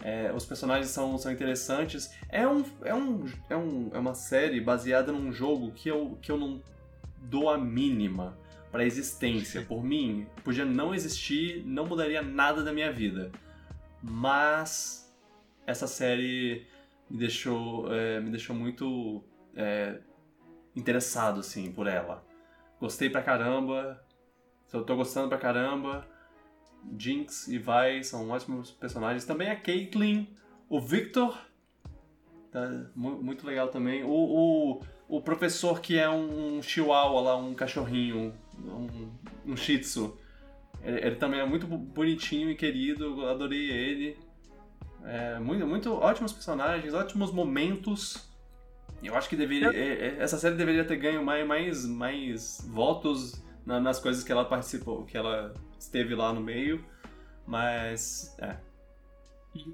é, 0.04 0.32
os 0.34 0.46
personagens 0.46 0.90
são, 0.90 1.18
são 1.18 1.32
interessantes. 1.32 2.14
É, 2.30 2.48
um, 2.48 2.64
é, 2.84 2.94
um, 2.94 3.26
é, 3.50 3.56
um, 3.56 3.90
é 3.94 4.00
uma 4.00 4.14
série 4.14 4.60
baseada 4.60 5.12
num 5.12 5.32
jogo 5.32 5.72
que 5.72 5.90
eu, 5.90 6.18
que 6.22 6.32
eu 6.32 6.38
não 6.38 6.62
dou 7.18 7.50
a 7.50 7.58
mínima 7.58 8.38
pra 8.72 8.86
existência. 8.86 9.62
Por 9.66 9.84
mim, 9.84 10.28
podia 10.44 10.66
não 10.66 10.94
existir, 10.94 11.64
não 11.66 11.86
mudaria 11.86 12.22
nada 12.22 12.64
da 12.64 12.74
minha 12.74 12.92
vida. 12.92 13.32
Mas 14.02 15.01
essa 15.66 15.88
série 15.88 16.66
me 17.10 17.18
deixou, 17.18 17.94
é, 17.94 18.20
me 18.20 18.30
deixou 18.30 18.56
muito 18.56 19.24
é, 19.56 20.00
interessado, 20.76 21.40
assim, 21.42 21.72
por 21.72 21.88
ela. 21.88 22.26
Gostei 22.80 23.10
pra 23.10 23.22
caramba. 23.22 24.04
Eu 24.74 24.84
tô 24.84 24.96
gostando 24.96 25.28
pra 25.30 25.38
caramba. 25.38 26.08
Jinx 26.98 27.48
e 27.48 27.58
Vi 27.60 28.04
são 28.04 28.30
ótimos 28.30 28.72
personagens. 28.72 29.26
Também 29.26 29.50
a 29.50 29.56
Caitlyn, 29.56 30.28
o 30.70 30.80
Victor. 30.80 31.38
Tá 32.52 32.68
mu- 32.96 33.22
muito 33.22 33.46
legal 33.46 33.68
também. 33.68 34.04
O, 34.04 34.10
o, 34.10 34.82
o 35.08 35.22
professor 35.22 35.80
que 35.80 35.98
é 35.98 36.10
um, 36.10 36.62
chihuahua 36.62 37.22
lá, 37.22 37.36
um 37.38 37.54
cachorrinho, 37.54 38.34
um, 38.58 39.12
um 39.46 39.56
shih 39.56 39.80
tzu. 39.80 40.18
Ele, 40.82 41.06
ele 41.06 41.16
também 41.18 41.40
é 41.40 41.46
muito 41.46 41.68
bonitinho 41.68 42.50
e 42.50 42.56
querido, 42.56 43.26
adorei 43.28 43.70
ele. 43.70 44.18
É, 45.06 45.40
muito, 45.40 45.66
muito 45.66 45.92
ótimos 45.94 46.32
personagens, 46.32 46.94
ótimos 46.94 47.32
momentos. 47.32 48.30
Eu 49.04 49.16
acho 49.16 49.28
que 49.28 49.36
deveria, 49.36 49.70
é, 49.76 50.08
é, 50.10 50.16
essa 50.20 50.38
série 50.38 50.56
deveria 50.56 50.86
ter 50.86 50.96
ganho 50.98 51.24
mais, 51.26 51.46
mais, 51.48 51.86
mais 51.88 52.68
votos 52.70 53.42
na- 53.66 53.80
nas 53.80 54.00
coisas 54.00 54.24
que 54.24 54.32
ela 54.32 54.46
participou, 54.46 55.04
que 55.06 55.18
ela 55.18 55.54
esteve 55.80 56.14
lá 56.14 56.32
no 56.32 56.40
meio. 56.42 56.84
Mas, 57.48 58.36
é. 58.40 58.58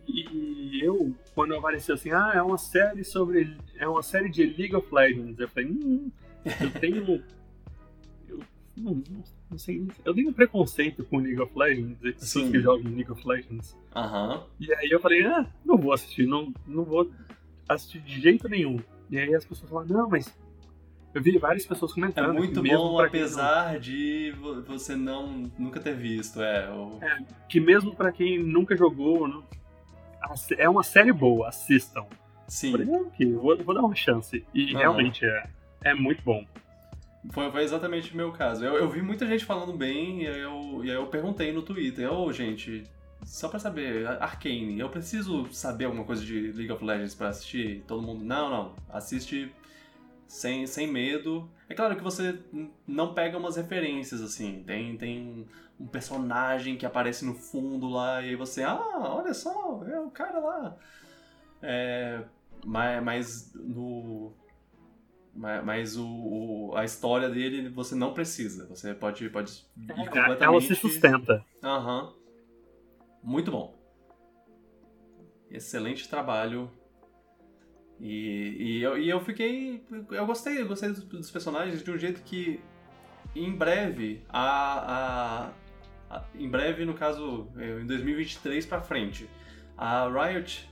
E, 0.07 0.77
e 0.77 0.79
eu, 0.83 1.13
quando 1.35 1.53
apareceu 1.55 1.95
assim, 1.95 2.11
ah, 2.11 2.31
é 2.33 2.41
uma 2.41 2.57
série 2.57 3.03
sobre. 3.03 3.55
É 3.77 3.87
uma 3.87 4.01
série 4.01 4.29
de 4.29 4.43
League 4.45 4.75
of 4.75 4.87
Legends. 4.93 5.37
Eu 5.39 5.47
falei, 5.49 5.69
hum, 5.69 6.11
eu 6.61 6.71
tenho. 6.79 7.23
Eu 8.27 8.39
não, 8.75 9.03
não, 9.49 9.57
sei. 9.57 9.85
Eu 10.05 10.13
tenho 10.13 10.29
um 10.29 10.33
preconceito 10.33 11.03
com 11.05 11.17
League 11.19 11.39
of 11.39 11.51
Legends 11.57 11.97
e 12.03 12.11
pessoas 12.13 12.49
que 12.49 12.59
jogam 12.59 12.91
League 12.93 13.11
of 13.11 13.27
Legends. 13.27 13.77
Aham. 13.95 14.43
E 14.59 14.73
aí 14.73 14.89
eu 14.89 14.99
falei, 14.99 15.25
ah, 15.25 15.45
não 15.65 15.77
vou 15.77 15.93
assistir, 15.93 16.25
não, 16.27 16.53
não 16.65 16.83
vou 16.83 17.09
assistir 17.69 17.99
de 17.99 18.19
jeito 18.21 18.47
nenhum. 18.49 18.79
E 19.09 19.17
aí 19.17 19.33
as 19.33 19.45
pessoas 19.45 19.69
falaram, 19.69 19.87
não, 19.89 20.09
mas. 20.09 20.35
Eu 21.13 21.21
vi 21.23 21.37
várias 21.39 21.65
pessoas 21.65 21.91
É 21.91 21.95
comentando. 21.95 22.33
muito 22.33 22.61
que 22.61 22.69
mesmo 22.69 22.77
bom, 22.83 22.89
quem 22.89 22.97
não- 22.97 23.05
apesar 23.05 23.79
de 23.79 24.31
vo- 24.39 24.61
você 24.61 24.95
não 24.95 25.49
nunca 25.57 25.79
ter 25.79 25.95
visto. 25.95 26.39
É, 26.41 26.69
o- 26.69 26.99
que 27.49 27.59
mesmo 27.59 27.95
pra 27.95 28.11
quem 28.11 28.37
nunca 28.37 28.75
jogou, 28.77 29.27
não, 29.27 29.43
é 30.57 30.69
uma 30.69 30.83
série 30.83 31.11
boa, 31.11 31.47
assistam. 31.47 32.05
Sim. 32.47 32.71
Falei, 32.71 32.85
"Não, 32.85 33.09
que 33.09 33.25
vou, 33.25 33.57
vou 33.63 33.73
dar 33.73 33.81
uma 33.81 33.95
chance. 33.95 34.45
E 34.53 34.69
Aham. 34.71 34.77
realmente 34.79 35.25
é, 35.25 35.49
é 35.85 35.93
muito 35.93 36.21
bom. 36.23 36.45
Foi, 37.31 37.51
foi 37.51 37.63
exatamente 37.63 38.13
o 38.13 38.17
meu 38.17 38.31
caso. 38.31 38.63
Eu, 38.63 38.75
eu 38.75 38.89
vi 38.89 39.01
muita 39.01 39.25
gente 39.25 39.45
falando 39.45 39.73
bem 39.73 40.23
e 40.23 40.27
aí 40.27 40.39
eu, 40.39 40.81
e 40.83 40.89
aí 40.89 40.95
eu 40.95 41.07
perguntei 41.07 41.51
no 41.51 41.61
Twitter, 41.61 42.11
ô 42.11 42.31
gente, 42.31 42.83
só 43.25 43.49
pra 43.49 43.59
saber, 43.59 44.07
Arcane, 44.07 44.79
eu 44.79 44.89
preciso 44.89 45.47
saber 45.51 45.85
alguma 45.85 46.05
coisa 46.05 46.23
de 46.23 46.51
League 46.51 46.71
of 46.71 46.83
Legends 46.83 47.15
pra 47.15 47.29
assistir? 47.29 47.83
Todo 47.87 48.01
mundo, 48.01 48.23
não, 48.23 48.49
não, 48.49 48.75
assiste 48.89 49.53
sem, 50.27 50.65
sem 50.67 50.87
medo. 50.87 51.49
É 51.69 51.73
claro 51.73 51.95
que 51.95 52.03
você 52.03 52.39
não 52.87 53.13
pega 53.13 53.37
umas 53.37 53.55
referências, 53.55 54.21
assim, 54.21 54.63
tem, 54.65 54.95
tem 54.97 55.47
um 55.79 55.87
personagem 55.87 56.77
que 56.77 56.85
aparece 56.85 57.25
no 57.25 57.33
fundo 57.35 57.87
lá 57.87 58.21
e 58.21 58.29
aí 58.29 58.35
você, 58.35 58.63
ah, 58.63 58.79
olha 59.15 59.33
só, 59.33 59.83
é 59.85 59.99
o 59.99 60.09
cara 60.09 60.39
lá. 60.39 60.77
É, 61.61 62.23
mas, 62.65 63.03
mas 63.03 63.53
no, 63.55 64.33
mas, 65.37 65.95
o, 65.97 66.05
o- 66.05 66.75
a 66.75 66.83
história 66.83 67.29
dele 67.29 67.69
você 67.69 67.93
não 67.95 68.13
precisa. 68.13 68.65
Você 68.67 68.93
pode, 68.93 69.29
pode 69.29 69.65
ir 69.77 69.87
completamente... 70.09 70.43
Ela 70.43 70.61
se 70.61 70.75
sustenta. 70.75 71.45
Aham. 71.63 72.13
Muito 73.23 73.51
bom. 73.51 73.77
Excelente 75.49 76.09
trabalho. 76.09 76.69
E, 77.99 78.55
e, 78.59 78.81
eu, 78.83 78.97
e 78.97 79.09
eu 79.09 79.19
fiquei. 79.21 79.83
Eu 80.11 80.25
gostei, 80.25 80.61
eu 80.61 80.67
gostei 80.67 80.89
dos, 80.89 81.03
dos 81.03 81.31
personagens 81.31 81.83
de 81.83 81.89
um 81.91 81.97
jeito 81.97 82.21
que 82.23 82.59
em 83.35 83.51
breve, 83.55 84.23
a, 84.29 85.49
a, 86.09 86.17
a- 86.17 86.23
em 86.35 86.49
breve, 86.49 86.85
no 86.85 86.93
caso, 86.93 87.47
eh, 87.57 87.81
em 87.81 87.85
2023 87.87 88.65
pra 88.65 88.81
frente, 88.81 89.29
a 89.77 90.07
Riot 90.09 90.69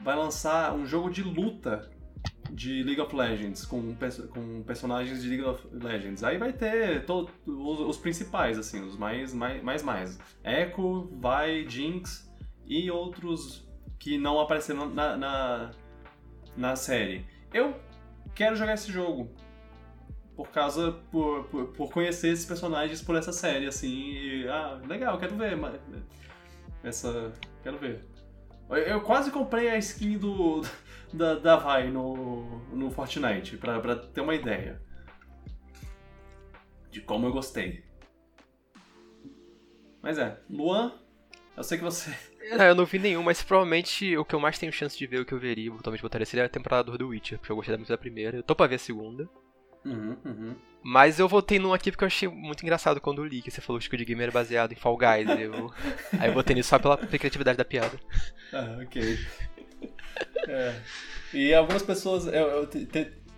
vai 0.00 0.16
lançar 0.16 0.74
um 0.74 0.86
jogo 0.86 1.10
de 1.10 1.22
luta 1.22 1.90
de 2.54 2.84
League 2.84 3.00
of 3.00 3.14
Legends 3.14 3.66
com, 3.66 3.94
com 4.32 4.62
personagens 4.62 5.20
de 5.22 5.28
League 5.28 5.44
of 5.44 5.66
Legends. 5.72 6.22
Aí 6.22 6.38
vai 6.38 6.52
ter 6.52 7.04
os, 7.08 7.80
os 7.80 7.96
principais, 7.96 8.56
assim, 8.58 8.80
os 8.80 8.96
mais 8.96 9.34
mais 9.34 9.62
mais. 9.62 9.82
mais. 9.82 10.18
Echo, 10.44 11.10
Vi, 11.12 11.68
Jinx 11.68 12.30
e 12.64 12.90
outros 12.90 13.68
que 13.98 14.16
não 14.18 14.38
apareceram 14.38 14.88
na, 14.88 15.16
na, 15.16 15.70
na 16.56 16.76
série. 16.76 17.26
Eu 17.52 17.74
quero 18.34 18.54
jogar 18.54 18.74
esse 18.74 18.92
jogo. 18.92 19.30
Por 20.36 20.48
causa. 20.50 20.92
Por, 21.10 21.44
por, 21.44 21.66
por 21.68 21.92
conhecer 21.92 22.32
esses 22.32 22.44
personagens 22.44 23.02
por 23.02 23.16
essa 23.16 23.32
série, 23.32 23.66
assim. 23.66 24.10
E, 24.12 24.48
ah, 24.48 24.80
legal, 24.86 25.18
quero 25.18 25.36
ver. 25.36 25.56
mas- 25.56 25.80
Essa. 26.82 27.32
Quero 27.62 27.78
ver. 27.78 28.04
Eu, 28.68 28.76
eu 28.76 29.00
quase 29.00 29.30
comprei 29.30 29.68
a 29.70 29.78
skin 29.78 30.18
do. 30.18 30.62
Da, 31.14 31.36
da 31.36 31.56
Vi 31.56 31.90
no, 31.90 32.58
no 32.74 32.90
Fortnite, 32.90 33.56
pra, 33.56 33.80
pra 33.80 33.94
ter 33.94 34.20
uma 34.20 34.34
ideia. 34.34 34.82
De 36.90 37.00
como 37.00 37.26
eu 37.26 37.32
gostei. 37.32 37.84
Mas 40.02 40.18
é, 40.18 40.38
Luan, 40.50 40.92
eu 41.56 41.62
sei 41.62 41.78
que 41.78 41.84
você. 41.84 42.12
Não, 42.50 42.64
eu 42.66 42.74
não 42.74 42.84
vi 42.84 42.98
nenhum, 42.98 43.22
mas 43.22 43.42
provavelmente 43.42 44.16
o 44.16 44.24
que 44.24 44.34
eu 44.34 44.40
mais 44.40 44.58
tenho 44.58 44.72
chance 44.72 44.98
de 44.98 45.06
ver, 45.06 45.20
o 45.20 45.24
que 45.24 45.32
eu 45.32 45.38
veria, 45.38 45.70
totalmente 45.70 46.02
botaria, 46.02 46.26
seria 46.26 46.46
a 46.46 46.48
temporada 46.48 46.90
do 46.90 46.98
The 46.98 47.04
Witcher, 47.04 47.38
porque 47.38 47.52
eu 47.52 47.56
gostei 47.56 47.76
muito 47.76 47.88
da 47.88 47.96
primeira. 47.96 48.36
Eu 48.36 48.42
tô 48.42 48.54
pra 48.54 48.66
ver 48.66 48.74
a 48.74 48.78
segunda. 48.78 49.28
Uhum, 49.84 50.16
uhum. 50.24 50.56
Mas 50.82 51.18
eu 51.18 51.28
votei 51.28 51.58
num 51.58 51.72
aqui 51.72 51.90
porque 51.90 52.04
eu 52.04 52.08
achei 52.08 52.28
muito 52.28 52.62
engraçado 52.62 53.00
quando 53.00 53.22
eu 53.22 53.26
li, 53.26 53.40
que 53.40 53.50
você 53.50 53.60
falou 53.60 53.78
que 53.78 53.84
o 53.84 53.86
Squid 53.86 54.04
Game 54.04 54.22
era 54.22 54.32
baseado 54.32 54.72
em 54.72 54.76
Fall 54.76 54.98
Guys. 54.98 55.28
eu... 55.40 55.72
Aí 56.20 56.28
eu 56.28 56.34
votei 56.34 56.56
nisso 56.56 56.70
só 56.70 56.78
pela, 56.78 56.98
pela 56.98 57.18
criatividade 57.18 57.56
da 57.56 57.64
piada. 57.64 57.98
Ah, 58.52 58.78
ok. 58.82 59.18
É. 60.48 60.74
E 61.32 61.52
algumas 61.54 61.82
pessoas. 61.82 62.26
Eu, 62.26 62.32
eu, 62.32 62.66
te- 62.66 62.86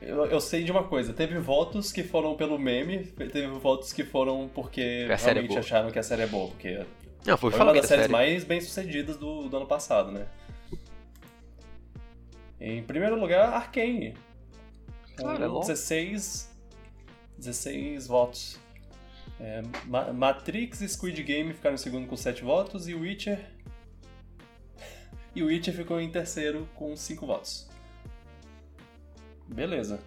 eu, 0.02 0.26
eu 0.26 0.40
sei 0.40 0.62
de 0.64 0.70
uma 0.72 0.84
coisa: 0.84 1.12
teve 1.12 1.38
votos 1.38 1.92
que 1.92 2.02
foram 2.02 2.36
pelo 2.36 2.58
meme, 2.58 3.04
teve 3.04 3.46
votos 3.48 3.92
que 3.92 4.04
foram 4.04 4.48
porque 4.54 5.06
A 5.08 5.12
é 5.12 5.16
realmente 5.16 5.48
boa. 5.48 5.60
acharam 5.60 5.90
que 5.90 5.98
a 5.98 6.02
série 6.02 6.22
é 6.22 6.26
boa. 6.26 6.48
Porque 6.48 6.84
Não, 7.24 7.36
foi, 7.38 7.52
uma 7.54 7.72
das 7.72 7.82
da 7.82 7.88
séries 7.88 8.02
série. 8.04 8.12
mais 8.12 8.44
bem 8.44 8.60
sucedidas 8.60 9.16
do, 9.16 9.48
do 9.48 9.56
ano 9.56 9.66
passado, 9.66 10.10
né? 10.12 10.26
Em 12.60 12.82
primeiro 12.82 13.18
lugar, 13.18 13.52
Arcane. 13.52 14.14
Com 15.18 15.24
Cara, 15.24 15.44
é 15.44 15.46
logo. 15.46 15.60
16, 15.60 16.50
16 17.38 18.06
votos. 18.06 18.58
É, 19.38 19.62
Ma- 19.84 20.12
Matrix 20.12 20.80
e 20.80 20.88
Squid 20.88 21.22
Game 21.22 21.52
ficaram 21.52 21.74
em 21.74 21.78
segundo 21.78 22.06
com 22.06 22.16
7 22.16 22.42
votos 22.42 22.88
e 22.88 22.94
Witcher. 22.94 23.38
E 25.36 25.42
o 25.42 25.46
Witcher 25.48 25.74
ficou 25.74 26.00
em 26.00 26.10
terceiro 26.10 26.66
com 26.74 26.96
5 26.96 27.26
votos. 27.26 27.68
Beleza. 29.46 30.00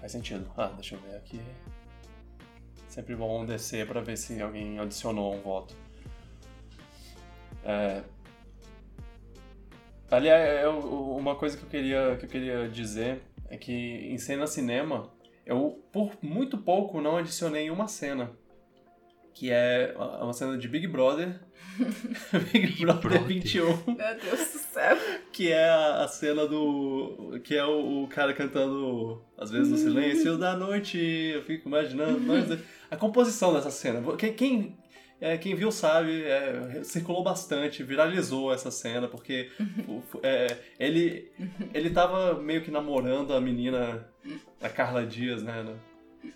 Faz 0.00 0.12
sentido. 0.12 0.50
Ah, 0.56 0.68
deixa 0.68 0.94
eu 0.94 1.00
ver 1.02 1.16
aqui. 1.16 1.38
Sempre 2.88 3.14
bom 3.14 3.44
descer 3.44 3.86
pra 3.86 4.00
ver 4.00 4.16
se 4.16 4.40
alguém 4.40 4.78
adicionou 4.78 5.34
um 5.34 5.42
voto. 5.42 5.76
É... 7.64 8.02
Aliás, 10.10 10.62
eu- 10.62 11.14
uma 11.14 11.36
coisa 11.36 11.56
que 11.58 11.64
eu, 11.64 11.68
queria, 11.68 12.16
que 12.16 12.24
eu 12.24 12.28
queria 12.30 12.68
dizer 12.68 13.20
é 13.50 13.58
que 13.58 13.72
em 13.72 14.16
cena 14.16 14.46
cinema, 14.46 15.12
eu 15.44 15.84
por 15.92 16.16
muito 16.22 16.56
pouco 16.56 16.98
não 17.02 17.18
adicionei 17.18 17.70
uma 17.70 17.88
cena. 17.88 18.32
Que 19.34 19.50
é 19.50 19.94
uma 19.96 20.32
cena 20.32 20.56
de 20.56 20.68
Big 20.68 20.86
Brother. 20.86 21.40
Big, 22.52 22.84
Brother, 22.84 23.00
Brother. 23.00 23.24
21. 23.24 23.64
Meu 23.64 23.96
Deus 24.22 24.52
do 24.52 24.58
céu. 24.58 24.96
Que 25.32 25.50
é 25.50 25.68
a, 25.68 26.04
a 26.04 26.08
cena 26.08 26.46
do. 26.46 27.40
Que 27.42 27.56
é 27.56 27.64
o, 27.64 28.04
o 28.04 28.08
cara 28.08 28.34
cantando, 28.34 29.22
às 29.38 29.50
vezes, 29.50 29.70
no 29.70 29.78
silêncio 29.78 30.36
da 30.36 30.56
noite. 30.56 30.98
Eu 30.98 31.42
fico 31.42 31.68
imaginando. 31.68 32.20
mas 32.20 32.58
a 32.90 32.96
composição 32.96 33.54
dessa 33.54 33.70
cena. 33.70 34.02
Quem, 34.16 34.34
quem, 34.34 34.78
é, 35.22 35.38
quem 35.38 35.54
viu 35.54 35.70
sabe, 35.70 36.24
é, 36.24 36.82
circulou 36.82 37.22
bastante, 37.22 37.82
viralizou 37.82 38.52
essa 38.52 38.70
cena, 38.70 39.06
porque 39.06 39.50
é, 40.22 40.58
ele, 40.78 41.30
ele 41.72 41.90
tava 41.90 42.34
meio 42.34 42.60
que 42.60 42.70
namorando 42.70 43.32
a 43.32 43.40
menina, 43.40 44.06
a 44.60 44.68
Carla 44.68 45.06
Dias, 45.06 45.42
né? 45.42 45.62
né? 45.62 45.74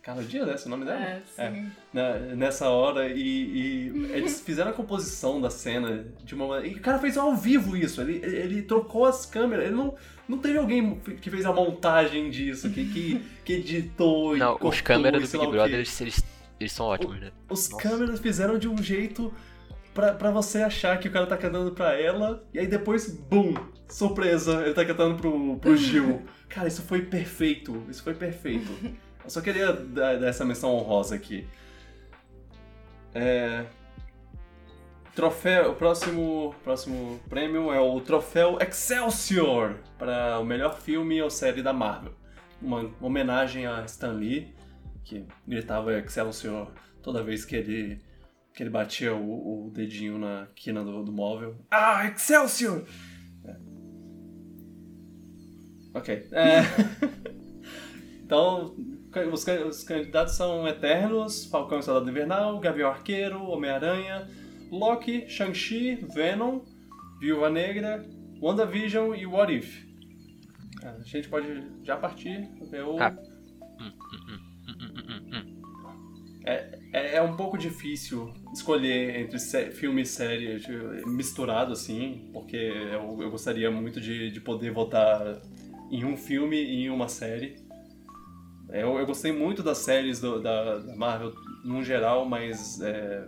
Carla 0.03 0.23
Dias, 0.23 0.49
é 0.49 0.55
esse 0.55 0.67
o 0.67 0.71
nome 0.71 0.85
dela? 0.85 1.01
É, 1.01 1.23
sim. 1.27 1.71
na- 1.93 2.19
nessa 2.37 2.69
hora 2.69 3.09
e, 3.09 3.19
e 3.21 4.07
eles 4.13 4.41
fizeram 4.41 4.71
a 4.71 4.75
composição 4.75 5.41
da 5.41 5.51
cena 5.51 6.07
de 6.25 6.35
uma 6.35 6.47
maneira. 6.47 6.77
E 6.77 6.79
o 6.79 6.83
cara 6.83 6.99
fez 6.99 7.17
ao 7.17 7.35
vivo 7.35 7.77
isso, 7.77 8.01
ele, 8.01 8.21
ele, 8.23 8.37
ele 8.37 8.63
trocou 8.63 9.05
as 9.05 9.27
câmeras, 9.27 9.67
ele 9.67 9.75
não, 9.75 9.95
não 10.29 10.39
teve 10.39 10.59
alguém 10.59 10.97
que 11.21 11.31
fez 11.31 11.45
a 11.45 11.53
montagem 11.53 12.31
disso, 12.31 12.71
que, 12.71 12.85
que, 12.93 13.21
que 13.45 13.53
editou 13.55 14.37
e 14.37 14.39
Não, 14.39 14.55
os 14.55 14.59
cortou 14.61 14.83
câmeras 14.85 15.23
e 15.23 15.27
do 15.33 15.39
Big 15.39 15.47
o. 15.49 15.51
Brother, 15.51 15.75
eles, 15.77 16.01
eles, 16.01 16.25
eles 16.61 16.73
são 16.73 16.87
ótimos, 16.87 17.21
né? 17.21 17.31
Os 17.49 17.69
Nossa. 17.69 17.83
câmeras 17.83 18.21
fizeram 18.21 18.59
de 18.59 18.69
um 18.69 18.81
jeito 18.83 19.33
pra, 19.95 20.13
pra 20.15 20.31
você 20.31 20.63
achar 20.63 20.99
que 20.99 21.09
o 21.09 21.11
cara 21.13 21.27
tá 21.27 21.37
cantando 21.37 21.73
pra 21.73 21.95
ela, 22.01 22.45
e 22.53 22.59
aí 22.59 22.67
depois, 22.67 23.11
bum, 23.11 23.55
surpresa, 23.89 24.63
ele 24.65 24.75
tá 24.75 24.85
cantando 24.85 25.17
pro, 25.17 25.57
pro 25.59 25.75
Gil. 25.79 26.23
Cara, 26.49 26.69
isso 26.69 26.83
foi 26.83 27.03
perfeito, 27.03 27.83
isso 27.89 28.03
foi 28.03 28.15
perfeito. 28.15 28.71
Eu 29.27 29.31
só 29.31 29.41
queria 29.41 29.73
dar, 29.73 30.21
dar 30.21 30.29
essa 30.29 30.45
menção 30.45 30.73
honrosa 30.73 31.17
aqui. 31.17 31.49
É... 33.13 33.67
Troféu, 35.17 35.73
o 35.73 35.75
próximo, 35.75 36.55
próximo 36.63 37.19
prêmio 37.29 37.73
é 37.73 37.81
o 37.81 38.01
troféu 38.01 38.57
Excelsior 38.61 39.81
para 39.99 40.39
o 40.39 40.45
melhor 40.45 40.79
filme 40.79 41.21
ou 41.21 41.29
série 41.29 41.61
da 41.61 41.73
Marvel. 41.73 42.13
Uma 42.63 42.89
homenagem 43.01 43.67
a 43.67 43.85
Stan 43.85 44.13
Lee, 44.13 44.55
que 45.03 45.27
gritava 45.45 45.99
Excelsior 45.99 46.71
toda 47.03 47.21
vez 47.21 47.45
que 47.45 47.57
ele, 47.57 48.01
que 48.55 48.63
ele 48.63 48.71
batia 48.71 49.13
o, 49.13 49.67
o 49.67 49.71
dedinho 49.73 50.19
na 50.19 50.47
quina 50.55 50.85
do, 50.85 51.03
do 51.03 51.11
móvel. 51.11 51.57
Ah, 51.69 52.07
Excelsior! 52.07 52.85
É. 53.45 53.57
Ok. 55.95 56.29
É. 56.31 56.61
então, 58.23 58.77
os, 59.21 59.47
os 59.47 59.85
candidatos 59.85 60.35
são 60.35 60.67
Eternos, 60.67 61.47
Falcão 61.47 61.79
e 61.79 61.83
Soldado 61.83 62.09
Invernal, 62.11 62.59
Gavião 62.59 62.91
Arqueiro, 62.91 63.43
Homem-Aranha, 63.45 64.29
Loki, 64.71 65.29
Shang-Chi, 65.29 66.07
Venom, 66.15 66.61
Viúva 67.21 67.49
Negra, 67.51 68.05
WandaVision 68.41 69.15
e 69.15 69.27
What 69.27 69.55
If. 69.55 69.85
É, 70.83 70.89
A 70.89 71.03
gente 71.03 71.29
pode 71.29 71.63
já 71.83 71.97
partir 71.97 72.49
ver 72.71 72.85
o... 72.85 73.01
Ah. 73.01 73.17
É, 76.45 77.17
é 77.17 77.23
um 77.23 77.37
pouco 77.37 77.59
difícil 77.59 78.33
escolher 78.53 79.21
entre 79.21 79.39
filme 79.73 80.03
e 80.03 80.07
série 80.07 80.61
tipo, 80.61 81.09
misturado 81.09 81.73
assim, 81.73 82.31
porque 82.33 82.57
eu, 82.57 83.21
eu 83.21 83.31
gostaria 83.31 83.69
muito 83.71 84.01
de, 84.01 84.31
de 84.31 84.41
poder 84.41 84.71
votar 84.71 85.43
em 85.91 86.05
um 86.05 86.17
filme 86.17 86.57
e 86.57 86.85
em 86.85 86.91
uma 86.91 87.09
série. 87.09 87.57
É, 88.77 88.83
Eu, 88.83 88.99
eu 88.99 89.07
gostei 89.07 89.33
muito 89.33 89.63
das 89.63 89.79
séries 89.79 90.21
do- 90.21 90.41
da, 90.41 90.79
da 90.79 90.97
Marvel 90.97 91.33
no 91.65 91.83
geral, 91.83 92.25
mas. 92.27 92.81
é, 92.81 93.27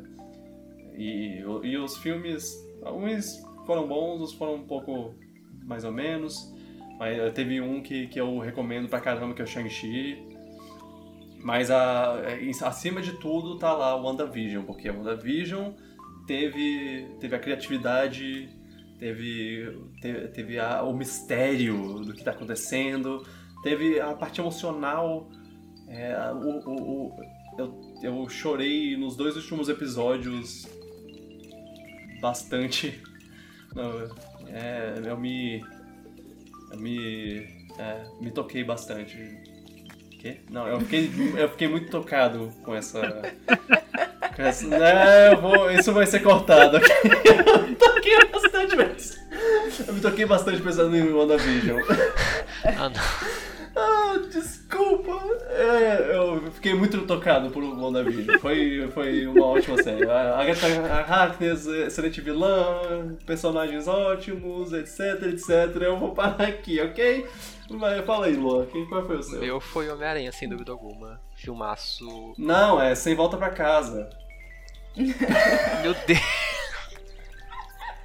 e, 0.96 1.40
e 1.62 1.76
os 1.78 1.96
filmes 1.98 2.66
Alguns 2.82 3.42
foram 3.66 3.86
bons, 3.86 4.20
outros 4.20 4.32
foram 4.34 4.54
um 4.54 4.66
pouco 4.66 5.14
mais 5.64 5.84
ou 5.84 5.92
menos. 5.92 6.52
Mas 6.98 7.18
eh, 7.18 7.30
teve 7.30 7.60
um 7.60 7.82
que, 7.82 8.06
que 8.06 8.20
eu 8.20 8.38
recomendo 8.38 8.88
pra 8.88 9.00
caramba, 9.00 9.34
que 9.34 9.42
é 9.42 9.44
o 9.44 9.48
Shang-Chi. 9.48 10.16
Mas 11.42 11.70
a, 11.70 12.20
eh, 12.24 12.50
acima 12.62 13.00
de 13.00 13.12
tudo 13.20 13.58
tá 13.58 13.72
lá 13.72 13.94
o 13.96 14.04
WandaVision, 14.04 14.64
porque 14.64 14.88
o 14.90 14.96
WandaVision 14.98 15.72
teve, 16.26 17.06
teve 17.20 17.36
a 17.36 17.38
criatividade, 17.38 18.48
teve, 18.98 19.76
teve, 20.00 20.28
teve 20.28 20.58
a, 20.58 20.82
o 20.82 20.92
mistério 20.96 22.00
do 22.00 22.12
que 22.12 22.24
tá 22.24 22.32
acontecendo, 22.32 23.24
teve 23.62 24.00
a 24.00 24.14
parte 24.14 24.40
emocional. 24.40 25.28
É, 25.90 26.16
o, 26.32 26.58
o, 26.68 27.06
o, 27.06 27.16
eu, 27.58 27.74
eu 28.02 28.28
chorei 28.28 28.96
nos 28.96 29.16
dois 29.16 29.36
últimos 29.36 29.68
episódios 29.68 30.66
bastante. 32.20 33.00
É, 34.50 34.94
eu 35.04 35.16
me. 35.16 35.62
Eu 36.72 36.78
me. 36.78 37.46
É, 37.78 38.02
me 38.18 38.30
toquei 38.30 38.64
bastante. 38.64 39.16
Quê? 40.18 40.40
Não, 40.50 40.66
eu 40.66 40.80
fiquei, 40.80 41.10
eu 41.36 41.48
fiquei 41.50 41.68
muito 41.68 41.90
tocado 41.90 42.50
com 42.64 42.74
essa. 42.74 43.00
Com 44.34 44.42
essa 44.42 44.66
não, 44.66 44.78
eu 44.80 45.40
vou, 45.40 45.70
isso 45.70 45.92
vai 45.92 46.06
ser 46.06 46.20
cortado. 46.20 46.78
eu 46.80 47.68
me 47.68 47.76
toquei 47.76 48.24
bastante, 48.32 48.74
mas. 48.74 49.20
Eu 49.86 49.94
me 49.94 50.00
toquei 50.00 50.24
bastante 50.24 50.62
pensando 50.62 50.96
em 50.96 51.12
WandaVision. 51.12 51.80
Ah, 52.64 52.88
não. 52.88 53.47
Ah, 53.80 54.18
desculpa. 54.30 55.12
É, 55.50 56.16
eu 56.16 56.50
fiquei 56.52 56.74
muito 56.74 57.00
tocado 57.06 57.50
por 57.50 57.62
WandaVision. 57.62 58.38
Foi, 58.40 58.88
foi 58.92 59.26
uma 59.26 59.46
ótima 59.46 59.80
série. 59.82 60.04
A 60.04 60.38
Agatha 60.38 60.66
Harkness, 61.08 61.66
excelente 61.66 62.20
vilã, 62.20 63.16
personagens 63.24 63.86
ótimos, 63.86 64.72
etc, 64.72 65.22
etc. 65.28 65.82
Eu 65.82 65.96
vou 65.98 66.12
parar 66.12 66.48
aqui, 66.48 66.80
ok? 66.80 67.26
Mas 67.70 68.04
fala 68.04 68.26
aí, 68.26 68.34
Luan, 68.34 68.66
quem, 68.66 68.86
qual 68.86 69.06
foi 69.06 69.16
o 69.16 69.22
seu? 69.22 69.40
Meu 69.40 69.60
foi 69.60 69.88
Homem-Aranha, 69.90 70.32
sem 70.32 70.48
dúvida 70.48 70.72
alguma. 70.72 71.20
Filmaço. 71.36 72.34
Não, 72.36 72.80
é 72.80 72.94
Sem 72.94 73.14
Volta 73.14 73.36
Pra 73.36 73.50
Casa. 73.50 74.10
Meu 74.96 75.94
Deus. 76.06 76.20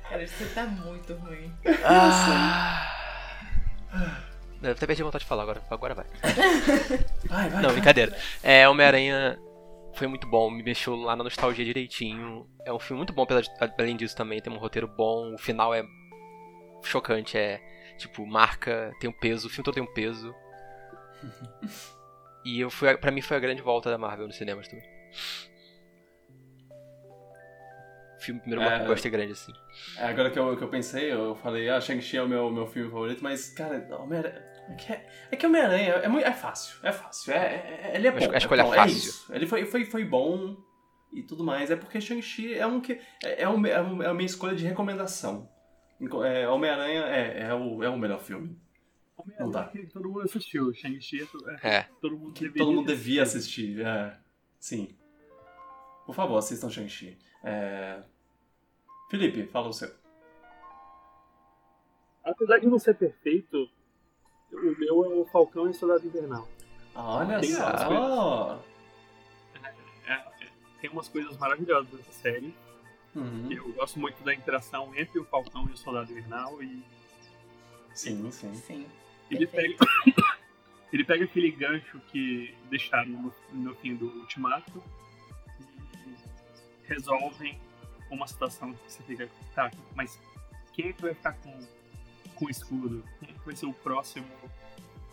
Cara, 0.09 0.27
você 0.27 0.45
tá 0.53 0.65
muito 0.65 1.13
ruim. 1.15 1.51
Ah. 1.83 2.89
Eu 4.63 4.71
até 4.71 4.85
perdi 4.87 5.01
a 5.01 5.05
vontade 5.05 5.23
de 5.23 5.27
falar 5.27 5.43
agora. 5.43 5.61
Agora 5.69 5.93
vai. 5.93 6.05
Vai, 7.27 7.49
vai. 7.49 7.61
Não, 7.61 7.71
brincadeira. 7.71 8.15
É, 8.41 8.67
Homem-Aranha 8.69 9.37
foi 9.95 10.07
muito 10.07 10.25
bom, 10.27 10.49
me 10.49 10.63
mexeu 10.63 10.95
lá 10.95 11.15
na 11.15 11.23
nostalgia 11.23 11.65
direitinho. 11.65 12.47
É 12.65 12.71
um 12.71 12.79
filme 12.79 12.97
muito 12.99 13.13
bom, 13.13 13.25
pela- 13.25 13.41
além 13.77 13.95
disso 13.97 14.15
também, 14.15 14.41
tem 14.41 14.51
um 14.51 14.57
roteiro 14.57 14.87
bom, 14.87 15.33
o 15.33 15.37
final 15.37 15.73
é 15.73 15.83
chocante, 16.83 17.37
é 17.37 17.59
tipo, 17.97 18.25
marca, 18.25 18.91
tem 18.99 19.09
um 19.09 19.13
peso, 19.13 19.47
o 19.47 19.49
filme 19.49 19.63
todo 19.63 19.73
tem 19.75 19.83
um 19.83 19.93
peso. 19.93 20.33
E 22.45 22.59
eu 22.59 22.69
fui, 22.69 22.93
pra 22.97 23.09
mim 23.09 23.21
foi 23.21 23.37
a 23.37 23.39
grande 23.39 23.61
volta 23.61 23.89
da 23.89 23.97
Marvel 23.97 24.27
nos 24.27 24.35
cinemas 24.35 24.67
também. 24.67 24.83
Filme 28.19 28.39
primeiro 28.41 28.61
É. 28.61 28.69
blockbuster 28.77 29.09
grande 29.11 29.31
assim. 29.33 29.53
É, 29.97 30.05
agora 30.07 30.29
que 30.29 30.37
eu, 30.37 30.57
que 30.57 30.61
eu 30.63 30.67
pensei, 30.67 31.11
eu 31.11 31.35
falei, 31.35 31.69
ah, 31.69 31.79
Shang-Chi 31.79 32.17
é 32.17 32.21
o 32.23 32.27
meu, 32.27 32.49
meu 32.51 32.67
filme 32.67 32.89
favorito, 32.91 33.23
mas, 33.23 33.49
cara, 33.53 33.87
Homem-Aranha. 33.97 34.43
É 34.69 34.75
que, 34.75 34.93
é 34.93 35.35
que 35.35 35.45
Homem-Aranha 35.45 35.93
é, 35.95 36.07
muito, 36.07 36.25
é 36.25 36.31
fácil, 36.33 36.77
é 36.83 36.91
fácil. 36.91 37.33
É, 37.33 37.37
é- 37.37 37.91
ele 37.95 38.07
é 38.07 38.11
bom. 38.11 38.31
a 38.33 38.37
escolha 38.37 38.61
é, 38.61 38.63
bom, 38.63 38.73
fácil. 38.73 38.93
É 38.95 38.97
isso. 38.97 39.33
Ele 39.33 39.45
foi, 39.47 39.65
foi, 39.65 39.85
foi 39.85 40.05
bom 40.05 40.55
e 41.11 41.21
tudo 41.23 41.43
mais. 41.43 41.69
É 41.69 41.75
porque 41.75 41.99
Shang-Chi 41.99 42.53
é 42.53 42.65
um 42.65 42.79
que. 42.79 42.93
É, 43.23 43.43
é, 43.43 43.49
um- 43.49 43.65
é 43.65 43.81
um- 43.81 44.01
é 44.03 44.07
a 44.07 44.13
minha 44.13 44.25
escolha 44.25 44.55
de 44.55 44.65
recomendação. 44.65 45.49
É, 46.25 46.47
Homem-Aranha 46.47 47.01
é, 47.05 47.41
é, 47.43 47.53
o, 47.53 47.83
é 47.83 47.89
o 47.89 47.97
melhor 47.97 48.19
filme. 48.19 48.57
Não 49.39 49.49
dá. 49.51 49.65
que 49.65 49.85
todo 49.87 50.07
mundo 50.09 50.21
assistiu. 50.21 50.73
Shang-Chi 50.73 51.27
é, 51.61 51.77
É. 51.77 51.87
todo 52.01 52.17
mundo 52.17 52.33
Que 52.33 52.49
todo 52.49 52.71
mundo 52.73 52.87
devia 52.87 53.23
assistir. 53.23 53.79
É, 53.85 54.17
sim. 54.59 54.95
Por 56.05 56.13
favor, 56.15 56.37
assistam 56.37 56.69
Shang-Chi. 56.69 57.17
É... 57.43 58.01
Felipe, 59.09 59.45
fala 59.47 59.67
o 59.69 59.73
seu. 59.73 59.89
Apesar 62.23 62.59
de 62.59 62.67
não 62.67 62.79
ser 62.79 62.95
perfeito, 62.95 63.69
o 64.53 64.79
meu 64.79 65.05
é 65.05 65.07
o 65.21 65.25
Falcão 65.25 65.67
e 65.67 65.69
o 65.71 65.73
Soldado 65.73 66.05
Invernal. 66.05 66.47
Olha 66.95 67.39
Tem 67.39 67.51
só. 67.51 67.67
as 67.67 67.81
É, 70.05 70.13
é, 70.13 70.23
tem 70.81 70.89
umas 70.89 71.07
coisas 71.07 71.37
maravilhosas 71.37 71.91
nessa 71.91 72.11
série. 72.11 72.53
Uhum. 73.15 73.51
Eu 73.51 73.71
gosto 73.73 73.99
muito 73.99 74.23
da 74.23 74.33
interação 74.33 74.91
entre 74.95 75.19
o 75.19 75.25
Falcão 75.25 75.67
e 75.69 75.73
o 75.73 75.77
Soldado 75.77 76.11
Invernal 76.11 76.61
e 76.61 76.83
Sim, 77.93 78.31
sim. 78.31 78.53
Sim. 78.55 78.87
ele 79.29 79.45
pega, 79.45 79.75
ele 80.91 81.03
pega 81.03 81.25
aquele 81.25 81.51
gancho 81.51 81.99
que 82.11 82.55
deixaram 82.69 83.09
no, 83.09 83.33
no 83.51 83.75
fim 83.75 83.95
do 83.95 84.07
Ultimato 84.07 84.83
e 85.59 86.87
resolvem 86.87 87.59
uma 88.09 88.27
situação 88.27 88.73
que 88.73 88.91
você 88.91 89.03
fica, 89.03 89.29
tá, 89.55 89.71
mas 89.95 90.19
quem 90.73 90.89
é 90.89 90.93
que 90.93 91.01
vai 91.01 91.13
ficar 91.13 91.33
com, 91.33 91.59
com 92.33 92.45
o 92.45 92.49
escudo? 92.49 93.03
Quem 93.23 93.35
vai 93.45 93.55
ser 93.55 93.65
o 93.65 93.73
próximo 93.73 94.25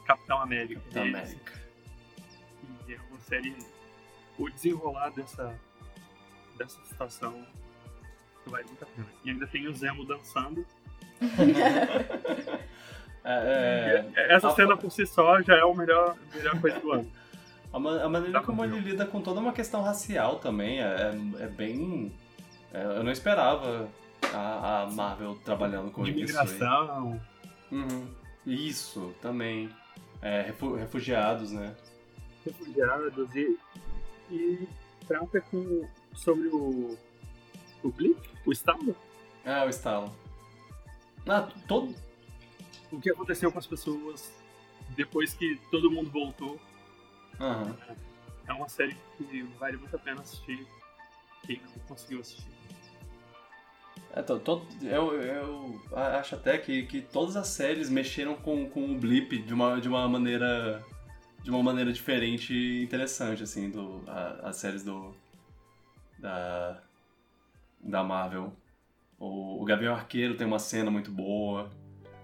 Capitão 0.06 0.40
América? 0.40 0.80
Capitão? 0.80 1.02
América. 1.04 1.60
E 2.88 2.94
é 2.94 2.98
uma 3.10 3.20
série. 3.20 3.54
O 4.38 4.48
desenrolar 4.48 5.10
dessa, 5.10 5.54
dessa 6.58 6.82
situação 6.84 7.46
vale 8.46 8.64
muito 8.64 8.82
a 8.82 8.86
pena. 8.86 9.06
E 9.24 9.30
ainda 9.30 9.46
tem 9.46 9.66
o 9.68 9.74
Zemo 9.74 10.04
dançando. 10.04 10.66
É, 13.22 14.04
é, 14.16 14.34
Essa 14.34 14.48
a- 14.48 14.54
cena 14.54 14.76
por 14.78 14.90
si 14.90 15.04
só 15.06 15.42
já 15.42 15.54
é 15.54 15.60
a 15.60 15.74
melhor, 15.74 16.16
melhor 16.34 16.58
coisa 16.58 16.80
do 16.80 16.90
ano. 16.92 17.12
a, 17.70 17.76
a 17.76 18.08
maneira 18.08 18.32
Dá 18.32 18.42
como 18.42 18.64
ele 18.64 18.78
lida 18.80 19.04
com 19.04 19.20
toda 19.20 19.40
uma 19.40 19.52
questão 19.52 19.82
racial 19.82 20.36
também 20.38 20.80
é, 20.80 21.12
é, 21.38 21.44
é 21.44 21.46
bem. 21.46 22.10
é, 22.72 22.82
eu 22.82 23.04
não 23.04 23.12
esperava 23.12 23.88
a, 24.34 24.82
a 24.82 24.90
Marvel 24.90 25.36
trabalhando 25.44 25.90
com 25.90 26.02
De 26.04 26.10
isso. 26.10 26.38
aí. 26.38 26.46
migração. 26.48 27.20
Uhum. 27.70 28.14
Isso, 28.46 29.14
também. 29.20 29.70
É, 30.22 30.42
refu- 30.42 30.74
refugiados, 30.74 31.50
né? 31.52 31.74
refugiados 32.44 33.34
e, 33.36 33.58
e 34.30 34.68
trata 35.06 35.40
com, 35.42 35.86
sobre 36.14 36.48
o, 36.48 36.96
o 37.82 37.88
Blip, 37.90 38.18
o 38.46 38.52
Estado, 38.52 38.94
Ah, 39.44 39.64
o 39.64 39.68
estalo. 39.68 40.14
Ah, 41.28 41.48
todo. 41.68 41.94
o 42.90 43.00
que 43.00 43.10
aconteceu 43.10 43.52
com 43.52 43.58
as 43.58 43.66
pessoas 43.66 44.32
depois 44.90 45.32
que 45.34 45.60
todo 45.70 45.90
mundo 45.90 46.10
voltou. 46.10 46.58
Aham. 47.38 47.76
É 48.46 48.52
uma 48.52 48.68
série 48.68 48.96
que 49.16 49.42
vale 49.58 49.76
muito 49.76 49.94
a 49.94 49.98
pena 49.98 50.20
assistir 50.22 50.66
quem 51.46 51.60
não 51.62 51.78
conseguiu 51.86 52.20
assistir. 52.20 52.50
É, 54.14 54.22
to- 54.22 54.66
eu, 54.82 55.12
eu 55.22 55.80
acho 55.94 56.34
até 56.34 56.58
que, 56.58 56.82
que 56.84 57.00
todas 57.00 57.36
as 57.36 57.46
séries 57.48 57.88
mexeram 57.88 58.34
com, 58.34 58.68
com 58.68 58.92
o 58.92 58.98
Blip 58.98 59.38
de 59.38 59.54
uma, 59.54 59.80
de 59.80 59.88
uma 59.88 60.08
maneira 60.08 60.82
de 61.42 61.50
uma 61.50 61.62
maneira 61.62 61.90
diferente 61.90 62.52
e 62.52 62.82
interessante, 62.84 63.42
assim, 63.42 63.70
do, 63.70 64.02
a- 64.06 64.40
as 64.50 64.56
séries 64.56 64.82
do 64.84 65.14
da, 66.18 66.78
da 67.80 68.02
Marvel. 68.04 68.52
O, 69.18 69.62
o 69.62 69.64
Gavião 69.64 69.94
Arqueiro 69.94 70.34
tem 70.36 70.46
uma 70.46 70.58
cena 70.58 70.90
muito 70.90 71.10
boa. 71.10 71.70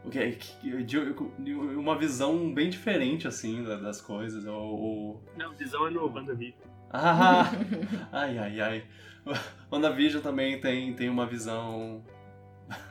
O 0.05 0.11
que, 0.11 0.33
que- 0.33 0.83
de, 0.85 1.15
de 1.39 1.55
uma 1.55 1.97
visão 1.97 2.53
bem 2.53 2.69
diferente, 2.69 3.27
assim, 3.27 3.63
da- 3.65 3.77
das 3.77 4.01
coisas. 4.01 4.45
O, 4.45 4.53
o- 4.53 5.21
Não, 5.37 5.53
visão 5.55 5.87
é 5.87 5.91
no 5.91 6.05
WandaVision. 6.07 6.59
ah, 6.91 7.51
ai, 8.13 8.39
ai, 8.39 8.61
ai. 8.61 8.85
WandaVision 9.71 10.23
também 10.23 10.61
tem, 10.61 10.95
tem 10.95 11.09
uma 11.09 11.27
visão. 11.27 12.03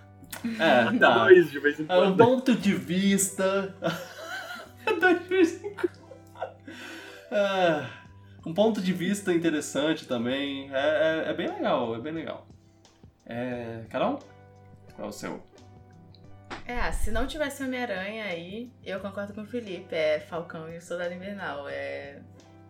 É, 0.60 0.98
tá. 1.00 1.24
Dois 1.24 1.50
de 1.50 1.60
vez 1.60 1.80
em 1.80 1.86
É 1.90 1.96
um 1.96 2.02
quando. 2.16 2.18
ponto 2.18 2.56
de 2.56 2.74
vista. 2.76 3.74
Dois 5.00 5.20
de 5.24 5.26
vez 5.28 5.64
em 5.64 5.74
quando. 5.74 5.96
É, 7.32 7.86
um 8.46 8.54
ponto 8.54 8.80
de 8.82 8.94
vista 8.94 9.34
interessante 9.34 10.08
também. 10.08 10.70
É, 10.72 11.24
é, 11.26 11.32
é 11.32 11.34
bem 11.34 11.48
legal, 11.48 11.96
é 11.96 12.00
bem 12.00 12.14
legal. 12.14 12.48
É, 13.26 13.86
Carol? 13.90 14.20
Qual 14.96 15.08
é 15.08 15.10
o 15.10 15.12
seu? 15.12 15.42
É, 16.68 16.92
se 16.92 17.10
não 17.12 17.26
tivesse 17.26 17.64
Homem-Aranha 17.64 18.26
aí, 18.26 18.72
eu 18.84 19.00
concordo 19.00 19.34
com 19.34 19.42
o 19.42 19.46
Felipe. 19.46 19.96
É 19.96 20.20
Falcão 20.20 20.70
e 20.72 20.78
o 20.78 20.82
Soldado 20.82 21.14
Invernal. 21.14 21.68
É, 21.70 22.20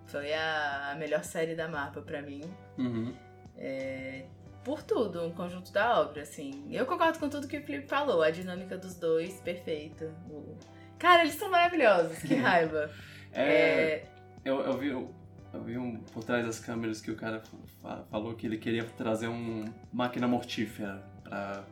foi 0.05 0.33
a, 0.33 0.91
a 0.91 0.95
melhor 0.95 1.23
série 1.23 1.55
da 1.55 1.67
Marvel 1.67 2.03
pra 2.03 2.21
mim. 2.21 2.41
Uhum. 2.77 3.13
É, 3.57 4.25
por 4.63 4.81
tudo, 4.83 5.23
um 5.23 5.31
conjunto 5.31 5.71
da 5.71 6.01
obra, 6.01 6.23
assim. 6.23 6.67
Eu 6.71 6.85
concordo 6.85 7.19
com 7.19 7.29
tudo 7.29 7.47
que 7.47 7.57
o 7.57 7.63
Felipe 7.63 7.87
falou. 7.87 8.21
A 8.21 8.31
dinâmica 8.31 8.77
dos 8.77 8.95
dois, 8.95 9.35
perfeita. 9.41 10.13
Cara, 10.97 11.21
eles 11.23 11.35
são 11.35 11.49
maravilhosos, 11.51 12.17
que 12.19 12.33
raiva. 12.35 12.89
É, 13.31 13.43
É, 13.43 14.07
eu, 14.43 14.61
eu 14.61 14.77
vi, 14.77 14.87
eu 14.89 15.63
vi 15.63 15.77
um, 15.77 15.97
por 15.99 16.23
trás 16.23 16.45
das 16.45 16.59
câmeras 16.59 16.99
que 17.01 17.11
o 17.11 17.15
cara 17.15 17.41
fa- 17.81 18.03
falou 18.09 18.33
que 18.35 18.45
ele 18.47 18.57
queria 18.57 18.83
trazer 18.83 19.27
um 19.27 19.65
máquina 19.93 20.27
mortífera 20.27 21.03
pra, 21.23 21.63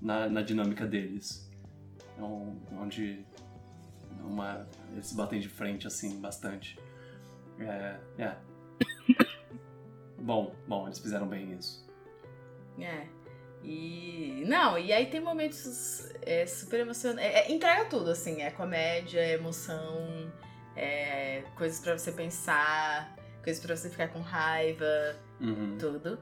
na, 0.00 0.28
na 0.28 0.42
dinâmica 0.42 0.86
deles. 0.86 1.50
É 2.18 2.22
onde 2.22 3.24
uma, 4.24 4.66
eles 4.92 5.12
batem 5.12 5.40
de 5.40 5.48
frente, 5.48 5.86
assim, 5.86 6.20
bastante. 6.20 6.78
É, 7.58 7.96
é. 8.18 8.36
Bom, 10.28 10.54
bom, 10.66 10.86
eles 10.86 10.98
fizeram 10.98 11.26
bem 11.26 11.54
isso. 11.54 11.88
É. 12.78 13.06
E. 13.64 14.44
Não, 14.46 14.78
e 14.78 14.92
aí 14.92 15.06
tem 15.06 15.20
momentos 15.20 16.06
é, 16.22 16.46
super 16.46 16.80
emocionantes. 16.80 17.24
É, 17.24 17.48
é, 17.48 17.52
entrega 17.52 17.86
tudo, 17.86 18.10
assim. 18.10 18.42
É 18.42 18.50
comédia, 18.50 19.18
é 19.20 19.32
emoção, 19.32 20.30
é 20.76 21.42
coisas 21.56 21.80
pra 21.80 21.96
você 21.98 22.12
pensar, 22.12 23.16
coisas 23.42 23.60
pra 23.64 23.74
você 23.74 23.88
ficar 23.90 24.08
com 24.08 24.20
raiva, 24.20 25.16
Uhum. 25.40 25.76
tudo. 25.78 26.18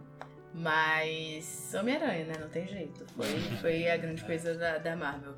Mas. 0.54 1.74
Homem-Aranha, 1.74 2.24
né? 2.26 2.34
Não 2.40 2.48
tem 2.48 2.66
jeito. 2.66 3.04
Foi, 3.14 3.26
foi 3.60 3.90
a 3.90 3.96
grande 3.96 4.24
coisa 4.24 4.54
da, 4.54 4.78
da 4.78 4.96
Marvel. 4.96 5.34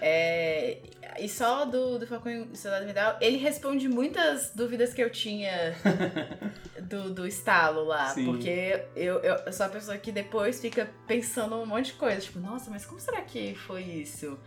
É, 0.00 0.78
e 1.18 1.28
só 1.28 1.64
do, 1.64 1.98
do 1.98 2.06
Falcão 2.06 2.48
e 2.52 2.56
Soldado 2.56 2.84
Invernal, 2.84 3.16
ele 3.20 3.36
responde 3.36 3.88
muitas 3.88 4.52
dúvidas 4.54 4.92
que 4.92 5.02
eu 5.02 5.10
tinha 5.10 5.74
do, 6.82 7.12
do 7.12 7.26
estalo 7.26 7.84
lá. 7.84 8.08
Sim. 8.08 8.26
Porque 8.26 8.84
eu, 8.94 9.20
eu, 9.20 9.34
eu 9.36 9.52
sou 9.52 9.66
a 9.66 9.68
pessoa 9.68 9.96
que 9.96 10.12
depois 10.12 10.60
fica 10.60 10.90
pensando 11.06 11.56
um 11.56 11.66
monte 11.66 11.86
de 11.86 11.92
coisa. 11.94 12.20
Tipo, 12.20 12.38
nossa, 12.38 12.70
mas 12.70 12.84
como 12.84 13.00
será 13.00 13.22
que 13.22 13.54
foi 13.54 13.82
isso? 13.82 14.38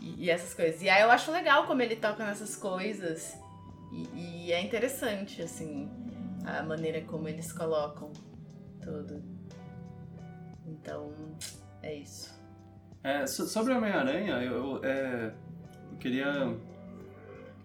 E, 0.00 0.26
e 0.26 0.30
essas 0.30 0.54
coisas. 0.54 0.82
E 0.82 0.88
aí 0.88 1.02
eu 1.02 1.10
acho 1.10 1.30
legal 1.30 1.66
como 1.66 1.82
ele 1.82 1.96
toca 1.96 2.24
nessas 2.24 2.56
coisas. 2.56 3.36
E, 3.92 4.46
e 4.48 4.52
é 4.52 4.60
interessante, 4.60 5.42
assim, 5.42 5.88
a 6.44 6.62
maneira 6.62 7.00
como 7.02 7.28
eles 7.28 7.52
colocam 7.52 8.12
tudo. 8.82 9.22
Então, 10.66 11.12
é 11.82 11.94
isso. 11.94 12.37
É, 13.08 13.26
so- 13.26 13.46
sobre 13.46 13.72
Homem-Aranha, 13.72 14.34
eu, 14.42 14.84
é, 14.84 15.32
eu 15.90 15.96
queria, 15.96 16.54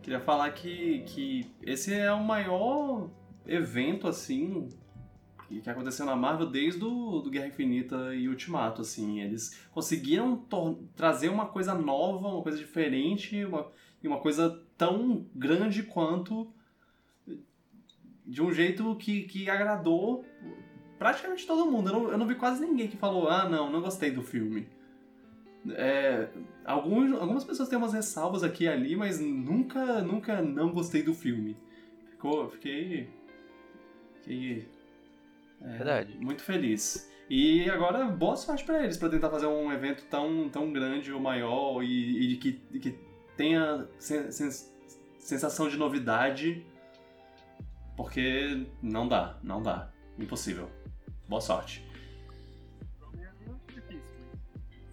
queria 0.01 0.21
falar 0.21 0.49
que, 0.51 0.99
que 0.99 1.51
esse 1.61 1.93
é 1.93 2.13
o 2.13 2.23
maior 2.23 3.09
evento, 3.45 4.07
assim, 4.07 4.69
que, 5.49 5.69
aconteceu 5.69 6.05
na 6.05 6.15
Marvel 6.15 6.49
desde 6.49 6.81
o 6.85 7.19
do 7.19 7.29
Guerra 7.29 7.47
Infinita 7.47 8.15
e 8.15 8.29
Ultimato, 8.29 8.81
assim. 8.81 9.19
Eles 9.19 9.59
conseguiram 9.71 10.47
trazer 10.95 11.27
uma 11.27 11.47
coisa 11.47 11.73
nova, 11.73 12.29
uma 12.29 12.41
coisa 12.41 12.57
diferente, 12.57 13.43
uma, 13.43 13.69
e 14.01 14.07
uma 14.07 14.21
coisa 14.21 14.63
tão 14.77 15.27
grande 15.35 15.83
quanto 15.83 16.53
de 18.25 18.41
um 18.41 18.53
jeito 18.53 18.95
que, 18.95 19.23
que 19.23 19.49
agradou 19.49 20.23
praticamente 20.97 21.45
todo 21.45 21.69
mundo. 21.69 21.89
Eu 21.89 21.99
não, 21.99 22.11
eu 22.11 22.17
não 22.17 22.27
vi 22.27 22.35
quase 22.35 22.65
ninguém 22.65 22.87
que 22.87 22.95
falou, 22.95 23.27
ah, 23.27 23.49
não, 23.49 23.69
não 23.69 23.81
gostei 23.81 24.09
do 24.09 24.23
filme. 24.23 24.69
É, 25.71 26.27
alguns, 26.65 27.13
algumas 27.13 27.43
pessoas 27.43 27.69
têm 27.69 27.77
umas 27.77 27.93
ressalvas 27.93 28.43
aqui 28.43 28.65
e 28.65 28.67
ali, 28.67 28.95
mas 28.95 29.19
nunca, 29.19 30.01
nunca 30.01 30.41
não 30.41 30.71
gostei 30.71 31.01
do 31.03 31.13
filme. 31.13 31.55
Ficou, 32.11 32.49
fiquei, 32.49 33.09
fiquei 34.15 34.67
é, 35.61 35.77
Verdade. 35.77 36.17
muito 36.19 36.43
feliz. 36.43 37.09
E 37.29 37.69
agora, 37.69 38.05
boa 38.05 38.35
sorte 38.35 38.63
pra 38.65 38.83
eles, 38.83 38.97
pra 38.97 39.07
tentar 39.09 39.29
fazer 39.29 39.47
um 39.47 39.71
evento 39.71 40.05
tão, 40.09 40.49
tão 40.49 40.71
grande 40.73 41.11
ou 41.13 41.19
maior 41.19 41.81
e, 41.81 42.33
e 42.33 42.37
que, 42.37 42.53
que 42.79 42.99
tenha 43.37 43.87
sen- 43.97 44.29
sen- 44.31 44.69
sensação 45.17 45.69
de 45.69 45.77
novidade, 45.77 46.65
porque 47.95 48.65
não 48.81 49.07
dá, 49.07 49.37
não 49.41 49.61
dá. 49.63 49.89
Impossível. 50.19 50.69
Boa 51.27 51.41
sorte. 51.41 51.83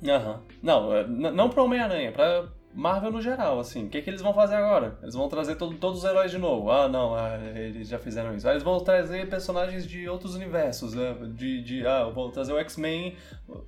Aham. 0.07 0.41
Não, 0.63 0.95
é, 0.95 1.07
não 1.07 1.51
pra 1.51 1.63
Homem-Aranha, 1.63 2.13
pra 2.13 2.49
Marvel 2.75 3.11
no 3.11 3.21
geral, 3.21 3.59
assim. 3.59 3.87
O 3.87 3.89
que, 3.89 4.01
que 4.01 4.09
eles 4.09 4.23
vão 4.23 4.33
fazer 4.33 4.55
agora? 4.55 4.97
Eles 5.03 5.15
vão 5.15 5.29
trazer 5.29 5.57
todo- 5.57 5.77
todos 5.77 5.99
os 5.99 6.05
heróis 6.05 6.31
de 6.31 6.39
novo. 6.39 6.71
Ah, 6.71 6.89
não, 6.89 7.15
ah, 7.15 7.37
eles 7.55 7.89
já 7.89 7.99
fizeram 7.99 8.35
isso. 8.35 8.47
Ah, 8.49 8.53
eles 8.53 8.63
vão 8.63 8.79
trazer 8.81 9.29
personagens 9.29 9.87
de 9.87 10.09
outros 10.09 10.35
universos. 10.35 10.95
né? 10.95 11.15
De, 11.35 11.63
de, 11.63 11.87
ah, 11.87 12.05
vou 12.05 12.31
trazer 12.31 12.53
o 12.53 12.59
X-Men 12.59 13.15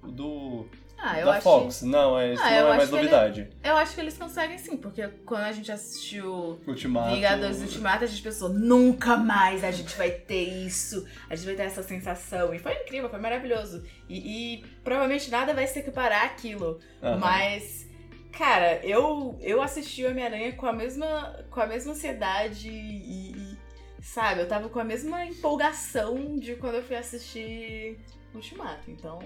do, 0.05 0.67
Ah, 1.05 1.19
eu 1.19 1.27
da 1.27 1.33
acho. 1.33 1.43
Fox. 1.43 1.83
Não, 1.83 2.17
é, 2.17 2.33
isso 2.35 2.43
Ah, 2.45 2.51
não 2.51 2.57
é 2.57 2.63
mais 2.77 2.89
que 2.89 2.95
ele- 2.95 3.03
novidade. 3.11 3.51
Eu 3.65 3.77
acho 3.77 3.95
que 3.95 4.01
eles 4.01 4.17
conseguem 4.17 4.57
sim, 4.57 4.77
porque 4.77 5.09
quando 5.27 5.43
a 5.43 5.51
gente 5.53 5.73
assistiu 5.73 6.61
Ultimato. 6.65 7.15
Vingadores 7.17 7.61
Ultimato, 7.61 8.05
a 8.05 8.07
gente 8.07 8.23
pensou, 8.23 8.49
nunca 8.51 9.17
mais 9.17 9.65
a 9.65 9.73
gente 9.73 9.97
vai 9.97 10.13
ter 10.13 10.45
isso, 10.65 11.05
a 11.29 11.35
gente 11.35 11.45
vai 11.47 11.57
ter 11.57 11.65
essa 11.65 11.83
sensação. 11.83 12.55
E 12.55 12.59
foi 12.61 12.73
incrível, 12.83 13.11
foi 13.11 13.19
maravilhoso. 13.19 13.83
E, 14.09 14.55
e 14.55 14.65
provavelmente 14.85 15.29
nada 15.29 15.53
vai 15.53 15.67
se 15.67 15.81
equiparar 15.81 16.25
àquilo. 16.27 16.79
Aham. 17.03 17.19
Mas, 17.19 17.85
cara, 18.31 18.77
eu, 18.87 19.37
eu 19.43 19.61
assisti 19.61 20.05
o 20.05 20.09
Homem-Aranha 20.11 20.53
com 20.53 20.67
a 20.67 20.73
mesma 20.73 21.45
com 21.51 21.61
a 21.61 21.67
mesma 21.67 21.93
ansiedade 21.93 22.69
e, 22.69 23.33
e, 23.33 23.59
sabe, 24.01 24.41
eu 24.41 24.47
tava 24.47 24.69
com 24.69 24.79
a 24.79 24.85
mesma 24.85 25.25
empolgação 25.27 26.37
de 26.39 26.55
quando 26.55 26.77
eu 26.77 26.83
fui 26.85 26.95
assistir 26.97 27.99
Ultimato. 28.33 28.89
Então, 28.89 29.19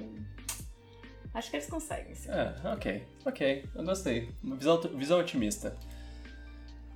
acho 1.37 1.51
que 1.51 1.57
eles 1.57 1.69
conseguem, 1.69 2.15
sim. 2.15 2.31
É, 2.31 2.55
ok, 2.65 3.03
ok, 3.25 3.65
eu 3.75 3.85
gostei. 3.85 4.29
Visão, 4.43 4.81
visão 4.95 5.21
otimista. 5.21 5.77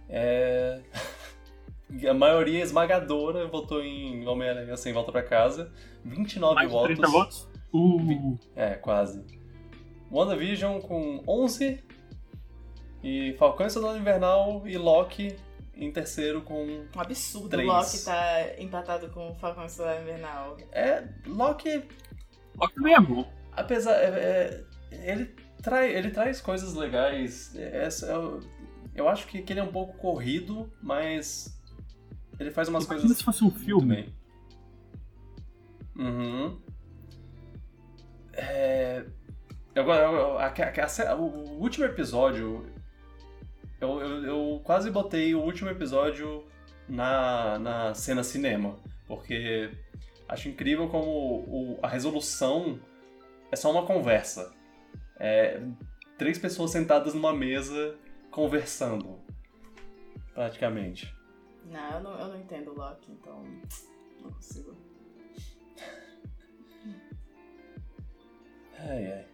É... 0.09 0.81
A 2.09 2.15
maioria 2.15 2.63
esmagadora 2.63 3.49
votou 3.49 3.83
em 3.83 4.25
Homem-Aranha 4.27 4.77
sem 4.77 4.93
volta 4.93 5.11
pra 5.11 5.25
casa. 5.25 5.73
29 6.05 6.55
Mais 6.55 6.71
votos. 6.71 6.97
30 6.97 7.09
votos? 7.09 7.49
Uh, 7.75 8.39
É, 8.55 8.75
quase. 8.77 9.25
WandaVision 10.09 10.81
com 10.81 11.21
11. 11.27 11.83
E 13.03 13.35
Falcão 13.39 13.67
e 13.67 13.71
Soldado 13.71 13.99
Invernal 13.99 14.63
e 14.69 14.79
Loki 14.79 15.37
em 15.75 15.91
terceiro 15.91 16.43
com. 16.43 16.63
Um 16.65 17.01
absurdo 17.01 17.49
Três. 17.49 17.69
o 17.69 17.73
Loki 17.73 18.05
tá 18.05 18.63
empatado 18.63 19.09
com 19.09 19.35
Falcão 19.35 19.65
e 19.65 19.69
Soldado 19.69 20.03
Invernal. 20.03 20.57
É, 20.71 21.03
Loki 21.27 21.83
Loki 22.57 22.75
também 22.75 22.95
é 22.95 23.01
bom. 23.01 23.40
Apesar. 23.53 23.93
é, 23.95 24.65
é, 24.91 25.13
ele, 25.13 25.27
trai, 25.63 25.95
ele 25.95 26.11
traz 26.11 26.41
coisas 26.41 26.75
legais. 26.75 27.55
É, 27.57 27.87
é, 27.87 27.89
eu, 28.13 28.41
eu 28.95 29.09
acho 29.09 29.27
que, 29.27 29.43
que 29.43 29.53
ele 29.53 29.61
é 29.61 29.63
um 29.65 29.73
pouco 29.73 29.97
corrido, 29.99 30.71
mas 30.83 31.61
ele 32.39 32.51
faz 32.51 32.69
umas 32.69 32.85
Imagina 32.85 33.03
coisas 33.03 33.19
se 33.19 33.25
fosse 33.25 33.45
um 33.45 33.51
filme. 33.51 34.13
Uhum. 35.97 36.59
É, 38.33 39.05
agora, 39.75 40.05
eu- 40.05 40.39
a- 40.39 40.47
a- 40.47 41.11
a- 41.13 41.17
o 41.17 41.61
último 41.61 41.85
episódio. 41.85 42.67
Eu, 43.81 44.01
eu, 44.01 44.25
eu 44.25 44.61
quase 44.65 44.91
botei 44.91 45.35
o 45.35 45.41
último 45.41 45.71
episódio 45.71 46.45
na, 46.89 47.59
na 47.59 47.95
cena 47.95 48.23
cinema. 48.23 48.77
Porque 49.07 49.71
acho 50.29 50.49
incrível 50.49 50.89
como 50.89 51.11
o- 51.11 51.79
a 51.83 51.89
resolução 51.89 52.79
é 53.51 53.57
só 53.57 53.71
uma 53.71 53.87
conversa. 53.87 54.53
É 55.19 55.61
três 56.17 56.39
pessoas 56.39 56.71
sentadas 56.71 57.15
numa 57.15 57.33
mesa 57.33 57.97
conversando. 58.31 59.19
Praticamente. 60.35 61.15
Não, 61.65 61.91
eu 61.93 62.01
não, 62.01 62.21
eu 62.21 62.29
não 62.29 62.41
entendo 62.41 62.73
o 62.73 62.75
Loki, 62.75 63.13
então 63.13 63.43
não 64.23 64.31
consigo. 64.33 64.77
Ai, 68.79 69.13
ai. 69.13 69.27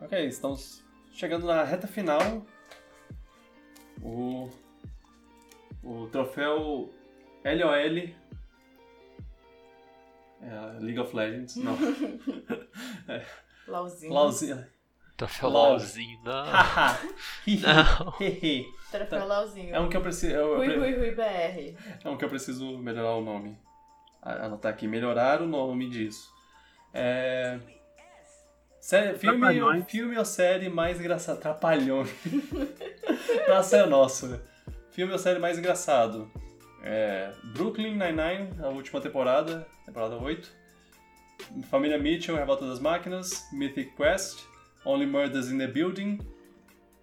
Ok, 0.00 0.26
estamos 0.26 0.84
chegando 1.10 1.46
na 1.46 1.64
reta 1.64 1.86
final. 1.86 2.20
O, 4.02 4.50
o 5.82 6.06
troféu 6.08 6.90
LOL. 7.44 8.25
É 10.42 10.78
League 10.80 10.98
of 11.00 11.14
Legends, 11.16 11.56
não. 11.56 11.76
Lauzinho. 13.66 14.12
LOLzinho. 14.12 14.66
Troféu 15.16 15.48
LOL. 15.48 15.68
LOLzinho, 15.70 16.20
não. 16.24 16.44
Haha. 16.44 16.98
Não. 17.46 18.14
Hehe. 18.20 18.66
Troféu 18.90 19.26
Lauzinho. 19.26 19.74
é 19.74 19.80
um 19.80 19.88
que 19.88 19.96
eu 19.96 20.02
preciso. 20.02 20.32
eu- 20.34 20.38
eu 20.52 20.56
Rui, 20.58 20.66
pre- 20.68 20.76
Rui, 20.78 20.94
Rui 20.98 21.10
BR. 21.12 21.76
É 22.04 22.08
um 22.08 22.16
que 22.18 22.24
eu 22.24 22.28
preciso 22.28 22.76
melhorar 22.78 23.14
o 23.16 23.24
nome. 23.24 23.58
Anotar 24.22 24.72
aqui, 24.72 24.86
melhorar 24.86 25.40
o 25.40 25.46
nome 25.46 25.88
disso. 25.88 26.30
É... 26.92 27.58
Série, 28.80 29.18
filme, 29.18 29.38
Trapalhões. 29.38 29.84
filme 29.90 30.16
ou 30.18 30.24
série 30.24 30.68
mais 30.68 31.00
engraçado? 31.00 31.40
Trapalhões. 31.40 32.10
Praça 33.46 33.78
é 33.78 33.86
nossa. 33.86 34.44
Filme 34.90 35.12
ou 35.12 35.18
série 35.18 35.38
mais 35.38 35.58
engraçado? 35.58 36.30
É... 36.88 37.32
Brooklyn 37.54 37.92
Nine-Nine, 37.96 38.62
a 38.62 38.68
última 38.68 39.00
temporada, 39.00 39.66
temporada 39.84 40.16
8. 40.16 40.48
Família 41.68 41.98
Mitchell, 41.98 42.36
Revolta 42.36 42.66
das 42.66 42.78
Máquinas. 42.80 43.44
Mythic 43.52 43.94
Quest. 43.96 44.44
Only 44.84 45.04
Murders 45.06 45.50
in 45.50 45.58
the 45.58 45.66
Building. 45.66 46.18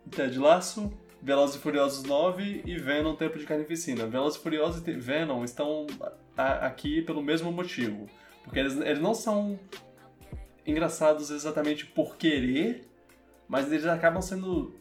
Ted 0.09 0.37
Lasso. 0.39 0.91
Velozes 1.21 1.55
e 1.55 1.59
Furiosos 1.59 2.03
9 2.03 2.63
e 2.65 2.77
Venom 2.77 3.15
Tempo 3.15 3.37
de 3.37 3.45
Carnificina. 3.45 4.05
Velozes 4.07 4.39
e 4.39 4.43
Furiosos 4.43 4.85
e 4.87 4.91
Venom 4.93 5.43
estão 5.43 5.87
a- 6.35 6.65
aqui 6.65 7.01
pelo 7.01 7.21
mesmo 7.21 7.51
motivo. 7.51 8.09
Porque 8.43 8.59
eles, 8.59 8.75
eles 8.77 8.99
não 8.99 9.13
são 9.13 9.57
engraçados 10.65 11.29
exatamente 11.29 11.85
por 11.85 12.17
querer, 12.17 12.85
mas 13.47 13.71
eles 13.71 13.85
acabam 13.85 14.21
sendo 14.21 14.75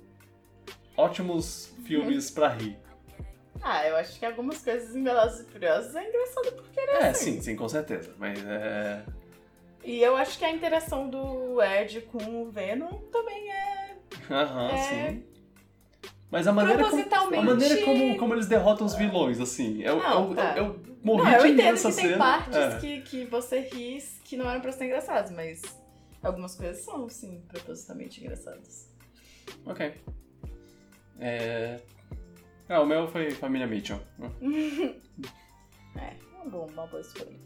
ótimos 0.97 1.73
filmes 1.85 2.31
pra 2.31 2.49
rir. 2.49 2.77
Ah, 3.63 3.87
eu 3.87 3.97
acho 3.97 4.19
que 4.19 4.27
algumas 4.27 4.63
coisas 4.63 4.95
em 4.97 5.05
Velozes 5.05 5.47
e 5.47 5.51
Furiosos 5.53 5.95
é 5.95 6.09
engraçado 6.09 6.53
porque 6.53 6.81
É, 6.81 7.09
assim. 7.09 7.35
sim, 7.35 7.41
sim, 7.43 7.57
com 7.57 7.69
certeza. 7.69 8.13
Mas 8.19 8.39
é. 8.45 9.05
E 9.85 10.03
eu 10.03 10.17
acho 10.17 10.39
que 10.39 10.45
a 10.45 10.51
interação 10.51 11.09
do 11.09 11.63
Ed 11.63 12.01
com 12.03 12.43
o 12.43 12.51
Venom 12.51 12.99
também 13.13 13.51
é. 13.53 13.97
Aham, 14.31 14.71
É. 14.73 14.77
sim. 15.11 15.25
Mas 16.31 16.47
a 16.47 16.53
maneira, 16.53 16.83
como, 16.89 17.03
a 17.37 17.43
maneira 17.43 17.85
como, 17.85 18.17
como 18.17 18.35
eles 18.35 18.47
derrotam 18.47 18.87
os 18.87 18.95
vilões, 18.95 19.39
assim. 19.39 19.83
Eu, 19.83 19.97
Não, 19.99 20.31
eu, 20.31 20.35
tá. 20.35 20.55
eu, 20.57 20.65
eu 20.65 20.97
morri 21.05 21.25
não, 21.25 21.33
eu 21.33 21.41
de 21.43 21.47
rir 21.49 21.53
entendo 21.53 21.77
que 21.77 21.83
tem 21.83 21.93
cena. 21.93 22.17
partes 22.19 22.57
É. 22.57 22.79
que, 22.79 23.01
que 23.03 23.25
você 23.27 23.61
ri 23.61 24.03
que 24.25 24.37
não 24.37 24.49
eram 24.49 24.63
pra 24.63 24.73
ser 24.73 24.87
engraçadas, 24.87 25.31
mas 25.31 25.61
algumas 26.23 26.55
coisas 26.55 26.83
são, 26.85 27.07
sim, 27.09 27.43
propositalmente 27.49 28.21
engraçadas. 28.23 28.89
Ok. 29.67 29.93
É... 31.21 31.81
Ah, 32.75 32.81
o 32.81 32.87
meu 32.87 33.07
foi 33.09 33.31
Família 33.33 33.67
Mitchell. 33.67 34.01
É, 35.97 36.15
uma 36.37 36.51
boa, 36.51 36.67
uma 36.67 36.87
boa 36.87 37.01
escolha. 37.01 37.37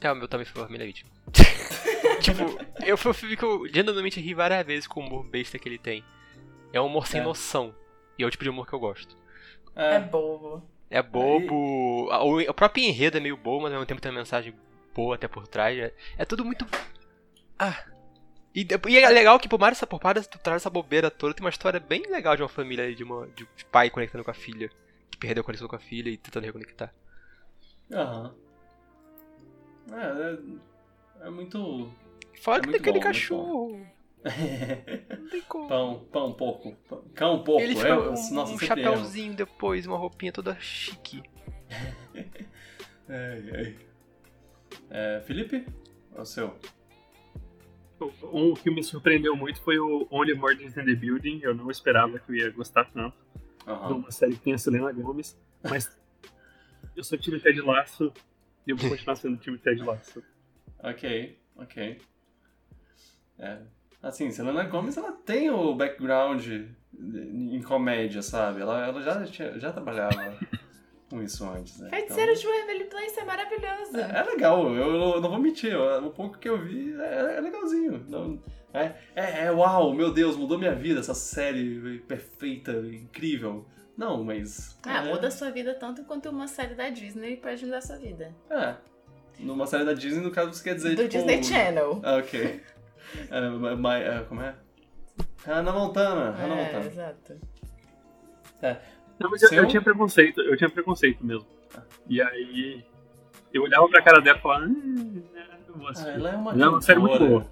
É, 0.00 0.12
o 0.12 0.14
meu 0.16 0.28
também 0.28 0.46
foi 0.46 0.62
Família 0.62 0.86
Vítima. 0.86 1.10
tipo, 2.20 2.42
eu 2.84 2.96
foi 2.98 3.10
um 3.10 3.14
filme 3.14 3.36
que 3.36 3.44
eu 3.44 3.66
genuinamente 3.68 4.20
ri 4.20 4.34
várias 4.34 4.66
vezes 4.66 4.86
com 4.86 5.02
o 5.02 5.06
humor 5.06 5.24
besta 5.24 5.58
que 5.58 5.68
ele 5.68 5.78
tem. 5.78 6.04
É 6.72 6.80
um 6.80 6.86
humor 6.86 7.06
sem 7.06 7.20
É. 7.20 7.24
noção. 7.24 7.74
E 8.18 8.22
é 8.22 8.26
o 8.26 8.30
tipo 8.30 8.44
de 8.44 8.50
humor 8.50 8.66
que 8.66 8.72
eu 8.74 8.78
gosto. 8.78 9.16
É, 9.74 9.96
É, 9.96 10.00
bobo. 10.00 10.62
É 10.90 11.02
bobo. 11.02 12.08
a- 12.10 12.22
O, 12.24 12.40
o 12.40 12.54
próprio 12.54 12.84
enredo 12.84 13.16
é 13.16 13.20
meio 13.20 13.36
bobo, 13.36 13.62
mas 13.62 13.72
ao 13.72 13.78
mesmo 13.78 13.86
tempo 13.86 14.00
tem 14.00 14.10
uma 14.10 14.18
mensagem 14.18 14.54
boa 14.94 15.14
até 15.14 15.28
por 15.28 15.46
trás. 15.46 15.78
É, 15.78 15.94
é 16.18 16.24
tudo 16.24 16.44
muito. 16.44 16.66
Ah. 17.58 17.84
E, 18.54 18.66
e 18.88 18.98
é 18.98 19.08
legal 19.08 19.38
que 19.38 19.48
por 19.48 19.60
mais 19.60 19.76
essa 19.76 19.86
por 19.86 20.00
mais 20.02 20.26
dessa 20.26 20.70
bobeira 20.70 21.10
toda, 21.10 21.34
tem 21.34 21.44
uma 21.44 21.50
história 21.50 21.78
bem 21.78 22.02
legal 22.10 22.34
de 22.36 22.42
uma 22.42 22.48
família 22.48 22.92
de, 22.94 23.04
uma, 23.04 23.26
de 23.28 23.46
pai 23.70 23.90
conectando 23.90 24.24
com 24.24 24.30
a 24.30 24.34
filha. 24.34 24.70
Que 25.10 25.18
perdeu 25.18 25.42
a 25.42 25.44
conexão 25.44 25.68
com 25.68 25.76
a 25.76 25.80
filha 25.80 26.10
e 26.10 26.16
tentando 26.16 26.44
reconectar. 26.44 26.92
Aham. 27.92 28.34
É, 29.92 31.24
é, 31.24 31.26
é 31.26 31.30
muito. 31.30 31.90
Fora 32.40 32.58
É 32.58 32.60
que 32.62 32.68
muito 32.68 32.82
tem 32.82 32.90
aquele 32.90 32.98
bom, 32.98 33.04
cachorro. 33.04 33.86
Não 35.18 35.28
tem 35.28 35.40
como. 35.42 35.68
pão, 35.68 36.06
pão, 36.12 36.32
porco. 36.32 36.76
Pão, 36.88 37.04
cão, 37.14 37.42
porco. 37.42 37.62
Ele 37.62 37.78
é, 37.78 37.94
um, 37.94 38.10
nossa, 38.10 38.52
um 38.52 38.58
chapéuzinho 38.58 39.34
depois, 39.34 39.86
uma 39.86 39.96
roupinha 39.96 40.32
toda 40.32 40.58
chique. 40.60 41.22
Ai, 43.08 43.50
ai. 43.56 43.76
É, 44.88 45.20
Felipe? 45.26 45.66
É 46.14 46.20
o 46.20 46.24
seu. 46.24 46.56
Um 48.32 48.54
que 48.54 48.70
me 48.70 48.82
surpreendeu 48.82 49.36
muito 49.36 49.60
foi 49.60 49.78
o 49.78 50.06
Only 50.10 50.34
Murders 50.34 50.76
in 50.76 50.84
the 50.84 50.94
Building. 50.94 51.40
Eu 51.42 51.54
não 51.54 51.70
esperava 51.70 52.18
que 52.18 52.30
eu 52.30 52.36
ia 52.36 52.50
gostar 52.50 52.84
tanto 52.86 53.16
de 53.64 53.70
Aham. 53.70 53.94
uma 53.96 54.10
série 54.10 54.34
que 54.34 54.40
tem 54.40 54.54
a 54.54 54.58
Selena 54.58 54.92
Gomez. 54.92 55.38
Mas 55.62 55.90
eu 56.96 57.04
sou 57.04 57.18
time 57.18 57.38
Ted 57.38 57.60
Lasso 57.60 58.12
e 58.66 58.70
eu 58.70 58.76
vou 58.76 58.90
continuar 58.90 59.16
sendo 59.16 59.36
time 59.36 59.58
Ted 59.58 59.82
Lasso. 59.82 60.22
Ok, 60.78 61.38
ok. 61.56 62.00
É. 63.38 63.58
Assim, 64.02 64.30
Selena 64.30 64.64
Gomez, 64.64 64.96
ela 64.96 65.12
tem 65.12 65.50
o 65.50 65.74
background 65.74 66.46
em 66.98 67.62
comédia, 67.62 68.22
sabe? 68.22 68.60
Ela, 68.60 68.86
ela 68.86 69.02
já, 69.02 69.24
já 69.58 69.72
trabalhava 69.72 70.38
com 71.10 71.20
isso 71.22 71.44
antes, 71.48 71.78
né? 71.80 71.90
Feiticeiro 71.90 72.34
de 72.34 72.46
Waverly 72.46 72.84
Place 72.84 73.18
é 73.18 73.24
maravilhoso. 73.24 73.96
É, 73.96 74.18
é 74.20 74.22
legal, 74.22 74.74
eu, 74.74 74.94
eu 75.14 75.20
não 75.20 75.28
vou 75.28 75.38
mentir, 75.38 75.76
o 75.76 76.10
pouco 76.10 76.38
que 76.38 76.48
eu 76.48 76.56
vi 76.56 76.94
é, 76.98 77.36
é 77.36 77.40
legalzinho. 77.40 78.04
Não- 78.08 78.40
é, 78.72 78.92
é, 79.16 79.44
é, 79.46 79.50
uau, 79.50 79.92
meu 79.92 80.12
Deus, 80.14 80.36
mudou 80.36 80.56
minha 80.56 80.72
vida 80.74 81.00
essa 81.00 81.12
série 81.14 81.98
perfeita, 82.06 82.70
incrível. 82.72 83.66
Não, 83.96 84.22
mas. 84.22 84.78
Ah, 84.86 85.04
é, 85.04 85.10
muda 85.12 85.26
a 85.26 85.30
sua 85.30 85.50
vida 85.50 85.74
tanto 85.74 86.04
quanto 86.04 86.30
uma 86.30 86.46
série 86.46 86.74
da 86.74 86.88
Disney 86.88 87.36
pode 87.36 87.64
mudar 87.64 87.78
a 87.78 87.82
sua 87.82 87.96
vida. 87.96 88.32
É. 88.48 88.76
Numa 89.40 89.66
série 89.66 89.84
da 89.84 89.92
Disney, 89.92 90.22
no 90.22 90.30
caso, 90.30 90.52
você 90.52 90.62
quer 90.62 90.74
dizer. 90.76 90.94
Do 90.94 91.08
tipo, 91.08 91.24
Disney 91.26 91.42
Channel. 91.42 92.00
Ah, 92.04 92.16
ok. 92.16 92.62
É, 93.28 93.40
ma- 93.48 93.74
ma- 93.76 93.98
é, 93.98 94.20
como 94.28 94.40
é? 94.40 94.54
Hannah 95.44 95.72
Montana. 95.72 96.30
Hannah 96.30 96.54
É, 96.54 96.64
Montana. 96.66 96.86
exato. 96.86 97.40
Não, 99.20 99.30
mas 99.30 99.42
eu, 99.42 99.52
eu 99.52 99.68
tinha 99.68 99.82
preconceito, 99.82 100.40
eu 100.40 100.56
tinha 100.56 100.70
preconceito 100.70 101.24
mesmo. 101.24 101.46
E 102.08 102.20
aí 102.22 102.84
eu 103.52 103.62
olhava 103.62 103.86
pra 103.88 104.02
cara 104.02 104.20
dela 104.20 104.38
e 104.38 104.40
falava, 104.40 104.64
hum, 104.66 105.22
não 105.68 105.74
vou 105.78 105.88
Ah, 105.88 106.08
ela 106.08 106.30
é 106.30 106.36
uma 106.36 106.52
Não, 106.54 106.66
é 106.66 106.68
uma 106.70 106.80
série 106.82 106.98
muito 106.98 107.18
boa. 107.26 107.46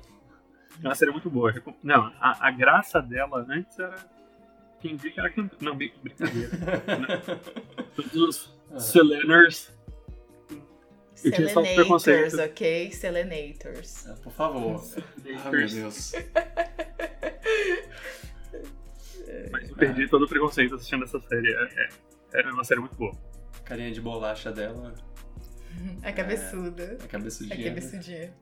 É 0.82 0.86
uma 0.88 0.94
série 0.94 1.10
muito 1.10 1.28
boa. 1.30 1.54
Não, 1.82 2.12
a, 2.20 2.48
a 2.48 2.50
graça 2.50 3.00
dela 3.02 3.44
antes 3.48 3.78
era. 3.78 3.96
Quem 4.80 4.96
via 4.96 5.10
que 5.10 5.18
era 5.20 5.28
can- 5.30 5.50
Não, 5.60 5.76
brin- 5.76 5.92
brincadeira. 6.02 6.50
Todos 7.96 8.14
os 8.14 8.58
Ah. 8.72 8.78
Seleners. 8.78 9.76
Eu 11.24 11.32
tinha 11.32 11.48
só 11.48 11.54
Selenators, 11.64 11.74
preconceito. 11.74 12.40
ok? 12.40 12.92
Selenators. 12.92 14.06
É, 14.06 14.12
Por 14.22 14.32
favor. 14.32 14.80
Ai, 15.26 15.50
meu 15.50 15.68
Deus. 15.68 16.12
Mas 19.50 19.68
eu 19.68 19.76
perdi 19.76 20.08
todo 20.08 20.24
o 20.24 20.28
preconceito 20.28 20.74
assistindo 20.74 21.04
essa 21.04 21.20
série. 21.20 21.52
É, 21.52 21.88
é, 22.34 22.40
é 22.42 22.50
uma 22.50 22.64
série 22.64 22.80
muito 22.80 22.94
boa. 22.96 23.12
Carinha 23.64 23.90
de 23.92 24.00
bolacha 24.00 24.50
dela. 24.52 24.94
A 26.02 26.12
cabeçuda. 26.12 26.96
A 27.00 27.04
A 27.04 27.08
cabeçudinha. 27.08 27.56
né? 27.56 27.64
cabeçudinha. 27.64 28.34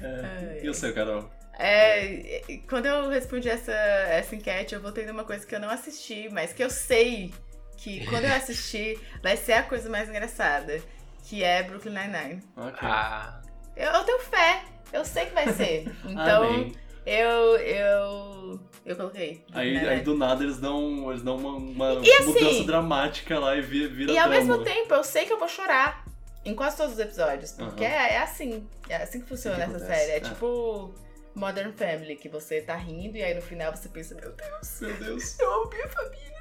É. 0.00 0.20
Ai, 0.24 0.60
E 0.64 0.68
o 0.68 0.74
seu, 0.74 0.92
Carol? 0.92 1.30
É, 1.58 2.42
quando 2.68 2.86
eu 2.86 3.08
respondi 3.08 3.48
essa, 3.48 3.72
essa 3.72 4.34
enquete, 4.34 4.74
eu 4.74 4.80
voltei 4.80 5.06
numa 5.06 5.24
coisa 5.24 5.46
que 5.46 5.54
eu 5.54 5.60
não 5.60 5.70
assisti, 5.70 6.28
mas 6.32 6.52
que 6.52 6.62
eu 6.64 6.70
sei 6.70 7.32
que 7.76 8.04
quando 8.06 8.24
eu 8.24 8.34
assistir 8.34 8.98
vai 9.22 9.36
ser 9.36 9.52
a 9.54 9.62
coisa 9.62 9.88
mais 9.88 10.08
engraçada, 10.08 10.80
que 11.24 11.42
é 11.44 11.62
Brooklyn 11.62 11.92
Nine-Nine. 11.94 12.42
Ok. 12.56 12.78
Ah. 12.82 13.40
Eu, 13.76 13.90
eu 13.92 14.04
tenho 14.04 14.18
fé, 14.20 14.64
eu 14.92 15.04
sei 15.04 15.26
que 15.26 15.34
vai 15.34 15.52
ser. 15.52 15.84
Então, 16.04 16.44
Amém. 16.44 16.72
Eu, 17.06 17.56
eu, 17.56 18.60
eu 18.86 18.96
coloquei. 18.96 19.44
Aí, 19.52 19.76
aí 19.76 20.00
do 20.00 20.16
nada 20.16 20.42
eles 20.44 20.58
dão, 20.58 21.10
eles 21.10 21.22
dão 21.22 21.36
uma, 21.36 21.56
uma 21.56 22.00
assim- 22.00 22.24
mudança 22.32 22.64
dramática 22.64 23.38
lá 23.38 23.56
e 23.56 23.60
vira, 23.60 23.88
vira 23.88 24.12
E 24.12 24.18
ao 24.18 24.28
drama. 24.28 24.44
mesmo 24.56 24.64
tempo, 24.64 24.94
eu 24.94 25.04
sei 25.04 25.24
que 25.26 25.32
eu 25.32 25.38
vou 25.38 25.48
chorar 25.48 26.04
em 26.44 26.54
quase 26.54 26.76
todos 26.76 26.94
os 26.94 26.98
episódios. 26.98 27.52
Porque 27.52 27.84
é, 27.84 28.14
é 28.14 28.18
assim. 28.18 28.66
É 28.88 28.96
assim 28.96 29.20
que 29.20 29.28
funciona 29.28 29.56
Assim 29.56 29.70
que 29.70 29.76
essa 29.76 29.84
acontece, 29.84 30.00
série. 30.06 30.12
É 30.12 30.16
é. 30.16 30.20
tipo 30.20 30.94
Modern 31.34 31.72
Family, 31.72 32.16
que 32.16 32.28
você 32.28 32.60
tá 32.60 32.74
rindo 32.76 33.16
e 33.16 33.22
aí 33.22 33.34
no 33.34 33.42
final 33.42 33.74
você 33.74 33.88
pensa, 33.88 34.14
meu 34.14 34.32
Deus, 34.32 34.80
Meu 34.80 34.94
Deus. 34.96 35.38
eu 35.40 35.52
amo 35.52 35.70
minha 35.70 35.88
família. 35.88 36.32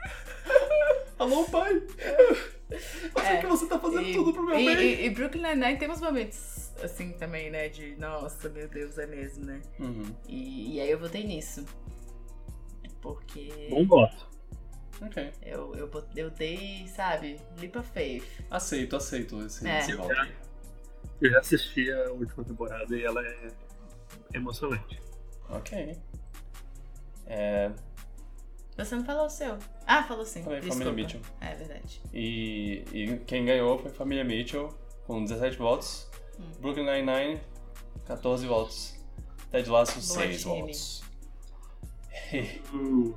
Alô, 1.20 1.44
pai. 1.46 1.82
Eu 2.00 3.22
sei 3.22 3.36
É. 3.36 3.38
que 3.42 3.46
você 3.48 3.68
tá 3.68 3.78
fazendo 3.80 4.02
E, 4.08 4.14
tudo 4.14 4.34
pro 4.34 4.44
meu 4.44 4.60
e, 4.60 4.66
bem. 4.66 4.78
e, 4.78 5.06
e 5.06 5.10
Brooklyn 5.12 5.42
Nine-Nine 5.44 5.78
tem 5.78 5.90
uns 5.90 6.02
momentos 6.02 6.61
assim 6.84 7.12
também, 7.14 7.50
né? 7.50 7.70
De 7.70 7.96
nossa, 7.98 8.50
meu 8.50 8.68
Deus, 8.68 8.98
é 8.98 9.06
mesmo, 9.06 9.46
né? 9.46 9.62
Uhum. 9.80 10.16
E, 10.28 10.76
e 10.76 10.82
aí 10.82 10.92
eu 10.92 11.00
votei 11.00 11.24
nisso. 11.26 11.66
Porque 13.02 13.68
Bom 13.70 13.86
voto. 13.86 14.30
Ok. 15.02 15.32
eu, 15.42 15.74
eu, 15.76 15.90
eu 16.16 16.30
dei, 16.30 16.88
sabe, 16.88 17.40
leap 17.60 17.76
of 17.78 17.90
faith. 17.92 18.24
Aceito, 18.52 18.96
aceito 18.96 19.42
esse, 19.46 19.68
É. 19.68 19.80
esse 19.80 19.96
voto. 19.96 20.14
Eu 21.20 21.32
já 21.32 21.40
assisti 21.40 21.92
a 21.92 22.12
última 22.12 22.44
temporada 22.44 22.96
e 22.96 23.04
ela 23.04 23.26
é 23.26 23.48
emocionante. 24.34 25.02
Ok. 25.50 25.98
É, 27.26 27.72
Você 28.78 28.96
não 28.96 29.04
falou 29.06 29.26
o 29.26 29.30
seu? 29.30 29.58
Ah, 29.88 30.04
falou 30.04 30.26
sim. 30.26 30.44
Falei 30.44 30.60
Desculpa. 30.60 30.86
Família 30.86 31.04
Mitchell. 31.04 31.22
É 31.42 31.56
verdade. 31.56 32.02
E, 32.14 32.84
e 32.94 33.18
quem 33.26 33.46
ganhou 33.46 33.80
foi 33.80 33.90
Família 33.92 34.24
Mitchell, 34.24 34.68
com 35.08 35.24
17 35.24 35.58
votos. 35.58 36.10
Hum. 36.42 36.62
Brooklyn 36.62 36.86
Nine-Nine, 36.86 37.40
14 38.06 38.46
votos. 38.48 38.96
Ted 39.52 39.70
Lasso, 39.70 39.94
Boa 39.94 40.22
6 40.28 40.42
time. 40.42 40.60
votos. 40.62 41.02
Uh, 42.74 43.14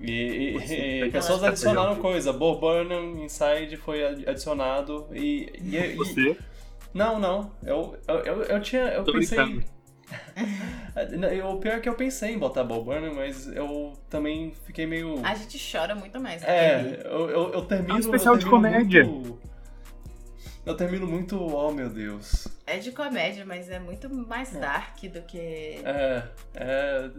E, 0.00 0.10
e- 0.10 0.56
e 0.56 1.00
tem 1.02 1.10
pessoas 1.10 1.40
que 1.40 1.46
adicionaram 1.46 1.96
coisa. 1.96 2.32
Bo 2.32 2.56
Burnham, 2.58 3.22
Inside 3.22 3.76
foi 3.76 4.04
adi- 4.04 4.28
adicionado. 4.28 5.06
E. 5.12 5.52
e- 5.62 5.76
e- 5.76 5.94
você, 5.94 6.36
não, 6.94 7.18
não. 7.20 7.52
Eu, 7.62 7.96
eu, 8.08 8.16
eu, 8.24 8.42
eu 8.42 8.60
tinha. 8.62 8.82
Eu 8.84 9.04
Tô 9.04 9.12
pensei. 9.12 9.38
O 11.50 11.56
pior 11.58 11.76
é 11.76 11.80
que 11.80 11.88
eu 11.88 11.94
pensei 11.94 12.34
em 12.34 12.38
botar 12.38 12.64
Bo 12.64 12.82
Burnham, 12.82 13.14
mas 13.14 13.46
eu 13.48 13.92
também 14.10 14.52
fiquei 14.66 14.86
meio. 14.86 15.24
A 15.24 15.34
gente 15.34 15.58
chora 15.72 15.94
muito 15.94 16.18
mais. 16.20 16.42
É, 16.42 16.82
Kelly. 16.82 16.98
eu, 17.04 17.30
eu, 17.30 17.52
eu 17.52 17.62
termino. 17.64 17.92
É 17.92 17.96
um 17.96 17.98
especial 18.00 18.34
eu 18.34 18.38
de 18.38 18.44
termino 18.44 18.62
comédia. 18.70 19.04
muito- 19.04 19.38
eu 20.64 20.76
termino 20.76 21.06
muito. 21.06 21.40
Oh 21.40 21.70
meu 21.72 21.88
Deus. 21.88 22.46
É 22.66 22.78
de 22.78 22.92
comédia, 22.92 23.44
mas 23.44 23.68
é 23.68 23.78
muito 23.78 24.08
mais 24.08 24.50
dark 24.52 24.98
do 25.04 25.22
que. 25.22 25.38
É. 25.84 26.22
É, 26.54 27.10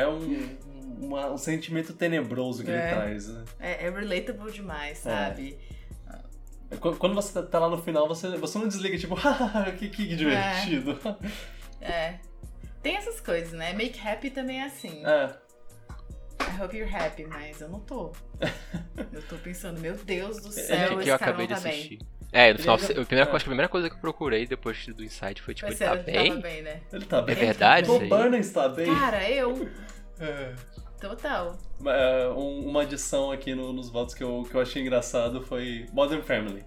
é 0.00 0.08
um, 0.08 0.58
uma- 1.00 1.30
um 1.32 1.36
sentimento 1.38 1.92
tenebroso 1.92 2.64
que 2.64 2.70
É. 2.70 2.74
ele 2.74 2.94
traz. 2.94 3.28
né? 3.28 3.44
É, 3.60 3.86
é 3.86 3.90
relatable 3.90 4.50
demais, 4.52 4.98
sabe? 4.98 5.58
Qu- 6.80 6.96
Quando 6.96 7.14
você 7.14 7.42
tá 7.42 7.58
lá 7.58 7.68
no 7.68 7.76
final, 7.82 8.08
você, 8.08 8.28
você 8.36 8.58
não 8.58 8.66
desliga, 8.66 8.96
tipo, 8.98 9.14
que, 9.78 9.88
que 9.90 10.16
divertido. 10.16 10.98
É. 11.80 12.18
Tem 12.82 12.96
essas 12.96 13.20
coisas, 13.20 13.52
né? 13.52 13.72
Make 13.74 14.00
happy 14.00 14.30
também 14.30 14.60
é 14.60 14.64
assim. 14.64 15.04
É. 15.06 15.30
I 16.40 16.60
hope 16.62 16.76
you're 16.76 16.92
happy, 16.92 17.24
mas 17.26 17.60
eu 17.60 17.68
não 17.68 17.78
tô. 17.80 18.10
eu 19.12 19.22
tô 19.28 19.36
pensando, 19.36 19.80
meu 19.80 19.94
Deus 19.96 20.38
do 20.38 20.48
É 20.48 20.52
céu, 20.52 20.88
que 20.96 21.00
esse 21.02 21.08
eu 21.10 21.18
cara 21.18 21.30
acabei 21.30 21.46
de 21.46 21.52
tá 21.54 21.58
assistir. 21.68 21.98
bem. 21.98 22.08
É, 22.32 22.52
no 22.52 22.58
final, 22.58 22.76
Ele 22.78 22.86
já- 22.94 23.02
a 23.02 23.04
primeira, 23.04 23.30
é. 23.30 23.34
acho 23.34 23.44
que 23.44 23.48
a 23.48 23.52
primeira 23.52 23.68
coisa 23.68 23.90
que 23.90 23.94
eu 23.96 24.00
procurei 24.00 24.46
depois 24.46 24.86
do 24.86 25.04
Insight 25.04 25.42
foi 25.42 25.52
tipo, 25.54 25.68
Mas 25.70 25.80
ele 25.80 25.90
tá 25.90 25.96
sério, 25.96 26.12
bem? 26.20 26.28
tava 26.30 26.40
bem, 26.40 26.62
né? 26.62 26.80
Ele 26.92 27.04
tá 27.04 27.18
É 27.18 27.22
bem. 27.22 27.34
verdade 27.34 27.90
O 27.90 27.94
isso 27.94 28.02
aí? 28.04 28.08
Burner 28.08 28.40
está 28.40 28.68
bem. 28.68 28.86
Cara, 28.94 29.30
eu. 29.30 29.68
É. 30.18 30.52
Total. 31.00 31.58
É, 31.84 32.28
um- 32.28 32.66
uma 32.68 32.82
adição 32.82 33.30
aqui 33.32 33.54
no- 33.54 33.72
nos 33.72 33.90
votos 33.90 34.14
que 34.14 34.22
eu, 34.24 34.46
que 34.48 34.54
eu 34.54 34.60
achei 34.60 34.80
engraçado 34.82 35.42
foi 35.42 35.86
Modern 35.92 36.22
Family. 36.22 36.64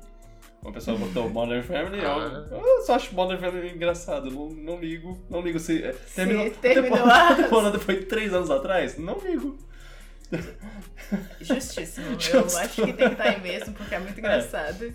Uma 0.62 0.74
pessoa 0.74 0.98
votou 0.98 1.30
Modern 1.30 1.62
Family, 1.64 2.00
eu, 2.04 2.10
Ah. 2.12 2.48
eu 2.52 2.82
só 2.82 2.96
acho 2.96 3.14
Modern 3.16 3.40
Family 3.40 3.70
engraçado, 3.72 4.30
não, 4.32 4.50
não 4.50 4.80
ligo, 4.80 5.24
não 5.30 5.42
ligo 5.42 5.60
se... 5.60 5.84
é, 5.84 5.92
Terminou, 6.16 6.50
terminou 6.52 7.06
a 7.06 7.34
temporada 7.36 7.80
foi 7.80 8.04
três 8.04 8.34
anos 8.34 8.50
atrás? 8.52 8.98
Não 8.98 9.18
ligo. 9.20 9.58
Justíssimo. 11.42 12.08
Eu 12.14 12.20
Justo. 12.20 12.58
acho 12.58 12.76
que 12.84 12.94
tem 12.94 13.08
que 13.08 13.14
estar 13.14 13.24
aí 13.24 13.40
mesmo, 13.42 13.74
porque 13.74 13.96
é 13.96 14.00
muito 14.00 14.18
engraçado. 14.20 14.94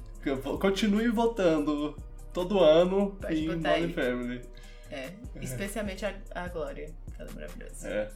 Continue 0.59 1.09
votando 1.09 1.97
todo 2.33 2.61
ano 2.61 3.17
Pode 3.21 3.35
em 3.35 3.49
Modern 3.49 3.67
aí. 3.67 3.93
Family. 3.93 4.41
É. 4.91 5.11
Especialmente 5.41 6.05
a, 6.05 6.15
a 6.35 6.49
Glória. 6.49 6.91
Ela 7.19 7.31
é 7.31 7.35
maravilhosa. 7.35 7.89
É. 7.89 8.09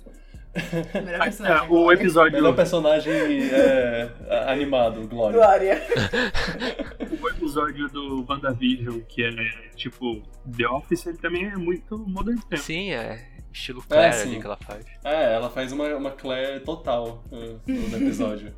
Melhor 1.00 1.20
Ah, 1.20 1.24
personagem. 1.24 1.68
o 1.68 1.92
episódio, 1.92 2.32
Melhor 2.32 2.54
personagem 2.54 3.12
é, 3.12 4.08
animado, 4.48 5.06
Glória. 5.08 5.36
Glória. 5.36 5.82
o 7.20 7.28
episódio 7.28 7.88
do 7.88 8.24
WandaVision, 8.28 9.00
que 9.00 9.24
é 9.24 9.30
tipo 9.74 10.22
The 10.56 10.68
Office, 10.68 11.06
ele 11.06 11.18
também 11.18 11.46
é 11.46 11.56
muito 11.56 11.98
Modern 11.98 12.38
Family. 12.38 12.58
Sim, 12.58 12.92
é 12.92 13.34
estilo 13.52 13.82
Claire 13.82 14.14
sim. 14.14 14.28
ali 14.28 14.40
que 14.40 14.46
ela 14.46 14.56
faz. 14.56 14.84
É, 15.04 15.34
ela 15.34 15.48
faz 15.48 15.72
uma, 15.72 15.86
uma 15.96 16.10
Claire 16.10 16.60
total 16.60 17.24
uh, 17.30 17.60
no 17.66 17.96
episódio. 17.96 18.52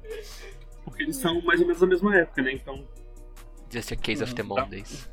Porque 0.84 1.02
eles 1.02 1.16
são 1.16 1.40
mais 1.42 1.60
ou 1.60 1.66
menos 1.66 1.80
da 1.80 1.86
mesma 1.86 2.16
época, 2.16 2.42
né? 2.42 2.52
Então, 2.52 2.84
Just 3.70 3.92
a 3.92 3.96
Case 3.96 4.22
of 4.22 4.34
the 4.34 4.42
Uhum. 4.42 4.48
Mondays. 4.48 5.08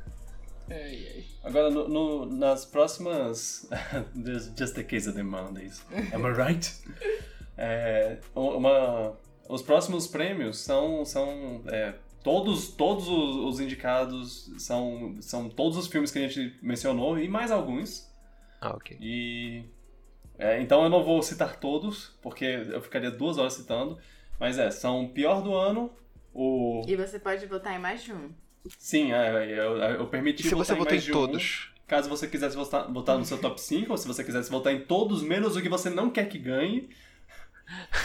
Agora, 1.43 1.69
no, 1.69 1.88
no- 1.88 2.25
nas 2.25 2.65
próximas. 2.65 3.67
There's 4.15 4.49
just 4.57 4.77
a 4.77 4.83
case 4.83 5.07
of 5.07 5.15
the 5.17 5.23
Mondays. 5.23 5.85
Am 6.14 6.25
I 6.25 6.32
right? 6.32 6.72
É, 7.57 8.17
uma, 8.35 9.17
os 9.49 9.61
próximos 9.61 10.07
prêmios 10.07 10.57
são. 10.59 11.03
são 11.06 11.61
é, 11.67 11.93
todos 12.23 12.69
todos 12.69 13.07
os, 13.09 13.35
os 13.35 13.59
indicados 13.59 14.49
são, 14.57 15.17
são 15.22 15.49
todos 15.49 15.77
os 15.77 15.88
filmes 15.88 16.09
que 16.11 16.19
a 16.19 16.27
gente 16.27 16.57
mencionou 16.61 17.19
e 17.19 17.27
mais 17.27 17.51
alguns. 17.51 18.09
Ah, 18.61 18.72
ok. 18.75 18.98
E. 19.01 19.65
é, 20.40 20.61
então 20.61 20.83
eu 20.83 20.90
não 20.90 21.03
vou 21.03 21.22
citar 21.22 21.57
todos, 21.59 22.17
porque 22.22 22.45
eu 22.45 22.82
ficaria 22.82 23.11
duas 23.11 23.38
horas 23.38 23.53
citando. 23.53 23.98
Mas 24.40 24.57
é, 24.57 24.72
são 24.72 25.07
pior 25.09 25.41
do 25.43 25.53
ano, 25.53 25.91
o. 26.33 26.82
E 26.88 26.95
você 26.95 27.19
pode 27.19 27.45
votar 27.45 27.75
em 27.75 27.80
mais 27.80 28.01
de 28.01 28.14
um. 28.14 28.32
Sim, 28.77 29.11
é, 29.14 29.45
eu, 29.59 29.77
eu 29.77 30.08
permiti 30.08 30.42
E 30.42 30.43
se 30.50 30.56
votar 30.56 30.66
você 30.67 30.74
votou 30.75 30.93
em 30.93 30.95
mais 30.95 31.03
de 31.03 31.11
um. 31.11 31.14
todos? 31.14 31.69
Caso 31.88 32.09
você 32.09 32.27
quisesse 32.27 32.56
votar, 32.56 32.92
votar 32.92 33.17
no 33.17 33.25
seu 33.25 33.38
top 33.38 33.59
5, 33.59 33.92
ou 33.92 33.98
se 33.98 34.08
você 34.08 34.24
quisesse 34.24 34.50
votar 34.50 34.74
em 34.74 34.80
todos, 34.85 35.22
menos 35.22 35.56
o 35.56 35.61
que 35.61 35.67
você 35.69 35.90
não 35.90 36.09
quer 36.09 36.27
que 36.30 36.40
ganhe. 36.40 36.90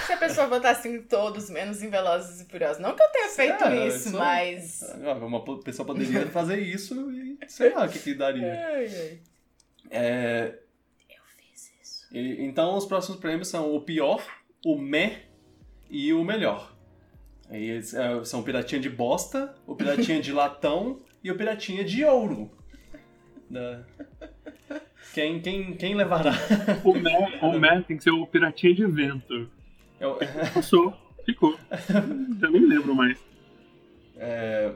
Se 0.06 0.12
a 0.12 0.16
pessoa 0.16 0.46
votasse 0.46 0.88
em 0.88 1.02
todos, 1.02 1.48
menos 1.50 1.82
em 1.82 1.88
Velozes 1.90 2.40
e 2.40 2.44
Furiosos. 2.50 2.80
Não 2.82 2.94
que 2.94 3.02
eu 3.02 3.08
tenha 3.10 3.28
feito 3.28 3.64
É, 3.64 3.86
isso, 3.88 4.08
isso- 4.08 4.18
mas. 4.18 4.82
ah, 5.04 5.14
Uma 5.14 5.42
pessoa 5.62 5.86
poderia 5.86 6.26
fazer 6.28 6.60
isso 6.60 7.10
e 7.12 7.38
sei 7.48 7.72
lá 7.74 7.84
o 7.86 7.88
que, 7.88 7.98
que 7.98 8.14
daria. 8.14 8.52
Ai, 8.68 8.86
ai. 8.86 9.18
É, 9.90 10.58
Eu 11.08 11.22
fiz 11.36 11.72
isso. 11.82 12.06
e- 12.12 12.44
então 12.44 12.76
os 12.76 12.84
próximos 12.86 13.18
prêmios 13.20 13.48
são 13.48 13.74
o 13.74 13.80
pior, 13.80 14.22
o 14.64 14.76
meh 14.78 15.22
e 15.90 16.12
o 16.12 16.22
melhor. 16.24 16.76
Aí, 17.50 17.70
eles, 17.70 17.94
é, 17.94 18.24
são 18.24 18.40
o 18.40 18.42
piratinha 18.44 18.80
de 18.80 18.90
bosta, 18.90 19.54
o 19.66 19.74
piratinha 19.74 20.20
de 20.20 20.32
latão 20.32 21.00
e 21.24 21.30
o 21.30 21.36
piratinha 21.36 21.82
de 21.84 22.04
ouro. 22.04 22.50
Da- 23.50 23.82
Quem, 25.14 25.40
quem, 25.40 25.74
quem 25.76 25.94
levará? 25.94 26.32
o 26.84 26.92
Matt, 26.94 27.42
o 27.42 27.58
Matt 27.58 27.86
tem 27.86 27.96
que 27.96 28.02
ser 28.04 28.10
o 28.10 28.26
piratinha 28.26 28.74
de 28.74 28.86
vento. 28.86 29.50
Eu- 29.98 30.18
Passou, 30.52 30.94
ficou. 31.24 31.58
Já 32.38 32.50
nem 32.50 32.66
lembro 32.66 32.94
mais. 32.94 33.18
É, 34.16 34.74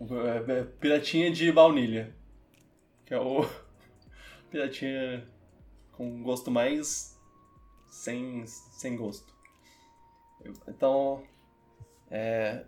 é, 0.00 0.52
é, 0.52 0.62
Piratinha 0.80 1.30
de 1.32 1.50
baunilha. 1.50 2.14
Que 3.04 3.14
é 3.14 3.18
o 3.20 3.44
piratinha 4.50 5.26
com 5.92 6.22
gosto 6.22 6.50
mais 6.50 7.18
sem, 7.88 8.46
sem 8.46 8.96
gosto. 8.96 9.34
Então, 10.68 11.22
é, 12.10 12.64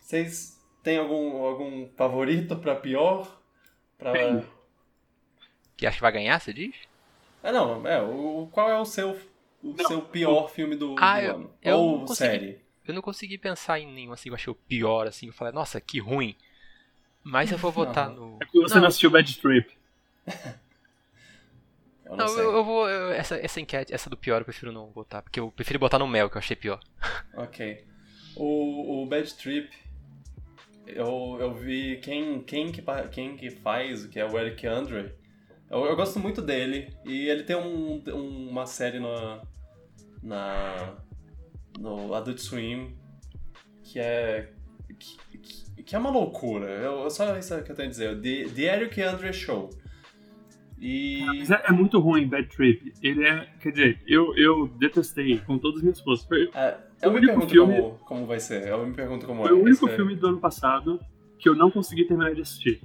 vocês 0.00 0.58
têm 0.82 0.98
algum, 0.98 1.42
algum 1.44 1.88
favorito 1.96 2.56
pra 2.56 2.74
pior? 2.76 3.40
Pra... 3.98 4.12
Que 5.76 5.86
acha 5.86 5.96
que 5.96 6.02
vai 6.02 6.12
ganhar, 6.12 6.40
você 6.40 6.52
diz? 6.52 6.74
Ah, 7.42 7.52
não, 7.52 7.86
é, 7.86 8.02
o, 8.02 8.48
qual 8.52 8.68
é 8.70 8.78
o 8.78 8.84
seu, 8.84 9.10
o 9.62 9.74
Não, 9.76 9.86
seu 9.86 10.02
pior 10.02 10.48
filme 10.50 10.74
do, 10.76 10.94
Ah, 10.98 11.20
do 11.20 11.26
eu- 11.26 11.34
ano? 11.34 11.54
eu 11.62 11.76
Ou 11.78 11.98
não 12.00 12.06
consegui. 12.06 12.30
série? 12.30 12.58
Eu 12.86 12.94
não 12.94 13.02
consegui 13.02 13.36
pensar 13.38 13.78
em 13.78 13.86
nenhum 13.92 14.12
assim 14.12 14.28
eu 14.30 14.34
achei 14.34 14.50
o 14.50 14.56
pior, 14.56 15.06
assim. 15.06 15.26
Eu 15.26 15.32
falei, 15.32 15.52
nossa, 15.52 15.78
que 15.80 15.98
ruim. 16.00 16.34
Mas 17.22 17.52
eu 17.52 17.58
vou 17.58 17.70
votar 17.72 18.08
no. 18.08 18.38
É 18.40 18.44
porque 18.46 18.60
você 18.60 18.74
não, 18.76 18.82
Não. 18.82 18.88
assistiu 18.88 19.10
Bad 19.10 19.36
Trip. 19.40 19.76
Eu 22.04 22.16
não, 22.16 22.24
Não, 22.26 22.38
eu, 22.38 22.52
eu 22.56 22.64
vou. 22.64 22.88
eu- 22.88 23.12
essa, 23.12 23.36
essa 23.36 23.60
enquete, 23.60 23.92
essa 23.92 24.08
do 24.08 24.16
pior 24.16 24.40
eu 24.40 24.44
prefiro 24.46 24.72
não 24.72 24.90
votar. 24.90 25.20
Porque 25.22 25.38
eu 25.38 25.50
prefiro 25.52 25.78
botar 25.78 25.98
no 25.98 26.08
Mel, 26.08 26.30
que 26.30 26.36
eu 26.36 26.40
achei 26.40 26.56
pior. 26.56 26.80
Ok. 27.34 27.84
O, 28.38 29.02
o 29.02 29.06
Bad 29.06 29.34
Trip, 29.34 29.68
eu, 30.86 31.36
eu 31.40 31.54
vi 31.54 31.98
quem, 32.02 32.40
quem, 32.42 32.70
que, 32.72 32.82
quem 33.10 33.36
que 33.36 33.50
faz, 33.50 34.06
que 34.06 34.18
é 34.18 34.24
o 34.24 34.38
Eric 34.38 34.66
Andre. 34.66 35.12
Eu, 35.70 35.84
eu 35.84 35.96
gosto 35.96 36.18
muito 36.18 36.40
dele. 36.40 36.88
E 37.04 37.28
ele 37.28 37.42
tem 37.42 37.56
um, 37.56 38.02
um- 38.08 38.48
uma 38.50 38.64
série 38.66 38.98
na, 39.00 39.42
na, 40.22 40.96
no 41.78 42.14
Adult 42.14 42.38
Swim 42.38 42.96
que 43.82 43.98
é, 43.98 44.50
que, 44.98 45.38
que- 45.38 45.82
que 45.82 45.96
é 45.96 45.98
uma 45.98 46.10
loucura. 46.10 46.66
Eu, 46.68 47.08
só 47.10 47.36
isso 47.38 47.62
que 47.62 47.72
eu 47.72 47.76
tenho 47.76 47.88
a 47.88 47.90
dizer. 47.90 48.20
The, 48.20 48.44
The 48.54 48.62
Eric 48.76 49.00
Andre 49.02 49.32
Show. 49.32 49.70
E... 50.80 51.22
Mas 51.38 51.50
é, 51.50 51.62
é 51.66 51.72
muito 51.72 51.98
ruim 51.98 52.28
Bad 52.28 52.48
Trip. 52.48 52.92
Ele 53.02 53.26
é. 53.26 53.46
Quer 53.60 53.70
dizer, 53.72 54.02
eu, 54.06 54.36
eu 54.36 54.68
detestei 54.78 55.38
com 55.40 55.58
todas 55.58 55.78
as 55.78 55.82
minhas 55.82 56.00
forças. 56.00 56.28
É, 56.54 56.78
eu 57.02 57.10
O 57.10 57.14
me 57.14 57.20
pergunto 57.20 57.48
filme- 57.48 57.76
como, 57.82 57.98
como 57.98 58.26
vai 58.26 58.40
ser. 58.40 58.66
Eu 58.68 58.86
me 58.86 58.94
pergunto 58.94 59.26
como 59.26 59.42
foi 59.42 59.50
é. 59.50 59.54
o 59.54 59.62
único 59.62 59.84
Esse 59.86 59.92
é- 59.94 59.96
filme 59.96 60.14
do 60.16 60.26
ano 60.28 60.38
passado 60.40 61.00
que 61.38 61.48
eu 61.48 61.54
não 61.54 61.70
consegui 61.70 62.04
terminar 62.04 62.34
de 62.34 62.40
assistir. 62.42 62.80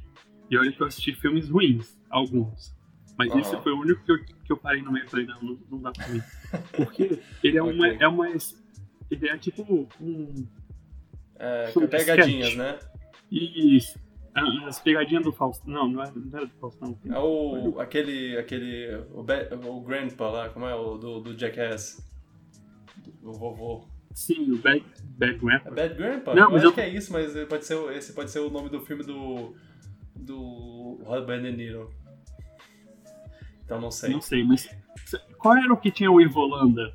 E 0.49 0.57
olha 0.57 0.71
que 0.71 0.81
eu 0.81 0.87
assisti 0.87 1.13
filmes 1.15 1.49
ruins, 1.49 1.97
alguns. 2.09 2.75
Mas 3.17 3.31
Aham. 3.31 3.39
esse 3.41 3.57
foi 3.61 3.71
o 3.71 3.79
único 3.79 4.03
que 4.03 4.11
eu, 4.11 4.23
que 4.23 4.51
eu 4.51 4.57
parei 4.57 4.81
no 4.81 4.91
meio 4.91 5.05
e 5.05 5.09
falei, 5.09 5.25
não, 5.25 5.41
não, 5.41 5.57
não 5.71 5.81
dá 5.81 5.91
pra 5.91 6.07
mim. 6.09 6.21
Porque 6.75 7.19
ele 7.43 7.57
é 7.57 7.63
uma. 7.63 7.87
Ok. 7.87 7.97
É 7.99 8.07
uma 8.07 8.27
ele 8.29 9.29
é 9.29 9.37
tipo 9.37 9.87
um. 10.01 10.47
É, 11.35 11.71
pegadinhas, 11.89 12.49
sketch. 12.49 12.55
né? 12.57 12.79
Isso. 13.31 13.99
As 14.67 14.79
pegadinhas 14.79 15.23
do 15.23 15.31
Faustão. 15.31 15.71
Não, 15.71 15.87
não 15.87 16.01
era, 16.01 16.11
não 16.15 16.37
era 16.37 16.45
do 16.47 16.53
Faustão. 16.55 16.97
É 17.07 17.19
o. 17.19 17.79
aquele. 17.79 18.37
aquele. 18.37 18.95
O, 19.11 19.23
o 19.69 19.81
Grandpa 19.81 20.29
lá, 20.29 20.49
como 20.49 20.65
é? 20.65 20.73
O 20.75 20.97
do, 20.97 21.19
do 21.19 21.37
Jackass. 21.37 22.03
O 23.21 23.31
vovô. 23.33 23.85
Sim, 24.13 24.51
o 24.51 24.57
Bad, 24.57 24.83
Bad 25.17 25.33
É 25.33 25.37
Grandpa. 25.37 25.71
Bad 25.71 25.93
Grandpa? 25.95 26.35
Não, 26.35 26.43
eu 26.43 26.49
mas 26.51 26.57
acho 26.61 26.65
eu- 26.67 26.73
que 26.73 26.81
é 26.81 26.89
isso, 26.89 27.11
mas 27.11 27.33
pode 27.47 27.65
ser, 27.65 27.77
esse 27.97 28.13
pode 28.13 28.29
ser 28.31 28.39
o 28.39 28.49
nome 28.49 28.69
do 28.69 28.79
filme 28.81 29.03
do. 29.03 29.55
do 30.15 30.99
Robert 31.03 31.41
De 31.41 31.51
Niro. 31.51 31.91
Então 33.65 33.79
não 33.81 33.91
sei. 33.91 34.11
Não 34.11 34.21
sei, 34.21 34.43
mas. 34.43 34.69
Qual 35.37 35.55
era 35.57 35.73
o 35.73 35.77
que 35.77 35.91
tinha 35.91 36.11
o 36.11 36.21
Ivolanda? 36.21 36.93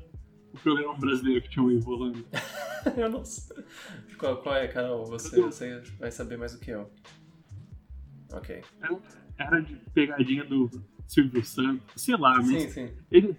O 0.53 0.57
programa 0.59 0.95
brasileiro 0.97 1.41
que 1.41 1.49
tinha 1.49 1.63
o 1.63 1.71
Ivolanda. 1.71 2.19
eu 2.97 3.09
não 3.09 3.23
sei. 3.25 3.57
Qual, 4.17 4.37
qual 4.41 4.55
é, 4.55 4.67
Carol? 4.67 5.05
Você, 5.05 5.39
você 5.41 5.81
vai 5.99 6.11
saber 6.11 6.37
mais 6.37 6.53
do 6.53 6.59
que 6.59 6.71
eu. 6.71 6.89
Ok. 8.33 8.61
Era, 8.81 8.99
era 9.37 9.59
de 9.61 9.75
pegadinha 9.93 10.43
do 10.45 10.69
Silvio 11.07 11.43
Santos. 11.43 12.01
Sei 12.01 12.15
lá, 12.15 12.35
mas. 12.37 12.47
Sim, 12.47 12.69
sim. 12.69 12.89
Ele. 13.11 13.35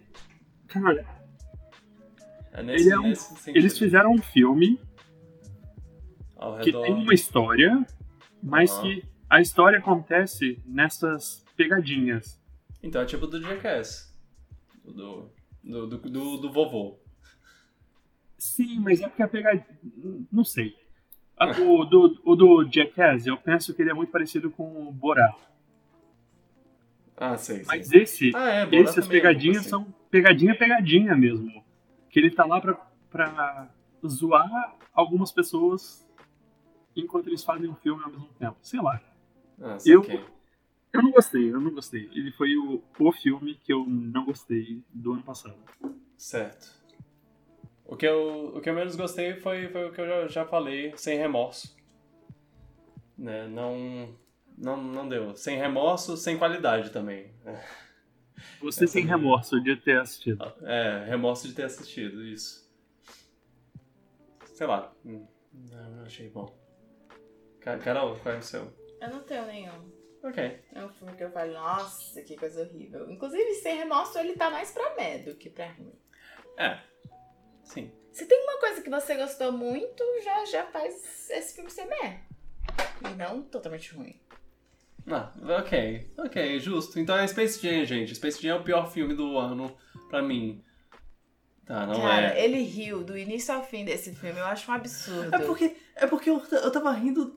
Cara, 0.68 1.04
É 2.52 2.62
nesse, 2.62 2.84
Ele 2.84 2.92
é 2.94 2.98
um- 2.98 3.02
nesse 3.02 3.50
eles 3.50 3.78
fizeram 3.78 4.12
um 4.12 4.22
filme 4.22 4.78
que 6.62 6.72
tem 6.72 6.94
uma 6.94 7.14
história, 7.14 7.86
mas 8.42 8.70
Aham. 8.72 8.82
que 8.82 9.04
a 9.28 9.40
história 9.40 9.78
acontece 9.78 10.58
nessas 10.66 11.44
pegadinhas. 11.56 12.40
Então 12.82 13.02
é 13.02 13.04
tipo 13.04 13.26
do 13.26 13.40
Jackass. 13.40 14.10
Do, 14.84 15.30
do, 15.62 15.86
do, 15.86 15.98
do, 15.98 16.36
do 16.38 16.50
vovô. 16.52 16.98
Sim, 18.38 18.80
mas 18.80 19.00
é 19.00 19.08
porque 19.08 19.22
a 19.22 19.28
pegadinha. 19.28 19.66
Não 20.32 20.44
sei. 20.44 20.74
O 21.62 21.84
do, 21.84 22.20
o 22.24 22.34
do 22.34 22.68
Jackass, 22.70 23.26
eu 23.26 23.36
penso 23.36 23.72
que 23.74 23.82
ele 23.82 23.90
é 23.90 23.94
muito 23.94 24.10
parecido 24.10 24.50
com 24.50 24.88
o 24.88 24.92
Borat. 24.92 25.34
Ah, 27.16 27.36
sei. 27.36 27.56
sei. 27.58 27.64
Mas 27.66 27.92
esse, 27.92 28.32
ah, 28.34 28.66
é, 28.70 28.76
essas 28.76 29.06
é 29.06 29.08
pegadinhas 29.10 29.58
assim. 29.58 29.68
são 29.68 29.84
pegadinha, 30.10 30.54
pegadinha 30.56 31.14
mesmo. 31.14 31.62
Que 32.10 32.18
ele 32.18 32.30
tá 32.30 32.44
lá 32.44 32.60
pra, 32.60 32.74
pra 33.10 33.70
zoar 34.06 34.76
algumas 34.92 35.30
pessoas 35.32 36.06
enquanto 36.96 37.28
eles 37.28 37.44
fazem 37.44 37.68
um 37.68 37.74
filme 37.76 38.02
ao 38.02 38.10
mesmo 38.10 38.28
tempo. 38.38 38.56
Sei 38.62 38.80
lá. 38.80 39.00
Ah, 39.60 39.78
Eu- 39.86 40.02
quem. 40.02 40.24
Eu 40.92 41.02
não 41.04 41.12
gostei, 41.12 41.52
eu 41.52 41.60
não 41.60 41.70
gostei. 41.72 42.10
Ele 42.12 42.32
foi 42.32 42.56
o, 42.56 42.82
o 42.98 43.12
filme 43.12 43.54
que 43.54 43.72
eu 43.72 43.86
não 43.86 44.24
gostei 44.24 44.82
do 44.92 45.12
ano 45.12 45.22
passado. 45.22 45.54
Certo. 46.16 46.68
O 47.84 47.96
que 47.96 48.06
eu, 48.06 48.56
o 48.56 48.60
que 48.60 48.68
eu 48.68 48.74
menos 48.74 48.96
gostei 48.96 49.34
foi, 49.36 49.68
foi 49.68 49.88
o 49.88 49.92
que 49.92 50.00
eu 50.00 50.06
já, 50.08 50.26
já 50.28 50.44
falei, 50.46 50.92
sem 50.96 51.16
remorso. 51.16 51.76
Né? 53.16 53.46
Não, 53.46 54.12
não, 54.58 54.76
não 54.82 55.08
deu. 55.08 55.36
Sem 55.36 55.56
remorso, 55.56 56.16
sem 56.16 56.36
qualidade 56.36 56.90
também. 56.90 57.30
Você 58.60 58.84
Essa 58.84 58.92
tem 58.94 59.04
minha- 59.04 59.16
remorso 59.16 59.60
de 59.60 59.76
ter 59.76 59.98
assistido. 60.00 60.44
É, 60.62 61.04
remorso 61.06 61.48
de 61.48 61.54
ter 61.54 61.64
assistido, 61.64 62.24
isso. 62.24 62.68
Sei 64.54 64.66
lá. 64.66 64.92
hum, 65.04 65.26
Não, 65.52 65.90
não 65.90 66.02
achei 66.04 66.28
bom. 66.28 66.54
Ca- 67.60 67.78
Carol, 67.78 68.16
qual 68.16 68.34
é 68.34 68.38
o 68.38 68.42
seu? 68.42 68.72
Eu 69.00 69.10
não 69.10 69.22
tenho 69.22 69.46
nenhum. 69.46 69.90
Ok. 70.22 70.60
É 70.72 70.84
um 70.84 70.88
filme 70.90 71.14
que 71.16 71.24
eu 71.24 71.30
falo, 71.30 71.52
nossa, 71.52 72.20
que 72.22 72.36
coisa 72.36 72.60
horrível. 72.62 73.10
Inclusive, 73.10 73.54
sem 73.54 73.76
remorso, 73.78 74.18
ele 74.18 74.34
tá 74.34 74.50
mais 74.50 74.70
pra 74.70 74.94
mé 74.94 75.18
do 75.18 75.34
que 75.34 75.48
pra 75.50 75.72
ruim. 75.72 75.98
É. 76.58 76.78
Sim. 77.64 77.90
Se 78.12 78.26
tem 78.26 78.38
uma 78.42 78.60
coisa 78.60 78.82
que 78.82 78.90
você 78.90 79.16
gostou 79.16 79.50
muito, 79.52 80.04
já, 80.22 80.44
já 80.44 80.66
faz 80.66 81.30
esse 81.30 81.54
filme 81.54 81.70
ser 81.70 81.86
mé. 81.86 82.24
E 83.10 83.14
não 83.16 83.42
totalmente 83.42 83.94
ruim. 83.94 84.19
Ah, 85.10 85.32
ok. 85.58 86.12
Ok, 86.18 86.60
justo. 86.60 86.98
Então 86.98 87.16
é 87.16 87.26
Space 87.26 87.60
Jam, 87.60 87.84
gente. 87.84 88.14
Space 88.14 88.40
Jam 88.40 88.56
é 88.56 88.60
o 88.60 88.62
pior 88.62 88.90
filme 88.90 89.14
do 89.14 89.36
ano 89.38 89.74
pra 90.08 90.22
mim. 90.22 90.62
Tá, 91.66 91.86
não 91.86 92.00
Cara, 92.00 92.34
é. 92.34 92.44
ele 92.44 92.62
riu 92.62 93.04
do 93.04 93.16
início 93.16 93.54
ao 93.54 93.64
fim 93.64 93.84
desse 93.84 94.12
filme, 94.12 94.40
eu 94.40 94.46
acho 94.46 94.68
um 94.68 94.74
absurdo. 94.74 95.32
É 95.32 95.38
porque, 95.38 95.76
é 95.94 96.06
porque 96.06 96.28
eu, 96.28 96.42
eu 96.50 96.72
tava 96.72 96.90
rindo 96.90 97.36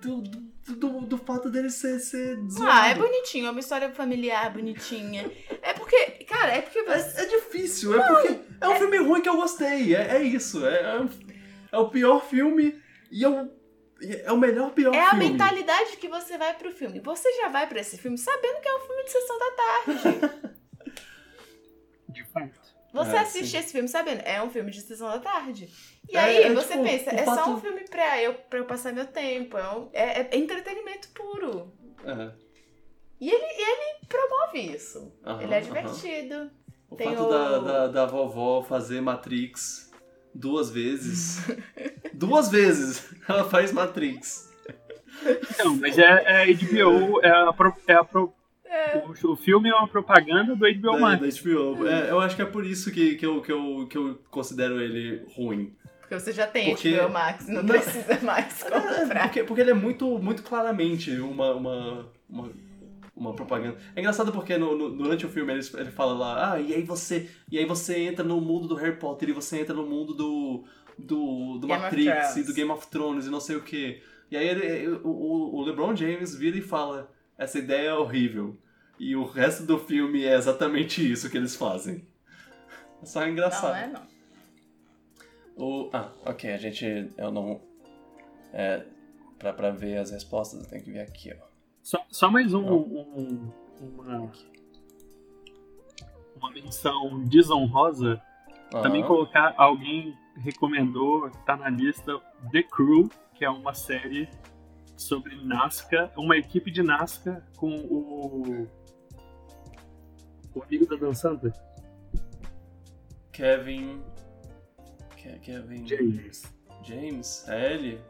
do, 0.00 0.22
do, 0.22 0.76
do, 0.76 1.00
do 1.02 1.18
fato 1.18 1.50
dele 1.50 1.68
ser, 1.68 1.98
ser 1.98 2.36
zoado. 2.48 2.70
Ah, 2.70 2.88
é 2.88 2.94
bonitinho, 2.94 3.46
é 3.46 3.50
uma 3.50 3.60
história 3.60 3.90
familiar 3.90 4.50
bonitinha. 4.52 5.30
É 5.60 5.74
porque, 5.74 6.02
cara, 6.26 6.52
é 6.52 6.62
porque. 6.62 6.78
É, 6.78 7.24
é 7.24 7.26
difícil, 7.26 8.00
é 8.00 8.06
porque 8.06 8.40
é 8.58 8.68
um 8.68 8.76
filme 8.76 8.96
ruim 8.98 9.20
que 9.20 9.28
eu 9.28 9.36
gostei. 9.36 9.94
É, 9.94 10.16
é 10.16 10.22
isso. 10.22 10.64
É, 10.64 10.76
é, 10.76 11.08
é 11.72 11.78
o 11.78 11.90
pior 11.90 12.24
filme 12.24 12.80
e 13.10 13.22
é 13.22 13.28
o, 13.28 13.34
e 13.44 13.48
é 14.02 14.32
o 14.32 14.36
melhor 14.36 14.70
pior 14.72 14.94
É 14.94 15.00
a 15.00 15.10
filme. 15.10 15.30
mentalidade 15.30 15.96
que 15.96 16.08
você 16.08 16.36
vai 16.36 16.54
pro 16.54 16.70
filme. 16.72 17.00
Você 17.00 17.32
já 17.34 17.48
vai 17.48 17.66
pra 17.68 17.80
esse 17.80 17.96
filme 17.98 18.18
sabendo 18.18 18.60
que 18.60 18.68
é 18.68 18.76
um 18.76 18.80
filme 18.80 19.04
de 19.04 19.10
sessão 19.10 19.38
da 19.38 19.50
tarde. 19.52 20.20
De 22.08 22.24
fato. 22.24 22.60
Você 22.92 23.16
É, 23.16 23.18
assiste 23.18 23.50
sim. 23.50 23.56
esse 23.58 23.72
filme 23.72 23.88
sabendo, 23.88 24.20
é 24.20 24.40
um 24.40 24.48
filme 24.50 24.70
de 24.70 24.80
sessão 24.80 25.08
da 25.08 25.18
tarde. 25.18 25.68
E 26.08 26.16
É, 26.16 26.20
aí 26.20 26.36
é, 26.44 26.52
você 26.54 26.74
tipo, 26.74 26.84
pensa, 26.84 27.10
é 27.10 27.24
só 27.24 27.34
fato- 27.36 27.50
um 27.50 27.60
filme 27.60 27.80
pra 27.88 28.22
eu, 28.22 28.34
pra 28.34 28.58
eu 28.60 28.66
passar 28.66 28.92
meu 28.92 29.06
tempo. 29.06 29.58
É, 29.58 29.68
um- 29.76 29.88
é- 29.92 30.20
é 30.30 30.36
entretenimento 30.36 31.08
puro. 31.08 31.72
É, 32.04 32.30
E 33.20 33.30
ele, 33.30 33.44
ele 33.44 34.06
promove 34.08 34.60
isso. 34.60 35.12
aham, 35.24 35.42
ele 35.42 35.54
é 35.54 35.58
aham. 35.58 35.66
divertido. 35.66 36.50
O 36.88 36.94
Tem 36.96 37.08
fato 37.08 37.22
o- 37.26 37.30
da, 37.30 37.58
da, 37.58 37.86
da 37.88 38.06
vovó 38.06 38.62
fazer 38.62 39.00
Matrix 39.00 39.83
duas 40.34 40.70
vezes. 40.70 41.44
duas 42.12 42.50
vezes 42.50 43.08
ela 43.28 43.44
faz 43.44 43.72
Matrix. 43.72 44.52
Não, 45.58 45.76
mas 45.76 45.96
é, 45.98 46.02
é 46.02 46.42
a 46.42 46.46
HBO, 46.46 47.20
é 47.22 47.30
a, 47.30 47.52
pro- 47.52 47.74
é 47.86 47.94
a 47.94 48.04
pro- 48.04 48.32
O, 49.24 49.32
o 49.32 49.36
filme 49.36 49.68
é 49.70 49.74
uma 49.74 49.86
propaganda 49.88 50.54
do 50.56 50.66
HBO 50.74 50.92
Da, 50.92 50.98
Max. 50.98 51.20
da 51.20 51.42
HBO. 51.42 51.86
É, 51.86 52.10
eu 52.10 52.20
acho 52.20 52.34
que 52.36 52.42
é 52.42 52.46
por 52.46 52.66
isso 52.66 52.90
que, 52.90 53.14
que, 53.14 53.24
eu, 53.24 53.40
que, 53.40 53.52
eu, 53.52 53.86
que 53.88 53.96
eu 53.96 54.18
considero 54.30 54.80
ele 54.80 55.24
ruim. 55.36 55.72
Porque 56.00 56.18
você 56.20 56.32
já 56.32 56.46
tem 56.46 56.74
Porque- 56.74 56.96
HBO 56.96 57.08
Max, 57.10 57.48
não, 57.48 57.62
Não. 57.62 57.68
precisa 57.74 58.20
mais 58.22 58.62
É, 58.62 58.70
comprar. 58.70 59.22
porque, 59.28 59.44
porque 59.44 59.60
ele 59.62 59.70
é 59.70 59.74
muito, 59.74 60.18
muito 60.18 60.42
claramente 60.42 61.10
uma, 61.12 61.54
uma, 61.54 62.06
uma, 62.28 62.50
uma 63.16 63.34
propaganda. 63.34 63.78
É 63.94 64.00
engraçado 64.00 64.32
porque 64.32 64.56
no, 64.58 64.76
no- 64.76 64.96
durante 64.96 65.24
o 65.26 65.28
filme 65.28 65.52
ele, 65.52 65.62
ele 65.74 65.90
fala 65.90 66.12
lá, 66.14 66.52
ah, 66.54 66.60
e 66.60 66.74
aí 66.74 66.82
você. 66.82 67.30
E 67.50 67.58
aí 67.58 67.64
você 67.64 67.98
entra 68.00 68.24
no 68.24 68.40
mundo 68.40 68.66
do 68.68 68.74
Harry 68.74 68.96
Potter 68.98 69.28
e 69.28 69.32
você 69.32 69.60
entra 69.60 69.74
no 69.74 69.86
mundo 69.86 70.14
do. 70.14 70.64
do, 70.98 71.58
do 71.58 71.66
Game 71.66 71.80
Matrix 71.82 72.36
e 72.36 72.42
do 72.44 72.54
Game 72.54 72.70
of 72.70 72.86
Thrones 72.88 73.26
e 73.26 73.30
não 73.30 73.40
sei 73.40 73.56
o 73.56 73.62
que. 73.62 74.02
E 74.30 74.36
aí 74.36 74.48
ele, 74.48 74.88
o, 75.04 75.08
o- 75.08 75.54
o 75.56 75.62
LeBron 75.64 75.94
James 75.94 76.34
vira 76.34 76.56
e 76.58 76.62
fala, 76.62 77.10
essa 77.38 77.58
ideia 77.58 77.88
é 77.90 77.94
horrível. 77.94 78.56
E 78.98 79.14
o 79.16 79.24
resto 79.24 79.64
do 79.64 79.78
filme 79.78 80.24
é 80.24 80.34
exatamente 80.34 81.08
isso 81.10 81.28
que 81.30 81.36
eles 81.36 81.54
fazem. 81.56 82.06
É 83.02 83.06
só 83.06 83.26
engraçado. 83.26 83.70
Não 83.72 83.76
é 83.76 83.86
não. 83.88 84.14
O, 85.56 85.90
ah, 85.92 86.10
ok, 86.26 86.52
a 86.52 86.56
gente. 86.56 86.84
Eu 87.16 87.30
não. 87.30 87.60
É, 88.52 88.84
pra, 89.38 89.52
pra 89.52 89.70
ver 89.70 89.98
as 89.98 90.10
respostas, 90.10 90.60
eu 90.62 90.68
tenho 90.68 90.82
que 90.82 90.90
vir 90.92 91.00
aqui, 91.00 91.32
ó. 91.32 91.53
Só, 91.84 92.04
só 92.10 92.30
mais 92.30 92.54
um, 92.54 92.64
um- 92.66 93.52
uma, 93.80 94.32
uma 96.36 96.50
menção 96.50 97.20
desonrosa. 97.24 98.20
Também 98.70 99.02
Aham. 99.02 99.08
colocar 99.08 99.54
alguém 99.58 100.16
recomendou, 100.36 101.30
tá 101.46 101.56
na 101.56 101.68
lista, 101.68 102.18
The 102.50 102.62
Crew, 102.62 103.08
que 103.34 103.44
é 103.44 103.50
uma 103.50 103.74
série 103.74 104.28
sobre 104.96 105.36
Nazca, 105.44 106.10
uma 106.16 106.36
equipe 106.38 106.70
de 106.70 106.82
Nazca 106.82 107.46
com 107.56 107.68
o. 107.76 108.66
O 110.54 110.62
amigo 110.62 110.86
da 110.86 110.96
dançante, 110.96 111.52
Kevin. 113.32 114.00
Ke- 115.16 115.38
Kevin. 115.40 115.84
James. 115.86 116.42
James? 116.82 117.48
É 117.48 117.72
ele? 117.74 118.00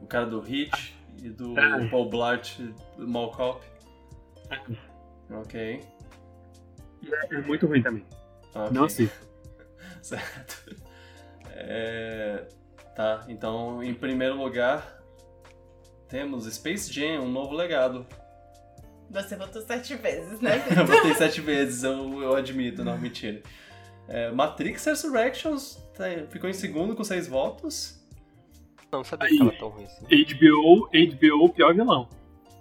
O 0.00 0.06
cara 0.06 0.24
do 0.26 0.40
Hit 0.40 0.97
e 1.22 1.28
do 1.30 1.58
É. 1.58 1.88
Paul 1.88 2.08
Blart 2.10 2.58
do 2.96 3.06
Mall 3.08 3.30
Cop. 3.32 3.64
Ok. 5.30 5.80
E 7.02 7.14
é, 7.14 7.34
é 7.36 7.40
muito 7.42 7.66
ruim 7.66 7.82
também. 7.82 8.04
ok. 8.54 8.70
Não 8.72 8.84
assista. 8.84 9.26
Certo. 10.02 10.76
É, 11.54 12.46
Tá, 12.94 13.24
então 13.28 13.80
em 13.80 13.94
primeiro 13.94 14.36
lugar 14.36 14.98
temos 16.08 16.52
Space 16.52 16.92
Jam, 16.92 17.20
um 17.22 17.30
novo 17.30 17.54
legado. 17.54 18.04
Você 19.10 19.36
votou 19.36 19.62
sete 19.62 19.94
vezes, 19.94 20.40
né? 20.40 20.62
Eu 20.76 20.84
votei 20.84 21.14
sete 21.14 21.40
vezes, 21.40 21.84
eu, 21.84 22.20
eu 22.22 22.34
admito, 22.34 22.82
não, 22.84 22.98
mentira. 22.98 23.40
É, 24.08 24.30
Matrix 24.32 24.84
Resurrections 24.84 25.76
tá- 25.96 26.06
ficou 26.28 26.50
em 26.50 26.52
segundo 26.52 26.96
com 26.96 27.04
seis 27.04 27.28
votos. 27.28 27.97
Não 28.90 29.04
sabia 29.04 29.28
Aí. 29.28 29.32
que 29.32 29.38
tava 29.38 29.52
tão 29.52 29.68
ruim 29.68 29.84
assim. 29.84 30.06
HBO, 30.06 30.88
HBO, 30.90 31.48
pior 31.50 31.74
vilão. 31.74 32.08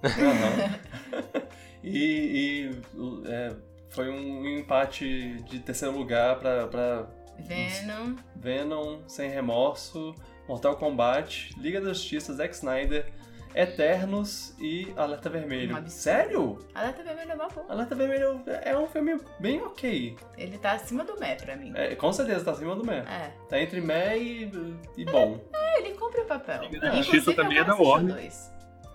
Aham. 0.03 0.79
e 1.83 2.69
e, 2.69 2.81
é, 3.25 3.55
foi 3.89 4.09
um 4.09 4.45
empate 4.47 5.41
de 5.49 5.59
terceiro 5.59 5.97
lugar 5.97 6.39
pra, 6.39 6.67
pra 6.67 7.07
Venom. 7.39 8.15
Venom, 8.35 8.99
Sem 9.07 9.29
Remorso, 9.29 10.13
Mortal 10.47 10.75
Kombat, 10.75 11.53
Liga 11.57 11.79
da 11.79 11.89
Justiça, 11.89 12.33
Zack 12.33 12.53
Snyder, 12.53 13.11
Eternos 13.55 14.53
e 14.59 14.93
Alerta 14.95 15.29
Vermelho. 15.29 15.75
Um. 15.77 15.87
Sério? 15.87 16.59
Alerta 16.75 17.03
Vermelho 17.03 17.31
é 17.31 17.35
uma 17.35 17.47
boa. 17.47 17.65
Alerta 17.69 17.95
Vermelho 17.95 18.41
é 18.45 18.77
um 18.77 18.87
filme 18.87 19.19
bem 19.39 19.61
ok. 19.61 20.15
Ele 20.37 20.57
tá 20.57 20.73
acima 20.73 21.03
do 21.03 21.19
Mé 21.19 21.35
pra 21.35 21.55
mim. 21.55 21.71
É, 21.75 21.95
com 21.95 22.11
certeza 22.13 22.45
tá 22.45 22.51
acima 22.51 22.75
do 22.75 22.85
Mé. 22.85 22.99
É. 22.99 23.31
Tá 23.49 23.59
entre 23.59 23.81
Mé 23.81 24.17
e, 24.17 24.51
e 24.97 25.05
bom. 25.05 25.39
É, 25.53 25.79
ele 25.81 25.95
cumpre 25.95 26.21
o 26.21 26.25
papel. 26.25 26.63
Inclusive, 26.65 26.97
Justiça 26.97 27.33
também 27.33 27.57
é 27.57 27.63
da 27.63 27.75
Warner. 27.75 28.29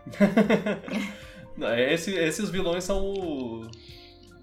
Não, 1.56 1.74
Esse, 1.78 2.14
esses 2.14 2.50
vilões 2.50 2.84
são 2.84 3.04
o- 3.04 3.60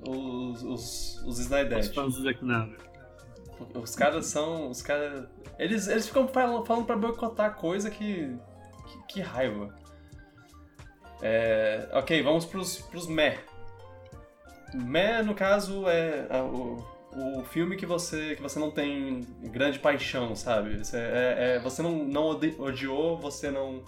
os, 0.07 0.63
os, 0.63 0.63
os 0.63 1.25
Os 1.25 1.39
Snyder. 1.39 1.93
fãs 1.93 2.15
do 2.15 2.21
Zack. 2.23 2.39
Os 3.73 3.95
caras 3.95 4.25
são. 4.27 4.69
Os 4.69 4.81
caras. 4.81 5.25
Eles, 5.57 5.88
eles 5.88 6.07
ficam 6.07 6.27
falando, 6.27 6.65
falando 6.65 6.85
pra 6.85 6.95
boicotar 6.95 7.55
coisa 7.55 7.89
que. 7.89 8.35
Que, 8.88 9.13
que 9.15 9.21
raiva. 9.21 9.75
É, 11.22 11.88
ok, 11.93 12.22
vamos 12.23 12.45
pros, 12.45 12.77
pros 12.83 13.07
meh. 13.07 13.38
Meh, 14.73 15.23
no 15.23 15.33
caso, 15.33 15.88
é 15.88 16.27
a- 16.30 16.43
o, 16.43 16.77
o 17.39 17.43
filme 17.43 17.75
que 17.75 17.85
você, 17.85 18.35
que 18.35 18.41
você 18.41 18.59
não 18.59 18.69
tem 18.72 19.22
grande 19.43 19.80
paixão, 19.80 20.35
sabe? 20.35 20.77
Você, 20.77 20.98
é, 20.98 21.56
é- 21.56 21.59
você 21.59 21.81
não, 21.81 21.91
não 22.06 22.27
odiou, 22.59 23.17
você 23.17 23.49
não, 23.49 23.83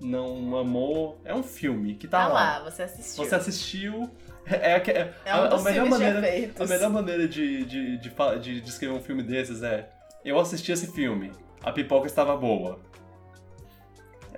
não 0.00 0.56
amou. 0.56 1.20
É 1.24 1.34
um 1.34 1.42
filme 1.42 1.94
que 1.94 2.08
tá, 2.08 2.26
Tá 2.26 2.28
lá. 2.28 2.58
lá, 2.58 2.70
você 2.70 2.82
assistiu. 2.82 3.24
Você 3.24 3.34
assistiu. 3.34 4.10
É, 4.50 4.72
é, 4.72 4.76
é, 4.76 5.14
É 5.26 5.34
um 5.36 5.38
a, 5.42 5.54
a 5.56 5.62
melhor 5.62 5.86
maneira, 5.88 6.18
a 6.58 6.66
melhor 6.66 6.90
maneira 6.90 7.28
de, 7.28 7.64
de, 7.66 7.98
de, 7.98 8.10
de 8.40 8.60
descrever 8.62 8.94
um 8.94 9.00
filme 9.02 9.22
desses 9.22 9.62
é: 9.62 9.88
eu 10.24 10.38
assisti 10.40 10.72
esse 10.72 10.90
filme, 10.92 11.30
a 11.62 11.70
pipoca 11.70 12.06
estava 12.06 12.36
boa. 12.36 12.80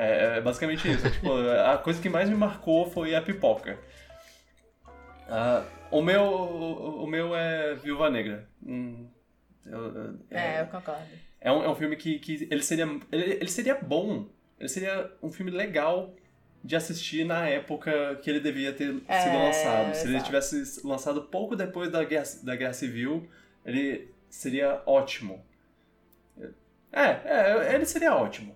É, 0.02 0.38
é 0.38 0.40
basicamente 0.40 0.90
isso. 0.90 1.10
tipo, 1.10 1.30
a 1.32 1.76
coisa 1.78 2.00
que 2.00 2.08
mais 2.08 2.28
me 2.28 2.34
marcou 2.34 2.90
foi 2.90 3.14
a 3.14 3.20
pipoca. 3.22 3.78
Ah, 5.28 5.64
o, 5.90 6.02
meu, 6.02 6.22
o, 6.22 7.04
o 7.04 7.06
meu 7.06 7.36
é 7.36 7.74
Viúva 7.74 8.08
Negra. 8.10 8.48
Hum, 8.64 9.06
eu- 9.66 10.18
É, 10.30 10.62
eu 10.62 10.66
concordo. 10.66 11.06
É 11.40 11.52
um, 11.52 11.62
é 11.64 11.68
um 11.68 11.74
filme 11.74 11.96
que, 11.96 12.18
que 12.18 12.48
ele, 12.50 12.62
seria, 12.62 12.84
ele, 13.12 13.32
ele 13.34 13.48
seria 13.48 13.74
bom. 13.74 14.26
Ele 14.58 14.68
seria 14.68 15.10
um 15.22 15.30
filme 15.30 15.50
legal 15.50 16.14
de 16.62 16.76
assistir 16.76 17.24
na 17.24 17.48
época 17.48 18.16
que 18.22 18.28
ele 18.28 18.40
devia 18.40 18.72
ter 18.72 18.94
É, 19.08 19.20
sido 19.20 19.38
lançado. 19.38 19.94
Se 19.94 20.04
ele 20.06 20.16
exato. 20.16 20.24
tivesse 20.26 20.86
lançado 20.86 21.22
pouco 21.22 21.56
depois 21.56 21.90
da 21.90 22.04
Guerra, 22.04 22.24
da 22.42 22.54
Guerra 22.56 22.72
Civil, 22.74 23.28
ele 23.64 24.10
seria 24.28 24.82
ótimo. 24.84 25.42
É, 26.92 27.04
é, 27.24 27.74
ele 27.74 27.84
seria 27.86 28.14
ótimo. 28.14 28.54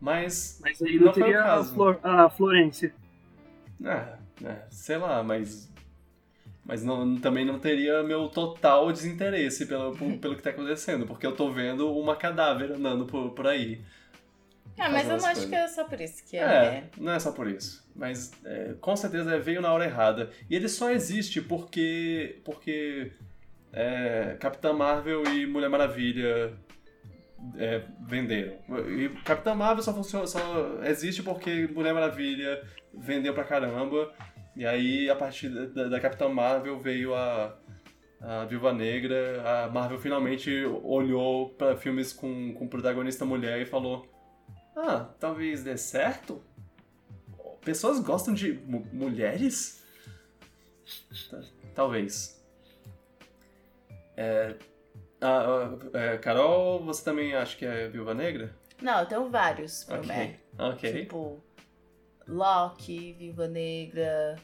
Mas, 0.00 0.60
Mas 0.60 0.80
aí 0.82 0.98
Não 0.98 1.06
não 1.06 1.14
foi 1.14 1.30
o 1.30 1.32
teria 1.32 1.40
a, 1.40 1.44
caso. 1.44 1.74
Flor, 1.74 1.98
a 2.02 2.28
Florência. 2.30 2.94
é, 3.84 4.18
é, 4.44 4.66
sei 4.70 4.96
lá, 4.98 5.22
mas. 5.22 5.70
Mas 6.64 6.84
não, 6.84 7.16
também 7.20 7.44
não 7.44 7.58
teria 7.60 8.02
meu 8.02 8.28
total 8.28 8.92
desinteresse 8.92 9.66
pelo, 9.66 9.96
por- 9.96 10.18
pelo 10.18 10.36
que 10.36 10.42
tá 10.42 10.50
acontecendo, 10.50 11.06
porque 11.06 11.26
eu 11.26 11.34
tô 11.36 11.50
vendo 11.50 11.92
uma 11.96 12.16
cadáver 12.16 12.72
andando 12.72 13.06
por, 13.06 13.30
por 13.32 13.46
aí. 13.46 13.84
Ah, 14.78 14.90
mas 14.90 15.08
eu 15.08 15.16
não 15.16 15.16
as 15.16 15.24
acho 15.24 15.48
coisas. 15.48 15.48
que 15.48 15.54
é 15.54 15.68
só 15.68 15.84
por 15.84 16.00
isso 16.00 16.24
que 16.24 16.36
é. 16.36 16.42
É, 16.42 16.90
não 16.98 17.12
é 17.12 17.18
só 17.18 17.32
por 17.32 17.48
isso. 17.48 17.84
Mas 17.94 18.32
é, 18.44 18.74
com 18.80 18.94
certeza 18.96 19.38
veio 19.38 19.60
na 19.62 19.72
hora 19.72 19.84
errada. 19.86 20.30
E 20.50 20.54
ele 20.56 20.68
só 20.68 20.90
existe 20.90 21.40
porque. 21.40 22.40
porque. 22.44 23.12
é, 23.72 24.36
Capitã 24.40 24.72
Marvel 24.72 25.24
e 25.34 25.46
Mulher 25.46 25.68
Maravilha 25.70 26.52
é, 27.56 27.82
venderam. 28.00 28.58
E 28.88 29.08
Capitã 29.24 29.54
Marvel 29.54 29.82
só, 29.82 29.92
funciona, 29.94 30.26
só 30.26 30.40
existe 30.84 31.22
porque 31.22 31.66
Mulher 31.68 31.92
Maravilha 31.94 32.62
vendeu 32.94 33.32
pra 33.34 33.44
caramba. 33.44 34.12
E 34.56 34.64
aí, 34.66 35.08
a 35.10 35.14
partir 35.16 35.48
da, 35.50 35.84
da 35.88 36.00
Capitã 36.00 36.28
Marvel 36.28 36.78
veio 36.80 37.14
a. 37.14 37.56
A 38.18 38.46
Viúva 38.46 38.72
Negra, 38.72 39.42
a 39.44 39.68
Marvel 39.68 39.98
finalmente 39.98 40.50
olhou 40.82 41.50
pra 41.50 41.76
filmes 41.76 42.14
com, 42.14 42.54
com 42.54 42.66
protagonista 42.66 43.26
mulher 43.26 43.60
e 43.60 43.66
falou: 43.66 44.08
Ah, 44.74 45.10
talvez 45.20 45.62
dê 45.62 45.76
certo? 45.76 46.42
Pessoas 47.62 48.00
gostam 48.00 48.32
de 48.32 48.54
mu- 48.54 48.86
mulheres? 48.90 49.84
Ta- 51.30 51.42
Talvez. 51.74 52.42
É, 54.16 54.54
ah, 55.20 55.70
ah, 55.94 55.98
é, 55.98 56.18
Carol, 56.18 56.84
você 56.84 57.04
também 57.04 57.34
acha 57.34 57.56
que 57.56 57.64
é 57.64 57.88
Viúva 57.88 58.14
Negra? 58.14 58.54
Não, 58.80 59.00
eu 59.00 59.06
tenho 59.06 59.30
vários 59.30 59.84
pro 59.84 59.96
Ok. 59.98 60.08
Meh. 60.08 60.36
Ok. 60.58 60.92
Tipo, 60.92 61.42
Loki, 62.26 63.12
Viva 63.12 63.48
Negra, 63.48 64.36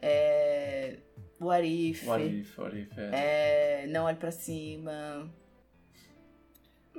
é... 0.00 0.98
What 1.40 1.66
If, 1.66 2.06
What 2.06 2.24
if, 2.24 2.58
what 2.58 2.78
if, 2.78 2.96
é. 2.96 3.82
é... 3.82 3.86
Não 3.88 4.04
Olhe 4.04 4.16
Pra 4.16 4.30
Cima. 4.30 5.28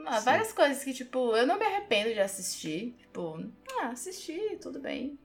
Ah, 0.06 0.20
várias 0.20 0.52
coisas 0.52 0.84
que, 0.84 0.94
tipo, 0.94 1.36
eu 1.36 1.46
não 1.46 1.58
me 1.58 1.66
arrependo 1.66 2.14
de 2.14 2.20
assistir. 2.20 2.94
Tipo, 2.98 3.40
ah, 3.80 3.90
assisti, 3.90 4.58
tudo 4.60 4.80
bem. 4.80 5.18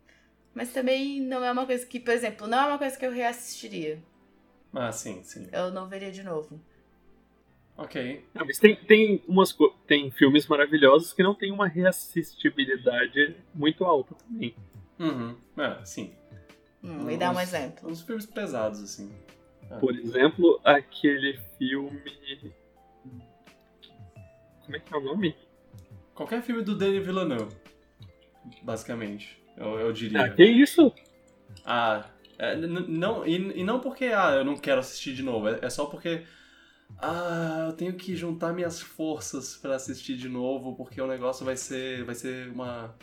Mas 0.54 0.72
também 0.72 1.20
não 1.20 1.44
é 1.44 1.50
uma 1.50 1.66
coisa 1.66 1.84
que, 1.86 1.98
por 1.98 2.12
exemplo, 2.12 2.46
não 2.46 2.58
é 2.58 2.66
uma 2.66 2.78
coisa 2.78 2.96
que 2.96 3.04
eu 3.04 3.10
reassistiria. 3.10 4.00
Ah, 4.72 4.92
sim, 4.92 5.22
sim. 5.24 5.48
Eu 5.50 5.70
não 5.70 5.88
veria 5.88 6.12
de 6.12 6.22
novo. 6.22 6.60
Ok. 7.78 8.24
Não, 8.34 8.44
mas 8.44 8.58
tem, 8.58 8.74
tem, 8.74 9.22
umas, 9.28 9.52
co- 9.52 9.72
tem 9.86 10.10
filmes 10.10 10.46
maravilhosos 10.48 11.12
que 11.12 11.22
não 11.22 11.32
tem 11.34 11.52
uma 11.52 11.68
reassistibilidade 11.68 13.36
muito 13.54 13.84
alta 13.84 14.14
também. 14.16 14.54
Uhum. 14.98 15.36
É, 15.56 15.84
sim. 15.84 16.12
Hum, 16.82 17.04
me 17.04 17.16
dá 17.16 17.30
um 17.30 17.40
exemplo. 17.40 17.88
Uns 17.88 18.02
filmes 18.02 18.26
pesados, 18.26 18.82
assim. 18.82 19.12
Por 19.80 19.94
exemplo, 19.94 20.60
aquele 20.64 21.38
filme. 21.56 22.52
Como 24.64 24.76
é 24.76 24.80
que 24.80 24.92
é 24.92 24.96
o 24.96 25.00
nome? 25.00 25.36
Qualquer 26.14 26.42
filme 26.42 26.62
do 26.62 26.76
Denis 26.76 27.04
Villeneuve, 27.06 27.54
basicamente, 28.62 29.40
eu, 29.56 29.78
eu 29.78 29.92
diria. 29.92 30.22
Ah, 30.24 30.28
que 30.30 30.44
isso? 30.44 30.92
Ah, 31.64 32.10
é, 32.38 32.56
não, 32.56 33.24
e, 33.26 33.60
e 33.60 33.64
não 33.64 33.78
porque 33.78 34.06
ah, 34.06 34.32
eu 34.36 34.44
não 34.44 34.56
quero 34.56 34.80
assistir 34.80 35.14
de 35.14 35.22
novo, 35.22 35.48
é, 35.48 35.60
é 35.62 35.70
só 35.70 35.86
porque 35.86 36.24
ah, 37.00 37.66
eu 37.68 37.72
tenho 37.74 37.94
que 37.94 38.16
juntar 38.16 38.52
minhas 38.52 38.80
forças 38.80 39.56
pra 39.56 39.76
assistir 39.76 40.16
de 40.16 40.28
novo, 40.28 40.74
porque 40.74 41.00
o 41.00 41.06
negócio 41.06 41.44
vai 41.44 41.56
ser 41.56 42.04
vai 42.04 42.14
ser 42.14 42.50
uma 42.50 42.94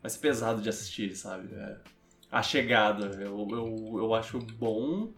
vai 0.00 0.10
ser 0.10 0.18
pesado 0.18 0.62
de 0.62 0.68
assistir, 0.68 1.14
sabe? 1.14 1.54
É, 1.54 1.76
a 2.30 2.42
chegada, 2.42 3.06
eu, 3.20 3.46
eu, 3.50 3.98
eu 3.98 4.14
acho 4.14 4.38
bom, 4.38 5.12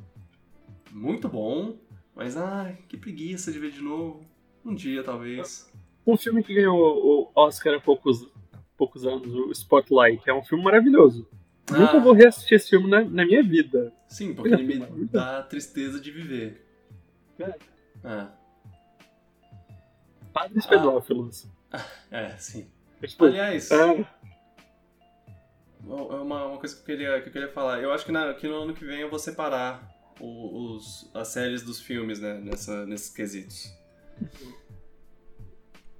muito 0.90 1.28
bom, 1.28 1.76
mas 2.14 2.36
ah, 2.36 2.74
que 2.88 2.96
preguiça 2.96 3.52
de 3.52 3.58
ver 3.58 3.70
de 3.70 3.80
novo. 3.80 4.24
Um 4.64 4.74
dia 4.74 5.04
talvez. 5.04 5.72
Um 6.04 6.16
filme 6.16 6.42
que 6.42 6.54
ganhou 6.54 6.76
o 6.76 7.30
Oscar 7.34 7.74
há 7.74 7.80
poucos, 7.80 8.28
poucos 8.76 9.06
anos, 9.06 9.32
o 9.32 9.52
Spotlight. 9.52 10.28
É 10.28 10.34
um 10.34 10.42
filme 10.42 10.64
maravilhoso. 10.64 11.28
Ah. 11.70 11.78
Nunca 11.78 12.00
vou 12.00 12.12
reassistir 12.12 12.56
esse 12.56 12.70
filme 12.70 12.90
na, 12.90 13.04
na 13.04 13.24
minha 13.24 13.42
vida. 13.42 13.92
Sim, 14.08 14.34
porque 14.34 14.54
ele 14.54 14.64
me 14.64 15.04
dá 15.04 15.42
tristeza 15.42 16.00
de 16.00 16.10
viver. 16.10 16.66
É. 17.38 17.75
Ah, 18.08 18.30
Padres 20.32 20.64
Ah. 20.66 20.68
pedófilos. 20.68 21.48
é, 22.10 22.28
sim. 22.38 22.70
Tipo, 23.04 23.24
Aliás, 23.26 23.70
é, 23.70 24.06
uma, 25.84 26.46
uma 26.46 26.58
coisa 26.58 26.74
que 26.76 26.80
eu, 26.82 26.84
queria, 26.86 27.20
que 27.20 27.28
eu 27.28 27.32
queria 27.32 27.48
falar. 27.52 27.80
Eu 27.82 27.92
acho 27.92 28.04
que, 28.06 28.12
na- 28.12 28.32
que 28.34 28.46
no 28.48 28.62
ano 28.62 28.74
que 28.74 28.84
vem 28.84 29.00
eu 29.00 29.10
vou 29.10 29.18
separar 29.18 29.82
o- 30.20 30.74
os, 30.76 31.10
as 31.14 31.28
séries 31.28 31.62
dos 31.62 31.80
filmes, 31.80 32.20
né? 32.20 32.34
Nessa, 32.34 32.86
nesses 32.86 33.12
quesitos. 33.14 33.70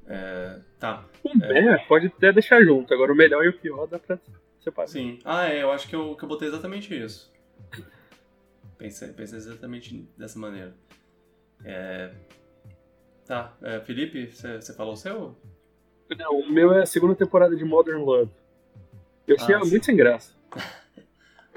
É, 0.08 0.60
tá, 0.78 1.04
o 1.24 1.44
é, 1.44 1.78
pode 1.86 2.06
até 2.06 2.32
deixar 2.32 2.62
junto. 2.62 2.94
Agora 2.94 3.12
o 3.12 3.16
melhor 3.16 3.44
e 3.44 3.48
o 3.48 3.58
pior 3.58 3.86
dá 3.88 3.98
pra 3.98 4.18
separar. 4.60 4.86
sim. 4.88 5.18
Ah, 5.24 5.48
é, 5.48 5.62
eu 5.62 5.72
acho 5.72 5.88
que 5.88 5.96
eu, 5.96 6.14
que 6.16 6.24
eu 6.24 6.28
botei 6.28 6.46
exatamente 6.48 6.94
isso. 6.96 7.32
Pensei, 8.78 9.08
pensei 9.12 9.38
exatamente 9.38 10.08
dessa 10.16 10.38
maneira. 10.38 10.74
É, 11.64 12.12
tá, 13.26 13.56
é, 13.62 13.80
Felipe, 13.80 14.26
você 14.26 14.74
falou 14.74 14.92
o 14.92 14.96
seu? 14.96 15.36
Não, 16.16 16.38
o 16.38 16.50
meu 16.50 16.72
é 16.72 16.82
a 16.82 16.86
segunda 16.86 17.14
temporada 17.14 17.56
de 17.56 17.64
Modern 17.64 18.02
Love. 18.02 18.30
Eu 19.26 19.36
achei 19.36 19.54
Ah, 19.54 19.60
muito 19.64 19.84
sem 19.86 19.96
graça. 19.96 20.34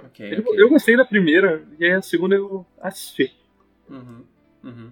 Ok, 0.02 0.34
Eu, 0.34 0.40
ok. 0.40 0.62
eu 0.62 0.70
gostei 0.70 0.96
da 0.96 1.04
primeira, 1.04 1.62
e 1.78 1.84
aí 1.84 1.92
a 1.92 2.02
segunda 2.02 2.34
eu 2.34 2.66
assisti. 2.80 3.36
Uhum, 3.90 4.26
uhum. 4.64 4.92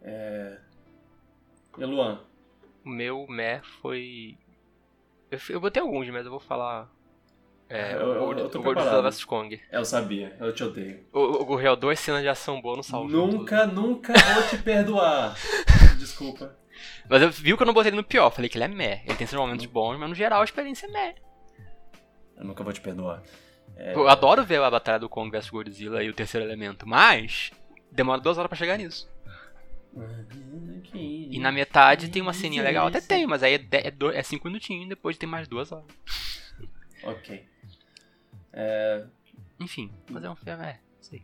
É... 0.00 0.58
E 1.76 1.84
Luan? 1.84 2.20
O 2.82 2.88
meu 2.88 3.26
meh 3.28 3.60
foi. 3.82 4.38
Eu, 5.30 5.38
eu 5.50 5.60
botei 5.60 5.82
alguns, 5.82 6.08
mas 6.08 6.24
eu 6.24 6.30
vou 6.30 6.40
falar. 6.40 6.90
É, 7.74 7.94
Eu- 7.94 8.00
eu- 8.00 8.22
o 8.28 8.32
eu 8.38 8.48
tô 8.50 8.58
o 8.58 8.62
Godzilla 8.62 9.00
vs 9.00 9.24
Kong. 9.24 9.58
Eu 9.72 9.82
sabia, 9.82 10.36
eu 10.38 10.52
te 10.52 10.62
odeio. 10.62 11.06
O, 11.10 11.54
o 11.54 11.76
duas 11.76 11.98
cenas 11.98 12.20
de 12.20 12.28
ação 12.28 12.60
boa 12.60 12.76
no 12.76 12.82
salvo. 12.82 13.08
Nunca, 13.08 13.66
nunca 13.66 14.12
vou 14.12 14.42
te 14.46 14.58
perdoar. 14.58 15.34
Desculpa. 15.98 16.54
Mas 17.08 17.22
eu 17.22 17.30
vi 17.30 17.56
que 17.56 17.62
eu 17.62 17.66
não 17.66 17.72
botei 17.72 17.88
ele 17.88 17.96
no 17.96 18.04
pior. 18.04 18.28
Falei 18.30 18.50
que 18.50 18.58
ele 18.58 18.64
é 18.64 18.68
meh. 18.68 19.00
Ele 19.06 19.16
tem 19.16 19.26
seus 19.26 19.40
momentos 19.40 19.64
bons, 19.64 19.98
mas 19.98 20.06
no 20.06 20.14
geral 20.14 20.42
a 20.42 20.44
experiência 20.44 20.86
é 20.86 20.90
meh. 20.90 21.14
Eu 22.36 22.44
nunca 22.44 22.62
vou 22.62 22.74
te 22.74 22.80
perdoar. 22.82 23.22
É, 23.74 23.94
Eu 23.94 24.06
adoro 24.06 24.44
ver 24.44 24.60
a 24.60 24.70
batalha 24.70 24.98
do 24.98 25.08
Kong 25.08 25.30
vs 25.30 25.48
Godzilla 25.48 26.02
e 26.02 26.10
o 26.10 26.14
terceiro 26.14 26.46
elemento, 26.46 26.86
mas 26.86 27.52
demora 27.90 28.20
duas 28.20 28.36
horas 28.36 28.48
pra 28.50 28.58
chegar 28.58 28.76
nisso. 28.76 29.08
E 30.94 31.38
na 31.38 31.50
metade 31.50 32.10
tem 32.10 32.20
uma 32.20 32.32
ceninha 32.34 32.62
legal. 32.62 32.86
Até 32.86 33.00
tem, 33.00 33.26
mas 33.26 33.42
aí 33.42 33.54
é, 33.54 33.78
é, 33.88 34.18
é 34.18 34.22
cinco 34.22 34.48
minutinhos 34.48 34.84
e 34.84 34.88
depois 34.90 35.16
tem 35.16 35.28
mais 35.28 35.48
duas 35.48 35.72
horas. 35.72 35.86
Ok. 37.04 37.44
É, 38.52 39.06
Enfim, 39.60 39.90
mas 40.10 40.22
é 40.24 40.30
um 40.30 40.36
filme, 40.36 40.62
é, 40.64 40.80
sei. 41.00 41.22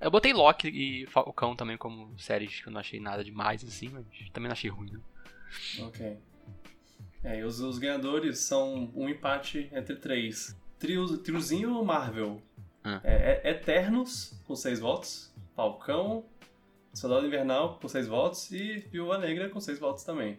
Eu 0.00 0.10
botei 0.10 0.32
Loki 0.32 0.68
e 0.68 1.06
Falcão 1.06 1.54
também 1.54 1.76
como 1.76 2.18
séries 2.18 2.60
que 2.60 2.66
eu 2.68 2.72
não 2.72 2.80
achei 2.80 2.98
nada 2.98 3.22
demais 3.22 3.62
assim, 3.62 3.88
mas 3.88 4.04
também 4.32 4.48
não 4.48 4.52
achei 4.52 4.68
ruim. 4.70 4.90
Né? 4.90 5.00
ok. 5.80 6.18
É, 7.24 7.38
e 7.38 7.44
os, 7.44 7.60
os 7.60 7.78
ganhadores 7.78 8.40
são 8.40 8.90
um 8.96 9.08
empate 9.08 9.68
entre 9.72 9.94
três. 9.94 10.56
Trio, 10.78 11.18
triozinho 11.18 11.84
Marvel. 11.84 12.42
Ah. 12.82 13.00
É, 13.04 13.42
é- 13.44 13.50
Eternos, 13.52 14.40
com 14.44 14.56
seis 14.56 14.80
votos. 14.80 15.32
Falcão, 15.54 16.24
Soldado 16.92 17.24
Invernal, 17.26 17.78
com 17.78 17.86
seis 17.86 18.08
votos. 18.08 18.50
E 18.50 18.80
Viúva 18.90 19.18
Negra, 19.18 19.48
com 19.50 19.60
seis 19.60 19.78
votos 19.78 20.02
também. 20.02 20.36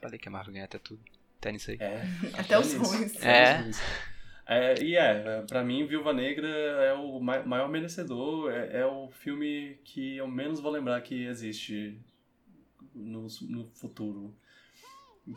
Falei 0.00 0.18
que 0.20 0.28
a 0.28 0.30
Marvel 0.30 0.52
ganha 0.52 0.66
até 0.66 0.78
tudo. 0.78 1.00
Até 1.40 1.52
nisso 1.52 1.70
aí. 1.70 1.76
É, 1.80 2.02
Até 2.36 2.58
os 2.58 2.74
ruins. 2.74 3.22
É. 3.24 3.64
É, 4.50 4.82
e 4.82 4.96
é, 4.96 5.42
pra 5.42 5.62
mim, 5.62 5.86
Viúva 5.86 6.12
Negra 6.12 6.48
é 6.48 6.94
o 6.94 7.20
ma- 7.20 7.42
maior 7.42 7.68
merecedor, 7.68 8.50
é, 8.50 8.80
é 8.80 8.86
o 8.86 9.10
filme 9.10 9.78
que 9.84 10.16
eu 10.16 10.26
menos 10.26 10.58
vou 10.58 10.72
lembrar 10.72 11.00
que 11.02 11.26
existe 11.26 12.00
no, 12.94 13.26
no 13.42 13.68
futuro. 13.74 14.34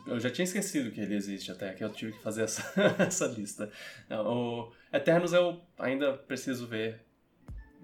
Eu 0.06 0.18
já 0.18 0.30
tinha 0.30 0.44
esquecido 0.44 0.90
que 0.90 0.98
ele 1.02 1.14
existe 1.14 1.52
até, 1.52 1.74
que 1.74 1.84
eu 1.84 1.90
tive 1.92 2.12
que 2.12 2.22
fazer 2.22 2.44
essa, 2.44 2.64
essa 2.98 3.26
lista. 3.26 3.70
Não, 4.08 4.26
o 4.26 4.72
Eternos 4.90 5.34
eu 5.34 5.60
ainda 5.78 6.14
preciso 6.14 6.66
ver 6.66 7.04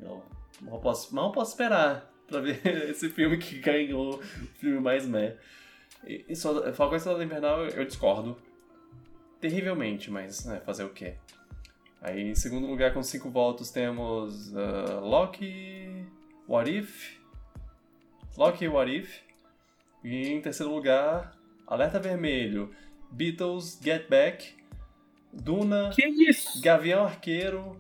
Eu 0.01 0.25
mal 0.63 0.81
posso, 0.81 1.15
mal 1.15 1.31
posso 1.31 1.51
esperar 1.53 2.11
pra 2.27 2.41
ver 2.41 2.59
esse 2.89 3.11
filme 3.11 3.37
que 3.37 3.59
ganhou 3.61 4.15
o 4.19 4.23
filme 4.59 4.81
mais 4.81 5.07
meh. 5.07 5.37
E, 6.07 6.25
e 6.29 6.37
só, 6.37 6.73
Falcão 6.73 6.97
e 6.97 7.01
Soldado 7.01 7.25
Invernal 7.25 7.67
eu 7.67 7.85
discordo 7.85 8.37
terrivelmente, 9.41 10.11
mas 10.11 10.45
né, 10.45 10.61
fazer 10.61 10.85
o 10.85 10.91
quê? 10.91 11.15
Aí 12.01 12.31
em 12.31 12.35
segundo 12.35 12.67
lugar 12.67 12.93
com 12.95 13.03
cinco 13.03 13.29
votos 13.29 13.71
temos 13.71 14.53
uh, 14.53 15.01
Loki, 15.01 16.07
What 16.49 16.71
If, 16.71 17.19
Loki 18.37 18.65
e 18.65 18.69
What 18.69 18.97
If. 18.97 19.21
E 20.05 20.29
em 20.29 20.41
terceiro 20.41 20.73
lugar, 20.73 21.37
Alerta 21.67 21.99
Vermelho, 21.99 22.73
Beatles, 23.11 23.79
Get 23.83 24.09
Back, 24.09 24.55
Duna, 25.33 25.91
Que 25.91 26.07
isso? 26.07 26.61
Gavião 26.63 27.05
Arqueiro, 27.05 27.77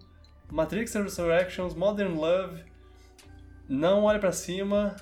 Matrix 0.51 0.95
Resurrections, 0.95 1.75
Modern 1.75 2.15
Love, 2.17 2.65
Não 3.69 4.03
Olhe 4.05 4.19
Pra 4.19 4.33
Cima 4.33 4.97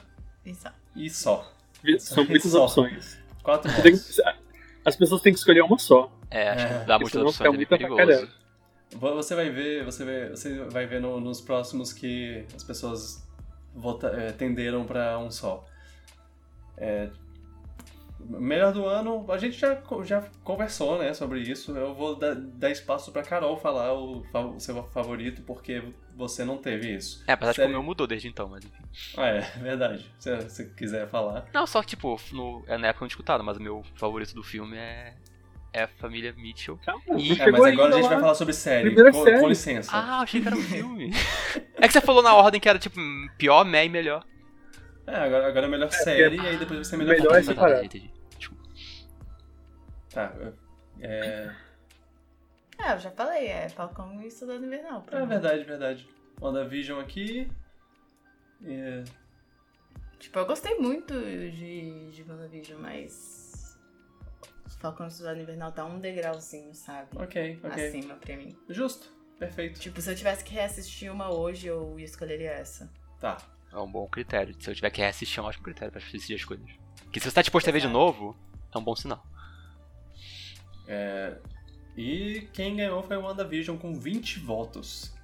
Isso. 0.44 0.68
e 0.94 1.08
só. 1.08 1.50
São 1.98 2.24
muitas 2.24 2.50
Só. 2.50 2.64
opções. 2.64 3.18
Quatro 3.42 3.70
que- 3.82 3.92
As 4.84 4.96
pessoas 4.96 5.20
têm 5.22 5.32
que 5.32 5.38
escolher 5.38 5.62
uma 5.62 5.78
só. 5.78 6.10
É, 6.30 6.48
acho 6.50 6.66
É, 6.66 6.78
que 6.80 6.84
dá 6.86 6.98
muitas 6.98 7.22
opções, 7.22 7.40
é 7.40 7.50
muito 7.50 7.68
perigoso. 7.68 8.28
Você 8.90 9.34
vai 9.34 9.50
ver, 9.50 9.84
você 9.84 10.04
vai, 10.04 10.28
você 10.30 10.58
vai 10.64 10.86
ver 10.86 11.00
no- 11.00 11.20
nos 11.20 11.40
próximos 11.40 11.92
que 11.92 12.44
as 12.54 12.62
pessoas 12.62 13.26
vota, 13.74 14.08
é, 14.08 14.32
tenderam 14.32 14.84
pra 14.84 15.18
um 15.18 15.30
só. 15.30 15.64
É, 16.76 17.08
melhor 18.20 18.72
do 18.72 18.86
ano, 18.86 19.24
a 19.30 19.38
gente 19.38 19.58
já, 19.58 19.80
já 20.04 20.22
conversou, 20.44 20.98
né, 20.98 21.12
sobre 21.14 21.40
isso. 21.40 21.76
Eu 21.76 21.94
vou 21.94 22.16
dar, 22.16 22.34
dar 22.34 22.70
espaço 22.70 23.10
pra 23.12 23.22
Carol 23.22 23.56
falar 23.56 23.92
o, 23.94 24.24
o 24.54 24.60
seu 24.60 24.82
favorito, 24.84 25.42
porque 25.42 25.82
você 26.16 26.44
não 26.44 26.56
teve 26.56 26.94
isso. 26.96 27.22
É, 27.26 27.32
apesar 27.32 27.52
de 27.52 27.56
que 27.56 27.62
Sério? 27.62 27.74
o 27.76 27.78
meu 27.78 27.82
mudou 27.86 28.06
desde 28.06 28.26
então, 28.26 28.48
mas 28.48 28.64
enfim. 28.64 28.82
Ah, 29.16 29.26
é, 29.26 29.40
verdade. 29.60 30.10
Se 30.18 30.34
você 30.36 30.64
quiser 30.64 31.06
falar. 31.08 31.46
Não, 31.52 31.66
só 31.66 31.80
que, 31.82 31.88
tipo, 31.88 32.18
no, 32.32 32.64
é 32.66 32.78
na 32.78 32.88
época 32.88 33.04
não 33.04 33.08
escutado, 33.08 33.44
mas 33.44 33.56
o 33.58 33.62
meu 33.62 33.82
favorito 33.94 34.34
do 34.34 34.42
filme 34.42 34.76
é, 34.76 35.14
é 35.72 35.82
a 35.82 35.88
família 35.88 36.32
Mitchell. 36.36 36.78
Calma, 36.84 37.02
E- 37.18 37.32
É, 37.40 37.50
mas 37.50 37.62
agora 37.64 37.88
a 37.90 37.92
gente 37.92 38.02
lá. 38.04 38.08
vai 38.08 38.20
falar 38.20 38.34
sobre 38.34 38.54
série. 38.54 38.86
Primeira 38.86 39.12
com, 39.12 39.22
série. 39.22 39.40
com 39.40 39.48
licença. 39.48 39.90
Ah, 39.94 40.20
achei 40.20 40.40
que 40.40 40.46
era 40.48 40.56
um 40.56 40.62
filme. 40.64 41.10
é 41.76 41.86
que 41.86 41.92
você 41.92 42.00
falou 42.00 42.22
na 42.22 42.34
ordem 42.34 42.58
que 42.60 42.68
era, 42.68 42.78
tipo, 42.78 42.98
pior, 43.36 43.64
meh 43.64 43.84
e 43.84 43.88
melhor. 43.90 44.24
É, 45.06 45.14
agora, 45.16 45.46
agora 45.48 45.66
é 45.66 45.68
melhor 45.68 45.88
porque- 45.88 46.02
série 46.02 46.36
e 46.36 46.40
aí 46.40 46.56
depois 46.56 46.78
vai 46.80 46.84
ser 46.84 46.96
melhor, 46.96 47.14
Melhor 47.16 47.36
é 47.36 47.42
filme. 47.42 47.54
separado. 47.54 47.88
Desculpa. 48.38 48.62
Tá. 50.12 50.32
É, 51.00 51.50
Ah, 52.78 52.94
eu 52.94 52.98
já 52.98 53.10
falei, 53.10 53.46
é 53.46 53.68
Falcão 53.68 54.22
e 54.22 54.30
Soldado 54.30 54.64
Invernal. 54.64 55.04
é 55.10 55.20
mim. 55.20 55.26
verdade, 55.26 55.64
verdade. 55.64 56.08
WandaVision 56.40 57.00
aqui. 57.00 57.50
É, 58.64 59.04
Tipo, 60.18 60.38
eu 60.38 60.46
gostei 60.46 60.74
muito 60.78 61.12
de, 61.14 62.10
de 62.10 62.22
WandaVision, 62.22 62.80
mas. 62.80 63.78
Falcão 64.80 65.06
e 65.06 65.10
Soldado 65.10 65.40
Invernal 65.40 65.72
tá 65.72 65.84
um 65.84 65.98
degrauzinho, 65.98 66.74
sabe? 66.74 67.08
ok, 67.16 67.60
ok. 67.62 67.88
Acima 67.88 68.14
pra 68.14 68.36
mim. 68.36 68.56
Justo. 68.68 69.10
Perfeito. 69.38 69.78
Tipo, 69.80 70.00
se 70.00 70.10
eu 70.10 70.14
tivesse 70.16 70.42
que 70.44 70.52
reassistir 70.54 71.12
uma 71.12 71.30
hoje, 71.34 71.66
eu 71.66 71.98
escolheria 71.98 72.50
essa. 72.52 72.90
Tá. 73.20 73.36
É 73.72 73.76
um 73.78 73.90
bom 73.90 74.06
critério. 74.06 74.54
Se 74.58 74.70
eu 74.70 74.74
tiver 74.74 74.90
que 74.90 75.00
reassistir, 75.00 75.38
é 75.38 75.42
um 75.42 75.46
ótimo 75.46 75.64
critério 75.64 75.92
pra 75.92 76.00
decidir 76.00 76.34
as 76.34 76.44
coisas. 76.44 76.70
Porque 77.02 77.20
se 77.20 77.28
você 77.28 77.34
tá 77.34 77.42
disposto 77.42 77.68
a 77.68 77.72
ver 77.72 77.80
de 77.80 77.88
novo, 77.88 78.36
é 78.74 78.78
um 78.78 78.84
bom 78.84 78.96
sinal. 78.96 79.22
É, 80.88 81.36
E 81.96 82.48
quem 82.52 82.76
ganhou 82.76 83.02
foi 83.02 83.16
o 83.16 83.22
WandaVision 83.22 83.76
com 83.78 83.94
20 83.98 84.40
votos. 84.40 85.14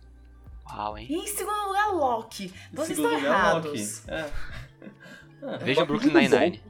Uau, 0.70 0.96
hein? 0.96 1.06
E 1.10 1.14
em 1.14 1.26
segundo 1.26 1.66
lugar, 1.68 1.92
Loki. 1.92 2.52
Vocês 2.72 2.98
estão 2.98 3.14
lugar, 3.14 3.24
errados. 3.24 4.02
Loki. 4.06 4.10
É. 4.10 4.30
Ah, 5.44 5.56
Veja 5.56 5.84
Brooklyn 5.84 6.12
Nine-Nine. 6.14 6.62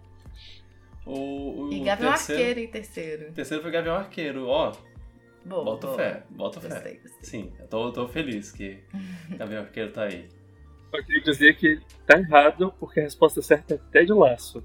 O, 1.05 1.65
o 1.65 1.73
E 1.75 1.81
Gavião 1.81 2.11
terceiro, 2.13 2.41
Arqueiro 2.41 2.61
em 2.61 2.67
terceiro. 2.69 3.29
o 3.29 3.33
terceiro 3.35 3.63
foi 3.63 3.71
Gavião 3.71 3.97
Arqueiro. 3.97 4.47
Ó, 4.47 4.73
Boa, 5.45 5.63
bota 5.63 5.87
boa. 5.89 5.99
fé, 5.99 6.23
bota 6.31 6.59
fé. 6.59 6.69
Gostei, 6.69 6.95
gostei. 6.97 7.19
Sim, 7.23 7.53
eu 7.59 7.67
tô, 7.69 7.93
tô 7.93 8.09
feliz 8.09 8.51
que 8.51 8.83
Gavião 9.37 9.61
Arqueiro 9.61 9.93
tá 9.93 10.05
aí. 10.05 10.27
Só 10.91 11.03
queria 11.03 11.21
dizer 11.21 11.55
que 11.59 11.83
tá 12.07 12.19
errado, 12.19 12.73
porque 12.81 13.01
a 13.01 13.03
resposta 13.03 13.43
certa 13.43 13.75
é 13.75 13.79
Ted 13.91 14.11
Laço. 14.11 14.65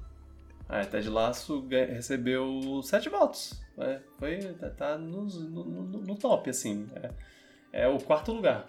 Ah, 0.70 0.86
Ted 0.86 1.10
Laço 1.10 1.68
recebeu 1.70 2.82
7 2.84 3.10
votos. 3.10 3.62
É, 3.80 4.00
foi, 4.18 4.38
tá, 4.56 4.70
tá 4.72 4.98
nos- 4.98 5.38
no, 5.40 5.64
no- 5.64 6.00
no 6.02 6.16
top, 6.16 6.50
assim. 6.50 6.88
É, 6.96 7.84
é 7.84 7.88
o 7.88 8.00
quarto 8.00 8.32
lugar. 8.32 8.66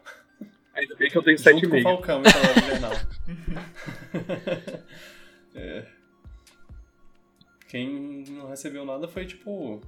Ainda 0.75 0.95
bem 0.97 1.11
que 1.11 1.17
eu 1.19 1.23
tenho 1.23 1.39
Junto 1.39 1.51
com 1.51 1.77
o 1.77 1.81
7,5. 1.81 1.83
Falcão 1.83 2.23
e 2.23 2.31
Salário 2.31 2.65
Invernal. 2.65 2.93
É. 5.55 5.85
Quem 7.69 8.25
não 8.29 8.49
recebeu 8.49 8.85
nada 8.85 9.09
foi 9.09 9.27
tipo. 9.27 9.81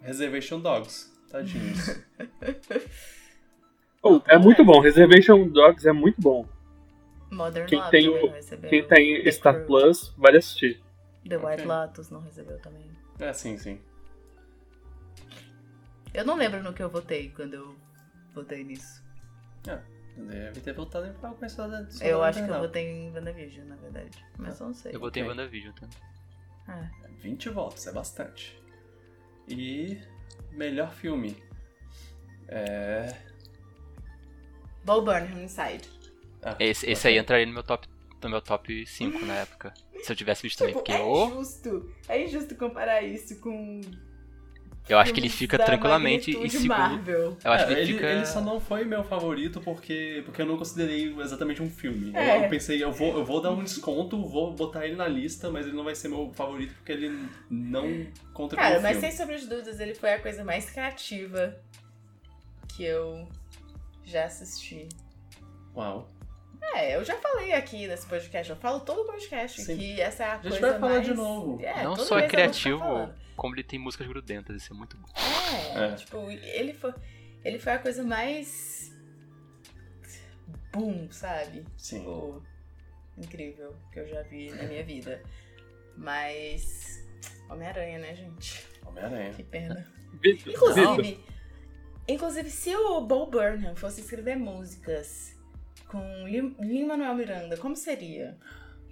Reservation 0.00 0.60
Dogs. 0.60 1.12
Tadinhos. 1.30 2.00
Oh, 4.00 4.20
é 4.28 4.38
muito 4.38 4.64
bom, 4.64 4.80
Reservation 4.80 5.48
Dogs 5.48 5.86
é 5.86 5.92
muito 5.92 6.20
bom. 6.20 6.46
Modern 7.32 7.66
Quem 7.66 7.78
Love 7.80 7.90
tem 7.90 8.08
o- 8.08 8.26
não 8.26 8.32
recebeu. 8.32 8.70
Quem 8.70 8.86
tá 8.86 8.96
em 9.00 9.24
The 9.24 9.30
Star 9.32 9.54
Crew. 9.56 9.66
Plus, 9.66 10.14
vale 10.16 10.38
assistir. 10.38 10.80
The 11.28 11.36
White 11.36 11.46
Ok. 11.62 11.64
Lotus 11.66 12.08
não 12.10 12.20
recebeu 12.20 12.58
também. 12.60 12.88
é, 13.18 13.32
sim, 13.32 13.58
sim. 13.58 13.80
Eu 16.18 16.24
não 16.24 16.34
lembro 16.34 16.60
no 16.64 16.72
que 16.74 16.82
eu 16.82 16.90
votei 16.90 17.30
quando 17.30 17.54
eu 17.54 17.76
votei 18.34 18.64
nisso. 18.64 19.04
Deve 20.16 20.60
ter 20.60 20.72
voltado 20.72 21.06
em 21.06 21.10
e 21.10 21.48
Soldado 21.48 21.88
eu 22.02 22.24
acho 22.24 22.44
que 22.44 22.50
eu 22.50 22.58
votei 22.58 22.88
em 22.88 23.12
WandaVision, 23.12 23.68
na 23.68 23.76
verdade. 23.76 24.26
Mas 24.36 24.58
eu 24.58 24.66
não 24.66 24.74
sei. 24.74 24.96
Eu 24.96 24.98
botei 24.98 25.22
Ok. 25.22 25.30
WandaVision 25.30 25.72
também. 25.74 25.96
É. 26.68 27.08
20 27.20 27.50
votos, 27.50 27.86
é 27.86 27.92
bastante. 27.92 28.60
E. 29.46 30.02
Melhor 30.50 30.92
filme. 30.92 31.40
É. 32.48 33.14
Bo 34.84 35.00
Burnham 35.02 35.40
Inside. 35.44 35.88
ah, 36.42 36.56
Esse, 36.58 36.90
esse 36.90 37.06
aí 37.06 37.16
entraria 37.16 37.46
no 37.46 37.52
meu 37.52 37.62
top, 37.62 37.86
no 38.20 38.28
meu 38.28 38.42
top 38.42 38.84
5 38.84 39.24
na 39.24 39.34
época. 39.34 39.72
Se 40.02 40.10
eu 40.10 40.16
tivesse 40.16 40.42
visto 40.42 40.58
também, 40.58 40.74
Tipo, 40.74 40.84
porque 40.84 40.92
é 41.00 41.26
injusto. 41.26 41.94
É 42.08 42.24
injusto 42.24 42.56
comparar 42.56 43.02
isso 43.02 43.38
com. 43.38 43.80
Eu 44.88 44.98
acho 44.98 45.12
que 45.12 45.20
ele 45.20 45.28
fica 45.28 45.58
tranquilamente 45.58 46.30
em 46.30 46.48
segundo. 46.48 46.68
Marvel. 46.68 47.36
Eu 47.44 47.52
acho 47.52 47.64
É, 47.64 47.66
que 47.66 47.72
ele, 47.72 47.80
ele, 47.82 47.92
fica. 47.94 48.06
ele 48.06 48.26
só 48.26 48.40
não 48.40 48.58
foi 48.60 48.84
meu 48.84 49.04
favorito 49.04 49.60
porque, 49.60 50.22
porque 50.24 50.42
eu 50.42 50.46
não 50.46 50.56
considerei 50.56 51.14
exatamente 51.20 51.62
um 51.62 51.70
filme. 51.70 52.10
Eu- 52.14 52.20
É. 52.20 52.44
Eu, 52.44 52.48
pensei, 52.48 52.82
eu 52.82 52.90
vou, 52.92 53.16
eu 53.18 53.24
vou 53.24 53.40
dar 53.40 53.50
um 53.52 53.62
desconto, 53.62 54.20
vou 54.26 54.52
botar 54.54 54.86
ele 54.86 54.96
na 54.96 55.06
lista, 55.08 55.50
mas 55.50 55.66
ele 55.66 55.76
não 55.76 55.84
vai 55.84 55.94
ser 55.94 56.08
meu 56.08 56.30
favorito 56.34 56.74
porque 56.74 56.92
ele 56.92 57.28
não 57.50 58.06
conta 58.32 58.56
Cara, 58.56 58.70
como 58.76 58.82
mas 58.82 58.96
filme. 58.98 59.08
sem 59.08 59.16
sombra 59.16 59.38
de 59.38 59.46
dúvidas, 59.46 59.80
ele 59.80 59.94
foi 59.94 60.12
a 60.14 60.18
coisa 60.20 60.42
mais 60.44 60.70
criativa 60.70 61.56
que 62.76 62.84
eu 62.84 63.28
já 64.04 64.24
assisti. 64.24 64.88
Uau. 65.76 66.08
É, 66.74 66.96
eu 66.96 67.04
já 67.04 67.16
falei 67.16 67.52
aqui 67.52 67.86
nesse 67.86 68.06
podcast, 68.06 68.50
eu 68.50 68.56
falo 68.56 68.80
todo 68.80 69.04
podcast 69.06 69.62
Sim. 69.62 69.76
que 69.76 70.00
essa 70.00 70.24
é 70.24 70.26
a, 70.26 70.32
A 70.32 70.36
gente 70.36 70.48
coisa 70.50 70.70
vai 70.70 70.80
falar 70.80 70.92
mais... 70.94 71.06
de 71.06 71.14
novo. 71.14 71.60
É, 71.64 71.82
Não 71.82 71.96
só 71.96 72.18
é 72.18 72.22
ficar 72.22 72.36
criativo, 72.36 73.12
como 73.36 73.54
ele 73.54 73.62
tem 73.64 73.78
músicas 73.78 74.06
grudentas, 74.06 74.56
isso 74.56 74.72
é 74.72 74.76
muito 74.76 74.96
bom. 74.96 75.08
É, 75.74 75.86
É. 75.86 75.94
tipo, 75.94 76.30
ele 76.30 76.74
foi, 76.74 76.94
ele 77.44 77.58
foi 77.58 77.72
a 77.72 77.78
coisa 77.78 78.02
mais. 78.02 78.92
Boom, 80.72 81.10
sabe? 81.10 81.64
Sim. 81.76 82.00
Tipo, 82.00 82.42
incrível 83.16 83.74
que 83.92 84.00
eu 84.00 84.06
já 84.08 84.22
vi 84.22 84.50
na 84.50 84.64
minha 84.64 84.84
vida. 84.84 85.22
Mas. 85.96 87.04
Homem-Aranha, 87.48 87.98
né, 87.98 88.14
gente? 88.14 88.66
Homem-Aranha. 88.84 89.32
Que 89.32 89.42
pena. 89.42 89.86
Inclusive, 90.24 91.24
inclusive, 92.06 92.50
se 92.50 92.74
o 92.74 93.00
Bo 93.02 93.26
Burnham 93.26 93.74
fosse 93.76 94.00
escrever 94.00 94.36
músicas 94.36 95.37
com 95.88 96.26
Lin- 96.26 96.56
Lin-Manuel 96.60 97.14
Miranda, 97.14 97.56
como 97.56 97.74
seria? 97.76 98.36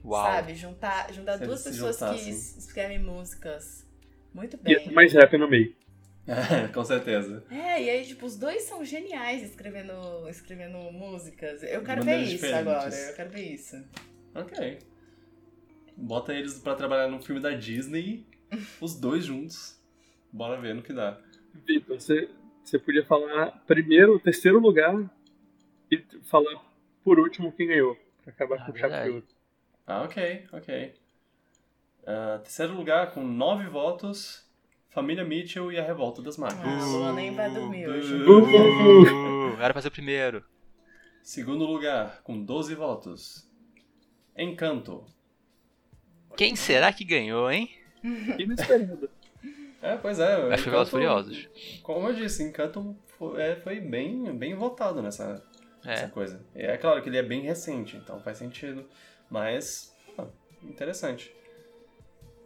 Uau. 0.05 0.25
Sabe? 0.25 0.55
Juntar, 0.55 1.13
juntar 1.13 1.39
Se 1.39 1.45
duas 1.45 1.63
pessoas 1.65 1.97
que 1.97 2.05
juntassem. 2.05 2.31
es- 2.33 2.57
escrevem 2.57 2.99
músicas 2.99 3.87
muito 4.33 4.57
ia 4.57 4.63
bem. 4.79 4.85
ter 4.89 4.93
mais 4.93 5.13
rap 5.13 5.37
no 5.37 5.49
meio. 5.49 5.75
com 6.75 6.85
certeza. 6.85 7.45
É, 7.51 7.83
e 7.83 7.91
aí, 7.91 8.05
tipo, 8.05 8.27
os 8.27 8.37
dois 8.37 8.63
são 8.65 8.85
geniais 8.85 9.43
escrevendo, 9.43 10.29
escrevendo 10.29 10.79
músicas. 10.93 11.63
Eu 11.63 11.83
quero 11.85 12.03
ver 12.05 12.23
isso 12.23 12.33
diferentes. 12.33 12.61
agora, 12.69 12.95
eu 12.95 13.15
quero 13.15 13.31
ver 13.31 13.53
isso. 13.55 13.77
Ok. 14.35 14.79
Bota 15.97 16.35
eles 16.35 16.59
pra 16.59 16.75
trabalhar 16.75 17.09
num 17.09 17.23
filme 17.23 17.41
da 17.41 17.53
Disney, 17.53 18.27
os 18.81 18.95
dois 18.99 19.25
juntos. 19.25 19.81
Bora 20.33 20.61
ver 20.61 20.75
no 20.75 20.83
que 20.83 20.93
dá. 20.93 21.19
Vitor, 21.67 21.99
você, 21.99 22.29
você 22.63 22.79
podia 22.79 23.05
falar 23.05 23.63
primeiro, 23.67 24.19
terceiro 24.21 24.59
lugar 24.59 24.95
e 25.91 26.05
falar 26.25 26.61
por 27.07 27.21
último 27.21 27.53
quem 27.53 27.69
ganhou. 27.69 27.97
Pra 28.25 28.33
acabar 28.33 28.57
Ah, 28.57 28.65
com 28.67 28.73
o 28.73 28.77
chave 28.77 28.83
de 28.83 28.99
verdade. 28.99 29.11
ouro. 29.11 29.27
Ah, 29.87 30.03
ok, 30.03 30.47
ok. 30.53 30.95
Ah, 32.05 32.41
terceiro 32.43 32.75
lugar, 32.75 33.13
com 33.13 33.23
nove 33.25 33.69
votos, 33.69 34.45
Família 34.91 35.25
Mitchell 35.25 35.71
e 35.71 35.79
a 35.79 35.85
Revolta 35.85 36.21
das 36.21 36.37
Máquinas. 36.37 36.83
Ah, 36.83 37.13
nem 37.13 37.33
vai 37.33 37.49
dormir 37.49 37.89
hoje. 37.89 38.13
Uh! 38.25 39.53
Uh, 39.55 39.63
era 39.63 39.73
pra 39.73 39.81
ser 39.81 39.87
o 39.89 39.93
primeiro. 39.93 40.45
Segundo 41.23 41.65
lugar, 41.65 42.23
com 42.25 42.43
12 42.43 42.75
votos. 42.75 43.49
Encanto. 44.37 45.05
Quem 46.37 46.57
será 46.57 46.93
que 46.93 47.05
ganhou, 47.05 47.49
hein? 47.49 47.71
Inesperado. 48.03 49.09
É, 49.81 49.97
pois 49.97 50.19
é. 50.19 50.53
Acho 50.53 50.65
que 50.65 50.71
Velozes 50.71 50.89
e 50.89 50.91
Furiosos. 50.91 51.49
Como 51.85 52.09
eu 52.09 52.15
disse, 52.15 52.43
Encanto 52.43 52.97
foi, 53.17 53.41
é, 53.41 53.57
foi 53.57 53.81
bem, 53.81 54.37
bem 54.37 54.55
votado 54.57 55.01
nessa, 55.01 55.43
É. 55.87 56.09
coisa. 56.09 56.41
E 56.55 56.63
é 56.63 56.77
claro 56.77 57.03
que 57.03 57.09
ele 57.09 57.19
é 57.19 57.23
bem 57.23 57.43
recente, 57.43 57.97
então 57.97 58.21
faz 58.21 58.39
sentido. 58.39 58.85
Mas, 59.31 59.95
ah, 60.19 60.27
interessante. 60.63 61.33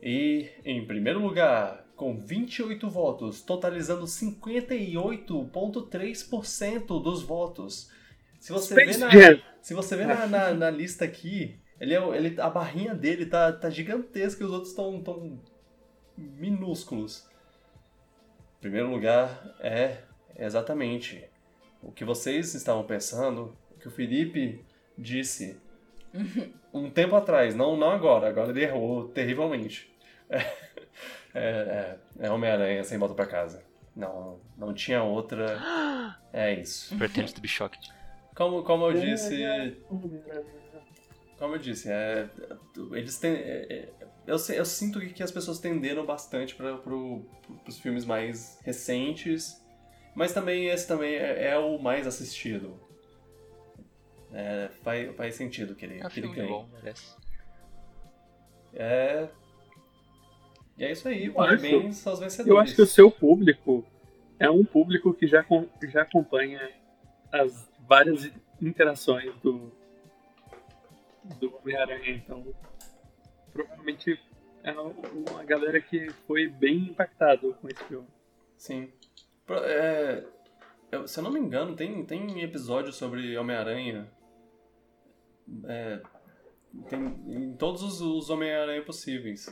E 0.03 0.49
em 0.65 0.87
primeiro 0.87 1.21
lugar, 1.21 1.85
com 1.97 2.19
28 2.19 2.89
votos, 2.89 3.43
totalizando 3.43 4.07
58,3% 4.07 7.03
dos 7.03 7.23
votos. 7.23 7.91
Se 8.39 8.53
você 8.53 8.75
vê 8.75 8.93
Space 8.93 9.01
na, 9.01 9.11
Jam. 9.11 9.43
se 9.61 9.75
você 9.75 9.97
vê 9.97 10.07
na, 10.07 10.25
na, 10.29 10.55
na 10.55 10.71
lista 10.71 11.05
aqui, 11.05 11.61
ele, 11.79 11.95
é, 11.95 11.99
ele, 12.17 12.41
a 12.41 12.49
barrinha 12.49 12.95
dele 12.95 13.27
tá, 13.27 13.53
tá 13.53 13.69
gigantesca 13.69 14.43
e 14.43 14.47
os 14.47 14.53
outros 14.53 14.71
estão 14.71 15.03
tão 15.03 15.39
minúsculos. 16.17 17.29
Primeiro 18.61 18.91
lugar 18.91 19.55
é 19.61 19.99
exatamente 20.37 21.30
o 21.83 21.93
que 21.93 22.05
vocês 22.05 22.55
estavam 22.55 22.85
pensando, 22.85 23.57
o 23.75 23.79
que 23.79 23.89
o 23.89 23.91
Felipe 23.91 24.65
disse 24.97 25.59
um 26.73 26.91
tempo 26.91 27.17
atrás, 27.17 27.55
não, 27.55 27.77
não 27.77 27.91
agora, 27.91 28.29
agora 28.29 28.51
ele 28.51 28.65
errou 28.65 29.09
terrivelmente. 29.09 29.91
É, 31.33 31.97
é, 32.19 32.27
é 32.27 32.31
Homem-Aranha 32.31 32.83
sem 32.83 32.99
volta 32.99 33.15
pra 33.15 33.25
casa. 33.25 33.63
Não, 33.95 34.41
não 34.59 34.75
tinha 34.75 35.01
outra. 35.03 36.17
É 36.33 36.53
isso. 36.55 36.97
Pretends 36.97 37.33
to 37.33 37.41
be 37.41 37.47
shocked. 37.47 37.89
Como, 38.35 38.65
como 38.65 38.87
eu 38.87 38.95
disse, 38.95 39.77
como 41.39 41.55
eu 41.55 41.59
disse, 41.59 41.91
é, 41.91 42.29
eles 42.93 43.19
têm. 43.19 43.33
é, 43.35 43.67
é, 43.71 43.89
eu, 44.27 44.37
eu 44.55 44.65
sinto 44.65 45.01
que, 45.01 45.11
que 45.11 45.23
as 45.23 45.31
pessoas 45.31 45.59
tenderam 45.59 46.05
bastante 46.05 46.55
para 46.55 46.77
pro, 46.77 47.25
os 47.67 47.79
filmes 47.79 48.05
mais 48.05 48.59
recentes, 48.63 49.61
mas 50.15 50.33
também 50.33 50.67
esse 50.67 50.87
também 50.87 51.15
é, 51.15 51.49
é 51.49 51.59
o 51.59 51.79
mais 51.79 52.07
assistido. 52.07 52.79
É, 54.33 54.71
faz, 54.83 55.15
faz 55.17 55.35
sentido 55.35 55.75
que 55.75 55.85
ele, 55.85 56.01
É 56.01 56.09
que 56.09 56.21
ele 56.21 56.29
ganhe. 56.29 56.49
bom, 56.49 56.69
merece. 56.73 57.17
É. 58.73 59.29
E 60.79 60.85
é 60.85 60.93
isso 60.93 61.09
aí, 61.09 61.27
Eu 61.27 61.35
parabéns 61.35 62.07
aos 62.07 62.21
vencedores. 62.21 62.49
Eu 62.49 62.59
acho 62.59 62.75
que 62.75 62.83
o 62.83 62.87
seu 62.87 63.11
público 63.11 63.85
é 64.39 64.49
um 64.49 64.65
público 64.65 65.13
que 65.13 65.27
já, 65.27 65.45
já 65.89 66.03
acompanha 66.03 66.71
as 67.33 67.69
várias 67.87 68.31
interações 68.63 69.35
do, 69.43 69.71
do 71.39 71.57
Homem-Aranha, 71.57 72.11
então 72.11 72.47
provavelmente 73.53 74.19
é 74.63 74.73
uma 74.73 75.45
galera 75.45 75.81
que 75.81 76.11
foi 76.27 76.49
bem 76.49 76.77
impactado 76.77 77.55
com 77.61 77.69
esse 77.69 77.83
filme. 77.85 78.07
Sim. 78.57 78.93
É, 79.53 80.25
eu- 80.93 81.07
se 81.09 81.19
eu 81.19 81.25
não 81.25 81.31
me 81.33 81.41
engano, 81.41 81.75
tem, 81.75 82.05
tem 82.05 82.43
episódio 82.43 82.93
sobre 82.93 83.37
Homem-Aranha. 83.37 84.09
É, 85.65 86.01
tem 86.89 87.01
em 87.29 87.53
todos 87.55 87.83
os, 87.83 88.01
os 88.01 88.31
Homem-Aranha 88.31 88.83
possíveis. 88.83 89.47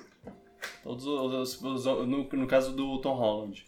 Todos 0.83 1.07
os, 1.07 1.62
os- 1.62 1.85
no, 2.07 2.25
no 2.28 2.47
caso 2.47 2.75
do 2.75 3.01
Tom 3.01 3.15
Holland. 3.15 3.65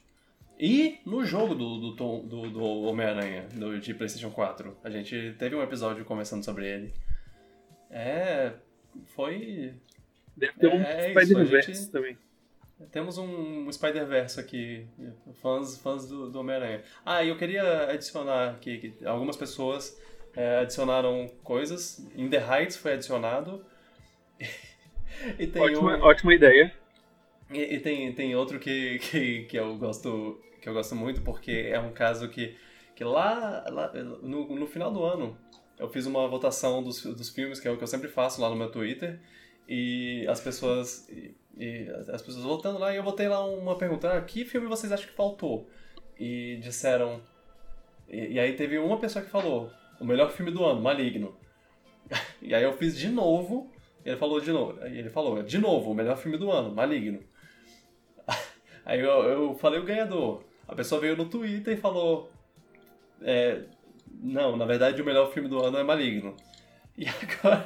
E 0.59 0.99
no 1.07 1.25
jogo 1.25 1.55
do, 1.55 1.93
do, 1.93 2.21
do, 2.21 2.51
do 2.51 2.63
Homem-Aranha, 2.83 3.49
de 3.81 3.95
PlayStation 3.95 4.31
4. 4.31 4.77
A 4.85 4.91
gente 4.91 5.35
teve 5.39 5.57
um 5.57 5.63
episódio 5.63 6.05
conversando 6.05 6.45
sobre 6.45 6.69
ele. 6.69 6.93
É. 7.91 8.53
Foi. 9.17 9.75
Deve 10.37 10.53
ter 10.59 10.69
um 10.69 10.81
É 10.83 11.11
Spider-Verse 11.11 11.73
gente- 11.75 11.91
também. 11.91 12.19
Temos 12.91 13.19
um 13.19 13.71
Spider-Verse 13.71 14.41
aqui, 14.41 14.87
fãs, 15.35 15.77
fãs 15.79 16.09
do, 16.09 16.31
do 16.31 16.41
Homem-Aranha. 16.41 16.83
Ah, 17.05 17.23
e 17.23 17.29
eu 17.29 17.37
queria 17.37 17.91
adicionar 17.91 18.51
aqui 18.51 18.79
que 18.79 19.07
algumas 19.07 19.37
pessoas 19.37 20.01
é, 20.35 20.61
adicionaram 20.61 21.29
coisas. 21.45 21.99
In 22.17 22.29
the 22.29 22.39
Heights 22.39 22.77
foi 22.77 22.95
adicionado. 22.95 23.65
e 25.39 25.47
tem 25.47 25.63
Ótima, 25.63 25.97
um, 25.97 26.03
ótima 26.03 26.35
ideia. 26.35 26.73
e, 27.53 27.75
e 27.75 27.81
tem, 27.81 28.13
tem 28.15 28.35
outro 28.35 28.59
que, 28.59 28.99
que, 28.99 29.45
que 29.45 29.59
eu 29.59 29.77
gosto 29.77 30.41
que 30.61 30.69
eu 30.69 30.75
gosto 30.75 30.95
muito 30.95 31.23
porque 31.23 31.69
é 31.71 31.81
um 31.81 31.91
caso 31.93 32.29
que, 32.29 32.55
que 32.95 33.03
lá, 33.03 33.65
lá 33.69 33.93
no, 34.23 34.55
no 34.55 34.67
final 34.67 34.93
do 34.93 35.03
ano 35.03 35.37
eu 35.79 35.89
fiz 35.89 36.05
uma 36.05 36.29
votação 36.29 36.83
dos, 36.83 37.03
dos 37.03 37.31
filmes 37.31 37.59
que 37.59 37.67
é 37.67 37.71
o 37.71 37.77
que 37.77 37.83
eu 37.83 37.89
sempre 37.89 38.09
faço 38.09 38.41
lá 38.41 38.51
no 38.51 38.57
meu 38.57 38.71
Twitter 38.71 39.19
e 39.71 40.27
as 40.29 40.41
pessoas 40.41 41.09
e, 41.09 41.35
e 41.57 41.89
as 42.09 42.21
pessoas 42.21 42.45
votando 42.45 42.79
lá 42.79 42.93
e 42.93 42.97
eu 42.97 43.03
botei 43.05 43.29
lá 43.29 43.45
uma 43.45 43.79
pergunta 43.79 44.13
ah, 44.13 44.21
que 44.21 44.45
filme 44.45 44.67
vocês 44.67 44.91
acham 44.91 45.07
que 45.07 45.15
faltou 45.15 45.71
e 46.19 46.59
disseram 46.61 47.23
e, 48.09 48.33
e 48.33 48.41
aí 48.41 48.55
teve 48.55 48.79
uma 48.79 48.99
pessoa 48.99 49.25
que 49.25 49.31
falou 49.31 49.71
o 50.01 50.05
melhor 50.05 50.33
filme 50.33 50.51
do 50.51 50.65
ano 50.65 50.81
Maligno 50.81 51.37
e 52.43 52.53
aí 52.53 52.65
eu 52.65 52.73
fiz 52.73 52.99
de 52.99 53.09
novo 53.09 53.71
ele 54.05 54.17
falou 54.17 54.41
de 54.41 54.51
novo 54.51 54.85
ele 54.85 55.09
falou 55.09 55.41
de 55.43 55.59
novo 55.59 55.93
o 55.93 55.95
melhor 55.95 56.17
filme 56.17 56.37
do 56.37 56.51
ano 56.51 56.75
Maligno 56.75 57.23
Aí 58.85 59.01
eu, 59.01 59.09
eu 59.25 59.55
falei 59.55 59.81
o 59.81 59.85
ganhador. 59.85 60.43
A 60.67 60.75
pessoa 60.75 61.01
veio 61.01 61.17
no 61.17 61.27
Twitter 61.27 61.75
e 61.75 61.81
falou: 61.81 62.31
é, 63.23 63.63
Não, 64.09 64.57
na 64.57 64.65
verdade 64.65 65.03
o 65.03 65.05
melhor 65.05 65.33
filme 65.33 65.49
do 65.49 65.63
ano 65.63 65.79
é 65.79 65.83
Maligno. 65.83 66.37
E 66.99 67.07
agora 67.09 67.65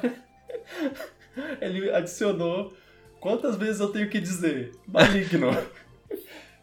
ele 1.61 1.89
adicionou 1.91 2.73
quantas 3.19 3.55
vezes 3.55 3.79
eu 3.81 3.91
tenho 3.91 4.09
que 4.09 4.19
dizer 4.19 4.71
Maligno. 4.87 5.49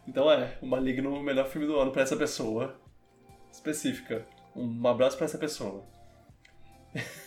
Então 0.05 0.29
é, 0.29 0.57
o 0.61 0.65
Maligno 0.65 1.15
é 1.15 1.19
o 1.19 1.23
melhor 1.23 1.47
filme 1.47 1.65
do 1.65 1.79
ano 1.79 1.89
pra 1.91 2.01
essa 2.01 2.17
pessoa 2.17 2.75
específica. 3.49 4.27
Um 4.53 4.85
abraço 4.85 5.15
pra 5.15 5.25
essa 5.25 5.37
pessoa. 5.37 5.83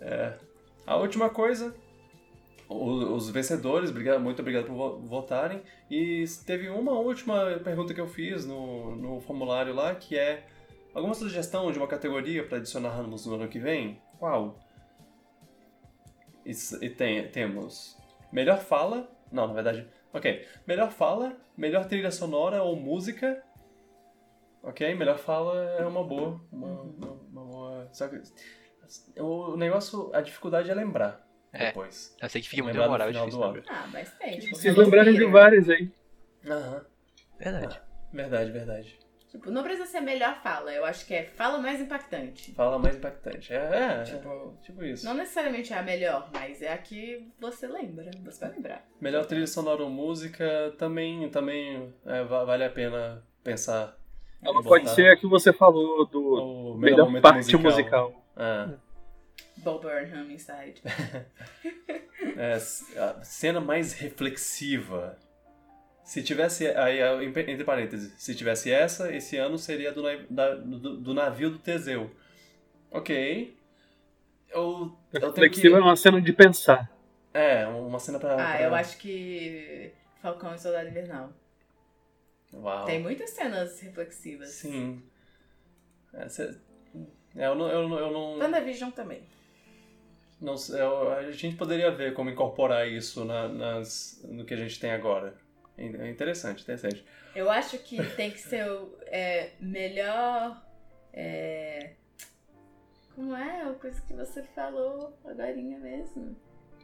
É, 0.00 0.34
a 0.86 0.94
última 0.96 1.28
coisa 1.28 1.74
os 2.68 3.30
vencedores, 3.30 3.90
muito 4.20 4.40
obrigado 4.40 4.66
por 4.66 4.74
vo- 4.74 4.98
votarem. 5.00 5.62
E 5.90 6.22
teve 6.46 6.68
uma 6.68 6.92
última 6.92 7.58
pergunta 7.64 7.94
que 7.94 8.00
eu 8.00 8.06
fiz 8.06 8.44
no, 8.44 8.94
no 8.94 9.20
formulário 9.20 9.74
lá, 9.74 9.94
que 9.94 10.16
é 10.18 10.46
alguma 10.94 11.14
sugestão 11.14 11.72
de 11.72 11.78
uma 11.78 11.88
categoria 11.88 12.44
para 12.46 12.58
adicionarmos 12.58 13.24
no 13.26 13.34
ano 13.36 13.48
que 13.48 13.58
vem? 13.58 14.00
Qual? 14.18 14.58
E, 16.48 16.84
e 16.86 16.88
tem, 16.88 17.28
temos 17.28 17.94
melhor 18.32 18.58
fala, 18.58 19.06
não, 19.30 19.46
na 19.46 19.52
verdade, 19.52 19.86
ok, 20.14 20.46
melhor 20.66 20.90
fala, 20.90 21.36
melhor 21.54 21.86
trilha 21.86 22.10
sonora 22.10 22.62
ou 22.62 22.74
música. 22.74 23.44
Ok, 24.62 24.94
melhor 24.94 25.18
fala 25.18 25.62
é 25.78 25.84
uma 25.84 26.02
boa, 26.02 26.40
uma, 26.50 26.82
uma, 26.82 27.12
uma 27.12 27.44
boa. 27.44 27.88
Só 27.92 28.08
que 28.08 28.20
o 29.20 29.56
negócio, 29.58 30.10
a 30.14 30.22
dificuldade 30.22 30.70
é 30.70 30.74
lembrar 30.74 31.22
É. 31.52 31.66
depois. 31.66 32.16
Eu 32.20 32.28
sei 32.30 32.40
que 32.40 32.48
fica 32.48 32.62
muito 32.62 32.76
demorável, 32.80 33.12
final 33.12 33.26
difícil 33.26 33.52
do. 33.52 33.70
Ah, 33.70 33.86
mas 33.92 34.10
tem. 34.18 34.40
Vocês 34.40 34.74
lembraram 34.74 35.12
de 35.12 35.24
vários 35.26 35.68
aí. 35.68 35.92
Aham. 36.46 36.86
Verdade. 37.38 37.80
Verdade, 38.12 38.50
verdade. 38.50 38.98
Tipo, 39.30 39.50
não 39.50 39.62
precisa 39.62 39.86
ser 39.86 40.00
melhor 40.00 40.40
fala. 40.42 40.72
Eu 40.72 40.84
acho 40.86 41.06
que 41.06 41.14
é 41.14 41.24
fala 41.24 41.58
mais 41.58 41.80
impactante. 41.80 42.52
Fala 42.54 42.78
mais 42.78 42.96
impactante. 42.96 43.52
É, 43.52 43.56
é 44.00 44.02
Tipo, 44.04 44.56
tipo, 44.62 44.82
isso. 44.84 45.04
Não 45.04 45.12
necessariamente 45.14 45.70
é 45.72 45.76
a 45.78 45.82
melhor, 45.82 46.30
mas 46.32 46.62
é 46.62 46.72
a 46.72 46.78
que 46.78 47.30
você 47.38 47.66
lembra. 47.66 48.10
Você 48.24 48.40
vai 48.40 48.54
lembrar. 48.54 48.86
Melhor 49.00 49.26
trilha 49.26 49.46
sonora 49.46 49.82
ou 49.82 49.90
música 49.90 50.74
também, 50.78 51.28
também 51.28 51.92
é, 52.06 52.24
va- 52.24 52.44
vale 52.44 52.64
a 52.64 52.70
pena 52.70 53.22
pensar. 53.44 53.98
Ela 54.42 54.62
pode 54.62 54.84
botar 54.84 54.94
ser 54.94 55.10
a 55.12 55.16
que 55.16 55.26
você 55.26 55.52
falou 55.52 56.06
do 56.06 56.72
o 56.72 56.78
melhor 56.78 57.04
momento 57.06 57.22
parte 57.22 57.54
musical. 57.56 58.14
É, 58.36 58.68
Bob 59.58 59.82
Burnham 59.82 60.30
Inside. 60.30 60.80
é, 62.36 62.52
a 62.98 63.24
cena 63.24 63.60
mais 63.60 63.92
reflexiva. 63.92 65.18
Se 66.08 66.22
tivesse, 66.22 66.66
aí, 66.68 67.00
entre 67.26 67.64
parênteses, 67.64 68.14
se 68.16 68.34
tivesse 68.34 68.72
essa, 68.72 69.14
esse 69.14 69.36
ano 69.36 69.58
seria 69.58 69.92
do, 69.92 70.02
da- 70.30 70.54
do, 70.54 70.96
do 70.96 71.12
navio 71.12 71.50
do 71.50 71.58
Teseu. 71.58 72.10
Ok. 72.90 73.54
Eu, 74.48 74.96
eu 75.12 75.20
tenho 75.20 75.20
que... 75.34 75.40
Reflexiva 75.40 75.76
é 75.76 75.80
uma 75.82 75.96
cena 75.96 76.18
de 76.18 76.32
pensar. 76.32 76.90
É, 77.34 77.66
uma 77.66 77.98
cena 77.98 78.18
pra... 78.18 78.32
Ah, 78.32 78.36
pra- 78.36 78.62
eu 78.62 78.74
acho 78.74 78.96
que 78.96 79.92
Falcão 80.22 80.54
e 80.54 80.58
Soldado 80.58 80.88
Invernal. 80.88 81.30
Uau. 82.54 82.86
Tem 82.86 83.02
muitas 83.02 83.28
cenas 83.28 83.78
reflexivas. 83.78 84.48
Sim. 84.48 85.02
É, 86.14 86.26
cê- 86.26 86.56
é, 87.36 87.46
eu 87.48 87.54
não... 87.54 87.68
Eu, 87.68 87.86
não- 87.86 87.98
eu 87.98 88.10
não... 88.10 88.38
WandaVision 88.38 88.90
também. 88.92 89.20
Não 90.40 90.54
eu- 90.70 91.12
a 91.12 91.30
gente 91.32 91.54
poderia 91.56 91.90
ver 91.90 92.14
como 92.14 92.30
incorporar 92.30 92.88
isso 92.88 93.26
na- 93.26 93.48
nas, 93.48 94.22
no 94.26 94.46
que 94.46 94.54
a 94.54 94.56
gente 94.56 94.80
tem 94.80 94.90
agora. 94.92 95.34
É 95.78 96.10
interessante, 96.10 96.62
interessante. 96.62 97.04
Eu 97.34 97.48
acho 97.48 97.78
que 97.78 97.96
tem 98.16 98.30
que 98.32 98.40
ser 98.40 98.68
o 98.68 98.98
é, 99.06 99.52
melhor. 99.60 100.60
é, 101.12 101.92
Como 103.14 103.34
é 103.34 103.62
a 103.62 103.72
coisa 103.74 104.00
que 104.02 104.12
você 104.12 104.42
falou 104.42 105.16
agora 105.24 105.54
mesmo? 105.78 106.36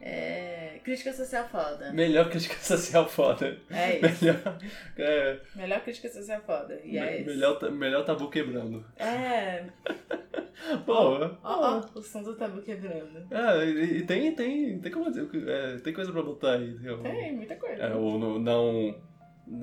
É. 0.07 0.79
Crítica 0.83 1.11
social 1.11 1.47
foda. 1.49 1.91
Melhor 1.91 2.29
crítica 2.29 2.53
social 2.61 3.09
foda. 3.09 3.57
É 3.71 3.97
isso. 3.99 4.23
Melhor, 4.23 4.59
é, 4.99 5.39
Melhor 5.55 5.81
crítica 5.81 6.07
social 6.09 6.39
foda. 6.45 6.79
E 6.83 6.95
é 6.95 7.05
me- 7.11 7.17
isso. 7.21 7.25
melhor, 7.31 7.71
melhor 7.71 8.05
tabu 8.05 8.29
quebrando. 8.29 8.85
É. 8.97 9.65
Pô, 10.85 10.93
Ó, 10.93 11.37
ó, 11.43 11.83
o 11.95 12.01
som 12.03 12.21
do 12.21 12.35
tabu 12.35 12.61
quebrando. 12.61 13.25
É, 13.31 13.65
e, 13.65 13.97
e 13.97 14.05
tem, 14.05 14.33
tem, 14.35 14.79
tem, 14.79 14.91
como, 14.91 15.07
é, 15.09 15.77
tem 15.79 15.91
coisa 15.93 16.11
pra 16.11 16.21
botar 16.21 16.53
aí. 16.53 16.77
Eu- 16.83 16.99
Tem, 17.01 17.35
muita 17.35 17.55
coisa. 17.55 17.81
É, 17.81 17.93
o 17.95 18.17
no- 18.19 18.39
não, 18.39 18.95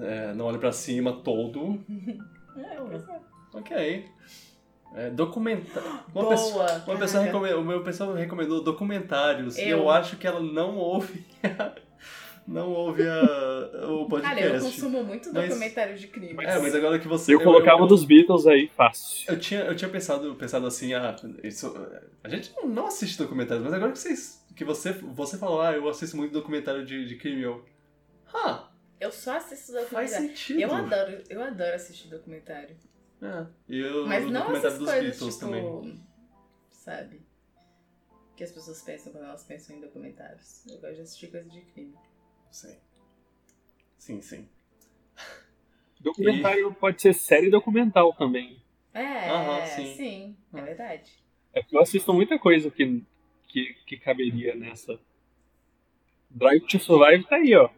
é, 0.00 0.34
não 0.34 0.46
olhe 0.46 0.58
pra 0.58 0.72
cima 0.72 1.22
todo. 1.22 1.78
É, 2.54 2.74
é. 2.74 3.20
Ok. 3.54 4.04
É, 4.94 5.10
documentário. 5.10 5.88
Uma 5.90 6.00
Boa, 6.12 6.28
pessoa, 6.30 6.82
uma 6.86 6.98
pessoa 6.98 7.22
recomendou, 7.24 7.60
o 7.60 7.64
meu 7.64 7.82
pessoal 7.82 8.12
recomendou 8.12 8.62
documentários. 8.62 9.56
E 9.56 9.62
Eu. 9.68 9.78
eu 9.78 9.90
acho 9.90 10.16
que 10.16 10.26
ela 10.26 10.40
não 10.40 10.76
ouve. 10.76 11.24
não 12.46 12.70
ouve 12.70 13.02
a, 13.08 13.86
o 13.88 14.06
podcast. 14.06 14.42
Cara, 14.42 14.54
eu 14.56 14.60
consumo 14.60 15.02
muito 15.04 15.32
Mas- 15.32 15.48
documentários 15.48 16.00
de 16.00 16.08
crimes. 16.08 16.46
É, 16.46 16.58
mas 16.58 16.74
agora 16.74 16.98
que 16.98 17.08
você. 17.08 17.32
Eu 17.34 17.40
colocava 17.40 17.82
eu, 17.82 17.86
dos 17.86 18.04
Beatles 18.04 18.46
aí, 18.46 18.68
fácil. 18.76 19.32
Eu 19.32 19.38
tinha, 19.38 19.60
eu 19.60 19.74
tinha 19.76 19.88
pensado, 19.88 20.34
pensado 20.34 20.66
assim, 20.66 20.92
ah, 20.94 21.14
isso, 21.42 21.74
a 22.22 22.28
gente 22.28 22.52
não- 22.64 22.86
assiste 22.86 23.16
documentários, 23.18 23.64
mas 23.64 23.72
agora 23.72 23.92
que, 23.92 23.98
vocês, 23.98 24.44
que 24.54 24.64
você, 24.64 24.92
você 24.92 25.38
falou, 25.38 25.60
ah, 25.62 25.72
eu 25.72 25.88
assisto 25.88 26.16
muito 26.16 26.32
documentário 26.32 26.84
de, 26.84 27.06
de 27.06 27.16
crime, 27.16 27.42
eu. 27.42 27.64
Ah, 28.34 28.68
Eu 29.00 29.10
só 29.12 29.36
assisto 29.36 29.72
faz 29.72 29.88
documentário. 30.10 30.28
sentido. 30.28 30.60
Eu 30.60 30.74
adoro, 30.74 31.18
eu 31.30 31.42
adoro 31.42 31.74
assistir 31.74 32.08
documentário. 32.08 32.76
É, 33.22 33.46
e 33.68 33.78
eu, 33.78 34.06
Mas 34.06 34.24
o 34.26 34.30
não 34.30 34.40
documentário 34.40 34.66
essas 34.68 34.78
dos 34.80 34.88
coisas, 34.90 35.10
Beatles 35.10 35.34
tipo, 35.34 35.46
também. 35.46 36.00
sabe? 36.70 37.20
Que 38.36 38.44
as 38.44 38.50
pessoas 38.50 38.82
pensam 38.82 39.12
quando 39.12 39.24
elas 39.24 39.44
pensam 39.44 39.76
em 39.76 39.80
documentários. 39.80 40.66
Eu 40.66 40.80
gosto 40.80 40.94
de 40.96 41.00
assistir 41.02 41.30
coisa 41.30 41.48
de 41.48 41.60
crime. 41.60 41.94
Sim. 42.50 42.76
Sim, 43.98 44.20
sim. 44.22 44.48
Documentário 46.00 46.74
pode 46.74 47.00
ser 47.00 47.14
série 47.14 47.48
documental 47.48 48.12
também. 48.14 48.60
É, 48.92 49.28
Aham, 49.28 49.64
sim. 49.66 49.94
sim. 49.96 50.36
é 50.52 50.58
Ah. 50.58 50.62
verdade. 50.62 51.12
É 51.54 51.60
porque 51.62 51.76
eu 51.76 51.80
assisto 51.80 52.12
muita 52.12 52.38
coisa 52.38 52.70
que, 52.70 53.02
que, 53.48 53.74
que 53.86 53.96
caberia 53.98 54.54
nessa. 54.56 54.98
Drive 56.30 56.66
to 56.66 56.80
Survive 56.80 57.24
tá 57.28 57.36
aí, 57.36 57.54
ó. 57.54 57.70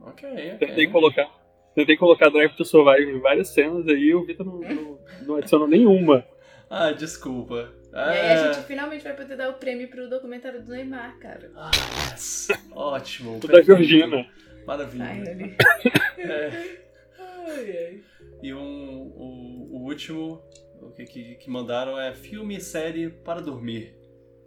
Ok, 0.00 0.28
ok. 0.28 0.58
Tentei 0.58 0.90
colocar. 0.90 1.30
Tentei 1.76 1.96
colocar 1.96 2.30
Drive 2.30 2.56
to 2.56 2.64
Survive 2.64 3.10
em 3.12 3.20
várias 3.20 3.48
cenas 3.50 3.86
aí 3.86 4.00
e 4.06 4.14
o 4.14 4.24
Vitor 4.24 4.44
não, 4.44 4.58
não, 4.60 4.98
não 5.26 5.36
adicionou 5.36 5.68
nenhuma. 5.68 6.26
Ah, 6.68 6.90
desculpa. 6.90 7.72
E 7.92 7.96
aí 7.96 8.18
a 8.18 8.32
É. 8.32 8.52
gente 8.54 8.66
finalmente 8.66 9.04
vai 9.04 9.14
poder 9.14 9.36
dar 9.36 9.50
o 9.50 9.52
prêmio 9.54 9.88
pro 9.88 10.10
documentário 10.10 10.64
do 10.64 10.72
Neymar, 10.72 11.16
cara. 11.20 11.48
Ah, 11.54 11.70
yes. 12.10 12.48
Ótimo. 12.72 13.38
Tudo 13.38 13.52
da. 13.52 13.62
Georgina. 13.62 14.26
Maravilha. 14.66 15.04
Finally. 15.06 15.54
É. 16.18 16.78
Ai, 17.20 17.70
ai. 17.78 18.00
E 18.42 18.52
um, 18.52 18.58
o, 18.58 19.68
o 19.76 19.84
último 19.84 20.42
o 20.82 20.90
que, 20.90 21.04
que, 21.04 21.34
que 21.36 21.48
mandaram 21.48 21.96
é 22.00 22.12
filme 22.12 22.56
e 22.56 22.60
série 22.60 23.10
para 23.10 23.40
dormir. 23.40 23.94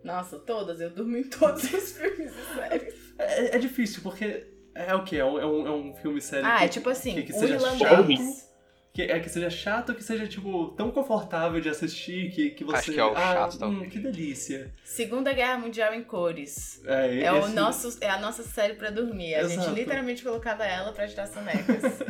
Nossa, 0.03 0.37
todas. 0.39 0.81
Eu 0.81 0.89
durmo 0.89 1.15
em 1.15 1.23
todos 1.23 1.63
os 1.73 1.91
filmes 1.97 2.33
e 2.35 2.53
séries. 2.53 3.13
É, 3.17 3.55
é 3.55 3.59
difícil, 3.59 4.03
porque 4.03 4.45
é 4.75 4.93
o 4.95 5.03
quê? 5.03 5.17
É 5.17 5.25
um, 5.25 5.39
é 5.39 5.45
um, 5.45 5.67
é 5.67 5.71
um 5.71 5.93
filme 5.95 6.21
série 6.21 6.45
Ah, 6.45 6.59
que, 6.59 6.63
é 6.65 6.67
tipo 6.67 6.89
assim, 6.89 7.13
que, 7.15 7.23
que 7.23 7.31
o 7.33 7.35
seja 7.39 7.55
irlandês. 7.55 8.47
que 8.93 9.01
é 9.03 9.19
que 9.19 9.29
seja 9.29 9.49
chato, 9.49 9.93
que 9.95 10.03
seja, 10.03 10.27
tipo, 10.27 10.69
tão 10.69 10.91
confortável 10.91 11.61
de 11.61 11.69
assistir 11.69 12.31
que, 12.31 12.49
que 12.51 12.63
você... 12.63 12.77
Acho 12.77 12.91
que 12.93 12.99
é 12.99 13.05
o 13.05 13.11
ah, 13.15 13.33
chato, 13.33 13.55
hum, 13.55 13.59
talvez. 13.59 13.91
que 13.93 13.99
delícia. 13.99 14.73
Segunda 14.83 15.31
Guerra 15.31 15.57
Mundial 15.57 15.93
em 15.93 16.03
cores. 16.03 16.81
É, 16.85 17.21
É, 17.23 17.31
o 17.31 17.39
esse- 17.39 17.53
nosso, 17.53 17.97
é 18.01 18.09
a 18.09 18.19
nossa 18.19 18.43
série 18.43 18.73
pra 18.73 18.89
dormir. 18.89 19.35
A 19.35 19.41
Exato. 19.41 19.67
gente 19.67 19.75
literalmente 19.79 20.23
colocava 20.23 20.65
ela 20.65 20.91
pra 20.91 21.07
tirar 21.07 21.27
sonecas. 21.27 21.99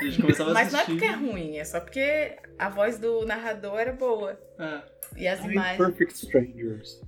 A 0.00 0.04
gente 0.04 0.20
começava 0.20 0.50
a 0.50 0.54
Mas 0.54 0.72
não 0.72 0.80
é 0.80 0.82
assistir. 0.82 0.98
porque 0.98 1.12
é 1.12 1.16
ruim, 1.16 1.56
é 1.58 1.64
só 1.64 1.78
porque 1.78 2.36
a 2.58 2.68
voz 2.68 2.98
do 2.98 3.24
narrador 3.24 3.78
era 3.78 3.92
boa. 3.92 4.36
É. 4.58 4.82
E 5.16 5.28
as 5.28 5.38
Nine 5.40 5.52
imagens. 5.52 5.76
Perfect 5.78 6.14
Strangers. 6.14 7.00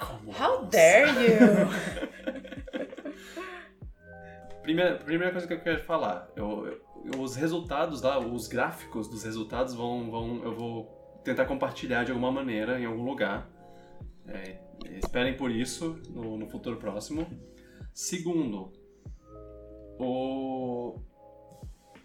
Como? 0.00 0.30
How 0.32 0.64
dare 0.66 1.10
you? 1.10 1.40
Primeira, 4.62 4.96
primeira 4.98 5.32
coisa 5.32 5.46
que 5.46 5.54
eu 5.54 5.60
quero 5.60 5.82
falar, 5.84 6.30
eu, 6.36 6.66
eu- 6.66 7.20
os 7.20 7.34
resultados 7.34 8.02
lá, 8.02 8.18
os 8.18 8.46
gráficos 8.46 9.08
dos 9.08 9.24
resultados 9.24 9.74
vão, 9.74 10.10
vão, 10.10 10.42
eu 10.44 10.54
vou 10.54 10.84
tentar 11.24 11.46
compartilhar 11.46 12.04
de 12.04 12.10
alguma 12.12 12.30
maneira 12.30 12.78
em 12.78 12.84
algum 12.84 13.02
lugar. 13.02 13.48
É, 14.28 14.58
esperem 14.98 15.34
por 15.36 15.50
isso 15.50 15.98
no, 16.10 16.36
no 16.36 16.46
futuro 16.46 16.76
próximo. 16.76 17.26
Segundo, 17.94 18.70
o 19.98 20.94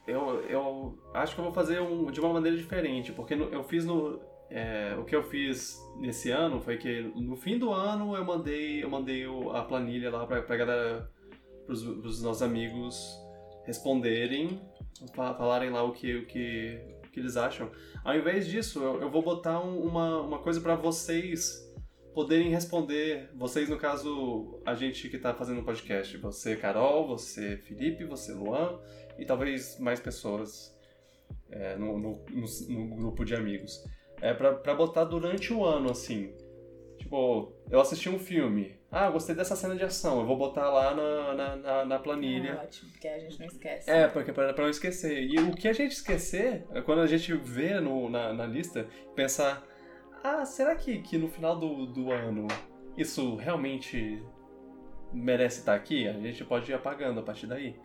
eu, 0.08 0.42
eu 0.48 0.98
acho 1.14 1.34
que 1.36 1.42
eu 1.42 1.46
vou 1.46 1.54
fazer 1.54 1.82
um, 1.82 2.06
de 2.06 2.20
uma 2.22 2.32
maneira 2.34 2.56
diferente, 2.56 3.12
porque 3.12 3.34
eu 3.34 3.64
fiz 3.64 3.86
no 3.86 4.20
é, 4.50 4.96
o 5.00 5.04
que 5.06 5.16
eu 5.16 5.24
fiz 5.24 5.78
nesse 6.00 6.30
ano 6.32 6.62
foi 6.62 6.78
que 6.78 7.02
no 7.16 7.36
fim 7.36 7.58
do 7.58 7.72
ano 7.72 8.16
eu 8.16 8.24
mandei 8.24 8.84
eu 8.84 8.90
mandei 8.90 9.26
a 9.54 9.62
planilha 9.64 10.10
lá 10.12 10.26
pra, 10.26 10.42
pra 10.44 10.56
galera 10.56 11.12
pros, 11.66 11.84
pros 11.84 12.22
nossos 12.22 12.42
amigos 12.44 13.18
responderem, 13.66 14.62
fa- 15.16 15.34
falarem 15.34 15.70
lá 15.72 15.84
o 15.84 15.92
que, 15.92 16.16
o 16.16 16.26
que, 16.28 16.80
o 17.06 17.10
que 17.10 17.20
eles 17.20 17.36
acham. 17.36 17.72
Ao 18.04 18.16
invés 18.16 18.48
disso, 18.48 18.82
eu, 18.84 19.02
eu 19.02 19.10
vou 19.10 19.24
botar 19.24 19.60
um- 19.60 19.82
uma, 19.82 20.22
uma 20.22 20.40
coisa 20.40 20.62
para 20.62 20.76
vocês 20.76 21.64
poderem 22.14 22.50
responder. 22.52 23.30
Vocês, 23.36 23.68
no 23.68 23.78
caso, 23.78 24.62
a 24.66 24.76
gente 24.76 25.10
que 25.10 25.18
tá 25.18 25.34
fazendo 25.34 25.62
o 25.62 25.64
podcast. 25.66 26.16
Você, 26.18 26.56
Carol, 26.56 27.08
você, 27.08 27.58
Felipe, 27.58 28.06
você, 28.06 28.32
Luan, 28.34 28.80
e 29.18 29.26
talvez 29.26 29.80
mais 29.80 30.00
pessoas 30.00 30.74
é, 31.50 31.76
no, 31.76 31.98
no, 31.98 32.24
no- 32.30 32.88
no 32.88 32.96
grupo 32.96 33.26
de 33.26 33.34
amigos. 33.34 33.84
É 34.22 34.34
pra, 34.34 34.54
pra 34.54 34.74
botar 34.74 35.04
durante 35.04 35.54
o 35.54 35.64
ano, 35.64 35.92
assim. 35.92 36.34
Tipo, 36.98 37.54
eu 37.70 37.80
assisti 37.80 38.10
um 38.10 38.18
filme. 38.18 38.76
Ah, 38.92 39.10
gostei 39.10 39.36
dessa 39.36 39.56
cena 39.56 39.76
de 39.76 39.84
ação. 39.84 40.20
Eu 40.20 40.26
vou 40.26 40.38
botar 40.38 40.70
lá 40.70 40.96
na, 40.96 41.34
na, 41.34 41.56
na, 41.56 41.86
na 41.86 42.00
planilha. 42.00 42.58
Ah, 42.60 42.64
ótimo, 42.64 42.92
porque 42.92 43.08
a 43.08 43.20
gente 43.20 43.40
não 43.40 43.46
esquece. 43.46 43.92
É, 43.92 44.08
porque 44.08 44.32
pra, 44.32 44.54
pra 44.54 44.64
não 44.64 44.72
esquecer. 44.72 45.22
E 45.22 45.38
o 45.38 45.52
que 45.52 45.68
a 45.68 45.74
gente 45.74 45.92
esquecer 45.92 46.66
é 46.74 46.82
quando 46.82 47.02
a 47.02 47.08
gente 47.08 47.34
vê 47.34 47.80
no, 47.80 48.10
na, 48.10 48.34
na 48.34 48.46
lista, 48.46 48.88
pensar: 49.14 49.64
ah, 50.24 50.46
será 50.46 50.76
que, 50.76 51.00
que 51.02 51.18
no 51.18 51.28
final 51.28 51.60
do, 51.60 51.86
do 51.86 52.12
ano 52.12 52.48
isso 52.98 53.36
realmente 53.36 54.24
merece 55.14 55.60
estar 55.60 55.76
aqui? 55.76 56.08
A 56.08 56.14
gente 56.14 56.44
pode 56.46 56.72
ir 56.72 56.74
apagando 56.74 57.20
a 57.20 57.24
partir 57.24 57.48
daí. 57.48 57.76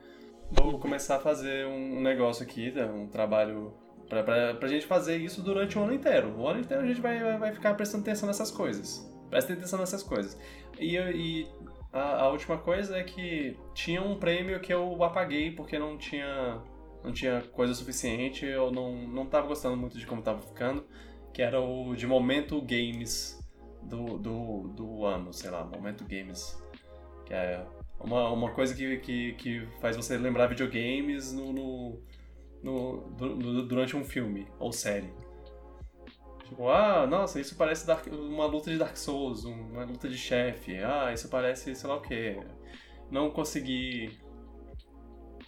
Vou 0.50 0.78
começar 0.78 1.17
a 1.17 1.20
fazer 1.20 1.67
um 1.67 2.00
negócio 2.00 2.42
aqui, 2.42 2.73
né, 2.73 2.84
um 2.84 3.07
trabalho 3.07 3.73
pra, 4.11 4.25
pra, 4.25 4.55
pra 4.55 4.69
gente 4.69 4.85
fazer 4.85 5.17
isso 5.17 5.41
durante 5.41 5.79
o 5.79 5.83
ano 5.83 5.95
inteiro. 5.95 6.37
O 6.37 6.47
ano 6.47 6.61
inteiro 6.61 6.83
a 6.83 6.87
gente 6.87 7.01
vai, 7.01 7.19
vai, 7.21 7.39
vai 7.39 7.53
ficar 7.53 7.75
prestando 7.75 8.03
atenção 8.03 8.27
nessas 8.27 8.51
coisas. 8.51 9.09
Prestem 9.31 9.57
atenção 9.57 9.79
nessas 9.79 10.03
coisas. 10.03 10.37
E, 10.79 10.97
e 10.97 11.49
a, 11.93 12.25
a 12.25 12.29
última 12.29 12.59
coisa 12.59 12.99
é 12.99 13.05
que 13.05 13.57
tinha 13.73 14.03
um 14.03 14.19
prêmio 14.19 14.61
que 14.61 14.75
eu 14.75 15.03
apaguei 15.03 15.53
porque 15.53 15.79
não 15.79 15.97
tinha 15.97 16.61
não 17.03 17.13
tinha 17.13 17.41
coisa 17.53 17.73
suficiente, 17.73 18.45
eu 18.45 18.71
não, 18.71 18.95
não 19.09 19.25
tava 19.25 19.47
gostando 19.47 19.75
muito 19.75 19.99
de 19.99 20.07
como 20.07 20.21
tava 20.21 20.43
ficando, 20.43 20.85
que 21.33 21.41
era 21.41 21.59
o 21.59 21.95
de 21.95 22.07
Momento 22.07 22.61
Games 22.61 23.41
do, 23.83 24.19
do, 24.19 24.69
do 24.69 25.07
ano, 25.07 25.33
sei 25.33 25.49
lá, 25.49 25.65
Momento 25.65 26.05
Games. 26.05 26.63
Que 27.25 27.33
é 27.33 27.65
uma, 27.99 28.31
uma 28.31 28.51
coisa 28.51 28.75
que, 28.75 28.99
que, 28.99 29.33
que 29.33 29.67
faz 29.81 29.97
você 29.97 30.19
lembrar 30.19 30.49
videogames 30.49 31.33
no, 31.33 31.55
no, 31.55 32.03
no- 32.63 33.01
du- 33.17 33.37
du- 33.37 33.67
durante 33.67 33.97
um 33.97 34.05
filme 34.05 34.47
ou 34.59 34.73
série. 34.73 35.13
Tipo, 36.45 36.69
ah, 36.69 37.07
nossa, 37.07 37.41
isso 37.41 37.55
parece 37.57 37.87
Dark- 37.87 38.09
uma 38.13 38.45
luta 38.47 38.71
de 38.71 38.77
Dark 38.79 38.97
Souls, 38.97 39.45
uma 39.45 39.85
luta 39.85 40.09
de 40.09 40.19
chefe. 40.19 40.79
Ah, 40.83 41.13
isso 41.13 41.29
parece 41.29 41.75
sei 41.75 41.89
lá 41.89 41.97
o 41.97 42.01
que. 42.01 42.41
Não 43.11 43.31
consegui 43.31 44.19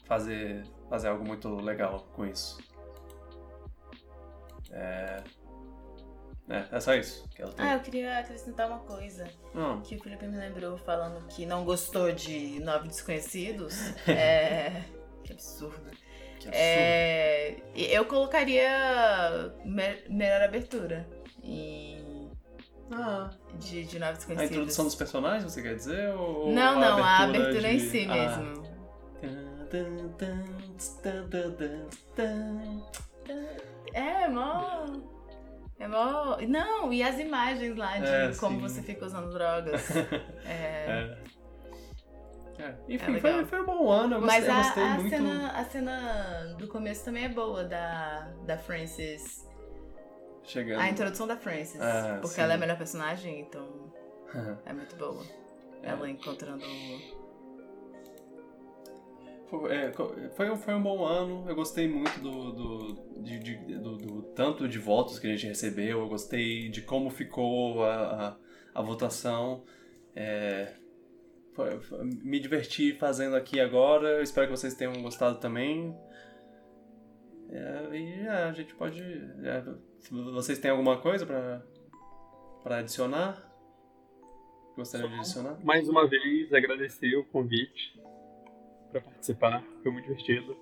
fazer, 0.04 0.64
fazer 0.88 1.08
algo 1.08 1.26
muito 1.26 1.48
legal 1.56 2.06
com 2.14 2.24
isso. 2.26 2.58
É. 4.70 5.22
É, 6.48 6.66
é 6.76 6.80
só 6.80 6.94
isso 6.94 7.28
que 7.30 7.40
ela 7.40 7.52
tem. 7.52 7.64
Ah, 7.64 7.74
eu 7.74 7.80
queria 7.80 8.18
acrescentar 8.18 8.66
uma 8.68 8.80
coisa 8.80 9.28
Não, 9.54 9.80
que 9.80 9.94
o 9.96 10.02
Felipe 10.02 10.26
me 10.26 10.36
lembrou 10.36 10.76
falando 10.78 11.24
que 11.28 11.46
não 11.46 11.64
gostou 11.64 12.10
de 12.12 12.58
Nove 12.60 12.88
Desconhecidos. 12.88 13.74
é. 14.08 14.82
Que 15.24 15.32
absurdo. 15.32 15.90
Que 16.42 16.48
absurdo. 16.48 16.54
É, 16.54 17.56
eu 17.74 18.04
colocaria 18.06 19.52
me- 19.64 20.02
melhor 20.08 20.42
abertura 20.42 21.06
em, 21.42 22.30
Ah, 22.92 23.30
de, 23.58 23.84
de 23.84 23.98
Nove 23.98 24.12
a 24.12 24.14
Desconhecidos. 24.16 24.50
introdução 24.52 24.84
dos 24.84 24.94
personagens, 24.94 25.44
você 25.50 25.62
quer 25.62 25.74
dizer? 25.76 26.10
Ou 26.14 26.52
Não, 26.52 26.78
não, 26.78 27.02
a 27.02 27.18
abertura 27.20 27.72
em 27.72 27.76
de- 27.78 27.88
si 27.88 28.06
Ah. 28.08 28.14
mesmo. 28.14 28.62
É, 33.94 34.28
mó. 34.28 34.84
É 35.78 35.88
mó... 35.88 36.36
Não, 36.48 36.92
e 36.92 37.02
as 37.02 37.18
imagens 37.18 37.76
lá 37.76 37.98
de 37.98 38.06
É, 38.06 38.32
como 38.38 38.56
sim. 38.56 38.60
você 38.68 38.82
fica 38.82 39.06
usando 39.06 39.30
drogas. 39.32 39.82
É. 40.44 41.16
É. 41.16 41.18
É, 42.62 42.74
Enfim, 42.88 43.16
É 43.16 43.20
foi, 43.20 43.44
foi 43.44 43.60
um 43.60 43.66
bom 43.66 43.90
ano, 43.90 44.16
eu 44.16 44.20
gostei, 44.20 44.40
Mas 44.40 44.48
eu 44.48 44.54
a, 44.54 44.56
gostei 44.62 44.82
a 44.84 44.94
muito. 44.94 45.10
cena, 45.10 45.50
a 45.52 45.64
cena 45.64 46.54
do 46.58 46.68
começo 46.68 47.04
também 47.04 47.24
é 47.24 47.28
boa, 47.28 47.64
da, 47.64 48.30
da 48.46 48.56
Frances. 48.58 49.46
Chegando. 50.44 50.80
A 50.80 50.88
introdução 50.88 51.26
da 51.26 51.36
Frances. 51.36 51.80
Ah, 51.80 52.18
porque 52.20 52.34
sim. 52.34 52.40
ela 52.40 52.52
é 52.52 52.56
a 52.56 52.58
melhor 52.58 52.76
personagem, 52.78 53.40
então 53.40 53.92
é 54.64 54.72
muito 54.72 54.96
boa. 54.96 55.24
É. 55.82 55.90
Ela 55.90 56.08
encontrando. 56.08 56.64
Foi, 59.48 59.70
é, 59.70 59.92
foi, 60.34 60.50
um, 60.50 60.56
foi 60.56 60.74
um 60.74 60.82
bom 60.82 61.04
ano, 61.04 61.44
eu 61.46 61.54
gostei 61.54 61.86
muito 61.86 62.18
do, 62.20 62.52
do, 62.52 63.22
de, 63.22 63.38
de- 63.38 63.78
do, 63.78 63.98
do 63.98 64.22
tanto 64.34 64.66
de 64.66 64.78
votos 64.78 65.18
que 65.18 65.26
a 65.26 65.30
gente 65.30 65.46
recebeu, 65.46 66.00
eu 66.00 66.08
gostei 66.08 66.70
de 66.70 66.80
como 66.80 67.10
ficou 67.10 67.84
a, 67.84 68.28
a, 68.74 68.80
a 68.80 68.82
votação. 68.82 69.64
É, 70.16 70.72
me 72.22 72.40
diverti 72.40 72.92
fazendo 72.94 73.36
aqui 73.36 73.60
agora, 73.60 74.08
eu 74.08 74.22
espero 74.22 74.46
que 74.46 74.56
vocês 74.56 74.74
tenham 74.74 74.94
gostado 75.02 75.38
também. 75.38 75.96
É, 77.50 77.96
e 77.96 78.20
é, 78.26 78.44
a 78.44 78.52
gente 78.52 78.74
pode. 78.74 79.02
é, 79.02 79.62
se 80.00 80.10
vocês 80.10 80.58
têm 80.58 80.70
alguma 80.70 81.00
coisa 81.00 81.26
pra, 81.26 81.62
pra 82.62 82.78
adicionar? 82.78 83.50
Gostaria 84.74 85.06
de 85.06 85.14
adicionar? 85.16 85.58
Mais 85.62 85.86
uma 85.86 86.08
vez, 86.08 86.52
agradecer 86.52 87.14
o 87.16 87.24
convite 87.26 88.00
para 88.90 89.02
participar. 89.02 89.62
Foi 89.82 89.92
muito 89.92 90.06
divertido. 90.06 90.56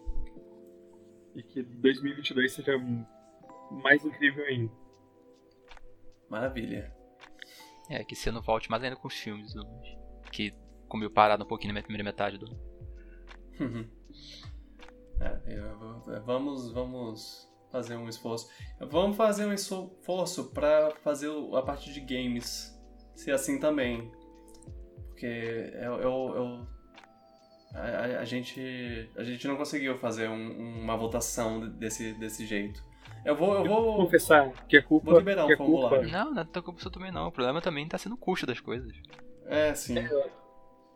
E 1.36 1.43
que 1.44 1.62
2022 1.62 2.52
seja 2.52 2.73
mais 3.70 4.05
incrível 4.05 4.44
ainda. 4.44 4.73
Maravilha. 6.28 6.93
É, 7.89 8.02
que 8.02 8.15
esse 8.15 8.28
ano 8.28 8.43
volte 8.43 8.69
mais 8.69 8.83
ainda 8.83 8.97
com 8.97 9.07
os 9.07 9.15
filmes, 9.15 9.55
que 10.33 10.52
comiu 10.91 11.10
parado 11.10 11.44
um 11.44 11.47
pouquinho 11.47 11.69
na 11.70 11.75
minha 11.75 11.83
primeira 11.85 12.05
metade 12.05 12.36
do. 12.36 12.47
Uhum. 13.59 13.86
É, 15.20 15.41
eu- 15.55 16.23
vamos, 16.25 16.73
vamos 16.73 17.49
fazer 17.70 17.97
um 17.97 18.09
esforço. 18.09 18.51
Vamos 18.81 19.17
fazer 19.17 19.47
um 19.47 19.52
esforço 19.52 20.51
para 20.52 20.91
fazer 21.02 21.31
a 21.55 21.62
parte 21.62 21.93
de 21.93 22.01
games 22.01 22.77
ser 23.15 23.33
assim 23.33 23.59
também. 23.60 24.10
Porque 25.09 25.27
eu, 25.75 25.94
eu, 26.01 26.35
eu- 26.36 26.67
a, 27.75 27.81
a- 27.81 28.20
a 28.20 28.25
gente, 28.25 29.10
a 29.17 29.23
gente 29.23 29.47
não 29.47 29.57
conseguiu 29.57 29.97
fazer 29.99 30.28
um- 30.28 30.81
uma 30.83 30.97
votação 30.97 31.69
desse, 31.69 32.15
desse 32.15 32.47
jeito. 32.47 32.83
Eu 33.25 33.36
vou, 33.36 33.55
eu 33.57 33.65
Vou 33.67 33.97
confessar 33.97 34.51
que 34.67 34.78
a 34.78 34.83
culpa. 34.83 35.10
vou 35.10 35.19
liberar 35.19 35.44
um 35.44 35.47
que 35.49 35.52
a 35.52 35.57
culpa 35.59 35.89
formulário. 35.91 36.10
Não, 36.10 36.33
não 36.33 36.43
é 36.43 36.62
culpa 36.62 36.81
sua 36.81 36.91
também 36.91 37.12
não. 37.12 37.28
O 37.28 37.33
problema 37.33 37.60
também 37.60 37.86
tá 37.86 37.99
sendo 37.99 38.15
o 38.15 38.19
custo 38.19 38.47
das 38.47 38.59
coisas. 38.60 38.91
É, 39.44 39.75
sim. 39.75 39.97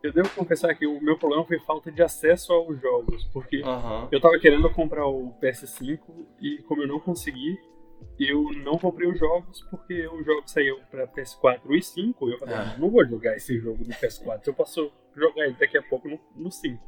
Eu 0.05 0.13
devo 0.13 0.29
confessar 0.35 0.75
que 0.75 0.87
o 0.87 1.01
meu 1.01 1.17
problema 1.17 1.43
foi 1.47 1.59
falta 1.61 1.91
de 1.91 2.03
acesso 2.03 2.53
aos 2.53 2.79
jogos. 2.79 3.25
Porque 3.33 3.63
Aham. 3.65 4.07
eu 4.13 4.21
tava 4.21 4.39
querendo 4.39 4.69
comprar 4.71 5.07
o 5.07 5.33
PS5 5.41 5.99
e 6.43 6.59
como 6.65 6.83
eu 6.83 6.87
não 6.87 7.01
consegui, 7.01 7.59
eu 8.21 8.53
não 8.63 8.77
comprei 8.77 9.09
os 9.09 9.19
jogos 9.19 9.63
porque 9.71 10.07
os 10.09 10.27
jogos 10.27 10.51
saíam 10.51 10.79
pra 10.91 11.07
PS4 11.07 11.75
e 11.75 11.81
5. 11.83 12.29
E 12.29 12.33
eu 12.35 12.39
falei, 12.39 12.55
Ah. 12.55 12.75
ah, 12.75 12.79
não 12.79 12.91
vou 12.91 13.03
jogar 13.07 13.35
esse 13.35 13.59
jogo 13.59 13.79
no 13.83 13.95
PS4. 13.95 14.43
Eu 14.47 14.53
posso 14.53 14.93
jogar 15.17 15.47
ele 15.47 15.57
daqui 15.59 15.79
a 15.79 15.83
pouco 15.83 16.07
no, 16.07 16.21
no 16.37 16.51
5. 16.51 16.79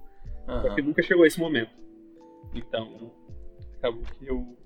Só 0.47 0.75
que 0.75 0.83
nunca 0.83 1.03
chegou 1.03 1.25
esse 1.25 1.41
momento. 1.41 1.73
Então, 2.55 3.11
acabou 3.78 4.03
que 4.19 4.27
eu 4.27 4.57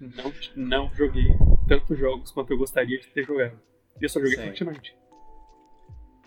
não, 0.00 0.32
não 0.56 0.94
joguei 0.94 1.28
tantos 1.68 1.98
jogos 1.98 2.32
quanto 2.32 2.52
eu 2.54 2.58
gostaria 2.58 2.98
de 2.98 3.06
ter 3.08 3.22
jogado. 3.22 3.60
E 4.00 4.04
eu 4.04 4.08
só 4.08 4.18
joguei 4.18 4.36
Sei. 4.36 4.46
Fortnite. 4.46 4.96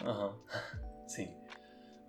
Aham. 0.03 0.35
Sim. 1.09 1.38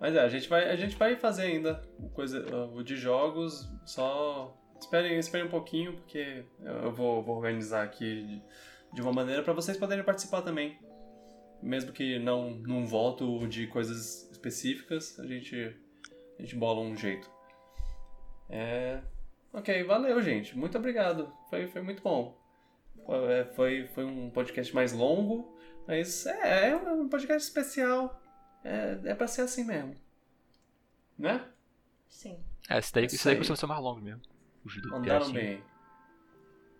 Mas 0.01 0.15
é, 0.15 0.19
a 0.19 0.27
gente 0.27 0.49
vai, 0.49 0.67
a 0.67 0.75
gente 0.75 0.95
vai 0.95 1.15
fazer 1.15 1.43
ainda 1.43 1.75
coisa, 2.15 2.43
o 2.73 2.81
de 2.81 2.95
jogos, 2.95 3.69
só 3.85 4.57
esperem, 4.79 5.19
esperem 5.19 5.45
um 5.45 5.49
pouquinho, 5.49 5.93
porque 5.93 6.43
eu 6.59 6.91
vou, 6.91 7.21
vou 7.21 7.35
organizar 7.35 7.83
aqui 7.83 8.23
de, 8.23 8.43
de 8.95 9.01
uma 9.03 9.13
maneira 9.13 9.43
para 9.43 9.53
vocês 9.53 9.77
poderem 9.77 10.03
participar 10.03 10.41
também. 10.41 10.79
Mesmo 11.61 11.91
que 11.91 12.17
não 12.17 12.49
num 12.49 12.83
voto 12.83 13.47
de 13.47 13.67
coisas 13.67 14.27
específicas, 14.31 15.19
a 15.19 15.27
gente, 15.27 15.55
a 16.39 16.41
gente 16.41 16.55
bola 16.55 16.81
um 16.81 16.97
jeito. 16.97 17.29
É, 18.49 19.01
ok, 19.53 19.83
valeu, 19.83 20.19
gente. 20.23 20.57
Muito 20.57 20.79
obrigado. 20.79 21.31
Foi, 21.47 21.67
foi 21.67 21.81
muito 21.83 22.01
bom. 22.01 22.41
Foi, 23.53 23.75
é, 23.79 23.87
foi 23.93 24.03
um 24.03 24.31
podcast 24.31 24.73
mais 24.73 24.93
longo, 24.93 25.55
mas 25.87 26.25
é, 26.25 26.69
é 26.69 26.75
um 26.75 27.07
podcast 27.07 27.47
especial. 27.47 28.19
É, 28.63 28.99
é 29.05 29.15
pra 29.15 29.27
ser 29.27 29.41
assim 29.41 29.63
mesmo. 29.63 29.95
Né? 31.17 31.43
Sim. 32.07 32.39
É, 32.69 32.79
isso 32.79 32.93
daí, 32.93 33.05
Isso 33.05 33.15
isso 33.15 33.25
daí 33.25 33.33
aí. 33.33 33.37
costuma 33.39 33.55
ser 33.57 33.65
mais 33.67 33.81
longo 33.81 34.01
mesmo. 34.01 34.21
Mandaram 34.89 35.25
assim. 35.25 35.33
bem. 35.33 35.63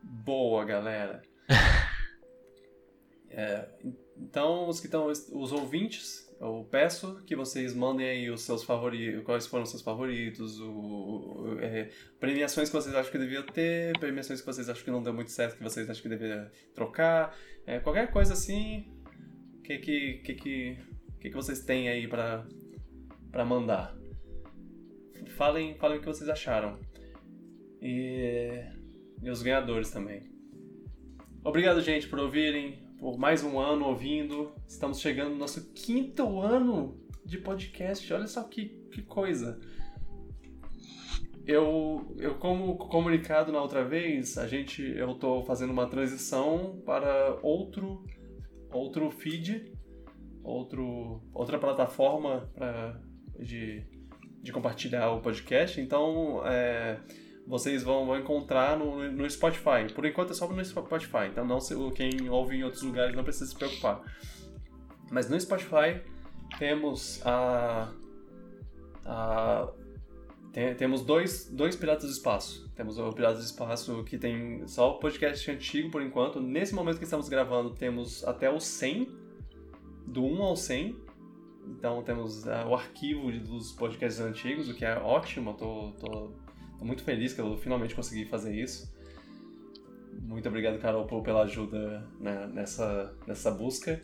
Boa, 0.04 0.64
galera. 0.66 1.22
É, 3.34 3.66
então, 4.18 4.68
os 4.68 4.80
que 4.82 4.88
estão, 4.88 5.08
os 5.08 5.52
ouvintes, 5.54 6.30
eu 6.40 6.68
peço 6.70 7.22
que 7.26 7.34
vocês 7.34 7.74
mandem 7.74 8.06
aí 8.10 8.30
os 8.30 8.42
seus 8.42 8.62
favoritos, 8.62 9.24
quais 9.24 9.48
foram 9.48 9.64
os 9.64 9.70
seus 9.70 9.82
favoritos, 9.82 10.60
o, 10.60 10.70
o- 10.70 11.58
é, 11.62 11.90
premiações 12.20 12.68
que 12.70 12.76
vocês 12.76 12.94
acham 12.94 13.10
que 13.10 13.18
devia 13.18 13.42
ter, 13.44 13.98
premiações 14.00 14.42
que 14.42 14.46
vocês 14.46 14.68
acham 14.68 14.84
que 14.84 14.92
não 14.92 15.02
deu 15.02 15.14
muito 15.14 15.32
certo, 15.32 15.56
que 15.56 15.64
vocês 15.64 15.90
acham 15.90 16.04
que 16.04 16.10
deveria 16.10 16.52
trocar, 16.76 17.34
é, 17.66 17.80
qualquer 17.80 18.12
coisa 18.12 18.34
assim, 18.34 18.86
o 19.60 19.62
que 19.62 19.78
que, 19.78 20.14
que, 20.26 20.34
que, 20.34 20.78
que 21.22 21.30
que 21.30 21.36
vocês 21.36 21.64
têm 21.64 21.88
aí 21.88 22.08
pra, 22.08 22.46
pra 23.32 23.46
mandar. 23.46 23.96
Falem, 25.38 25.76
falem 25.76 26.00
o 26.00 26.02
que 26.02 26.08
vocês 26.08 26.28
acharam. 26.28 26.80
E, 27.80 28.64
e 29.22 29.30
os 29.30 29.44
ganhadores 29.44 29.92
também. 29.92 30.32
Obrigado, 31.44 31.80
gente, 31.82 32.08
por 32.08 32.20
ouvirem, 32.20 32.84
por 32.98 33.20
mais 33.20 33.44
um 33.44 33.60
ano 33.60 33.86
ouvindo. 33.86 34.52
Estamos 34.68 35.00
chegando 35.00 35.30
no 35.30 35.38
nosso 35.38 35.72
quinto 35.74 36.40
ano 36.40 37.00
de 37.24 37.38
podcast. 37.38 38.12
Olha 38.12 38.28
só 38.28 38.44
que, 38.44 38.66
que 38.92 39.04
coisa. 39.04 39.60
Eu, 41.46 42.16
eu, 42.18 42.36
como 42.36 42.78
comunicado 42.78 43.52
na 43.52 43.62
outra 43.62 43.84
vez, 43.84 44.40
a 44.40 44.48
gente, 44.48 44.82
eu 44.82 45.14
tô 45.16 45.44
fazendo 45.44 45.72
uma 45.72 45.88
transição 45.88 46.82
para 46.84 47.40
outro, 47.44 48.04
outro 48.72 49.10
feed, 49.12 49.72
outro, 50.44 51.22
outra 51.34 51.58
plataforma 51.58 52.50
pra, 52.54 53.00
de, 53.40 53.84
de 54.42 54.52
compartilhar 54.52 55.12
o 55.12 55.22
podcast. 55.22 55.80
Então, 55.80 56.42
é, 56.46 57.00
vocês 57.46 57.84
vão, 57.84 58.06
vão 58.06 58.18
encontrar 58.18 58.78
no, 58.78 59.12
no 59.12 59.30
Spotify. 59.30 59.92
Por 59.94 60.06
enquanto 60.06 60.32
é 60.32 60.34
só 60.34 60.48
no 60.48 60.64
Spotify, 60.64 61.28
então 61.30 61.46
não 61.46 61.60
se, 61.60 61.76
quem 61.92 62.30
ouve 62.30 62.56
em 62.56 62.64
outros 62.64 62.84
lugares 62.84 63.16
não 63.16 63.24
precisa 63.24 63.48
se 63.48 63.56
preocupar. 63.56 64.02
Mas 65.12 65.30
no 65.30 65.40
Spotify 65.40 66.02
temos 66.58 67.22
a. 67.26 67.92
a 69.06 69.70
tem- 70.54 70.76
temos 70.76 71.02
dois, 71.02 71.50
dois 71.50 71.76
Piratas 71.76 72.06
do 72.06 72.12
Espaço. 72.12 72.70
Temos 72.76 72.98
o 72.98 73.10
Piratas 73.12 73.40
do 73.40 73.46
Espaço 73.46 74.04
que 74.04 74.18
tem 74.18 74.66
só 74.68 74.92
o 74.92 75.00
podcast 75.00 75.50
antigo 75.52 75.90
por 75.92 76.02
enquanto. 76.02 76.40
Nesse 76.40 76.74
momento 76.74 76.98
que 76.98 77.04
estamos 77.04 77.28
gravando, 77.28 77.72
temos 77.72 78.24
até 78.24 78.50
o 78.50 78.60
100, 78.60 79.10
do 80.08 80.24
1 80.24 80.42
ao 80.42 80.56
100. 80.56 80.96
Então 81.68 82.02
temos 82.04 82.48
ah, 82.48 82.66
o 82.68 82.74
arquivo 82.76 83.32
dos 83.32 83.72
podcasts 83.72 84.20
antigos, 84.22 84.70
o 84.70 84.74
que 84.74 84.84
é 84.86 84.98
ótimo. 84.98 85.54
Tô, 85.54 85.92
tô 86.00 86.32
Tô 86.82 86.86
muito 86.86 87.04
feliz 87.04 87.32
que 87.32 87.40
eu 87.40 87.56
finalmente 87.58 87.94
consegui 87.94 88.26
fazer 88.26 88.56
isso. 88.56 88.92
Muito 90.24 90.50
obrigado, 90.50 90.80
Carol, 90.80 91.06
pela 91.22 91.44
ajuda 91.44 92.04
né, 92.20 92.50
nessa, 92.52 93.16
nessa 93.28 93.52
busca. 93.52 94.02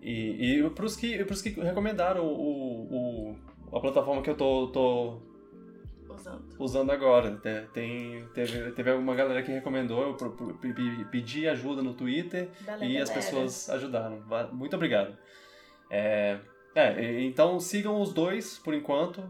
E, 0.00 0.60
e 0.62 0.70
para 0.70 0.86
os 0.86 0.96
que, 0.96 1.22
que 1.24 1.60
recomendaram 1.60 2.24
o, 2.24 3.34
o- 3.34 3.36
a 3.76 3.80
plataforma 3.80 4.22
que 4.22 4.30
eu 4.30 4.34
tô, 4.36 4.68
tô 4.68 5.20
Usando. 6.18 6.44
usando 6.58 6.90
agora. 6.92 7.36
Te- 7.36 7.66
Tem, 7.72 8.24
teve, 8.34 8.72
teve 8.72 8.90
alguma 8.90 9.14
galera 9.14 9.42
que 9.42 9.50
recomendou, 9.52 10.02
eu 10.02 10.16
pedi 11.10 11.48
ajuda 11.48 11.82
no 11.82 11.94
Twitter 11.94 12.48
Valeu, 12.64 12.88
e 12.88 12.98
as 12.98 13.08
galera. 13.08 13.24
pessoas 13.26 13.70
ajudaram. 13.70 14.22
Muito 14.52 14.74
obrigado. 14.76 15.16
É, 15.90 16.38
é, 16.74 17.22
então 17.22 17.58
sigam 17.58 18.00
os 18.00 18.12
dois 18.12 18.58
por 18.58 18.74
enquanto, 18.74 19.22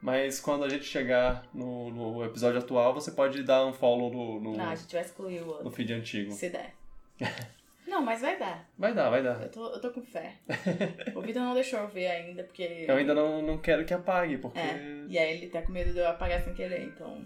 mas 0.00 0.38
quando 0.40 0.64
a 0.64 0.68
gente 0.68 0.84
chegar 0.84 1.44
no, 1.52 1.90
no 1.90 2.24
episódio 2.24 2.60
atual, 2.60 2.94
você 2.94 3.10
pode 3.10 3.42
dar 3.42 3.66
um 3.66 3.72
follow 3.72 4.10
no, 4.12 4.40
no, 4.40 4.56
Não, 4.56 4.70
a 4.70 4.74
gente 4.76 4.92
vai 4.92 5.02
excluir 5.02 5.40
o 5.42 5.46
no 5.46 5.52
outro. 5.54 5.70
feed 5.70 5.92
antigo. 5.92 6.32
Se 6.32 6.50
der. 6.50 6.74
Não, 7.88 8.02
mas 8.02 8.20
vai 8.20 8.38
dar. 8.38 8.68
Vai 8.78 8.94
dar, 8.94 9.08
vai 9.10 9.22
dar. 9.22 9.42
Eu 9.42 9.50
tô, 9.50 9.72
eu 9.72 9.80
tô 9.80 9.90
com 9.90 10.02
fé. 10.02 10.36
O 11.16 11.20
Vitor 11.22 11.42
não 11.42 11.54
deixou 11.54 11.80
eu 11.80 11.88
ver 11.88 12.06
ainda, 12.08 12.44
porque. 12.44 12.84
Eu 12.86 12.96
ainda 12.96 13.14
não, 13.14 13.40
não 13.42 13.58
quero 13.58 13.84
que 13.84 13.94
apague, 13.94 14.36
porque. 14.38 14.58
É, 14.58 15.04
e 15.08 15.18
aí 15.18 15.36
ele 15.38 15.48
tá 15.48 15.62
com 15.62 15.72
medo 15.72 15.92
de 15.92 15.98
eu 15.98 16.06
apagar 16.08 16.42
sem 16.42 16.52
querer, 16.54 16.84
então. 16.84 17.24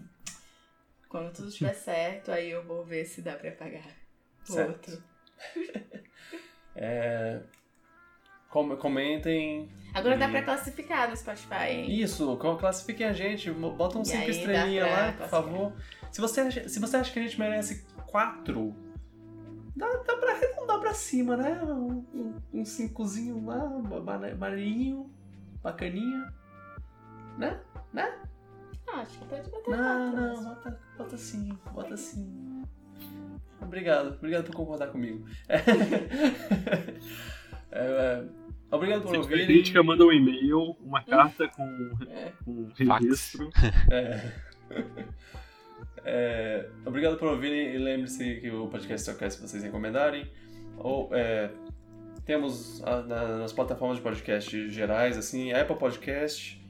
Quando 1.08 1.32
tudo 1.32 1.49
estiver 1.49 1.74
certo, 1.74 2.31
aí 2.31 2.50
eu 2.50 2.62
vou 2.65 2.84
ver 2.84 3.05
se 3.05 3.20
dá 3.23 3.34
pra 3.34 3.50
apagar. 3.50 3.84
Certo. 4.44 4.91
Outro. 4.91 5.05
É, 6.74 7.41
com- 8.49 8.74
comentem. 8.76 9.68
Agora 9.92 10.16
dá 10.16 10.26
E- 10.26 10.31
pra 10.31 10.42
classificar 10.42 11.07
no 11.10 11.15
Spotify, 11.16 11.68
hein? 11.68 12.00
Isso, 12.00 12.34
classifiquem 12.58 13.07
a 13.07 13.12
gente, 13.12 13.50
bota 13.50 13.99
um 13.99 14.02
E 14.02 14.07
5 14.07 14.18
aí 14.23 14.24
dá 14.26 14.32
estrelinhas 14.32 14.89
pra 14.89 14.97
lá, 15.07 15.12
por 15.12 15.28
favor. 15.28 15.73
Se 16.10 16.18
você, 16.20 16.41
acha, 16.41 16.66
se 16.68 16.81
você 16.81 16.97
acha 16.97 17.12
que 17.12 17.18
a 17.18 17.23
gente 17.23 17.39
merece 17.39 17.84
4, 18.07 18.74
dá, 19.76 19.86
dá 20.07 20.17
pra 20.17 20.33
arredondar 20.33 20.81
pra 20.81 20.94
cima, 20.94 21.36
né? 21.36 21.60
Um, 21.62 22.05
um, 22.15 22.34
um 22.55 22.65
cincozinho 22.65 23.44
lá, 23.44 23.68
maneirinho, 24.36 25.10
bacaninha. 25.62 26.33
Né? 27.39 27.60
Né? 27.92 28.18
Ah, 28.89 29.01
acho 29.01 29.18
que 29.18 29.25
pode 29.26 29.51
botar 29.51 29.70
Não, 29.70 29.78
quatro 30.12 30.20
não, 30.20 30.31
mesmo. 30.31 30.44
bota, 30.55 30.81
bota 30.99 31.17
sim, 31.17 31.59
bota 31.73 31.97
sim. 31.97 32.62
Obrigado, 33.60 34.15
obrigado 34.17 34.44
por 34.47 34.55
concordar 34.57 34.89
comigo. 34.89 35.25
É, 37.75 37.78
é, 38.20 38.25
obrigado 38.70 39.01
por 39.01 39.09
Se 39.09 39.12
tiver 39.15 39.23
ouvirem. 39.25 39.47
crítica, 39.47 39.83
manda 39.83 40.05
um 40.05 40.12
e-mail, 40.12 40.76
uma 40.81 41.02
carta 41.02 41.49
com, 41.49 41.65
É. 42.10 42.31
com 42.44 42.68
Fax. 42.86 43.02
registro. 43.02 43.49
É. 43.91 44.33
É, 46.05 46.68
obrigado 46.84 47.16
por 47.16 47.28
ouvirem 47.28 47.74
e 47.74 47.78
lembre-se 47.78 48.36
que 48.36 48.50
o 48.50 48.66
podcast 48.68 49.10
só 49.10 49.16
cresce 49.16 49.36
se 49.39 49.48
vocês 49.48 49.62
recomendarem. 49.62 50.31
Ou, 50.78 51.08
é, 51.14 51.50
temos 52.24 52.82
a- 52.84 53.02
na- 53.02 53.39
nas 53.39 53.52
plataformas 53.52 53.98
de 53.98 54.02
podcast 54.02 54.68
gerais, 54.68 55.16
assim, 55.16 55.52
Apple 55.52 55.76
Podcast, 55.76 56.60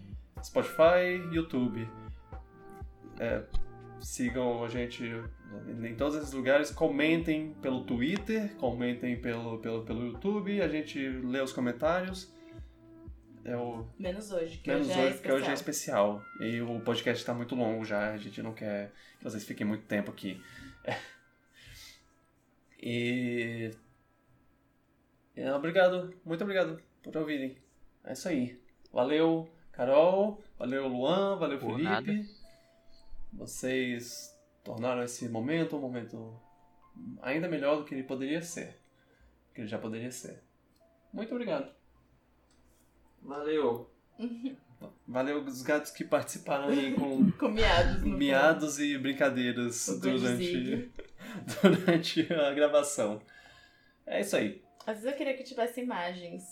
Spotify, 0.43 1.17
YouTube. 1.33 1.89
É, 3.19 3.43
sigam 4.01 4.65
a 4.65 4.69
gente 4.69 5.02
em 5.85 5.94
todos 5.94 6.17
esses 6.17 6.33
lugares, 6.33 6.70
comentem 6.70 7.55
pelo 7.62 7.85
Twitter, 7.85 8.55
comentem 8.57 9.20
pelo, 9.20 9.59
pelo, 9.59 9.83
pelo 9.83 10.07
YouTube, 10.07 10.61
a 10.62 10.69
gente 10.69 10.99
lê 10.99 11.41
os 11.41 11.52
comentários. 11.52 12.33
É 13.45 13.57
o 13.57 13.87
Menos 13.99 14.31
hoje, 14.31 14.59
que 14.59 14.71
Menos 14.71 14.89
hoje 14.89 14.99
é 15.01 15.05
hoje, 15.05 15.15
porque 15.15 15.33
hoje 15.33 15.51
é 15.51 15.53
especial. 15.53 16.23
especial. 16.39 16.49
E 16.49 16.61
o 16.61 16.81
podcast 16.81 17.25
tá 17.25 17.35
muito 17.35 17.55
longo 17.55 17.85
já, 17.85 18.12
a 18.12 18.17
gente 18.19 18.41
não 18.43 18.55
quer 18.55 18.93
que 19.19 19.25
vocês 19.25 19.45
fiquem 19.45 19.67
muito 19.67 19.85
tempo 19.87 20.11
aqui. 20.11 20.41
E. 22.85 23.71
é, 25.37 25.53
Obrigado, 25.55 26.12
muito 26.25 26.43
obrigado 26.43 26.83
por 27.01 27.17
ouvirem. 27.17 27.57
É 28.05 28.12
isso 28.12 28.29
aí. 28.29 28.61
Valeu, 28.93 29.49
Carol, 29.71 30.43
valeu, 30.59 30.89
Luan, 30.89 31.37
valeu, 31.37 31.59
Por 31.61 31.71
Felipe. 31.77 31.85
nada. 31.85 32.12
Vocês 33.33 34.37
tornaram 34.65 35.03
esse 35.05 35.29
momento 35.29 35.77
um 35.77 35.81
momento 35.81 36.41
ainda 37.23 37.49
melhor 37.49 37.77
do 37.77 37.85
que 37.85 37.95
ele 37.95 38.03
poderia 38.03 38.43
ser. 38.43 38.77
Que 39.55 39.61
ele 39.61 39.69
já 39.69 39.79
poderia 39.79 40.11
ser. 40.11 40.43
Muito 41.12 41.33
obrigado. 41.33 41.73
Valeu. 43.23 43.91
Valeu 45.07 45.42
os 45.44 45.62
gatos 45.62 45.91
que 45.91 46.05
participaram 46.05 46.68
aí 46.68 46.94
com 46.94 47.31
Com 47.39 47.49
miados 47.49 48.02
miados 48.02 48.78
e 48.81 48.99
brincadeiras 48.99 49.89
O 49.89 50.01
durante, 50.01 50.91
durante 51.62 52.33
a 52.33 52.52
gravação. 52.52 53.20
É 54.07 54.20
isso 54.20 54.36
aí. 54.36 54.62
Às 54.86 54.97
vezes 54.97 55.12
eu 55.12 55.17
queria 55.17 55.36
que 55.36 55.44
tivesse 55.44 55.81
imagens. 55.81 56.42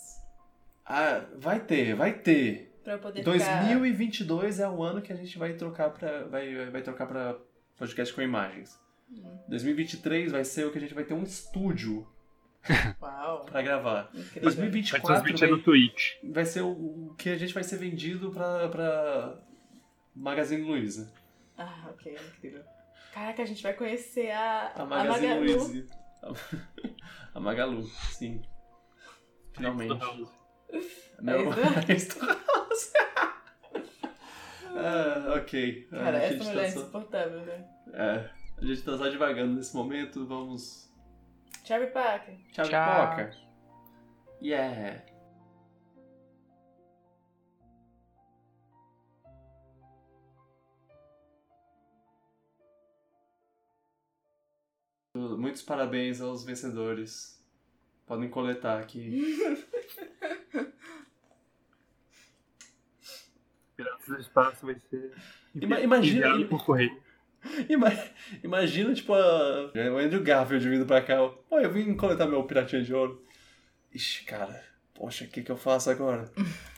Ah, 0.85 1.25
vai 1.37 1.59
ter, 1.59 1.95
vai 1.95 2.13
ter. 2.13 2.71
Pra 2.83 2.93
eu 2.93 2.99
poder 2.99 3.19
ficar... 3.23 3.65
2022 3.67 4.59
é 4.59 4.69
o 4.69 4.81
ano 4.81 5.01
que 5.01 5.13
a 5.13 5.15
gente 5.15 5.37
vai 5.37 5.53
trocar 5.53 5.91
pra, 5.91 6.23
vai, 6.23 6.69
vai 6.69 6.81
trocar 6.81 7.05
pra 7.05 7.37
podcast 7.77 8.13
com 8.13 8.21
imagens. 8.21 8.79
Hum. 9.11 9.37
2023 9.49 10.31
vai 10.31 10.43
ser 10.43 10.65
o 10.65 10.71
que 10.71 10.77
a 10.77 10.81
gente 10.81 10.93
vai 10.93 11.03
ter 11.03 11.13
um 11.13 11.23
estúdio 11.23 12.07
Uau, 13.01 13.45
pra 13.49 13.61
gravar. 13.61 14.09
incrível. 14.13 14.31
Vai 14.33 14.41
2024 14.43 15.07
transmitir 15.07 15.47
vai, 15.49 15.57
no 15.57 15.63
Twitch. 15.63 16.13
vai 16.23 16.45
ser 16.45 16.61
o, 16.61 16.69
o 16.71 17.15
que 17.17 17.29
a 17.29 17.37
gente 17.37 17.53
vai 17.53 17.63
ser 17.63 17.77
vendido 17.77 18.31
pra, 18.31 18.69
pra 18.69 19.37
Magazine 20.15 20.61
Luiza. 20.61 21.11
Ah, 21.57 21.87
ok, 21.89 22.15
incrível. 22.35 22.63
Caraca, 23.13 23.41
a 23.43 23.45
gente 23.45 23.61
vai 23.63 23.73
conhecer 23.73 24.31
a, 24.31 24.71
A 24.75 24.85
Magazine 24.85 25.27
Magalu. 25.27 25.67
Luiza. 25.67 26.01
A 27.33 27.39
Magalu, 27.39 27.83
sim. 27.83 28.41
Finalmente. 29.53 29.99
Não, 31.21 31.51
House. 31.51 32.93
ah, 34.75 35.33
ok. 35.37 35.87
Ah, 35.91 35.97
Cara, 35.97 36.17
a 36.17 36.21
essa 36.23 36.33
gente 36.33 36.45
mulher 36.47 36.61
é 36.61 36.65
tá 36.67 36.71
só, 36.71 36.79
insuportável, 36.79 37.41
né? 37.41 37.65
é, 37.93 38.29
a 38.57 38.65
gente 38.65 38.81
tá 38.83 38.97
só 38.97 39.09
devagando 39.09 39.55
nesse 39.55 39.75
momento. 39.75 40.25
Vamos. 40.25 40.90
Charlie 41.63 41.91
Parker. 41.91 42.35
Tchau, 42.51 42.65
Tchau. 42.65 43.15
pipoca. 43.15 43.31
Yeah. 44.41 45.01
Muitos 55.13 55.61
parabéns 55.61 56.21
aos 56.21 56.43
vencedores. 56.45 57.39
Podem 58.05 58.29
coletar 58.29 58.79
aqui. 58.79 59.21
Piratas 63.75 64.07
do 64.07 64.19
Espaço 64.19 64.65
vai 64.65 64.75
ser 64.89 65.13
Ima- 65.55 65.79
imagina- 65.81 66.45
por 66.47 66.63
correio. 66.65 67.01
Ima- 67.69 67.91
Imagina, 68.43 68.93
tipo, 68.93 69.13
a... 69.13 69.71
o 69.73 69.97
Andrew 69.97 70.21
Garfield 70.23 70.69
vindo 70.69 70.85
pra 70.85 71.01
cá. 71.01 71.15
Pô, 71.49 71.59
eu 71.59 71.71
vim 71.71 71.93
coletar 71.95 72.25
meu 72.27 72.43
piratinha 72.43 72.81
de 72.83 72.93
ouro. 72.93 73.23
Ixi, 73.93 74.23
cara. 74.25 74.63
Poxa, 74.93 75.25
o 75.25 75.27
que 75.27 75.41
que 75.41 75.51
eu 75.51 75.57
faço 75.57 75.89
agora? 75.89 76.31